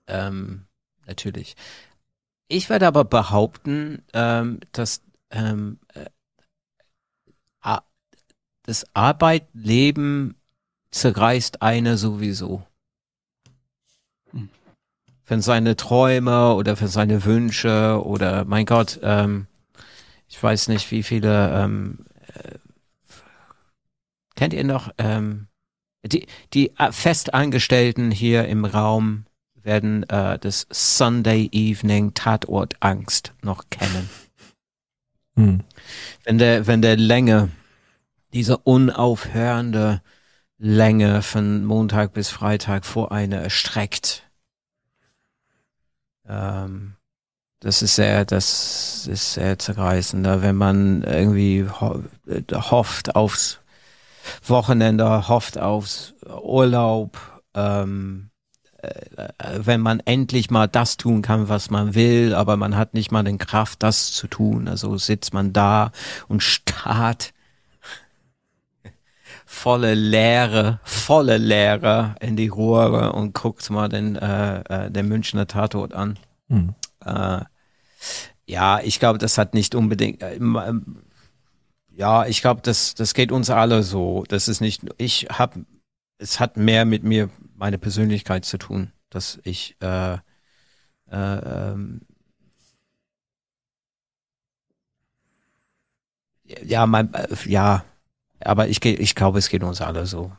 Ähm, 0.08 0.66
natürlich. 1.06 1.54
Ich 2.48 2.68
werde 2.68 2.86
aber 2.86 3.04
behaupten, 3.04 4.02
ähm, 4.12 4.60
dass 4.72 5.02
ähm, 5.30 5.78
äh, 5.94 6.06
das 8.68 8.84
Arbeitleben 8.92 10.34
zerreißt 10.90 11.62
eine 11.62 11.96
sowieso. 11.96 12.66
Hm. 14.30 14.50
Für 15.24 15.40
seine 15.40 15.74
Träume 15.74 16.52
oder 16.52 16.76
für 16.76 16.88
seine 16.88 17.24
Wünsche 17.24 18.02
oder 18.04 18.44
mein 18.44 18.66
Gott, 18.66 19.00
ähm, 19.02 19.46
ich 20.28 20.42
weiß 20.42 20.68
nicht, 20.68 20.90
wie 20.90 21.02
viele 21.02 21.50
ähm, 21.50 22.04
äh, 22.34 22.58
kennt 24.36 24.52
ihr 24.52 24.64
noch 24.64 24.92
ähm, 24.98 25.48
die, 26.04 26.26
die 26.52 26.76
äh, 26.76 26.92
Festangestellten 26.92 28.10
hier 28.10 28.48
im 28.48 28.66
Raum 28.66 29.24
werden 29.68 30.08
äh, 30.08 30.38
das 30.38 30.66
Sunday 30.70 31.48
Evening 31.52 32.14
Tatort 32.14 32.76
Angst 32.80 33.34
noch 33.42 33.68
kennen. 33.68 34.08
Hm. 35.36 35.60
Wenn 36.24 36.38
der, 36.38 36.66
wenn 36.66 36.80
der 36.80 36.96
Länge, 36.96 37.50
diese 38.32 38.56
unaufhörende 38.56 40.00
Länge 40.56 41.22
von 41.22 41.66
Montag 41.66 42.14
bis 42.14 42.30
Freitag 42.30 42.86
vor 42.86 43.12
eine 43.12 43.42
erstreckt, 43.42 44.24
ähm, 46.26 46.94
das 47.60 47.82
ist 47.82 47.96
sehr, 47.96 48.24
das 48.24 49.06
ist 49.06 49.34
sehr 49.34 49.58
zerreißender, 49.58 50.40
wenn 50.40 50.56
man 50.56 51.02
irgendwie 51.02 51.68
ho 51.68 52.02
äh, 52.26 52.42
hofft 52.54 53.16
aufs 53.16 53.58
Wochenende, 54.46 55.28
hofft 55.28 55.58
aufs 55.58 56.14
Urlaub, 56.24 57.18
ähm, 57.54 58.30
äh, 58.30 58.37
wenn 59.56 59.80
man 59.80 60.00
endlich 60.00 60.50
mal 60.50 60.68
das 60.68 60.96
tun 60.96 61.22
kann, 61.22 61.48
was 61.48 61.70
man 61.70 61.94
will, 61.94 62.34
aber 62.34 62.56
man 62.56 62.76
hat 62.76 62.94
nicht 62.94 63.10
mal 63.10 63.24
den 63.24 63.38
Kraft, 63.38 63.82
das 63.82 64.12
zu 64.12 64.28
tun. 64.28 64.68
Also 64.68 64.96
sitzt 64.98 65.34
man 65.34 65.52
da 65.52 65.90
und 66.28 66.42
starrt 66.42 67.32
volle 69.50 69.94
Leere, 69.94 70.78
volle 70.84 71.38
Leere 71.38 72.14
in 72.20 72.36
die 72.36 72.48
Rohre 72.48 73.12
und 73.12 73.34
guckt 73.34 73.68
mal 73.70 73.88
den, 73.88 74.14
äh, 74.14 74.60
äh, 74.60 74.90
den 74.90 75.08
Münchner 75.08 75.46
Tatort 75.46 75.94
an. 75.94 76.18
Hm. 76.48 76.74
Äh, 77.04 77.40
ja, 78.46 78.80
ich 78.80 79.00
glaube, 79.00 79.18
das 79.18 79.38
hat 79.38 79.54
nicht 79.54 79.74
unbedingt. 79.74 80.22
Äh, 80.22 80.36
ähm, 80.36 81.02
ja, 81.96 82.26
ich 82.26 82.42
glaube, 82.42 82.60
das, 82.62 82.94
das 82.94 83.14
geht 83.14 83.32
uns 83.32 83.50
alle 83.50 83.82
so. 83.82 84.24
Das 84.28 84.48
ist 84.48 84.60
nicht. 84.60 84.82
Ich 84.98 85.28
habe, 85.30 85.64
es 86.18 86.38
hat 86.40 86.56
mehr 86.56 86.84
mit 86.84 87.02
mir, 87.02 87.30
meine 87.58 87.78
Persönlichkeit 87.78 88.44
zu 88.44 88.56
tun, 88.56 88.92
dass 89.10 89.38
ich 89.42 89.76
äh, 89.80 90.14
äh, 90.14 90.18
ähm, 91.10 92.02
ja, 96.64 96.86
mein, 96.86 97.12
äh, 97.12 97.26
ja, 97.46 97.84
aber 98.40 98.68
ich, 98.68 98.84
ich 98.84 99.14
glaube, 99.14 99.38
es 99.38 99.48
geht 99.48 99.62
uns 99.64 99.80
alle 99.80 100.06
so. 100.06 100.32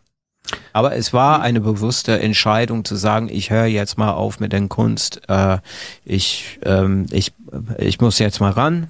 Aber 0.74 0.96
es 0.96 1.14
war 1.14 1.42
eine 1.42 1.60
bewusste 1.60 2.20
Entscheidung 2.20 2.86
zu 2.86 2.96
sagen, 2.96 3.30
ich 3.30 3.52
höre 3.52 3.66
jetzt 3.66 3.98
mal 3.98 4.14
auf 4.14 4.40
mit 4.40 4.54
der 4.54 4.68
Kunst. 4.68 5.22
Äh, 5.28 5.60
ich, 6.06 6.60
ähm, 6.64 7.06
ich, 7.12 7.34
ich 7.78 8.00
muss 8.00 8.18
jetzt 8.20 8.40
mal 8.40 8.52
ran. 8.52 8.90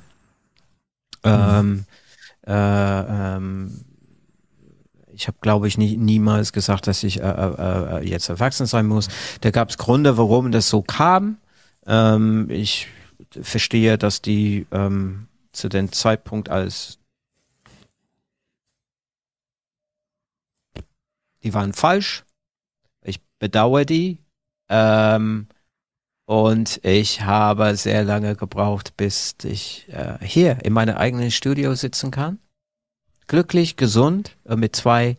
Ähm, 1.24 1.86
äh, 2.48 2.54
ähm, 2.54 3.84
ich 5.20 5.28
habe, 5.28 5.38
glaube 5.42 5.68
ich, 5.68 5.78
nie, 5.78 5.98
niemals 5.98 6.54
gesagt, 6.54 6.88
dass 6.88 7.04
ich 7.04 7.20
äh, 7.20 7.30
äh, 7.30 7.98
äh, 7.98 8.10
jetzt 8.10 8.30
erwachsen 8.30 8.66
sein 8.66 8.86
muss. 8.88 9.10
Da 9.42 9.52
gab 9.52 9.70
es 9.70 9.78
Gründe, 9.78 10.18
warum 10.18 10.54
das 10.54 10.70
so 10.70 10.82
kam. 10.82 11.38
Ähm, 11.86 12.50
ich 12.50 12.88
verstehe, 13.30 13.98
dass 13.98 14.22
die 14.22 14.66
ähm, 14.72 15.28
zu 15.52 15.68
dem 15.68 15.92
Zeitpunkt 15.92 16.48
als 16.48 17.00
die 21.44 21.54
waren 21.54 21.74
falsch. 21.74 22.24
Ich 23.04 23.20
bedauere 23.40 23.84
die. 23.84 24.20
Ähm, 24.70 25.48
und 26.26 26.80
ich 26.86 27.24
habe 27.24 27.76
sehr 27.76 28.06
lange 28.06 28.38
gebraucht, 28.38 28.96
bis 28.96 29.36
ich 29.44 29.86
äh, 29.90 30.18
hier 30.22 30.64
in 30.64 30.72
meinem 30.72 30.96
eigenen 30.96 31.32
Studio 31.32 31.76
sitzen 31.76 32.10
kann. 32.10 32.40
Glücklich, 33.30 33.78
gesund, 33.78 34.36
äh, 34.46 34.56
mit 34.56 34.76
zwei 34.76 35.16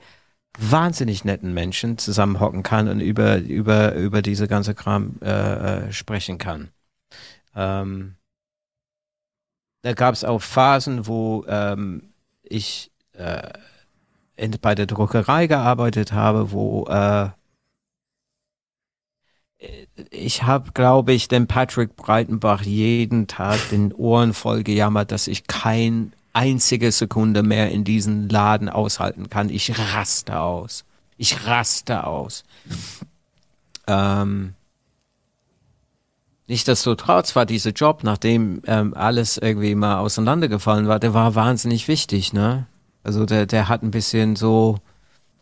wahnsinnig 0.59 1.25
netten 1.25 1.55
Menschen 1.55 1.97
zusammenhocken 1.97 2.65
kann 2.65 2.89
und 2.89 3.01
über, 3.01 3.39
über, 3.39 3.95
über 3.95 4.21
diese 4.21 4.49
ganze 4.49 4.75
Kram 4.75 5.15
äh, 5.23 5.29
äh, 5.87 5.93
sprechen 5.93 6.37
kann. 6.37 6.71
Ähm, 7.55 8.17
da 9.83 9.93
gab 9.93 10.13
es 10.13 10.25
auch 10.25 10.43
Phasen, 10.43 11.07
wo 11.07 11.45
ähm, 11.47 12.13
ich 12.43 12.91
äh, 13.13 13.49
in, 14.35 14.57
bei 14.61 14.75
der 14.75 14.87
Druckerei 14.87 15.47
gearbeitet 15.47 16.13
habe, 16.13 16.51
wo 16.51 16.87
äh, 16.87 17.29
ich 20.11 20.43
habe, 20.43 20.73
glaube 20.73 21.13
ich, 21.13 21.29
den 21.29 21.47
Patrick 21.47 21.95
Breitenbach 21.95 22.63
jeden 22.63 23.29
Tag 23.29 23.61
den 23.71 23.93
Ohren 23.93 24.35
voll 24.35 24.65
gejammert, 24.65 25.13
dass 25.13 25.29
ich 25.29 25.47
kein 25.47 26.13
einzige 26.33 26.93
Sekunde 26.93 27.43
mehr 27.43 27.71
in 27.71 27.85
diesen 27.85 28.29
Laden 28.29 28.69
aushalten 28.69 29.31
kann. 29.31 29.51
Ich 29.51 29.79
raste 29.79 30.41
aus. 30.41 30.85
Ich 31.17 31.47
raste 31.47 32.07
aus. 32.07 32.45
Ähm, 33.87 34.55
Nichtsdestotrotz 36.51 37.37
war 37.37 37.47
dieser 37.47 37.71
Job, 37.71 38.03
nachdem 38.03 38.63
ähm, 38.67 38.93
alles 38.95 39.39
irgendwie 39.39 39.77
mal 39.77 39.99
auseinandergefallen 39.99 40.89
war, 40.89 40.99
der 40.99 41.15
war 41.15 41.37
wahnsinnig 41.37 41.87
wichtig, 41.87 42.33
ne? 42.33 42.67
Also 43.05 43.25
der, 43.25 43.47
der 43.47 43.69
hat 43.69 43.85
ein 43.85 43.93
bisschen 43.93 44.35
so 44.35 44.81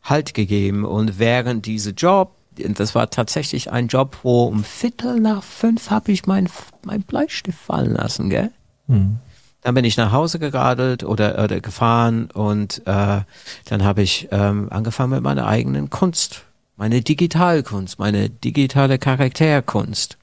Halt 0.02 0.34
gegeben. 0.34 0.84
Und 0.84 1.18
während 1.18 1.64
dieser 1.64 1.92
Job, 1.92 2.32
das 2.56 2.94
war 2.94 3.08
tatsächlich 3.08 3.72
ein 3.72 3.88
Job, 3.88 4.18
wo 4.22 4.44
um 4.44 4.64
Viertel 4.64 5.18
nach 5.18 5.42
fünf 5.42 5.90
habe 5.90 6.12
ich 6.12 6.26
mein, 6.26 6.48
mein 6.84 7.00
Bleistift 7.00 7.58
fallen 7.58 7.94
lassen, 7.94 8.28
gell? 8.28 8.50
Hm. 8.88 9.16
Dann 9.62 9.74
bin 9.74 9.84
ich 9.84 9.96
nach 9.96 10.12
Hause 10.12 10.38
geradelt 10.38 11.02
oder, 11.02 11.42
oder 11.42 11.60
gefahren 11.60 12.30
und 12.32 12.82
äh, 12.86 13.22
dann 13.64 13.84
habe 13.84 14.02
ich 14.02 14.28
ähm, 14.30 14.68
angefangen 14.70 15.10
mit 15.10 15.22
meiner 15.22 15.46
eigenen 15.46 15.90
Kunst, 15.90 16.44
meine 16.76 17.02
Digitalkunst, 17.02 17.98
meine 17.98 18.30
digitale 18.30 18.98
Charakterkunst. 18.98 20.16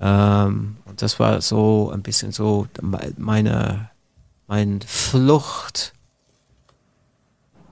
Ähm, 0.00 0.76
und 0.86 1.02
das 1.02 1.20
war 1.20 1.40
so 1.42 1.90
ein 1.92 2.02
bisschen 2.02 2.32
so 2.32 2.66
meine, 2.80 3.90
mein 4.46 4.80
Flucht 4.80 5.92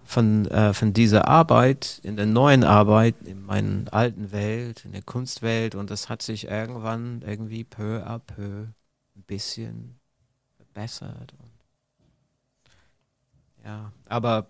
von, 0.04 0.46
äh, 0.48 0.72
von 0.72 0.92
dieser 0.92 1.26
Arbeit 1.26 2.00
in 2.02 2.16
der 2.16 2.26
neuen 2.26 2.64
Arbeit, 2.64 3.14
in 3.24 3.44
meiner 3.44 3.92
alten 3.92 4.30
Welt, 4.30 4.84
in 4.84 4.92
der 4.92 5.02
Kunstwelt 5.02 5.74
und 5.74 5.90
das 5.90 6.08
hat 6.08 6.22
sich 6.22 6.48
irgendwann 6.48 7.22
irgendwie 7.26 7.64
peu 7.64 8.02
à 8.06 8.18
peu 8.18 8.66
ein 9.16 9.22
bisschen 9.26 9.98
verbessert. 10.76 11.32
Ja, 13.64 13.92
aber 14.08 14.46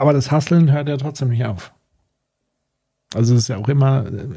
Aber 0.00 0.12
das 0.12 0.30
Hasseln 0.30 0.70
hört 0.70 0.88
ja 0.88 0.96
trotzdem 0.96 1.30
nicht 1.30 1.44
auf. 1.44 1.72
Also 3.14 3.34
es 3.34 3.42
ist 3.42 3.48
ja 3.48 3.56
auch 3.56 3.68
immer, 3.68 4.06
äh, 4.06 4.28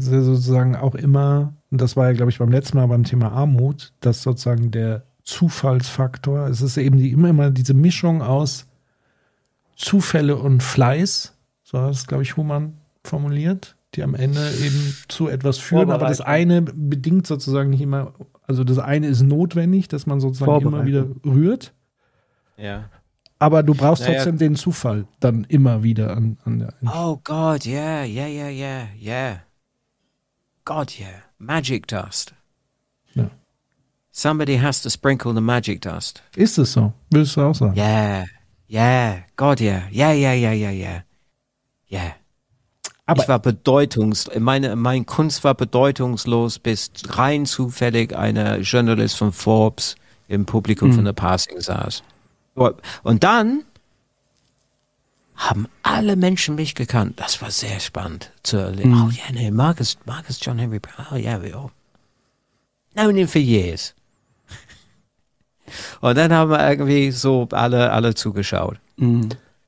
ja 0.00 0.22
sozusagen 0.22 0.76
auch 0.76 0.94
immer, 0.94 1.52
und 1.70 1.80
das 1.80 1.94
war 1.94 2.06
ja, 2.06 2.14
glaube 2.14 2.30
ich, 2.30 2.38
beim 2.38 2.50
letzten 2.50 2.78
Mal 2.78 2.86
beim 2.86 3.04
Thema 3.04 3.30
Armut, 3.32 3.92
dass 4.00 4.22
sozusagen 4.22 4.70
der 4.70 5.04
Zufallsfaktor, 5.22 6.46
es 6.48 6.62
ist 6.62 6.78
eben 6.78 6.96
die, 6.96 7.10
immer, 7.10 7.28
immer 7.28 7.50
diese 7.50 7.74
Mischung 7.74 8.22
aus 8.22 8.66
Zufälle 9.76 10.36
und 10.36 10.62
Fleiß, 10.62 11.36
so 11.64 11.80
hat 11.80 11.90
es, 11.90 12.06
glaube 12.06 12.22
ich, 12.22 12.38
Humann 12.38 12.78
formuliert, 13.02 13.73
die 13.96 14.02
am 14.02 14.14
Ende 14.14 14.50
eben 14.62 14.94
zu 15.08 15.28
etwas 15.28 15.58
führen, 15.58 15.90
aber 15.90 16.08
das 16.08 16.20
eine 16.20 16.62
bedingt 16.62 17.26
sozusagen 17.26 17.70
nicht 17.70 17.80
immer, 17.80 18.12
also 18.46 18.64
das 18.64 18.78
eine 18.78 19.06
ist 19.06 19.22
notwendig, 19.22 19.88
dass 19.88 20.06
man 20.06 20.20
sozusagen 20.20 20.66
immer 20.66 20.84
wieder 20.86 21.06
rührt. 21.24 21.72
ja. 22.56 22.90
Aber 23.40 23.62
du 23.62 23.74
brauchst 23.74 24.02
Naja. 24.04 24.14
trotzdem 24.14 24.38
den 24.38 24.54
Zufall 24.54 25.06
dann 25.20 25.44
immer 25.44 25.82
wieder 25.82 26.16
an, 26.16 26.38
an 26.44 26.60
der. 26.60 26.74
Oh 26.86 27.18
God, 27.24 27.66
yeah, 27.66 28.04
yeah, 28.04 28.26
yeah, 28.28 28.48
yeah, 28.48 28.86
yeah. 28.98 29.40
God, 30.64 30.98
yeah. 30.98 31.10
Magic 31.38 31.86
dust. 31.88 32.32
Ja. 33.12 33.28
Somebody 34.12 34.56
has 34.56 34.80
to 34.82 34.88
sprinkle 34.88 35.34
the 35.34 35.40
magic 35.42 35.82
dust. 35.82 36.22
Ist 36.36 36.56
es 36.58 36.72
so? 36.72 36.94
Willst 37.10 37.36
du 37.36 37.42
auch 37.42 37.54
sagen? 37.54 37.76
Yeah, 37.76 38.24
yeah, 38.70 39.24
God, 39.36 39.60
yeah, 39.60 39.88
yeah, 39.90 40.12
yeah, 40.12 40.32
yeah, 40.32 40.52
yeah, 40.52 40.70
yeah, 40.70 41.02
yeah. 41.90 42.12
Aber- 43.06 43.22
ich 43.22 43.28
war 43.28 43.38
bedeutungs, 43.38 44.30
meine, 44.38 44.76
mein 44.76 45.04
Kunst 45.06 45.44
war 45.44 45.54
bedeutungslos, 45.54 46.58
bis 46.58 46.90
rein 47.08 47.44
zufällig 47.46 48.16
eine 48.16 48.58
Journalist 48.58 49.16
von 49.18 49.32
Forbes 49.32 49.96
im 50.28 50.46
Publikum 50.46 50.88
Hm. 50.90 50.96
von 50.96 51.04
der 51.04 51.12
Passing 51.12 51.60
saß. 51.60 52.02
Und 53.02 53.24
dann 53.24 53.62
haben 55.36 55.66
alle 55.82 56.16
Menschen 56.16 56.54
mich 56.54 56.74
gekannt. 56.74 57.14
Das 57.20 57.42
war 57.42 57.50
sehr 57.50 57.80
spannend 57.80 58.30
zu 58.42 58.56
erleben. 58.56 58.94
Hm. 58.94 59.08
Oh 59.08 59.10
ja, 59.10 59.32
nee, 59.32 59.50
Marcus, 59.50 59.98
Marcus 60.06 60.38
John 60.40 60.58
Henry 60.58 60.78
Brown. 60.78 61.06
Oh 61.12 61.16
ja, 61.16 61.42
wir 61.42 61.58
auch. 61.58 61.70
Known 62.94 63.16
him 63.16 63.28
for 63.28 63.40
years. 63.40 63.94
Und 66.00 66.16
dann 66.16 66.32
haben 66.32 66.50
wir 66.50 66.60
irgendwie 66.68 67.10
so 67.10 67.48
alle, 67.50 67.90
alle 67.90 68.14
zugeschaut. 68.14 68.78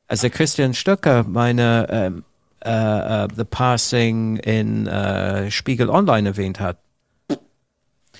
Als 0.09 0.21
der 0.21 0.31
Christian 0.31 0.73
Stöcker 0.75 1.25
meine 1.25 1.87
ähm, 1.91 2.25
äh, 2.65 3.25
äh, 3.25 3.29
The 3.35 3.45
Passing 3.45 4.37
in 4.39 4.87
äh, 4.87 5.51
Spiegel 5.51 5.91
Online 5.91 6.31
erwähnt 6.31 6.61
hat. 6.61 6.79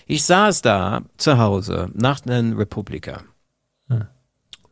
Ich 0.07 0.25
saß 0.25 0.63
da 0.63 1.03
zu 1.17 1.39
Hause 1.39 1.91
nach 1.95 2.25
einem 2.27 2.57
Republika. 2.57 3.23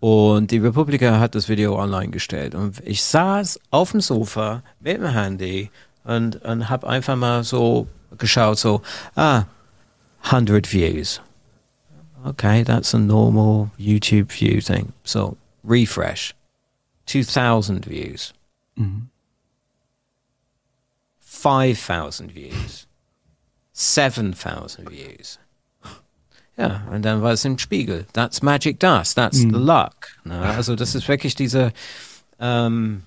Und 0.07 0.51
die 0.51 0.59
Republika 0.59 1.19
hat 1.19 1.35
das 1.35 1.49
Video 1.49 1.81
online 1.81 2.11
gestellt. 2.11 2.55
Und 2.55 2.79
ich 2.85 3.03
saß 3.03 3.59
auf 3.71 3.93
dem 3.93 4.03
Sofa 4.03 4.63
mit 4.79 4.99
dem 4.99 5.07
Handy 5.07 5.71
und, 6.05 6.37
und 6.45 6.69
habe 6.69 6.87
einfach 6.87 7.17
mal 7.17 7.43
so 7.43 7.87
geschaut, 8.19 8.59
so, 8.59 8.83
ah, 9.17 9.45
100 10.25 10.71
views. 10.71 11.23
Okay, 12.23 12.63
that's 12.63 12.95
a 12.95 12.99
normal 12.99 13.71
YouTube 13.79 14.31
view 14.31 14.61
thing. 14.61 14.93
So, 15.05 15.39
refresh. 15.65 16.35
2000 17.07 17.87
views. 17.87 18.35
5000 21.45 22.35
views. 22.35 22.87
7000 23.75 24.91
views. 24.91 25.39
Ja, 26.57 26.87
und 26.91 27.03
dann 27.03 27.21
war 27.21 27.33
es 27.33 27.45
im 27.45 27.59
Spiegel. 27.59 28.07
That's 28.15 28.41
Magic 28.41 28.81
Dust, 28.81 29.17
that's 29.17 29.39
the 29.39 29.49
luck. 29.49 29.95
Ne? 30.25 30.41
Also 30.41 30.75
das 30.77 30.95
ist 30.95 31.07
wirklich 31.09 31.35
diese, 31.35 31.73
ähm, 32.39 33.03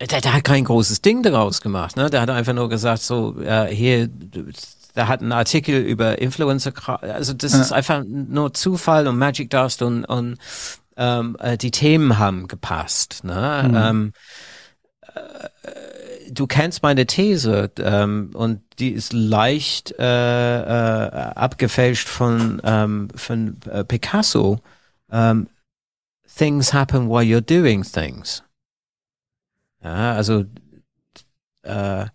der, 0.00 0.20
der 0.20 0.32
hat 0.34 0.44
kein 0.44 0.64
großes 0.64 1.00
Ding 1.00 1.22
daraus 1.22 1.60
gemacht. 1.62 1.96
Ne? 1.96 2.10
Der 2.10 2.20
hat 2.20 2.30
einfach 2.30 2.52
nur 2.52 2.68
gesagt, 2.68 3.02
so, 3.02 3.40
äh, 3.40 3.72
hier, 3.74 4.08
der 4.08 5.08
hat 5.08 5.22
einen 5.22 5.32
Artikel 5.32 5.80
über 5.80 6.18
Influencer, 6.20 6.72
also 7.02 7.32
das 7.32 7.52
Ja. 7.52 7.60
ist 7.60 7.72
einfach 7.72 8.02
nur 8.04 8.52
Zufall 8.52 9.06
und 9.06 9.16
Magic 9.16 9.48
Dust 9.50 9.80
und, 9.80 10.04
und 10.04 10.36
ähm, 10.96 11.36
äh, 11.38 11.56
die 11.56 11.70
Themen 11.70 12.18
haben 12.18 12.46
gepasst. 12.48 13.22
Ne? 13.22 13.64
Mhm. 13.68 13.76
Ähm, 13.76 14.12
du 16.38 16.46
kennst 16.46 16.82
meine 16.82 17.06
These 17.06 17.70
ähm, 17.78 18.30
und 18.34 18.60
die 18.78 18.90
ist 18.90 19.12
leicht 19.12 19.92
äh, 19.98 20.02
äh, 20.60 21.10
abgefälscht 21.34 22.08
von, 22.08 22.60
ähm, 22.64 23.08
von 23.14 23.60
äh, 23.70 23.84
Picasso. 23.84 24.60
Ähm, 25.10 25.48
things 26.36 26.72
happen 26.72 27.08
while 27.08 27.22
you're 27.24 27.40
doing 27.40 27.82
things. 27.82 28.44
Ja, 29.82 30.12
also 30.14 30.44
äh, 31.62 32.06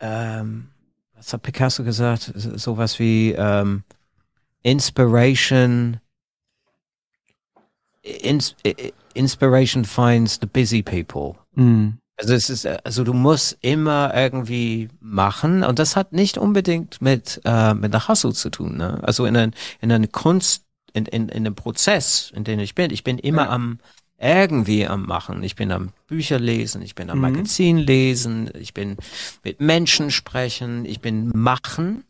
ähm, 0.00 0.68
was 1.14 1.32
hat 1.32 1.42
Picasso 1.42 1.84
gesagt? 1.84 2.32
So- 2.34 2.56
Sowas 2.56 2.98
wie 2.98 3.32
ähm, 3.32 3.84
Inspiration 4.62 6.00
ins, 8.02 8.54
Inspiration 9.14 9.84
finds 9.84 10.38
the 10.40 10.46
busy 10.46 10.82
people. 10.82 11.36
Mhm. 11.54 11.98
Also 12.18 12.32
es 12.34 12.48
ist, 12.50 12.64
äh, 12.64 12.78
also 12.84 13.04
du 13.04 13.12
musst 13.12 13.58
immer 13.60 14.12
irgendwie 14.14 14.88
machen 15.00 15.62
und 15.64 15.78
das 15.78 15.96
hat 15.96 16.12
nicht 16.12 16.38
unbedingt 16.38 17.02
mit 17.02 17.40
äh, 17.44 17.74
mit 17.74 17.92
der 17.92 18.08
Hustle 18.08 18.32
zu 18.32 18.50
tun. 18.50 18.76
Ne? 18.78 19.00
Also 19.02 19.26
in 19.26 19.36
ein, 19.36 19.54
in 19.80 19.92
einer 19.92 20.06
Kunst, 20.06 20.64
in, 20.94 21.04
in, 21.06 21.28
in 21.28 21.38
einem 21.46 21.54
Prozess, 21.54 22.32
in 22.34 22.44
dem 22.44 22.58
ich 22.60 22.74
bin, 22.74 22.90
ich 22.90 23.04
bin 23.04 23.18
immer 23.18 23.44
Ja. 23.44 23.50
am 23.50 23.78
irgendwie 24.18 24.86
am 24.86 25.04
machen. 25.04 25.42
Ich 25.42 25.56
bin 25.56 25.70
am 25.70 25.90
Bücher 26.06 26.38
lesen, 26.38 26.80
ich 26.80 26.94
bin 26.94 27.10
am 27.10 27.18
Mhm. 27.18 27.22
Magazin 27.22 27.76
lesen, 27.76 28.50
ich 28.58 28.72
bin 28.72 28.96
mit 29.44 29.60
Menschen 29.60 30.10
sprechen, 30.10 30.86
ich 30.86 31.00
bin 31.02 31.30
machen. 31.34 32.04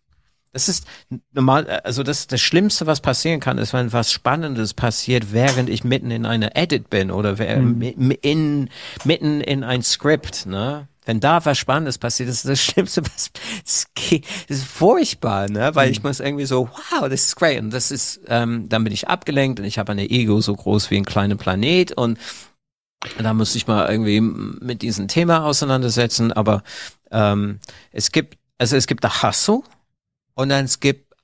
Das 0.57 0.70
ist 0.70 0.86
normal, 1.35 1.68
also 1.85 2.02
das 2.02 2.28
das 2.28 2.41
Schlimmste, 2.41 2.86
was 2.86 3.02
passieren 3.02 3.41
kann, 3.41 3.59
ist, 3.59 3.75
wenn 3.75 3.93
was 3.93 4.10
Spannendes 4.10 4.73
passiert, 4.73 5.35
während 5.35 5.68
ich 5.68 5.85
mitten 5.85 6.10
in 6.10 6.25
einer 6.25 6.57
Edit 6.57 6.89
bin 6.89 7.10
oder 7.10 7.36
Mhm. 7.59 7.83
in, 8.23 8.70
mitten 9.05 9.41
in 9.43 9.65
ein 9.65 9.83
Skript, 9.83 10.47
ne? 10.47 10.89
Wenn 11.05 11.20
da 11.20 11.44
was 11.44 11.59
Spannendes 11.59 11.99
passiert, 11.99 12.31
das 12.31 12.36
ist 12.36 12.49
das 12.49 12.60
Schlimmste, 12.65 13.02
was, 13.05 13.31
das, 13.65 13.86
ist 14.49 14.65
furchtbar, 14.65 15.51
ne? 15.51 15.75
Weil 15.75 15.91
ich 15.91 16.02
muss 16.02 16.20
irgendwie 16.20 16.47
so, 16.47 16.70
wow, 16.73 17.02
das 17.02 17.26
ist 17.26 17.36
great. 17.36 17.60
Und 17.60 17.70
das 17.70 17.91
ist, 17.91 18.20
ähm, 18.28 18.67
dann 18.70 18.83
bin 18.83 18.94
ich 18.94 19.09
abgelenkt 19.09 19.60
und 19.60 19.67
ich 19.67 19.78
habe 19.78 19.93
eine 19.93 20.09
Ego 20.09 20.41
so 20.41 20.55
groß 20.57 20.91
wie 20.91 20.97
ein 20.97 21.05
kleiner 21.05 21.36
Planet 21.36 21.93
und 21.93 22.18
da 23.18 23.35
muss 23.35 23.55
ich 23.55 23.67
mal 23.67 23.91
irgendwie 23.91 24.23
mit 24.23 24.81
diesem 24.81 25.07
Thema 25.07 25.44
auseinandersetzen, 25.44 26.33
aber 26.33 26.62
ähm, 27.10 27.60
es 27.93 28.10
gibt, 28.10 28.39
also 28.57 28.75
es 28.75 28.86
gibt 28.86 29.05
der 29.05 29.23
Hustle 29.23 29.60
und 30.37 30.51
dann 30.51 30.67
es 30.67 30.79
gibt 30.79 31.15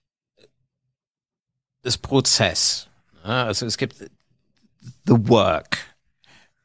das 1.82 1.98
Prozess. 1.98 2.88
Also 3.22 3.66
es 3.66 3.76
gibt 3.76 3.96
the 4.00 5.28
work. 5.28 5.78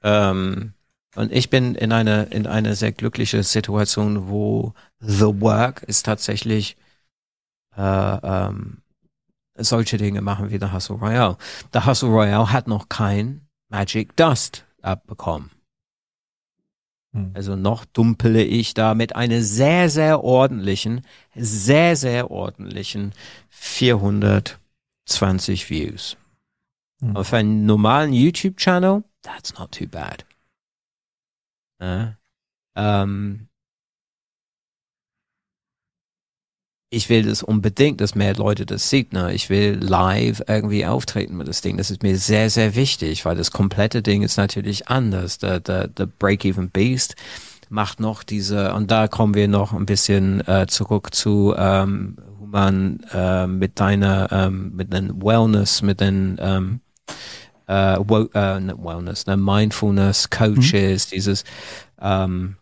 Ähm, 0.01 0.74
und 1.16 1.32
ich 1.32 1.50
bin 1.50 1.76
in 1.76 1.92
einer 1.92 2.32
in 2.32 2.48
einer 2.48 2.76
sehr 2.76 2.92
glückliche 2.92 3.43
Situation, 3.43 4.30
wo 4.30 4.74
the 5.00 5.42
work 5.42 5.84
ist 5.84 6.06
tatsächlich 6.06 6.77
äh, 7.76 7.82
ähm, 7.82 8.82
solche 9.56 9.98
Dinge 9.98 10.22
machen 10.22 10.50
wie 10.50 10.59
der 10.59 10.74
Hustle 10.74 10.95
Royale. 10.95 11.38
Der 11.74 11.85
Hustle 11.85 12.09
Royale 12.09 12.51
hat 12.51 12.67
noch 12.67 12.90
kein 12.90 13.48
Magic 13.69 14.16
Dust 14.16 14.64
abbekommen. 14.82 15.51
Hm. 17.17 17.31
Also 17.33 17.55
noch 17.55 17.85
dumpele 17.85 18.43
ich 18.43 18.75
da 18.75 18.93
mit 18.93 19.15
einer 19.15 19.41
sehr, 19.41 19.89
sehr 19.89 20.23
ordentlichen, 20.23 21.01
sehr, 21.35 21.95
sehr 21.95 22.29
ordentlichen 22.31 23.13
420 23.49 25.69
Views. 25.69 26.17
Hm. 27.01 27.15
Auf 27.15 27.31
einen 27.33 27.65
normalen 27.65 28.13
YouTube-Channel, 28.13 29.03
that's 29.23 29.57
not 29.57 29.71
too 29.71 29.87
bad. 29.87 30.25
Ja. 31.81 32.17
Ähm, 32.75 33.47
ich 36.90 37.09
will 37.09 37.24
das 37.24 37.43
unbedingt, 37.43 37.99
dass 37.99 38.16
mehr 38.16 38.35
Leute 38.35 38.66
das 38.66 38.90
sieht. 38.90 39.11
Ne? 39.11 39.33
Ich 39.33 39.49
will 39.49 39.77
live 39.82 40.41
irgendwie 40.48 40.85
auftreten 40.85 41.35
mit 41.35 41.48
das 41.48 41.61
Ding. 41.61 41.77
Das 41.77 41.91
ist 41.91 42.01
mir 42.01 42.17
sehr, 42.17 42.49
sehr 42.49 42.75
wichtig, 42.75 43.25
weil 43.25 43.35
das 43.35 43.51
komplette 43.51 44.01
Ding 44.01 44.22
ist 44.22 44.38
natürlich 44.38 44.88
anders. 44.88 45.38
Der, 45.38 45.59
der, 45.59 45.88
der 45.88 46.06
Break-Even 46.06 46.69
Beast 46.69 47.16
macht 47.69 47.99
noch 47.99 48.24
diese, 48.24 48.74
und 48.74 48.90
da 48.90 49.09
kommen 49.09 49.33
wir 49.33 49.49
noch 49.49 49.74
ein 49.74 49.85
bisschen 49.85 50.48
äh, 50.48 50.67
zurück 50.67 51.14
zu, 51.14 51.53
ähm, 51.57 52.17
wo 52.40 52.45
man 52.45 53.01
äh, 53.11 53.48
mit 53.48 53.80
deiner, 53.82 54.32
ähm, 54.32 54.74
mit 54.74 54.93
den 54.93 55.22
Wellness, 55.22 55.82
mit 55.82 55.99
den 55.99 56.38
ähm, 56.40 56.80
äh, 57.67 57.98
wo, 57.99 58.19
äh, 58.33 58.61
Wellness, 58.77 59.25
ne, 59.25 59.35
Mindfulness, 59.35 60.30
Coaches, 60.30 61.07
dieses, 61.07 61.43
ähm, 62.01 62.56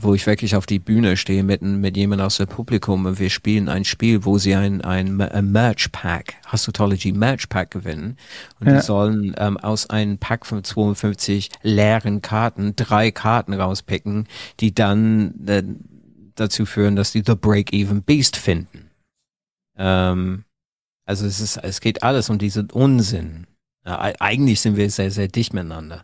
wo 0.00 0.14
ich 0.14 0.26
wirklich 0.26 0.54
auf 0.54 0.66
die 0.66 0.78
Bühne 0.78 1.16
stehe 1.16 1.42
mit, 1.42 1.60
mit 1.62 1.96
jemand 1.96 2.22
aus 2.22 2.36
dem 2.36 2.46
Publikum 2.46 3.06
und 3.06 3.18
wir 3.18 3.30
spielen 3.30 3.68
ein 3.68 3.84
Spiel, 3.84 4.24
wo 4.24 4.38
sie 4.38 4.54
ein, 4.54 4.80
ein, 4.82 5.20
ein 5.20 5.50
Merch 5.50 5.90
Pack, 5.90 6.34
Hustology 6.52 7.12
Merch 7.12 7.48
Pack 7.48 7.72
gewinnen 7.72 8.16
und 8.60 8.68
Ja. 8.68 8.76
die 8.76 8.82
sollen 8.82 9.34
ähm, 9.38 9.56
aus 9.56 9.90
einem 9.90 10.18
Pack 10.18 10.46
von 10.46 10.62
52 10.62 11.50
leeren 11.62 12.22
Karten 12.22 12.76
drei 12.76 13.10
Karten 13.10 13.52
rauspicken, 13.54 14.28
die 14.60 14.72
dann 14.74 15.46
äh, 15.46 15.64
dazu 16.36 16.64
führen, 16.64 16.94
dass 16.94 17.10
die 17.12 17.24
The 17.26 17.34
Break-Even 17.34 18.02
Beast 18.02 18.36
finden. 18.36 18.90
Ähm, 19.76 20.44
also 21.06 21.26
es 21.26 21.40
ist, 21.40 21.56
es 21.56 21.80
geht 21.80 22.02
alles 22.02 22.30
um 22.30 22.38
diesen 22.38 22.70
Unsinn. 22.70 23.46
Ja, 23.84 23.98
eigentlich 24.20 24.60
sind 24.60 24.76
wir 24.76 24.90
sehr, 24.90 25.10
sehr 25.10 25.28
dicht 25.28 25.54
miteinander. 25.54 26.02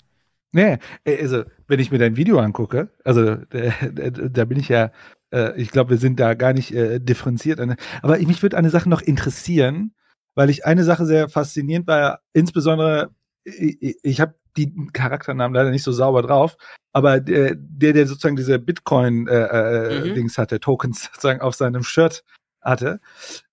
Nee, 0.55 0.79
äh, 1.05 1.21
also 1.21 1.43
wenn 1.67 1.81
ich 1.81 1.91
mir 1.91 1.99
dein 1.99 2.17
Video 2.17 2.39
angucke, 2.39 2.89
also 3.05 3.23
äh, 3.53 3.73
äh, 3.83 4.31
da 4.31 4.45
bin 4.45 4.59
ich 4.59 4.69
ja, 4.69 4.93
äh, 5.33 5.61
ich 5.61 5.71
glaube, 5.73 5.91
wir 5.91 5.99
sind 5.99 6.21
da 6.21 6.35
gar 6.35 6.53
nicht 6.53 6.73
äh, 6.73 7.01
differenziert. 7.01 7.59
Aber 8.03 8.19
mich 8.19 8.41
würde 8.43 8.57
eine 8.57 8.71
Sache 8.71 8.89
noch 8.89 9.03
interessieren, 9.03 9.95
weil 10.37 10.51
ich 10.51 10.65
eine 10.65 10.85
Sache 10.85 11.07
sehr 11.07 11.29
faszinierend 11.29 11.89
war, 11.89 12.21
insbesondere, 12.33 13.11
ich, 13.45 13.83
ich- 13.83 13.99
ich 14.03 14.21
habe 14.21 14.35
die 14.57 14.73
Charakternamen 14.93 15.55
leider 15.57 15.71
nicht 15.71 15.83
so 15.83 15.91
sauber 15.91 16.23
drauf, 16.23 16.57
aber 16.93 17.19
der, 17.19 17.57
der, 17.57 18.07
sozusagen 18.07 18.37
diese 18.37 18.61
Bitcoin-Dings 18.61 20.39
Mhm. 20.39 20.41
hatte, 20.41 20.61
Tokens 20.61 21.05
sozusagen 21.13 21.41
auf 21.41 21.57
seinem 21.57 21.83
Shirt 21.83 22.23
hatte. 22.63 23.01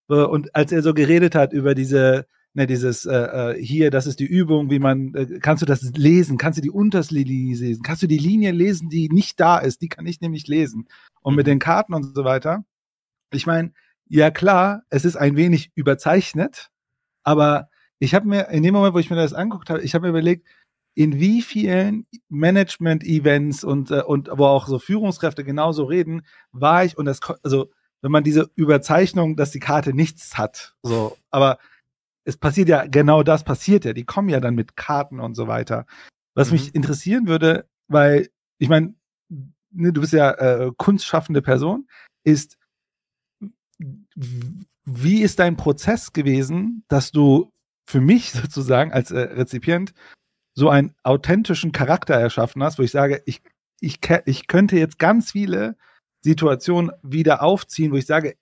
Äh, 0.10 0.14
Und 0.16 0.54
als 0.56 0.72
er 0.72 0.84
so 0.84 0.94
geredet 0.94 1.34
hat 1.34 1.54
über 1.54 1.74
diese, 1.74 2.28
ne, 2.54 2.68
dieses 2.68 3.06
äh, 3.06 3.14
äh, 3.14 3.64
hier, 3.64 3.92
das 3.92 4.08
ist 4.08 4.20
die 4.20 4.26
Übung, 4.26 4.70
wie 4.70 4.80
man, 4.80 5.14
äh, 5.16 5.40
kannst 5.40 5.62
du 5.62 5.66
das 5.66 5.82
lesen, 5.96 6.38
kannst 6.38 6.58
du 6.58 6.62
die 6.62 6.72
Unterslinie 6.72 7.56
lesen, 7.56 7.84
kannst 7.84 8.04
du 8.04 8.08
die 8.08 8.18
Linie 8.18 8.52
lesen, 8.52 8.90
die 8.90 9.10
nicht 9.10 9.40
da 9.40 9.58
ist, 9.58 9.82
die 9.82 9.90
kann 9.90 10.06
ich 10.06 10.22
nämlich 10.22 10.48
lesen. 10.48 10.88
Und 11.22 11.36
mit 11.36 11.48
den 11.48 11.60
Karten 11.60 11.94
und 11.94 12.16
so 12.16 12.24
weiter. 12.24 12.64
Ich 13.32 13.46
meine, 13.46 13.72
ja 14.08 14.32
klar, 14.32 14.84
es 14.90 15.06
ist 15.06 15.16
ein 15.16 15.36
wenig 15.36 15.72
überzeichnet, 15.76 16.70
aber 17.24 17.70
ich 18.00 18.16
habe 18.16 18.28
mir, 18.28 18.50
in 18.50 18.64
dem 18.64 18.74
Moment, 18.74 18.94
wo 18.94 19.00
ich 19.00 19.10
mir 19.10 19.16
das 19.16 19.34
angeguckt 19.34 19.70
habe, 19.70 19.82
ich 19.82 19.94
habe 19.94 20.04
mir 20.04 20.10
überlegt, 20.10 20.48
in 20.94 21.20
wie 21.20 21.42
vielen 21.42 22.06
Management-Events 22.30 23.64
und, 23.64 23.92
äh, 23.92 24.02
und 24.02 24.30
wo 24.34 24.46
auch 24.46 24.68
so 24.68 24.80
Führungskräfte 24.80 25.44
genauso 25.44 25.86
reden, 25.86 26.24
war 26.52 26.84
ich 26.84 26.98
und 26.98 27.06
das, 27.06 27.22
also 27.44 27.72
wenn 28.02 28.12
man 28.12 28.24
diese 28.24 28.50
Überzeichnung, 28.56 29.36
dass 29.36 29.52
die 29.52 29.60
Karte 29.60 29.94
nichts 29.94 30.38
hat, 30.38 30.76
so, 30.82 31.16
aber 31.30 31.60
es 32.24 32.38
passiert 32.38 32.69
ja 32.69 32.85
genau 32.85 33.24
das 33.24 33.43
passiert 33.43 33.85
ja, 33.85 33.93
die 33.93 34.06
kommen 34.06 34.30
ja 34.30 34.40
dann 34.40 34.56
mit 34.56 34.75
Karten 34.75 35.19
und 35.19 35.35
so 35.35 35.48
weiter. 35.48 35.85
Was 36.35 36.50
Mhm. 36.50 36.53
mich 36.53 36.75
interessieren 36.75 37.27
würde, 37.27 37.67
weil 37.88 38.30
ich 38.58 38.69
meine, 38.69 38.93
ne, 39.72 39.91
du 39.91 40.01
bist 40.01 40.14
ja 40.14 40.32
äh, 40.32 40.72
kunstschaffende 40.77 41.41
Person, 41.41 41.88
ist 42.24 42.58
wie 44.85 45.22
ist 45.22 45.40
dein 45.40 45.58
Prozess 45.58 46.14
gewesen, 46.14 46.83
dass 46.88 47.11
du 47.11 47.51
für 47.85 48.01
mich 48.01 48.32
sozusagen 48.32 48.91
als 48.91 49.11
äh, 49.11 49.19
Rezipient 49.19 49.93
so 50.53 50.69
einen 50.69 50.93
authentischen 51.03 51.72
Charakter 51.72 52.14
erschaffen 52.14 52.61
hast, 52.61 52.77
wo 52.77 52.83
ich 52.83 52.91
sage, 52.91 53.22
ich, 53.25 53.41
ich, 53.80 54.00
ich 54.25 54.48
könnte 54.48 54.77
jetzt 54.77 55.00
ganz 55.00 55.32
viele 55.32 55.77
Situationen 56.24 56.91
wieder 57.01 57.41
aufziehen, 57.41 57.91
wo 57.91 57.95
ich 57.95 58.06
sage, 58.06 58.35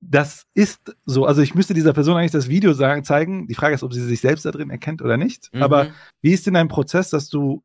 das 0.00 0.46
ist 0.54 0.94
so. 1.04 1.26
Also 1.26 1.42
ich 1.42 1.54
müsste 1.54 1.74
dieser 1.74 1.92
Person 1.92 2.16
eigentlich 2.16 2.30
das 2.30 2.48
Video 2.48 2.72
sagen, 2.72 3.04
zeigen. 3.04 3.46
Die 3.48 3.54
Frage 3.54 3.74
ist, 3.74 3.82
ob 3.82 3.92
sie 3.92 4.04
sich 4.04 4.20
selbst 4.20 4.44
da 4.44 4.50
drin 4.50 4.70
erkennt 4.70 5.02
oder 5.02 5.16
nicht. 5.16 5.52
Mhm. 5.52 5.62
Aber 5.62 5.88
wie 6.20 6.32
ist 6.32 6.46
denn 6.46 6.54
dein 6.54 6.68
Prozess, 6.68 7.10
dass 7.10 7.28
du 7.28 7.62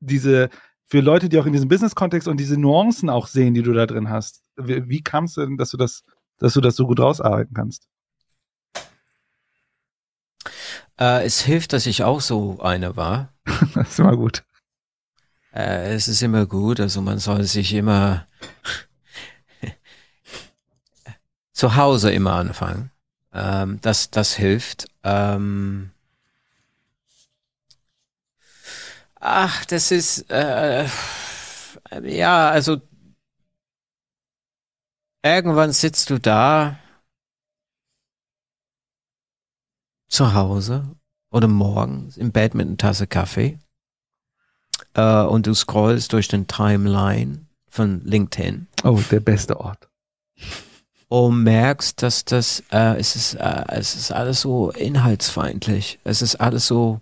diese, 0.00 0.48
für 0.86 1.00
Leute, 1.00 1.28
die 1.28 1.38
auch 1.38 1.46
in 1.46 1.52
diesem 1.52 1.68
Business-Kontext 1.68 2.28
und 2.28 2.38
diese 2.38 2.58
Nuancen 2.58 3.10
auch 3.10 3.26
sehen, 3.26 3.54
die 3.54 3.62
du 3.62 3.72
da 3.72 3.86
drin 3.86 4.08
hast, 4.08 4.42
wie, 4.56 4.88
wie 4.88 5.02
kam 5.02 5.24
es 5.24 5.34
denn, 5.34 5.56
dass 5.56 5.70
du 5.70 5.76
das, 5.76 6.04
dass 6.38 6.54
du 6.54 6.60
das 6.60 6.76
so 6.76 6.86
gut 6.86 7.00
rausarbeiten 7.00 7.54
kannst? 7.54 7.88
Äh, 10.98 11.24
es 11.24 11.40
hilft, 11.40 11.72
dass 11.72 11.86
ich 11.86 12.04
auch 12.04 12.20
so 12.20 12.58
eine 12.60 12.96
war. 12.96 13.34
das 13.74 13.90
ist 13.90 13.98
immer 13.98 14.16
gut. 14.16 14.44
Äh, 15.52 15.94
es 15.94 16.08
ist 16.08 16.22
immer 16.22 16.46
gut, 16.46 16.80
also 16.80 17.00
man 17.02 17.18
soll 17.18 17.44
sich 17.44 17.74
immer 17.74 18.26
zu 21.56 21.74
Hause 21.74 22.12
immer 22.12 22.34
anfangen. 22.34 22.90
Ähm, 23.32 23.80
das, 23.80 24.10
das 24.10 24.34
hilft. 24.34 24.88
Ähm, 25.02 25.90
ach, 29.14 29.64
das 29.64 29.90
ist, 29.90 30.30
äh, 30.30 30.86
ja, 32.02 32.50
also 32.50 32.82
irgendwann 35.22 35.72
sitzt 35.72 36.10
du 36.10 36.20
da 36.20 36.78
zu 40.08 40.34
Hause 40.34 40.94
oder 41.30 41.48
morgens 41.48 42.18
im 42.18 42.32
Bett 42.32 42.54
mit 42.54 42.66
einer 42.66 42.76
Tasse 42.76 43.06
Kaffee 43.06 43.58
äh, 44.92 45.22
und 45.22 45.46
du 45.46 45.54
scrollst 45.54 46.12
durch 46.12 46.28
den 46.28 46.46
Timeline 46.46 47.46
von 47.70 48.04
LinkedIn 48.04 48.68
Oh, 48.84 49.00
der 49.10 49.20
beste 49.20 49.58
Ort. 49.58 49.88
Und 51.08 51.42
merkst, 51.44 52.02
dass 52.02 52.24
das 52.24 52.62
äh, 52.70 52.98
es 52.98 53.16
ist 53.16 53.34
äh, 53.34 53.64
es 53.68 53.94
ist 53.94 54.12
alles 54.12 54.40
so 54.40 54.70
inhaltsfeindlich. 54.70 55.98
Es 56.04 56.22
ist 56.22 56.36
alles 56.36 56.66
so 56.66 57.00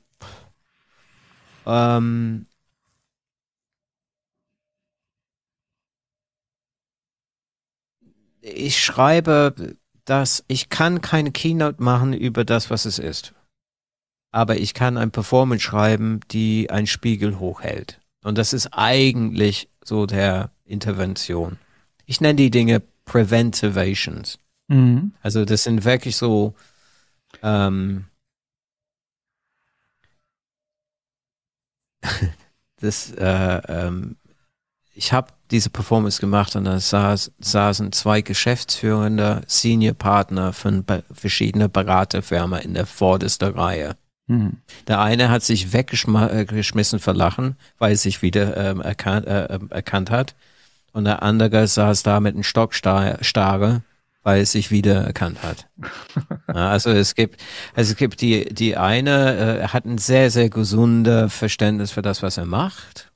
ähm, 1.66 2.46
ich 8.40 8.82
schreibe, 8.82 9.76
dass 10.04 10.44
ich 10.48 10.68
kann 10.68 11.00
keine 11.00 11.32
Keynote 11.32 11.82
machen 11.82 12.12
über 12.12 12.44
das, 12.44 12.70
was 12.70 12.84
es 12.84 12.98
ist. 12.98 13.34
Aber 14.32 14.56
ich 14.56 14.74
kann 14.74 14.98
ein 14.98 15.10
Performance 15.12 15.62
schreiben, 15.62 16.20
die 16.30 16.68
einen 16.70 16.86
Spiegel 16.86 17.38
hochhält. 17.38 18.00
Und 18.22 18.36
das 18.36 18.52
ist 18.52 18.68
eigentlich 18.72 19.68
so 19.82 20.06
der 20.06 20.50
Intervention. 20.64 21.58
Ich 22.04 22.20
nenne 22.20 22.34
die 22.34 22.50
Dinge 22.50 22.82
Preventivations. 23.04 24.38
Mhm. 24.68 25.12
Also 25.22 25.44
das 25.44 25.64
sind 25.64 25.84
wirklich 25.84 26.16
so 26.16 26.54
ähm, 27.42 28.06
das 32.80 33.12
äh, 33.12 33.60
ähm, 33.68 34.16
ich 34.94 35.12
habe 35.12 35.32
diese 35.50 35.70
Performance 35.70 36.20
gemacht 36.20 36.56
und 36.56 36.64
da 36.64 36.78
saß, 36.78 37.32
saßen 37.38 37.92
zwei 37.92 38.22
geschäftsführende 38.22 39.42
Senior 39.46 39.94
Partner 39.94 40.52
von 40.52 40.84
be 40.84 41.02
verschiedenen 41.12 41.70
Beraterfirmen 41.70 42.60
in 42.60 42.74
der 42.74 42.86
vordersten 42.86 43.52
Reihe. 43.54 43.96
Mhm. 44.26 44.58
Der 44.86 45.00
eine 45.00 45.30
hat 45.30 45.42
sich 45.42 45.72
weggeschmissen 45.72 46.98
vor 46.98 47.14
Lachen, 47.14 47.56
weil 47.78 47.92
er 47.92 47.96
sich 47.96 48.22
wieder 48.22 48.56
ähm, 48.56 48.80
erkannt, 48.80 49.26
äh, 49.26 49.46
ähm, 49.46 49.68
erkannt 49.70 50.10
hat. 50.10 50.34
Und 50.94 51.04
der 51.06 51.24
andere 51.24 51.66
saß 51.66 52.04
da 52.04 52.20
mit 52.20 52.34
einem 52.34 52.44
Stockstarre, 52.44 53.82
weil 54.22 54.38
er 54.38 54.46
sich 54.46 54.70
wieder 54.70 55.02
erkannt 55.04 55.42
hat. 55.42 55.66
ja, 56.48 56.70
also 56.70 56.90
es 56.90 57.16
gibt, 57.16 57.42
also 57.74 57.90
es 57.90 57.96
gibt 57.96 58.20
die, 58.20 58.44
die 58.54 58.76
eine 58.76 59.60
äh, 59.62 59.66
hat 59.68 59.84
ein 59.86 59.98
sehr, 59.98 60.30
sehr 60.30 60.48
gesundes 60.48 61.34
Verständnis 61.34 61.90
für 61.90 62.00
das, 62.00 62.22
was 62.22 62.36
er 62.36 62.46
macht. 62.46 63.10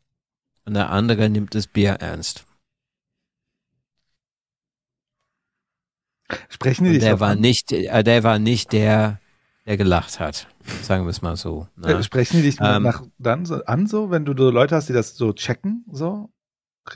Und 0.64 0.74
der 0.74 0.90
andere 0.90 1.30
nimmt 1.30 1.54
das 1.54 1.68
Bier 1.68 1.92
ernst. 1.92 2.44
Sprechen 6.48 6.84
die 6.84 6.94
Und 6.94 7.00
der 7.00 7.20
war 7.20 7.30
an? 7.30 7.40
nicht, 7.40 7.70
äh, 7.70 8.02
der 8.02 8.24
war 8.24 8.40
nicht 8.40 8.72
der, 8.72 9.20
der 9.66 9.76
gelacht 9.76 10.18
hat. 10.18 10.48
Sagen 10.82 11.04
wir 11.04 11.10
es 11.10 11.22
mal 11.22 11.36
so. 11.36 11.68
ne? 11.76 11.94
Äh, 11.94 12.02
Sprechen 12.02 12.38
die 12.38 12.42
dich 12.42 12.60
Ähm, 12.60 12.82
nach, 12.82 13.02
dann 13.18 13.46
so, 13.46 13.64
an, 13.64 13.86
so, 13.86 14.10
wenn 14.10 14.24
du 14.24 14.34
so 14.36 14.50
Leute 14.50 14.74
hast, 14.74 14.88
die 14.88 14.92
das 14.92 15.16
so 15.16 15.32
checken, 15.32 15.84
so? 15.92 16.28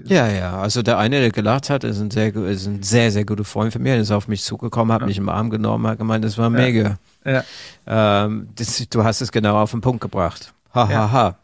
Ja, 0.04 0.28
ja. 0.28 0.58
Also 0.60 0.82
der 0.82 0.98
eine, 0.98 1.20
der 1.20 1.30
gelacht 1.30 1.70
hat, 1.70 1.84
ist 1.84 1.98
ein 2.00 2.10
sehr, 2.10 2.34
ist 2.34 2.66
ein 2.66 2.82
sehr, 2.82 3.10
sehr 3.10 3.24
guter 3.24 3.44
Freund 3.44 3.72
von 3.72 3.82
mir. 3.82 3.92
Der 3.94 4.02
ist 4.02 4.10
auf 4.10 4.28
mich 4.28 4.42
zugekommen, 4.42 4.92
hat 4.92 5.06
mich 5.06 5.18
im 5.18 5.28
Arm 5.28 5.50
genommen, 5.50 5.86
hat 5.86 5.98
gemeint, 5.98 6.24
das 6.24 6.38
war 6.38 6.50
mega. 6.50 6.98
Ja. 7.24 7.44
Ähm, 7.86 8.48
das, 8.54 8.88
du 8.88 9.04
hast 9.04 9.20
es 9.20 9.32
genau 9.32 9.60
auf 9.60 9.70
den 9.70 9.80
Punkt 9.80 10.00
gebracht. 10.00 10.52
Ha, 10.74 10.90
Ja. 10.90 10.98
ha, 10.98 11.12
ha. 11.12 11.38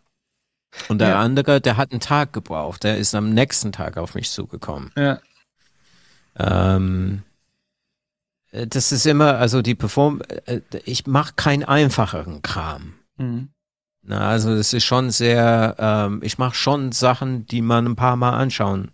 Und 0.89 0.99
der 1.01 1.11
Ja. 1.11 1.21
andere, 1.21 1.61
der 1.61 1.77
hat 1.77 1.93
einen 1.93 2.01
Tag 2.01 2.33
gebraucht. 2.33 2.85
Der 2.85 2.99
ist 2.99 3.15
am 3.15 3.31
nächsten 3.31 3.73
Tag 3.73 3.97
auf 3.97 4.15
mich 4.15 4.31
zugekommen. 4.31 4.91
Ja. 4.97 5.19
Ähm, 6.39 7.23
äh, 8.53 8.67
das 8.67 8.93
ist 8.93 9.07
immer, 9.07 9.39
also 9.39 9.63
die 9.63 9.75
Perform, 9.75 10.23
äh, 10.47 10.61
ich 10.85 11.07
mache 11.07 11.33
keinen 11.37 11.65
einfacheren 11.65 12.43
Kram. 12.43 12.95
Mhm. 13.17 13.49
Na, 14.09 14.27
also 14.31 14.53
es 14.53 14.73
ist 14.73 14.85
schon 14.85 15.11
sehr, 15.11 15.77
ähm, 15.79 16.21
ich 16.23 16.39
mache 16.39 16.55
schon 16.55 16.93
Sachen, 16.93 17.47
die 17.47 17.61
man 17.61 17.87
ein 17.87 17.95
paar 17.97 18.17
Mal 18.17 18.31
anschauen 18.39 18.91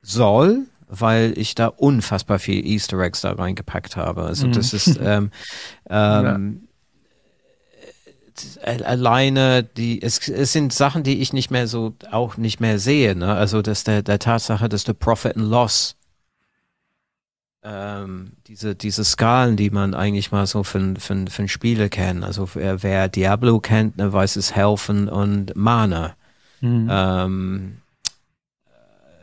soll, 0.00 0.66
weil 0.88 1.34
ich 1.36 1.54
da 1.54 1.66
unfassbar 1.66 2.38
viel 2.38 2.64
Easter 2.66 2.98
Eggs 2.98 3.20
da 3.20 3.32
reingepackt 3.32 3.96
habe. 3.96 4.22
Also 4.22 4.46
Mhm. 4.46 4.52
das 4.52 4.72
ist 4.72 4.98
ähm, 5.02 5.30
ähm, 5.90 6.68
äh, 8.62 8.82
alleine 8.82 9.62
die, 9.64 10.00
es, 10.00 10.26
es 10.28 10.52
sind 10.52 10.72
Sachen, 10.72 11.02
die 11.02 11.20
ich 11.20 11.34
nicht 11.34 11.50
mehr 11.50 11.66
so, 11.66 11.94
auch 12.10 12.38
nicht 12.38 12.58
mehr 12.58 12.78
sehe. 12.78 13.14
Ne? 13.14 13.34
Also 13.34 13.60
dass 13.60 13.84
der, 13.84 14.02
der 14.02 14.18
Tatsache, 14.18 14.70
dass 14.70 14.84
der 14.84 14.94
Profit 14.94 15.36
and 15.36 15.50
Loss 15.50 15.96
ähm, 17.62 18.32
diese, 18.46 18.74
diese 18.74 19.04
Skalen, 19.04 19.56
die 19.56 19.70
man 19.70 19.94
eigentlich 19.94 20.32
mal 20.32 20.46
so 20.46 20.62
für, 20.62 20.94
für, 20.98 21.26
für 21.28 21.48
Spiele 21.48 21.88
kennt. 21.88 22.24
Also 22.24 22.48
wer, 22.54 23.08
Diablo 23.08 23.60
kennt, 23.60 23.98
ne, 23.98 24.12
weiß 24.12 24.36
es 24.36 24.54
Helfen 24.54 25.08
und 25.08 25.54
Mana. 25.56 26.14
Mhm. 26.60 26.88
Ähm, 26.90 27.76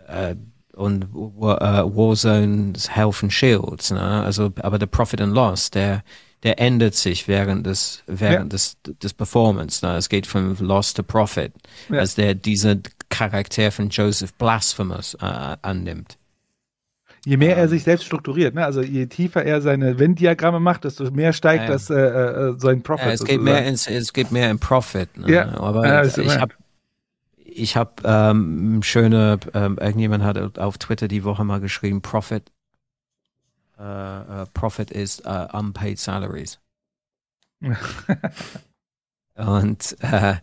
äh, 0.07 0.35
und 0.73 1.05
äh, 1.05 1.07
Warzones 1.07 2.89
Helfen 2.89 3.31
Shields. 3.31 3.91
Ne? 3.91 4.01
Also, 4.01 4.53
aber 4.61 4.77
der 4.77 4.85
Profit 4.85 5.21
and 5.21 5.33
Loss, 5.33 5.71
der, 5.71 6.03
der 6.43 6.59
ändert 6.59 6.93
sich 6.93 7.27
während 7.27 7.65
des, 7.65 8.03
während 8.05 8.53
des, 8.53 8.77
des 8.83 9.13
Performance. 9.13 9.83
Ne? 9.83 9.95
Es 9.95 10.07
geht 10.07 10.27
von 10.27 10.55
Loss 10.59 10.93
to 10.93 11.01
Profit. 11.01 11.51
Ja. 11.89 11.99
Als 11.99 12.13
der 12.13 12.35
diese 12.35 12.79
Charakter 13.09 13.71
von 13.71 13.89
Joseph 13.89 14.33
Blasphemous 14.35 15.15
äh, 15.15 15.57
annimmt. 15.63 16.16
Je 17.27 17.35
mehr 17.35 17.57
er 17.57 17.67
sich 17.67 17.83
selbst 17.83 18.05
strukturiert, 18.05 18.55
ne? 18.55 18.63
also 18.63 18.81
je 18.81 19.05
tiefer 19.05 19.43
er 19.43 19.61
seine 19.61 19.99
Venn-Diagramme 19.99 20.61
macht, 20.61 20.85
desto 20.85 21.11
mehr 21.11 21.33
steigt 21.33 21.63
Ja, 21.65 21.71
das 21.71 21.89
äh, 21.89 21.95
äh, 21.95 22.57
sein 22.57 22.83
Profit. 22.83 23.05
Ja, 23.05 23.11
es 23.11 23.25
geht 23.25 23.41
mehr 23.41 23.65
ins, 23.65 23.85
es 23.85 24.13
geht 24.13 24.31
mehr 24.31 24.49
in 24.49 24.59
Profit. 24.59 25.17
Ne? 25.17 25.29
Ja, 25.33 25.57
Aber 25.57 25.85
ja, 25.85 25.99
ist 25.99 26.17
ich 26.17 26.23
immer- 26.23 26.39
habe 26.39 26.53
ich 27.43 27.75
habe 27.75 27.91
ähm, 28.05 28.81
schöne, 28.81 29.39
ähm, 29.53 29.77
irgendjemand 29.77 30.23
hat 30.23 30.57
auf 30.57 30.77
Twitter 30.77 31.09
die 31.09 31.25
Woche 31.25 31.43
mal 31.43 31.59
geschrieben, 31.59 32.01
Profit, 32.01 32.49
äh, 33.77 33.83
äh, 33.83 34.45
Profit 34.53 34.89
is 34.91 35.21
uh, 35.25 35.47
unpaid 35.51 35.99
salaries. 35.99 36.59
Und 39.35 39.97
äh, 39.99 40.35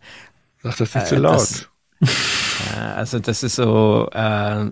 Sag 0.61 0.77
das 0.77 0.79
nicht 0.79 0.95
äh, 0.97 1.05
zu 1.05 1.15
laut. 1.15 1.33
Das, 1.39 1.67
äh, 2.75 2.79
also 2.79 3.17
das 3.17 3.41
ist 3.41 3.55
so, 3.55 4.07
äh, 4.13 4.69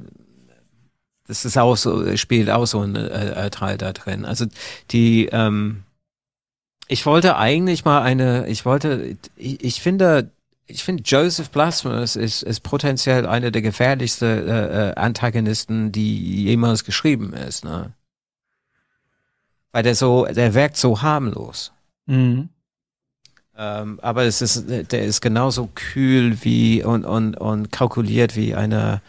das 1.33 1.45
ist 1.45 1.57
auch 1.57 1.75
so, 1.75 2.15
spielt 2.15 2.51
auch 2.51 2.67
so 2.67 2.81
ein 2.81 2.95
äh, 2.95 3.47
äh, 3.47 3.49
Teil 3.49 3.79
da 3.79 3.91
drin. 3.91 4.23
Also 4.23 4.45
die, 4.91 5.29
ähm, 5.31 5.81
ich 6.87 7.07
wollte 7.07 7.37
eigentlich 7.37 7.85
mal 7.85 8.03
eine, 8.03 8.47
ich 8.47 8.65
wollte, 8.65 9.17
ich, 9.35 9.63
ich 9.63 9.81
finde, 9.81 10.29
ich 10.67 10.83
finde 10.83 11.01
Joseph 11.03 11.49
Blasphemous 11.49 12.15
ist, 12.15 12.43
ist 12.43 12.59
potenziell 12.59 13.25
einer 13.25 13.49
der 13.49 13.63
gefährlichsten 13.63 14.47
äh, 14.47 14.91
äh, 14.91 14.93
Antagonisten, 14.95 15.91
die 15.91 16.43
jemals 16.43 16.83
geschrieben 16.83 17.33
ist, 17.33 17.65
ne? 17.65 17.93
Weil 19.71 19.81
der 19.81 19.95
so, 19.95 20.27
der 20.27 20.53
wirkt 20.53 20.77
so 20.77 21.01
harmlos. 21.01 21.71
Mhm. 22.05 22.49
Ähm, 23.57 23.99
aber 24.03 24.25
es 24.25 24.43
ist, 24.43 24.65
der 24.69 25.03
ist 25.03 25.21
genauso 25.21 25.67
kühl 25.73 26.43
wie 26.43 26.83
und, 26.83 27.05
und, 27.05 27.35
und 27.37 27.71
kalkuliert 27.71 28.35
wie 28.35 28.53
eine, 28.53 29.01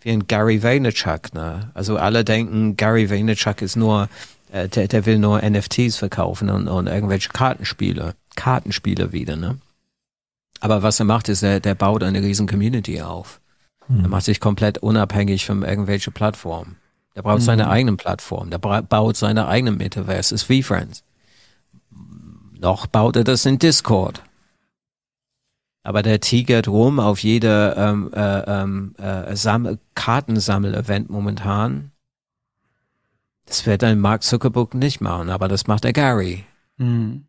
wie 0.00 0.10
ein 0.10 0.26
Gary 0.26 0.62
Vaynerchuk, 0.62 1.34
ne? 1.34 1.70
Also 1.74 1.96
alle 1.96 2.24
denken, 2.24 2.76
Gary 2.76 3.10
Vaynerchuk 3.10 3.62
ist 3.62 3.76
nur 3.76 4.08
Der, 4.50 4.66
der, 4.68 4.88
der 4.88 5.04
will 5.04 5.18
nur 5.18 5.42
NFTs 5.42 5.98
verkaufen 5.98 6.48
und, 6.48 6.68
und 6.68 6.86
irgendwelche 6.86 7.28
Kartenspiele, 7.28 8.14
Kartenspiele 8.34 9.12
wieder, 9.12 9.36
ne? 9.36 9.58
Aber 10.60 10.82
was 10.82 10.98
er 10.98 11.04
macht, 11.04 11.28
ist, 11.28 11.42
er, 11.42 11.60
der 11.60 11.74
baut 11.74 12.02
eine 12.02 12.22
riesen 12.22 12.46
Community 12.48 13.02
auf. 13.02 13.40
Hm. 13.88 14.04
Er 14.04 14.08
macht 14.08 14.24
sich 14.24 14.40
komplett 14.40 14.78
unabhängig 14.78 15.44
von 15.44 15.62
irgendwelche 15.62 16.10
Plattformen. 16.10 16.76
Der 17.14 17.22
baut 17.22 17.42
seine 17.42 17.64
Mhm. 17.64 17.70
eigenen 17.70 17.96
Plattformen, 17.98 18.50
der 18.50 18.58
baut 18.58 19.16
seine 19.16 19.48
eigenen 19.48 19.76
Metaverse, 19.76 20.34
ist 20.34 20.48
wie 20.48 20.62
Friends. 20.62 21.02
Noch 22.58 22.86
baut 22.86 23.16
er 23.16 23.24
das 23.24 23.44
in 23.44 23.58
Discord. 23.58 24.22
Aber 25.88 26.02
der 26.02 26.20
tigert 26.20 26.68
rum 26.68 27.00
auf 27.00 27.20
jede 27.20 27.74
ähm, 27.78 28.12
äh, 28.12 28.40
ähm, 28.40 28.94
äh, 28.98 29.34
Sammel 29.34 29.78
Kartensammel-Event 29.94 31.08
momentan. 31.08 31.92
Das 33.46 33.64
wird 33.64 33.82
ein 33.82 33.98
Mark 33.98 34.22
Zuckerberg 34.22 34.74
nicht 34.74 35.00
machen, 35.00 35.30
aber 35.30 35.48
das 35.48 35.66
macht 35.66 35.84
der 35.84 35.94
Gary. 35.94 36.44
Mhm. 36.76 37.24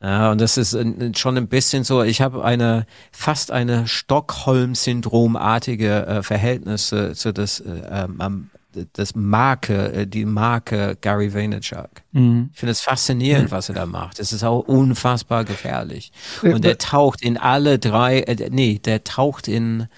Ja, 0.00 0.30
und 0.30 0.40
das 0.40 0.56
ist 0.56 0.78
schon 1.18 1.36
ein 1.36 1.48
bisschen 1.48 1.84
so, 1.84 2.02
ich 2.02 2.22
habe 2.22 2.42
eine, 2.42 2.86
fast 3.12 3.50
eine 3.50 3.86
Stockholm-Syndrom-artige 3.86 6.06
äh, 6.06 6.22
Verhältnis 6.22 6.90
äh, 6.92 7.14
zu 7.14 7.34
das, 7.34 7.60
äh, 7.60 7.82
ähm, 7.90 8.48
das 8.92 9.14
Marke, 9.14 9.92
äh, 9.92 10.06
die 10.06 10.24
Marke 10.24 10.96
Gary 11.00 11.32
Vaynerchuk. 11.32 11.88
Mhm. 12.12 12.50
Ich 12.52 12.58
finde 12.58 12.72
es 12.72 12.80
faszinierend, 12.80 13.50
was 13.50 13.68
er 13.68 13.74
da 13.74 13.86
macht. 13.86 14.18
Es 14.18 14.32
ist 14.32 14.44
auch 14.44 14.60
unfassbar 14.60 15.44
gefährlich. 15.44 16.12
Äh, 16.42 16.52
Und 16.52 16.64
der 16.64 16.78
taucht 16.78 17.22
in 17.22 17.36
alle 17.38 17.78
drei, 17.78 18.20
äh, 18.20 18.48
nee, 18.50 18.78
der 18.84 19.04
taucht 19.04 19.48
in, 19.48 19.88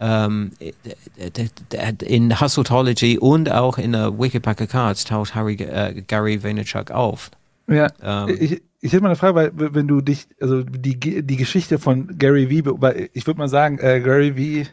ähm, 0.00 0.52
äh, 0.58 1.92
in 2.04 2.40
Hustlology 2.40 3.18
und 3.18 3.50
auch 3.50 3.78
in 3.78 3.92
der 3.92 4.18
Wikipacker 4.18 4.66
Cards 4.66 5.04
taucht 5.04 5.34
Harry, 5.34 5.54
äh, 5.54 6.02
Gary 6.06 6.42
Vaynerchuk 6.42 6.90
auf. 6.90 7.30
Ja, 7.68 7.88
Ähm, 8.02 8.36
ich, 8.38 8.62
ich 8.80 8.92
hätte 8.92 9.02
mal 9.02 9.08
eine 9.08 9.16
Frage, 9.16 9.52
weil 9.56 9.74
wenn 9.74 9.88
du 9.88 10.00
dich, 10.00 10.28
also 10.40 10.62
die, 10.62 10.98
die 10.98 11.36
Geschichte 11.36 11.78
von 11.78 12.18
Gary 12.18 12.62
weil 12.64 13.08
ich 13.12 13.26
würde 13.26 13.38
mal 13.38 13.48
sagen, 13.48 13.78
äh, 13.78 14.00
Gary 14.00 14.36
Vee 14.36 14.66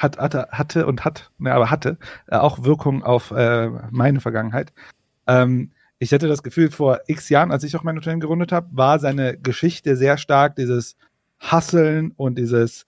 hat, 0.00 0.18
hatte, 0.18 0.48
hatte 0.50 0.86
und 0.86 1.04
hat, 1.04 1.30
ne, 1.38 1.52
aber 1.52 1.70
hatte 1.70 1.98
äh, 2.28 2.36
auch 2.36 2.64
Wirkung 2.64 3.02
auf 3.02 3.30
äh, 3.30 3.68
meine 3.90 4.20
Vergangenheit. 4.20 4.72
Ähm, 5.26 5.70
ich 5.98 6.12
hatte 6.12 6.28
das 6.28 6.42
Gefühl, 6.42 6.70
vor 6.70 7.00
x 7.06 7.28
Jahren, 7.28 7.52
als 7.52 7.62
ich 7.62 7.76
auch 7.76 7.82
mein 7.82 7.96
Unternehmen 7.96 8.20
gegründet 8.20 8.52
habe, 8.52 8.68
war 8.72 8.98
seine 8.98 9.36
Geschichte 9.36 9.96
sehr 9.96 10.16
stark 10.16 10.56
dieses 10.56 10.96
Hustlen 11.40 12.12
und 12.16 12.38
dieses 12.38 12.86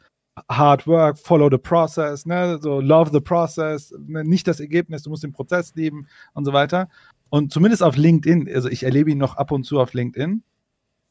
Hard 0.49 0.87
Work, 0.87 1.19
follow 1.19 1.51
the 1.51 1.59
process, 1.59 2.25
ne, 2.25 2.59
so 2.61 2.81
love 2.81 3.11
the 3.13 3.21
process, 3.21 3.95
ne, 3.99 4.25
nicht 4.25 4.49
das 4.49 4.61
Ergebnis, 4.61 5.03
du 5.03 5.11
musst 5.11 5.23
den 5.23 5.33
Prozess 5.33 5.75
lieben 5.75 6.07
und 6.33 6.47
so 6.47 6.55
weiter. 6.55 6.89
Und 7.29 7.53
zumindest 7.53 7.83
auf 7.83 7.97
LinkedIn, 7.97 8.51
also 8.55 8.71
ich 8.71 8.85
erlebe 8.85 9.11
ihn 9.11 9.19
noch 9.19 9.37
ab 9.37 9.53
und 9.53 9.65
zu 9.65 9.79
auf 9.79 9.93
LinkedIn, 9.93 10.43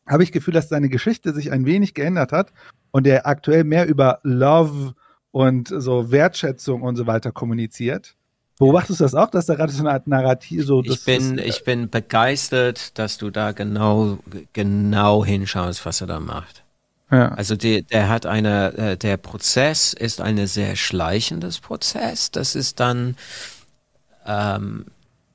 habe 0.08 0.24
ich 0.24 0.32
Gefühl, 0.32 0.56
dass 0.56 0.70
seine 0.70 0.90
Geschichte 0.90 1.34
sich 1.34 1.52
ein 1.52 1.66
wenig 1.66 1.94
geändert 1.94 2.32
hat 2.32 2.52
und 2.90 3.06
er 3.06 3.28
aktuell 3.28 3.64
mehr 3.64 3.88
über 3.88 4.20
Love 4.24 4.96
und 5.32 5.68
so 5.70 6.12
Wertschätzung 6.12 6.82
und 6.82 6.96
so 6.96 7.08
weiter 7.08 7.32
kommuniziert. 7.32 8.16
Beobachtest 8.60 9.00
du 9.00 9.06
das 9.06 9.16
auch, 9.16 9.32
dass 9.32 9.48
da 9.48 9.56
gerade 9.56 9.72
so 9.72 9.80
eine 9.80 9.92
Art 9.92 10.06
Narrativ 10.06 10.66
so 10.66 10.84
Ich 10.84 11.04
bin, 11.04 11.40
ich 11.40 11.64
bin 11.64 11.90
begeistert, 11.90 12.98
dass 13.00 13.18
du 13.18 13.32
da 13.32 13.54
genau, 13.54 14.20
genau 14.54 15.26
hinschaust, 15.26 15.84
was 15.86 16.02
er 16.02 16.08
da 16.08 16.20
macht. 16.20 16.64
Ja. 17.10 17.30
Also 17.30 17.56
der, 17.56 17.82
der 17.82 18.08
hat 18.08 18.26
eine, 18.26 18.74
äh, 18.78 18.98
der 18.98 19.18
Prozess 19.18 19.94
ist 19.94 20.22
eine 20.22 20.48
sehr 20.48 20.76
schleichendes 20.76 21.60
Prozess. 21.60 22.30
Das 22.30 22.56
ist 22.56 22.80
dann, 22.80 23.18
ähm, 24.26 24.86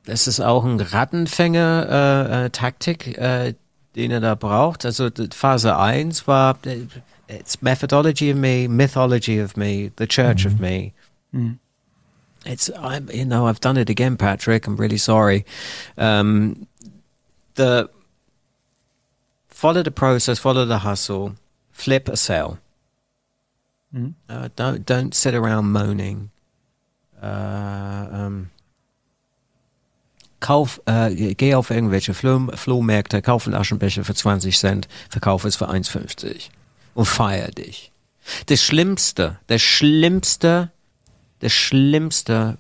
das 0.05 0.29
ist 0.29 0.41
auch 0.41 0.65
ein 0.65 0.81
Rattenfänger 0.81 1.87
äh, 1.91 2.45
äh, 2.45 2.51
Taktik, 2.51 3.19
äh, 3.19 3.55
den 3.97 4.11
er 4.11 4.21
da 4.21 4.35
braucht. 4.37 4.87
Also 4.87 5.11
die 5.11 5.29
Phase 5.35 5.77
1 5.77 6.29
war 6.29 6.59
äh, 6.65 6.87
it's 7.29 7.61
methodology 7.63 8.31
of 8.31 8.37
me, 8.37 8.69
mythology 8.69 9.39
of 9.39 9.57
me, 9.57 9.91
the 9.97 10.07
church 10.07 10.45
of 10.45 10.61
me. 10.61 10.93
Mhm. 11.35 11.59
It's 12.45 12.71
I'm 12.79 13.11
you 13.13 13.25
know 13.25 13.47
I've 13.47 13.61
done 13.61 13.77
it 13.77 13.91
again, 13.91 14.17
Patrick. 14.17 14.67
I'm 14.67 14.77
really 14.77 14.99
sorry. 14.99 15.45
Um, 15.99 16.67
the 17.55 17.91
follow 19.49 19.83
the 19.83 19.91
process, 19.91 20.39
follow 20.39 20.65
the 20.65 20.79
hustle, 20.79 21.35
flip 21.73 22.09
a 22.09 22.17
sale. 22.17 22.59
Mhm. 23.95 24.15
Uh, 24.29 24.49
don't 24.55 24.87
don't 24.87 25.15
sit 25.15 25.35
around 25.35 25.73
moaning. 25.73 26.31
Uh, 27.21 28.07
um, 28.13 28.51
kauf, 30.39 30.81
äh, 30.87 31.35
geh 31.35 31.55
auf 31.55 31.71
irgendwelche 31.71 32.15
Flohmärkte, 32.15 33.23
kauf 33.23 33.47
einen 33.47 33.57
Aschenbecher 33.57 34.05
für 34.05 34.15
20 34.15 34.59
Cent, 34.59 34.87
verkauf 35.09 35.45
es 35.45 35.57
für 35.57 35.69
1,50 35.69 36.51
und 36.97 37.05
feier 37.05 37.51
dich. 37.51 37.93
Das 38.47 38.63
Schlimmste, 38.63 39.39
der 39.49 39.59
schlimmste, 39.59 40.73
der 41.43 41.51
schlimmste 41.51 42.59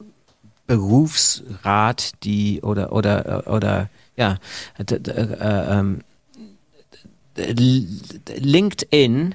Berufsrat, 0.66 2.12
die 2.22 2.60
oder 2.62 2.92
oder 2.92 3.46
oder 3.46 3.88
ja, 4.16 4.38
äh, 4.78 5.78
ähm, 5.78 6.02
LinkedIn 7.36 9.34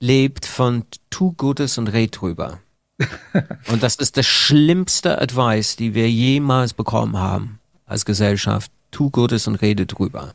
lebt 0.00 0.46
von 0.46 0.84
tu 1.10 1.32
Gutes 1.32 1.78
und 1.78 1.88
red 1.88 2.20
drüber. 2.20 2.60
und 3.68 3.82
das 3.82 3.96
ist 3.96 4.16
das 4.16 4.26
schlimmste 4.26 5.20
Advice, 5.20 5.76
die 5.76 5.94
wir 5.94 6.10
jemals 6.10 6.74
bekommen 6.74 7.18
haben 7.18 7.60
als 7.86 8.04
Gesellschaft. 8.04 8.70
Tu 8.90 9.10
Gutes 9.10 9.46
und 9.46 9.56
rede 9.56 9.86
drüber. 9.86 10.34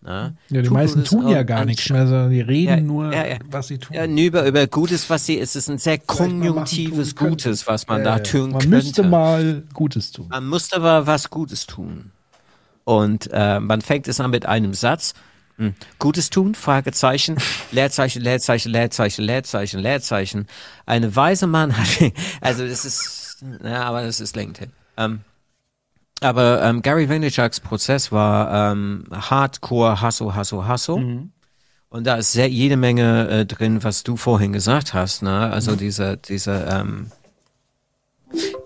Na? 0.00 0.32
Ja, 0.48 0.62
die 0.62 0.68
Tu 0.68 0.72
meisten 0.72 0.98
Gutes 1.00 1.10
tun 1.10 1.28
ja 1.28 1.42
gar 1.42 1.64
nichts 1.64 1.88
mehr, 1.90 2.06
sondern 2.06 2.30
die 2.30 2.40
reden 2.40 2.68
Ja, 2.68 2.80
nur, 2.80 3.12
ja, 3.12 3.26
ja. 3.26 3.36
was 3.50 3.66
sie 3.68 3.78
tun. 3.78 3.96
Ja, 3.96 4.06
über, 4.06 4.46
über 4.46 4.66
Gutes, 4.68 5.10
was 5.10 5.26
sie, 5.26 5.38
es 5.38 5.56
ist 5.56 5.68
ein 5.68 5.78
sehr 5.78 5.98
konjunktives. 5.98 7.16
Gutes, 7.16 7.66
was 7.66 7.86
man 7.88 8.04
da 8.04 8.20
tun 8.20 8.50
Man 8.50 8.60
könnte. 8.60 8.68
müsste 8.68 9.02
mal 9.02 9.64
Gutes 9.74 10.12
tun. 10.12 10.28
Man 10.28 10.46
musste 10.46 10.76
aber 10.76 11.06
was 11.06 11.30
Gutes 11.30 11.66
tun. 11.66 12.12
Und 12.84 13.28
äh, 13.32 13.60
man 13.60 13.80
fängt 13.82 14.08
es 14.08 14.20
an 14.20 14.30
mit 14.30 14.46
einem 14.46 14.72
Satz. 14.72 15.14
Hm. 15.56 15.74
Gutes 15.98 16.30
tun? 16.30 16.54
Fragezeichen. 16.54 17.36
Leerzeichen, 17.72 18.22
Leerzeichen, 18.22 18.70
Leerzeichen, 18.70 19.24
Leerzeichen, 19.24 19.80
Leerzeichen. 19.80 20.46
Eine 20.86 21.14
weise 21.16 21.48
Mann 21.48 21.76
hat, 21.76 21.88
also 22.40 22.66
das 22.66 22.84
ist, 22.84 23.44
ja, 23.64 23.82
aber 23.82 24.02
das 24.04 24.20
ist 24.20 24.36
LinkedIn. 24.36 24.70
Ähm, 24.96 25.20
aber 26.20 26.62
ähm, 26.62 26.82
Gary 26.82 27.08
Vaynerchuks 27.08 27.60
Prozess 27.60 28.10
war 28.12 28.72
ähm, 28.72 29.04
Hardcore 29.12 30.02
Hustle, 30.02 30.36
Hustle, 30.36 30.68
Hustle. 30.68 30.96
Und 31.90 32.06
da 32.06 32.16
ist 32.16 32.32
sehr, 32.32 32.48
jede 32.48 32.76
Menge 32.76 33.28
äh, 33.28 33.46
drin, 33.46 33.82
was 33.82 34.02
du 34.02 34.16
vorhin 34.16 34.52
gesagt 34.52 34.92
hast. 34.94 35.22
Ne? 35.22 35.50
Also 35.50 35.74
diese, 35.76 36.16
diese, 36.18 36.66
ähm, 36.70 37.10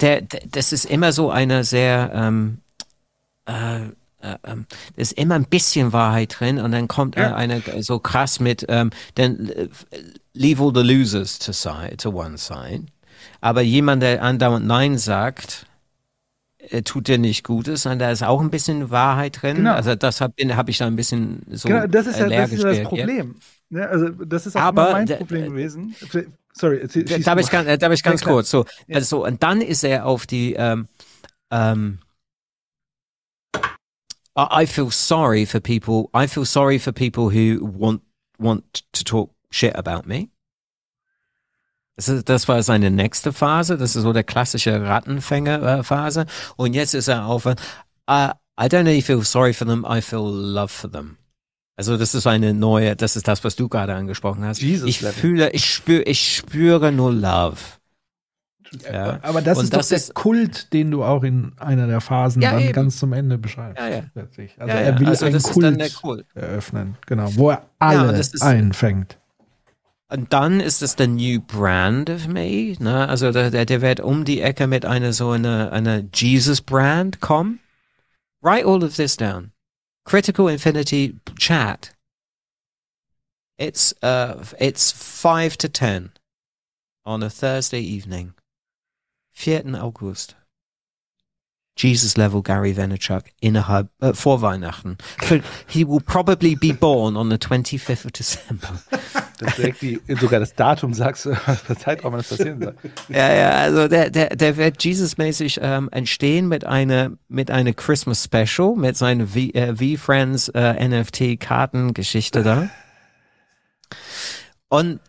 der, 0.00 0.22
der, 0.22 0.40
das 0.50 0.72
ist 0.72 0.84
immer 0.86 1.12
so 1.12 1.30
eine 1.30 1.62
sehr, 1.62 2.10
ähm, 2.14 2.58
äh, 3.46 3.82
äh, 4.22 4.36
ähm, 4.44 4.66
ist 4.96 5.12
immer 5.12 5.34
ein 5.36 5.44
bisschen 5.44 5.92
Wahrheit 5.92 6.36
drin 6.40 6.58
und 6.60 6.72
dann 6.72 6.88
kommt 6.88 7.16
Ja. 7.16 7.34
eine 7.34 7.62
so 7.80 7.98
krass 7.98 8.40
mit, 8.40 8.64
ähm, 8.68 8.90
dann 9.14 9.48
äh, 9.50 9.68
leave 10.34 10.62
all 10.62 10.72
the 10.74 10.82
losers 10.82 11.38
to 11.38 11.52
side, 11.52 11.96
to 11.98 12.10
one 12.10 12.38
side. 12.38 12.86
Aber 13.40 13.62
jemand, 13.62 14.02
der 14.02 14.22
andauernd 14.22 14.66
Nein 14.66 14.98
sagt, 14.98 15.66
tut 16.80 17.08
dir 17.08 17.18
nicht 17.18 17.44
Gutes, 17.44 17.84
und 17.84 17.98
da 17.98 18.10
ist 18.10 18.22
auch 18.24 18.40
ein 18.40 18.50
bisschen 18.50 18.90
Wahrheit 18.90 19.42
drin. 19.42 19.56
Genau. 19.58 19.74
Also 19.74 19.94
bin- 20.36 20.56
habe 20.56 20.70
ich 20.70 20.78
da 20.78 20.86
ein 20.86 20.96
bisschen 20.96 21.42
so 21.50 21.68
genau, 21.68 21.86
das 21.86 22.06
ist 22.06 22.18
ja 22.18 22.28
das, 22.28 22.52
ist 22.52 22.62
ja 22.62 22.70
das. 22.70 22.82
Problem. 22.84 23.34
Ne? 23.68 23.86
Also 23.86 24.08
das 24.08 24.46
ist 24.46 24.56
auch 24.56 24.60
Aber 24.62 24.92
mein 24.92 25.06
Problem 25.06 25.50
gewesen. 25.50 25.94
Sorry, 26.54 26.80
erzähl, 26.82 27.04
Darf 27.04 27.38
ich, 27.40 27.50
ganz, 27.50 27.66
äh, 27.68 27.78
darf 27.78 27.92
ich 27.92 28.00
Ja, 28.04 28.10
ganz 28.10 28.20
klar. 28.22 28.34
kurz 28.34 28.50
so, 28.50 28.64
Ja. 28.86 28.96
also 28.96 29.18
so, 29.18 29.26
und 29.26 29.42
dann 29.42 29.60
ist 29.62 29.84
er 29.84 30.06
auf 30.06 30.26
die, 30.26 30.54
ähm, 30.54 30.86
ähm, 31.50 31.98
I 34.36 34.62
I 34.62 34.66
feel 34.66 34.90
sorry 34.90 35.44
for 35.46 35.60
people. 35.60 36.08
I 36.14 36.26
feel 36.26 36.44
sorry 36.46 36.78
for 36.78 36.92
people 36.92 37.30
who 37.30 37.58
want 37.62 38.00
want 38.38 38.82
to 38.92 39.04
talk 39.04 39.30
shit 39.50 39.74
about 39.76 40.06
me. 40.06 40.28
Das, 41.96 42.08
ist, 42.08 42.28
das 42.28 42.48
war 42.48 42.62
seine 42.62 42.90
nächste 42.90 43.32
Phase. 43.32 43.76
Das 43.76 43.94
ist 43.96 44.02
so 44.02 44.12
der 44.12 44.24
klassische 44.24 44.82
Rattenfänger-Phase. 44.82 46.26
Und 46.56 46.74
jetzt 46.74 46.94
ist 46.94 47.08
er 47.08 47.26
auf. 47.26 47.44
Uh, 47.46 47.52
I 48.60 48.64
don't 48.66 48.84
really 48.84 49.02
feel 49.02 49.22
sorry 49.24 49.52
for 49.52 49.66
them. 49.66 49.84
I 49.88 50.00
feel 50.00 50.20
love 50.20 50.68
for 50.68 50.90
them. 50.90 51.16
Also 51.76 51.96
das 51.96 52.14
ist 52.14 52.26
eine 52.26 52.54
neue. 52.54 52.96
Das 52.96 53.16
ist 53.16 53.26
das, 53.28 53.44
was 53.44 53.56
du 53.56 53.68
gerade 53.68 53.94
angesprochen 53.94 54.44
hast. 54.44 54.60
Jesus 54.62 54.88
ich 54.88 55.00
Level. 55.00 55.14
fühle, 55.14 55.50
ich 55.50 55.66
spüre, 55.72 56.02
ich 56.02 56.36
spüre 56.36 56.92
nur 56.92 57.12
Love. 57.12 57.56
Ja. 58.90 59.18
Aber 59.22 59.42
das 59.42 59.58
Und 59.58 59.64
ist 59.64 59.72
doch 59.74 59.78
das 59.80 59.88
der 59.88 59.98
ist- 59.98 60.14
Kult, 60.14 60.72
den 60.72 60.90
du 60.90 61.04
auch 61.04 61.24
in 61.24 61.52
einer 61.58 61.86
der 61.86 62.00
Phasen 62.00 62.40
Ja, 62.40 62.52
dann 62.52 62.62
eben. 62.62 62.72
ganz 62.72 62.98
zum 62.98 63.12
Ende 63.12 63.36
beschreibst. 63.36 63.78
Ja, 63.82 63.88
ja. 63.88 64.02
Also 64.14 64.42
Ja, 64.58 64.66
er 64.66 64.98
will 64.98 65.08
Also 65.08 65.26
einen 65.26 65.42
Kult, 65.42 65.64
dann 65.66 65.78
der 65.78 65.90
Kult. 65.90 66.26
eröffnen, 66.34 66.96
genau, 67.06 67.28
wo 67.36 67.50
er 67.50 67.66
alle 67.78 68.08
und 68.08 68.18
das 68.18 68.28
ist- 68.28 68.42
einfängt. 68.42 69.18
Und 70.12 70.32
dann 70.32 70.60
ist 70.60 70.82
es 70.82 70.94
der 70.94 71.08
New 71.08 71.40
Brand 71.40 72.10
of 72.10 72.26
me. 72.26 72.76
Ne? 72.78 73.08
Also 73.08 73.32
der, 73.32 73.50
der, 73.50 73.64
der 73.64 73.80
wird 73.80 74.00
um 74.00 74.26
die 74.26 74.42
Ecke 74.42 74.66
mit 74.66 74.84
einer 74.84 75.14
so 75.14 75.30
einer 75.30 75.72
eine 75.72 76.06
Jesus 76.12 76.60
Brand 76.60 77.20
kommen. 77.20 77.60
write 78.42 78.66
all 78.66 78.82
of 78.84 78.96
this 78.96 79.16
down. 79.16 79.52
Critical 80.04 80.48
Infinity 80.48 81.18
chat. 81.38 81.94
It's 83.56 83.94
uh 84.02 84.44
it's 84.58 84.90
five 84.90 85.56
to 85.58 85.68
ten 85.68 86.10
on 87.04 87.22
a 87.22 87.30
Thursday 87.30 87.80
evening. 87.80 88.34
4. 89.32 89.62
August. 89.76 90.36
Jesus 91.76 92.16
level 92.16 92.42
Gary 92.42 92.76
Vaynerchuk 92.76 93.24
innerhalb 93.40 93.88
äh, 94.00 94.12
vor 94.12 94.42
Weihnachten. 94.42 94.98
He 95.66 95.86
will 95.86 96.00
probably 96.00 96.54
be 96.54 96.72
born 96.72 97.16
on 97.16 97.30
the 97.30 97.38
25th 97.38 98.04
of 98.04 98.12
December. 98.12 98.68
Das 99.38 99.56
die, 99.80 100.00
sogar 100.20 100.38
das 100.38 100.54
Datum 100.54 100.94
sagst, 100.94 101.26
was 101.26 101.62
für 101.62 101.76
Zeitraum 101.76 102.14
das 102.14 102.28
passieren 102.28 102.62
soll. 102.62 102.76
Ja, 103.08 103.34
ja, 103.34 103.50
also 103.50 103.88
der, 103.88 104.08
der, 104.08 104.36
der 104.36 104.56
wird 104.56 104.84
Jesus-mäßig 104.84 105.58
ähm, 105.60 105.88
entstehen 105.90 106.46
mit 106.46 106.64
einer 106.64 107.10
mit 107.26 107.50
einer 107.50 107.72
Christmas 107.72 108.22
Special, 108.22 108.76
mit 108.76 108.96
seiner 108.96 109.26
V, 109.26 109.38
äh, 109.38 109.74
V-Friends 109.74 110.48
äh, 110.50 110.88
NFT-Kartengeschichte 110.88 112.44
da. 112.44 112.70
Und 114.68 115.00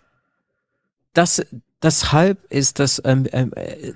das 1.14 1.46
deshalb 1.84 2.44
ist 2.52 2.80
das 2.80 3.02
ähm, 3.06 3.28
ähm, 3.32 3.52
äh, 3.56 3.94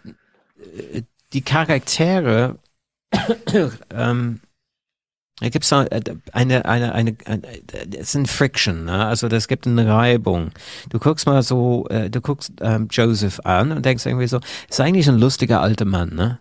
äh, 0.97 1.03
die 1.33 1.41
Charaktere 1.41 2.59
ähm, 3.91 4.39
da 5.39 5.49
gibt's 5.49 5.71
eine, 5.71 5.87
eine, 6.33 6.65
eine, 6.65 6.95
eine, 6.95 7.15
es 7.95 8.09
ist 8.09 8.15
ein 8.15 8.25
Friction, 8.25 8.85
ne? 8.85 9.05
also 9.05 9.27
das 9.27 9.47
gibt 9.47 9.67
eine 9.67 9.87
Reibung. 9.87 10.49
Du 10.89 10.97
guckst 10.97 11.27
mal 11.27 11.43
so, 11.43 11.87
äh, 11.89 12.09
du 12.09 12.21
guckst 12.21 12.53
ähm, 12.61 12.87
Joseph 12.89 13.39
an 13.43 13.71
und 13.71 13.85
denkst 13.85 14.07
irgendwie 14.07 14.25
so, 14.25 14.39
ist 14.67 14.81
eigentlich 14.81 15.07
ein 15.07 15.19
lustiger 15.19 15.61
alter 15.61 15.85
Mann, 15.85 16.15
ne? 16.15 16.39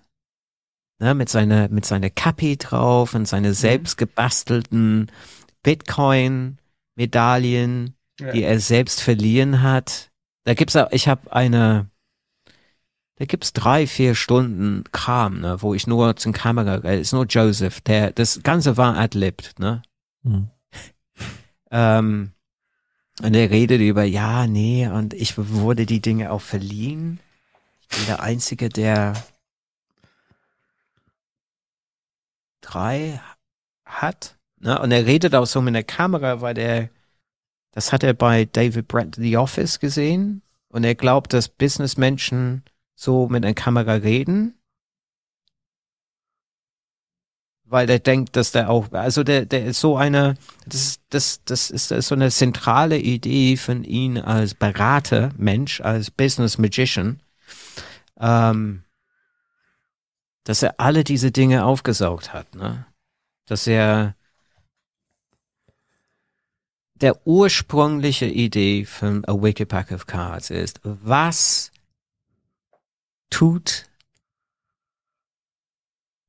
ne? 0.99 1.15
Mit 1.15 1.29
seiner, 1.29 1.69
mit 1.69 1.85
seiner 1.85 2.09
Cappy 2.09 2.57
drauf 2.57 3.15
und 3.15 3.29
seine 3.29 3.53
selbst 3.53 3.99
gebastelten 3.99 5.13
Bitcoin-Medaillen, 5.63 7.95
Ja. 8.19 8.33
die 8.33 8.45
er 8.45 8.61
selbst 8.61 9.03
verliehen 9.03 9.61
hat. 9.61 10.11
Da 10.45 10.55
gibt's 10.55 10.75
auch, 10.75 10.91
ich 10.91 11.07
habe 11.07 11.31
eine, 11.35 11.91
da 13.17 13.25
gibt's 13.25 13.53
drei, 13.53 13.87
vier 13.87 14.15
Stunden 14.15 14.85
Kram, 14.93 15.41
ne, 15.41 15.63
wo 15.63 15.75
ich 15.75 15.87
nur 15.87 16.17
zum 16.17 16.33
Kamera, 16.33 16.77
äh, 16.85 17.01
ist 17.01 17.13
nur 17.13 17.27
Joseph, 17.27 17.81
der, 17.81 18.13
das 18.13 18.43
Ganze 18.43 18.77
war 18.77 18.97
ad-libbed, 18.97 19.59
ne. 19.59 19.83
Hm. 20.23 20.49
Ähm, 21.73 22.31
und 23.23 23.35
er 23.35 23.51
redet 23.51 23.81
über, 23.81 24.05
ja, 24.05 24.47
nee, 24.47 24.87
und 24.87 25.15
ich 25.15 25.35
wurde 25.37 25.85
die 25.85 26.01
Dinge 26.01 26.31
auch 26.31 26.43
verliehen. 26.43 27.19
Ich 27.81 27.89
bin 27.97 28.07
der 28.07 28.23
Einzige, 28.23 28.69
der 28.69 29.15
drei 32.61 33.21
hat. 33.85 34.37
Ne? 34.59 34.79
Und 34.81 34.93
er 34.93 35.07
redet 35.07 35.35
auch 35.35 35.47
so 35.47 35.61
mit 35.61 35.75
der 35.75 35.85
Kamera, 35.85 36.41
weil 36.41 36.55
der, 36.55 36.91
das 37.73 37.93
hat 37.93 38.03
er 38.03 38.15
bei 38.15 38.45
David 38.45 38.89
Brent 38.89 39.17
The 39.17 39.37
Office 39.37 39.81
gesehen. 39.81 40.43
Und 40.69 40.85
er 40.85 40.95
glaubt, 40.95 41.33
dass 41.33 41.49
Businessmenschen 41.49 42.65
so 42.97 43.29
mit 43.29 43.45
einer 43.45 43.55
Kamera 43.55 43.93
reden. 43.93 44.59
Weil 47.69 47.87
der 47.87 47.99
denkt, 47.99 48.37
dass 48.37 48.53
der 48.53 48.71
auch, 48.71 48.91
also 48.93 49.23
der, 49.23 49.45
der 49.45 49.67
ist 49.67 49.81
so 49.81 49.97
eine, 49.97 50.35
das 50.67 50.83
ist, 50.83 51.03
das, 51.11 51.45
das 51.45 51.71
ist, 51.71 51.89
so 51.89 52.15
eine 52.15 52.31
zentrale 52.31 52.99
Idee 52.99 53.57
von 53.57 53.85
ihm 53.85 54.17
als 54.17 54.55
Berater, 54.55 55.31
Mensch, 55.37 55.81
als 55.81 56.11
Business 56.11 56.59
Magician, 56.59 57.21
ähm, 58.19 58.85
dass 60.45 60.63
er 60.63 60.79
alle 60.79 61.05
diese 61.05 61.33
Dinge 61.33 61.65
aufgesaugt 61.65 62.33
hat, 62.33 62.55
ne? 62.55 62.87
Dass 63.47 63.67
er 63.67 64.15
der 66.95 67.27
ursprüngliche 67.27 68.27
Idee 68.27 68.85
von 68.85 69.25
A 69.27 69.35
Wicked 69.35 69.69
Pack 69.69 69.93
of 69.93 70.07
Cards 70.07 70.51
ist, 70.51 70.81
was 70.83 71.73
tut 73.31 73.89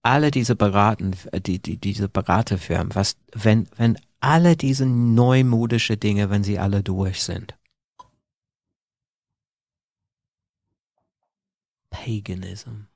alle 0.04 0.32
diese 0.32 0.56
Beraten, 0.56 1.16
die, 1.46 1.60
die, 1.60 1.78
diese 1.78 2.08
Beraterfirmen, 2.08 2.96
was, 2.96 3.18
wenn, 3.34 3.68
wenn 3.76 4.00
alle 4.20 4.56
diese 4.56 4.86
neumodische 4.86 5.98
Dinge, 5.98 6.30
wenn 6.30 6.44
sie 6.44 6.60
alle 6.60 6.82
durch 6.82 7.24
sind. 7.24 7.58
Paganism. 11.90 12.87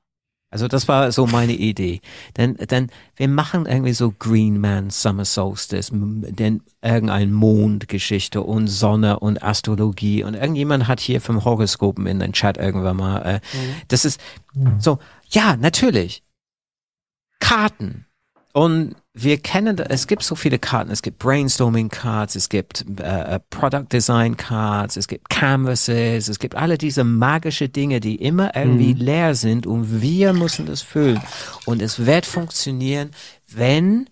Also 0.52 0.68
das 0.68 0.86
war 0.86 1.10
so 1.12 1.26
meine 1.26 1.54
Idee. 1.54 2.02
Denn, 2.36 2.56
denn 2.56 2.90
wir 3.16 3.26
machen 3.26 3.64
irgendwie 3.64 3.94
so 3.94 4.12
Green 4.12 4.60
Man, 4.60 4.90
Summer 4.90 5.24
Solstice, 5.24 5.90
denn 5.92 6.60
irgendein 6.82 7.32
Mondgeschichte 7.32 8.42
und 8.42 8.68
Sonne 8.68 9.18
und 9.18 9.42
Astrologie 9.42 10.22
und 10.22 10.34
irgendjemand 10.34 10.88
hat 10.88 11.00
hier 11.00 11.22
vom 11.22 11.42
Horoskopen 11.42 12.06
in 12.06 12.18
den 12.18 12.34
Chat 12.34 12.58
irgendwann 12.58 12.98
mal, 12.98 13.22
äh, 13.22 13.40
das 13.88 14.04
ist 14.04 14.20
so, 14.78 14.98
ja, 15.30 15.56
natürlich. 15.56 16.22
Karten. 17.40 18.04
Und 18.52 18.94
wir 19.14 19.38
kennen, 19.38 19.78
es 19.78 20.06
gibt 20.06 20.22
so 20.22 20.34
viele 20.34 20.58
Karten. 20.58 20.90
Es 20.90 21.02
gibt 21.02 21.18
Brainstorming 21.18 21.90
Cards, 21.90 22.34
es 22.34 22.48
gibt 22.48 22.86
äh, 22.98 23.40
Product 23.50 23.86
Design 23.92 24.38
Cards, 24.38 24.96
es 24.96 25.06
gibt 25.06 25.28
Canvases, 25.28 26.28
es 26.28 26.38
gibt 26.38 26.54
alle 26.54 26.78
diese 26.78 27.04
magische 27.04 27.68
Dinge, 27.68 28.00
die 28.00 28.16
immer 28.16 28.56
irgendwie 28.56 28.94
leer 28.94 29.34
sind 29.34 29.66
und 29.66 30.00
wir 30.00 30.32
müssen 30.32 30.64
das 30.64 30.80
füllen. 30.80 31.20
Und 31.66 31.82
es 31.82 32.06
wird 32.06 32.24
funktionieren, 32.24 33.10
wenn 33.48 34.08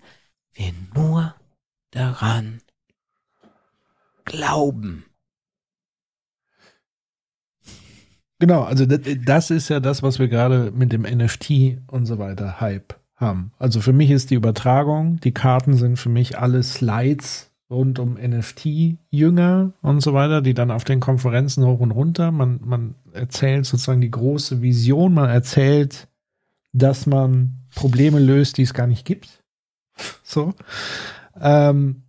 wir 0.52 0.72
nur 0.94 1.34
daran 1.92 2.60
glauben. 4.26 5.06
Genau, 8.38 8.62
also 8.62 8.84
das, 8.84 9.00
das 9.24 9.50
ist 9.50 9.70
ja 9.70 9.80
das, 9.80 10.02
was 10.02 10.18
wir 10.18 10.28
gerade 10.28 10.70
mit 10.72 10.92
dem 10.92 11.02
NFT 11.02 11.78
und 11.86 12.04
so 12.04 12.18
weiter 12.18 12.60
Hype 12.60 12.99
haben. 13.20 13.52
Also 13.58 13.80
für 13.80 13.92
mich 13.92 14.10
ist 14.10 14.30
die 14.30 14.34
Übertragung, 14.34 15.20
die 15.20 15.32
Karten 15.32 15.74
sind 15.74 15.98
für 15.98 16.08
mich 16.08 16.38
alle 16.38 16.62
Slides 16.62 17.50
rund 17.70 17.98
um 18.00 18.14
NFT-Jünger 18.14 19.72
und 19.80 20.00
so 20.00 20.12
weiter, 20.12 20.42
die 20.42 20.54
dann 20.54 20.72
auf 20.72 20.84
den 20.84 20.98
Konferenzen 20.98 21.64
hoch 21.64 21.78
und 21.78 21.92
runter, 21.92 22.32
man, 22.32 22.58
man 22.64 22.94
erzählt 23.12 23.64
sozusagen 23.64 24.00
die 24.00 24.10
große 24.10 24.60
Vision, 24.60 25.14
man 25.14 25.30
erzählt, 25.30 26.08
dass 26.72 27.06
man 27.06 27.60
Probleme 27.74 28.18
löst, 28.18 28.58
die 28.58 28.62
es 28.62 28.74
gar 28.74 28.86
nicht 28.86 29.04
gibt. 29.04 29.42
So. 30.22 30.54
Ähm, 31.38 32.04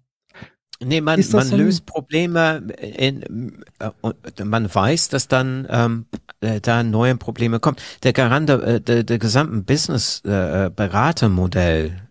Nee, 0.84 1.02
man, 1.02 1.20
man 1.32 1.48
so 1.48 1.56
löst 1.56 1.86
Probleme 1.86 2.68
in, 2.80 3.62
äh, 3.78 3.92
und 4.02 4.16
man 4.46 4.74
weiß, 4.74 5.10
dass 5.10 5.28
dann 5.28 5.68
ähm, 5.70 6.06
äh, 6.42 6.60
da 6.60 6.84
neue 6.84 7.16
Probleme 7.16 7.60
kommen. 7.60 7.78
Der 8.04 8.14
Garant 8.14 8.50
der, 8.50 8.62
äh, 8.64 8.82
der, 8.82 9.04
der 9.04 9.20
gesamten 9.20 9.64
Business 9.66 10.22
äh, 10.26 10.66
äh, 10.66 10.70
Beratermodell, 10.70 12.10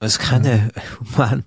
das 0.00 0.18
kann 0.18 0.42
der 0.44 0.70
Mann 1.16 1.44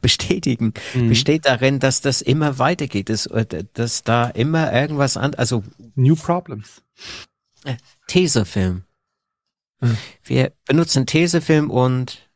bestätigen, 0.00 0.72
Mhm. 0.94 1.08
besteht 1.08 1.44
darin, 1.44 1.80
dass 1.80 2.00
das 2.00 2.22
immer 2.22 2.58
weitergeht, 2.58 3.08
dass, 3.08 3.26
äh, 3.26 3.64
dass 3.74 4.04
da 4.04 4.28
immer 4.28 4.72
irgendwas 4.72 5.16
an, 5.16 5.34
also 5.34 5.64
New 5.96 6.14
Problems. 6.14 6.82
Tesafilm. 8.06 8.84
Hm. 9.80 9.96
Wir 10.22 10.52
benutzen 10.66 11.06
Tesafilm 11.06 11.70
und 11.70 12.27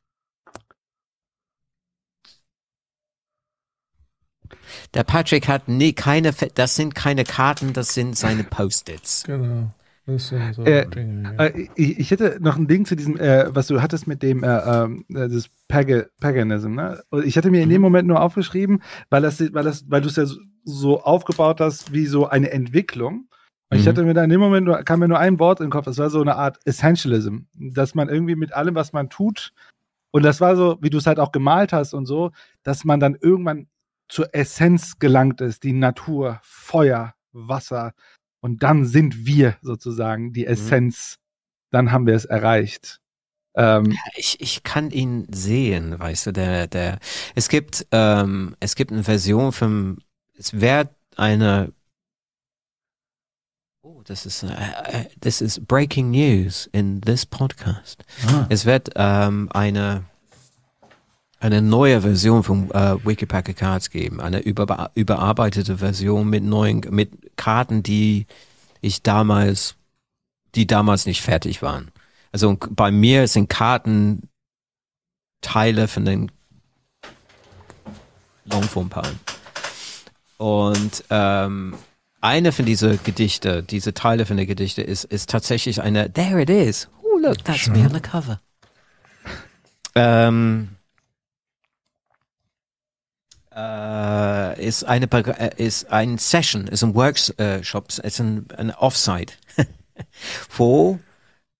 der 4.94 5.04
Patrick 5.04 5.48
hat 5.48 5.68
nee, 5.68 5.92
keine, 5.92 6.32
das 6.54 6.76
sind 6.76 6.94
keine 6.94 7.24
Karten, 7.24 7.72
das 7.72 7.94
sind 7.94 8.16
seine 8.16 8.44
Post-its. 8.44 9.24
genau. 9.24 9.70
Das 10.04 10.26
sind 10.28 10.52
so 10.54 10.64
Äh, 10.64 10.88
Dinge. 10.88 11.34
Ja. 11.38 11.44
Äh, 11.44 11.68
ich, 11.76 11.98
ich 12.00 12.10
hätte 12.10 12.38
noch 12.40 12.56
ein 12.56 12.66
Ding 12.66 12.84
zu 12.86 12.96
diesem, 12.96 13.16
äh, 13.18 13.54
was 13.54 13.68
du 13.68 13.80
hattest 13.80 14.08
mit 14.08 14.20
dem, 14.24 14.42
äh, 14.42 14.48
ähm, 14.48 15.04
äh, 15.10 15.28
das 15.28 15.48
Pag 15.68 16.08
Paganism, 16.20 16.74
ne? 16.74 17.00
Und 17.10 17.24
ich 17.24 17.36
hatte 17.36 17.52
mir 17.52 17.62
in 17.62 17.68
dem 17.68 17.80
Moment 17.80 18.08
nur 18.08 18.20
aufgeschrieben, 18.20 18.82
weil 19.10 19.22
das, 19.22 19.40
weil 19.54 19.62
das, 19.62 19.84
weil 19.88 20.00
du 20.00 20.08
es 20.08 20.16
ja 20.16 20.26
so, 20.26 20.38
so 20.64 21.02
aufgebaut 21.02 21.60
hast, 21.60 21.92
wie 21.92 22.06
so 22.06 22.26
eine 22.28 22.50
Entwicklung. 22.50 23.28
Und 23.70 23.78
ich 23.78 23.84
Mhm. 23.84 23.88
hatte 23.90 24.02
mir 24.02 24.14
da 24.14 24.24
in 24.24 24.30
dem 24.30 24.40
Moment 24.40 24.66
nur, 24.66 24.82
kam 24.82 24.98
mir 24.98 25.08
nur 25.08 25.20
ein 25.20 25.38
Wort 25.38 25.60
in 25.60 25.66
den 25.66 25.70
Kopf, 25.70 25.84
das 25.84 25.98
war 25.98 26.10
so 26.10 26.20
eine 26.20 26.34
Art 26.34 26.58
Essentialism, 26.64 27.36
dass 27.54 27.94
man 27.94 28.08
irgendwie 28.08 28.34
mit 28.34 28.52
allem, 28.52 28.74
was 28.74 28.92
man 28.92 29.08
tut, 29.08 29.52
und 30.10 30.24
das 30.24 30.40
war 30.40 30.56
so, 30.56 30.76
wie 30.82 30.90
du 30.90 30.98
es 30.98 31.06
halt 31.06 31.18
auch 31.20 31.30
gemalt 31.32 31.72
hast 31.72 31.94
und 31.94 32.06
so, 32.06 32.32
dass 32.64 32.84
man 32.84 32.98
dann 33.00 33.16
irgendwann 33.18 33.68
zur 34.12 34.34
Essenz 34.34 34.98
gelangt 34.98 35.40
ist, 35.40 35.62
die 35.62 35.72
Natur, 35.72 36.38
Feuer, 36.42 37.14
Wasser, 37.32 37.94
und 38.40 38.62
dann 38.62 38.84
sind 38.84 39.24
wir 39.24 39.56
sozusagen 39.62 40.34
die 40.34 40.44
Essenz. 40.44 41.16
Dann 41.70 41.92
haben 41.92 42.06
wir 42.06 42.14
es 42.14 42.26
erreicht. 42.26 43.00
Ähm, 43.54 43.96
Ich, 44.14 44.38
ich 44.40 44.64
kann 44.64 44.90
ihn 44.90 45.26
sehen, 45.32 45.98
weißt 45.98 46.26
du, 46.26 46.32
der, 46.32 46.66
der, 46.66 46.98
es 47.34 47.48
gibt, 47.48 47.86
ähm, 47.90 48.54
es 48.60 48.74
gibt 48.74 48.92
eine 48.92 49.02
Version 49.02 49.50
vom, 49.50 49.96
es 50.36 50.60
wäre 50.60 50.90
eine, 51.16 51.72
oh, 53.80 54.02
das 54.04 54.26
ist, 54.26 54.42
äh, 54.42 54.48
äh, 54.48 55.08
this 55.22 55.40
is 55.40 55.58
breaking 55.58 56.10
news 56.10 56.68
in 56.72 57.00
this 57.00 57.24
podcast. 57.24 58.04
Ah. 58.26 58.44
Es 58.50 58.66
wird 58.66 58.90
ähm, 58.94 59.48
eine 59.52 60.04
eine 61.42 61.60
neue 61.60 62.02
Version 62.02 62.44
von 62.44 62.70
äh, 62.70 63.04
Wikipacker 63.04 63.52
Cards 63.52 63.90
geben, 63.90 64.20
eine 64.20 64.38
über, 64.38 64.92
überarbeitete 64.94 65.78
Version 65.78 66.30
mit 66.30 66.44
neuen, 66.44 66.82
mit 66.90 67.36
Karten, 67.36 67.82
die 67.82 68.26
ich 68.80 69.02
damals, 69.02 69.74
die 70.54 70.68
damals 70.68 71.04
nicht 71.04 71.20
fertig 71.20 71.60
waren. 71.60 71.90
Also 72.30 72.56
bei 72.70 72.92
mir 72.92 73.26
sind 73.26 73.48
Karten 73.48 74.28
Teile 75.40 75.88
von 75.88 76.04
den 76.04 76.30
Longform-Palmen. 78.44 79.18
Und 80.38 81.04
ähm, 81.10 81.74
eine 82.20 82.52
von 82.52 82.66
diese 82.66 82.98
Gedichte, 82.98 83.64
diese 83.64 83.94
Teile 83.94 84.26
von 84.26 84.36
der 84.36 84.46
Gedichte 84.46 84.82
ist, 84.82 85.02
ist 85.02 85.28
tatsächlich 85.28 85.82
eine, 85.82 86.12
there 86.12 86.40
it 86.40 86.50
is. 86.50 86.88
Oh, 87.02 87.18
look, 87.18 87.42
that's 87.44 87.66
me 87.66 87.80
on 87.80 87.92
the 87.92 88.00
cover. 88.00 88.40
Ähm, 89.96 90.76
äh, 93.56 94.66
ist 94.66 94.84
eine 94.84 95.06
äh, 95.10 95.50
ist 95.56 95.90
ein 95.90 96.18
Session, 96.18 96.66
ist 96.66 96.82
ein 96.82 96.94
Workshop, 96.94 97.88
ist 97.88 98.20
ein, 98.20 98.46
ein 98.56 98.70
Offsite, 98.72 99.34
wo 100.56 100.98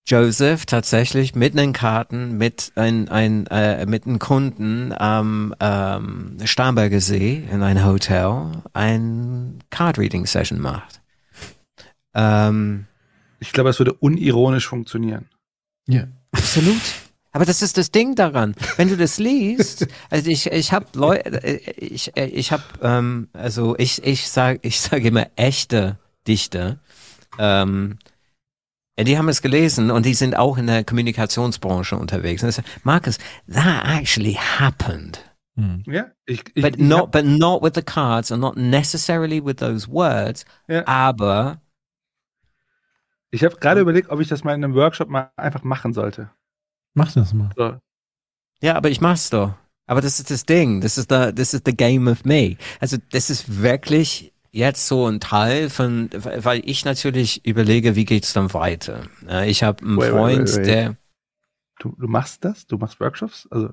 Joseph 0.06 0.66
tatsächlich 0.66 1.34
mit 1.34 1.56
den 1.56 1.72
Karten 1.72 2.36
mit 2.36 2.72
ein, 2.74 3.08
ein 3.08 3.46
äh, 3.46 3.86
mit 3.86 4.06
einem 4.06 4.18
Kunden 4.18 4.92
am 4.92 5.54
ähm, 5.60 6.38
Starnberger 6.44 7.00
See 7.00 7.44
in 7.50 7.62
ein 7.62 7.84
Hotel 7.84 8.50
ein 8.72 9.60
Card 9.70 9.98
Reading 9.98 10.26
Session 10.26 10.58
macht. 10.60 11.00
Ähm, 12.14 12.86
Ich 13.38 13.52
glaube, 13.52 13.70
es 13.70 13.78
würde 13.78 13.92
unironisch 13.92 14.66
funktionieren. 14.66 15.28
Ja. 15.86 16.08
Absolut. 16.32 16.80
Aber 17.32 17.44
das 17.46 17.62
ist 17.62 17.78
das 17.78 17.90
Ding 17.90 18.14
daran. 18.14 18.54
Wenn 18.76 18.88
du 18.88 18.96
das 18.96 19.18
liest, 19.18 19.86
also 20.10 20.30
ich 20.30 20.46
ich 20.52 20.72
habe 20.72 20.86
Leute, 20.94 21.38
ich 21.46 22.16
äh, 22.16 22.26
ich 22.26 22.52
habe 22.52 22.62
ähm, 22.82 23.28
also 23.32 23.74
ich 23.78 24.04
ich 24.04 24.28
sag 24.28 24.58
ich 24.62 24.80
sage 24.80 25.08
immer 25.08 25.26
echte 25.36 25.98
Dichter. 26.28 26.78
Ähm, 27.38 27.98
die 29.00 29.16
haben 29.18 29.28
es 29.28 29.40
gelesen 29.42 29.90
und 29.90 30.04
die 30.06 30.14
sind 30.14 30.36
auch 30.36 30.58
in 30.58 30.66
der 30.66 30.84
Kommunikationsbranche 30.84 31.96
unterwegs. 31.96 32.42
Und 32.44 32.62
Marcus, 32.84 33.18
that 33.50 33.84
actually 33.84 34.34
happened. 34.34 35.24
Ja, 35.86 36.12
ich, 36.24 36.44
ich, 36.54 36.62
But 36.62 36.76
ich 36.76 36.82
not, 36.82 37.00
hab- 37.00 37.12
but 37.12 37.24
not 37.24 37.62
with 37.62 37.72
the 37.74 37.82
cards 37.82 38.30
and 38.32 38.40
not 38.40 38.56
necessarily 38.56 39.44
with 39.44 39.56
those 39.56 39.88
words. 39.88 40.44
Ja. 40.68 40.86
Aber 40.86 41.60
Ich 43.30 43.44
habe 43.44 43.56
gerade 43.56 43.80
überlegt, 43.80 44.10
ob 44.10 44.20
ich 44.20 44.28
das 44.28 44.44
mal 44.44 44.54
in 44.54 44.62
einem 44.64 44.74
Workshop 44.74 45.08
mal 45.08 45.30
einfach 45.36 45.62
machen 45.62 45.92
sollte. 45.92 46.30
Mach 46.94 47.12
das 47.12 47.32
mal. 47.32 47.50
So. 47.56 47.76
Ja, 48.60 48.74
aber 48.76 48.90
ich 48.90 49.00
mach's 49.00 49.30
doch. 49.30 49.54
Aber 49.86 50.00
das 50.00 50.20
ist 50.20 50.30
das 50.30 50.44
Ding. 50.44 50.80
Das 50.80 50.98
ist 50.98 51.10
the, 51.10 51.32
this 51.34 51.54
is 51.54 51.62
the 51.66 51.76
game 51.76 52.06
of 52.08 52.24
me. 52.24 52.56
Also, 52.80 52.96
das 53.10 53.30
ist 53.30 53.62
wirklich 53.62 54.32
jetzt 54.52 54.86
so 54.86 55.08
ein 55.08 55.18
Teil 55.20 55.70
von, 55.70 56.10
weil 56.12 56.62
ich 56.64 56.84
natürlich 56.84 57.44
überlege, 57.44 57.96
wie 57.96 58.04
geht's 58.04 58.32
dann 58.32 58.52
weiter. 58.54 59.02
Ich 59.46 59.62
habe 59.62 59.84
einen 59.84 59.96
Wait, 59.96 60.10
Freund, 60.10 60.48
wait, 60.48 60.56
wait. 60.56 60.66
der, 60.66 60.96
Du, 61.82 61.96
du 61.98 62.06
machst 62.06 62.44
das? 62.44 62.66
Du 62.66 62.76
machst 62.78 63.00
Workshops? 63.00 63.48
Also, 63.50 63.70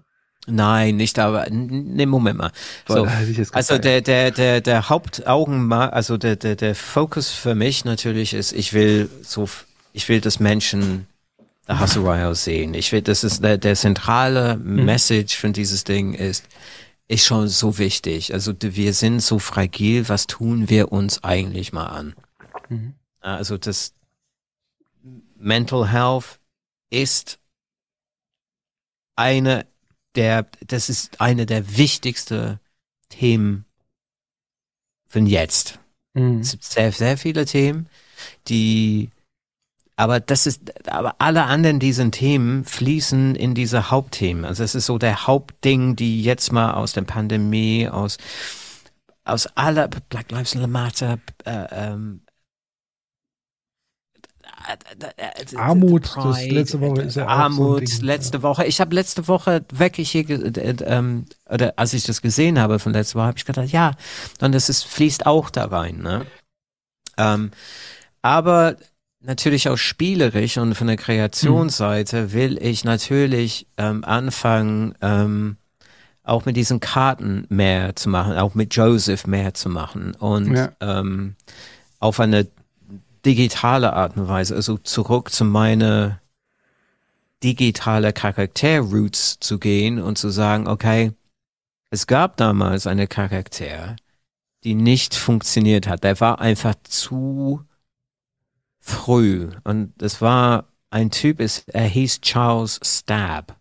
nein, 0.48 0.95
nicht 0.95 1.19
aber, 1.19 1.48
ne, 1.51 2.07
Moment 2.07 2.39
mal. 2.39 2.51
So, 2.88 3.07
also 3.51 3.77
der, 3.77 4.01
der, 4.01 4.31
der, 4.31 4.61
der 4.61 4.89
Hauptaugenmerk, 4.89 5.93
also 5.93 6.17
der, 6.17 6.35
der, 6.35 6.56
der 6.56 6.73
Fokus 6.73 7.30
für 7.30 7.53
mich 7.53 7.85
natürlich 7.85 8.33
ist, 8.33 8.51
ich 8.53 8.73
will 8.73 9.09
so, 9.22 9.48
ich 9.93 10.09
will, 10.09 10.22
dass 10.22 10.39
Menschen 10.39 11.06
The 11.69 11.80
Hustle 11.80 12.01
Royale 12.01 12.33
sehen. 12.33 12.73
Ich 12.73 12.91
will, 12.91 13.03
das 13.03 13.23
ist 13.23 13.43
der, 13.43 13.59
der 13.59 13.75
zentrale 13.75 14.57
Message 14.57 15.38
von 15.38 15.53
dieses 15.53 15.83
Ding 15.83 16.15
ist, 16.15 16.43
ist 17.07 17.25
schon 17.25 17.48
so 17.48 17.77
wichtig. 17.77 18.33
Also 18.33 18.53
wir 18.59 18.93
sind 18.93 19.19
so 19.19 19.38
fragil, 19.38 20.09
was 20.09 20.25
tun 20.25 20.67
wir 20.69 20.91
uns 20.91 21.23
eigentlich 21.23 21.72
mal 21.72 21.85
an? 21.85 22.15
Mhm. 22.69 22.95
Also 23.19 23.59
das 23.59 23.93
Mental 25.38 25.91
Health 25.91 26.39
ist 26.89 27.38
eine 29.15 29.67
der, 30.15 30.48
das 30.65 30.89
ist 30.89 31.22
eine 31.22 31.45
der 31.45 31.77
wichtigsten 31.77 32.59
Themen 33.09 33.65
von 35.07 35.27
jetzt. 35.27 35.80
Mhm. 36.15 36.39
Es 36.39 36.51
gibt 36.51 36.64
sehr, 36.64 36.91
sehr 36.91 37.17
viele 37.17 37.45
Themen, 37.45 37.88
die, 38.48 39.11
aber 40.00 40.22
das 40.22 40.48
ist, 40.48 40.88
aber 40.88 41.16
alle 41.19 41.44
anderen 41.44 41.78
diesen 41.78 42.14
Themen 42.14 42.64
fließen 42.64 43.36
in 43.36 43.53
diese 43.53 43.92
Hauptthemen. 43.92 44.45
Also 44.45 44.64
es 44.64 44.74
ist 44.74 44.86
so 44.86 44.98
der 44.98 45.28
Hauptding, 45.28 45.98
die 45.98 46.24
jetzt 46.24 46.53
mal 46.53 46.76
aus 46.76 46.94
der 46.94 47.02
Pandemie, 47.02 47.90
aus, 47.90 48.18
aus 49.26 49.48
aller 49.58 49.90
Black 49.90 50.32
Lives 50.32 50.56
Matter, 50.56 51.19
äh, 51.44 51.66
ähm, 51.72 52.22
Armut, 55.58 56.16
das 56.16 56.48
letzte 56.48 56.80
Woche 56.80 57.02
ist 57.02 57.16
ja 57.16 57.24
so 57.24 57.30
Armut, 57.30 57.82
Ding, 57.82 58.02
letzte 58.02 58.42
Woche. 58.42 58.66
Ich 58.68 58.80
habe 58.80 58.95
letzte 58.95 59.28
Woche 59.28 59.66
wirklich 59.69 60.11
hier, 60.11 60.30
äh, 60.30 60.76
ähm, 60.86 61.26
oder 61.50 61.74
als 61.76 61.92
ich 61.92 62.03
das 62.06 62.22
gesehen 62.22 62.58
habe 62.58 62.80
von 62.80 62.94
letzter 62.94 63.19
Woche, 63.19 63.28
habe 63.28 63.38
ich 63.38 63.45
gedacht, 63.45 63.68
ja, 63.68 63.92
und 64.40 64.53
das 64.53 64.69
ist, 64.69 64.86
fließt 64.86 65.26
auch 65.26 65.50
da 65.50 65.66
rein. 65.66 65.98
Ne? 65.98 66.26
Ähm, 67.18 67.52
aber 68.22 68.78
natürlich 69.22 69.69
auch 69.69 69.77
spielerisch 69.77 70.57
und 70.57 70.75
von 70.75 70.88
der 70.88 70.98
Kreationsseite 70.98 72.33
will 72.33 72.57
ich 72.61 72.83
natürlich 72.83 73.67
ähm, 73.77 74.03
anfangen, 74.03 74.95
ähm, 75.01 75.57
auch 76.23 76.45
mit 76.45 76.56
diesen 76.56 76.80
Karten 76.80 77.45
mehr 77.49 77.95
zu 77.95 78.09
machen, 78.09 78.38
auch 78.38 78.56
mit 78.56 78.75
Joseph 78.75 79.25
mehr 79.27 79.53
zu 79.53 79.69
machen 79.69 80.14
und 80.15 80.56
Ja. 80.56 80.72
ähm, 80.80 81.35
auf 81.99 82.19
eine 82.19 82.48
digitale 83.25 83.93
Art 83.93 84.15
und 84.15 84.27
Weise, 84.27 84.56
also 84.56 84.77
zurück 84.77 85.31
zu 85.31 85.43
meine 85.43 86.19
digitale 87.43 88.14
Charakter-Roots 88.14 89.39
zu 89.39 89.59
gehen 89.59 90.01
und 90.01 90.17
zu 90.17 90.30
sagen, 90.30 90.67
okay, 90.67 91.14
es 91.89 92.06
gab 92.06 92.38
damals 92.38 92.85
eine 92.85 93.07
Charakter, 93.07 93.95
die 94.64 94.75
nicht 94.75 95.15
funktioniert 95.15 95.88
hat. 95.88 96.03
Der 96.03 96.19
war 96.19 96.39
einfach 96.39 96.75
zu 96.83 97.64
früh. 98.90 99.50
Und 99.64 100.01
es 100.01 100.22
war 100.22 100.66
ein 100.90 101.11
Typ, 101.11 101.40
es, 101.40 101.64
er 101.68 101.88
hieß 101.88 102.22
Charles 102.22 102.80
Stab. 102.84 103.56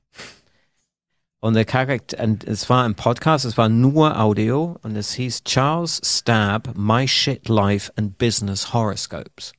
Und 1.41 1.55
der 1.55 1.65
Charakter, 1.65 2.23
und 2.25 2.43
es 2.45 2.69
war 2.69 2.85
ein 2.85 2.97
Podcast, 2.97 3.45
es 3.45 3.57
war 3.57 3.69
nur 3.69 4.19
Audio 4.19 4.77
und 4.83 4.97
es 4.97 5.13
hieß 5.13 5.45
Charles 5.45 6.01
Stab, 6.05 6.77
My 6.77 7.07
Shit 7.07 7.49
Life 7.49 7.93
and 7.97 8.19
Business 8.19 8.73
Horoscopes. 8.73 9.53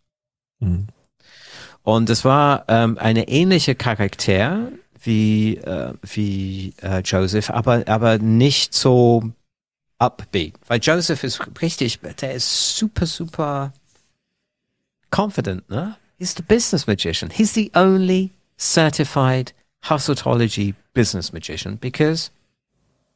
Und 1.84 2.10
es 2.10 2.26
war 2.26 2.66
ähm, 2.68 2.98
eine 2.98 3.30
ähnliche 3.30 3.76
Charakter 3.76 4.72
wie, 5.02 5.56
äh, 5.58 5.94
wie 6.02 6.74
äh, 6.82 7.00
Joseph, 7.00 7.50
aber, 7.50 7.84
aber 7.88 8.18
nicht 8.18 8.74
so 8.74 9.32
upbeat. 10.00 10.56
Weil 10.68 10.80
Joseph 10.82 11.24
ist 11.24 11.42
richtig, 11.62 12.00
der 12.22 12.34
ist 12.34 12.78
super, 12.78 13.06
super 13.06 13.72
confident, 15.12 15.70
ne? 15.70 15.98
He's 16.18 16.34
the 16.34 16.44
business 16.44 16.88
magician. 16.88 17.30
He's 17.30 17.54
the 17.54 17.72
only 17.74 18.34
certified 18.58 19.54
hustleology 19.84 20.76
business 20.94 21.32
magician 21.32 21.76
because 21.76 22.30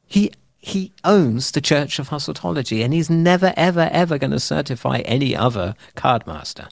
he 0.06 0.32
he 0.58 0.92
owns 1.04 1.50
the 1.50 1.60
Church 1.60 1.98
of 1.98 2.08
Hustleology 2.08 2.82
and 2.82 2.94
he's 2.94 3.10
never 3.10 3.52
ever 3.56 3.90
ever 3.92 4.18
going 4.18 4.30
to 4.30 4.40
certify 4.40 4.98
any 5.00 5.36
other 5.36 5.74
card 5.94 6.26
master. 6.26 6.68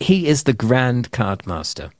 He 0.00 0.26
is 0.26 0.42
the 0.42 0.52
grand 0.52 1.12
card 1.12 1.46
master. 1.46 1.92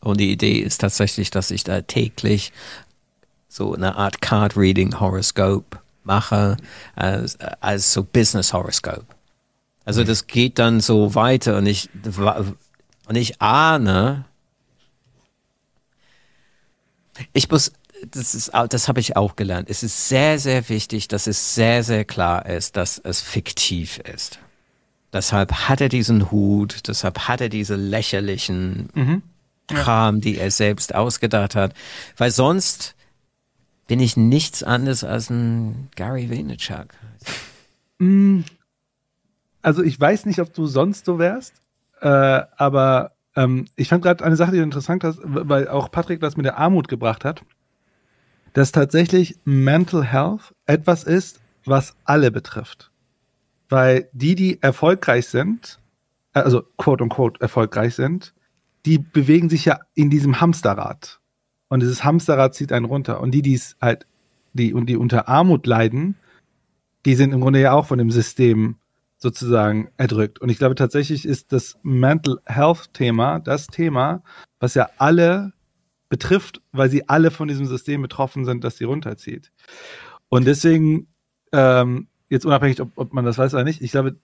Und 0.00 0.18
die 0.18 0.32
Idee 0.32 0.58
ist 0.58 0.80
tatsächlich, 0.80 1.30
dass 1.30 1.50
ich 1.50 1.64
da 1.64 1.80
täglich 1.80 2.52
so 3.48 3.74
eine 3.74 3.96
Art 3.96 4.20
Card 4.20 4.56
Reading 4.56 5.00
Horoscope 5.00 5.78
mache, 6.04 6.56
als, 6.94 7.38
als 7.60 7.92
so 7.92 8.02
Business 8.02 8.52
Horoscope. 8.52 9.06
Also 9.86 10.04
das 10.04 10.26
geht 10.26 10.58
dann 10.58 10.80
so 10.80 11.14
weiter 11.14 11.56
und 11.56 11.66
ich, 11.66 11.88
und 13.06 13.14
ich 13.16 13.40
ahne, 13.40 14.26
ich 17.32 17.48
muss, 17.50 17.72
das 18.10 18.34
ist, 18.34 18.50
das 18.68 18.88
habe 18.88 19.00
ich 19.00 19.16
auch 19.16 19.36
gelernt. 19.36 19.70
Es 19.70 19.82
ist 19.82 20.08
sehr, 20.08 20.38
sehr 20.38 20.68
wichtig, 20.68 21.08
dass 21.08 21.26
es 21.26 21.54
sehr, 21.54 21.82
sehr 21.82 22.04
klar 22.04 22.46
ist, 22.46 22.76
dass 22.76 22.98
es 22.98 23.22
fiktiv 23.22 23.98
ist. 23.98 24.38
Deshalb 25.12 25.52
hat 25.68 25.80
er 25.80 25.88
diesen 25.88 26.30
Hut, 26.30 26.88
deshalb 26.88 27.20
hat 27.20 27.40
er 27.40 27.48
diese 27.48 27.76
lächerlichen 27.76 28.90
Mhm. 28.92 29.22
Kram, 29.68 30.20
die 30.20 30.38
er 30.38 30.50
selbst 30.50 30.94
ausgedacht 30.94 31.54
hat. 31.54 31.74
Weil 32.16 32.30
sonst 32.30 32.94
bin 33.86 34.00
ich 34.00 34.16
nichts 34.16 34.62
anderes 34.62 35.04
als 35.04 35.30
ein 35.30 35.88
Gary 35.96 36.30
Vaynerchuk. 36.30 36.88
Mm. 37.98 38.40
Also 39.66 39.82
ich 39.82 40.00
weiß 40.00 40.26
nicht, 40.26 40.38
ob 40.38 40.54
du 40.54 40.66
sonst 40.66 41.06
so 41.06 41.18
wärst, 41.18 41.60
äh, 42.00 42.06
aber 42.08 43.16
ähm, 43.34 43.66
ich 43.74 43.88
fand 43.88 44.04
gerade 44.04 44.24
eine 44.24 44.36
Sache, 44.36 44.52
die 44.52 44.58
interessant 44.58 45.02
hast, 45.02 45.18
weil 45.24 45.66
auch 45.66 45.90
Patrick 45.90 46.20
das 46.20 46.36
mit 46.36 46.46
der 46.46 46.56
Armut 46.56 46.86
gebracht 46.86 47.24
hat, 47.24 47.42
dass 48.52 48.70
tatsächlich 48.70 49.40
Mental 49.44 50.04
Health 50.04 50.54
etwas 50.66 51.02
ist, 51.02 51.40
was 51.64 51.96
alle 52.04 52.30
betrifft. 52.30 52.92
Weil 53.68 54.08
die, 54.12 54.36
die 54.36 54.62
erfolgreich 54.62 55.26
sind, 55.26 55.80
äh, 56.32 56.42
also 56.42 56.62
quote 56.76 57.02
unquote 57.02 57.40
erfolgreich 57.40 57.96
sind, 57.96 58.34
die 58.84 58.98
bewegen 58.98 59.48
sich 59.48 59.64
ja 59.64 59.80
in 59.94 60.10
diesem 60.10 60.40
Hamsterrad. 60.40 61.18
Und 61.66 61.80
dieses 61.80 62.04
Hamsterrad 62.04 62.54
zieht 62.54 62.70
einen 62.70 62.86
runter. 62.86 63.20
Und 63.20 63.32
die, 63.32 63.42
die 63.42 63.54
es 63.54 63.76
halt, 63.80 64.06
die 64.52 64.72
und 64.72 64.86
die 64.86 64.96
unter 64.96 65.26
Armut 65.26 65.66
leiden, 65.66 66.14
die 67.04 67.16
sind 67.16 67.32
im 67.32 67.40
Grunde 67.40 67.60
ja 67.60 67.72
auch 67.72 67.86
von 67.86 67.98
dem 67.98 68.12
System 68.12 68.76
sozusagen 69.26 69.88
erdrückt. 69.96 70.40
Und 70.40 70.50
ich 70.50 70.58
glaube 70.58 70.76
tatsächlich 70.76 71.24
ist 71.24 71.52
das 71.52 71.76
Mental 71.82 72.38
Health 72.46 72.92
Thema 72.92 73.40
das 73.40 73.66
Thema, 73.66 74.22
was 74.60 74.74
ja 74.74 74.88
alle 74.98 75.52
betrifft, 76.08 76.62
weil 76.70 76.90
sie 76.90 77.08
alle 77.08 77.32
von 77.32 77.48
diesem 77.48 77.66
System 77.66 78.02
betroffen 78.02 78.44
sind, 78.44 78.62
das 78.62 78.76
sie 78.76 78.84
runterzieht. 78.84 79.50
Und 80.28 80.46
deswegen, 80.46 81.08
ähm, 81.50 82.06
jetzt 82.28 82.46
unabhängig, 82.46 82.80
ob, 82.80 82.92
ob 82.94 83.12
man 83.12 83.24
das 83.24 83.36
weiß 83.36 83.52
oder 83.54 83.64
nicht, 83.64 83.82
ich 83.82 83.90
glaube, 83.90 84.14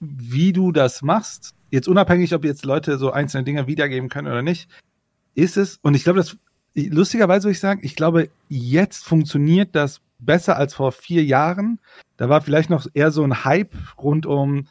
wie 0.00 0.52
du 0.52 0.72
das 0.72 1.02
machst, 1.02 1.54
jetzt 1.70 1.86
unabhängig, 1.86 2.34
ob 2.34 2.44
jetzt 2.44 2.64
Leute 2.64 2.98
so 2.98 3.12
einzelne 3.12 3.44
Dinge 3.44 3.68
wiedergeben 3.68 4.08
können 4.08 4.26
oder 4.26 4.42
nicht, 4.42 4.68
ist 5.36 5.56
es, 5.56 5.78
und 5.82 5.94
ich 5.94 6.02
glaube, 6.02 6.18
das, 6.18 6.36
lustigerweise 6.74 7.44
würde 7.44 7.52
ich 7.52 7.60
sagen, 7.60 7.80
ich 7.84 7.94
glaube, 7.94 8.28
jetzt 8.48 9.04
funktioniert 9.04 9.76
das 9.76 10.00
besser 10.18 10.56
als 10.56 10.74
vor 10.74 10.92
vier 10.92 11.24
Jahren. 11.24 11.80
Da 12.16 12.28
war 12.28 12.40
vielleicht 12.40 12.70
noch 12.70 12.86
eher 12.94 13.10
so 13.10 13.22
ein 13.22 13.44
Hype 13.44 13.74
rund 14.02 14.26
um 14.26 14.66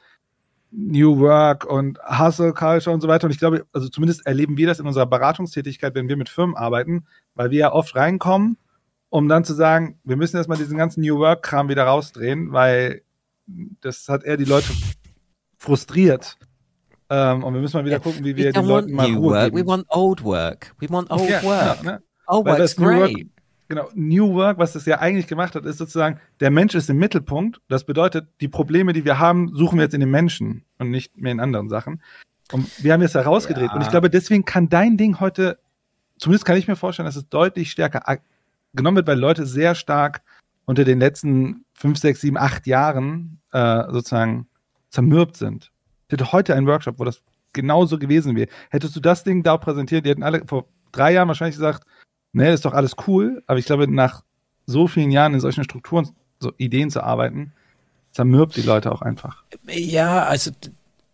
New 0.71 1.19
Work 1.19 1.65
und 1.65 1.97
Hustle 2.03 2.53
Culture 2.53 2.93
und 2.93 3.01
so 3.01 3.07
weiter. 3.07 3.25
Und 3.25 3.31
ich 3.31 3.39
glaube, 3.39 3.65
also 3.71 3.87
zumindest 3.87 4.25
erleben 4.25 4.57
wir 4.57 4.67
das 4.67 4.79
in 4.79 4.85
unserer 4.87 5.05
Beratungstätigkeit, 5.05 5.95
wenn 5.95 6.09
wir 6.09 6.17
mit 6.17 6.27
Firmen 6.29 6.57
arbeiten, 6.57 7.05
weil 7.35 7.51
wir 7.51 7.59
ja 7.59 7.71
oft 7.71 7.95
reinkommen, 7.95 8.57
um 9.09 9.29
dann 9.29 9.45
zu 9.45 9.53
sagen, 9.53 9.97
wir 10.03 10.17
müssen 10.17 10.35
erstmal 10.35 10.57
diesen 10.57 10.77
ganzen 10.77 11.01
New 11.01 11.17
Work 11.19 11.43
Kram 11.43 11.69
wieder 11.69 11.83
rausdrehen, 11.85 12.51
weil 12.51 13.01
das 13.79 14.09
hat 14.09 14.25
eher 14.25 14.35
die 14.35 14.43
Leute 14.43 14.67
frustriert. 15.57 16.37
Ähm, 17.09 17.43
und 17.45 17.53
wir 17.53 17.61
müssen 17.61 17.77
mal 17.77 17.85
wieder 17.85 18.01
gucken, 18.01 18.25
wie 18.25 18.35
wir 18.35 18.51
den 18.51 18.65
Leuten 18.65 18.91
mal 18.91 19.09
new 19.09 19.19
Ruhe 19.19 19.33
work. 19.35 19.45
geben. 19.53 19.57
We 19.57 19.65
want 19.65 19.85
old 19.89 20.23
work. 20.23 20.75
We 20.79 20.89
want 20.89 21.09
old 21.09 21.29
Ja, 21.29 21.41
work. 21.43 21.77
ja, 21.77 21.83
ne? 21.83 22.01
Old 22.27 22.45
Weil 22.45 22.59
work's 22.59 22.77
New 22.77 22.85
Work- 22.87 23.13
great. 23.13 23.27
Genau, 23.69 23.89
New 23.95 24.33
Work, 24.33 24.59
was 24.59 24.73
das 24.73 24.85
ja 24.85 24.99
eigentlich 24.99 25.27
gemacht 25.27 25.55
hat, 25.55 25.65
ist 25.65 25.77
sozusagen, 25.77 26.19
der 26.39 26.51
Mensch 26.51 26.73
ist 26.73 26.89
im 26.89 26.97
Mittelpunkt. 26.97 27.59
Das 27.67 27.83
bedeutet, 27.83 28.27
die 28.39 28.47
Probleme, 28.47 28.93
die 28.93 29.03
wir 29.03 29.19
haben, 29.19 29.53
suchen 29.53 29.77
wir 29.77 29.83
jetzt 29.83 29.93
in 29.93 29.99
den 29.99 30.09
Menschen 30.09 30.63
und 30.77 30.89
nicht 30.89 31.17
mehr 31.17 31.33
in 31.33 31.41
anderen 31.41 31.67
Sachen. 31.67 32.01
Und 32.53 32.81
wir 32.81 32.93
haben 32.93 33.01
jetzt 33.01 33.15
herausgedreht. 33.15 33.69
Ja. 33.69 33.75
Und 33.75 33.81
ich 33.81 33.89
glaube, 33.89 34.09
deswegen 34.09 34.45
kann 34.45 34.69
dein 34.69 34.95
Ding 34.95 35.19
heute, 35.19 35.59
zumindest 36.17 36.45
kann 36.45 36.55
ich 36.55 36.67
mir 36.67 36.77
vorstellen, 36.77 37.07
dass 37.07 37.17
es 37.17 37.27
deutlich 37.27 37.71
stärker 37.71 38.19
genommen 38.73 38.97
wird, 38.97 39.07
weil 39.07 39.19
Leute 39.19 39.45
sehr 39.45 39.75
stark 39.75 40.21
unter 40.65 40.85
den 40.85 40.99
letzten 40.99 41.65
fünf, 41.73 41.97
sechs, 41.97 42.21
sieben, 42.21 42.37
acht 42.37 42.67
Jahren 42.67 43.39
äh, 43.51 43.83
sozusagen 43.91 44.47
zermürbt 44.89 45.35
sind. 45.35 45.71
Ich 46.07 46.13
hätte 46.13 46.31
heute 46.31 46.55
einen 46.55 46.67
Workshop, 46.67 46.99
wo 46.99 47.03
das 47.03 47.21
genauso 47.51 47.99
gewesen 47.99 48.35
wäre. 48.37 48.49
Hättest 48.69 48.95
du 48.95 49.01
das 49.01 49.25
Ding 49.25 49.43
da 49.43 49.57
präsentiert, 49.57 50.05
die 50.05 50.11
hätten 50.11 50.23
alle 50.23 50.43
vor 50.45 50.67
drei 50.91 51.13
Jahren 51.13 51.27
wahrscheinlich 51.27 51.57
gesagt, 51.57 51.85
ne, 52.33 52.51
ist 52.51 52.65
doch 52.65 52.73
alles 52.73 52.95
cool, 53.07 53.43
aber 53.47 53.59
ich 53.59 53.65
glaube, 53.65 53.91
nach 53.91 54.23
so 54.65 54.87
vielen 54.87 55.11
Jahren 55.11 55.33
in 55.33 55.39
solchen 55.39 55.63
Strukturen, 55.63 56.09
so 56.39 56.51
Ideen 56.57 56.91
zu 56.91 57.03
arbeiten, 57.03 57.53
zermürbt 58.11 58.55
die 58.55 58.61
Leute 58.61 58.91
auch 58.91 59.01
einfach. 59.01 59.43
Ja, 59.67 60.23
also 60.23 60.51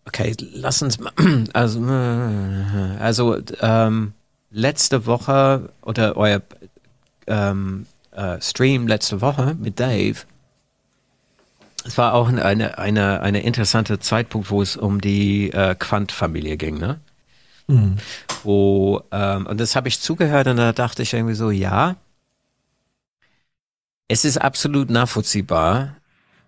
okay, 0.05 0.35
lass 0.39 0.81
uns 0.81 0.99
mal. 0.99 1.11
Also, 1.53 1.85
äh, 1.87 2.97
also 2.99 3.37
ähm, 3.61 4.13
letzte 4.51 5.05
Woche 5.05 5.69
oder 5.81 6.17
euer 6.17 6.41
ähm, 7.27 7.85
äh, 8.11 8.39
Stream 8.41 8.87
letzte 8.87 9.21
Woche 9.21 9.55
mit 9.59 9.79
Dave. 9.79 10.19
Es 11.85 11.97
war 11.97 12.13
auch 12.13 12.29
eine, 12.29 12.77
eine, 12.77 13.21
eine 13.21 13.43
interessante 13.43 13.99
Zeitpunkt, 13.99 14.49
wo 14.49 14.61
es 14.61 14.77
um 14.77 15.01
die 15.01 15.51
äh, 15.51 15.75
Quant-Familie 15.75 16.57
ging, 16.57 16.77
ne? 16.77 16.99
Mhm. 17.67 17.97
Wo, 18.43 19.01
ähm, 19.11 19.47
und 19.47 19.59
das 19.59 19.75
habe 19.75 19.87
ich 19.87 19.99
zugehört 19.99 20.47
und 20.47 20.57
da 20.57 20.73
dachte 20.73 21.03
ich 21.03 21.13
irgendwie 21.13 21.35
so, 21.35 21.49
ja, 21.51 21.95
es 24.07 24.25
ist 24.25 24.37
absolut 24.37 24.89
nachvollziehbar, 24.89 25.95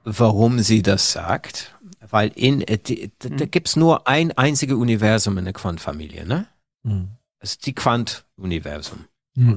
warum 0.03 0.59
sie 0.59 0.81
das 0.81 1.11
sagt, 1.11 1.75
weil 2.09 2.31
in, 2.35 2.61
äh, 2.61 2.77
die, 2.77 3.11
da, 3.19 3.29
da 3.29 3.45
gibt's 3.45 3.75
nur 3.75 4.07
ein 4.07 4.31
einziges 4.37 4.75
Universum 4.75 5.37
in 5.37 5.45
der 5.45 5.53
Quant-Familie, 5.53 6.25
ne? 6.25 6.47
Mhm. 6.83 7.09
Das 7.39 7.51
ist 7.51 7.65
die 7.65 7.73
Quant-Universum. 7.73 9.05
Mhm. 9.35 9.55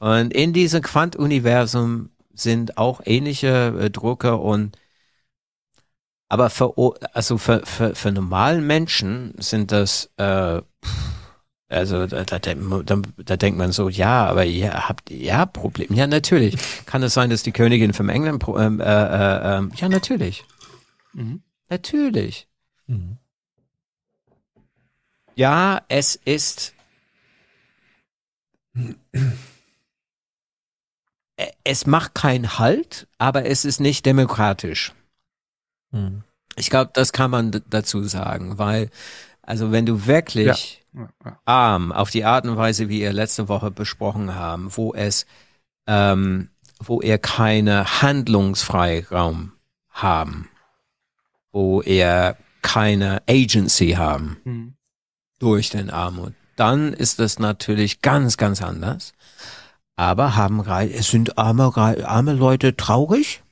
Und 0.00 0.32
in 0.32 0.52
diesem 0.52 0.82
Quant-Universum 0.82 2.10
sind 2.34 2.76
auch 2.78 3.00
ähnliche 3.04 3.74
äh, 3.80 3.90
Drucker 3.90 4.40
und 4.40 4.76
aber 6.34 6.50
für, 6.50 6.74
also 7.12 7.38
für, 7.38 7.64
für, 7.64 7.94
für 7.94 8.10
normalen 8.10 8.66
Menschen 8.66 9.34
sind 9.38 9.70
das, 9.70 10.10
äh, 10.16 10.62
also 11.68 12.08
da, 12.08 12.24
da, 12.24 12.38
da, 12.40 13.02
da 13.24 13.36
denkt 13.36 13.56
man 13.56 13.70
so, 13.70 13.88
ja, 13.88 14.26
aber 14.26 14.44
ihr 14.44 14.88
habt 14.88 15.10
ja 15.10 15.46
Problem. 15.46 15.94
Ja, 15.94 16.08
natürlich. 16.08 16.56
Kann 16.86 17.04
es 17.04 17.14
sein, 17.14 17.30
dass 17.30 17.44
die 17.44 17.52
Königin 17.52 17.92
vom 17.92 18.08
England, 18.08 18.44
ähm, 18.48 18.80
äh, 18.80 18.84
äh, 18.84 19.58
ähm, 19.58 19.70
ja, 19.76 19.88
natürlich. 19.88 20.44
Mhm. 21.12 21.44
Natürlich. 21.68 22.48
Mhm. 22.88 23.18
Ja, 25.36 25.82
es 25.86 26.16
ist. 26.16 26.74
Es 31.64 31.84
macht 31.84 32.14
keinen 32.14 32.60
Halt, 32.60 33.08
aber 33.18 33.46
es 33.46 33.64
ist 33.64 33.80
nicht 33.80 34.06
demokratisch. 34.06 34.92
Mhm. 35.94 36.22
Ich 36.56 36.70
glaube, 36.70 36.90
das 36.94 37.12
kann 37.12 37.30
man 37.30 37.62
dazu 37.68 38.04
sagen, 38.04 38.58
weil, 38.58 38.90
also 39.42 39.72
wenn 39.72 39.86
du 39.86 40.06
wirklich 40.06 40.82
Ja, 40.92 41.08
ja. 41.24 41.38
arm 41.44 41.90
auf 41.92 42.10
die 42.10 42.24
Art 42.24 42.46
und 42.46 42.56
Weise, 42.56 42.88
wie 42.88 43.00
ihr 43.00 43.12
letzte 43.12 43.48
Woche 43.48 43.70
besprochen 43.70 44.34
haben, 44.34 44.68
wo 44.76 44.94
es, 44.94 45.26
ähm, 45.86 46.48
wo 46.78 47.00
ihr 47.00 47.18
keine 47.18 48.02
Handlungsfreiraum 48.02 49.52
haben, 49.90 50.48
wo 51.52 51.82
ihr 51.82 52.36
keine 52.62 53.22
Agency 53.28 53.92
haben 53.92 54.36
Mhm. 54.44 54.74
durch 55.38 55.70
den 55.70 55.90
Armut, 55.90 56.32
dann 56.56 56.92
ist 56.92 57.18
das 57.18 57.38
natürlich 57.38 58.00
ganz, 58.00 58.36
ganz 58.36 58.62
anders. 58.62 59.12
Aber 59.96 60.34
haben 60.34 60.60
es 60.68 61.08
sind 61.10 61.38
arme, 61.38 61.72
arme 61.76 62.32
Leute 62.32 62.76
traurig? 62.76 63.43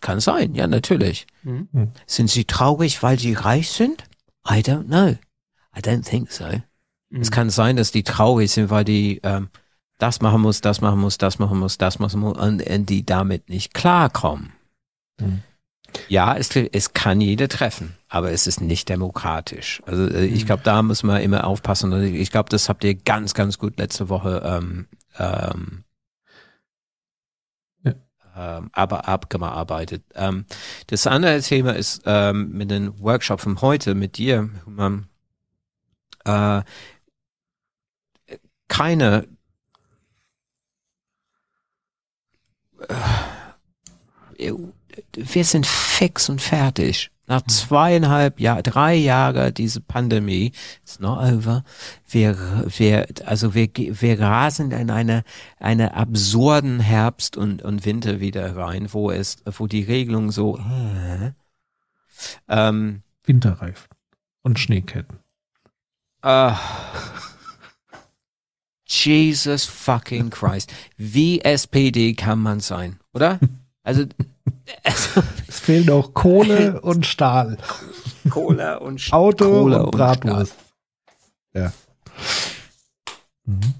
Kann 0.00 0.20
sein, 0.20 0.54
ja, 0.54 0.66
natürlich. 0.66 1.26
Mhm. 1.42 1.92
Sind 2.06 2.30
sie 2.30 2.44
traurig, 2.44 3.02
weil 3.02 3.18
sie 3.18 3.32
reich 3.34 3.70
sind? 3.70 4.04
I 4.48 4.60
don't 4.60 4.84
know. 4.86 5.16
I 5.76 5.80
don't 5.80 6.08
think 6.08 6.30
so. 6.30 6.44
Es 6.44 6.60
Mhm. 7.28 7.30
kann 7.30 7.50
sein, 7.50 7.76
dass 7.76 7.92
die 7.92 8.02
traurig 8.02 8.50
sind, 8.50 8.70
weil 8.70 8.84
die 8.84 9.20
ähm, 9.22 9.48
das 9.98 10.20
machen 10.20 10.42
muss, 10.42 10.60
das 10.60 10.80
machen 10.80 11.00
muss, 11.00 11.18
das 11.18 11.38
machen 11.38 11.58
muss, 11.58 11.78
das 11.78 11.98
machen 11.98 12.20
muss 12.20 12.36
und, 12.36 12.62
und 12.62 12.86
die 12.90 13.06
damit 13.06 13.48
nicht 13.48 13.72
klarkommen. 13.74 14.52
Mhm. 15.20 15.42
Ja, 16.08 16.36
es, 16.36 16.54
es 16.54 16.92
kann 16.92 17.20
jeder 17.22 17.48
treffen, 17.48 17.94
aber 18.08 18.30
es 18.32 18.46
ist 18.46 18.60
nicht 18.60 18.88
demokratisch. 18.88 19.82
Also 19.86 20.06
äh, 20.08 20.26
ich 20.26 20.44
glaube, 20.44 20.62
da 20.62 20.82
muss 20.82 21.02
man 21.02 21.22
immer 21.22 21.46
aufpassen. 21.46 21.92
Und 21.92 22.02
Ich 22.02 22.30
glaube, 22.30 22.50
das 22.50 22.68
habt 22.68 22.84
ihr 22.84 22.94
ganz, 22.94 23.32
ganz 23.32 23.58
gut 23.58 23.78
letzte 23.78 24.08
Woche 24.08 24.42
ähm, 24.44 24.86
ähm. 25.18 25.84
Ähm, 28.36 28.70
aber 28.72 29.08
abgearbeitet. 29.08 30.04
Ähm, 30.14 30.46
das 30.88 31.06
andere 31.06 31.40
Thema 31.40 31.74
ist 31.74 32.02
ähm, 32.06 32.52
mit 32.52 32.70
den 32.70 33.00
Workshop 33.00 33.40
von 33.40 33.60
heute 33.60 33.94
mit 33.94 34.18
dir, 34.18 34.50
Human, 34.66 35.08
äh, 36.24 36.62
keine 38.68 39.26
äh, 44.38 44.52
wir 45.12 45.44
sind 45.44 45.66
fix 45.66 46.28
und 46.28 46.40
fertig. 46.40 47.10
Nach 47.28 47.42
zweieinhalb 47.42 48.38
Jahr, 48.38 48.62
drei 48.62 48.94
Jahre 48.94 49.52
diese 49.52 49.80
Pandemie, 49.80 50.52
it's 50.82 51.00
not 51.00 51.18
over. 51.18 51.64
Wir, 52.08 52.36
wir, 52.76 53.06
also 53.24 53.54
wir, 53.54 53.68
wir 53.74 54.20
rasen 54.20 54.70
in 54.70 54.90
eine, 54.90 55.24
eine 55.58 55.94
absurden 55.94 56.78
Herbst 56.78 57.36
und, 57.36 57.62
und 57.62 57.84
Winter 57.84 58.20
wieder 58.20 58.56
rein, 58.56 58.92
wo 58.92 59.10
es, 59.10 59.38
wo 59.44 59.66
die 59.66 59.82
Regelung 59.82 60.30
so, 60.30 60.58
äh, 60.58 61.32
ähm, 62.48 63.02
Winterreifen 63.24 63.88
und 64.42 64.58
Schneeketten. 64.60 65.18
Ah. 66.22 66.58
Jesus 68.86 69.64
fucking 69.64 70.30
Christ. 70.30 70.72
Wie 70.96 71.40
SPD 71.40 72.14
kann 72.14 72.38
man 72.38 72.60
sein, 72.60 73.00
oder? 73.12 73.40
Also 73.82 74.04
Es 74.82 75.60
fehlen 75.60 75.90
auch 75.90 76.14
Kohle 76.14 76.80
und 76.80 77.06
Stahl. 77.06 77.58
Cola 78.30 78.76
und 78.76 79.12
Auto 79.12 79.44
Cola 79.44 79.80
und 79.82 79.90
Bratwurst. 79.92 80.54
Ja. 81.54 81.72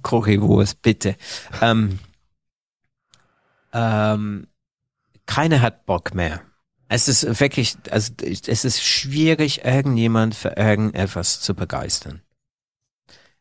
Currywurst, 0.03 0.81
bitte. 0.83 1.17
Ähm, 1.61 1.99
ähm, 3.73 4.47
keiner 5.27 5.61
hat 5.61 5.87
Bock 5.87 6.15
mehr. 6.15 6.43
Es 6.89 7.09
ist 7.09 7.41
wirklich, 7.41 7.77
also 7.91 8.13
es 8.23 8.65
ist 8.65 8.83
schwierig, 8.83 9.65
irgendjemand 9.65 10.37
für 10.37 10.51
irgendetwas 10.51 11.41
zu 11.41 11.55
begeistern. 11.55 12.23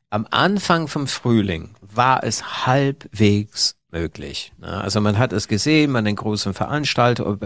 Am 0.09 0.27
Anfang 0.31 0.87
vom 0.87 1.07
Frühling 1.07 1.75
war 1.81 2.23
es 2.23 2.65
halbwegs 2.65 3.77
möglich. 3.95 4.51
ne? 4.59 4.67
Also 4.67 4.99
man 4.99 5.17
hat 5.17 5.31
es 5.31 5.47
gesehen, 5.47 5.91
man 5.91 6.05
den 6.05 6.17
großen 6.17 6.53
Veranstalter. 6.53 7.37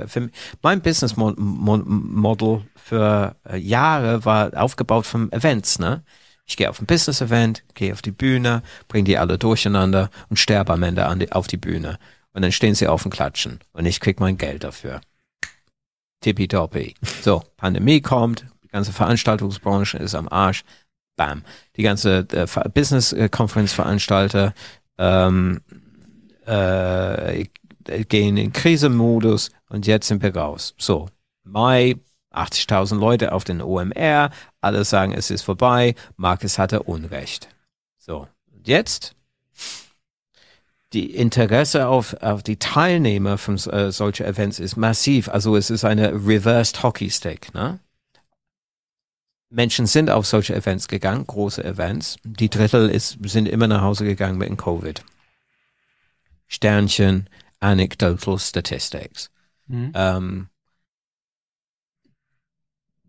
Mein 0.63 0.81
Business 0.81 1.15
Mo- 1.15 1.35
Mo- 1.37 1.83
Model 1.85 2.63
für 2.75 3.35
äh, 3.47 3.57
Jahre 3.57 4.25
war 4.25 4.51
aufgebaut 4.55 5.05
vom 5.05 5.31
Events. 5.31 5.77
Ne? 5.77 6.03
Ich 6.45 6.57
gehe 6.57 6.69
auf 6.69 6.81
ein 6.81 6.87
Business 6.87 7.21
Event, 7.21 7.63
gehe 7.75 7.93
auf 7.93 8.01
die 8.01 8.11
Bühne, 8.11 8.63
bringe 8.87 9.03
die 9.03 9.17
alle 9.19 9.37
durcheinander 9.37 10.09
und 10.29 10.37
sterbe 10.37 10.73
am 10.73 10.81
Ende 10.83 11.07
die, 11.19 11.31
auf 11.31 11.45
die 11.47 11.57
Bühne. 11.57 11.99
Und 12.33 12.41
dann 12.41 12.51
stehen 12.51 12.75
sie 12.75 12.87
auf 12.87 13.05
und 13.05 13.11
klatschen. 13.11 13.59
Und 13.73 13.85
ich 13.85 13.99
krieg 13.99 14.19
mein 14.19 14.37
Geld 14.37 14.63
dafür. 14.63 15.01
Tippitoppi. 16.21 16.95
So, 17.21 17.43
Pandemie 17.57 18.01
kommt, 18.01 18.45
die 18.63 18.69
ganze 18.69 18.91
Veranstaltungsbranche 18.91 19.97
ist 19.97 20.15
am 20.15 20.27
Arsch. 20.27 20.63
Bam. 21.15 21.43
Die 21.75 21.83
ganze 21.83 22.19
äh, 22.31 22.47
Ver- 22.47 22.69
Business-Conference-Veranstalter 22.69 24.53
ähm, 24.97 25.59
äh, 26.49 27.45
gehen 28.05 28.37
in 28.37 28.53
Krisenmodus 28.53 29.51
und 29.69 29.87
jetzt 29.87 30.07
sind 30.07 30.21
wir 30.23 30.35
raus. 30.35 30.73
So, 30.77 31.07
Mai, 31.43 31.95
80.000 32.33 32.97
Leute 32.97 33.31
auf 33.31 33.43
den 33.43 33.61
OMR, 33.61 34.29
alle 34.61 34.85
sagen, 34.85 35.13
es 35.13 35.31
ist 35.31 35.43
vorbei, 35.43 35.95
Marcus 36.15 36.59
hatte 36.59 36.83
Unrecht. 36.83 37.47
So, 37.97 38.27
und 38.53 38.67
jetzt 38.67 39.15
die 40.93 41.15
Interesse 41.15 41.87
auf, 41.87 42.15
auf 42.21 42.41
die 42.41 42.57
Teilnehmer 42.57 43.37
von 43.37 43.55
äh, 43.57 43.91
solchen 43.91 44.25
Events 44.25 44.59
ist 44.59 44.75
massiv. 44.75 45.29
Also 45.29 45.55
es 45.55 45.69
ist 45.69 45.85
eine 45.85 46.13
reversed 46.13 46.81
Hockey 46.81 47.11
Stick. 47.11 47.53
Ne? 47.53 47.79
Menschen 49.51 49.85
sind 49.85 50.09
auf 50.09 50.25
solche 50.25 50.55
Events 50.55 50.87
gegangen, 50.87 51.27
große 51.27 51.63
Events. 51.63 52.17
Die 52.23 52.49
Drittel 52.49 52.89
ist, 52.89 53.17
sind 53.23 53.47
immer 53.47 53.67
nach 53.67 53.81
Hause 53.81 54.05
gegangen 54.05 54.39
mit 54.39 54.49
dem 54.49 54.57
Covid. 54.57 55.03
Sternchen, 56.49 57.29
anecdotal 57.61 58.37
statistics. 58.39 59.31
Mhm. 59.67 59.91
Ähm, 59.95 60.49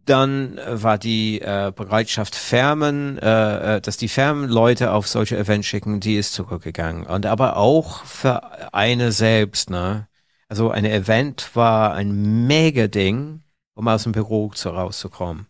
dann 0.05 0.59
äh, 0.59 0.83
war 0.83 0.99
die 0.99 1.41
äh, 1.41 1.73
Bereitschaft 1.75 2.35
Firmen, 2.35 3.19
äh, 3.19 3.77
äh, 3.77 3.81
dass 3.81 3.97
die 3.97 4.09
Firmen 4.09 4.49
Leute 4.49 4.93
auf 4.93 5.09
solche 5.09 5.39
Events 5.39 5.67
schicken, 5.67 6.01
die 6.01 6.17
ist 6.17 6.35
zurückgegangen. 6.35 7.07
Und 7.07 7.27
aber 7.27 7.57
auch 7.57 8.05
für 8.05 8.75
eine 8.75 9.13
selbst, 9.13 9.71
ne? 9.71 10.07
Also 10.49 10.71
ein 10.71 10.85
Event 10.85 11.55
war 11.55 11.95
ein 11.95 12.47
mega 12.47 12.89
Ding, 12.89 13.43
um 13.75 13.87
aus 13.89 14.03
dem 14.03 14.13
Büro 14.13 14.51
zu 14.51 14.71
rauszukommen. 14.71 15.47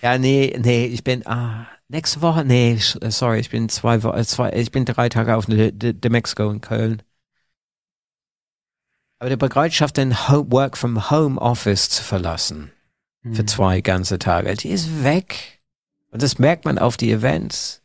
Ja, 0.00 0.18
nee, 0.18 0.56
nee, 0.58 0.86
ich 0.86 1.04
bin, 1.04 1.26
ah, 1.26 1.66
nächste 1.88 2.22
Woche, 2.22 2.44
nee, 2.44 2.78
äh, 3.00 3.10
sorry, 3.10 3.40
ich 3.40 3.50
bin 3.50 3.68
zwei 3.68 4.02
Wochen, 4.02 4.24
zwei, 4.24 4.52
ich 4.52 4.70
bin 4.70 4.84
drei 4.84 5.08
Tage 5.08 5.36
auf 5.36 5.46
der- 5.46 5.72
der 5.72 6.10
Mexiko 6.10 6.50
in 6.50 6.60
Köln. 6.60 7.02
Aber 9.18 9.30
die 9.30 9.36
Bereitschaft, 9.36 9.96
den 9.96 10.28
Home, 10.28 10.50
Work 10.52 10.76
from 10.76 11.10
Home 11.10 11.40
Office 11.40 11.88
zu 11.88 12.02
verlassen, 12.02 12.70
für 13.32 13.44
zwei 13.46 13.80
ganze 13.80 14.18
Tage, 14.18 14.54
die 14.54 14.68
ist 14.68 15.02
weg. 15.02 15.60
Und 16.10 16.22
das 16.22 16.38
merkt 16.38 16.64
man 16.64 16.78
auf 16.78 16.96
die 16.96 17.10
Events. 17.10 17.82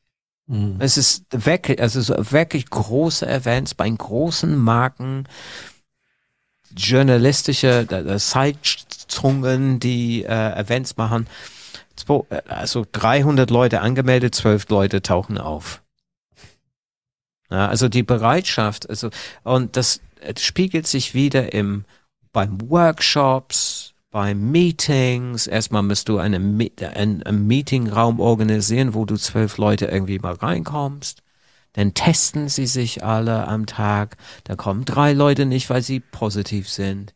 Es 0.80 0.98
ist 0.98 1.26
wirklich, 1.32 1.82
also 1.82 2.02
so 2.02 2.14
wirklich 2.32 2.70
große 2.70 3.26
Events 3.28 3.74
bei 3.74 3.90
großen 3.90 4.58
Marken, 4.58 5.26
journalistische 6.76 7.88
äh, 7.90 8.16
äh, 8.16 8.18
Zeitzungen, 8.20 9.80
die 9.80 10.24
äh, 10.24 10.60
Events 10.60 10.98
machen. 10.98 11.28
Äh, 12.10 12.42
Also 12.48 12.86
300 12.92 13.50
Leute 13.50 13.82
angemeldet, 13.82 14.36
12 14.36 14.70
Leute 14.70 15.02
tauchen 15.02 15.38
auf. 15.38 15.82
Ja, 17.50 17.68
also 17.68 17.90
die 17.90 18.04
Bereitschaft, 18.04 18.90
also 18.90 19.10
und 19.44 19.76
das 19.76 20.00
äh, 20.22 20.34
spiegelt 20.40 20.88
sich 20.88 21.14
wieder 21.14 21.54
im 21.54 21.86
beim 22.32 22.70
Workshops, 22.70 23.94
beim 24.10 24.52
Meetings. 24.52 25.48
Erstmal 25.48 25.84
musst 25.84 26.08
du 26.08 26.18
eine, 26.18 26.40
Me- 26.40 26.72
ein, 26.80 27.24
einen 27.24 27.48
Meetingraum 27.48 28.20
organisieren, 28.22 28.94
wo 28.94 29.04
du 29.06 29.18
zwölf 29.18 29.58
Leute 29.58 29.86
irgendwie 29.88 30.20
mal 30.20 30.34
reinkommst. 30.34 31.24
Dann 31.74 31.94
testen 31.94 32.48
sie 32.50 32.68
sich 32.68 33.04
alle 33.04 33.48
am 33.48 33.66
Tag. 33.66 34.18
Da 34.46 34.56
kommen 34.56 34.86
drei 34.86 35.14
Leute 35.14 35.46
nicht, 35.46 35.70
weil 35.70 35.82
sie 35.82 36.00
positiv 36.00 36.70
sind. 36.70 37.14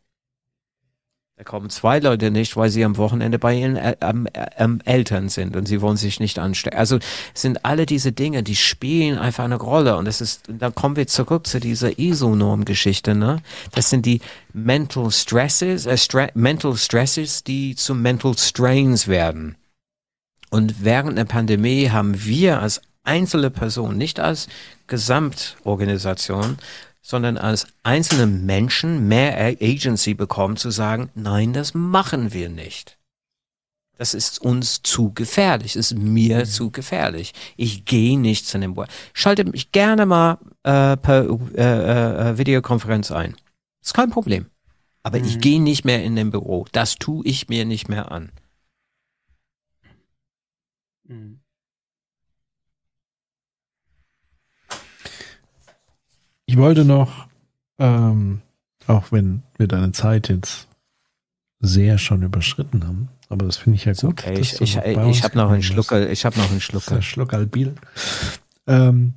Da 1.38 1.44
kommen 1.44 1.68
zwei 1.68 1.98
Leute 1.98 2.30
nicht, 2.30 2.56
weil 2.56 2.70
sie 2.70 2.82
am 2.82 2.96
Wochenende 2.96 3.38
bei 3.38 3.54
ihren 3.54 3.76
äh, 3.76 3.94
äh, 4.00 4.68
Eltern 4.86 5.28
sind 5.28 5.54
und 5.54 5.68
sie 5.68 5.82
wollen 5.82 5.98
sich 5.98 6.18
nicht 6.18 6.38
anstecken. 6.38 6.78
Also 6.78 6.98
sind 7.34 7.62
alle 7.62 7.84
diese 7.84 8.10
Dinge, 8.10 8.42
die 8.42 8.56
spielen 8.56 9.18
einfach 9.18 9.44
eine 9.44 9.56
Rolle 9.56 9.98
und 9.98 10.06
das 10.06 10.22
ist, 10.22 10.44
da 10.48 10.70
kommen 10.70 10.96
wir 10.96 11.06
zurück 11.08 11.46
zu 11.46 11.60
dieser 11.60 11.98
ISO-Norm-Geschichte, 11.98 13.14
ne? 13.14 13.42
Das 13.72 13.90
sind 13.90 14.06
die 14.06 14.22
Mental 14.54 15.10
Stresses, 15.10 15.84
äh, 15.84 15.98
Stre 15.98 16.30
Mental 16.32 16.74
Stresses, 16.74 17.44
die 17.44 17.76
zu 17.76 17.94
Mental 17.94 18.38
Strains 18.38 19.06
werden. 19.06 19.56
Und 20.48 20.84
während 20.84 21.18
der 21.18 21.26
Pandemie 21.26 21.90
haben 21.90 22.24
wir 22.24 22.62
als 22.62 22.80
einzelne 23.04 23.50
Person, 23.50 23.98
nicht 23.98 24.20
als 24.20 24.48
Gesamtorganisation, 24.86 26.56
sondern 27.06 27.38
als 27.38 27.68
einzelne 27.84 28.26
Menschen 28.26 29.06
mehr 29.06 29.38
Agency 29.60 30.14
bekommen 30.14 30.56
zu 30.56 30.70
sagen, 30.70 31.08
nein, 31.14 31.52
das 31.52 31.72
machen 31.72 32.32
wir 32.32 32.48
nicht. 32.48 32.98
Das 33.96 34.12
ist 34.12 34.40
uns 34.40 34.82
zu 34.82 35.12
gefährlich, 35.14 35.76
ist 35.76 35.96
mir 35.96 36.46
zu 36.46 36.72
gefährlich. 36.72 37.32
Ich 37.56 37.84
gehe 37.84 38.18
nicht 38.18 38.48
zu 38.48 38.58
dem 38.58 38.74
Work. 38.74 38.88
Schalte 39.12 39.44
mich 39.44 39.70
gerne 39.70 40.04
mal 40.04 40.38
äh, 40.64 40.96
per 40.96 41.28
äh, 41.54 42.30
äh, 42.30 42.38
Videokonferenz 42.38 43.12
ein. 43.12 43.36
Ist 43.80 43.94
kein 43.94 44.10
Problem. 44.10 44.46
Aber 45.04 45.18
ich 45.18 45.38
gehe 45.38 45.62
nicht 45.62 45.84
mehr 45.84 46.02
in 46.02 46.16
den 46.16 46.32
Büro. 46.32 46.66
Das 46.72 46.96
tue 46.96 47.24
ich 47.24 47.48
mir 47.48 47.64
nicht 47.64 47.88
mehr 47.88 48.10
an. 48.10 48.32
Ich 56.46 56.56
wollte 56.56 56.84
noch, 56.84 57.26
ähm, 57.78 58.40
auch 58.86 59.12
wenn 59.12 59.42
wir 59.58 59.66
deine 59.66 59.92
Zeit 59.92 60.28
jetzt 60.28 60.68
sehr 61.60 61.98
schon 61.98 62.22
überschritten 62.22 62.86
haben, 62.86 63.08
aber 63.28 63.46
das 63.46 63.56
finde 63.56 63.76
ich 63.76 63.84
ja 63.84 63.92
gut. 63.92 64.22
Okay, 64.24 64.34
dass 64.34 64.60
ich 64.60 64.76
ich, 64.76 64.76
ich 64.76 65.24
habe 65.24 65.36
noch 65.36 65.50
einen. 65.50 65.62
Schluckerl, 65.62 66.08
ich 66.10 66.24
habe 66.24 66.38
noch 66.38 66.50
einen 66.50 66.60
Schluckerl. 66.60 67.02
Schluckerl 67.02 67.48
Ähm, 68.68 69.14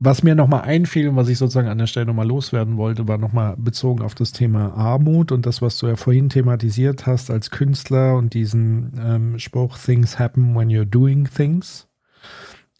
was 0.00 0.22
mir 0.22 0.36
nochmal 0.36 0.62
einfiel 0.62 1.08
und 1.08 1.16
was 1.16 1.28
ich 1.28 1.38
sozusagen 1.38 1.68
an 1.68 1.78
der 1.78 1.88
Stelle 1.88 2.06
nochmal 2.06 2.28
loswerden 2.28 2.76
wollte, 2.76 3.08
war 3.08 3.18
nochmal 3.18 3.56
bezogen 3.56 4.02
auf 4.02 4.14
das 4.14 4.30
Thema 4.30 4.72
Armut 4.74 5.32
und 5.32 5.44
das, 5.44 5.60
was 5.60 5.76
du 5.78 5.88
ja 5.88 5.96
vorhin 5.96 6.28
thematisiert 6.28 7.06
hast 7.06 7.30
als 7.30 7.50
Künstler 7.50 8.16
und 8.16 8.32
diesen 8.32 8.92
ähm, 9.00 9.38
Spruch 9.40 9.76
Things 9.76 10.20
happen 10.20 10.54
when 10.54 10.68
you're 10.68 10.84
doing 10.84 11.28
things, 11.28 11.88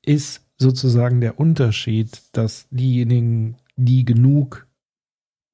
ist 0.05 0.43
sozusagen 0.59 1.20
der 1.20 1.39
Unterschied, 1.39 2.23
dass 2.33 2.67
diejenigen, 2.70 3.57
die 3.77 4.05
genug 4.05 4.67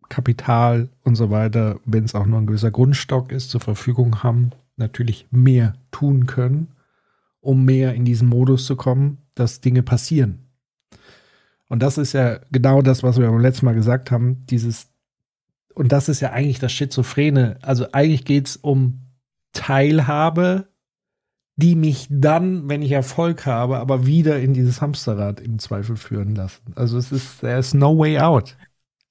Kapital 0.08 0.89
und 1.02 1.15
so 1.16 1.31
weiter, 1.31 1.81
wenn 1.84 2.05
es 2.05 2.15
auch 2.15 2.26
nur 2.26 2.39
ein 2.39 2.47
gewisser 2.47 2.70
Grundstock 2.70 3.33
ist, 3.33 3.50
zur 3.50 3.60
Verfügung 3.60 4.23
haben, 4.23 4.50
natürlich 4.76 5.26
mehr 5.31 5.74
tun 5.91 6.26
können, 6.26 6.68
um 7.41 7.65
mehr 7.65 7.94
in 7.94 8.05
diesen 8.05 8.28
Modus 8.28 8.66
zu 8.66 8.76
kommen, 8.76 9.18
dass 9.34 9.60
Dinge 9.60 9.83
passieren. 9.83 10.41
Und 11.68 11.83
das 11.83 11.99
ist 11.99 12.12
ja 12.12 12.41
genau 12.50 12.83
das, 12.83 13.02
was 13.02 13.18
wir 13.18 13.28
beim 13.28 13.41
letzten 13.41 13.66
Mal 13.66 13.74
gesagt 13.74 14.10
haben, 14.10 14.47
dieses, 14.47 14.89
und 15.74 15.92
das 15.92 16.08
ist 16.08 16.20
ja 16.20 16.31
eigentlich 16.31 16.60
das 16.60 16.73
Schizophrene. 16.73 17.58
Also 17.62 17.86
eigentlich 17.92 18.24
geht 18.24 18.47
es 18.47 18.57
um 18.57 19.00
Teilhabe, 19.52 20.68
die 21.57 21.76
mich 21.76 22.07
dann, 22.10 22.68
wenn 22.68 22.83
ich 22.83 22.91
Erfolg 22.92 23.47
habe, 23.47 23.78
aber 23.78 24.07
wieder 24.07 24.41
in 24.41 24.55
dieses 24.55 24.81
Hamsterrad 24.81 25.41
im 25.41 25.58
Zweifel 25.58 25.97
führen 25.97 26.34
lassen. 26.34 26.62
Also 26.74 26.99
es 26.99 27.12
ist, 27.12 27.41
there 27.41 27.58
is 27.58 27.74
no 27.74 27.97
way 27.97 28.18
out, 28.18 28.57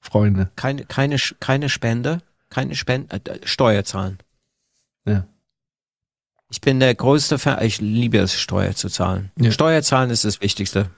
Freunde. 0.01 0.49
Keine, 0.57 0.83
keine, 0.85 1.15
keine 1.39 1.69
Spende, 1.69 2.19
keine 2.49 2.75
Spende, 2.75 3.15
äh, 3.15 3.39
Steuer 3.45 3.85
zahlen. 3.85 4.17
Ja. 5.05 5.25
Ich 6.49 6.59
bin 6.59 6.79
der 6.79 6.93
größte 6.93 7.39
Fan, 7.39 7.63
ich 7.63 7.79
liebe 7.79 8.17
es, 8.17 8.39
Steuer 8.39 8.75
zu 8.75 8.89
zahlen. 8.89 9.31
Ja. 9.39 9.51
Steuer 9.51 9.81
zahlen 9.81 10.09
ist 10.09 10.25
das 10.25 10.41
Wichtigste. 10.41 10.89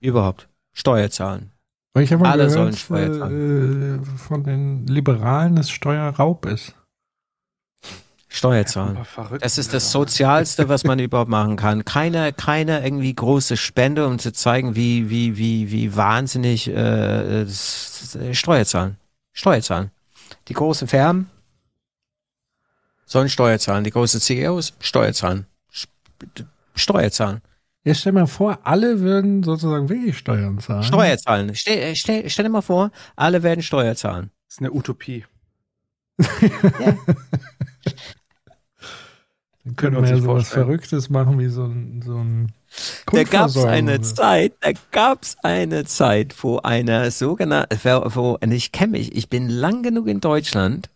Überhaupt. 0.00 0.48
Steuer 0.72 1.10
zahlen. 1.10 1.52
Ich 1.98 2.12
habe 2.12 2.22
mal 2.22 2.32
Alle 2.32 2.48
sollen 2.48 2.74
gehört 2.74 2.78
Steuer 2.78 3.30
äh, 3.30 4.04
von 4.16 4.44
den 4.44 4.86
Liberalen, 4.86 5.56
dass 5.56 5.70
Steuerraub 5.70 6.46
ist. 6.46 6.74
Steuer 8.28 8.66
zahlen. 8.66 8.98
Das 9.40 9.56
ist 9.56 9.72
das 9.72 9.90
Sozialste, 9.90 10.68
was 10.68 10.84
man 10.84 10.98
überhaupt 10.98 11.30
machen 11.30 11.56
kann. 11.56 11.84
Keine, 11.84 12.32
keine 12.32 12.84
irgendwie 12.84 13.14
große 13.14 13.56
Spende, 13.56 14.06
um 14.06 14.18
zu 14.18 14.32
zeigen, 14.32 14.76
wie, 14.76 15.08
wie, 15.08 15.38
wie, 15.38 15.70
wie 15.70 15.96
wahnsinnig 15.96 16.68
äh, 16.68 17.46
Steuer 18.32 18.64
zahlen. 18.66 18.98
Steuer 19.32 19.62
zahlen. 19.62 19.90
Die 20.48 20.52
großen 20.52 20.88
Firmen 20.88 21.30
sollen 23.06 23.30
Steuer 23.30 23.58
zahlen. 23.58 23.84
Die 23.84 23.90
großen 23.90 24.20
CEOs 24.20 24.74
Steuer 24.80 25.12
zahlen. 25.12 25.46
Steuer 26.74 27.10
zahlen. 27.10 27.40
Ja, 27.84 27.94
stell 27.94 28.12
mal 28.12 28.26
vor, 28.26 28.58
alle 28.64 29.00
würden 29.00 29.42
sozusagen 29.42 29.88
wirklich 29.88 30.18
Steuern 30.18 30.58
zahlen. 30.60 30.82
Steuer 30.82 31.16
zahlen. 31.16 31.54
Stell, 31.54 31.96
stell, 31.96 32.28
stell 32.28 32.44
dir 32.44 32.50
mal 32.50 32.60
vor, 32.60 32.90
alle 33.16 33.42
werden 33.42 33.62
Steuer 33.62 33.94
zahlen. 33.94 34.30
Das 34.46 34.56
ist 34.56 34.60
eine 34.60 34.72
Utopie. 34.72 35.24
Dann 39.68 39.76
Können 39.76 39.94
können 39.96 40.06
wir 40.06 40.16
ja 40.16 40.22
sowas. 40.22 40.48
Verrücktes 40.48 41.10
machen 41.10 41.38
wie 41.38 41.48
so 41.48 41.64
ein, 41.64 42.02
so 42.02 42.16
ein 42.16 42.52
Da 43.06 43.24
gab's 43.24 43.54
Grundversorgung 43.54 43.70
eine 43.70 44.00
Zeit, 44.00 44.54
da 44.60 44.70
gab's 44.92 45.36
eine 45.42 45.84
Zeit, 45.84 46.34
wo 46.42 46.58
einer 46.58 47.10
sogenannte, 47.10 47.78
wo, 48.14 48.38
und 48.40 48.52
ich 48.52 48.72
kenne 48.72 48.92
mich, 48.92 49.14
ich 49.14 49.28
bin 49.28 49.50
lang 49.50 49.82
genug 49.82 50.06
in 50.06 50.20
Deutschland. 50.20 50.88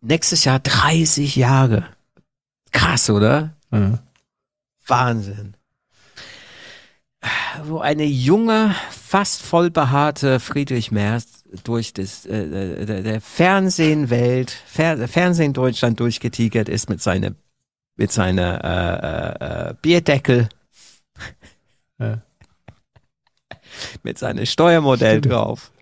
Nächstes 0.00 0.44
Jahr 0.44 0.60
30 0.60 1.34
Jahre. 1.36 1.86
Krass, 2.70 3.10
oder? 3.10 3.54
Ja. 3.72 3.98
Wahnsinn. 4.86 5.54
Wo 7.64 7.80
eine 7.80 8.04
junge, 8.04 8.74
fast 8.90 9.42
voll 9.42 9.70
behaarte 9.70 10.38
Friedrich 10.40 10.92
Merz 10.92 11.39
durch 11.64 11.92
das, 11.92 12.26
äh, 12.26 12.84
der, 12.86 13.02
der 13.02 13.20
Fernsehenwelt, 13.20 14.50
Fer 14.50 15.08
Fernsehen 15.08 15.52
Deutschland 15.52 15.98
durchgetigert 16.00 16.68
ist 16.68 16.88
mit 16.88 17.00
seiner, 17.02 17.32
mit 17.96 18.12
seiner 18.12 18.64
äh, 18.64 19.66
äh, 19.66 19.70
äh, 19.70 19.74
Bierdeckel, 19.82 20.48
Ja. 21.98 22.22
mit 24.02 24.18
seinem 24.18 24.46
Steuermodell 24.46 25.18
Stimmt. 25.18 25.32
drauf. 25.34 25.72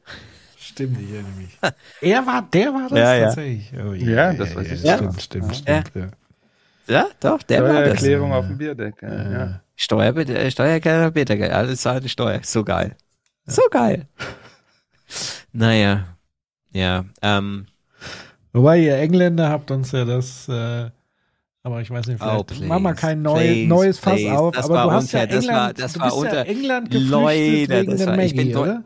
Stimmt, 0.58 0.98
ich 1.00 1.10
erinnere 1.12 1.32
mich. 1.32 1.58
Er 2.00 2.26
war, 2.26 2.42
der 2.52 2.72
war 2.72 2.88
das 2.88 2.98
Ja, 2.98 3.14
ja. 3.14 3.24
tatsächlich. 3.26 3.72
Oh, 3.74 3.92
Ja, 3.92 4.32
das 4.32 4.54
weiß 4.54 4.70
ich 4.72 4.82
ja. 4.82 4.96
Stimmt, 4.96 5.22
stimmt, 5.22 5.46
Ja. 5.48 5.54
stimmt. 5.54 5.92
Ja. 5.94 6.08
Ja, 6.90 7.06
doch, 7.20 7.42
der 7.42 7.62
war 7.64 7.68
das. 7.68 7.80
Steuererklärung 7.82 8.32
auf 8.32 8.46
dem 8.46 8.56
Bierdeckel. 8.58 9.10
Ja. 9.32 9.60
Steuer, 9.76 10.16
äh, 10.16 10.50
Steuererklärung, 10.50 11.12
Bierdeckel, 11.12 11.50
alles 11.50 11.82
zahlte 11.82 12.08
Steuer. 12.08 12.40
So 12.42 12.64
geil. 12.64 12.96
So 13.46 13.62
geil. 13.70 14.06
Naja, 15.52 16.16
ja, 16.72 17.04
ähm, 17.22 17.66
Wobei 18.52 18.78
ihr 18.80 18.96
Engländer 18.96 19.50
habt 19.50 19.70
uns 19.70 19.92
ja 19.92 20.04
das, 20.04 20.48
äh, 20.48 20.90
aber 21.62 21.80
ich 21.80 21.90
weiß 21.90 22.06
nicht, 22.06 22.20
Oh, 22.22 22.44
vielleicht 22.48 22.62
mach 22.68 22.78
mal 22.80 22.92
please, 22.92 23.00
kein 23.00 23.22
neu, 23.22 23.34
please, 23.34 23.68
neues 23.68 23.98
Fass 23.98 24.14
please. 24.20 24.30
auf, 24.38 24.54
Das 24.54 24.64
aber 24.64 24.74
war 24.74 24.84
du 24.84 24.92
hast 24.92 25.04
unter- 25.04 25.18
ja 25.20 25.26
das 25.26 25.44
England, 25.44 25.58
war- 25.66 25.72
das 25.74 25.92
du 25.92 26.00
war 26.00 26.06
bist 26.06 26.16
ja 26.16 26.22
unter- 26.40 26.46
England 26.46 26.90
geflüchtet 26.90 27.10
Leute, 27.10 27.68
wegen 27.68 27.90
das 27.90 28.00
ich 28.24 28.34
bin 28.36 28.56
oder? 28.56 28.84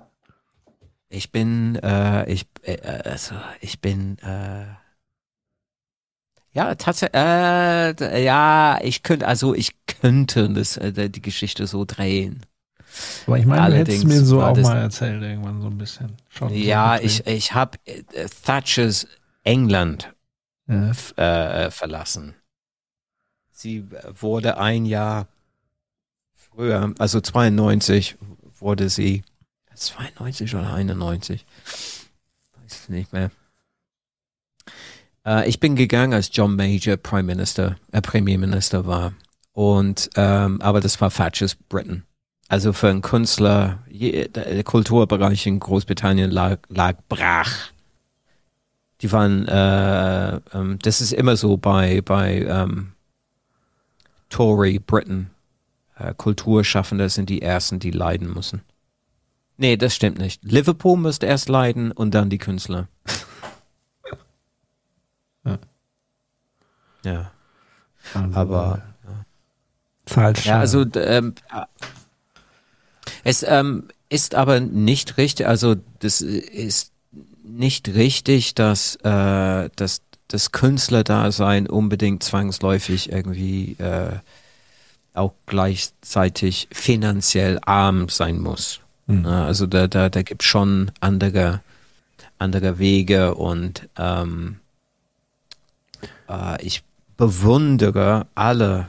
ich 1.08 1.30
bin, 1.32 1.76
äh, 1.76 2.30
ich, 2.32 2.46
äh, 2.62 2.78
also, 3.04 3.34
ich 3.60 3.80
bin, 3.80 4.18
äh, 4.18 4.66
ja, 6.54 6.74
tatsächlich, 6.74 7.14
äh, 7.20 8.24
ja, 8.24 8.78
ich 8.82 9.02
könnte, 9.02 9.26
also, 9.26 9.54
ich 9.54 9.72
könnte 9.86 10.48
das, 10.50 10.76
äh, 10.76 11.08
die 11.08 11.22
Geschichte 11.22 11.66
so 11.66 11.84
drehen. 11.84 12.44
Aber 13.26 13.38
ich 13.38 13.46
meine, 13.46 13.70
du 13.70 13.76
hättest 13.78 13.98
Allerdings 13.98 14.04
mir 14.04 14.24
so 14.24 14.42
auch 14.42 14.56
mal 14.56 14.76
erzählt 14.78 15.22
irgendwann 15.22 15.60
so 15.60 15.68
ein 15.68 15.78
bisschen. 15.78 16.16
Schon 16.28 16.48
so 16.50 16.54
Ja, 16.54 16.96
gedreht. 16.96 17.22
ich, 17.24 17.26
ich 17.26 17.54
habe 17.54 17.78
äh, 17.86 18.02
Thatchers 18.44 19.06
England 19.44 20.12
Ja. 20.68 20.92
äh, 21.16 21.66
äh, 21.66 21.70
verlassen. 21.70 22.34
Sie 23.50 23.84
wurde 24.20 24.58
ein 24.58 24.84
Jahr 24.86 25.28
früher, 26.34 26.92
also 26.98 27.20
92 27.20 28.16
wurde 28.58 28.88
sie, 28.88 29.22
92 29.74 30.54
oder 30.54 30.72
91, 30.74 31.46
weiß 32.62 32.82
ich 32.84 32.88
nicht 32.88 33.12
mehr. 33.12 33.30
Äh, 35.24 35.48
ich 35.48 35.60
bin 35.60 35.76
gegangen, 35.76 36.12
als 36.12 36.30
John 36.32 36.56
Major 36.56 36.96
Prime 36.96 37.22
Minister, 37.24 37.76
äh, 37.92 38.00
Premierminister 38.02 38.86
war. 38.86 39.14
Und 39.52 40.10
ähm, 40.16 40.60
aber 40.62 40.80
das 40.80 41.00
war 41.00 41.10
Thatchers 41.10 41.54
Britain. 41.54 42.04
Also 42.52 42.74
für 42.74 42.90
einen 42.90 43.00
Künstler, 43.00 43.78
der 43.88 44.62
Kulturbereich 44.62 45.46
in 45.46 45.58
Großbritannien 45.58 46.30
lag, 46.30 46.58
lag 46.68 46.96
brach. 47.08 47.50
Die 49.00 49.10
waren, 49.10 49.48
äh, 49.48 50.36
ähm, 50.52 50.78
das 50.82 51.00
ist 51.00 51.14
immer 51.14 51.36
so 51.36 51.56
bei 51.56 52.02
bei 52.02 52.42
ähm, 52.42 52.92
Tory 54.28 54.78
Britain. 54.78 55.30
Äh, 55.96 56.12
Kulturschaffende 56.14 57.08
sind 57.08 57.30
die 57.30 57.40
ersten, 57.40 57.78
die 57.78 57.90
leiden 57.90 58.34
müssen. 58.34 58.60
Nee, 59.56 59.78
das 59.78 59.94
stimmt 59.94 60.18
nicht. 60.18 60.44
Liverpool 60.44 60.98
müsste 60.98 61.24
erst 61.24 61.48
leiden 61.48 61.90
und 61.90 62.12
dann 62.12 62.28
die 62.28 62.38
Künstler. 62.38 62.88
Ja. 65.44 65.58
Ja. 67.04 67.30
Also, 68.14 68.36
Aber 68.38 68.82
Zahlt 70.06 70.44
ja, 70.44 70.60
also 70.60 70.84
d- 70.84 71.00
ähm, 71.00 71.34
äh, 71.52 71.62
es 73.24 73.42
ähm, 73.42 73.88
ist 74.08 74.34
aber 74.34 74.60
nicht 74.60 75.16
richtig, 75.16 75.46
also 75.46 75.76
das 76.00 76.20
ist 76.20 76.92
nicht 77.44 77.88
richtig, 77.88 78.54
dass, 78.54 78.96
äh, 78.96 79.70
dass 79.76 80.02
das 80.28 80.52
Künstlerdasein 80.52 81.66
unbedingt 81.66 82.22
zwangsläufig 82.22 83.12
irgendwie 83.12 83.76
äh, 83.78 84.16
auch 85.14 85.32
gleichzeitig 85.46 86.68
finanziell 86.72 87.58
arm 87.64 88.08
sein 88.08 88.38
muss. 88.38 88.80
Mhm. 89.06 89.26
Also 89.26 89.66
da, 89.66 89.86
da, 89.88 90.08
da 90.08 90.22
gibt 90.22 90.42
schon 90.42 90.90
andere, 91.00 91.60
andere 92.38 92.78
Wege 92.78 93.34
und 93.34 93.88
ähm, 93.98 94.56
äh, 96.28 96.62
ich 96.64 96.82
bewundere 97.16 98.26
alle 98.34 98.88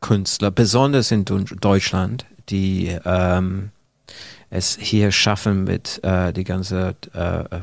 Künstler, 0.00 0.50
besonders 0.50 1.10
in 1.10 1.24
Deutschland, 1.24 2.24
die 2.52 2.96
ähm, 3.04 3.70
es 4.50 4.76
hier 4.78 5.10
schaffen 5.10 5.64
mit 5.64 5.98
äh, 6.04 6.32
die 6.32 6.44
ganze 6.44 6.94
äh, 7.14 7.60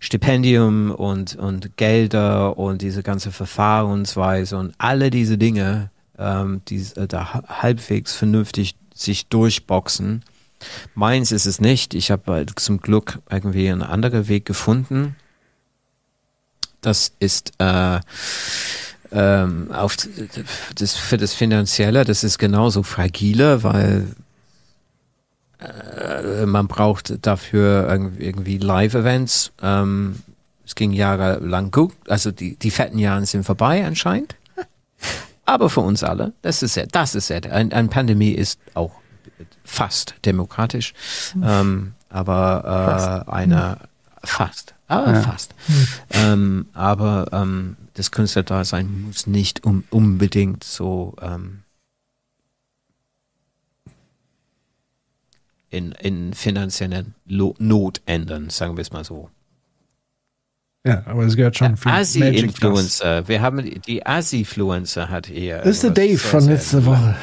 Stipendium 0.00 0.90
und, 0.90 1.36
und 1.36 1.76
Gelder 1.78 2.58
und 2.58 2.82
diese 2.82 3.02
ganze 3.02 3.32
Verfahrensweise 3.32 4.58
und 4.58 4.74
alle 4.76 5.10
diese 5.10 5.38
Dinge, 5.38 5.90
ähm, 6.18 6.60
die 6.68 6.84
äh, 6.96 7.06
da 7.06 7.32
ha- 7.32 7.44
halbwegs 7.48 8.14
vernünftig 8.14 8.74
sich 8.94 9.28
durchboxen. 9.28 10.22
Meins 10.94 11.32
ist 11.32 11.46
es 11.46 11.60
nicht. 11.60 11.94
Ich 11.94 12.10
habe 12.10 12.40
äh, 12.40 12.46
zum 12.56 12.80
Glück 12.80 13.20
irgendwie 13.30 13.70
einen 13.70 13.82
anderen 13.82 14.28
Weg 14.28 14.44
gefunden. 14.44 15.16
Das 16.80 17.12
ist 17.18 17.52
äh, 17.58 18.00
ähm, 19.12 19.70
auf 19.72 19.96
das 20.74 20.94
für 20.94 21.16
das 21.16 21.32
Finanzielle, 21.34 22.04
das 22.04 22.24
ist 22.24 22.38
genauso 22.38 22.82
fragile, 22.82 23.62
weil 23.62 24.06
äh, 25.60 26.46
man 26.46 26.68
braucht 26.68 27.24
dafür 27.26 27.88
irgendwie, 28.18 28.58
Live-Events. 28.58 29.52
Ähm, 29.62 30.16
es 30.64 30.74
ging 30.74 30.92
jahrelang 30.92 31.70
gut, 31.70 31.92
also 32.08 32.30
die, 32.32 32.56
die 32.56 32.70
fetten 32.70 32.98
Jahre 32.98 33.24
sind 33.26 33.44
vorbei 33.44 33.84
anscheinend. 33.84 34.34
Aber 35.44 35.70
für 35.70 35.80
uns 35.80 36.02
alle, 36.02 36.32
das 36.42 36.62
ist 36.62 36.74
ja, 36.76 36.84
das 36.86 37.14
ist 37.14 37.28
ja, 37.28 37.36
ein, 37.38 37.72
eine 37.72 37.88
Pandemie 37.88 38.32
ist 38.32 38.58
auch 38.74 38.90
fast 39.64 40.14
demokratisch, 40.24 40.92
ähm, 41.42 41.92
aber 42.08 43.24
äh, 43.26 43.30
eine 43.30 43.78
fast, 44.24 44.74
aber 44.88 45.12
Ja. 45.12 45.22
fast. 45.22 45.54
Ähm, 46.10 46.66
aber 46.72 47.26
ähm, 47.32 47.76
das 47.96 48.10
Künstlerdasein 48.10 49.02
muss 49.02 49.26
nicht 49.26 49.64
um, 49.64 49.84
unbedingt 49.90 50.62
so 50.64 51.14
ähm, 51.20 51.62
in, 55.70 55.92
in 55.92 56.34
finanziellen 56.34 57.14
Not 57.24 58.02
ändern, 58.04 58.50
sagen 58.50 58.76
wir 58.76 58.82
es 58.82 58.92
mal 58.92 59.04
so. 59.04 59.30
Ja, 60.84 61.02
aber 61.06 61.24
es 61.24 61.36
gehört 61.36 61.56
schon 61.56 61.76
viel. 61.76 61.90
Assi-Influencer, 61.90 63.26
wir 63.28 63.40
haben 63.40 63.80
die 63.86 64.04
Assi-Influencer 64.06 65.08
hat 65.08 65.26
hier. 65.26 65.58
Das 65.58 65.82
ist 65.82 65.96
der 65.96 66.04
irgendwas 66.04 66.22
Dave 66.22 66.30
von 66.30 66.40
sehr- 66.42 66.52
letzter 66.54 66.84
Woche. 66.84 67.16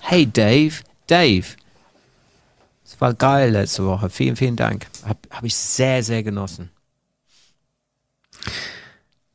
Hey 0.00 0.26
Dave, 0.26 0.74
Dave. 1.06 1.46
Es 2.84 3.00
war 3.00 3.14
geil 3.14 3.52
letzte 3.52 3.86
Woche. 3.86 4.10
Vielen, 4.10 4.34
vielen 4.36 4.56
Dank. 4.56 4.86
Hab, 5.06 5.18
hab 5.30 5.44
ich 5.44 5.54
sehr, 5.54 6.02
sehr 6.02 6.22
genossen. 6.24 6.70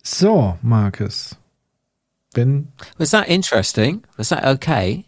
So, 0.04 0.58
Markus. 0.62 1.36
Wenn, 2.34 2.70
Was 2.98 3.12
that 3.12 3.28
interesting? 3.28 4.04
Was 4.18 4.30
that 4.30 4.46
okay? 4.46 5.06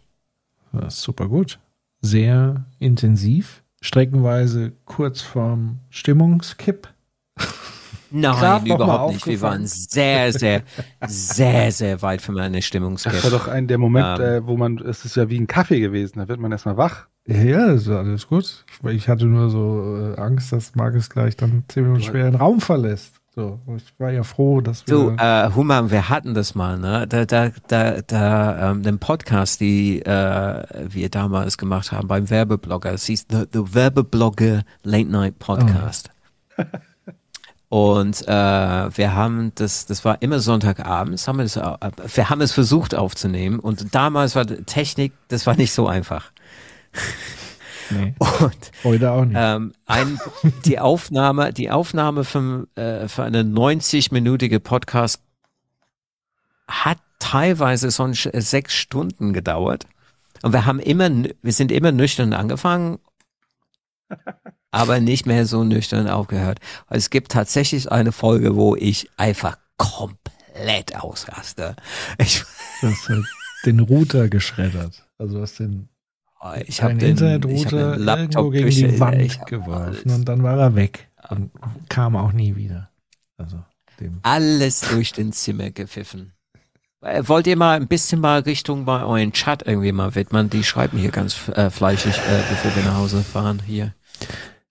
das 0.72 0.94
ist 0.94 1.02
super 1.02 1.28
gut. 1.28 1.58
Sehr 2.00 2.64
intensiv. 2.78 3.62
Streckenweise 3.80 4.72
kurz 4.84 5.20
vorm 5.20 5.78
Stimmungskipp. 5.90 6.88
Nein, 8.10 8.32
grad 8.38 8.66
überhaupt 8.66 9.14
nicht. 9.14 9.26
Wir 9.26 9.40
waren 9.40 9.66
sehr, 9.66 10.32
sehr, 10.32 10.62
sehr, 11.06 11.72
sehr 11.72 12.02
weit 12.02 12.20
von 12.20 12.38
einer 12.38 12.56
Das 12.58 12.64
Stimmungskette. 12.66 13.22
war 13.24 13.30
doch 13.30 13.48
ein 13.48 13.68
der 13.68 13.78
Moment, 13.78 14.18
Ähm. 14.20 14.24
äh, 14.24 14.46
wo 14.46 14.56
man, 14.56 14.78
es 14.78 15.04
ist 15.04 15.16
ja 15.16 15.30
wie 15.30 15.38
ein 15.38 15.46
Kaffee 15.46 15.80
gewesen, 15.80 16.18
da 16.18 16.28
wird 16.28 16.38
man 16.38 16.52
erstmal 16.52 16.76
wach. 16.76 17.06
Ja, 17.26 17.36
ja, 17.36 17.72
ist 17.72 17.88
alles 17.88 18.26
gut. 18.26 18.64
Ich, 18.90 19.08
hatte 19.08 19.26
nur 19.26 19.48
so 19.48 20.14
äh, 20.16 20.20
Angst, 20.20 20.52
dass 20.52 20.74
Markus 20.74 21.08
gleich 21.08 21.36
dann 21.36 21.64
zehn 21.68 21.84
Minuten 21.84 22.02
später 22.02 22.30
den 22.30 22.34
Raum 22.34 22.60
verlässt. 22.60 23.21
So, 23.34 23.58
ich 23.76 23.84
war 23.98 24.10
ja 24.10 24.24
froh, 24.24 24.60
dass 24.60 24.86
wir. 24.86 24.94
Du, 24.94 25.10
äh, 25.16 25.50
Human, 25.54 25.90
wir 25.90 26.10
hatten 26.10 26.34
das 26.34 26.54
mal, 26.54 26.78
ne? 26.78 27.06
Da, 27.08 27.24
da, 27.24 27.50
da, 27.66 28.02
da, 28.02 28.70
ähm, 28.70 28.82
den 28.82 28.98
Podcast, 28.98 29.60
die 29.60 30.02
äh, 30.02 30.62
wir 30.88 31.08
damals 31.08 31.56
gemacht 31.56 31.92
haben 31.92 32.08
beim 32.08 32.28
Werbeblogger, 32.28 32.92
es 32.92 33.06
hieß 33.06 33.26
The, 33.30 33.44
The 33.50 33.74
Werbeblogger 33.74 34.64
Late 34.82 35.08
Night 35.08 35.38
Podcast. 35.38 36.10
Und 37.70 38.28
äh, 38.28 38.30
wir 38.98 39.14
haben 39.14 39.52
das, 39.54 39.86
das 39.86 40.04
war 40.04 40.20
immer 40.20 40.38
Sonntagabends, 40.40 41.26
haben 41.26 41.38
wir, 41.38 41.44
das, 41.44 41.56
au- 41.56 41.78
wir 42.14 42.28
haben 42.28 42.42
es 42.42 42.52
versucht 42.52 42.94
aufzunehmen 42.94 43.58
und 43.60 43.94
damals 43.94 44.36
war 44.36 44.44
Technik, 44.46 45.14
das 45.28 45.46
war 45.46 45.56
nicht 45.56 45.72
so 45.72 45.86
einfach. 45.88 46.32
Nee, 47.92 48.14
Und 48.18 48.70
heute 48.84 49.10
auch 49.12 49.24
nicht. 49.24 49.36
ähm, 49.38 49.72
ein, 49.86 50.18
die 50.64 50.78
Aufnahme, 50.78 51.52
die 51.52 51.70
Aufnahme 51.70 52.24
für, 52.24 52.66
äh, 52.74 53.08
für 53.08 53.24
eine 53.24 53.42
90-minütige 53.42 54.58
Podcast 54.60 55.20
hat 56.68 56.98
teilweise 57.18 57.90
so 57.90 58.04
ein, 58.04 58.14
Sch- 58.14 58.38
sechs 58.40 58.74
Stunden 58.74 59.32
gedauert. 59.32 59.86
Und 60.42 60.52
wir 60.52 60.66
haben 60.66 60.80
immer, 60.80 61.08
wir 61.42 61.52
sind 61.52 61.70
immer 61.70 61.92
nüchtern 61.92 62.32
angefangen, 62.32 62.98
aber 64.70 65.00
nicht 65.00 65.26
mehr 65.26 65.46
so 65.46 65.64
nüchtern 65.64 66.08
aufgehört. 66.08 66.58
Es 66.90 67.10
gibt 67.10 67.32
tatsächlich 67.32 67.90
eine 67.92 68.12
Folge, 68.12 68.56
wo 68.56 68.74
ich 68.74 69.10
einfach 69.16 69.58
komplett 69.76 70.96
ausraste. 70.96 71.76
Ich, 72.18 72.42
Du 72.80 72.88
hast 72.88 73.08
halt 73.08 73.24
den 73.64 73.78
Router 73.80 74.28
geschreddert. 74.28 75.06
Also 75.18 75.40
hast 75.40 75.60
den 75.60 75.88
ich 76.66 76.82
habe 76.82 76.94
den, 76.94 77.16
ich 77.16 77.22
hab 77.22 77.32
Internetrouter 77.40 77.96
den 77.96 78.04
Laptop 78.04 78.54
irgendwo 78.54 78.74
gegen 78.74 78.92
die 78.92 79.00
Wand 79.00 79.38
hab 79.38 79.46
geworfen 79.46 80.10
und 80.10 80.28
dann 80.28 80.42
war 80.42 80.58
er 80.58 80.74
weg 80.74 81.08
und 81.30 81.50
kam 81.88 82.16
auch 82.16 82.32
nie 82.32 82.56
wieder. 82.56 82.90
Also 83.36 83.62
dem. 84.00 84.18
alles 84.22 84.80
durch 84.80 85.12
den 85.12 85.32
Zimmer 85.32 85.70
gepfiffen. 85.70 86.32
Äh, 87.00 87.22
Wollt 87.26 87.46
ihr 87.46 87.56
mal 87.56 87.76
ein 87.76 87.88
bisschen 87.88 88.20
mal 88.20 88.40
Richtung 88.40 88.84
bei 88.84 89.02
euren 89.04 89.32
Chat 89.32 89.66
irgendwie 89.66 89.92
mal 89.92 90.14
widmen? 90.14 90.50
Die 90.50 90.64
schreiben 90.64 90.98
hier 90.98 91.10
ganz 91.10 91.48
äh, 91.48 91.70
fleischig, 91.70 92.16
äh, 92.16 92.42
bevor 92.50 92.74
wir 92.76 92.84
nach 92.84 92.98
Hause 92.98 93.22
fahren 93.22 93.60
hier. 93.66 93.94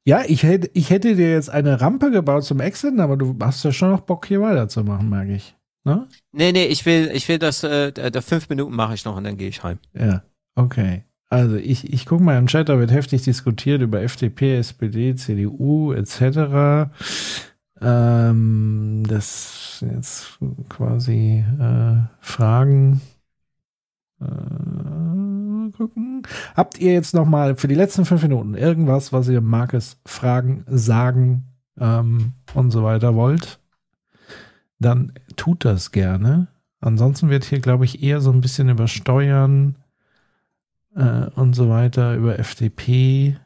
Ja, 0.04 0.24
ich 0.26 0.44
hätte, 0.44 0.70
ich 0.74 0.90
hätte 0.90 1.16
dir 1.16 1.32
jetzt 1.32 1.50
eine 1.50 1.80
Rampe 1.80 2.10
gebaut 2.10 2.44
zum 2.44 2.60
Exiten, 2.60 3.00
aber 3.00 3.18
du 3.18 3.36
hast 3.40 3.64
ja 3.64 3.72
schon 3.72 3.92
noch 3.92 4.02
Bock 4.02 4.26
hier 4.26 4.42
weiterzumachen, 4.42 5.10
merke 5.10 5.36
ich. 5.36 5.56
Ne? 5.84 6.08
Nee, 6.32 6.52
nee, 6.52 6.66
ich 6.66 6.86
will, 6.86 7.12
ich 7.14 7.28
will 7.28 7.40
das, 7.40 7.64
äh, 7.64 7.92
da, 7.92 8.10
da 8.10 8.22
fünf 8.22 8.50
Minuten 8.50 8.76
mache 8.76 8.94
ich 8.96 9.06
noch 9.06 9.16
und 9.16 9.24
dann 9.24 9.38
gehe 9.38 9.50
ich 9.50 9.64
heim. 9.64 9.80
Ja, 9.94 10.24
okay. 10.56 11.04
Also 11.32 11.56
ich, 11.56 11.94
ich 11.94 12.06
gucke 12.06 12.22
mal 12.22 12.38
im 12.38 12.48
Chat, 12.48 12.68
da 12.68 12.78
wird 12.78 12.92
heftig 12.92 13.24
diskutiert 13.24 13.82
über 13.82 14.02
FDP, 14.02 14.58
SPD, 14.58 15.16
CDU 15.16 15.94
etc. 15.94 16.92
Ähm, 17.80 19.04
das 19.08 19.80
sind 19.80 19.94
jetzt 19.94 20.38
quasi 20.68 21.46
äh, 21.58 22.02
Fragen. 22.20 23.00
Äh, 24.20 25.72
gucken. 25.72 26.24
Habt 26.54 26.80
ihr 26.80 26.92
jetzt 26.92 27.16
noch 27.16 27.26
mal 27.26 27.56
für 27.56 27.70
die 27.70 27.76
letzten 27.76 28.04
fünf 28.04 28.24
Minuten 28.24 28.56
irgendwas, 28.56 29.14
was 29.14 29.30
ihr 29.30 29.40
Markus 29.40 30.02
fragen, 30.06 30.66
sagen 30.68 31.46
ähm, 31.80 32.34
und 32.54 32.72
so 32.72 32.84
weiter 32.84 33.16
wollt? 33.16 33.62
Dann 34.80 35.14
tut 35.38 35.64
das 35.64 35.92
gerne. 35.92 36.48
Ansonsten 36.82 37.30
wird 37.30 37.46
hier, 37.46 37.62
glaube 37.62 37.86
ich, 37.86 38.04
eher 38.04 38.20
so 38.20 38.34
ein 38.34 38.42
bisschen 38.42 38.68
über 38.68 38.90
Steuern 38.90 39.78
äh, 40.96 41.28
und 41.36 41.54
so 41.54 41.70
weiter, 41.70 42.16
über 42.16 42.40
FDP 42.40 43.38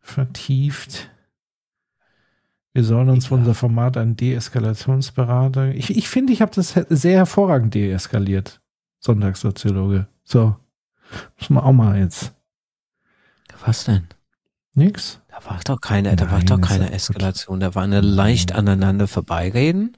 vertieft. 0.00 1.10
Wir 2.72 2.84
sollen 2.84 3.08
uns 3.10 3.26
für 3.26 3.34
unser 3.34 3.54
Format 3.54 3.96
einen 3.96 4.16
Deeskalationsberater. 4.16 5.74
Ich 5.74 5.86
finde, 5.86 5.98
ich, 5.98 6.08
finde, 6.08 6.32
ich 6.32 6.42
habe 6.42 6.52
das 6.54 6.74
sehr 6.88 7.16
hervorragend 7.18 7.74
deeskaliert. 7.74 8.60
Sonntagssoziologe. 9.00 10.06
So. 10.24 10.56
Muss 11.38 11.50
man 11.50 11.64
auch 11.64 11.72
mal 11.72 11.98
jetzt. 11.98 12.34
Was 13.64 13.84
denn? 13.84 14.06
Nix? 14.74 15.20
Da 15.28 15.44
war 15.44 15.60
doch 15.64 15.80
keine, 15.80 16.14
da 16.14 16.30
war 16.30 16.38
Nein, 16.38 16.46
doch 16.46 16.60
keine 16.60 16.86
ja. 16.86 16.92
Eskalation. 16.92 17.60
Da 17.60 17.74
war 17.74 17.82
eine 17.82 18.00
leicht 18.00 18.52
aneinander 18.52 19.08
vorbeireden. 19.08 19.96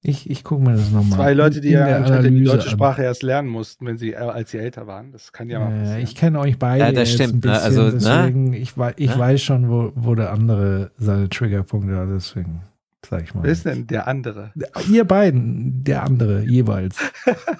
Ich, 0.00 0.30
ich 0.30 0.44
gucke 0.44 0.62
mir 0.62 0.76
das 0.76 0.90
nochmal 0.92 1.18
Zwei 1.18 1.32
Leute, 1.34 1.60
die 1.60 1.68
in 1.68 1.74
ja 1.74 1.96
anscheinend 1.96 2.30
die 2.38 2.44
deutsche. 2.44 2.70
Sprache 2.70 3.02
erst 3.02 3.24
lernen 3.24 3.48
mussten, 3.48 3.84
wenn 3.84 3.98
sie, 3.98 4.12
äh, 4.12 4.16
als 4.16 4.52
sie 4.52 4.58
älter 4.58 4.86
waren. 4.86 5.10
Das 5.10 5.32
kann 5.32 5.50
ja 5.50 5.58
mal 5.58 5.72
Äh, 5.72 5.80
passieren. 5.80 6.00
ich 6.02 6.14
kenne 6.14 6.38
euch 6.38 6.58
beide 6.58 6.84
Ja, 6.84 6.92
das 6.92 7.10
jetzt 7.10 7.14
stimmt, 7.14 7.44
ein 7.44 7.48
ne? 7.48 7.52
bisschen, 7.54 7.64
Also, 7.64 7.82
ne? 7.82 7.92
deswegen, 7.92 8.52
ich, 8.52 8.78
wei 8.78 8.94
ich 8.96 9.10
Ne? 9.10 9.18
weiß 9.18 9.42
schon, 9.42 9.68
wo, 9.68 9.92
wo 9.96 10.14
der 10.14 10.32
andere 10.32 10.92
seine 10.98 11.28
Triggerpunkte 11.28 11.96
hat, 11.96 12.08
deswegen 12.10 12.62
sag 13.08 13.24
ich 13.24 13.34
mal. 13.34 13.42
Wer 13.42 13.50
ist 13.52 13.64
denn 13.64 13.86
der 13.88 14.06
andere? 14.06 14.52
Ihr 14.88 15.04
beiden, 15.04 15.82
der 15.82 16.04
andere 16.04 16.42
jeweils. 16.44 16.96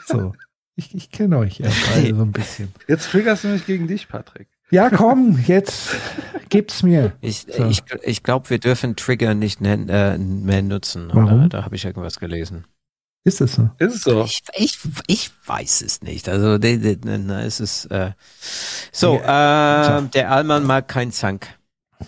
So. 0.07 0.33
Ich, 0.81 0.95
ich 0.95 1.11
kenne 1.11 1.39
euch 1.39 1.59
ja 1.59 1.67
beide 1.93 2.15
so 2.15 2.23
ein 2.23 2.31
bisschen. 2.31 2.69
Jetzt 2.87 3.11
triggerst 3.11 3.43
du 3.43 3.49
mich 3.49 3.67
gegen 3.67 3.89
dich, 3.89 4.09
Patrick. 4.09 4.47
Ja, 4.71 4.91
komm, 4.91 5.43
jetzt 5.47 5.97
gib's 6.51 6.83
mir. 6.83 7.13
Ich, 7.21 7.47
So. 7.51 7.65
ich, 7.67 7.83
ich 8.03 8.23
glaube, 8.23 8.51
wir 8.51 8.59
dürfen 8.59 8.97
Trigger 8.97 9.35
nicht 9.35 9.61
nen, 9.61 9.89
äh, 9.89 10.19
mehr 10.19 10.63
nutzen. 10.63 11.09
Warum? 11.13 11.41
Oder? 11.41 11.49
Da 11.49 11.65
habe 11.65 11.77
ich 11.77 11.85
irgendwas 11.85 12.19
gelesen. 12.19 12.67
Ist 13.25 13.41
das 13.41 13.55
so? 13.55 13.71
Ist 13.79 13.95
es 13.95 14.03
so? 14.03 14.25
Ich, 14.25 14.43
ich, 14.55 14.79
ich 15.07 15.31
weiß 15.47 15.83
es 15.83 16.03
nicht. 16.03 16.29
Also, 16.29 16.59
de, 16.59 16.79
de, 16.79 16.97
de, 16.97 17.19
na, 17.19 17.43
es 17.43 17.61
ist, 17.61 17.87
äh, 17.87 18.13
so, 18.93 19.17
äh, 19.17 19.23
der 19.23 20.31
Allmann 20.31 20.65
mag 20.65 20.89
kein 20.89 21.13
Zank. 21.13 21.47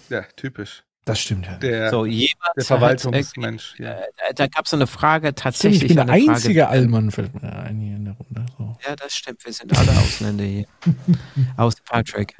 Ja, 0.09 0.23
typisch. 0.37 0.85
Das 1.07 1.19
stimmt 1.19 1.47
ja. 1.47 1.57
Der, 1.57 1.91
So, 1.91 2.05
jemand 2.05 2.37
der 2.57 2.61
hat 2.62 2.67
Verwaltungsmensch. 2.67 3.75
Ja. 3.79 3.93
äh, 3.93 4.35
da 4.35 4.47
gab 4.47 4.67
es 4.67 4.75
eine 4.75 4.87
Frage 4.87 5.29
Stimmt, 5.29 5.39
tatsächlich. 5.39 5.83
ich 5.83 5.89
bin 5.89 5.97
der 5.97 6.09
eine 6.09 6.23
Frage, 6.25 6.33
einzige 6.37 6.61
äh, 6.61 6.65
Allmann, 6.65 7.11
fällt 7.11 7.35
mir 7.43 7.53
ein 7.53 7.81
hier 7.81 7.97
in 7.97 8.05
der 8.05 8.15
Runde. 8.15 8.47
So. 8.59 8.77
Ja, 8.87 8.97
das 8.97 9.15
stimmt. 9.15 9.45
Wir 9.45 9.53
sind 9.53 9.77
alle 9.77 9.91
Ausländer 9.93 10.45
hier. 10.45 10.67
Aus 11.57 11.75
Patrick. 11.89 12.37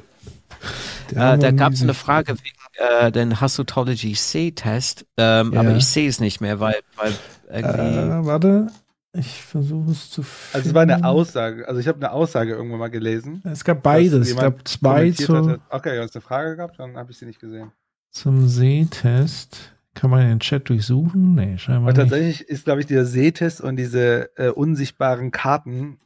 Der 1.11 1.35
Äh, 1.35 1.39
da 1.39 1.51
gab 1.53 1.73
es 1.73 1.83
eine. 1.83 1.95
Frage 1.95 2.35
wegen 2.35 2.57
äh, 3.01 3.11
den 3.11 3.41
Hassotology 3.41 4.13
C-Test, 4.13 5.07
ähm, 5.17 5.53
Ja. 5.55 5.61
aber 5.61 5.77
ich 5.77 5.87
sehe 5.87 6.09
es 6.09 6.21
nicht 6.21 6.41
mehr, 6.41 6.61
weil, 6.61 6.77
weil 6.97 7.15
irgendwie. 7.49 7.81
Äh, 7.99 8.27
warte, 8.27 8.67
ich 9.15 9.43
versuche 9.43 9.91
es 9.91 10.11
zu 10.11 10.23
finden. 10.23 10.55
Also 10.57 10.69
es 10.69 10.75
war 10.75 10.83
eine 10.83 11.05
Aussage, 11.05 11.67
also 11.67 11.81
ich 11.81 11.89
habe 11.89 11.97
eine 11.99 12.13
Aussage 12.13 12.53
irgendwann 12.53 12.79
mal 12.79 12.91
gelesen. 12.91 13.43
Es 13.51 13.65
gab 13.65 13.83
beides. 13.83 14.29
Es 14.31 14.37
gab 14.37 14.69
zwei 14.69 15.11
zu. 15.13 15.59
Okay, 15.71 15.97
du 15.97 16.03
hast 16.03 16.15
eine 16.15 16.23
Frage 16.23 16.57
gehabt, 16.57 16.79
dann 16.79 16.97
habe 16.97 17.11
ich 17.11 17.19
sie 17.19 17.25
nicht 17.27 17.41
gesehen. 17.41 17.73
Zum 18.11 18.49
Sehtest. 18.49 19.75
Kann 19.95 20.11
man 20.11 20.21
den 20.29 20.41
Chat 20.41 20.69
durchsuchen? 20.69 21.35
Nee, 21.35 21.59
scheinbar 21.59 21.91
Aber 21.91 21.93
nicht. 21.93 22.11
tatsächlich 22.11 22.49
ist, 22.49 22.65
glaube 22.65 22.81
ich, 22.81 22.87
dieser 22.87 23.05
Sehtest 23.05 23.61
und 23.61 23.77
diese 23.77 24.31
äh, 24.39 24.49
unsichtbaren 24.49 25.31
Karten 25.33 25.99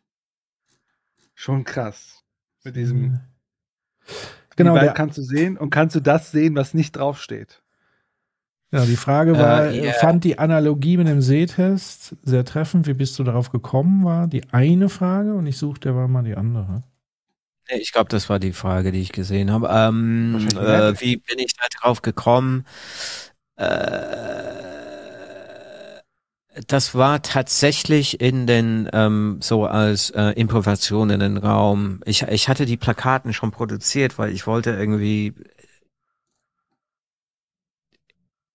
schon 1.34 1.64
krass. 1.64 2.22
Mit 2.64 2.76
diesem, 2.76 3.20
Genau, 4.56 4.74
wie 4.76 4.92
kannst 4.94 5.18
du 5.18 5.22
sehen 5.22 5.56
und 5.58 5.70
kannst 5.70 5.96
du 5.96 6.00
das 6.00 6.30
sehen, 6.30 6.54
was 6.56 6.74
nicht 6.74 6.96
draufsteht? 6.96 7.62
genau, 8.70 8.84
die 8.86 8.96
Frage 8.96 9.38
war, 9.38 9.66
Äh, 9.66 9.78
äh, 9.80 9.86
ja. 9.86 9.92
fand 9.92 10.24
die 10.24 10.38
Analogie 10.38 10.96
mit 10.96 11.06
dem 11.08 11.20
Sehtest 11.20 12.16
sehr 12.22 12.44
treffend? 12.44 12.86
Wie 12.86 12.94
bist 12.94 13.18
du 13.18 13.24
darauf 13.24 13.50
gekommen? 13.50 14.04
War 14.04 14.26
die 14.28 14.50
eine 14.52 14.88
Frage 14.88 15.34
und 15.34 15.46
ich 15.46 15.58
suchte 15.58 15.94
war 15.94 16.08
mal 16.08 16.22
die 16.24 16.36
andere. 16.36 16.84
Nee, 17.70 17.78
Ich 17.78 17.92
glaube, 17.92 18.08
das 18.10 18.28
war 18.28 18.38
die 18.38 18.52
Frage, 18.52 18.92
die 18.92 19.00
ich 19.00 19.12
gesehen 19.12 19.50
habe. 19.50 19.68
Ähm, 19.72 20.48
äh, 20.56 21.00
wie 21.00 21.16
bin 21.16 21.38
ich 21.38 21.54
da 21.56 21.66
drauf 21.80 22.02
gekommen? 22.02 22.66
Äh, 23.56 23.64
das 26.68 26.94
war 26.94 27.20
tatsächlich 27.22 28.20
in 28.20 28.46
den 28.46 28.88
ähm, 28.92 29.38
so 29.40 29.66
als 29.66 30.10
äh, 30.10 30.30
Improvisation 30.32 31.10
in 31.10 31.20
den 31.20 31.36
Raum. 31.36 32.00
Ich, 32.06 32.22
ich 32.22 32.48
hatte 32.48 32.64
die 32.64 32.76
Plakaten 32.76 33.32
schon 33.32 33.50
produziert, 33.50 34.18
weil 34.18 34.32
ich 34.32 34.46
wollte 34.46 34.70
irgendwie. 34.70 35.34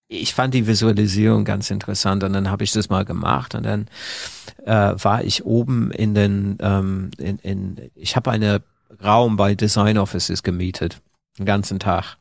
Ich 0.08 0.34
fand 0.34 0.54
die 0.54 0.66
Visualisierung 0.66 1.44
ganz 1.44 1.70
interessant 1.70 2.24
und 2.24 2.32
dann 2.32 2.50
habe 2.50 2.64
ich 2.64 2.72
das 2.72 2.88
mal 2.88 3.04
gemacht 3.04 3.54
und 3.54 3.62
dann 3.64 3.86
äh, 4.64 4.94
war 4.96 5.22
ich 5.22 5.44
oben 5.44 5.92
in 5.92 6.14
den 6.14 6.58
ähm, 6.60 7.10
in, 7.18 7.38
in 7.38 7.90
ich 7.94 8.16
habe 8.16 8.32
einen 8.32 8.60
Raum 9.02 9.36
bei 9.36 9.54
Design 9.54 9.98
Offices 9.98 10.42
gemietet 10.42 11.00
den 11.38 11.46
ganzen 11.46 11.78
Tag. 11.78 12.16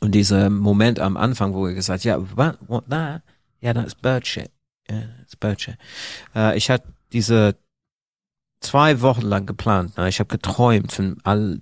Und 0.00 0.12
dieser 0.12 0.50
Moment 0.50 0.98
am 0.98 1.16
Anfang 1.16 1.54
wo 1.54 1.66
er 1.66 1.74
gesagt 1.74 2.04
ja 2.04 2.18
what, 2.36 2.58
what 2.66 2.84
that? 2.90 3.22
Ja 3.60 3.72
das 3.72 3.86
ist 3.86 4.02
Birdshit 4.02 4.50
ja 4.90 5.00
das 5.00 5.28
ist 5.28 5.40
Birdshit 5.40 5.76
äh, 6.34 6.56
ich 6.56 6.70
hatte 6.70 6.88
diese 7.12 7.56
zwei 8.60 9.00
Wochen 9.00 9.22
lang 9.22 9.46
geplant 9.46 9.96
ne? 9.96 10.08
ich 10.08 10.18
habe 10.18 10.28
geträumt 10.28 10.90
von 10.90 11.18
all 11.22 11.60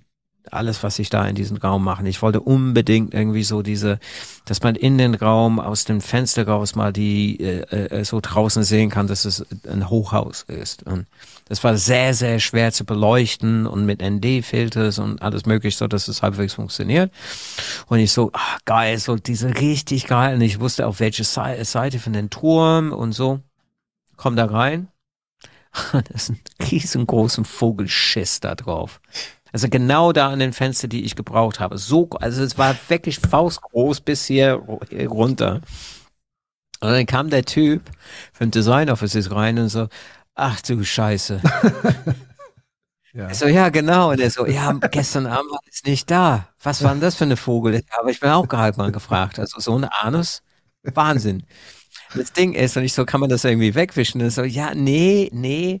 alles, 0.49 0.83
was 0.83 0.99
ich 0.99 1.09
da 1.09 1.25
in 1.27 1.35
diesem 1.35 1.57
Raum 1.57 1.83
mache. 1.83 2.07
Ich 2.07 2.21
wollte 2.21 2.41
unbedingt 2.41 3.13
irgendwie 3.13 3.43
so 3.43 3.61
diese, 3.61 3.99
dass 4.45 4.61
man 4.63 4.75
in 4.75 4.97
den 4.97 5.15
Raum 5.15 5.59
aus 5.59 5.85
dem 5.85 6.01
Fenster 6.01 6.47
raus 6.47 6.75
mal 6.75 6.91
die 6.91 7.39
äh, 7.39 7.99
äh, 7.99 8.03
so 8.03 8.19
draußen 8.21 8.63
sehen 8.63 8.89
kann, 8.89 9.07
dass 9.07 9.25
es 9.25 9.45
ein 9.69 9.89
Hochhaus 9.89 10.43
ist. 10.43 10.83
Und 10.83 11.05
das 11.45 11.63
war 11.63 11.77
sehr, 11.77 12.13
sehr 12.13 12.39
schwer 12.39 12.71
zu 12.71 12.85
beleuchten 12.85 13.67
und 13.67 13.85
mit 13.85 14.01
ND-Filters 14.01 14.99
und 14.99 15.21
alles 15.21 15.45
mögliche, 15.45 15.77
so 15.77 15.87
dass 15.87 16.07
es 16.07 16.21
halbwegs 16.21 16.53
funktioniert. 16.53 17.11
Und 17.87 17.99
ich 17.99 18.11
so, 18.11 18.31
ah, 18.33 18.57
geil, 18.65 18.97
so 18.97 19.15
diese 19.15 19.59
richtig 19.59 20.07
geil. 20.07 20.35
Und 20.35 20.41
ich 20.41 20.59
wusste 20.59 20.87
auf 20.87 20.99
welche 20.99 21.23
Seite 21.23 21.99
von 21.99 22.13
den 22.13 22.29
Turm 22.29 22.91
und 22.91 23.11
so. 23.13 23.41
Komm 24.17 24.35
da 24.35 24.45
rein. 24.45 24.87
Das 25.91 26.23
ist 26.23 26.29
ein 26.29 26.39
riesengroßen 26.69 27.45
Vogelschiss 27.45 28.41
da 28.41 28.55
drauf. 28.55 28.99
Also 29.51 29.67
genau 29.69 30.13
da 30.13 30.29
an 30.29 30.39
den 30.39 30.53
Fenster, 30.53 30.87
die 30.87 31.03
ich 31.03 31.15
gebraucht 31.15 31.59
habe. 31.59 31.77
So, 31.77 32.09
also 32.11 32.43
es 32.43 32.57
war 32.57 32.75
wirklich 32.87 33.19
faustgroß 33.19 34.01
bis 34.01 34.25
hier, 34.25 34.53
runter. 34.53 35.61
Und 36.79 36.89
dann 36.89 37.05
kam 37.05 37.29
der 37.29 37.45
Typ 37.45 37.83
vom 38.33 38.49
Design 38.49 38.89
Offices 38.89 39.31
rein 39.31 39.59
und 39.59 39.69
so, 39.69 39.87
ach 40.35 40.61
du 40.61 40.83
Scheiße. 40.83 41.41
ja. 43.13 43.33
So, 43.33 43.47
ja, 43.47 43.69
genau. 43.69 44.11
Und 44.11 44.19
er 44.19 44.31
so, 44.31 44.47
ja, 44.47 44.71
gestern 44.71 45.27
Abend 45.27 45.51
war 45.51 45.59
es 45.69 45.83
nicht 45.83 46.09
da. 46.09 46.47
Was 46.63 46.83
war 46.83 46.91
denn 46.91 47.01
das 47.01 47.15
für 47.15 47.25
eine 47.25 47.37
Vogel? 47.37 47.83
Aber 47.99 48.09
ich 48.09 48.19
bin 48.19 48.29
auch 48.29 48.47
gerade 48.47 48.77
mal 48.77 48.91
gefragt. 48.91 49.37
Also 49.37 49.59
so 49.59 49.75
eine 49.75 50.01
Anus. 50.01 50.41
Wahnsinn. 50.83 51.43
Das 52.15 52.33
Ding 52.33 52.53
ist, 52.53 52.75
und 52.77 52.83
ich 52.83 52.93
so, 52.93 53.05
kann 53.05 53.19
man 53.19 53.29
das 53.29 53.43
irgendwie 53.43 53.75
wegwischen? 53.75 54.21
Und 54.21 54.31
so, 54.31 54.43
ja, 54.43 54.73
nee, 54.73 55.29
nee 55.33 55.79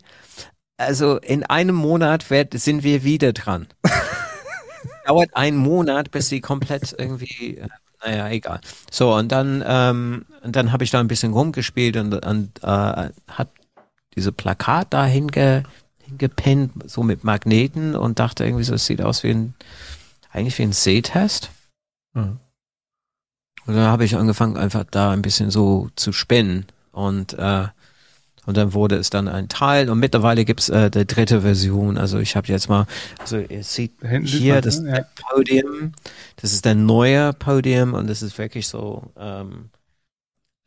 also 0.81 1.17
in 1.17 1.43
einem 1.43 1.75
Monat 1.75 2.29
wird, 2.29 2.53
sind 2.59 2.83
wir 2.83 3.03
wieder 3.03 3.33
dran. 3.33 3.67
Dauert 5.05 5.35
einen 5.35 5.57
Monat, 5.57 6.11
bis 6.11 6.29
sie 6.29 6.41
komplett 6.41 6.95
irgendwie, 6.97 7.57
äh, 7.57 7.67
naja, 8.03 8.29
egal. 8.29 8.61
So, 8.89 9.15
und 9.15 9.31
dann, 9.31 9.63
ähm, 9.65 10.25
dann 10.43 10.71
habe 10.71 10.83
ich 10.83 10.91
da 10.91 10.99
ein 10.99 11.07
bisschen 11.07 11.33
rumgespielt 11.33 11.97
und, 11.97 12.13
und 12.25 12.63
äh, 12.63 13.09
hat 13.27 13.49
diese 14.15 14.31
Plakat 14.31 14.87
da 14.93 15.05
hinge, 15.05 15.63
hingepinnt, 15.99 16.89
so 16.89 17.03
mit 17.03 17.23
Magneten 17.23 17.95
und 17.95 18.19
dachte 18.19 18.43
irgendwie 18.43 18.63
so, 18.63 18.73
es 18.73 18.85
sieht 18.85 19.01
aus 19.01 19.23
wie 19.23 19.31
ein, 19.31 19.53
eigentlich 20.31 20.57
wie 20.57 20.63
ein 20.63 20.73
Sehtest. 20.73 21.51
Mhm. 22.13 22.39
Und 23.67 23.75
dann 23.75 23.87
habe 23.87 24.05
ich 24.05 24.15
angefangen, 24.15 24.57
einfach 24.57 24.83
da 24.89 25.11
ein 25.11 25.21
bisschen 25.21 25.51
so 25.51 25.89
zu 25.95 26.11
spinnen 26.11 26.65
und 26.91 27.33
äh, 27.33 27.67
und 28.45 28.57
dann 28.57 28.73
wurde 28.73 28.95
es 28.95 29.09
dann 29.09 29.27
ein 29.27 29.49
Teil 29.49 29.89
und 29.89 29.99
mittlerweile 29.99 30.45
gibt's 30.45 30.69
äh, 30.69 30.89
die 30.89 31.05
dritte 31.05 31.41
Version. 31.41 31.97
Also 31.97 32.19
ich 32.19 32.35
habe 32.35 32.47
jetzt 32.47 32.69
mal, 32.69 32.87
also 33.19 33.37
ihr 33.37 33.63
seht 33.63 33.93
Hinten 34.01 34.27
hier 34.27 34.61
das 34.61 34.81
ja. 34.83 35.05
Podium, 35.29 35.93
das 36.37 36.53
ist 36.53 36.65
der 36.65 36.75
neue 36.75 37.33
Podium 37.33 37.93
und 37.93 38.09
das 38.09 38.21
ist 38.21 38.37
wirklich 38.37 38.67
so 38.67 39.11
ähm, 39.17 39.69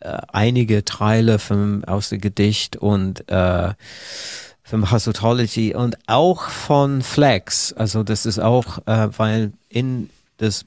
äh, 0.01 0.19
einige 0.29 0.85
Teile 0.85 1.39
vom, 1.39 1.85
aus 1.85 2.11
dem 2.11 2.21
Gedicht 2.21 2.77
und 2.77 3.29
äh, 3.29 3.73
vom 4.63 4.91
Hasotology 4.91 5.75
und 5.75 5.99
auch 6.07 6.49
von 6.49 7.03
Flex. 7.03 7.73
Also 7.73 8.03
das 8.03 8.25
ist 8.25 8.39
auch, 8.39 8.79
äh, 8.87 9.09
weil 9.19 9.53
in 9.69 10.11
das 10.37 10.65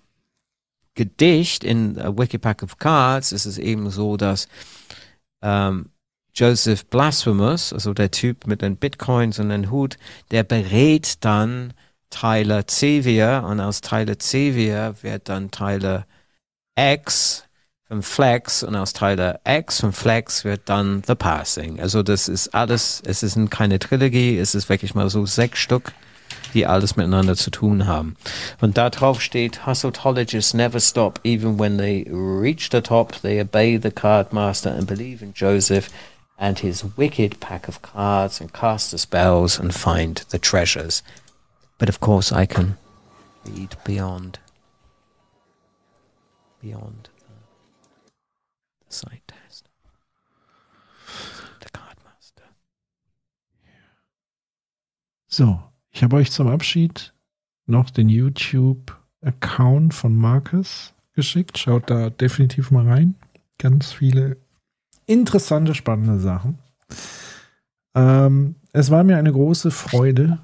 Gedicht 0.94 1.64
in 1.64 2.00
A 2.00 2.18
Wikipack 2.18 2.64
of 2.64 2.78
Cards 2.78 3.32
ist 3.32 3.46
es 3.46 3.58
eben 3.58 3.90
so, 3.92 4.18
dass 4.18 4.48
ähm, 5.42 5.90
Joseph 6.38 6.86
Blasphemous, 6.86 7.74
also 7.74 7.96
der 7.96 8.12
Typ 8.12 8.46
mit 8.46 8.62
den 8.62 8.78
Bitcoins 8.78 9.40
und 9.40 9.50
den 9.50 9.72
Hut, 9.72 9.98
der 10.30 10.44
berät 10.44 11.26
dann 11.26 11.74
Tyler 12.12 12.62
Xavier 12.62 13.44
und 13.48 13.60
aus 13.60 13.82
Tyler 13.82 14.16
Xavier 14.16 14.94
wird 15.02 15.30
dann 15.30 15.50
Tyler 15.50 16.06
X 16.78 17.44
von 17.88 18.04
Flex 18.04 18.62
und 18.62 18.76
aus 18.76 18.94
Tyler 18.94 19.40
X 19.48 19.80
von 19.80 19.92
Flex 19.92 20.46
wird 20.46 20.62
dann 20.66 21.02
The 21.08 21.16
Passing. 21.16 21.80
Also 21.80 22.04
das 22.04 22.28
ist 22.28 22.54
alles, 22.54 23.02
es 23.04 23.24
ist 23.24 23.40
keine 23.50 23.80
Trilogie, 23.80 24.38
es 24.38 24.54
ist 24.54 24.70
wirklich 24.70 24.94
mal 24.94 25.10
so 25.10 25.26
sechs 25.26 25.58
Stück, 25.58 25.92
die 26.54 26.68
alles 26.68 26.98
miteinander 26.98 27.36
zu 27.36 27.50
tun 27.50 27.88
haben. 27.88 28.16
Und 28.62 28.78
da 28.78 28.92
drauf 28.92 29.22
steht, 29.22 29.66
Hustletoologists 29.66 30.54
never 30.54 30.80
stop, 30.80 31.20
even 31.24 31.58
when 31.58 31.80
they 31.80 32.08
reach 32.12 32.70
the 32.72 32.82
top, 32.82 33.20
they 33.24 33.42
obey 33.42 33.80
the 33.82 33.90
card 33.90 34.34
master 34.34 34.72
and 34.72 34.86
believe 34.86 35.24
in 35.24 35.34
Joseph 35.34 35.90
and 36.38 36.60
his 36.60 36.84
wicked 36.98 37.40
pack 37.40 37.68
of 37.68 37.82
cards 37.82 38.40
and 38.40 38.54
cast 38.54 38.92
the 38.92 38.98
spells 38.98 39.60
and 39.60 39.74
find 39.74 40.18
the 40.30 40.38
treasures. 40.38 41.02
But 41.78 41.90
of 41.90 42.00
course, 42.00 42.32
I 42.32 42.46
can 42.46 42.78
read 43.46 43.76
beyond, 43.84 44.40
beyond 46.62 47.10
the, 47.20 47.34
the 48.88 48.94
sight 48.94 49.22
test. 49.28 49.68
The 51.60 51.70
card 51.70 51.98
master. 52.04 52.44
So, 55.28 55.60
ich 55.92 56.04
habe 56.04 56.18
euch 56.18 56.32
zum 56.32 56.48
Abschied 56.48 57.14
noch 57.66 57.90
den 57.90 58.10
YouTube-Account 58.10 59.94
von 59.94 60.16
Marcus 60.16 60.94
geschickt. 61.14 61.58
Schaut 61.58 61.90
da 61.90 62.10
definitiv 62.10 62.72
mal 62.72 62.88
rein. 62.88 63.16
Ganz 63.58 63.92
viele 63.92 64.38
interessante, 65.08 65.74
spannende 65.74 66.20
Sachen. 66.20 66.60
Ähm, 67.96 68.56
es 68.74 68.92
war 68.92 69.04
mir 69.04 69.18
eine 69.18 69.32
große 69.32 69.72
Freude. 69.72 70.38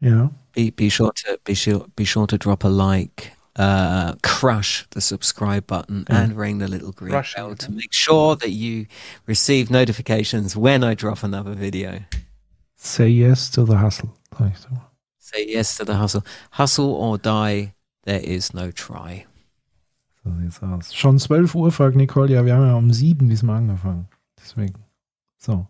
Ja. 0.00 0.30
Be, 0.52 0.72
be 0.72 0.90
sure 0.90 1.12
to 1.14 1.36
be 1.44 1.54
sure 1.54 1.86
be 1.94 2.04
sure 2.04 2.26
to 2.26 2.36
drop 2.36 2.64
a 2.64 2.68
like, 2.68 3.32
uh, 3.56 4.14
crush 4.22 4.86
the 4.90 5.00
subscribe 5.00 5.66
button, 5.66 6.04
yeah. 6.08 6.22
and 6.22 6.36
ring 6.36 6.58
the 6.58 6.66
little 6.66 6.92
green 6.92 7.12
crush 7.12 7.34
bell 7.34 7.54
to 7.54 7.70
make 7.70 7.92
sure 7.92 8.34
that 8.34 8.50
you 8.50 8.86
receive 9.26 9.70
notifications 9.70 10.56
when 10.56 10.82
I 10.82 10.94
drop 10.94 11.22
another 11.22 11.54
video. 11.54 12.00
Say 12.76 13.08
yes 13.08 13.50
to 13.50 13.64
the 13.64 13.76
hustle. 13.76 14.16
Say 15.18 15.46
yes 15.46 15.76
to 15.76 15.84
the 15.84 15.96
hustle. 15.96 16.24
Hustle 16.52 16.94
or 16.94 17.18
die. 17.18 17.74
There 18.04 18.20
is 18.20 18.54
no 18.54 18.70
try. 18.70 19.26
So 20.24 20.32
sieht's 20.40 20.62
aus. 20.62 20.94
Schon 20.94 21.18
12 21.18 21.54
Uhr, 21.54 21.72
fragt 21.72 21.96
Nicole. 21.96 22.32
Ja, 22.32 22.44
wir 22.44 22.54
haben 22.54 22.66
ja 22.66 22.74
um 22.74 22.92
7 22.92 23.28
diesmal 23.28 23.58
angefangen. 23.58 24.08
Deswegen. 24.38 24.84
So. 25.36 25.66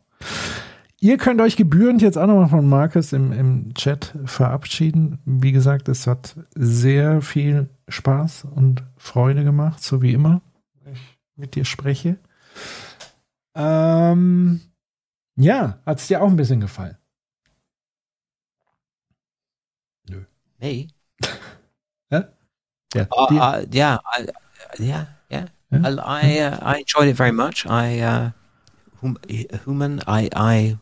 Ihr 1.00 1.16
könnt 1.16 1.40
euch 1.40 1.56
gebührend 1.56 2.02
jetzt 2.02 2.18
auch 2.18 2.26
nochmal 2.26 2.48
von 2.48 2.68
Markus 2.68 3.12
im, 3.12 3.32
im 3.32 3.74
Chat 3.74 4.16
verabschieden. 4.24 5.20
Wie 5.24 5.52
gesagt, 5.52 5.88
es 5.88 6.08
hat 6.08 6.36
sehr 6.56 7.22
viel 7.22 7.70
Spaß 7.86 8.44
und 8.44 8.82
Freude 8.96 9.44
gemacht, 9.44 9.80
so 9.80 10.02
wie 10.02 10.12
immer, 10.12 10.42
wenn 10.82 10.94
ich 10.94 11.18
mit 11.36 11.54
dir 11.54 11.64
spreche. 11.64 12.18
Ähm, 13.54 14.60
ja, 15.36 15.78
hat 15.86 16.00
es 16.00 16.08
dir 16.08 16.20
auch 16.20 16.28
ein 16.28 16.36
bisschen 16.36 16.60
gefallen? 16.60 16.96
Nö. 20.08 20.24
Nee. 20.58 20.88
Ja, 22.94 23.06
uh, 23.10 23.66
yeah, 23.70 23.98
I, 24.16 24.26
yeah, 24.78 25.06
yeah. 25.30 25.48
yeah. 25.70 25.84
I 25.84 25.88
I, 25.88 26.38
uh, 26.40 26.58
I, 26.62 26.78
enjoyed 26.78 27.08
it 27.08 27.16
very 27.16 27.32
much. 27.32 27.66
I 27.66 28.00
uh, 28.00 28.30
hum, 29.00 29.18
human, 29.64 30.00
I 30.06 30.30
I 30.34 30.78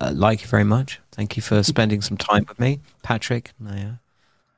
uh, 0.00 0.10
like 0.12 0.42
it 0.42 0.48
very 0.48 0.64
much. 0.64 1.00
Thank 1.12 1.36
you 1.36 1.42
for 1.42 1.62
spending 1.62 2.02
some 2.02 2.16
time 2.16 2.44
with 2.48 2.58
me, 2.58 2.80
Patrick. 3.02 3.52
Naja. 3.60 4.00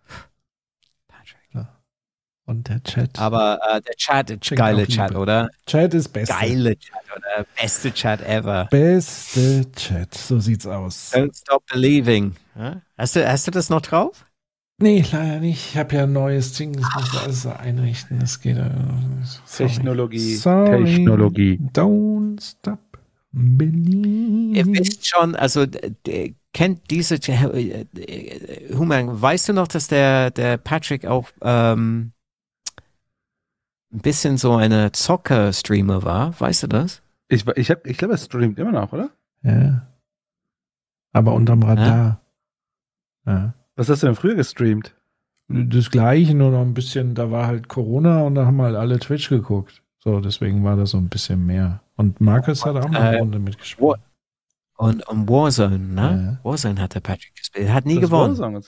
Patrick. 1.08 1.66
Und 2.46 2.68
der 2.68 2.82
Chat. 2.82 3.18
Aber 3.18 3.58
uh, 3.68 3.80
der 3.80 3.96
Chat, 3.96 4.40
geile 4.56 4.86
Chat, 4.86 5.14
oder? 5.14 5.50
Chat 5.66 5.92
ist 5.92 6.08
beste. 6.08 6.32
Geile 6.32 6.78
Chat, 6.78 7.02
oder? 7.14 7.46
Beste 7.60 7.92
Chat 7.92 8.22
ever. 8.22 8.68
Beste 8.70 9.70
Chat, 9.72 10.14
so 10.14 10.38
sieht's 10.38 10.66
aus. 10.66 11.12
Don't 11.12 11.36
stop 11.36 11.66
believing. 11.66 12.36
Hast 12.96 13.16
du, 13.16 13.28
hast 13.28 13.46
du 13.46 13.50
das 13.50 13.68
noch 13.68 13.82
drauf? 13.82 14.24
Nee, 14.78 15.04
leider 15.10 15.40
nicht. 15.40 15.70
Ich 15.70 15.76
habe 15.78 15.96
ja 15.96 16.02
ein 16.02 16.12
neues 16.12 16.52
Ding, 16.52 16.74
das 16.74 16.84
muss 16.94 17.22
alles 17.22 17.46
einrichten. 17.46 18.18
Das 18.18 18.40
geht. 18.40 18.58
Äh, 18.58 18.70
sorry. 19.46 19.68
Technologie. 19.70 20.34
Sorry. 20.34 20.84
Technologie. 20.84 21.60
Don't 21.72 22.42
stop 22.42 22.78
believing. 23.32 24.54
Ihr 24.54 24.66
wisst 24.66 25.06
schon, 25.06 25.34
also 25.34 25.64
kennt 26.52 26.90
diese 26.90 27.14
äh, 27.16 27.86
Human, 28.74 29.20
weißt 29.20 29.48
du 29.48 29.52
noch, 29.54 29.68
dass 29.68 29.88
der, 29.88 30.30
der 30.30 30.58
Patrick 30.58 31.06
auch 31.06 31.30
ähm, 31.40 32.12
ein 33.92 34.00
bisschen 34.00 34.36
so 34.36 34.56
eine 34.56 34.92
Zocker-Streamer 34.92 36.02
war? 36.02 36.38
Weißt 36.38 36.64
du 36.64 36.66
das? 36.66 37.02
Ich, 37.28 37.46
ich, 37.56 37.70
ich 37.70 37.98
glaube, 37.98 38.14
er 38.14 38.18
streamt 38.18 38.58
immer 38.58 38.72
noch, 38.72 38.92
oder? 38.92 39.10
Ja. 39.42 39.86
Aber 41.12 41.32
unterm 41.32 41.62
Radar. 41.62 42.20
ja. 43.26 43.32
ja. 43.32 43.54
Was 43.76 43.88
hast 43.88 44.02
du 44.02 44.06
denn 44.06 44.16
früher 44.16 44.34
gestreamt? 44.34 44.94
Das 45.48 45.90
gleiche, 45.90 46.34
nur 46.34 46.50
noch 46.50 46.62
ein 46.62 46.74
bisschen, 46.74 47.14
da 47.14 47.30
war 47.30 47.46
halt 47.46 47.68
Corona 47.68 48.22
und 48.22 48.34
da 48.34 48.46
haben 48.46 48.60
halt 48.60 48.74
alle 48.74 48.98
Twitch 48.98 49.28
geguckt. 49.28 49.82
So, 49.98 50.20
deswegen 50.20 50.64
war 50.64 50.76
das 50.76 50.90
so 50.90 50.98
ein 50.98 51.08
bisschen 51.08 51.46
mehr. 51.46 51.82
Und 51.96 52.20
Marcus 52.20 52.64
hat 52.64 52.76
auch 52.76 52.88
mal 52.88 53.00
eine 53.00 53.16
äh, 53.16 53.20
Runde 53.20 53.38
mitgespielt. 53.38 53.96
Und, 54.76 55.06
und 55.08 55.28
Warzone, 55.28 55.78
ne? 55.78 56.38
Ja. 56.42 56.50
Warzone 56.50 56.80
hat 56.80 56.94
der 56.94 57.00
Patrick 57.00 57.34
gespielt. 57.36 57.66
Er 57.68 57.74
hat 57.74 57.86
nie 57.86 57.94
das 57.94 58.02
gewonnen. 58.10 58.36
Warzone, 58.38 58.60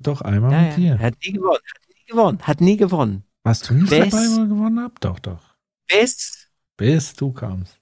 Doch, 0.00 0.20
einmal 0.22 0.50
Ja, 0.52 0.60
mit 0.62 0.70
ja. 0.72 0.76
dir. 0.76 0.98
Hat 0.98 1.14
nie 1.24 1.32
gewonnen. 1.32 1.58
Hat 1.64 1.88
nie 1.96 2.06
gewonnen. 2.06 2.38
Hat 2.42 2.60
nie 2.60 2.76
gewonnen. 2.76 3.22
Warst 3.44 3.70
du 3.70 3.74
nicht 3.74 3.90
Bis- 3.90 4.10
dabei, 4.10 4.24
wo 4.24 4.36
wir 4.38 4.46
gewonnen 4.46 4.80
haben? 4.80 4.94
Doch, 5.00 5.18
doch. 5.20 5.56
Bis. 5.88 6.48
Bis 6.76 7.14
du 7.14 7.32
kamst. 7.32 7.78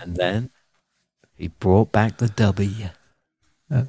And 0.00 0.16
then 0.16 0.50
he 1.36 1.48
brought 1.48 1.90
back 1.92 2.18
the 2.18 2.28
W. 2.28 2.90
Ja. 3.68 3.86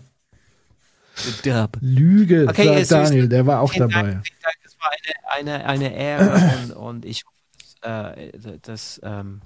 Lüge, 1.79 2.45
Okay, 2.49 2.65
sagt 2.65 2.79
ist- 2.79 2.91
Daniel, 2.91 3.29
der 3.29 3.45
war 3.45 3.61
auch 3.61 3.71
Vielen 3.71 3.89
dabei. 3.89 4.11
Dank, 4.11 4.27
vielen 4.27 4.39
Dank. 4.41 4.55
Es 4.63 4.77
war 4.79 4.91
eine, 5.31 5.63
eine, 5.63 5.65
eine 5.65 5.95
Ehre 5.95 6.53
und, 6.63 6.71
und 6.73 7.05
ich 7.05 7.23
hoffe, 7.25 7.35
dass, 7.81 8.45
äh, 8.45 8.59
das 8.61 9.01
ähm, 9.03 9.41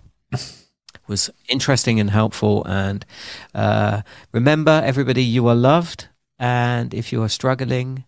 was 1.08 1.33
interesting 1.48 1.99
and 1.99 2.11
helpful. 2.11 2.66
And 2.66 3.06
uh, 3.53 4.01
remember, 4.33 4.83
everybody, 4.83 5.22
you 5.22 5.48
are 5.48 5.56
loved. 5.56 6.09
And 6.38 6.93
if 6.93 7.11
you 7.11 7.22
are 7.22 7.30
struggling, 7.30 8.06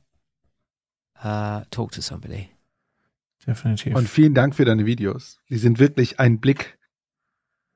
uh, 1.23 1.61
talk 1.69 1.91
to 1.91 2.01
somebody. 2.01 2.49
Definitiv. 3.45 3.95
Und 3.95 4.07
vielen 4.07 4.33
Dank 4.33 4.55
für 4.55 4.65
deine 4.65 4.85
Videos. 4.85 5.39
Die 5.49 5.57
sind 5.57 5.79
wirklich 5.79 6.19
ein 6.19 6.39
Blick 6.39 6.77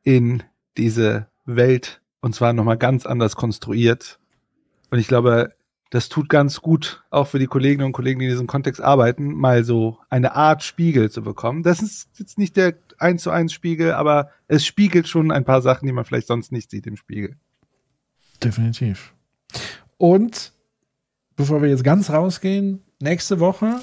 in 0.03 0.43
diese 0.77 1.27
Welt 1.45 2.01
und 2.21 2.35
zwar 2.35 2.53
nochmal 2.53 2.77
ganz 2.77 3.05
anders 3.05 3.35
konstruiert. 3.35 4.19
Und 4.91 4.99
ich 4.99 5.07
glaube, 5.07 5.53
das 5.89 6.09
tut 6.09 6.29
ganz 6.29 6.61
gut, 6.61 7.03
auch 7.09 7.27
für 7.27 7.39
die 7.39 7.47
Kolleginnen 7.47 7.85
und 7.85 7.93
Kollegen, 7.93 8.19
die 8.19 8.25
in 8.25 8.31
diesem 8.31 8.47
Kontext 8.47 8.81
arbeiten, 8.81 9.33
mal 9.33 9.63
so 9.63 9.99
eine 10.09 10.35
Art 10.35 10.63
Spiegel 10.63 11.11
zu 11.11 11.21
bekommen. 11.21 11.63
Das 11.63 11.81
ist 11.81 12.09
jetzt 12.17 12.37
nicht 12.37 12.57
der 12.57 12.75
eins 12.97 13.23
zu 13.23 13.29
eins 13.31 13.53
Spiegel, 13.53 13.93
aber 13.93 14.29
es 14.47 14.65
spiegelt 14.65 15.07
schon 15.07 15.31
ein 15.31 15.45
paar 15.45 15.61
Sachen, 15.61 15.85
die 15.85 15.93
man 15.93 16.05
vielleicht 16.05 16.27
sonst 16.27 16.51
nicht 16.51 16.71
sieht 16.71 16.87
im 16.87 16.97
Spiegel. 16.97 17.35
Definitiv. 18.43 19.13
Und 19.97 20.53
bevor 21.35 21.61
wir 21.61 21.69
jetzt 21.69 21.83
ganz 21.83 22.09
rausgehen, 22.09 22.81
nächste 22.99 23.39
Woche, 23.39 23.79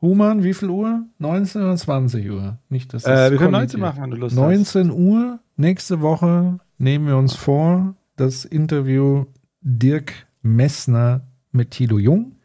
Human, 0.00 0.42
wie 0.42 0.54
viel 0.54 0.68
Uhr? 0.68 1.04
19 1.18 1.62
oder 1.62 1.76
20 1.76 2.28
Uhr? 2.30 2.58
Nicht, 2.68 2.92
dass 2.92 3.04
das 3.04 3.28
Äh, 3.28 3.30
wir 3.30 3.38
können 3.38 3.52
kollidiert. 3.52 3.78
19 3.78 3.80
machen, 3.80 4.02
wenn 4.02 4.10
du 4.10 4.16
Lust 4.16 4.34
19 4.34 4.90
Uhr, 4.90 5.38
nächste 5.56 6.00
Woche 6.00 6.58
nehmen 6.78 7.06
wir 7.06 7.16
uns 7.16 7.36
vor, 7.36 7.94
das 8.16 8.44
Interview 8.44 9.26
Dirk 9.60 10.26
Messner 10.42 11.22
mit 11.52 11.70
Tilo 11.70 11.98
Jung 11.98 12.36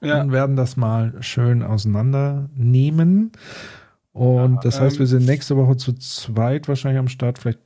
Ja. 0.00 0.20
und 0.20 0.32
werden 0.32 0.56
das 0.56 0.76
mal 0.76 1.14
schön 1.20 1.62
auseinandernehmen. 1.62 3.32
Und 4.12 4.64
das 4.64 4.80
heißt, 4.80 4.96
ähm, 4.96 5.00
wir 5.00 5.06
sind 5.06 5.26
nächste 5.26 5.56
Woche 5.56 5.76
zu 5.76 5.92
zweit 5.92 6.68
wahrscheinlich 6.68 6.98
am 6.98 7.08
Start. 7.08 7.38
Vielleicht, 7.38 7.60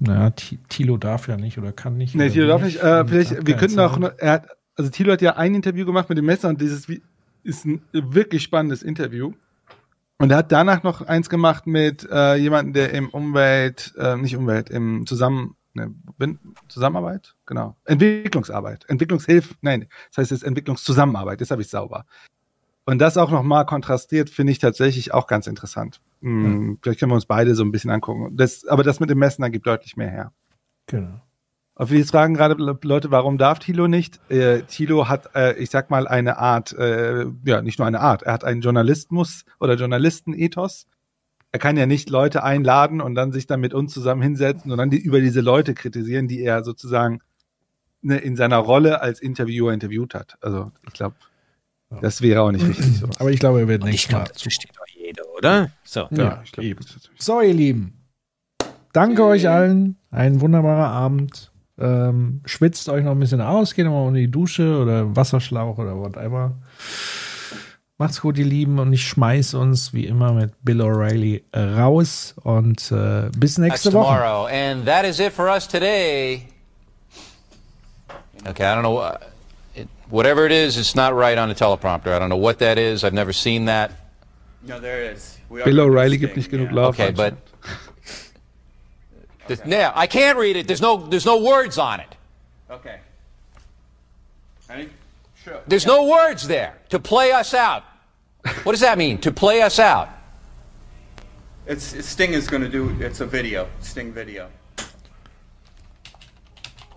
naja, 0.00 0.30
Ti- 0.30 0.58
Tilo 0.68 0.96
darf 0.96 1.28
ja 1.28 1.36
nicht 1.36 1.58
oder 1.58 1.72
kann 1.72 1.96
nicht. 1.98 2.14
Nee, 2.14 2.30
Tilo 2.30 2.46
darf 2.46 2.62
nicht. 2.62 2.82
Äh, 2.82 3.04
vielleicht, 3.06 3.46
wir 3.46 3.56
könnten 3.56 3.78
auch, 3.80 4.00
hat, 4.22 4.48
also 4.74 4.90
Tilo 4.90 5.12
hat 5.12 5.22
ja 5.22 5.36
ein 5.36 5.54
Interview 5.54 5.84
gemacht 5.84 6.08
mit 6.08 6.16
dem 6.18 6.24
Messer 6.26 6.48
und 6.48 6.60
dieses 6.60 6.86
ist 7.42 7.64
ein 7.66 7.82
wirklich 7.92 8.42
spannendes 8.42 8.82
Interview. 8.82 9.32
Und 10.18 10.30
er 10.30 10.38
hat 10.38 10.50
danach 10.50 10.82
noch 10.82 11.02
eins 11.02 11.28
gemacht 11.28 11.66
mit 11.66 12.08
äh, 12.10 12.36
jemandem, 12.36 12.72
der 12.72 12.94
im 12.94 13.10
Umwelt, 13.10 13.92
äh, 13.98 14.16
nicht 14.16 14.34
Umwelt, 14.34 14.70
im 14.70 15.04
Zusammen, 15.06 15.56
ne, 15.76 16.38
Zusammenarbeit, 16.68 17.36
genau, 17.46 17.76
Entwicklungsarbeit, 17.84 18.84
Entwicklungshilfe, 18.88 19.54
nein, 19.60 19.86
das 20.10 20.18
heißt 20.18 20.30
jetzt 20.32 20.44
Entwicklungszusammenarbeit, 20.44 21.40
das 21.40 21.50
habe 21.50 21.62
ich 21.62 21.68
sauber. 21.68 22.04
Und 22.84 23.00
das 23.00 23.16
auch 23.18 23.30
nochmal 23.30 23.66
kontrastiert, 23.66 24.30
finde 24.30 24.52
ich 24.52 24.58
tatsächlich 24.58 25.12
auch 25.12 25.26
ganz 25.26 25.48
interessant. 25.48 26.00
Hm, 26.22 26.78
Vielleicht 26.80 27.00
können 27.00 27.10
wir 27.10 27.16
uns 27.16 27.26
beide 27.26 27.56
so 27.56 27.64
ein 27.64 27.72
bisschen 27.72 27.90
angucken. 27.90 28.36
Das, 28.36 28.64
aber 28.66 28.84
das 28.84 29.00
mit 29.00 29.10
dem 29.10 29.18
Messner 29.18 29.50
gibt 29.50 29.66
deutlich 29.66 29.96
mehr 29.96 30.08
her. 30.08 30.32
Genau. 30.86 31.20
Auf 31.74 31.90
jetzt 31.90 32.12
fragen 32.12 32.34
gerade 32.34 32.54
Leute, 32.54 33.10
warum 33.10 33.36
darf 33.36 33.58
Thilo 33.58 33.86
nicht? 33.86 34.18
Äh, 34.30 34.62
Thilo 34.62 35.08
hat, 35.08 35.34
äh, 35.34 35.58
ich 35.58 35.68
sag 35.68 35.90
mal, 35.90 36.08
eine 36.08 36.38
Art, 36.38 36.72
äh, 36.72 37.26
ja, 37.44 37.60
nicht 37.60 37.78
nur 37.78 37.86
eine 37.86 38.00
Art, 38.00 38.22
er 38.22 38.32
hat 38.32 38.44
einen 38.44 38.62
Journalismus 38.62 39.44
oder 39.60 39.74
Journalistenethos. 39.74 40.86
Er 41.52 41.58
kann 41.58 41.76
ja 41.76 41.86
nicht 41.86 42.10
Leute 42.10 42.42
einladen 42.42 43.00
und 43.00 43.14
dann 43.14 43.32
sich 43.32 43.46
dann 43.46 43.60
mit 43.60 43.72
uns 43.72 43.92
zusammen 43.92 44.20
hinsetzen 44.22 44.70
und 44.72 44.78
dann 44.78 44.90
die, 44.90 44.98
über 44.98 45.20
diese 45.20 45.40
Leute 45.40 45.74
kritisieren, 45.74 46.28
die 46.28 46.42
er 46.42 46.64
sozusagen 46.64 47.20
ne, 48.02 48.18
in 48.18 48.36
seiner 48.36 48.58
Rolle 48.58 49.00
als 49.00 49.20
Interviewer 49.20 49.72
interviewt 49.72 50.14
hat. 50.14 50.36
Also 50.42 50.70
ich 50.86 50.92
glaube, 50.92 51.16
das 52.02 52.20
wäre 52.20 52.42
auch 52.42 52.50
nicht 52.52 52.66
richtig 52.66 52.98
so. 52.98 53.08
Aber 53.18 53.30
ich 53.30 53.38
glaube, 53.40 53.60
er 53.60 53.68
wird 53.68 53.84
Und 53.84 53.88
ich 53.90 54.08
glaube, 54.08 54.24
Mal 54.24 54.32
das 54.32 54.42
versteht 54.42 54.72
doch 54.76 54.86
jeder, 54.88 55.22
oder? 55.36 55.70
So. 55.84 56.08
Ja, 56.10 56.42
glaub, 56.52 56.80
ist- 56.80 57.10
So, 57.18 57.40
ihr 57.40 57.54
Lieben. 57.54 57.94
Danke 58.92 59.24
euch 59.24 59.48
allen. 59.48 59.96
Ein 60.10 60.40
wunderbarer 60.40 60.88
Abend. 60.88 61.52
Ähm, 61.78 62.40
schwitzt 62.46 62.88
euch 62.88 63.04
noch 63.04 63.12
ein 63.12 63.18
bisschen 63.20 63.42
aus, 63.42 63.74
geht 63.74 63.84
nochmal 63.84 64.06
unter 64.08 64.18
die 64.18 64.30
Dusche 64.30 64.80
oder 64.80 65.14
Wasserschlauch 65.14 65.76
oder 65.78 65.96
whatever. 65.96 66.56
Macht's 67.98 68.20
gut, 68.20 68.36
ihr 68.36 68.44
Lieben, 68.44 68.78
und 68.78 68.92
ich 68.92 69.08
schmeiß 69.08 69.54
uns 69.54 69.94
wie 69.94 70.04
immer 70.06 70.32
mit 70.34 70.52
Bill 70.62 70.82
O'Reilly 70.82 71.42
raus 71.54 72.34
und 72.44 72.92
äh, 72.92 73.30
bis 73.38 73.56
nächste 73.56 73.90
Woche. 73.94 74.04
tomorrow. 74.18 74.46
And 74.46 74.84
that 74.84 75.06
is 75.06 75.18
it 75.18 75.32
for 75.32 75.46
us 75.48 75.66
today. 75.66 76.46
Okay, 78.46 78.64
I 78.64 78.74
don't 78.74 78.82
know. 78.82 78.98
uh, 78.98 79.16
It, 79.74 79.88
whatever 80.10 80.44
it 80.44 80.52
is, 80.52 80.76
it's 80.76 80.94
not 80.94 81.14
right 81.16 81.38
on 81.38 81.48
the 81.48 81.54
teleprompter. 81.54 82.08
I 82.14 82.18
don't 82.18 82.28
know 82.28 82.36
what 82.40 82.58
that 82.58 82.76
is. 82.78 83.02
I've 83.02 83.14
never 83.14 83.32
seen 83.32 83.64
that. 83.64 83.92
No, 84.62 84.78
there 84.78 85.10
is. 85.12 85.38
We 85.48 85.62
are 85.62 85.64
Bill 85.64 85.80
O'Reilly 85.80 86.18
gibt 86.18 86.36
nicht 86.36 86.50
genug 86.50 86.68
yeah. 86.72 86.74
Lauf. 86.76 86.88
Okay, 87.00 87.12
but 87.12 87.34
There's- 89.48 89.62
yeah, 89.66 89.92
I 89.94 90.06
can't 90.06 90.36
read 90.38 90.56
it. 90.56 90.66
There's 90.66 90.82
no 90.82 90.98
there's 91.08 91.24
no 91.24 91.38
words 91.38 91.78
on 91.78 92.00
it. 92.00 92.14
Okay. 92.70 92.98
Sure. 95.46 95.60
There's 95.68 95.86
no 95.86 96.06
words 96.06 96.48
there 96.48 96.76
to 96.88 96.98
play 96.98 97.30
us 97.30 97.54
out. 97.54 97.84
What 98.64 98.72
does 98.72 98.80
that 98.80 98.98
mean? 98.98 99.18
To 99.18 99.30
play 99.30 99.62
us 99.62 99.78
out? 99.78 100.08
It's, 101.66 101.92
it's 101.92 102.08
Sting 102.08 102.32
is 102.32 102.48
going 102.48 102.62
to 102.62 102.68
do. 102.68 102.96
It's 102.98 103.20
a 103.20 103.26
video. 103.26 103.68
Sting 103.78 104.12
video 104.12 104.48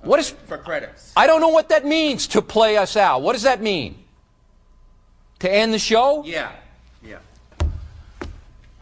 What 0.01 0.19
is 0.19 0.31
for 0.31 0.57
credits. 0.57 1.13
I 1.15 1.27
don't 1.27 1.41
know 1.41 1.49
what 1.49 1.69
that 1.69 1.85
means 1.85 2.25
to 2.29 2.41
play 2.41 2.75
us 2.75 2.97
out. 2.97 3.21
What 3.21 3.33
does 3.33 3.43
that 3.43 3.61
mean? 3.61 4.03
To 5.39 5.51
end 5.51 5.71
the 5.71 5.77
show? 5.77 6.23
Yeah. 6.25 6.51
Yeah. 7.03 7.19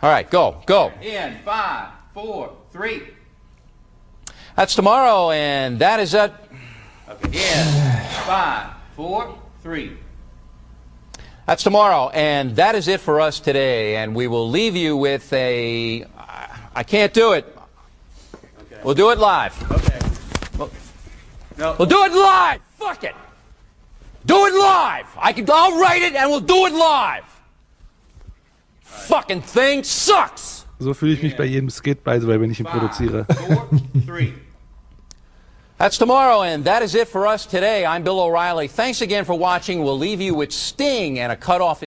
All 0.02 0.10
right, 0.10 0.30
go. 0.30 0.62
Go. 0.66 0.94
In 1.02 1.40
five, 1.44 1.90
four, 2.14 2.56
three. 2.72 3.02
That's 4.56 4.76
tomorrow 4.76 5.32
and 5.32 5.78
that 5.80 6.00
is 6.00 6.14
it. 6.14 6.32
Okay. 7.10 7.28
In 7.28 8.02
five, 8.24 8.74
four, 8.96 9.38
three. 9.61 9.98
That's 11.45 11.64
tomorrow, 11.64 12.10
and 12.10 12.56
that 12.58 12.76
is 12.76 12.88
it 12.88 13.00
for 13.00 13.22
us 13.22 13.40
today. 13.40 13.95
And 13.95 14.14
we 14.16 14.27
will 14.27 14.50
leave 14.50 14.76
you 14.76 14.98
with 14.98 15.32
a. 15.32 16.06
I 16.76 16.84
can't 16.84 17.14
do 17.14 17.34
it. 17.34 17.45
We'll 18.84 18.95
do 18.95 19.11
it 19.11 19.18
live. 19.18 19.56
Okay. 19.72 20.00
No. 21.58 21.76
We'll 21.80 21.88
do 21.88 22.03
it 22.03 22.11
live. 22.11 22.61
Fuck 22.77 23.03
it. 23.03 23.16
Do 24.26 24.45
it 24.45 24.53
live. 24.53 25.08
I 25.18 25.34
can. 25.34 25.50
I'll 25.50 25.80
write 25.80 26.02
it, 26.02 26.16
and 26.16 26.30
we'll 26.30 26.42
do 26.42 26.66
it 26.66 26.74
live. 26.74 27.24
Fucking 28.82 29.42
thing 29.42 29.84
sucks. 29.84 30.66
So 30.80 30.94
fühle 30.94 31.14
ich 31.14 31.24
mich 31.24 31.36
bei 31.36 31.45
jedem 31.45 31.69
Skit, 31.69 32.03
by 32.03 32.19
the 32.19 32.27
way, 32.27 32.40
wenn 32.40 32.52
ich 32.52 32.60
ihn 32.60 32.66
produziere. 32.66 33.26
Four, 33.26 33.69
three. 34.06 34.34
That's 35.78 36.00
tomorrow, 36.00 36.42
and 36.42 36.66
that 36.66 36.82
is 36.82 36.96
it 36.96 37.08
for 37.08 37.28
us 37.28 37.46
today. 37.46 37.86
I'm 37.86 38.02
Bill 38.02 38.20
O'Reilly. 38.20 38.68
Thanks 38.68 39.02
again 39.02 39.26
for 39.26 39.36
watching. 39.36 39.84
We'll 39.84 40.00
leave 40.00 40.20
you 40.20 40.34
with 40.34 40.52
Sting 40.52 41.20
and 41.20 41.32
a 41.32 41.36
cutoff. 41.36 41.76